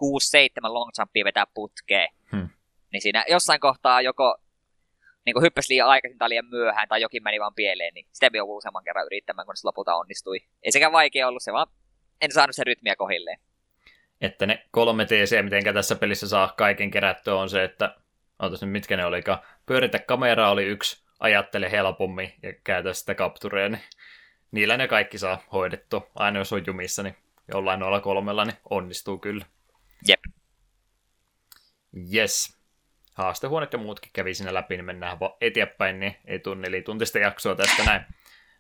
6-7 0.02 0.73
long 0.73 0.91
jumpia 0.99 1.25
vetää 1.25 1.44
putkeen. 1.55 2.08
Hmm. 2.33 2.49
Niin 2.92 3.02
siinä 3.02 3.25
jossain 3.28 3.60
kohtaa 3.60 4.00
joko 4.00 4.39
niin 5.28 5.34
kuin 5.34 5.42
hyppäsi 5.42 5.73
liian 5.73 5.89
aikaisin 5.89 6.18
tai 6.18 6.28
liian 6.28 6.47
myöhään 6.47 6.89
tai 6.89 7.00
jokin 7.00 7.23
meni 7.23 7.40
vaan 7.40 7.55
pieleen, 7.55 7.94
niin 7.94 8.07
sitä 8.12 8.31
joudui 8.34 8.57
useamman 8.57 8.84
kerran 8.84 9.07
yrittämään, 9.07 9.47
kun 9.47 9.57
se 9.57 9.66
lopulta 9.66 9.94
onnistui. 9.94 10.39
Ei 10.62 10.73
sekään 10.73 10.92
vaikea 10.92 11.28
ollut, 11.28 11.42
se 11.42 11.52
vaan 11.52 11.66
en 12.20 12.32
saanut 12.32 12.57
sen 12.57 12.66
rytmiä 12.66 12.97
kohilleen. 12.97 13.39
Että 14.20 14.47
ne 14.47 14.66
kolme 14.70 15.05
TC, 15.05 15.44
miten 15.44 15.74
tässä 15.74 15.97
pelissä 15.97 16.28
saa 16.28 16.55
kaiken 16.57 16.90
kerättyä, 16.90 17.34
on 17.34 17.50
se, 17.50 17.65
että 17.65 17.94
ootas 18.42 18.62
nyt 18.62 18.70
mitkä 18.70 18.97
ne 18.97 19.05
olikaan. 19.05 19.39
Pyöritä 19.66 19.98
kameraa 19.98 20.50
oli 20.50 20.65
yksi, 20.65 21.05
ajattele 21.20 21.70
helpommin 21.70 22.32
ja 22.42 22.52
käytä 22.65 22.92
sitä 22.92 23.15
kaptureja, 23.15 23.68
niin 23.68 23.82
niillä 24.50 24.76
ne 24.76 24.89
kaikki 24.89 25.18
saa 25.18 25.42
hoidettua. 25.52 26.10
Aina 26.15 26.39
jos 26.39 26.52
on 26.52 26.62
jumissa, 26.66 27.02
niin 27.02 27.16
jollain 27.52 27.81
noilla 27.81 28.00
kolmella 28.00 28.44
niin 28.44 28.57
onnistuu 28.70 29.18
kyllä. 29.18 29.47
Jep. 30.08 30.20
Yes. 32.15 32.58
Haastehuonet 33.18 33.72
ja 33.72 33.78
muutkin 33.78 34.10
kävi 34.12 34.34
siinä 34.34 34.55
läpi, 34.55 34.76
niin 34.76 34.84
mennään 34.84 35.20
vaan 35.20 35.32
eteenpäin, 35.40 36.00
niin 36.00 36.16
ei 36.24 36.38
tunni 36.38 36.68
eli 36.68 36.82
tuntista 36.82 37.18
jaksoa 37.18 37.55
tästä 37.55 37.84
näin. 37.84 38.02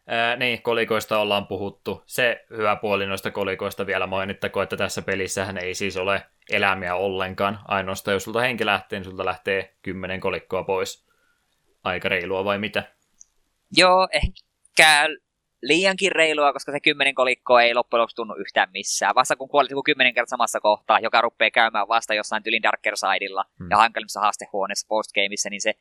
Ää, 0.06 0.36
niin, 0.36 0.62
kolikoista 0.62 1.18
ollaan 1.18 1.46
puhuttu. 1.46 2.02
Se 2.06 2.44
hyvä 2.50 2.76
puoli 2.76 3.06
noista 3.06 3.30
kolikoista 3.30 3.86
vielä 3.86 4.06
mainittako, 4.06 4.62
että 4.62 4.76
tässä 4.76 5.02
pelissähän 5.02 5.58
ei 5.58 5.74
siis 5.74 5.96
ole 5.96 6.22
elämiä 6.50 6.94
ollenkaan. 6.94 7.60
Ainoastaan 7.68 8.12
jos 8.12 8.24
sulta 8.24 8.40
henki 8.40 8.66
lähtee, 8.66 8.98
niin 8.98 9.04
sulta 9.04 9.24
lähtee 9.24 9.74
kymmenen 9.82 10.20
kolikkoa 10.20 10.64
pois. 10.64 11.08
Aika 11.84 12.08
reilua 12.08 12.44
vai 12.44 12.58
mitä? 12.58 12.82
Joo, 13.76 14.08
ehkä 14.12 15.06
liiankin 15.62 16.12
reilua, 16.12 16.52
koska 16.52 16.72
se 16.72 16.80
kymmenen 16.80 17.14
kolikkoa 17.14 17.62
ei 17.62 17.74
loppujen 17.74 18.00
lopuksi 18.00 18.16
tunnu 18.16 18.34
yhtään 18.34 18.68
missään. 18.72 19.14
Vasta 19.14 19.36
kun 19.36 19.48
kuolet 19.48 19.70
joku 19.70 19.82
kymmenen 19.82 20.14
kertaa 20.14 20.30
samassa 20.30 20.60
kohtaa, 20.60 21.00
joka 21.00 21.20
rupeaa 21.20 21.50
käymään 21.50 21.88
vasta 21.88 22.14
jossain 22.14 22.42
tylin 22.42 22.62
Darker 22.62 22.96
Sidella 22.96 23.44
hmm. 23.58 23.70
ja 23.70 23.76
hankalimmassa 23.76 24.20
haastehuoneessa 24.20 24.86
postgameissa, 24.88 25.50
niin 25.50 25.60
se 25.60 25.74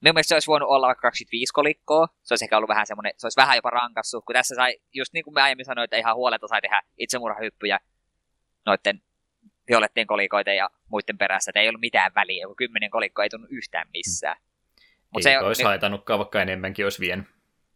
Minun 0.00 0.14
mielestä 0.14 0.28
se 0.28 0.34
olisi 0.34 0.46
voinut 0.46 0.68
olla 0.68 0.86
vaikka 0.86 1.02
25 1.02 1.52
kolikkoa. 1.52 2.08
Se 2.22 2.34
olisi 2.34 2.44
ehkä 2.44 2.56
ollut 2.56 2.68
vähän 2.68 2.86
semmoinen, 2.86 3.12
se 3.16 3.26
olisi 3.26 3.36
vähän 3.36 3.56
jopa 3.56 3.70
rankassu, 3.70 4.22
kun 4.22 4.34
tässä 4.34 4.54
sai, 4.54 4.78
just 4.94 5.12
niin 5.12 5.24
kuin 5.24 5.34
me 5.34 5.42
aiemmin 5.42 5.64
sanoin, 5.64 5.84
että 5.84 5.96
ihan 5.96 6.16
huoletta 6.16 6.48
sai 6.48 6.60
tehdä 6.60 6.82
itsemurhahyppyjä 6.98 7.78
noiden 8.66 9.02
violettien 9.68 10.06
kolikoiden 10.06 10.56
ja 10.56 10.70
muiden 10.88 11.18
perässä, 11.18 11.50
että 11.50 11.60
ei 11.60 11.68
ollut 11.68 11.80
mitään 11.80 12.12
väliä, 12.14 12.42
joku 12.42 12.54
kymmenen 12.54 12.90
kolikkoa 12.90 13.24
ei 13.24 13.28
tunnu 13.28 13.46
yhtään 13.50 13.88
missään. 13.92 14.36
Mut 15.10 15.26
ei 15.26 15.32
se 15.32 15.38
olisi 15.38 15.60
niin, 15.60 15.66
haitannutkaan, 15.66 16.18
vaikka 16.18 16.42
enemmänkin 16.42 16.86
olisi 16.86 17.00
vien. 17.00 17.28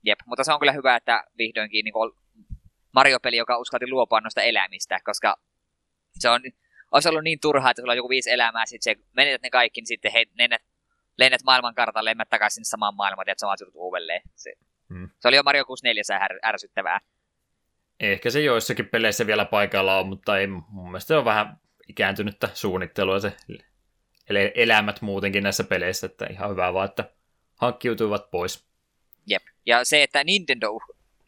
Jep, 0.05 0.19
mutta 0.27 0.45
se 0.45 0.53
on 0.53 0.61
kyllä 0.61 0.73
hyvä, 0.73 0.97
että 0.97 1.25
vihdoinkin 1.39 1.85
niin 1.85 1.95
Mario-peli, 2.93 3.37
joka 3.37 3.59
uskalti 3.59 3.91
luopua 3.91 4.21
noista 4.21 4.43
elämistä, 4.43 5.01
koska 5.05 5.37
se 6.19 6.29
on, 6.29 6.41
olisi 6.91 7.09
ollut 7.09 7.25
niin 7.25 7.41
turhaa, 7.41 7.71
että 7.71 7.83
sulla 7.83 7.93
on 7.93 7.97
joku 7.97 8.09
viisi 8.09 8.31
elämää, 8.31 8.67
sitten 8.67 8.95
se 8.95 9.05
menetät 9.13 9.43
ne 9.43 9.51
kaikki, 9.51 9.81
niin 9.81 9.87
sitten 9.87 10.13
he, 10.13 10.25
lennät, 10.39 10.63
lennät 11.19 11.41
maailmankartalle, 11.45 12.11
lennät 12.11 12.29
takaisin 12.29 12.55
sinne 12.55 12.71
samaan 12.71 12.95
maailmaan, 12.95 13.29
että 13.29 13.47
sä 13.57 13.67
uudelleen. 13.75 14.23
Se, 14.35 14.53
hmm. 14.89 15.11
se 15.21 15.29
oli 15.29 15.37
jo 15.37 15.43
Mario 15.43 15.65
64 15.65 16.25
är, 16.25 16.39
ärsyttävää. 16.45 17.01
Ehkä 18.01 18.31
se 18.31 18.41
joissakin 18.41 18.89
peleissä 18.89 19.27
vielä 19.27 19.45
paikalla 19.45 19.99
on, 19.99 20.07
mutta 20.07 20.39
ei, 20.39 20.47
mun 20.47 20.91
mielestä 20.91 21.09
se 21.09 21.17
on 21.17 21.25
vähän 21.25 21.61
ikääntynyttä 21.89 22.49
suunnittelua 22.55 23.21
se 23.21 23.33
elämät 24.55 25.01
muutenkin 25.01 25.43
näissä 25.43 25.65
peleissä, 25.65 26.07
että 26.07 26.27
ihan 26.31 26.51
hyvä 26.51 26.75
vaan, 26.75 26.89
että 26.89 27.05
hankkiutuivat 27.57 28.31
pois. 28.31 28.70
Jep. 29.27 29.43
Ja 29.67 29.85
se, 29.85 30.03
että 30.03 30.25
Nintendo 30.25 30.79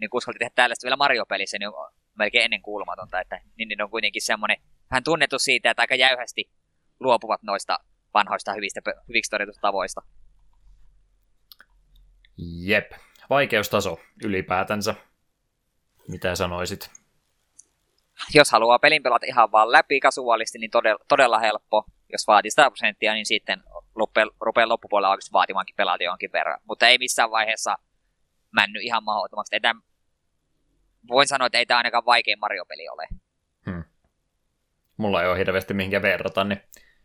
niin 0.00 0.10
uskalti 0.12 0.38
tehdä 0.38 0.52
tällaista 0.54 0.84
vielä 0.84 0.96
Mario-pelissä, 0.96 1.58
niin 1.58 1.68
on 1.68 1.92
melkein 2.14 2.44
ennen 2.44 2.62
kuulumatonta, 2.62 3.20
että 3.20 3.40
Nintendo 3.56 3.84
on 3.84 3.90
kuitenkin 3.90 4.22
semmoinen 4.22 4.56
vähän 4.90 5.04
tunnettu 5.04 5.38
siitä, 5.38 5.70
että 5.70 5.82
aika 5.82 5.94
jäyhästi 5.94 6.50
luopuvat 7.00 7.42
noista 7.42 7.78
vanhoista 8.14 8.54
hyvistä, 8.54 8.80
hyviksi 9.08 9.30
tavoista. 9.60 10.02
Jep. 12.38 12.92
Vaikeustaso 13.30 14.00
ylipäätänsä. 14.24 14.94
Mitä 16.08 16.34
sanoisit? 16.34 16.90
Jos 18.34 18.50
haluaa 18.50 18.78
pelin 18.78 19.02
pelata 19.02 19.26
ihan 19.26 19.52
vaan 19.52 19.72
läpi 19.72 20.00
kasuaalisti, 20.00 20.58
niin 20.58 20.70
todella, 20.70 21.04
todella 21.08 21.38
helppo. 21.38 21.84
Jos 22.12 22.26
vaatii 22.26 22.50
100 22.50 22.70
prosenttia, 22.70 23.12
niin 23.12 23.26
sitten 23.26 23.62
rupeaa, 24.40 24.68
loppupuolella 24.68 25.10
oikeasti 25.10 25.32
vaatimaankin 25.32 25.76
pelata 25.76 26.04
jonkin 26.04 26.32
verran. 26.32 26.60
Mutta 26.64 26.88
ei 26.88 26.98
missään 26.98 27.30
vaiheessa 27.30 27.78
männy 28.50 28.80
ihan 28.80 29.04
mahdottomaksi. 29.04 29.56
Että 29.56 29.74
voin 31.08 31.28
sanoa, 31.28 31.46
että 31.46 31.58
ei 31.58 31.66
tämä 31.66 31.78
ainakaan 31.78 32.06
vaikein 32.06 32.38
Mario-peli 32.38 32.88
ole. 32.88 33.08
Hmm. 33.66 33.84
Mulla 34.96 35.22
ei 35.22 35.28
ole 35.28 35.38
hirveästi 35.38 35.74
mihinkä 35.74 36.02
verrata, 36.02 36.44
niin 36.44 36.60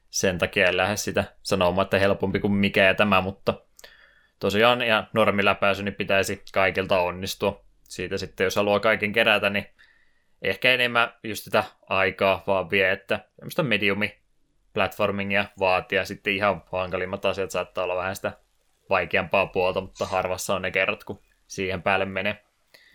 sen 0.09 0.37
takia 0.37 0.67
en 0.67 0.77
lähde 0.77 0.97
sitä 0.97 1.23
sanomaan, 1.43 1.85
että 1.85 1.99
helpompi 1.99 2.39
kuin 2.39 2.53
mikä 2.53 2.83
ja 2.83 2.95
tämä, 2.95 3.21
mutta 3.21 3.53
tosiaan 4.39 4.81
ja 4.81 5.07
normiläpäisy 5.13 5.83
niin 5.83 5.95
pitäisi 5.95 6.43
kaikilta 6.53 6.99
onnistua. 6.99 7.65
Siitä 7.83 8.17
sitten, 8.17 8.43
jos 8.43 8.55
haluaa 8.55 8.79
kaiken 8.79 9.13
kerätä, 9.13 9.49
niin 9.49 9.65
ehkä 10.41 10.73
enemmän 10.73 11.13
just 11.23 11.43
sitä 11.43 11.63
aikaa 11.89 12.43
vaan 12.47 12.69
vie, 12.69 12.91
että 12.91 13.19
semmoista 13.35 13.63
mediumi 13.63 14.21
platformingia 14.77 15.45
vaatia. 15.59 16.05
Sitten 16.05 16.33
ihan 16.33 16.63
hankalimmat 16.71 17.25
asiat 17.25 17.51
saattaa 17.51 17.83
olla 17.83 17.95
vähän 17.95 18.15
sitä 18.15 18.31
vaikeampaa 18.89 19.47
puolta, 19.47 19.81
mutta 19.81 20.05
harvassa 20.05 20.55
on 20.55 20.61
ne 20.61 20.71
kerrat, 20.71 21.03
kun 21.03 21.19
siihen 21.47 21.81
päälle 21.81 22.05
menee. 22.05 22.43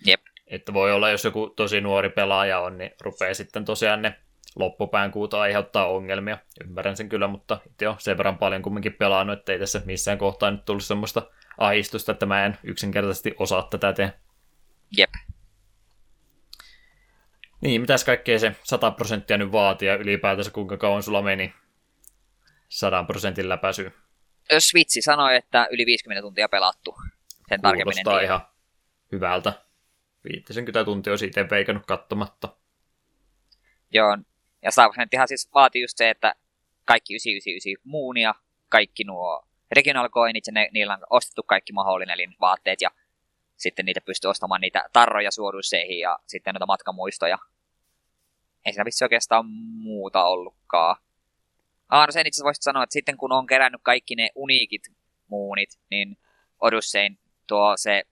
Jep. 0.07 0.21
Että 0.47 0.75
voi 0.75 0.93
olla, 0.93 1.11
jos 1.11 1.25
joku 1.25 1.53
tosi 1.57 1.81
nuori 1.81 2.11
pelaaja 2.11 2.61
on, 2.61 2.79
niin 2.79 2.91
rupeaa 3.01 3.35
sitten 3.35 3.65
tosiaan 3.65 4.03
ne 4.03 4.15
loppupään 4.57 5.11
kuuta 5.11 5.41
aiheuttaa 5.41 5.87
ongelmia. 5.87 6.39
Ymmärrän 6.65 6.97
sen 6.97 7.09
kyllä, 7.09 7.27
mutta 7.27 7.59
itse 7.67 7.89
on 7.89 7.97
sen 7.99 8.17
verran 8.17 8.39
paljon 8.39 8.63
kumminkin 8.63 8.95
pelannut, 8.95 9.39
että 9.39 9.53
ei 9.53 9.59
tässä 9.59 9.83
missään 9.85 10.19
kohtaa 10.19 10.51
nyt 10.51 10.65
tullut 10.65 10.85
semmoista 10.85 11.23
ahistusta, 11.59 12.13
että 12.13 12.27
mä 12.27 12.47
en 12.47 12.59
yksinkertaisesti 12.65 13.35
osaa 13.39 13.63
tätä 13.63 13.93
tehdä. 13.93 14.13
Jep. 14.97 15.11
Niin, 17.61 17.81
mitäs 17.81 18.05
kaikkea 18.05 18.39
se 18.39 18.57
100 18.63 18.91
prosenttia 18.91 19.39
nyt 19.39 19.53
vaatii 19.53 19.89
ja 19.89 19.95
ylipäätänsä 19.95 20.51
kuinka 20.51 20.77
kauan 20.77 21.03
sulla 21.03 21.23
meni 21.23 21.55
100 22.73 23.05
prosentin 23.05 23.49
läpäisy? 23.49 23.93
Switchi 24.59 25.03
sanoi, 25.03 25.37
että 25.37 25.69
yli 25.71 25.87
50 25.87 26.23
tuntia 26.23 26.49
pelattu. 26.49 26.95
Sen 27.49 27.63
tarkemmin 27.63 27.99
en 27.99 28.25
ihan 28.25 28.41
hyvältä. 29.13 29.53
50 30.25 30.85
tuntia 30.85 31.13
olisi 31.13 31.27
itse 31.27 31.51
veikannut 31.51 31.87
katsomatta. 31.87 32.49
Joo, 33.93 34.19
ja 34.63 34.71
100 34.71 34.89
prosenttihan 34.89 35.29
siis 35.29 35.49
vaatii 35.55 35.83
just 35.83 35.97
se, 35.97 36.11
että 36.11 36.35
kaikki 36.85 37.15
999 37.15 37.91
muunia, 37.91 38.35
kaikki 38.69 39.05
nuo 39.05 39.49
regional 39.73 40.09
coinit, 40.09 40.47
ja 40.47 40.53
ne, 40.53 40.69
niillä 40.73 40.95
on 40.95 41.07
ostettu 41.11 41.43
kaikki 41.43 41.73
mahdollinen, 41.73 42.15
eli 42.15 42.29
vaatteet, 42.41 42.81
ja 42.81 42.91
sitten 43.57 43.85
niitä 43.85 44.01
pystyy 44.01 44.31
ostamaan 44.31 44.61
niitä 44.61 44.85
tarroja 44.93 45.31
suodusseihin, 45.31 45.99
ja 45.99 46.19
sitten 46.27 46.55
noita 46.55 46.67
matkamuistoja. 46.67 47.39
Ei 48.65 48.73
siinä 48.73 48.85
vissi 48.85 49.05
oikeastaan 49.05 49.47
muuta 49.47 50.25
ollutkaan. 50.25 50.97
Sen 52.11 52.27
itse 52.27 52.45
voisit 52.45 52.63
sanoa, 52.63 52.83
että 52.83 52.93
sitten 52.93 53.17
kun 53.17 53.33
on 53.33 53.47
kerännyt 53.47 53.81
kaikki 53.85 54.15
ne 54.15 54.31
uniikit 54.35 54.83
muunit, 55.29 55.71
niin 55.91 56.17
Odyssein 56.61 57.19
tuo 57.47 57.77
se 57.77 58.03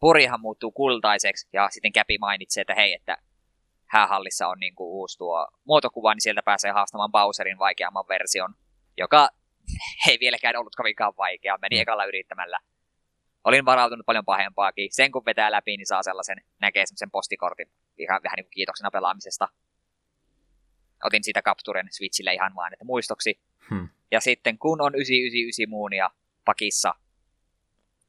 purihan 0.00 0.40
muuttuu 0.40 0.72
kultaiseksi, 0.72 1.48
ja 1.52 1.68
sitten 1.70 1.92
Käpi 1.92 2.18
mainitsee, 2.18 2.60
että 2.60 2.74
hei, 2.74 2.92
että 2.92 3.16
häähallissa 3.86 4.48
on 4.48 4.58
niinku 4.60 5.00
uusi 5.00 5.18
tuo 5.18 5.48
muotokuva, 5.64 6.14
niin 6.14 6.20
sieltä 6.20 6.42
pääsee 6.44 6.70
haastamaan 6.70 7.12
Bowserin 7.12 7.58
vaikeamman 7.58 8.08
version, 8.08 8.54
joka 8.96 9.28
ei 10.08 10.18
vieläkään 10.20 10.56
ollut 10.56 10.76
kovinkaan 10.76 11.12
vaikea, 11.18 11.58
meni 11.62 11.76
mm. 11.76 11.82
ekalla 11.82 12.04
yrittämällä. 12.04 12.58
Olin 13.44 13.64
varautunut 13.64 14.06
paljon 14.06 14.24
pahempaakin. 14.24 14.88
Sen 14.92 15.12
kun 15.12 15.24
vetää 15.26 15.52
läpi, 15.52 15.76
niin 15.76 15.86
saa 15.86 16.02
sellaisen, 16.02 16.36
näkee 16.60 16.84
sen 16.86 17.10
postikortin 17.10 17.70
ihan 17.98 18.20
vähän 18.22 18.36
niin 18.36 18.44
kuin 18.44 18.50
kiitoksena 18.50 18.90
pelaamisesta. 18.90 19.48
Otin 21.04 21.24
siitä 21.24 21.42
kapturen 21.42 21.88
Switchille 21.90 22.34
ihan 22.34 22.54
vaan, 22.54 22.72
että 22.72 22.84
muistoksi. 22.84 23.40
Hmm. 23.70 23.88
Ja 24.10 24.20
sitten 24.20 24.58
kun 24.58 24.80
on 24.80 24.94
999 24.94 25.70
muunia 25.70 26.10
pakissa, 26.44 26.94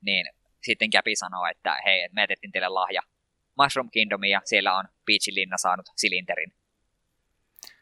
niin 0.01 0.25
sitten 0.63 0.89
Käpi 0.89 1.15
sanoo, 1.15 1.45
että 1.51 1.77
hei, 1.85 2.09
me 2.11 2.21
jätettiin 2.21 2.51
teille 2.51 2.69
lahja 2.69 3.01
Mushroom 3.57 3.89
Kingdomia 3.91 4.29
ja 4.29 4.41
siellä 4.45 4.77
on 4.77 4.85
Peachin 5.05 5.35
linna 5.35 5.57
saanut 5.57 5.85
silinterin. 5.95 6.53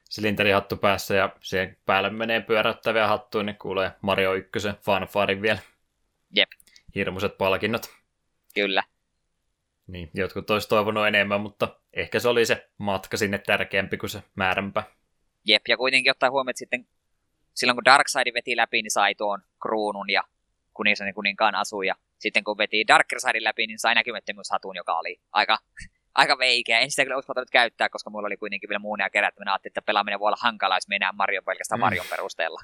Silinterihattu 0.09 0.77
päässä 0.77 1.15
ja 1.15 1.35
siihen 1.41 1.77
päälle 1.85 2.09
menee 2.09 2.41
pyöräyttäviä 2.41 3.07
hattuja, 3.07 3.43
niin 3.43 3.57
kuulee 3.57 3.91
Mario 4.01 4.33
1 4.33 4.49
fanfarin 4.81 5.41
vielä. 5.41 5.59
Jep. 6.35 6.49
Hirmuiset 6.95 7.37
palkinnot. 7.37 7.81
Kyllä. 8.55 8.83
Niin, 9.87 10.09
jotkut 10.13 10.49
olisi 10.49 10.69
toivonut 10.69 11.07
enemmän, 11.07 11.41
mutta 11.41 11.79
ehkä 11.93 12.19
se 12.19 12.27
oli 12.27 12.45
se 12.45 12.69
matka 12.77 13.17
sinne 13.17 13.37
tärkeämpi 13.37 13.97
kuin 13.97 14.09
se 14.09 14.23
määränpä. 14.35 14.83
Jep, 15.45 15.67
ja 15.67 15.77
kuitenkin 15.77 16.11
ottaa 16.11 16.31
huomioon, 16.31 16.49
että 16.49 16.59
sitten 16.59 16.87
silloin 17.53 17.75
kun 17.75 17.85
Darkseid 17.85 18.33
veti 18.33 18.55
läpi, 18.55 18.81
niin 18.81 18.91
sai 18.91 19.15
tuon 19.15 19.41
kruunun 19.61 20.09
ja 20.09 20.23
kuninsan 20.73 21.13
kuninkaan 21.13 21.55
asuja 21.55 21.95
sitten 22.19 22.43
kun 22.43 22.57
veti 22.57 22.87
Darker 22.87 23.19
Side 23.19 23.43
läpi, 23.43 23.67
niin 23.67 23.79
sai 23.79 23.95
näkymättömyyshatun, 23.95 24.75
joka 24.75 24.99
oli 24.99 25.19
aika, 25.31 25.57
aika 26.21 26.37
veikeä. 26.37 26.79
En 26.79 26.91
sitä 26.91 27.03
kyllä 27.03 27.17
uskaltanut 27.17 27.49
käyttää, 27.49 27.89
koska 27.89 28.09
mulla 28.09 28.27
oli 28.27 28.37
kuitenkin 28.37 28.69
vielä 28.69 28.79
muunia 28.79 29.09
kerättämänä. 29.09 29.51
Ajattelin, 29.51 29.71
että 29.71 29.81
pelaaminen 29.81 30.19
voi 30.19 30.27
olla 30.27 30.37
hankalaa, 30.41 30.77
jos 30.77 30.87
mennään 30.87 31.15
Marion 31.15 31.43
pelkästään 31.43 31.79
mm. 31.79 31.81
Marion 31.81 32.05
perusteella. 32.09 32.61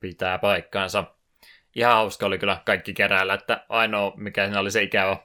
Pitää 0.00 0.38
paikkaansa. 0.38 1.04
Ihan 1.74 1.92
hauska 1.92 2.26
oli 2.26 2.38
kyllä 2.38 2.62
kaikki 2.64 2.94
keräällä, 2.94 3.34
että 3.34 3.64
ainoa 3.68 4.12
mikä 4.16 4.44
siinä 4.44 4.60
oli 4.60 4.70
se 4.70 4.82
ikävä 4.82 5.16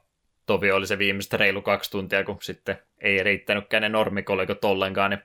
tovi 0.46 0.72
oli 0.72 0.88
se 0.88 0.98
viimeistä 0.98 1.38
reilu 1.38 1.62
kaksi 1.62 1.92
tuntia, 1.92 2.24
kun 2.24 2.38
sitten 2.42 2.78
ei 3.02 3.24
riittänytkään 3.24 3.82
ne 3.82 3.90
normikolikot 3.90 4.66
ollenkaan, 4.66 5.12
niin 5.12 5.22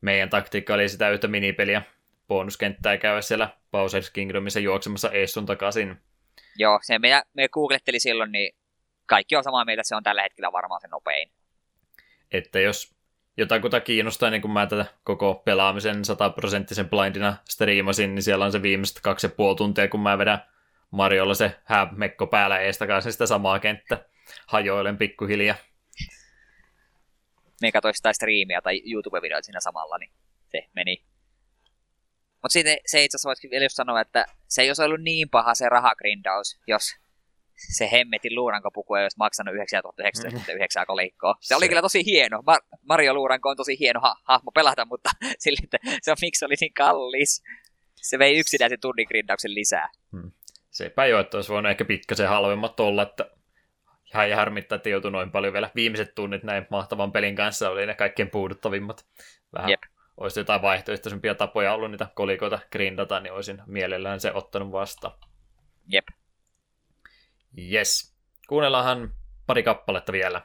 meidän 0.00 0.30
taktiikka 0.30 0.74
oli 0.74 0.88
sitä 0.88 1.10
yhtä 1.10 1.28
minipeliä 1.28 1.82
bonuskenttää 2.28 2.96
käydä 2.96 3.20
siellä 3.20 3.48
Bowser's 3.76 4.10
Kingdomissa 4.12 4.60
juoksemassa 4.60 5.10
Essun 5.10 5.46
takaisin. 5.46 5.96
Joo, 6.56 6.78
se 6.82 6.98
me, 6.98 7.22
me 7.34 7.48
googletteli 7.48 8.00
silloin, 8.00 8.32
niin 8.32 8.54
kaikki 9.06 9.36
on 9.36 9.44
samaa 9.44 9.64
mieltä, 9.64 9.82
se 9.82 9.96
on 9.96 10.02
tällä 10.02 10.22
hetkellä 10.22 10.52
varmaan 10.52 10.80
se 10.80 10.88
nopein. 10.88 11.30
Että 12.32 12.60
jos 12.60 12.94
jotakuta 13.36 13.80
kiinnostaa, 13.80 14.30
niin 14.30 14.42
kun 14.42 14.50
mä 14.50 14.66
tätä 14.66 14.86
koko 15.04 15.42
pelaamisen 15.44 16.04
sataprosenttisen 16.04 16.88
blindina 16.88 17.36
striimasin, 17.48 18.14
niin 18.14 18.22
siellä 18.22 18.44
on 18.44 18.52
se 18.52 18.62
viimeiset 18.62 19.00
kaksi 19.02 19.26
ja 19.26 19.30
puoli 19.30 19.56
tuntia, 19.56 19.88
kun 19.88 20.00
mä 20.00 20.18
vedän 20.18 20.42
Mariolla 20.90 21.34
se 21.34 21.56
mekko 21.96 22.26
päällä 22.26 22.58
ees 22.58 22.78
takaisin 22.78 23.12
sitä 23.12 23.26
samaa 23.26 23.58
kenttä. 23.58 24.04
Hajoilen 24.46 24.98
pikkuhiljaa. 24.98 25.56
Me 27.62 27.72
katsoin 27.72 27.94
sitä 27.94 28.12
striimiä 28.12 28.60
tai 28.60 28.82
YouTube-videoita 28.92 29.44
siinä 29.44 29.60
samalla, 29.60 29.98
niin 29.98 30.12
se 30.52 30.68
meni. 30.74 31.04
Mutta 32.42 32.52
sitten 32.52 32.76
se 32.86 33.04
itse 33.04 33.16
asiassa 33.16 33.28
voisikin 33.28 33.50
vielä 33.50 33.64
just 33.64 33.76
sanoa, 33.76 34.00
että 34.00 34.26
se 34.48 34.62
ei 34.62 34.68
olisi 34.68 34.82
ollut 34.82 35.00
niin 35.00 35.28
paha 35.28 35.54
se 35.54 35.68
rahagrindaus, 35.68 36.60
jos 36.66 36.82
se 37.76 37.88
hemmetin 37.92 38.34
luurankopuku 38.34 38.94
ei 38.94 39.02
olisi 39.02 39.18
maksanut 39.18 39.54
9999 39.54 40.86
kolikkoa. 40.86 41.34
Se, 41.40 41.46
se 41.48 41.56
oli 41.56 41.68
kyllä 41.68 41.82
tosi 41.82 42.04
hieno. 42.04 42.38
Mar- 42.38 42.78
Mario 42.88 43.14
Luuranko 43.14 43.48
on 43.48 43.56
tosi 43.56 43.78
hieno 43.78 44.00
ha- 44.00 44.16
hahmo 44.24 44.50
pelata, 44.50 44.84
mutta 44.84 45.10
sille, 45.38 45.58
että 45.64 45.78
se 46.02 46.10
on, 46.10 46.16
miksi 46.20 46.44
oli 46.44 46.54
niin 46.60 46.74
kallis. 46.74 47.42
Se 47.94 48.18
vei 48.18 48.38
yksinäisen 48.38 48.80
tunnin 48.80 49.06
grindauksen 49.08 49.54
lisää. 49.54 49.90
Hmm. 50.12 50.32
Sepä 50.78 51.06
jo, 51.06 51.20
että 51.20 51.36
olisi 51.36 51.52
voinut 51.52 51.70
ehkä 51.70 51.84
pikkasen 51.84 52.28
halvemmat 52.28 52.80
olla, 52.80 53.02
että 53.02 53.30
ihan 54.04 54.36
harmittaa, 54.36 54.76
että 54.76 54.88
joutui 54.88 55.10
noin 55.10 55.30
paljon 55.30 55.52
vielä. 55.52 55.70
Viimeiset 55.74 56.14
tunnit 56.14 56.42
näin 56.42 56.66
mahtavan 56.70 57.12
pelin 57.12 57.36
kanssa 57.36 57.70
oli 57.70 57.86
ne 57.86 57.94
kaikkein 57.94 58.30
puuduttavimmat. 58.30 59.06
Vähän 59.52 59.70
Jep. 59.70 59.82
olisi 60.16 60.40
jotain 60.40 60.62
vaihtoehtoisempia 60.62 61.34
tapoja 61.34 61.74
ollut 61.74 61.90
niitä 61.90 62.06
kolikoita 62.14 62.58
grindata, 62.72 63.20
niin 63.20 63.32
olisin 63.32 63.62
mielellään 63.66 64.20
se 64.20 64.32
ottanut 64.32 64.72
vastaan. 64.72 65.14
Jep. 65.86 66.06
Yes. 67.72 68.16
Kuunnellaanhan 68.48 69.10
pari 69.46 69.62
kappaletta 69.62 70.12
vielä. 70.12 70.42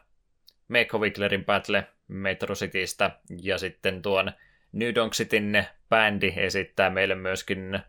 Meikho 0.68 0.98
Wigglerin 0.98 1.45
Battle 1.45 1.88
Metro 2.08 2.56
Citystä 2.56 3.12
ja 3.42 3.58
sitten 3.58 4.02
tuon 4.02 4.32
New 4.72 4.95
Donk 4.95 5.14
Cityn 5.14 5.68
bändi 5.90 6.34
esittää 6.36 6.90
meille 6.90 7.16
myöskin 7.16 7.80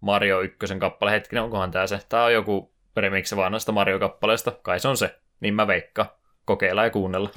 Mario 0.00 0.40
1 0.40 0.58
kappale. 0.78 1.10
Hetkinen, 1.10 1.44
onkohan 1.44 1.70
tää 1.70 1.86
se? 1.86 2.00
Tää 2.08 2.24
on 2.24 2.32
joku 2.32 2.72
remix 2.96 3.36
vanhasta 3.36 3.72
Mario-kappaleesta. 3.72 4.52
Kai 4.62 4.80
se 4.80 4.88
on 4.88 4.96
se. 4.96 5.18
Niin 5.40 5.54
mä 5.54 5.66
veikka. 5.66 6.18
Kokeilla 6.44 6.84
ja 6.84 6.90
kuunnella. 6.90 7.30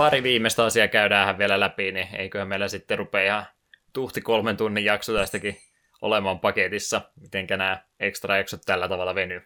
Pari 0.00 0.22
viimeistä 0.22 0.64
asiaa 0.64 0.88
käydään 0.88 1.38
vielä 1.38 1.60
läpi, 1.60 1.92
niin 1.92 2.08
eiköhän 2.16 2.48
meillä 2.48 2.68
sitten 2.68 2.98
rupea 2.98 3.24
ihan 3.24 3.46
tuhti 3.92 4.20
kolmen 4.20 4.56
tunnin 4.56 4.84
jakso 4.84 5.14
tästäkin 5.14 5.56
olemaan 6.02 6.40
paketissa, 6.40 7.00
mitenkä 7.20 7.56
nämä 7.56 7.82
extra 8.00 8.36
jaksot 8.36 8.60
tällä 8.66 8.88
tavalla 8.88 9.14
venyy. 9.14 9.42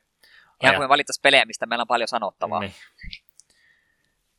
Ihan 0.63 0.77
kuin 0.77 0.89
valittaisiin 0.89 1.23
pelejä, 1.23 1.45
mistä 1.45 1.67
meillä 1.67 1.83
on 1.83 1.89
paljon 1.89 2.09
sanottavaa. 2.09 2.61
Niin. 2.61 2.73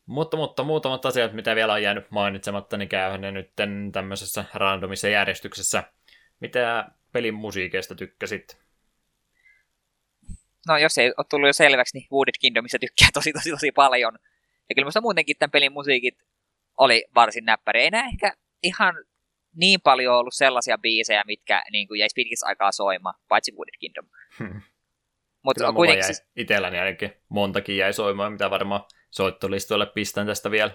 Mutta, 0.06 0.38
mutta 0.38 0.64
muutamat 0.64 1.06
asiat, 1.06 1.34
mitä 1.34 1.56
vielä 1.56 1.74
on 1.74 1.84
jäänyt 1.84 2.12
mainitsematta, 2.12 2.78
niin 2.78 2.90
käyhän 2.90 3.22
ne 3.22 3.32
nyt 3.32 3.52
tämmöisessä 3.92 4.46
randomissa 4.54 5.08
järjestyksessä. 5.08 5.84
Mitä 6.40 6.90
pelin 7.12 7.34
musiikeista 7.34 7.96
tykkäsit? 7.96 8.58
No 10.68 10.78
jos 10.78 10.98
ei 10.98 11.14
ole 11.18 11.26
tullut 11.30 11.50
jo 11.50 11.54
selväksi, 11.54 11.98
niin 11.98 12.08
Wooded 12.12 12.34
Kingdomissa 12.40 12.80
tykkää 12.80 13.08
tosi 13.14 13.34
tosi 13.34 13.52
tosi 13.52 13.72
paljon. 13.72 14.20
Ja 14.70 14.76
kyllä 14.76 14.86
minusta 14.86 15.02
muutenkin 15.02 15.38
tämän 15.40 15.52
pelin 15.52 15.72
musiikit 15.72 16.18
oli 16.78 17.06
varsin 17.16 17.46
näppäri. 17.46 17.82
Ei 17.82 17.92
nämä 17.92 18.10
ehkä 18.10 18.34
ihan 18.64 18.96
niin 19.56 19.82
paljon 19.82 20.16
ollut 20.16 20.34
sellaisia 20.34 20.78
biisejä, 20.78 21.24
mitkä 21.26 21.64
niin 21.72 21.88
kuin 21.88 22.00
jäisi 22.00 22.14
pitkäksi 22.14 22.46
aikaa 22.46 22.72
soimaan, 22.72 23.16
paitsi 23.28 23.52
Wooded 23.52 23.78
Kingdom. 23.80 24.06
Hmm. 24.40 24.62
Mutta 25.44 25.60
Kyllä 25.60 25.74
kuitenkin... 25.74 26.06
Jäi, 26.06 26.28
itselläni 26.36 26.80
ainakin 26.80 27.14
montakin 27.30 27.78
jäi 27.78 27.94
soimaan, 27.94 28.32
mitä 28.32 28.50
varmaan 28.50 28.82
soittolistoille 29.12 29.86
pistän 29.86 30.28
tästä 30.28 30.52
vielä. 30.52 30.72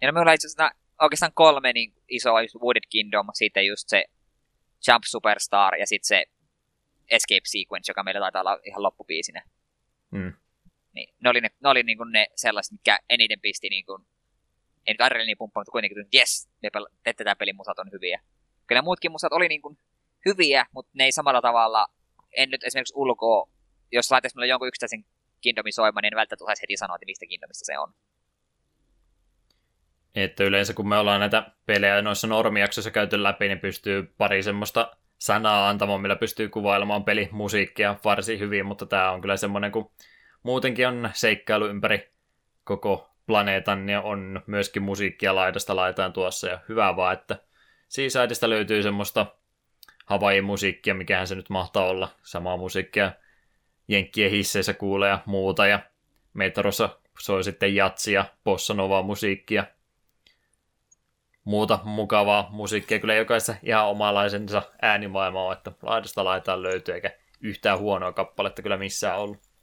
Ja 0.00 0.08
no, 0.08 0.12
me 0.12 0.20
ollaan 0.20 0.34
itse 0.34 0.46
asiassa 0.46 0.70
oikeastaan 1.02 1.32
kolme 1.34 1.72
niin 1.72 1.94
isoa, 2.08 2.42
just 2.42 2.54
Wooded 2.54 2.82
Kingdom, 2.90 3.26
sitten 3.32 3.66
just 3.66 3.88
se 3.88 4.04
Jump 4.88 5.04
Superstar 5.04 5.74
ja 5.74 5.86
sitten 5.86 6.06
se 6.06 6.24
Escape 7.10 7.40
Sequence, 7.44 7.90
joka 7.90 8.02
meillä 8.02 8.20
taitaa 8.20 8.40
olla 8.40 8.58
ihan 8.64 8.82
loppubiisinä. 8.82 9.42
Hmm. 10.16 10.32
Niin, 10.94 11.14
ne 11.20 11.30
oli, 11.30 11.40
ne, 11.40 11.50
ne, 11.62 11.68
oli 11.68 11.82
niin 11.82 11.98
kuin 11.98 12.12
ne 12.12 12.26
sellaiset, 12.36 12.72
mikä 12.72 12.98
eniten 13.10 13.40
pisti 13.40 13.68
niin 13.68 13.86
kuin, 13.86 14.02
ei 14.86 14.94
nyt 14.94 15.00
adrenaliini 15.00 15.36
pumppa, 15.36 15.60
mutta 15.60 15.72
kuitenkin, 15.72 16.00
että 16.00 16.16
jes, 16.16 16.48
teette 17.02 17.24
tämän 17.24 17.36
pelin 17.36 17.56
musat 17.56 17.78
on 17.78 17.92
hyviä. 17.92 18.20
Kyllä 18.66 18.82
muutkin 18.82 19.12
musat 19.12 19.32
oli 19.32 19.48
niin 19.48 19.62
kuin 19.62 19.78
hyviä, 20.26 20.66
mutta 20.72 20.90
ne 20.94 21.04
ei 21.04 21.12
samalla 21.12 21.40
tavalla, 21.40 21.86
en 22.32 22.50
nyt 22.50 22.64
esimerkiksi 22.64 22.94
ulkoa, 22.96 23.50
jos 23.92 24.10
laitaisi 24.10 24.36
mulle 24.36 24.46
jonkun 24.46 24.68
yksittäisen 24.68 25.04
Kingdomin 25.40 25.72
soimaan, 25.72 26.02
niin 26.02 26.14
en 26.14 26.16
välttämättä 26.16 26.44
osaisi 26.44 26.62
heti 26.62 26.76
sanoa, 26.76 26.96
että 26.96 27.06
mistä 27.06 27.26
Kingdomista 27.26 27.64
se 27.64 27.78
on. 27.78 27.94
Että 30.14 30.44
yleensä 30.44 30.74
kun 30.74 30.88
me 30.88 30.96
ollaan 30.96 31.20
näitä 31.20 31.50
pelejä 31.66 32.02
noissa 32.02 32.26
normijaksoissa 32.26 32.90
käyty 32.90 33.22
läpi, 33.22 33.48
niin 33.48 33.60
pystyy 33.60 34.02
pari 34.18 34.42
semmoista 34.42 34.96
sanaa 35.18 35.68
antamaan, 35.68 36.00
millä 36.00 36.16
pystyy 36.16 36.48
kuvailemaan 36.48 37.04
pelimusiikkia 37.04 37.96
varsin 38.04 38.38
hyvin, 38.38 38.66
mutta 38.66 38.86
tämä 38.86 39.10
on 39.10 39.20
kyllä 39.20 39.36
semmoinen, 39.36 39.72
kun 39.72 39.90
muutenkin 40.44 40.88
on 40.88 41.10
seikkailu 41.12 41.66
ympäri 41.66 42.10
koko 42.64 43.10
planeetan, 43.26 43.86
niin 43.86 43.98
on 43.98 44.42
myöskin 44.46 44.82
musiikkia 44.82 45.34
laidasta 45.34 45.76
laitaan 45.76 46.12
tuossa, 46.12 46.48
ja 46.48 46.60
hyvä 46.68 46.96
vaan, 46.96 47.12
että 47.12 47.36
Seasideista 47.88 48.50
löytyy 48.50 48.82
semmoista 48.82 49.26
Hawaii-musiikkia, 50.06 50.94
mikähän 50.94 51.26
se 51.26 51.34
nyt 51.34 51.50
mahtaa 51.50 51.84
olla, 51.84 52.08
samaa 52.22 52.56
musiikkia 52.56 53.12
Jenkkien 53.88 54.30
hisseissä 54.30 54.74
kuulee 54.74 55.08
ja 55.08 55.18
muuta, 55.26 55.66
ja 55.66 55.80
metrossa 56.34 56.98
soi 57.18 57.44
sitten 57.44 57.74
jatsia, 57.74 58.24
bossa 58.44 58.74
novaa 58.74 59.02
musiikkia, 59.02 59.64
muuta 61.44 61.78
mukavaa 61.84 62.48
musiikkia. 62.50 62.98
Kyllä 62.98 63.14
jokaisessa 63.14 63.54
ihan 63.62 63.86
omalaisensa 63.86 64.62
äänimaailma 64.82 65.44
on, 65.44 65.52
että 65.52 65.72
laidasta 65.82 66.24
laitaan 66.24 66.62
löytyy, 66.62 66.94
eikä 66.94 67.10
yhtään 67.40 67.78
huonoa 67.78 68.12
kappaletta 68.12 68.62
kyllä 68.62 68.76
missään 68.76 69.18
ollut. 69.18 69.53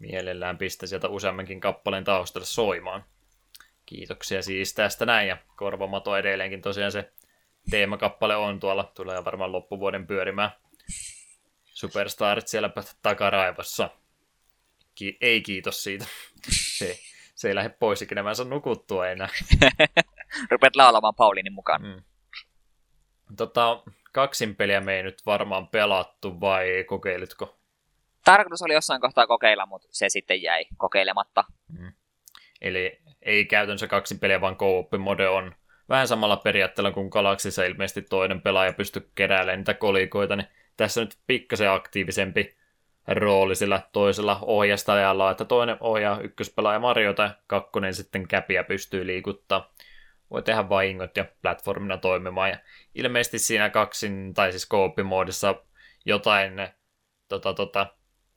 Mielellään 0.00 0.58
pistä 0.58 0.86
sieltä 0.86 1.08
useammankin 1.08 1.60
kappaleen 1.60 2.04
taustalle 2.04 2.46
soimaan. 2.46 3.04
Kiitoksia 3.86 4.42
siis 4.42 4.74
tästä 4.74 5.06
näin, 5.06 5.28
ja 5.28 5.36
korvamato 5.56 6.16
edelleenkin 6.16 6.62
tosiaan 6.62 6.92
se 6.92 7.12
teemakappale 7.70 8.36
on 8.36 8.60
tuolla, 8.60 8.92
tulee 8.94 9.24
varmaan 9.24 9.52
loppuvuoden 9.52 10.06
pyörimään. 10.06 10.50
Superstarit 11.64 12.48
siellä 12.48 12.70
takaraivossa. 13.02 13.90
Ki- 14.94 15.18
ei 15.20 15.40
kiitos 15.40 15.82
siitä. 15.82 16.04
Se, 16.76 16.98
se 17.34 17.48
ei 17.48 17.54
lähde 17.54 17.68
pois 17.68 18.02
ikinä, 18.02 18.22
mä 18.22 18.28
en 18.28 18.36
saa 18.36 18.46
nukuttua 18.46 19.08
enää. 19.08 19.28
Rupeat 20.50 20.76
laulamaan 20.76 21.14
Pauliinin 21.14 21.52
mukaan. 21.52 21.82
Mm. 21.82 22.02
Tota, 23.36 23.82
kaksin 24.12 24.56
peliä 24.56 24.80
me 24.80 24.96
ei 24.96 25.02
nyt 25.02 25.26
varmaan 25.26 25.68
pelattu, 25.68 26.40
vai 26.40 26.84
kokeilitko? 26.86 27.59
Tarkoitus 28.30 28.62
oli 28.62 28.74
jossain 28.74 29.00
kohtaa 29.00 29.26
kokeilla, 29.26 29.66
mutta 29.66 29.88
se 29.90 30.08
sitten 30.08 30.42
jäi 30.42 30.66
kokeilematta. 30.76 31.44
Mm. 31.78 31.92
Eli 32.60 33.00
ei 33.22 33.44
käytännössä 33.44 33.86
kaksin 33.86 34.18
peliä, 34.18 34.40
vaan 34.40 34.56
co 34.56 34.98
mode 34.98 35.28
on 35.28 35.54
vähän 35.88 36.08
samalla 36.08 36.36
periaatteella 36.36 36.90
kuin 36.90 37.08
Galaxissa 37.08 37.64
ilmeisesti 37.64 38.02
toinen 38.02 38.40
pelaaja 38.40 38.72
pystyy 38.72 39.10
keräämään 39.14 39.58
niitä 39.58 39.74
kolikoita, 39.74 40.36
niin 40.36 40.46
tässä 40.76 41.00
nyt 41.00 41.18
pikkasen 41.26 41.70
aktiivisempi 41.70 42.56
rooli 43.06 43.54
sillä 43.54 43.82
toisella 43.92 44.38
ohjastajalla, 44.42 45.30
että 45.30 45.44
toinen 45.44 45.76
ohjaa 45.80 46.20
ykköspelaaja 46.20 46.78
Mario 46.80 47.12
tai 47.12 47.30
kakkonen 47.46 47.94
sitten 47.94 48.28
käpiä 48.28 48.64
pystyy 48.64 49.06
liikuttaa. 49.06 49.74
Voi 50.30 50.42
tehdä 50.42 50.68
vahingot 50.68 51.16
ja 51.16 51.24
platformina 51.42 51.96
toimimaan. 51.96 52.50
Ja 52.50 52.58
ilmeisesti 52.94 53.38
siinä 53.38 53.70
kaksin, 53.70 54.34
tai 54.34 54.50
siis 54.52 54.66
kooppimoodissa 54.66 55.54
jotain 56.04 56.52
tota, 57.28 57.54
tota, 57.54 57.86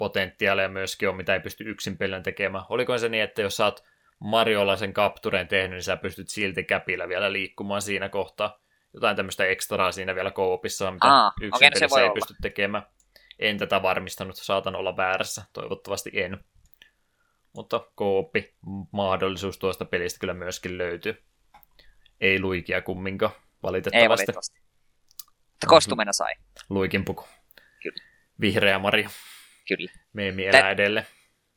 potentiaalia 0.04 0.70
myöskin 0.70 1.10
on, 1.10 1.16
mitä 1.16 1.34
ei 1.34 1.40
pysty 1.40 1.64
yksin 1.70 1.98
pelin 1.98 2.24
tekemään. 2.24 2.66
Oliko 2.70 2.98
se 2.98 3.10
niin, 3.10 3.24
että 3.24 3.42
jos 3.42 3.58
sä 3.58 3.66
oot 3.66 3.84
Mariolla 4.20 4.76
sen 4.76 4.94
kaptureen 4.94 5.48
tehnyt, 5.48 5.72
niin 5.72 5.84
sä 5.84 5.98
pystyt 5.98 6.30
silti 6.30 6.64
käpillä 6.64 7.08
vielä 7.10 7.32
liikkumaan 7.34 7.82
siinä 7.82 8.10
kohtaa. 8.10 8.60
Jotain 8.94 9.16
tämmöistä 9.16 9.46
ekstraa 9.46 9.92
siinä 9.92 10.16
vielä 10.16 10.32
koopissa, 10.32 10.92
mitä 10.92 11.08
Aa, 11.08 11.34
yksin 11.42 11.56
okei, 11.56 11.70
no 11.70 11.76
se 11.90 12.00
ei 12.00 12.04
olla. 12.04 12.14
pysty 12.14 12.36
tekemään. 12.42 12.84
En 13.40 13.58
tätä 13.58 13.82
varmistanut, 13.82 14.36
saatan 14.36 14.76
olla 14.76 14.98
väärässä, 14.98 15.44
toivottavasti 15.54 16.12
en. 16.14 16.44
Mutta 17.56 17.88
kooppi 17.96 18.54
mahdollisuus 18.92 19.58
tuosta 19.58 19.86
pelistä 19.86 20.20
kyllä 20.20 20.34
myöskin 20.34 20.78
löytyy. 20.78 21.24
Ei 22.22 22.40
luikia 22.42 22.82
kumminkaan, 22.82 23.34
Ei 23.34 23.40
valitettavasti. 23.64 24.10
valitettavasti. 24.10 24.60
Mutta 25.52 25.68
kostumena 25.68 26.14
sai, 26.14 26.34
Luikin 26.70 27.06
puku. 27.06 27.28
Kyllä. 27.84 28.04
Vihreä 28.42 28.80
Mario. 28.80 29.10
Kyllä. 29.68 29.92
Meemi 30.14 30.46
elää 30.48 30.70
edelleen. 30.72 31.06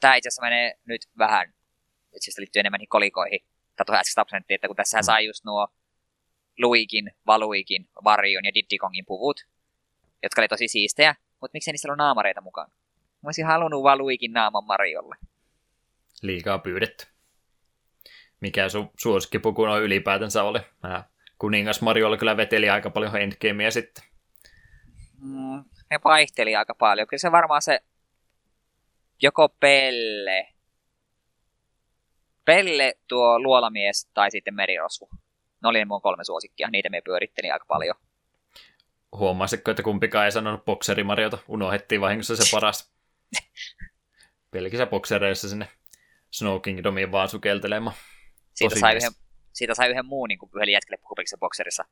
Tämä 0.01 0.15
itse 0.15 0.28
asiassa 0.28 0.43
menee 0.43 0.78
nyt 0.85 1.02
vähän, 1.18 1.49
itse 1.49 2.25
asiassa 2.31 2.41
liittyy 2.41 2.60
enemmän 2.60 2.78
niihin 2.78 2.89
kolikoihin, 2.89 3.41
tai 3.76 3.86
tuohon 3.86 4.01
äsken 4.01 4.23
absenttiin, 4.23 4.55
että 4.55 4.67
kun 4.67 4.76
tässä 4.76 4.99
Mm. 4.99 5.02
sai 5.02 5.26
just 5.26 5.44
nuo 5.44 5.68
Luikin, 6.59 7.10
Valuikin, 7.26 7.89
Varion 8.05 8.44
ja 8.44 8.55
Diddy 8.55 8.78
Kongin 8.81 9.07
puvut, 9.07 9.47
jotka 10.23 10.41
oli 10.41 10.49
tosi 10.49 10.68
siistejä, 10.68 11.15
mutta 11.41 11.51
miksei 11.52 11.73
niissä 11.73 11.89
ollut 11.89 11.99
naamareita 11.99 12.41
mukaan? 12.41 12.70
Mä 13.23 13.28
olisin 13.28 13.47
halunnut 13.47 13.83
Valuikin 13.83 14.33
naaman 14.33 14.65
Mariolle. 14.65 15.17
Liikaa 16.23 16.59
pyydetty. 16.59 17.07
Mikä 18.41 18.68
sun 18.68 18.91
suosikkipuku 18.99 19.67
noin 19.67 19.83
ylipäätänsä 19.83 20.43
oli? 20.43 20.59
Mä 20.83 21.05
kuningas 21.39 21.81
Mariolla 21.83 22.17
kyllä 22.17 22.36
veteli 22.36 22.70
aika 22.70 22.91
paljon 22.91 23.17
endgameä 23.17 23.70
sitten. 23.70 24.05
Mm, 25.20 25.65
ne 25.91 26.01
vaihteli 26.05 26.57
aika 26.57 26.75
paljon. 26.75 27.09
Kyllä 27.09 27.20
se 27.20 27.33
varmaan 27.33 27.62
se 27.62 27.81
joko 29.22 29.48
Pelle, 29.48 30.48
Pelle, 32.44 32.94
tuo 33.08 33.42
luolamies 33.42 34.10
tai 34.14 34.30
sitten 34.30 34.54
merirosvu. 34.54 35.08
Ne 35.62 35.68
oli 35.68 35.78
ne 35.78 35.84
mun 35.84 36.02
kolme 36.02 36.24
suosikkia, 36.24 36.68
niitä 36.70 36.90
me 36.90 37.00
pyörittelin 37.00 37.52
aika 37.52 37.64
paljon. 37.68 37.96
Huomasitko, 39.12 39.70
että 39.70 39.82
kumpikaan 39.82 40.24
ei 40.24 40.32
sanonut 40.32 40.64
bokseri 40.64 41.04
Mariota? 41.04 41.38
Unohdettiin 41.48 42.00
vahingossa 42.00 42.36
se 42.36 42.42
paras. 42.52 42.92
Pelkissä 44.50 44.86
boksereissa 44.86 45.48
sinne 45.48 45.68
Snow 46.30 46.60
Kingdomiin 46.60 47.12
vaan 47.12 47.28
sukeltelemaan. 47.28 47.96
Siitä 48.54 48.70
Tosi 48.70 48.80
sai, 48.80 48.96
yhden, 48.96 49.12
siitä 49.52 49.74
sai 49.74 49.90
yhden 49.90 50.06
muun 50.06 50.28
niin 50.28 50.38
yhdelle 50.56 50.72
jätkelle 50.72 51.00
puhupelissä 51.02 51.38
bokserissa. 51.38 51.84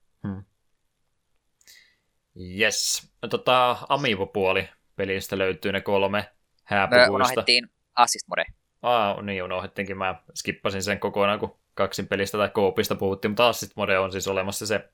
Yes. 2.58 3.10
No, 3.22 3.28
tota, 3.28 3.76
Amiibo-puoli 3.88 4.68
pelistä 4.96 5.38
löytyy 5.38 5.72
ne 5.72 5.80
kolme 5.80 6.33
Me 6.70 6.76
hääpuvuista. 6.76 7.12
unohdettiin 7.12 7.68
assist 7.94 8.28
mode. 8.28 8.44
Aa, 8.82 9.22
niin 9.22 9.42
unohdettiinkin. 9.42 9.98
Mä 9.98 10.14
skippasin 10.34 10.82
sen 10.82 11.00
kokonaan, 11.00 11.38
kun 11.38 11.58
kaksin 11.74 12.08
pelistä 12.08 12.38
tai 12.38 12.48
koopista 12.48 12.94
puhuttiin, 12.94 13.30
mutta 13.30 13.48
Assist 13.48 13.76
Mode 13.76 13.98
on 13.98 14.12
siis 14.12 14.28
olemassa 14.28 14.66
se 14.66 14.88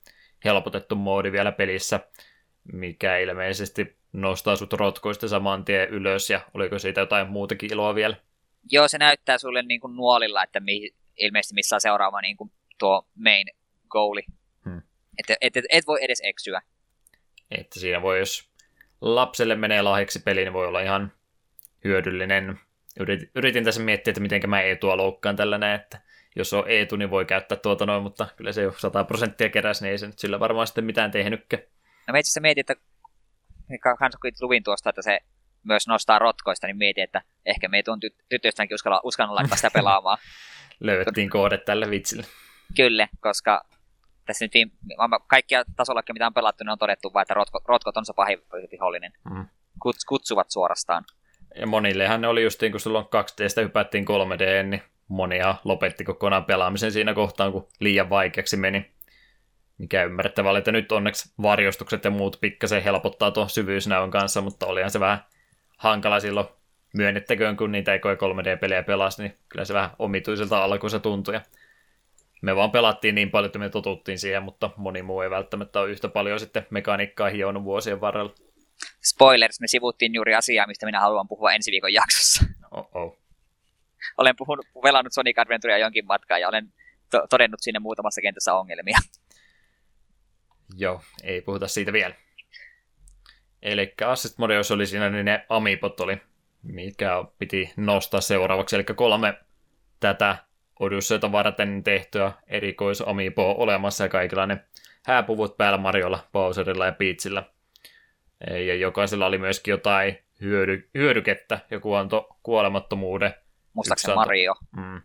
helpotettu 0.45 0.95
moodi 0.97 1.33
vielä 1.33 1.53
pelissä, 1.53 2.01
mikä 2.73 3.19
ilmeisesti 3.19 3.97
nostaa 4.13 4.57
sut 4.57 4.73
rotkoista 4.73 5.29
saman 5.29 5.65
tien 5.65 5.89
ylös, 5.89 6.31
ja 6.31 6.41
oliko 6.55 6.79
siitä 6.79 7.01
jotain 7.01 7.29
muutakin 7.29 7.73
iloa 7.73 7.95
vielä? 7.95 8.17
Joo, 8.71 8.89
se 8.89 8.99
näyttää 8.99 9.39
sulle 9.39 9.63
niin 9.63 9.81
kuin 9.81 9.97
nuolilla, 9.97 10.43
että 10.43 10.61
mi, 10.61 10.91
ilmeisesti 11.17 11.55
missä 11.55 11.77
on 11.77 11.81
seuraava 11.81 12.21
niin 12.21 12.37
kuin 12.37 12.53
tuo 12.79 13.09
main 13.25 13.47
goali. 13.89 14.23
Hmm. 14.65 14.83
Että 15.19 15.37
et, 15.41 15.57
et, 15.57 15.65
et 15.69 15.87
voi 15.87 15.99
edes 16.05 16.21
eksyä. 16.25 16.63
Että 17.51 17.81
siinä 17.81 18.03
voi, 18.03 18.19
jos 18.19 18.51
lapselle 19.01 19.55
menee 19.55 19.83
lahjaksi 19.83 20.23
peli, 20.23 20.41
niin 20.41 20.53
voi 20.53 20.67
olla 20.67 20.81
ihan 20.81 21.13
hyödyllinen. 21.84 22.60
Yritin, 23.00 23.31
yritin 23.34 23.65
tässä 23.65 23.83
miettiä, 23.83 24.10
että 24.10 24.20
miten 24.20 24.50
mä 24.50 24.60
Eetua 24.60 24.97
loukkaan 24.97 25.36
tällä 25.36 25.59
näin, 25.59 25.81
että 25.81 26.00
jos 26.36 26.52
on 26.52 26.65
Eetu, 26.67 26.97
niin 26.97 27.10
voi 27.10 27.25
käyttää 27.25 27.59
tuota 27.59 27.86
noin, 27.86 28.02
mutta 28.02 28.26
kyllä 28.36 28.52
se 28.52 28.62
jo 28.62 28.73
100 28.78 29.05
prosenttia 29.05 29.49
keräsi, 29.49 29.84
niin 29.84 29.92
ei 29.92 29.99
se 29.99 30.07
nyt 30.07 30.18
sillä 30.18 30.41
varmaan 30.41 30.67
sitten 30.67 30.84
mitään 30.84 31.10
tehnytkään. 31.10 31.62
No 32.09 32.12
mä 32.12 32.18
itse 32.18 32.28
asiassa 32.28 32.41
mietin, 32.41 32.60
että 32.60 32.75
kans 33.99 34.17
kun 34.23 34.31
luvin 34.41 34.62
tuosta, 34.62 34.91
että 34.91 35.02
se 35.02 35.20
myös 35.65 35.86
nostaa 35.86 36.18
rotkoista, 36.18 36.67
niin 36.67 36.76
mietin, 36.76 37.05
että 37.05 37.23
ehkä 37.47 37.68
me 37.68 37.76
ei 37.76 37.83
tuon 37.83 38.00
tytöstäänkin 38.28 38.75
uskalla, 38.75 39.00
uskalla 39.05 39.34
laittaa 39.34 39.57
sitä 39.57 39.70
pelaamaan. 39.70 40.18
Löydettiin 40.81 41.31
kohde 41.31 41.59
tälle 41.59 41.91
vitsille. 41.91 42.25
Kyllä, 42.76 43.09
koska 43.20 43.65
tässä 44.26 44.44
nyt 44.44 44.55
viime, 44.55 44.73
kaikkia 45.26 45.65
tasollakin, 45.76 46.15
mitä 46.15 46.26
on 46.26 46.34
pelattu, 46.34 46.65
ne 46.65 46.73
on 46.73 46.78
todettu 46.78 47.12
vain, 47.15 47.23
että 47.23 47.34
rotkot, 47.34 47.62
rotkot 47.68 47.97
on 47.97 48.07
se 48.07 48.12
pahin 48.17 48.39
vihollinen. 48.73 49.12
Mm. 49.31 49.47
Kuts, 49.83 50.05
kutsuvat 50.05 50.50
suorastaan. 50.50 51.05
Ja 51.55 51.67
monillehan 51.67 52.20
ne 52.20 52.29
oli 52.29 52.43
justiin, 52.43 52.73
kun 52.73 52.81
silloin 52.81 53.05
2Dstä 53.05 53.62
hypättiin 53.62 54.05
3D, 54.05 54.62
niin 54.62 54.83
monia 55.09 55.55
lopetti 55.65 56.05
kokonaan 56.05 56.45
pelaamisen 56.45 56.93
siinä 56.93 57.15
kohtaan, 57.15 57.53
kun 57.53 57.69
liian 57.81 58.11
vaikeaksi 58.11 58.57
meni. 58.57 58.91
Mikä 59.79 60.05
ymmärrettävää 60.05 60.51
oli, 60.51 60.59
että 60.59 60.73
nyt 60.73 60.93
onneksi 60.93 61.33
varjostukset 61.43 62.05
ja 62.05 62.11
muut 62.11 62.39
pikkasen 62.41 62.83
helpottaa 62.83 63.31
tuon 63.31 63.51
syvyysnäön 63.51 64.11
kanssa, 64.11 64.41
mutta 64.41 64.67
olihan 64.67 64.91
se 64.91 65.01
vähän 65.01 65.25
hankala 65.77 66.20
silloin 66.20 66.47
myönnettäköön, 66.95 67.57
kun 67.57 67.73
niitä 67.73 67.93
ei 67.93 67.99
3D-pelejä 67.99 68.83
pelasi, 68.83 69.23
niin 69.23 69.37
kyllä 69.49 69.65
se 69.65 69.75
vähän 69.75 69.91
omituiselta 69.99 70.65
alkuun 70.65 70.91
se 70.91 70.99
tuntui. 70.99 71.35
Ja 71.35 71.41
me 72.43 72.57
vaan 72.57 72.70
pelattiin 72.70 73.15
niin 73.15 73.31
paljon, 73.31 73.47
että 73.47 73.59
me 73.59 73.69
totuttiin 73.69 74.19
siihen, 74.19 74.43
mutta 74.43 74.70
moni 74.77 75.03
muu 75.03 75.20
ei 75.20 75.31
välttämättä 75.31 75.81
ole 75.81 75.91
yhtä 75.91 76.09
paljon 76.09 76.41
sitten 76.41 76.67
mekaniikkaa 76.70 77.29
hionut 77.29 77.65
vuosien 77.65 78.01
varrella. 78.01 78.35
Spoilers, 79.02 79.60
me 79.60 79.67
sivuttiin 79.67 80.15
juuri 80.15 80.34
asiaa, 80.34 80.67
mistä 80.67 80.86
minä 80.86 81.00
haluan 81.00 81.28
puhua 81.28 81.52
ensi 81.52 81.70
viikon 81.70 81.92
jaksossa. 81.92 82.44
Oh-oh. 82.70 83.18
Olen 84.17 84.36
puhunut, 84.36 84.67
pelannut 84.83 85.12
Sonic 85.12 85.39
Adventurea 85.39 85.78
jonkin 85.78 86.07
matkaa 86.07 86.39
ja 86.39 86.49
olen 86.49 86.73
to- 87.10 87.26
todennut 87.31 87.60
sinne 87.62 87.78
muutamassa 87.78 88.20
kentässä 88.20 88.55
ongelmia. 88.55 88.99
Joo, 90.76 91.00
ei 91.23 91.41
puhuta 91.41 91.68
siitä 91.68 91.92
vielä. 91.92 92.15
Eli 93.62 93.94
Assist 94.07 94.39
Modeus 94.39 94.70
oli 94.70 94.86
siinä, 94.86 95.10
niin 95.10 95.25
ne 95.25 95.47
Amipot 95.49 96.00
oli, 96.00 96.20
mikä 96.62 97.25
piti 97.39 97.73
nostaa 97.76 98.20
seuraavaksi. 98.20 98.76
Eli 98.76 98.84
kolme 98.84 99.34
tätä 100.00 100.36
Odysseita 100.81 101.33
varten 101.33 101.84
tehtyä 101.84 102.33
erikoisamiipoa 102.47 103.55
olemassa 103.55 104.05
ja 104.05 104.09
kaikilla 104.09 104.47
ne 104.47 104.65
hääpuvut 105.05 105.57
päällä 105.57 105.78
Mariolla, 105.78 106.28
Bowserilla 106.33 106.86
ja 106.86 106.92
Peachillä. 106.92 107.42
Ja 108.49 108.75
jokaisella 108.75 109.27
oli 109.27 109.39
myöskin 109.39 109.73
jotain 109.73 110.19
hyödy, 110.41 110.91
hyödykettä, 110.94 111.60
joku 111.70 111.94
antoi 111.94 112.28
kuolemattomuuden. 112.43 113.35
Muistaakseni 113.73 114.15
Mario. 114.15 114.55
Mm, 114.77 115.02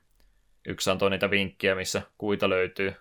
yksi 0.67 0.89
antoi 0.89 1.09
niitä 1.09 1.31
vinkkejä, 1.31 1.75
missä 1.75 2.01
kuita 2.17 2.49
löytyy. 2.49 2.95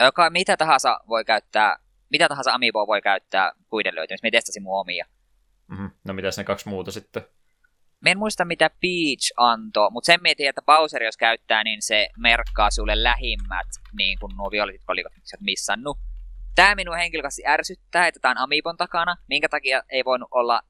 Joka, 0.00 0.30
mitä 0.30 0.56
tahansa 0.56 1.00
voi 1.08 1.24
käyttää, 1.24 1.76
mitä 2.10 2.28
tahansa 2.28 2.52
amiiboa 2.52 2.86
voi 2.86 3.02
käyttää 3.02 3.52
kuiden 3.70 3.94
löytymisessä. 3.94 4.26
Me 4.26 4.30
testasin 4.30 4.62
mun 4.62 4.80
omia. 4.80 5.06
Mm-hmm. 5.68 5.90
No 6.04 6.14
mitäs 6.14 6.38
ne 6.38 6.44
kaksi 6.44 6.68
muuta 6.68 6.90
sitten? 6.90 7.22
Mä 8.00 8.10
en 8.10 8.18
muista 8.18 8.44
mitä 8.44 8.70
Peach 8.80 9.32
antoi, 9.36 9.90
mutta 9.90 10.06
sen 10.06 10.22
mietin, 10.22 10.48
että 10.48 10.62
Bowser 10.62 11.02
jos 11.02 11.16
käyttää, 11.16 11.64
niin 11.64 11.82
se 11.82 12.08
merkkaa 12.18 12.70
sulle 12.70 13.02
lähimmät, 13.02 13.66
niin 13.98 14.18
kuin 14.18 14.36
nuo 14.36 14.50
violetit 14.50 14.82
kolikot, 14.86 15.12
mitkä 15.14 15.28
sä 15.28 15.36
missannut. 15.40 15.98
Tää 16.56 16.74
minua 16.74 16.96
henkilökohtaisesti 16.96 17.46
ärsyttää, 17.46 18.06
että 18.06 18.20
tää 18.20 18.30
on 18.30 18.38
Amiibon 18.38 18.76
takana. 18.76 19.16
Minkä 19.28 19.48
takia 19.48 19.82
ei 19.88 20.04
voinut 20.04 20.28
olla 20.30 20.62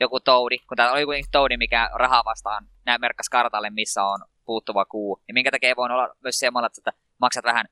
joku 0.00 0.20
Toudi, 0.20 0.58
kun 0.58 0.76
tää 0.76 0.92
oli 0.92 1.04
kuitenkin 1.04 1.30
Toudi, 1.30 1.56
mikä 1.56 1.90
rahaa 1.94 2.22
vastaan 2.24 2.66
nää 2.86 2.98
merkkas 2.98 3.28
kartalle, 3.28 3.70
missä 3.70 4.04
on 4.04 4.20
puuttuva 4.44 4.84
kuu. 4.84 5.22
Ja 5.28 5.34
minkä 5.34 5.50
takia 5.50 5.68
ei 5.68 5.76
voinut 5.76 5.98
olla 5.98 6.16
myös 6.22 6.38
semmoilla, 6.38 6.66
että 6.66 6.92
maksat 7.18 7.44
vähän 7.44 7.66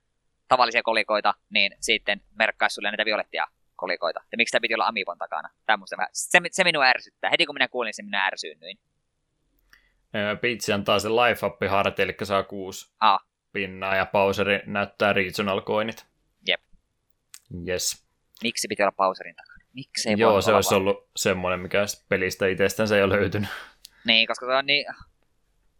tavallisia 0.48 0.82
kolikoita, 0.82 1.34
niin 1.50 1.72
sitten 1.80 2.20
merkkaisi 2.34 2.74
sulle 2.74 2.90
näitä 2.90 3.04
violettia 3.04 3.46
kolikoita. 3.76 4.20
Ja 4.32 4.36
miksi 4.36 4.52
tämä 4.52 4.60
piti 4.60 4.74
olla 4.74 4.86
Amiibon 4.86 5.18
takana? 5.18 5.48
Tämmöistä 5.66 5.96
se, 6.12 6.40
se 6.50 6.64
minua 6.64 6.84
ärsyttää. 6.84 7.30
Heti 7.30 7.46
kun 7.46 7.54
minä 7.54 7.68
kuulin 7.68 7.94
sen, 7.94 8.04
minä 8.04 8.26
ärsyynnyin. 8.26 8.78
Peach 10.40 10.70
antaa 10.74 10.98
sen 10.98 11.16
life 11.16 11.46
up 11.46 11.56
harti, 11.70 12.02
eli 12.02 12.16
saa 12.22 12.42
kuusi 12.42 12.92
ah. 13.00 13.24
pinnaa, 13.52 13.96
ja 13.96 14.06
Bowseri 14.06 14.60
näyttää 14.66 15.12
regional 15.12 15.60
coinit. 15.60 16.11
Yes. 17.68 18.06
Miksi 18.42 18.68
piti 18.68 18.82
olla 18.82 18.92
Bowserin 18.92 19.36
takana? 19.36 19.64
Miksi 19.72 20.08
ei 20.08 20.14
Joo, 20.18 20.40
se 20.40 20.52
olisi 20.52 20.70
vaan? 20.70 20.80
ollut 20.80 21.10
semmoinen, 21.16 21.60
mikä 21.60 21.84
pelistä 22.08 22.46
itsestänsä 22.46 22.96
ei 22.96 23.02
ole 23.02 23.18
löytynyt. 23.18 23.48
Niin, 24.04 24.26
koska 24.26 24.46
se 24.46 24.52
on 24.52 24.66
niin 24.66 24.86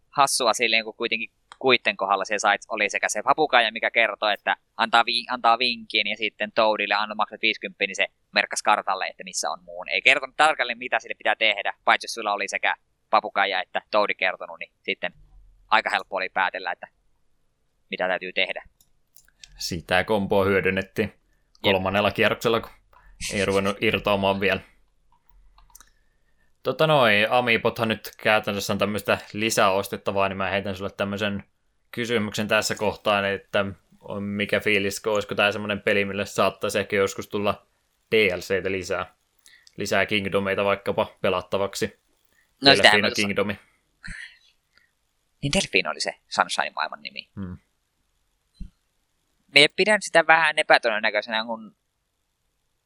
hassua 0.09 0.53
silleen, 0.53 0.83
kun 0.83 0.95
kuitenkin 0.95 1.31
kuitten 1.59 1.97
kohdalla 1.97 2.25
se 2.25 2.39
sait, 2.39 2.61
oli 2.67 2.89
sekä 2.89 3.09
se 3.09 3.23
papukaija, 3.23 3.71
mikä 3.71 3.91
kertoo, 3.91 4.29
että 4.29 4.55
antaa, 4.77 5.05
vi, 5.05 5.25
antaa 5.29 5.59
vinkin 5.59 6.07
ja 6.07 6.17
sitten 6.17 6.51
Toadille 6.51 6.93
anna 6.93 7.15
maksat 7.15 7.41
50, 7.41 7.85
niin 7.87 7.95
se 7.95 8.07
merkkas 8.31 8.63
kartalle, 8.63 9.07
että 9.07 9.23
missä 9.23 9.49
on 9.49 9.63
muun. 9.63 9.89
Ei 9.89 10.01
kertonut 10.01 10.35
tarkalleen, 10.37 10.77
mitä 10.77 10.99
sille 10.99 11.15
pitää 11.15 11.35
tehdä, 11.35 11.73
paitsi 11.85 12.05
jos 12.05 12.13
sulla 12.13 12.33
oli 12.33 12.47
sekä 12.47 12.75
papukaija 13.09 13.61
että 13.61 13.81
Toadi 13.91 14.15
kertonut, 14.15 14.59
niin 14.59 14.71
sitten 14.81 15.13
aika 15.67 15.89
helppo 15.89 16.15
oli 16.15 16.29
päätellä, 16.29 16.71
että 16.71 16.87
mitä 17.89 18.07
täytyy 18.07 18.33
tehdä. 18.33 18.63
Sitä 19.57 20.03
komboa 20.03 20.45
hyödynnettiin 20.45 21.13
kolmannella 21.63 22.11
kierroksella, 22.11 22.61
kun 22.61 22.71
ei 23.33 23.45
ruvennut 23.45 23.77
irtoamaan 23.81 24.39
vielä. 24.39 24.59
Tota 26.63 26.87
noin, 26.87 27.31
Amiibothan 27.31 27.87
nyt 27.87 28.11
käytännössä 28.17 28.73
on 28.73 28.79
tämmöistä 28.79 29.17
lisäostettavaa, 29.33 30.29
niin 30.29 30.37
mä 30.37 30.49
heitän 30.49 30.75
sulle 30.75 30.89
tämmöisen 30.89 31.43
kysymyksen 31.91 32.47
tässä 32.47 32.75
kohtaa, 32.75 33.27
että 33.27 33.65
on 34.01 34.23
mikä 34.23 34.59
fiilis, 34.59 35.01
olisiko 35.05 35.35
tämä 35.35 35.51
semmoinen 35.51 35.81
peli, 35.81 36.05
mille 36.05 36.25
saattaisi 36.25 36.79
ehkä 36.79 36.95
joskus 36.95 37.27
tulla 37.27 37.65
DLCtä 38.11 38.71
lisää. 38.71 39.15
Lisää 39.77 40.05
Kingdomeita 40.05 40.65
vaikkapa 40.65 41.17
pelattavaksi. 41.21 41.99
No 42.61 42.71
Delfino 42.71 43.11
Kingdomi. 43.15 43.59
Niin 45.41 45.53
Delfino 45.53 45.89
oli 45.91 45.99
se 45.99 46.15
Sunshine-maailman 46.27 47.01
nimi. 47.01 47.29
Hmm. 47.35 47.57
Me 49.53 49.67
pidän 49.75 50.01
sitä 50.01 50.27
vähän 50.27 50.59
epätodennäköisenä, 50.59 51.45
kun 51.45 51.75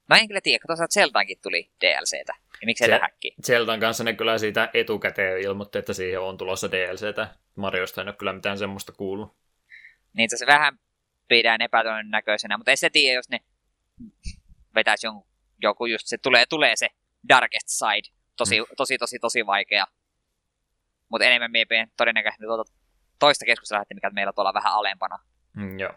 Mä 0.10 0.18
en 0.18 0.28
kyllä 0.28 0.42
tiedä, 0.42 0.64
tuossa 0.68 0.88
Zeldaankin 0.88 1.38
tuli 1.44 1.72
DLCtä. 1.82 2.34
Ja 2.62 2.66
miksei 2.66 2.90
tähänkin? 2.90 3.34
Zeldan 3.46 3.80
kanssa 3.80 4.04
ne 4.04 4.14
kyllä 4.14 4.38
siitä 4.38 4.70
etukäteen 4.74 5.42
ilmoitti, 5.42 5.78
että 5.78 5.94
siihen 5.94 6.20
on 6.20 6.38
tulossa 6.38 6.72
DLCtä. 6.72 7.36
Mariosta 7.56 8.02
en 8.02 8.08
ole 8.08 8.16
kyllä 8.16 8.34
mitään 8.34 8.58
semmoista 8.58 8.92
kuullut. 8.92 9.38
Niin 10.14 10.30
se 10.30 10.46
vähän 10.46 10.80
pidän 11.28 11.62
epätodennäköisenä, 11.62 12.58
mutta 12.58 12.72
ei 12.72 12.78
se 12.78 12.90
tiedä, 12.90 13.16
jos 13.16 13.30
ne 13.30 13.40
vetäisi 14.76 15.08
jonkun, 15.08 15.28
joku 15.62 15.86
just 15.86 16.08
se 16.08 16.18
tulee, 16.18 16.46
tulee 16.50 16.76
se 16.76 16.88
Darkest 17.30 17.68
Side. 17.68 18.18
Tosi, 18.38 18.60
mm. 18.60 18.66
tosi, 18.78 18.98
tosi, 18.98 19.20
tosi 19.20 19.46
vaikea. 19.46 19.88
Mutta 21.10 21.26
enemmän 21.26 21.52
miepien 21.52 21.92
todennäköisesti 21.98 22.46
tuota 22.46 22.74
toista 23.20 23.46
keskustelua, 23.46 23.84
mikä 23.94 24.10
meillä 24.10 24.34
tuolla 24.34 24.54
vähän 24.54 24.74
alempana. 24.74 25.20
Mm, 25.56 25.80
joo. 25.80 25.94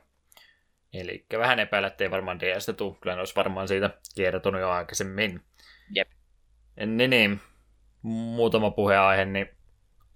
Eli 0.92 1.26
vähän 1.38 1.58
epäillä, 1.58 1.88
että 1.88 2.04
ei 2.04 2.10
varmaan 2.10 2.40
DStä 2.40 2.72
tule. 2.72 2.96
Kyllä 3.00 3.14
ne 3.14 3.20
olisi 3.20 3.36
varmaan 3.36 3.68
siitä 3.68 3.90
kertonut 4.16 4.60
jo 4.60 4.70
aikaisemmin. 4.70 5.40
Jep. 5.94 6.08
Niin, 6.86 7.10
niin. 7.10 7.40
Muutama 8.02 8.70
puheenaihe, 8.70 9.24
niin 9.24 9.48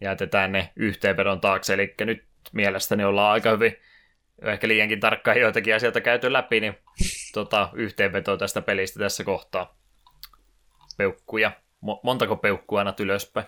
jätetään 0.00 0.52
ne 0.52 0.72
yhteenvedon 0.76 1.40
taakse. 1.40 1.74
Eli 1.74 1.94
nyt 2.00 2.24
mielestäni 2.52 3.04
ollaan 3.04 3.32
aika 3.32 3.50
hyvin, 3.50 3.76
ehkä 4.42 4.68
liiankin 4.68 5.00
tarkkaan 5.00 5.40
joitakin 5.40 5.74
asioita 5.74 6.00
käyty 6.00 6.32
läpi, 6.32 6.60
niin 6.60 6.74
tota, 7.34 7.68
yhteenveto 7.74 8.36
tästä 8.36 8.62
pelistä 8.62 8.98
tässä 8.98 9.24
kohtaa. 9.24 9.78
Peukkuja. 10.96 11.52
Mo- 11.84 12.00
montako 12.02 12.36
peukkua 12.36 12.80
annat 12.80 13.00
ylöspäin? 13.00 13.46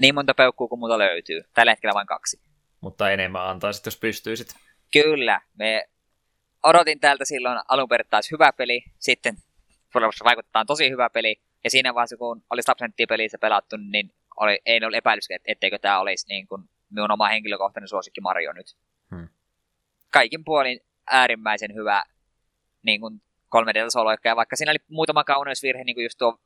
Niin 0.00 0.14
monta 0.14 0.34
peukkua 0.34 0.68
kuin 0.68 0.78
muuta 0.78 0.98
löytyy. 0.98 1.42
Tällä 1.54 1.72
hetkellä 1.72 1.94
vain 1.94 2.06
kaksi. 2.06 2.40
Mutta 2.80 3.10
enemmän 3.10 3.42
antaisit, 3.42 3.86
jos 3.86 3.96
pystyisit. 3.96 4.48
Kyllä. 4.92 5.40
Me 5.54 5.88
odotin 6.62 7.00
täältä 7.00 7.24
silloin 7.24 7.58
alun 7.68 7.88
perin 7.88 8.06
taas 8.10 8.30
hyvä 8.30 8.52
peli, 8.52 8.84
sitten 8.98 9.36
vaikuttaa 10.24 10.64
tosi 10.64 10.90
hyvä 10.90 11.10
peli, 11.10 11.40
ja 11.64 11.70
siinä 11.70 11.94
vaiheessa 11.94 12.16
kun 12.16 12.42
oli 12.50 12.62
Subsentti-pelissä 12.62 13.38
pelattu, 13.40 13.76
niin 13.76 14.12
oli, 14.36 14.58
ei 14.66 14.80
ollut 14.82 14.96
epäilys, 14.96 15.28
etteikö 15.44 15.78
tämä 15.78 16.00
olisi 16.00 16.28
niin 16.28 16.46
kuin 16.46 16.62
minun 16.90 17.12
oma 17.12 17.28
henkilökohtainen 17.28 17.88
suosikki 17.88 18.20
Mario 18.20 18.52
nyt. 18.52 18.76
Hmm. 19.10 19.28
Kaikin 20.12 20.44
puolin 20.44 20.80
äärimmäisen 21.10 21.74
hyvä 21.74 22.02
niin 22.82 23.00
kuin 23.00 23.22
3D-tasoloikka, 23.56 24.28
ja 24.28 24.36
vaikka 24.36 24.56
siinä 24.56 24.70
oli 24.70 24.78
muutama 24.88 25.24
kauneusvirhe, 25.24 25.84
niin 25.84 25.96
kuin 25.96 26.04
just 26.04 26.18
tuo, 26.18 26.38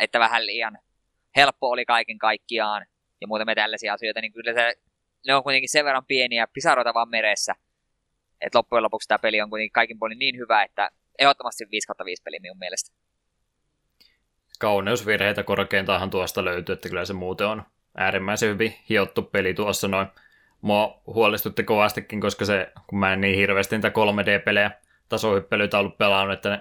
että 0.00 0.18
vähän 0.18 0.46
liian 0.46 0.78
helppo 1.36 1.70
oli 1.70 1.84
kaiken 1.84 2.18
kaikkiaan, 2.18 2.86
ja 3.20 3.26
muutamia 3.26 3.54
tällaisia 3.54 3.94
asioita, 3.94 4.20
niin 4.20 4.32
kyllä 4.32 4.52
se, 4.54 4.74
ne 5.26 5.34
on 5.34 5.42
kuitenkin 5.42 5.68
sen 5.68 5.84
verran 5.84 6.06
pieniä 6.06 6.46
pisaroita 6.46 6.94
vaan 6.94 7.08
meressä, 7.08 7.54
että 8.46 8.58
loppujen 8.58 8.82
lopuksi 8.82 9.08
tämä 9.08 9.18
peli 9.18 9.40
on 9.40 9.50
kuitenkin 9.50 9.72
kaikin 9.72 9.98
puolin 9.98 10.18
niin 10.18 10.36
hyvä, 10.36 10.62
että 10.62 10.90
ehdottomasti 11.18 11.64
5 11.70 11.88
5 12.04 12.22
peli 12.22 12.38
minun 12.40 12.58
mielestä. 12.58 12.96
Kauneusvirheitä 14.58 15.42
korkeintaanhan 15.42 16.10
tuosta 16.10 16.44
löytyy, 16.44 16.72
että 16.72 16.88
kyllä 16.88 17.04
se 17.04 17.12
muuten 17.12 17.46
on 17.46 17.62
äärimmäisen 17.96 18.48
hyvin 18.48 18.74
hiottu 18.88 19.22
peli 19.22 19.54
tuossa 19.54 19.88
noin. 19.88 20.06
Mua 20.60 21.02
huolestutti 21.06 21.64
kovastikin, 21.64 22.20
koska 22.20 22.44
se, 22.44 22.72
kun 22.86 22.98
mä 22.98 23.12
en 23.12 23.20
niin 23.20 23.36
hirveästi 23.36 23.76
niitä 23.76 23.88
3D-pelejä 23.88 24.70
tasohyppelyitä 25.08 25.78
ollut 25.78 25.98
pelannut, 25.98 26.34
että 26.34 26.50
ne, 26.50 26.60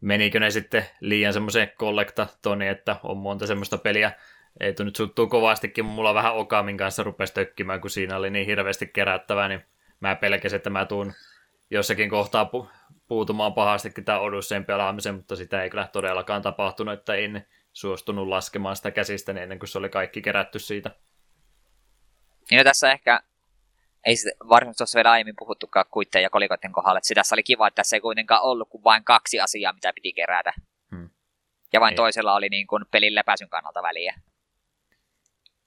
menikö 0.00 0.40
ne 0.40 0.50
sitten 0.50 0.84
liian 1.00 1.32
semmoiseen 1.32 1.72
kollektatoni, 1.78 2.68
että 2.68 2.96
on 3.02 3.16
monta 3.16 3.46
semmoista 3.46 3.78
peliä, 3.78 4.12
ei 4.60 4.74
nyt 4.78 4.96
suttuu 4.96 5.26
kovastikin, 5.26 5.84
mulla 5.84 6.14
vähän 6.14 6.34
Okamin 6.34 6.76
kanssa 6.76 7.02
rupesi 7.02 7.34
tökkimään, 7.34 7.80
kun 7.80 7.90
siinä 7.90 8.16
oli 8.16 8.30
niin 8.30 8.46
hirveästi 8.46 8.86
kerättävää, 8.86 9.48
niin 9.48 9.64
mä 10.02 10.16
pelkäsin, 10.16 10.56
että 10.56 10.70
mä 10.70 10.84
tuun 10.84 11.12
jossakin 11.70 12.10
kohtaa 12.10 12.50
pu- 12.54 12.68
puutumaan 13.08 13.54
pahastikin 13.54 14.04
tämän 14.04 14.20
Odysseen 14.20 14.64
pelaamisen, 14.64 15.14
mutta 15.14 15.36
sitä 15.36 15.62
ei 15.62 15.70
kyllä 15.70 15.88
todellakaan 15.92 16.42
tapahtunut, 16.42 16.94
että 16.94 17.14
en 17.14 17.46
suostunut 17.72 18.28
laskemaan 18.28 18.76
sitä 18.76 18.90
käsistä 18.90 19.32
ennen 19.32 19.58
kuin 19.58 19.68
se 19.68 19.78
oli 19.78 19.88
kaikki 19.88 20.22
kerätty 20.22 20.58
siitä. 20.58 20.90
Niin 22.50 22.58
no 22.58 22.64
tässä 22.64 22.92
ehkä, 22.92 23.20
ei 24.06 24.16
se 24.16 24.32
varsinaisesti 24.48 24.78
tuossa 24.78 24.96
vielä 24.96 25.10
aiemmin 25.10 25.34
puhuttukaan 25.38 25.86
kuitteen 25.90 26.22
ja 26.22 26.30
kolikoiden 26.30 26.72
kohdalla, 26.72 26.98
että 26.98 27.14
tässä 27.14 27.34
oli 27.34 27.42
kiva, 27.42 27.68
että 27.68 27.76
tässä 27.76 27.96
ei 27.96 28.00
kuitenkaan 28.00 28.42
ollut 28.42 28.68
kuin 28.68 28.84
vain 28.84 29.04
kaksi 29.04 29.40
asiaa, 29.40 29.72
mitä 29.72 29.92
piti 29.92 30.12
kerätä. 30.12 30.52
Hmm. 30.90 31.10
Ja 31.72 31.80
vain 31.80 31.92
ei. 31.92 31.96
toisella 31.96 32.34
oli 32.34 32.48
niin 32.48 32.66
kuin 32.66 32.84
pelin 32.90 33.14
läpäisyn 33.14 33.48
kannalta 33.48 33.82
väliä. 33.82 34.14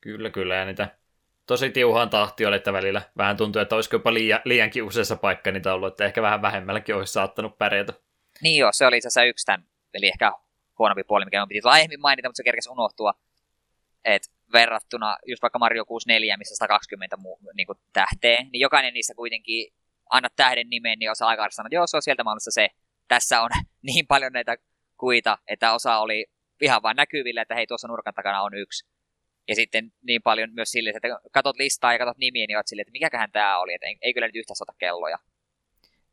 Kyllä, 0.01 0.29
kyllä, 0.29 0.55
ja 0.55 0.65
niitä 0.65 0.89
tosi 1.45 1.69
tiuhaan 1.69 2.09
tahti 2.09 2.45
oli, 2.45 2.55
että 2.55 2.73
välillä 2.73 3.01
vähän 3.17 3.37
tuntuu, 3.37 3.61
että 3.61 3.75
olisiko 3.75 3.95
jopa 3.95 4.13
liian, 4.13 4.41
liiankin 4.45 4.83
useassa 4.83 5.15
paikka 5.15 5.51
niitä 5.51 5.73
ollut, 5.73 5.93
että 5.93 6.05
ehkä 6.05 6.21
vähän 6.21 6.41
vähemmälläkin 6.41 6.95
olisi 6.95 7.13
saattanut 7.13 7.57
pärjätä. 7.57 7.93
Niin 8.41 8.59
joo, 8.59 8.71
se 8.73 8.85
oli 8.85 8.97
itse 8.97 9.07
asiassa 9.07 9.23
yksi 9.23 9.45
tämän, 9.45 9.67
eli 9.93 10.07
ehkä 10.07 10.31
huonompi 10.79 11.03
puoli, 11.03 11.25
mikä 11.25 11.41
on 11.41 11.47
piti 11.47 11.61
aiemmin 11.63 12.01
mainita, 12.01 12.29
mutta 12.29 12.37
se 12.37 12.43
kerkesi 12.43 12.69
unohtua, 12.69 13.13
että 14.05 14.27
verrattuna 14.53 15.17
just 15.25 15.41
vaikka 15.41 15.59
Mario 15.59 15.85
64, 15.85 16.37
missä 16.37 16.55
120 16.55 17.17
muu, 17.17 17.39
niin 17.53 17.67
kuin 17.67 17.79
tähteä, 17.93 18.37
niin 18.37 18.61
jokainen 18.61 18.93
niistä 18.93 19.13
kuitenkin 19.13 19.73
anna 20.09 20.29
tähden 20.35 20.69
nimen, 20.69 20.99
niin 20.99 21.11
osa 21.11 21.27
aikaa 21.27 21.49
sanoa, 21.49 21.67
että 21.67 21.75
joo, 21.75 21.87
se 21.87 21.97
on 21.97 22.01
sieltä 22.01 22.23
maailmassa 22.23 22.51
se. 22.51 22.69
Tässä 23.07 23.41
on 23.41 23.49
niin 23.91 24.07
paljon 24.07 24.33
näitä 24.33 24.55
kuita, 24.97 25.37
että 25.47 25.73
osa 25.73 25.97
oli 25.97 26.25
ihan 26.61 26.81
vain 26.81 26.97
näkyvillä, 26.97 27.41
että 27.41 27.55
hei, 27.55 27.67
tuossa 27.67 27.87
nurkan 27.87 28.13
takana 28.13 28.41
on 28.41 28.53
yksi. 28.53 28.87
Ja 29.47 29.55
sitten 29.55 29.91
niin 30.01 30.21
paljon 30.21 30.49
myös 30.53 30.71
silleen, 30.71 30.95
että 30.95 31.07
katot 31.31 31.57
listaa 31.57 31.93
ja 31.93 31.99
katot 31.99 32.17
nimiä, 32.17 32.45
niin 32.47 32.57
oot 32.57 32.67
silleen, 32.67 32.81
että 32.81 32.91
mikäköhän 32.91 33.31
tämä 33.31 33.59
oli, 33.59 33.73
että 33.73 33.87
ei, 33.87 33.97
ei 34.01 34.13
kyllä 34.13 34.27
nyt 34.27 34.35
yhtä 34.35 34.55
sota 34.55 34.73
kelloja. 34.77 35.17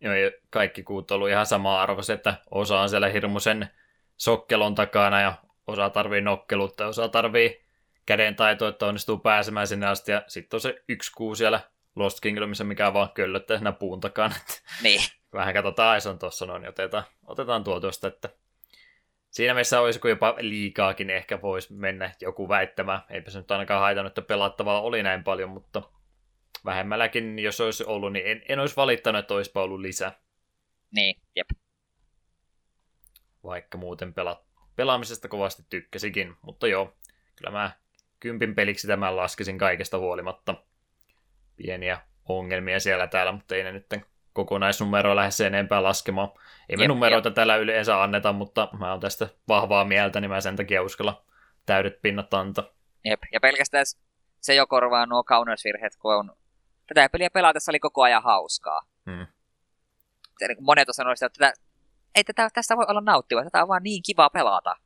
Joo, 0.01 0.15
ja 0.15 0.31
kaikki 0.51 0.83
kuut 0.83 1.11
on 1.11 1.15
ollut 1.15 1.31
ihan 1.31 1.47
sama 1.47 1.83
arvos, 1.83 2.11
että 2.11 2.35
osa 2.51 2.81
on 2.81 2.89
siellä 2.89 3.09
hirmuisen 3.09 3.69
sokkelon 4.17 4.75
takana 4.75 5.21
ja 5.21 5.35
osa 5.67 5.91
tarvii 5.91 6.21
nokkeluutta, 6.21 6.87
osa 6.87 7.09
tarvii 7.09 7.63
käden 8.07 8.37
taitoa, 8.37 8.69
että 8.69 8.87
onnistuu 8.87 9.19
pääsemään 9.19 9.67
sinne 9.67 9.87
asti, 9.87 10.13
ja 10.13 10.23
sitten 10.27 10.57
on 10.57 10.61
se 10.61 10.83
yksi 10.89 11.13
kuu 11.13 11.35
siellä 11.35 11.61
Lost 11.97 12.21
Kingdomissa, 12.21 12.65
mikä 12.65 12.93
vaan 12.93 13.13
köllöttää 13.15 13.57
siinä 13.57 13.73
puun 13.73 14.01
takana. 14.01 14.35
Niin. 14.83 15.01
Vähän 15.33 15.55
katsotaan, 15.55 16.01
se 16.01 16.09
on 16.09 16.19
tuossa 16.19 16.47
noin, 16.47 16.63
niin 16.63 16.71
otetaan, 16.71 17.05
otetaan 17.27 17.65
tuo 17.65 17.81
tuosta, 17.81 18.09
että 18.09 18.29
siinä 19.33 19.55
mielessä 19.55 19.81
olisiko 19.81 20.09
jopa 20.09 20.35
liikaakin 20.39 21.11
ehkä 21.11 21.43
voisi 21.43 21.73
mennä 21.73 22.15
joku 22.21 22.49
väittämään. 22.49 23.01
Eipä 23.11 23.31
se 23.31 23.39
nyt 23.39 23.51
ainakaan 23.51 23.81
haitannut, 23.81 24.11
että 24.11 24.23
pelattavaa 24.23 24.81
oli 24.81 25.03
näin 25.03 25.25
paljon, 25.25 25.51
mutta 25.51 25.83
vähemmälläkin, 26.65 27.39
jos 27.39 27.61
olisi 27.61 27.85
ollut, 27.85 28.13
niin 28.13 28.27
en, 28.27 28.43
en 28.49 28.59
olisi 28.59 28.77
valittanut, 28.77 29.19
että 29.19 29.35
olisipa 29.35 29.63
ollut 29.63 29.81
lisää. 29.81 30.13
Niin, 30.91 31.23
jep. 31.37 31.49
Vaikka 33.45 33.79
muuten 33.79 34.15
pela, 34.15 34.45
pelaamisesta 34.77 35.29
kovasti 35.29 35.63
tykkäsikin, 35.71 36.37
mutta 36.43 36.67
joo, 36.67 36.97
kyllä 37.37 37.51
mä 37.51 37.71
kympin 38.21 38.55
peliksi 38.55 38.87
tämän 38.87 39.17
laskisin 39.17 39.59
kaikesta 39.59 39.99
huolimatta. 39.99 40.55
Pieniä 41.57 42.01
ongelmia 42.29 42.81
siellä 42.81 43.07
täällä, 43.07 43.33
mutta 43.33 43.55
ei 43.55 43.63
ne 43.63 43.73
nyt 43.73 43.89
kokonaisnumero 44.33 45.17
lähde 45.17 45.31
sen 45.31 45.55
enempää 45.55 45.83
laskemaan. 45.83 46.29
Ei 46.69 46.77
me 46.77 46.83
jep, 46.83 46.89
numeroita 46.89 47.29
jep. 47.29 47.35
täällä 47.35 47.57
yleensä 47.57 48.03
anneta, 48.03 48.33
mutta 48.33 48.69
mä 48.79 48.91
oon 48.91 49.01
tästä 49.01 49.29
vahvaa 49.49 49.85
mieltä, 49.85 50.21
niin 50.21 50.31
mä 50.31 50.41
sen 50.41 50.57
takia 50.57 50.83
uskalla 50.83 51.25
täydet 51.67 52.03
pinnat 52.03 52.35
antaa. 52.35 52.65
Jep, 53.05 53.21
ja 53.33 53.41
pelkästään 53.41 53.85
se 54.41 54.55
jo 54.55 54.67
korvaa 54.67 55.07
nuo 55.07 55.25
kauneusvirheet, 55.25 55.97
kun 55.97 56.15
on 56.15 56.37
tätä 56.87 57.09
peliä 57.09 57.31
pelatessa 57.31 57.73
oli 57.73 57.81
koko 57.81 58.03
ajan 58.03 58.23
hauskaa. 58.23 58.81
Hmm. 59.11 59.27
Monet 60.61 60.89
on 60.89 60.95
sanonut 60.95 61.23
että 61.23 61.39
tätä, 61.39 61.53
ei 62.15 62.25
tätä, 62.25 62.49
tästä 62.55 62.77
voi 62.77 62.85
olla 62.89 63.01
nauttiva, 63.01 63.45
tätä 63.45 63.63
on 63.63 63.69
vaan 63.69 63.83
niin 63.83 64.03
kiva 64.07 64.31
pelata. 64.31 64.77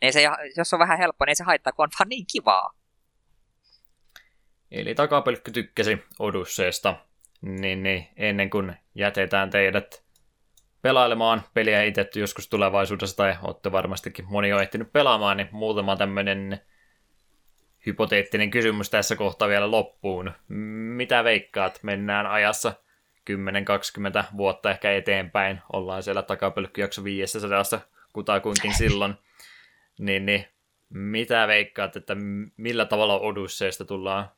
Niin 0.00 0.12
se, 0.12 0.22
jos 0.56 0.72
on 0.72 0.78
vähän 0.78 0.98
helppo, 0.98 1.24
niin 1.24 1.36
se 1.36 1.44
haittaa, 1.44 1.72
kun 1.72 1.82
on 1.82 1.90
vaan 1.98 2.08
niin 2.08 2.26
kivaa. 2.32 2.72
Eli 4.70 4.94
takapelkky 4.94 5.50
tykkäsi 5.50 6.04
Odysseesta, 6.18 6.96
niin, 7.44 7.82
niin 7.82 8.06
ennen 8.16 8.50
kuin 8.50 8.76
jätetään 8.94 9.50
teidät 9.50 10.04
pelailemaan 10.82 11.42
peliä 11.54 11.82
itse 11.82 12.10
joskus 12.14 12.48
tulevaisuudessa, 12.48 13.16
tai 13.16 13.36
olette 13.42 13.72
varmastikin 13.72 14.24
moni 14.28 14.52
on 14.52 14.62
ehtinyt 14.62 14.92
pelaamaan, 14.92 15.36
niin 15.36 15.48
muutama 15.52 15.96
tämmöinen 15.96 16.60
hypoteettinen 17.86 18.50
kysymys 18.50 18.90
tässä 18.90 19.16
kohtaa 19.16 19.48
vielä 19.48 19.70
loppuun. 19.70 20.32
Mitä 20.96 21.24
veikkaat? 21.24 21.80
Mennään 21.82 22.26
ajassa 22.26 22.72
10-20 23.30 24.24
vuotta 24.36 24.70
ehkä 24.70 24.92
eteenpäin. 24.92 25.60
Ollaan 25.72 26.02
siellä 26.02 26.22
takapölkkyjakso 26.22 27.04
500 27.04 27.62
kutakuinkin 28.12 28.74
silloin. 28.84 29.14
Niin, 29.98 30.26
niin 30.26 30.46
mitä 30.90 31.46
veikkaat, 31.46 31.96
että 31.96 32.16
millä 32.56 32.84
tavalla 32.84 33.20
Odysseesta 33.20 33.84
tullaan 33.84 34.30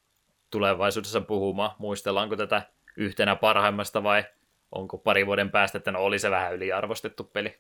tulevaisuudessa 0.51 1.21
puhumaan? 1.21 1.71
Muistellaanko 1.79 2.37
tätä 2.37 2.63
yhtenä 2.97 3.37
parhaimmasta 3.37 4.03
vai 4.03 4.25
onko 4.73 4.99
pari 4.99 5.27
vuoden 5.27 5.51
päästä, 5.51 5.79
että 5.79 5.93
no 5.93 6.01
oli 6.01 6.19
se 6.19 6.31
vähän 6.31 6.55
yliarvostettu 6.55 7.25
peli? 7.25 7.59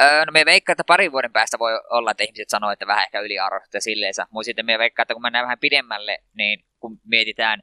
Öö, 0.00 0.24
no 0.24 0.32
me 0.32 0.44
veikkaa, 0.44 0.72
että 0.72 0.84
parin 0.84 1.12
vuoden 1.12 1.32
päästä 1.32 1.58
voi 1.58 1.72
olla, 1.90 2.10
että 2.10 2.24
ihmiset 2.24 2.48
sanoo, 2.48 2.70
että 2.70 2.86
vähän 2.86 3.04
ehkä 3.04 3.20
yliarvostettu 3.20 3.80
silleensä. 3.80 4.26
Mutta 4.30 4.44
sitten 4.44 4.66
me 4.66 4.78
veikkaa, 4.78 5.02
että 5.02 5.14
kun 5.14 5.22
mennään 5.22 5.44
vähän 5.44 5.58
pidemmälle, 5.58 6.18
niin 6.34 6.64
kun 6.80 7.00
mietitään 7.04 7.62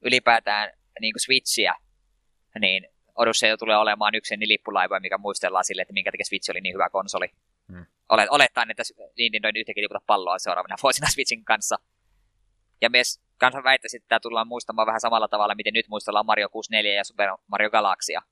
ylipäätään 0.00 0.72
niin 1.00 1.12
kuin 1.12 1.20
Switchiä, 1.20 1.74
niin 2.60 2.88
Odyssey 3.14 3.56
tulee 3.56 3.76
olemaan 3.76 4.14
yksi 4.14 4.34
lippulaiva, 4.40 5.00
mikä 5.00 5.18
muistellaan 5.18 5.64
sille, 5.64 5.82
että 5.82 5.94
minkä 5.94 6.10
takia 6.10 6.24
Switch 6.24 6.50
oli 6.50 6.60
niin 6.60 6.74
hyvä 6.74 6.90
konsoli. 6.90 7.30
Hmm. 7.72 7.86
Olet, 8.08 8.28
olettaen, 8.30 8.70
että 8.70 8.82
Nintendo 9.18 9.48
yhtäkkiä 9.56 9.82
liputa 9.82 10.00
palloa 10.06 10.38
seuraavana 10.38 10.76
vuosina 10.82 11.08
Switchin 11.14 11.44
kanssa. 11.44 11.78
Ja 12.80 12.90
myös 12.90 13.20
kansan 13.38 13.64
väittäisi, 13.64 13.96
että 13.96 14.08
tämä 14.08 14.20
tullaan 14.20 14.48
muistamaan 14.48 14.86
vähän 14.86 15.00
samalla 15.00 15.28
tavalla, 15.28 15.54
miten 15.54 15.72
nyt 15.74 15.88
muistellaan 15.88 16.26
Mario 16.26 16.48
64 16.48 16.94
ja 16.94 17.04
Super 17.04 17.28
Mario 17.46 17.70
Galaxia 17.70 18.22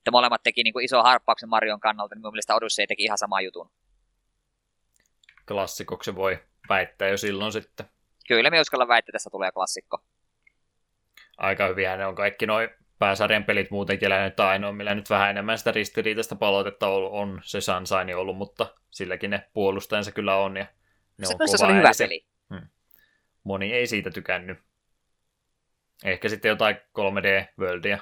että 0.00 0.10
molemmat 0.10 0.42
teki 0.42 0.62
niin 0.62 0.72
kuin 0.72 0.84
iso 0.84 1.02
harppauksen 1.02 1.48
Marion 1.48 1.80
kannalta, 1.80 2.14
niin 2.14 2.22
mun 2.22 2.32
mielestä 2.32 2.54
Odyssey 2.54 2.86
teki 2.86 3.02
ihan 3.02 3.18
sama 3.18 3.40
jutun. 3.40 3.70
Klassikoksi 5.48 6.14
voi 6.14 6.38
väittää 6.68 7.08
jo 7.08 7.16
silloin 7.16 7.52
sitten. 7.52 7.86
Kyllä, 8.28 8.50
me 8.50 8.60
uskalla 8.60 8.88
väittää, 8.88 9.08
että 9.08 9.12
tässä 9.12 9.30
tulee 9.30 9.52
klassikko. 9.52 9.98
Aika 11.38 11.66
hyviä 11.66 11.96
ne 11.96 12.06
on 12.06 12.14
kaikki 12.14 12.46
noin 12.46 12.68
pääsarjan 12.98 13.44
pelit 13.44 13.70
muutenkin 13.70 14.06
elänyt 14.06 14.40
ainoa, 14.40 14.72
millä 14.72 14.94
nyt 14.94 15.10
vähän 15.10 15.30
enemmän 15.30 15.58
sitä 15.58 15.72
ristiriitaista 15.72 16.36
palautetta 16.36 16.88
on, 16.88 17.10
on 17.10 17.40
se 17.44 17.60
Sunshine 17.60 18.16
ollut, 18.16 18.36
mutta 18.36 18.74
silläkin 18.90 19.30
ne 19.30 19.48
puolustajansa 19.52 20.12
kyllä 20.12 20.36
on. 20.36 20.56
Ja 20.56 20.66
ne 21.18 21.26
se, 21.26 21.36
on 21.40 21.58
se 21.58 21.64
oli 21.64 21.74
hyvä 21.74 21.92
se, 21.92 22.04
peli. 22.04 22.26
Hmm. 22.54 22.68
Moni 23.44 23.72
ei 23.72 23.86
siitä 23.86 24.10
tykännyt. 24.10 24.58
Ehkä 26.04 26.28
sitten 26.28 26.48
jotain 26.48 26.76
3D-worldia 26.76 27.98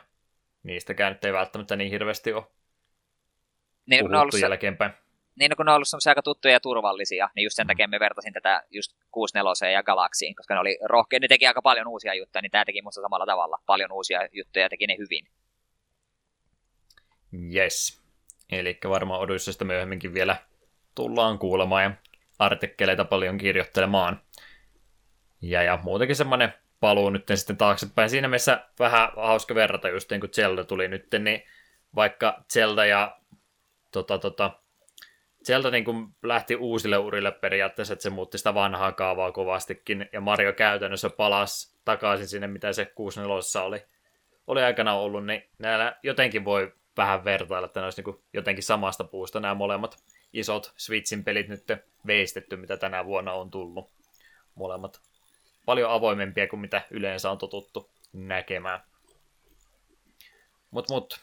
niistäkään 0.63 1.13
nyt 1.13 1.25
ei 1.25 1.33
välttämättä 1.33 1.77
niin 1.77 1.91
hirveästi 1.91 2.33
ole 2.33 2.45
niin, 3.87 4.01
puhuttu 4.01 4.19
ollut 4.19 4.41
jälkeenpäin. 4.41 4.93
Niin, 5.37 5.51
no, 5.51 5.57
kun 5.57 5.67
ne 5.67 5.73
on 5.73 5.77
ollut 5.77 5.89
semmoisia 5.89 6.11
aika 6.11 6.23
tuttuja 6.23 6.55
ja 6.55 6.61
turvallisia, 6.61 7.31
niin 7.35 7.45
just 7.45 7.57
sen 7.57 7.67
mm. 7.67 7.69
takia 7.69 7.89
me 7.89 8.01
vertasin 8.01 8.33
tätä 8.33 8.63
just 8.71 8.97
64 9.11 9.71
ja 9.71 9.83
Galaxiin, 9.83 10.35
koska 10.35 10.55
ne 10.55 10.61
oli 10.61 10.79
rohkeita, 10.85 11.25
ne 11.25 11.29
teki 11.29 11.47
aika 11.47 11.63
paljon 11.63 11.89
uusia 11.89 12.15
juttuja, 12.15 12.43
niin 12.43 12.51
tämä 12.51 12.65
teki 12.65 12.83
musta 12.83 13.01
samalla 13.01 13.27
tavalla 13.27 13.59
paljon 13.67 13.93
uusia 13.93 14.21
juttuja 14.33 14.65
ja 14.65 14.69
teki 14.69 14.87
ne 14.87 14.97
hyvin. 14.99 15.29
Yes. 17.55 18.03
Eli 18.53 18.79
varmaan 18.89 19.21
Odyssesta 19.21 19.65
myöhemminkin 19.65 20.15
vielä 20.15 20.37
tullaan 20.95 21.39
kuulemaan 21.39 21.83
ja 21.83 21.91
artikkeleita 22.39 23.05
paljon 23.05 23.39
kirjoittelemaan. 23.39 24.23
Ja, 25.43 25.63
ja 25.63 25.79
muutenkin 25.83 26.17
semmoinen 26.17 26.55
paluu 26.81 27.11
nyt 27.11 27.25
sitten 27.35 27.57
taaksepäin. 27.57 28.11
Siinä 28.11 28.29
mielessä 28.29 28.67
vähän 28.79 29.09
hauska 29.17 29.55
verrata 29.55 29.89
just 29.89 30.11
niin 30.11 30.21
kuin 30.21 30.31
Zelda 30.31 30.65
tuli 30.65 30.89
nyt, 30.89 31.07
niin 31.19 31.43
vaikka 31.95 32.45
Zelda 32.53 32.87
ja 32.87 33.19
tota, 33.93 34.19
tota, 34.19 34.51
Zelda 35.47 35.71
niin 35.71 35.85
kuin 35.85 36.09
lähti 36.23 36.57
uusille 36.57 36.99
urille 36.99 37.33
periaatteessa, 37.33 37.93
että 37.93 38.03
se 38.03 38.11
muutti 38.11 38.39
sitä 38.39 38.55
vanhaa 38.55 38.93
kaavaa 38.93 39.33
kovastikin, 39.33 40.09
ja 40.13 40.21
Mario 40.21 40.53
käytännössä 40.53 41.11
palasi 41.11 41.79
takaisin 41.85 42.29
sinne, 42.29 42.47
mitä 42.47 42.73
se 42.73 42.85
64 42.85 43.67
oli, 43.67 43.85
oli 44.47 44.63
aikana 44.63 44.95
ollut, 44.95 45.27
niin 45.27 45.43
näillä 45.59 45.97
jotenkin 46.03 46.45
voi 46.45 46.73
vähän 46.97 47.25
vertailla, 47.25 47.67
että 47.67 47.81
ne 47.81 47.85
olisi 47.85 48.03
niin 48.03 48.25
jotenkin 48.33 48.65
samasta 48.65 49.05
puusta 49.05 49.41
nämä 49.41 49.55
molemmat 49.55 49.97
isot 50.33 50.73
Switchin 50.77 51.25
pelit 51.25 51.49
nyt 51.49 51.65
veistetty, 52.07 52.57
mitä 52.57 52.77
tänä 52.77 53.05
vuonna 53.05 53.33
on 53.33 53.51
tullut. 53.51 53.93
Molemmat 54.55 55.01
paljon 55.69 55.91
avoimempia 55.91 56.49
kuin 56.49 56.61
mitä 56.61 56.83
yleensä 56.91 57.31
on 57.31 57.39
totuttu 57.39 57.91
näkemään. 58.13 58.81
Mut 60.71 60.91
mut, 60.91 61.21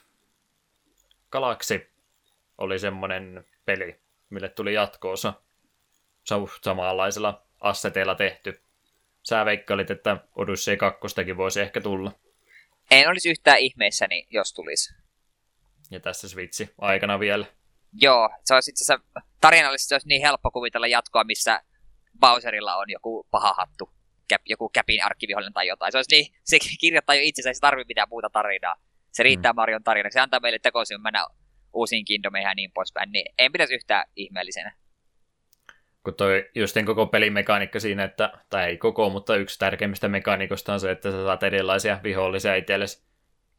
Galaxy 1.32 1.90
oli 2.58 2.80
semmonen 2.80 3.46
peli, 3.66 4.00
mille 4.30 4.50
tuli 4.50 4.74
jatkoosa 4.74 5.34
samanlaisella 6.64 7.46
asseteilla 7.62 8.16
tehty. 8.16 8.62
Sä 9.24 9.46
veikkailit, 9.46 9.92
että 9.92 10.18
Odyssey 10.36 10.78
2 10.78 11.02
voisi 11.38 11.62
ehkä 11.62 11.82
tulla. 11.82 12.12
En 12.92 13.10
olisi 13.10 13.30
yhtään 13.30 13.60
ihmeissäni, 13.60 14.28
jos 14.30 14.54
tulisi. 14.54 14.94
Ja 15.92 16.00
tässä 16.00 16.30
Switchi 16.30 16.70
aikana 16.82 17.20
vielä. 17.20 17.46
Joo, 18.02 18.30
se 18.44 18.54
olisi 18.54 18.72
itse 18.72 18.84
asiassa 18.84 19.22
tarinallisesti 19.42 19.90
se 19.90 19.96
olisi 19.96 20.08
niin 20.08 20.22
helppo 20.22 20.52
kuvitella 20.52 20.88
jatkoa, 20.88 21.24
missä 21.24 21.62
Bowserilla 22.20 22.76
on 22.76 22.90
joku 22.90 23.28
paha 23.32 23.54
hattu 23.54 23.96
käp, 24.28 24.42
joku 24.46 24.70
käpin 24.70 25.04
arkkivihollinen 25.04 25.54
tai 25.54 25.68
jotain. 25.68 25.92
Se, 25.92 25.98
olisi 25.98 26.16
niin, 26.16 26.36
se 26.44 26.58
kirjoittaa 26.80 27.16
jo 27.16 27.22
itsensä, 27.24 27.50
ei 27.50 27.54
se 27.54 27.60
tarvitse 27.60 27.88
mitään 27.88 28.10
muuta 28.10 28.30
tarinaa. 28.30 28.76
Se 29.12 29.24
riittää 29.24 29.54
mm. 29.54 29.56
Marion 29.56 29.84
tarinaksi. 29.84 30.14
Se 30.14 30.20
antaa 30.20 30.40
meille 30.40 30.60
tekoisin 30.60 31.02
mennä 31.02 31.26
uusiin 31.74 32.06
Kingdomeihin 32.06 32.48
ja 32.48 32.56
niin 32.56 32.72
poispäin. 32.72 33.12
Niin 33.12 33.34
en 33.38 33.52
pitäisi 33.52 33.76
yhtään 33.76 34.06
ihmeellisenä. 34.16 34.76
Kun 36.04 36.16
toi 36.16 36.50
justin 36.56 36.86
koko 36.86 37.06
pelimekaniikka 37.06 37.80
siinä, 37.80 38.04
että, 38.04 38.32
tai 38.50 38.70
ei 38.70 38.78
koko, 38.78 39.10
mutta 39.10 39.36
yksi 39.36 39.60
tärkeimmistä 39.60 40.08
mekaniikosta 40.08 40.74
on 40.74 40.80
se, 40.80 40.92
että 40.92 41.12
sä 41.12 41.24
saat 41.24 41.44
erilaisia 41.44 42.00
vihollisia 42.04 42.56
itsellesi 42.56 43.06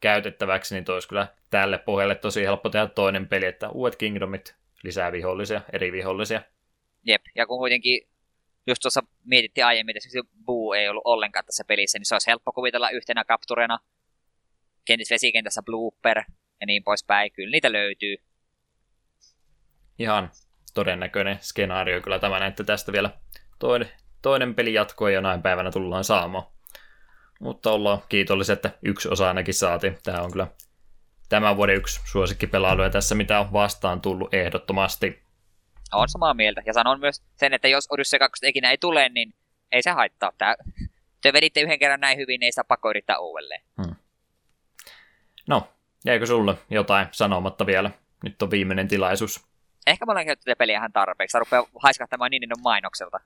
käytettäväksi, 0.00 0.74
niin 0.74 0.84
toisi 0.84 1.08
kyllä 1.08 1.26
tälle 1.50 1.78
pohjalle 1.78 2.14
tosi 2.14 2.44
helppo 2.44 2.68
tehdä 2.68 2.86
toinen 2.86 3.28
peli, 3.28 3.46
että 3.46 3.68
uudet 3.70 3.96
Kingdomit 3.96 4.56
lisää 4.82 5.12
vihollisia, 5.12 5.60
eri 5.72 5.92
vihollisia. 5.92 6.42
Jep, 7.04 7.22
ja 7.34 7.46
kun 7.46 7.58
kuitenkin 7.58 8.08
just 8.66 8.82
tuossa 8.82 9.02
mietittiin 9.24 9.66
aiemmin, 9.66 9.96
että 9.96 10.34
Buu 10.44 10.72
ei 10.72 10.88
ollut 10.88 11.02
ollenkaan 11.04 11.44
tässä 11.44 11.64
pelissä, 11.64 11.98
niin 11.98 12.06
se 12.06 12.14
olisi 12.14 12.30
helppo 12.30 12.52
kuvitella 12.52 12.90
yhtenä 12.90 13.24
kapturena. 13.24 13.78
Kenties 14.84 15.10
vesikentässä 15.10 15.62
blooper 15.62 16.18
ja 16.60 16.66
niin 16.66 16.84
poispäin. 16.84 17.32
Kyllä 17.32 17.50
niitä 17.50 17.72
löytyy. 17.72 18.16
Ihan 19.98 20.30
todennäköinen 20.74 21.38
skenaario 21.40 22.00
kyllä 22.00 22.18
tämä, 22.18 22.46
että 22.46 22.64
tästä 22.64 22.92
vielä 22.92 23.10
toinen, 23.58 23.90
toinen 24.22 24.54
peli 24.54 24.74
jatkoi 24.74 25.14
ja 25.14 25.20
näin 25.20 25.42
päivänä 25.42 25.70
tullaan 25.70 26.04
saamaan. 26.04 26.46
Mutta 27.40 27.70
ollaan 27.70 28.02
kiitollisia, 28.08 28.52
että 28.52 28.70
yksi 28.82 29.08
osa 29.08 29.28
ainakin 29.28 29.54
saatiin. 29.54 29.98
Tämä 30.02 30.22
on 30.22 30.32
kyllä 30.32 30.46
tämän 31.28 31.56
vuoden 31.56 31.76
yksi 31.76 32.00
suosikkipelailuja 32.04 32.90
tässä, 32.90 33.14
mitä 33.14 33.40
on 33.40 33.52
vastaan 33.52 34.00
tullut 34.00 34.34
ehdottomasti. 34.34 35.25
On 35.94 36.08
samaa 36.08 36.34
mieltä. 36.34 36.62
Ja 36.66 36.72
sanon 36.72 37.00
myös 37.00 37.22
sen, 37.36 37.54
että 37.54 37.68
jos 37.68 37.86
Odyssey 37.90 38.18
2 38.18 38.48
ikinä 38.48 38.70
ei 38.70 38.78
tule, 38.78 39.08
niin 39.08 39.34
ei 39.72 39.82
se 39.82 39.90
haittaa. 39.90 40.32
Tää, 40.38 40.54
te 41.22 41.32
veditte 41.32 41.60
yhden 41.60 41.78
kerran 41.78 42.00
näin 42.00 42.18
hyvin, 42.18 42.40
niin 42.40 42.46
ei 42.46 42.52
saa 42.52 42.64
pakko 42.64 42.90
yrittää 42.90 43.18
uudelleen. 43.18 43.62
Hmm. 43.82 43.94
No, 45.48 45.68
jäikö 46.04 46.26
sulle 46.26 46.54
jotain 46.70 47.08
sanomatta 47.10 47.66
vielä? 47.66 47.90
Nyt 48.24 48.42
on 48.42 48.50
viimeinen 48.50 48.88
tilaisuus. 48.88 49.46
Ehkä 49.86 50.06
mä 50.06 50.12
olen 50.12 50.26
käytetty 50.26 50.44
tätä 50.44 50.58
peliä 50.58 50.78
ihan 50.78 50.92
tarpeeksi. 50.92 51.32
Sä 51.32 51.38
rupeaa 51.38 51.66
haiskahtamaan 51.82 52.30
niin 52.30 52.42
mainokselta. 52.62 53.20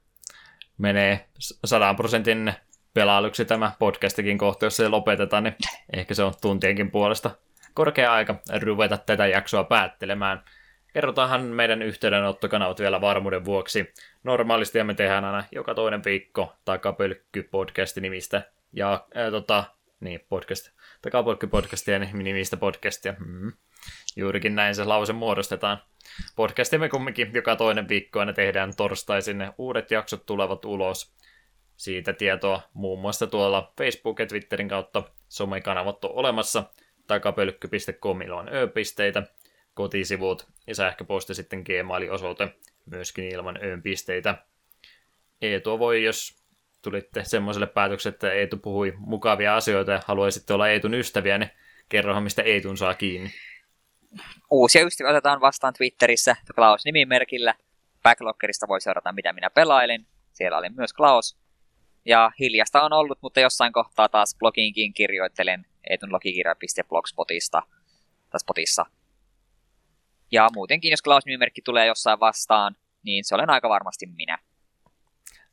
Menee 0.79 1.29
sadan 1.65 1.97
prosentin 1.97 2.53
pelailuksi 2.95 3.45
tämä 3.45 3.73
podcastikin 3.79 4.39
kohta, 4.39 4.67
jos 4.67 4.77
se 4.77 4.89
lopetetaan, 4.89 5.45
niin 5.45 5.57
ehkä 5.93 6.15
se 6.15 6.23
on 6.23 6.35
tuntienkin 6.41 6.91
puolesta 6.91 7.31
korkea 7.75 8.13
aika 8.13 8.35
ruveta 8.61 8.99
tätä 8.99 9.27
jaksoa 9.27 9.65
päättelemään. 9.65 10.45
Kerrotaanhan 10.93 11.43
meidän 11.43 11.83
yhteydenottokanavat 11.83 12.81
vielä 12.81 13.01
varmuuden 13.01 13.45
vuoksi. 13.45 13.93
Normaalisti 14.25 14.85
me 14.85 14.95
tehdään 14.95 15.25
aina 15.25 15.45
joka 15.53 15.75
toinen 15.75 16.05
viikko 16.05 16.57
Takapölkky 16.65 17.43
podcasti 17.43 18.01
nimistä 18.01 18.43
ja 18.73 19.07
ää, 19.15 19.31
tota, 19.31 19.65
niin, 20.01 20.21
podcast, 20.29 20.71
Takapölkky 21.03 21.47
podcastia 21.47 21.99
nimistä 21.99 22.57
podcastia. 22.57 23.15
Mm. 23.19 23.53
Juurikin 24.17 24.55
näin 24.55 24.75
se 24.75 24.85
lause 24.85 25.13
muodostetaan. 25.13 25.83
Podcastimme 26.37 26.89
kumminkin 26.89 27.31
joka 27.35 27.57
toinen 27.57 27.89
viikko 27.89 28.21
aina 28.21 28.33
tehdään 28.33 28.77
torstaisin. 28.77 29.53
Uudet 29.59 29.91
jaksot 29.91 30.27
tulevat 30.27 30.65
ulos. 30.65 31.15
Siitä 31.77 32.13
tietoa 32.13 32.63
muun 32.73 33.01
muassa 33.01 33.27
tuolla 33.27 33.73
Facebook 33.79 34.19
ja 34.19 34.27
Twitterin 34.27 34.69
kautta 34.69 35.03
somekanavat 35.29 36.05
on 36.05 36.11
olemassa. 36.15 36.65
Takapölkky.comilla 37.07 38.37
on 38.37 38.55
ö-pisteitä, 38.55 39.23
kotisivut 39.75 40.47
ja 40.67 40.75
sähköposti 40.75 41.35
sitten 41.35 41.63
Gmail-osoite 41.63 42.55
myöskin 42.87 43.25
ilman 43.25 43.59
ö-pisteitä. 43.65 44.35
Eetu 45.43 45.79
voi, 45.79 46.05
jos 46.05 46.45
tulitte 46.83 47.25
semmoiselle 47.25 47.67
päätökselle, 47.67 48.15
että 48.15 48.33
Eetu 48.33 48.57
puhui 48.57 48.93
mukavia 48.99 49.57
asioita 49.57 49.93
ja 49.93 50.01
haluaisitte 50.07 50.55
olla 50.55 50.69
Eetun 50.69 50.95
ystäviä, 50.95 51.39
niin 51.39 51.51
kerrohan, 51.89 52.23
mistä 52.23 52.43
Eetun 52.43 52.77
saa 52.77 52.95
kiinni. 52.95 53.31
Uusia 54.51 54.87
ystäviä 54.87 55.11
otetaan 55.11 55.41
vastaan 55.41 55.75
Twitterissä 55.75 56.37
Klaus 56.55 56.85
nimimerkillä. 56.85 57.55
Backloggerista 58.03 58.69
voi 58.69 58.81
seurata, 58.81 59.13
mitä 59.13 59.33
minä 59.33 59.51
pelailin. 59.51 60.07
Siellä 60.33 60.59
oli 60.59 60.71
myös 60.71 60.93
Klaus. 60.93 61.37
Ja 62.05 62.31
hiljasta 62.39 62.83
on 62.83 62.93
ollut, 62.93 63.19
mutta 63.23 63.41
jossain 63.41 63.73
kohtaa 63.73 64.09
taas 64.09 64.37
blogiinkin 64.39 64.95
kirjoittelen 64.95 65.67
etunlogikirja.blogspotista 65.91 67.63
tai 68.31 68.41
spotissa. 68.41 68.87
Ja 70.31 70.49
muutenkin, 70.55 70.91
jos 70.91 71.03
Klaus 71.03 71.27
nimimerkki 71.27 71.63
tulee 71.63 71.87
jossain 71.87 72.21
vastaan, 72.21 72.77
niin 73.03 73.25
se 73.25 73.35
olen 73.35 73.51
aika 73.51 73.69
varmasti 73.69 74.07
minä. 74.07 74.39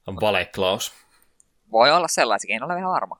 On 0.08 0.16
vale 0.22 0.46
Klaus. 0.56 0.94
Voi 1.72 1.92
olla 1.92 2.08
sellaisikin, 2.08 2.56
en 2.56 2.64
ole 2.64 2.78
ihan 2.78 2.92
varma. 2.92 3.20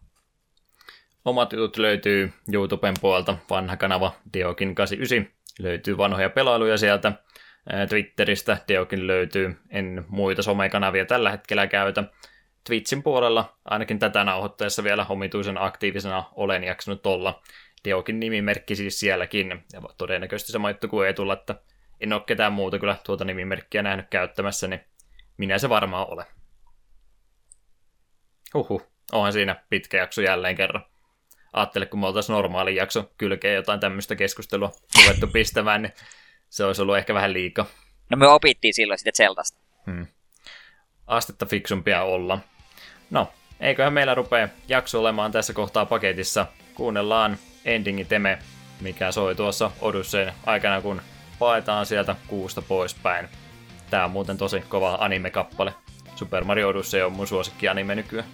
Omat 1.26 1.54
jutut 1.54 1.78
löytyy 1.78 2.34
YouTuben 2.54 2.94
puolelta, 3.02 3.38
vanha 3.50 3.78
kanava 3.78 4.14
Diokin89. 4.38 5.32
Löytyy 5.60 5.98
vanhoja 5.98 6.30
pelailuja 6.30 6.78
sieltä. 6.78 7.12
Twitteristä 7.90 8.58
Diokin 8.68 9.08
löytyy, 9.08 9.58
en 9.70 10.06
muita 10.08 10.42
somekanavia 10.42 11.06
tällä 11.06 11.32
hetkellä 11.32 11.68
käytä. 11.68 12.04
Twitchin 12.64 13.04
puolella, 13.04 13.58
ainakin 13.66 14.00
tätä 14.00 14.24
nauhoitteessa 14.24 14.84
vielä 14.84 15.06
omituisen 15.10 15.62
aktiivisena 15.62 16.24
olen 16.36 16.64
jaksanut 16.64 17.06
olla. 17.06 17.42
Diokin 17.86 18.20
nimimerkki 18.20 18.76
siis 18.76 19.00
sielläkin, 19.00 19.64
ja 19.74 19.82
todennäköisesti 19.98 20.52
se 20.52 20.58
maittu 20.58 20.88
kuin 20.88 21.16
tulla, 21.16 21.34
että 21.34 21.56
en 22.00 22.14
ole 22.14 22.22
ketään 22.26 22.54
muuta 22.54 22.80
kyllä 22.80 22.96
tuota 23.06 23.26
nimimerkkiä 23.26 23.84
nähnyt 23.84 24.08
käyttämässä, 24.10 24.68
niin 24.68 24.82
minä 25.38 25.58
se 25.58 25.70
varmaan 25.70 26.08
ole. 26.10 26.26
Huhu, 28.54 28.82
onhan 29.12 29.34
siinä 29.34 29.64
pitkä 29.70 29.98
jakso 29.98 30.22
jälleen 30.22 30.56
kerran. 30.56 30.86
Aattele, 31.54 31.86
kun 31.86 32.00
me 32.00 32.08
oltaisiin 32.08 32.34
normaali 32.34 32.76
jakso 32.76 33.12
kylkeen 33.18 33.56
jotain 33.56 33.80
tämmöistä 33.80 34.16
keskustelua 34.16 34.72
ruvettu 35.04 35.28
pistämään, 35.28 35.82
niin 35.82 35.94
se 36.50 36.64
olisi 36.64 36.82
ollut 36.82 36.98
ehkä 36.98 37.14
vähän 37.14 37.34
liikaa. 37.34 37.66
No 38.10 38.18
me 38.18 38.28
opittiin 38.28 38.74
silloin 38.74 38.98
sitten 38.98 39.16
Zeltasta. 39.16 39.60
Hmm. 39.86 40.08
Astetta 41.08 41.46
fiksumpia 41.46 42.04
olla. 42.04 42.40
No, 43.10 43.34
eiköhän 43.60 43.94
meillä 43.94 44.16
rupea 44.16 44.50
jakso 44.68 45.00
olemaan 45.00 45.32
tässä 45.32 45.54
kohtaa 45.54 45.86
paketissa. 45.86 46.46
Kuunnellaan 46.76 47.38
endingi 47.68 48.06
teme, 48.06 48.40
mikä 48.82 49.12
soi 49.12 49.36
tuossa 49.36 49.72
Odysseen 49.82 50.34
aikana, 50.46 50.82
kun 50.82 51.02
paetaan 51.40 51.86
sieltä 51.86 52.16
kuusta 52.28 52.62
poispäin. 52.62 53.30
Tää 53.90 54.06
on 54.06 54.12
muuten 54.12 54.38
tosi 54.38 54.64
kova 54.70 54.98
anime-kappale. 55.02 55.74
Super 56.16 56.44
Mario 56.44 56.68
Odyssey 56.68 57.02
on 57.02 57.12
mun 57.12 57.28
suosikki 57.28 57.68
anime 57.68 57.96
nykyään. 57.96 58.28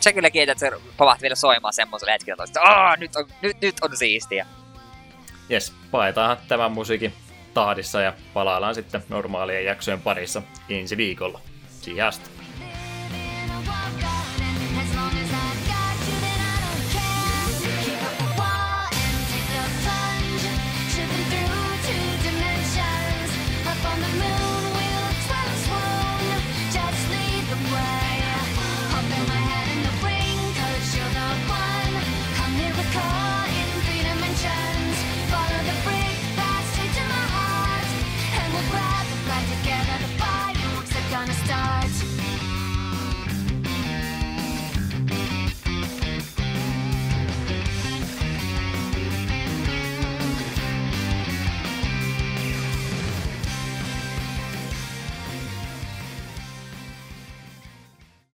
Se 0.00 0.12
kyllä 0.12 0.30
kiität, 0.30 0.62
että 0.62 0.78
se 0.96 1.22
vielä 1.22 1.34
soimaan 1.34 1.72
semmoiselle 1.72 2.12
hetkellä, 2.12 2.44
että 2.44 2.62
Aa, 2.62 2.96
nyt 2.96 3.16
on, 3.16 3.26
nyt, 3.42 3.60
nyt 3.60 3.74
on 3.82 3.96
siistiä. 3.96 4.46
Jes, 5.48 5.72
paetaan 5.90 6.36
tämän 6.48 6.72
musiikin 6.72 7.14
tahdissa 7.54 8.00
ja 8.00 8.12
palaillaan 8.34 8.74
sitten 8.74 9.04
normaalien 9.08 9.64
jaksojen 9.64 10.00
parissa 10.00 10.42
ensi 10.68 10.96
viikolla. 10.96 11.40
Siihen 11.80 12.06
asti. 12.06 12.41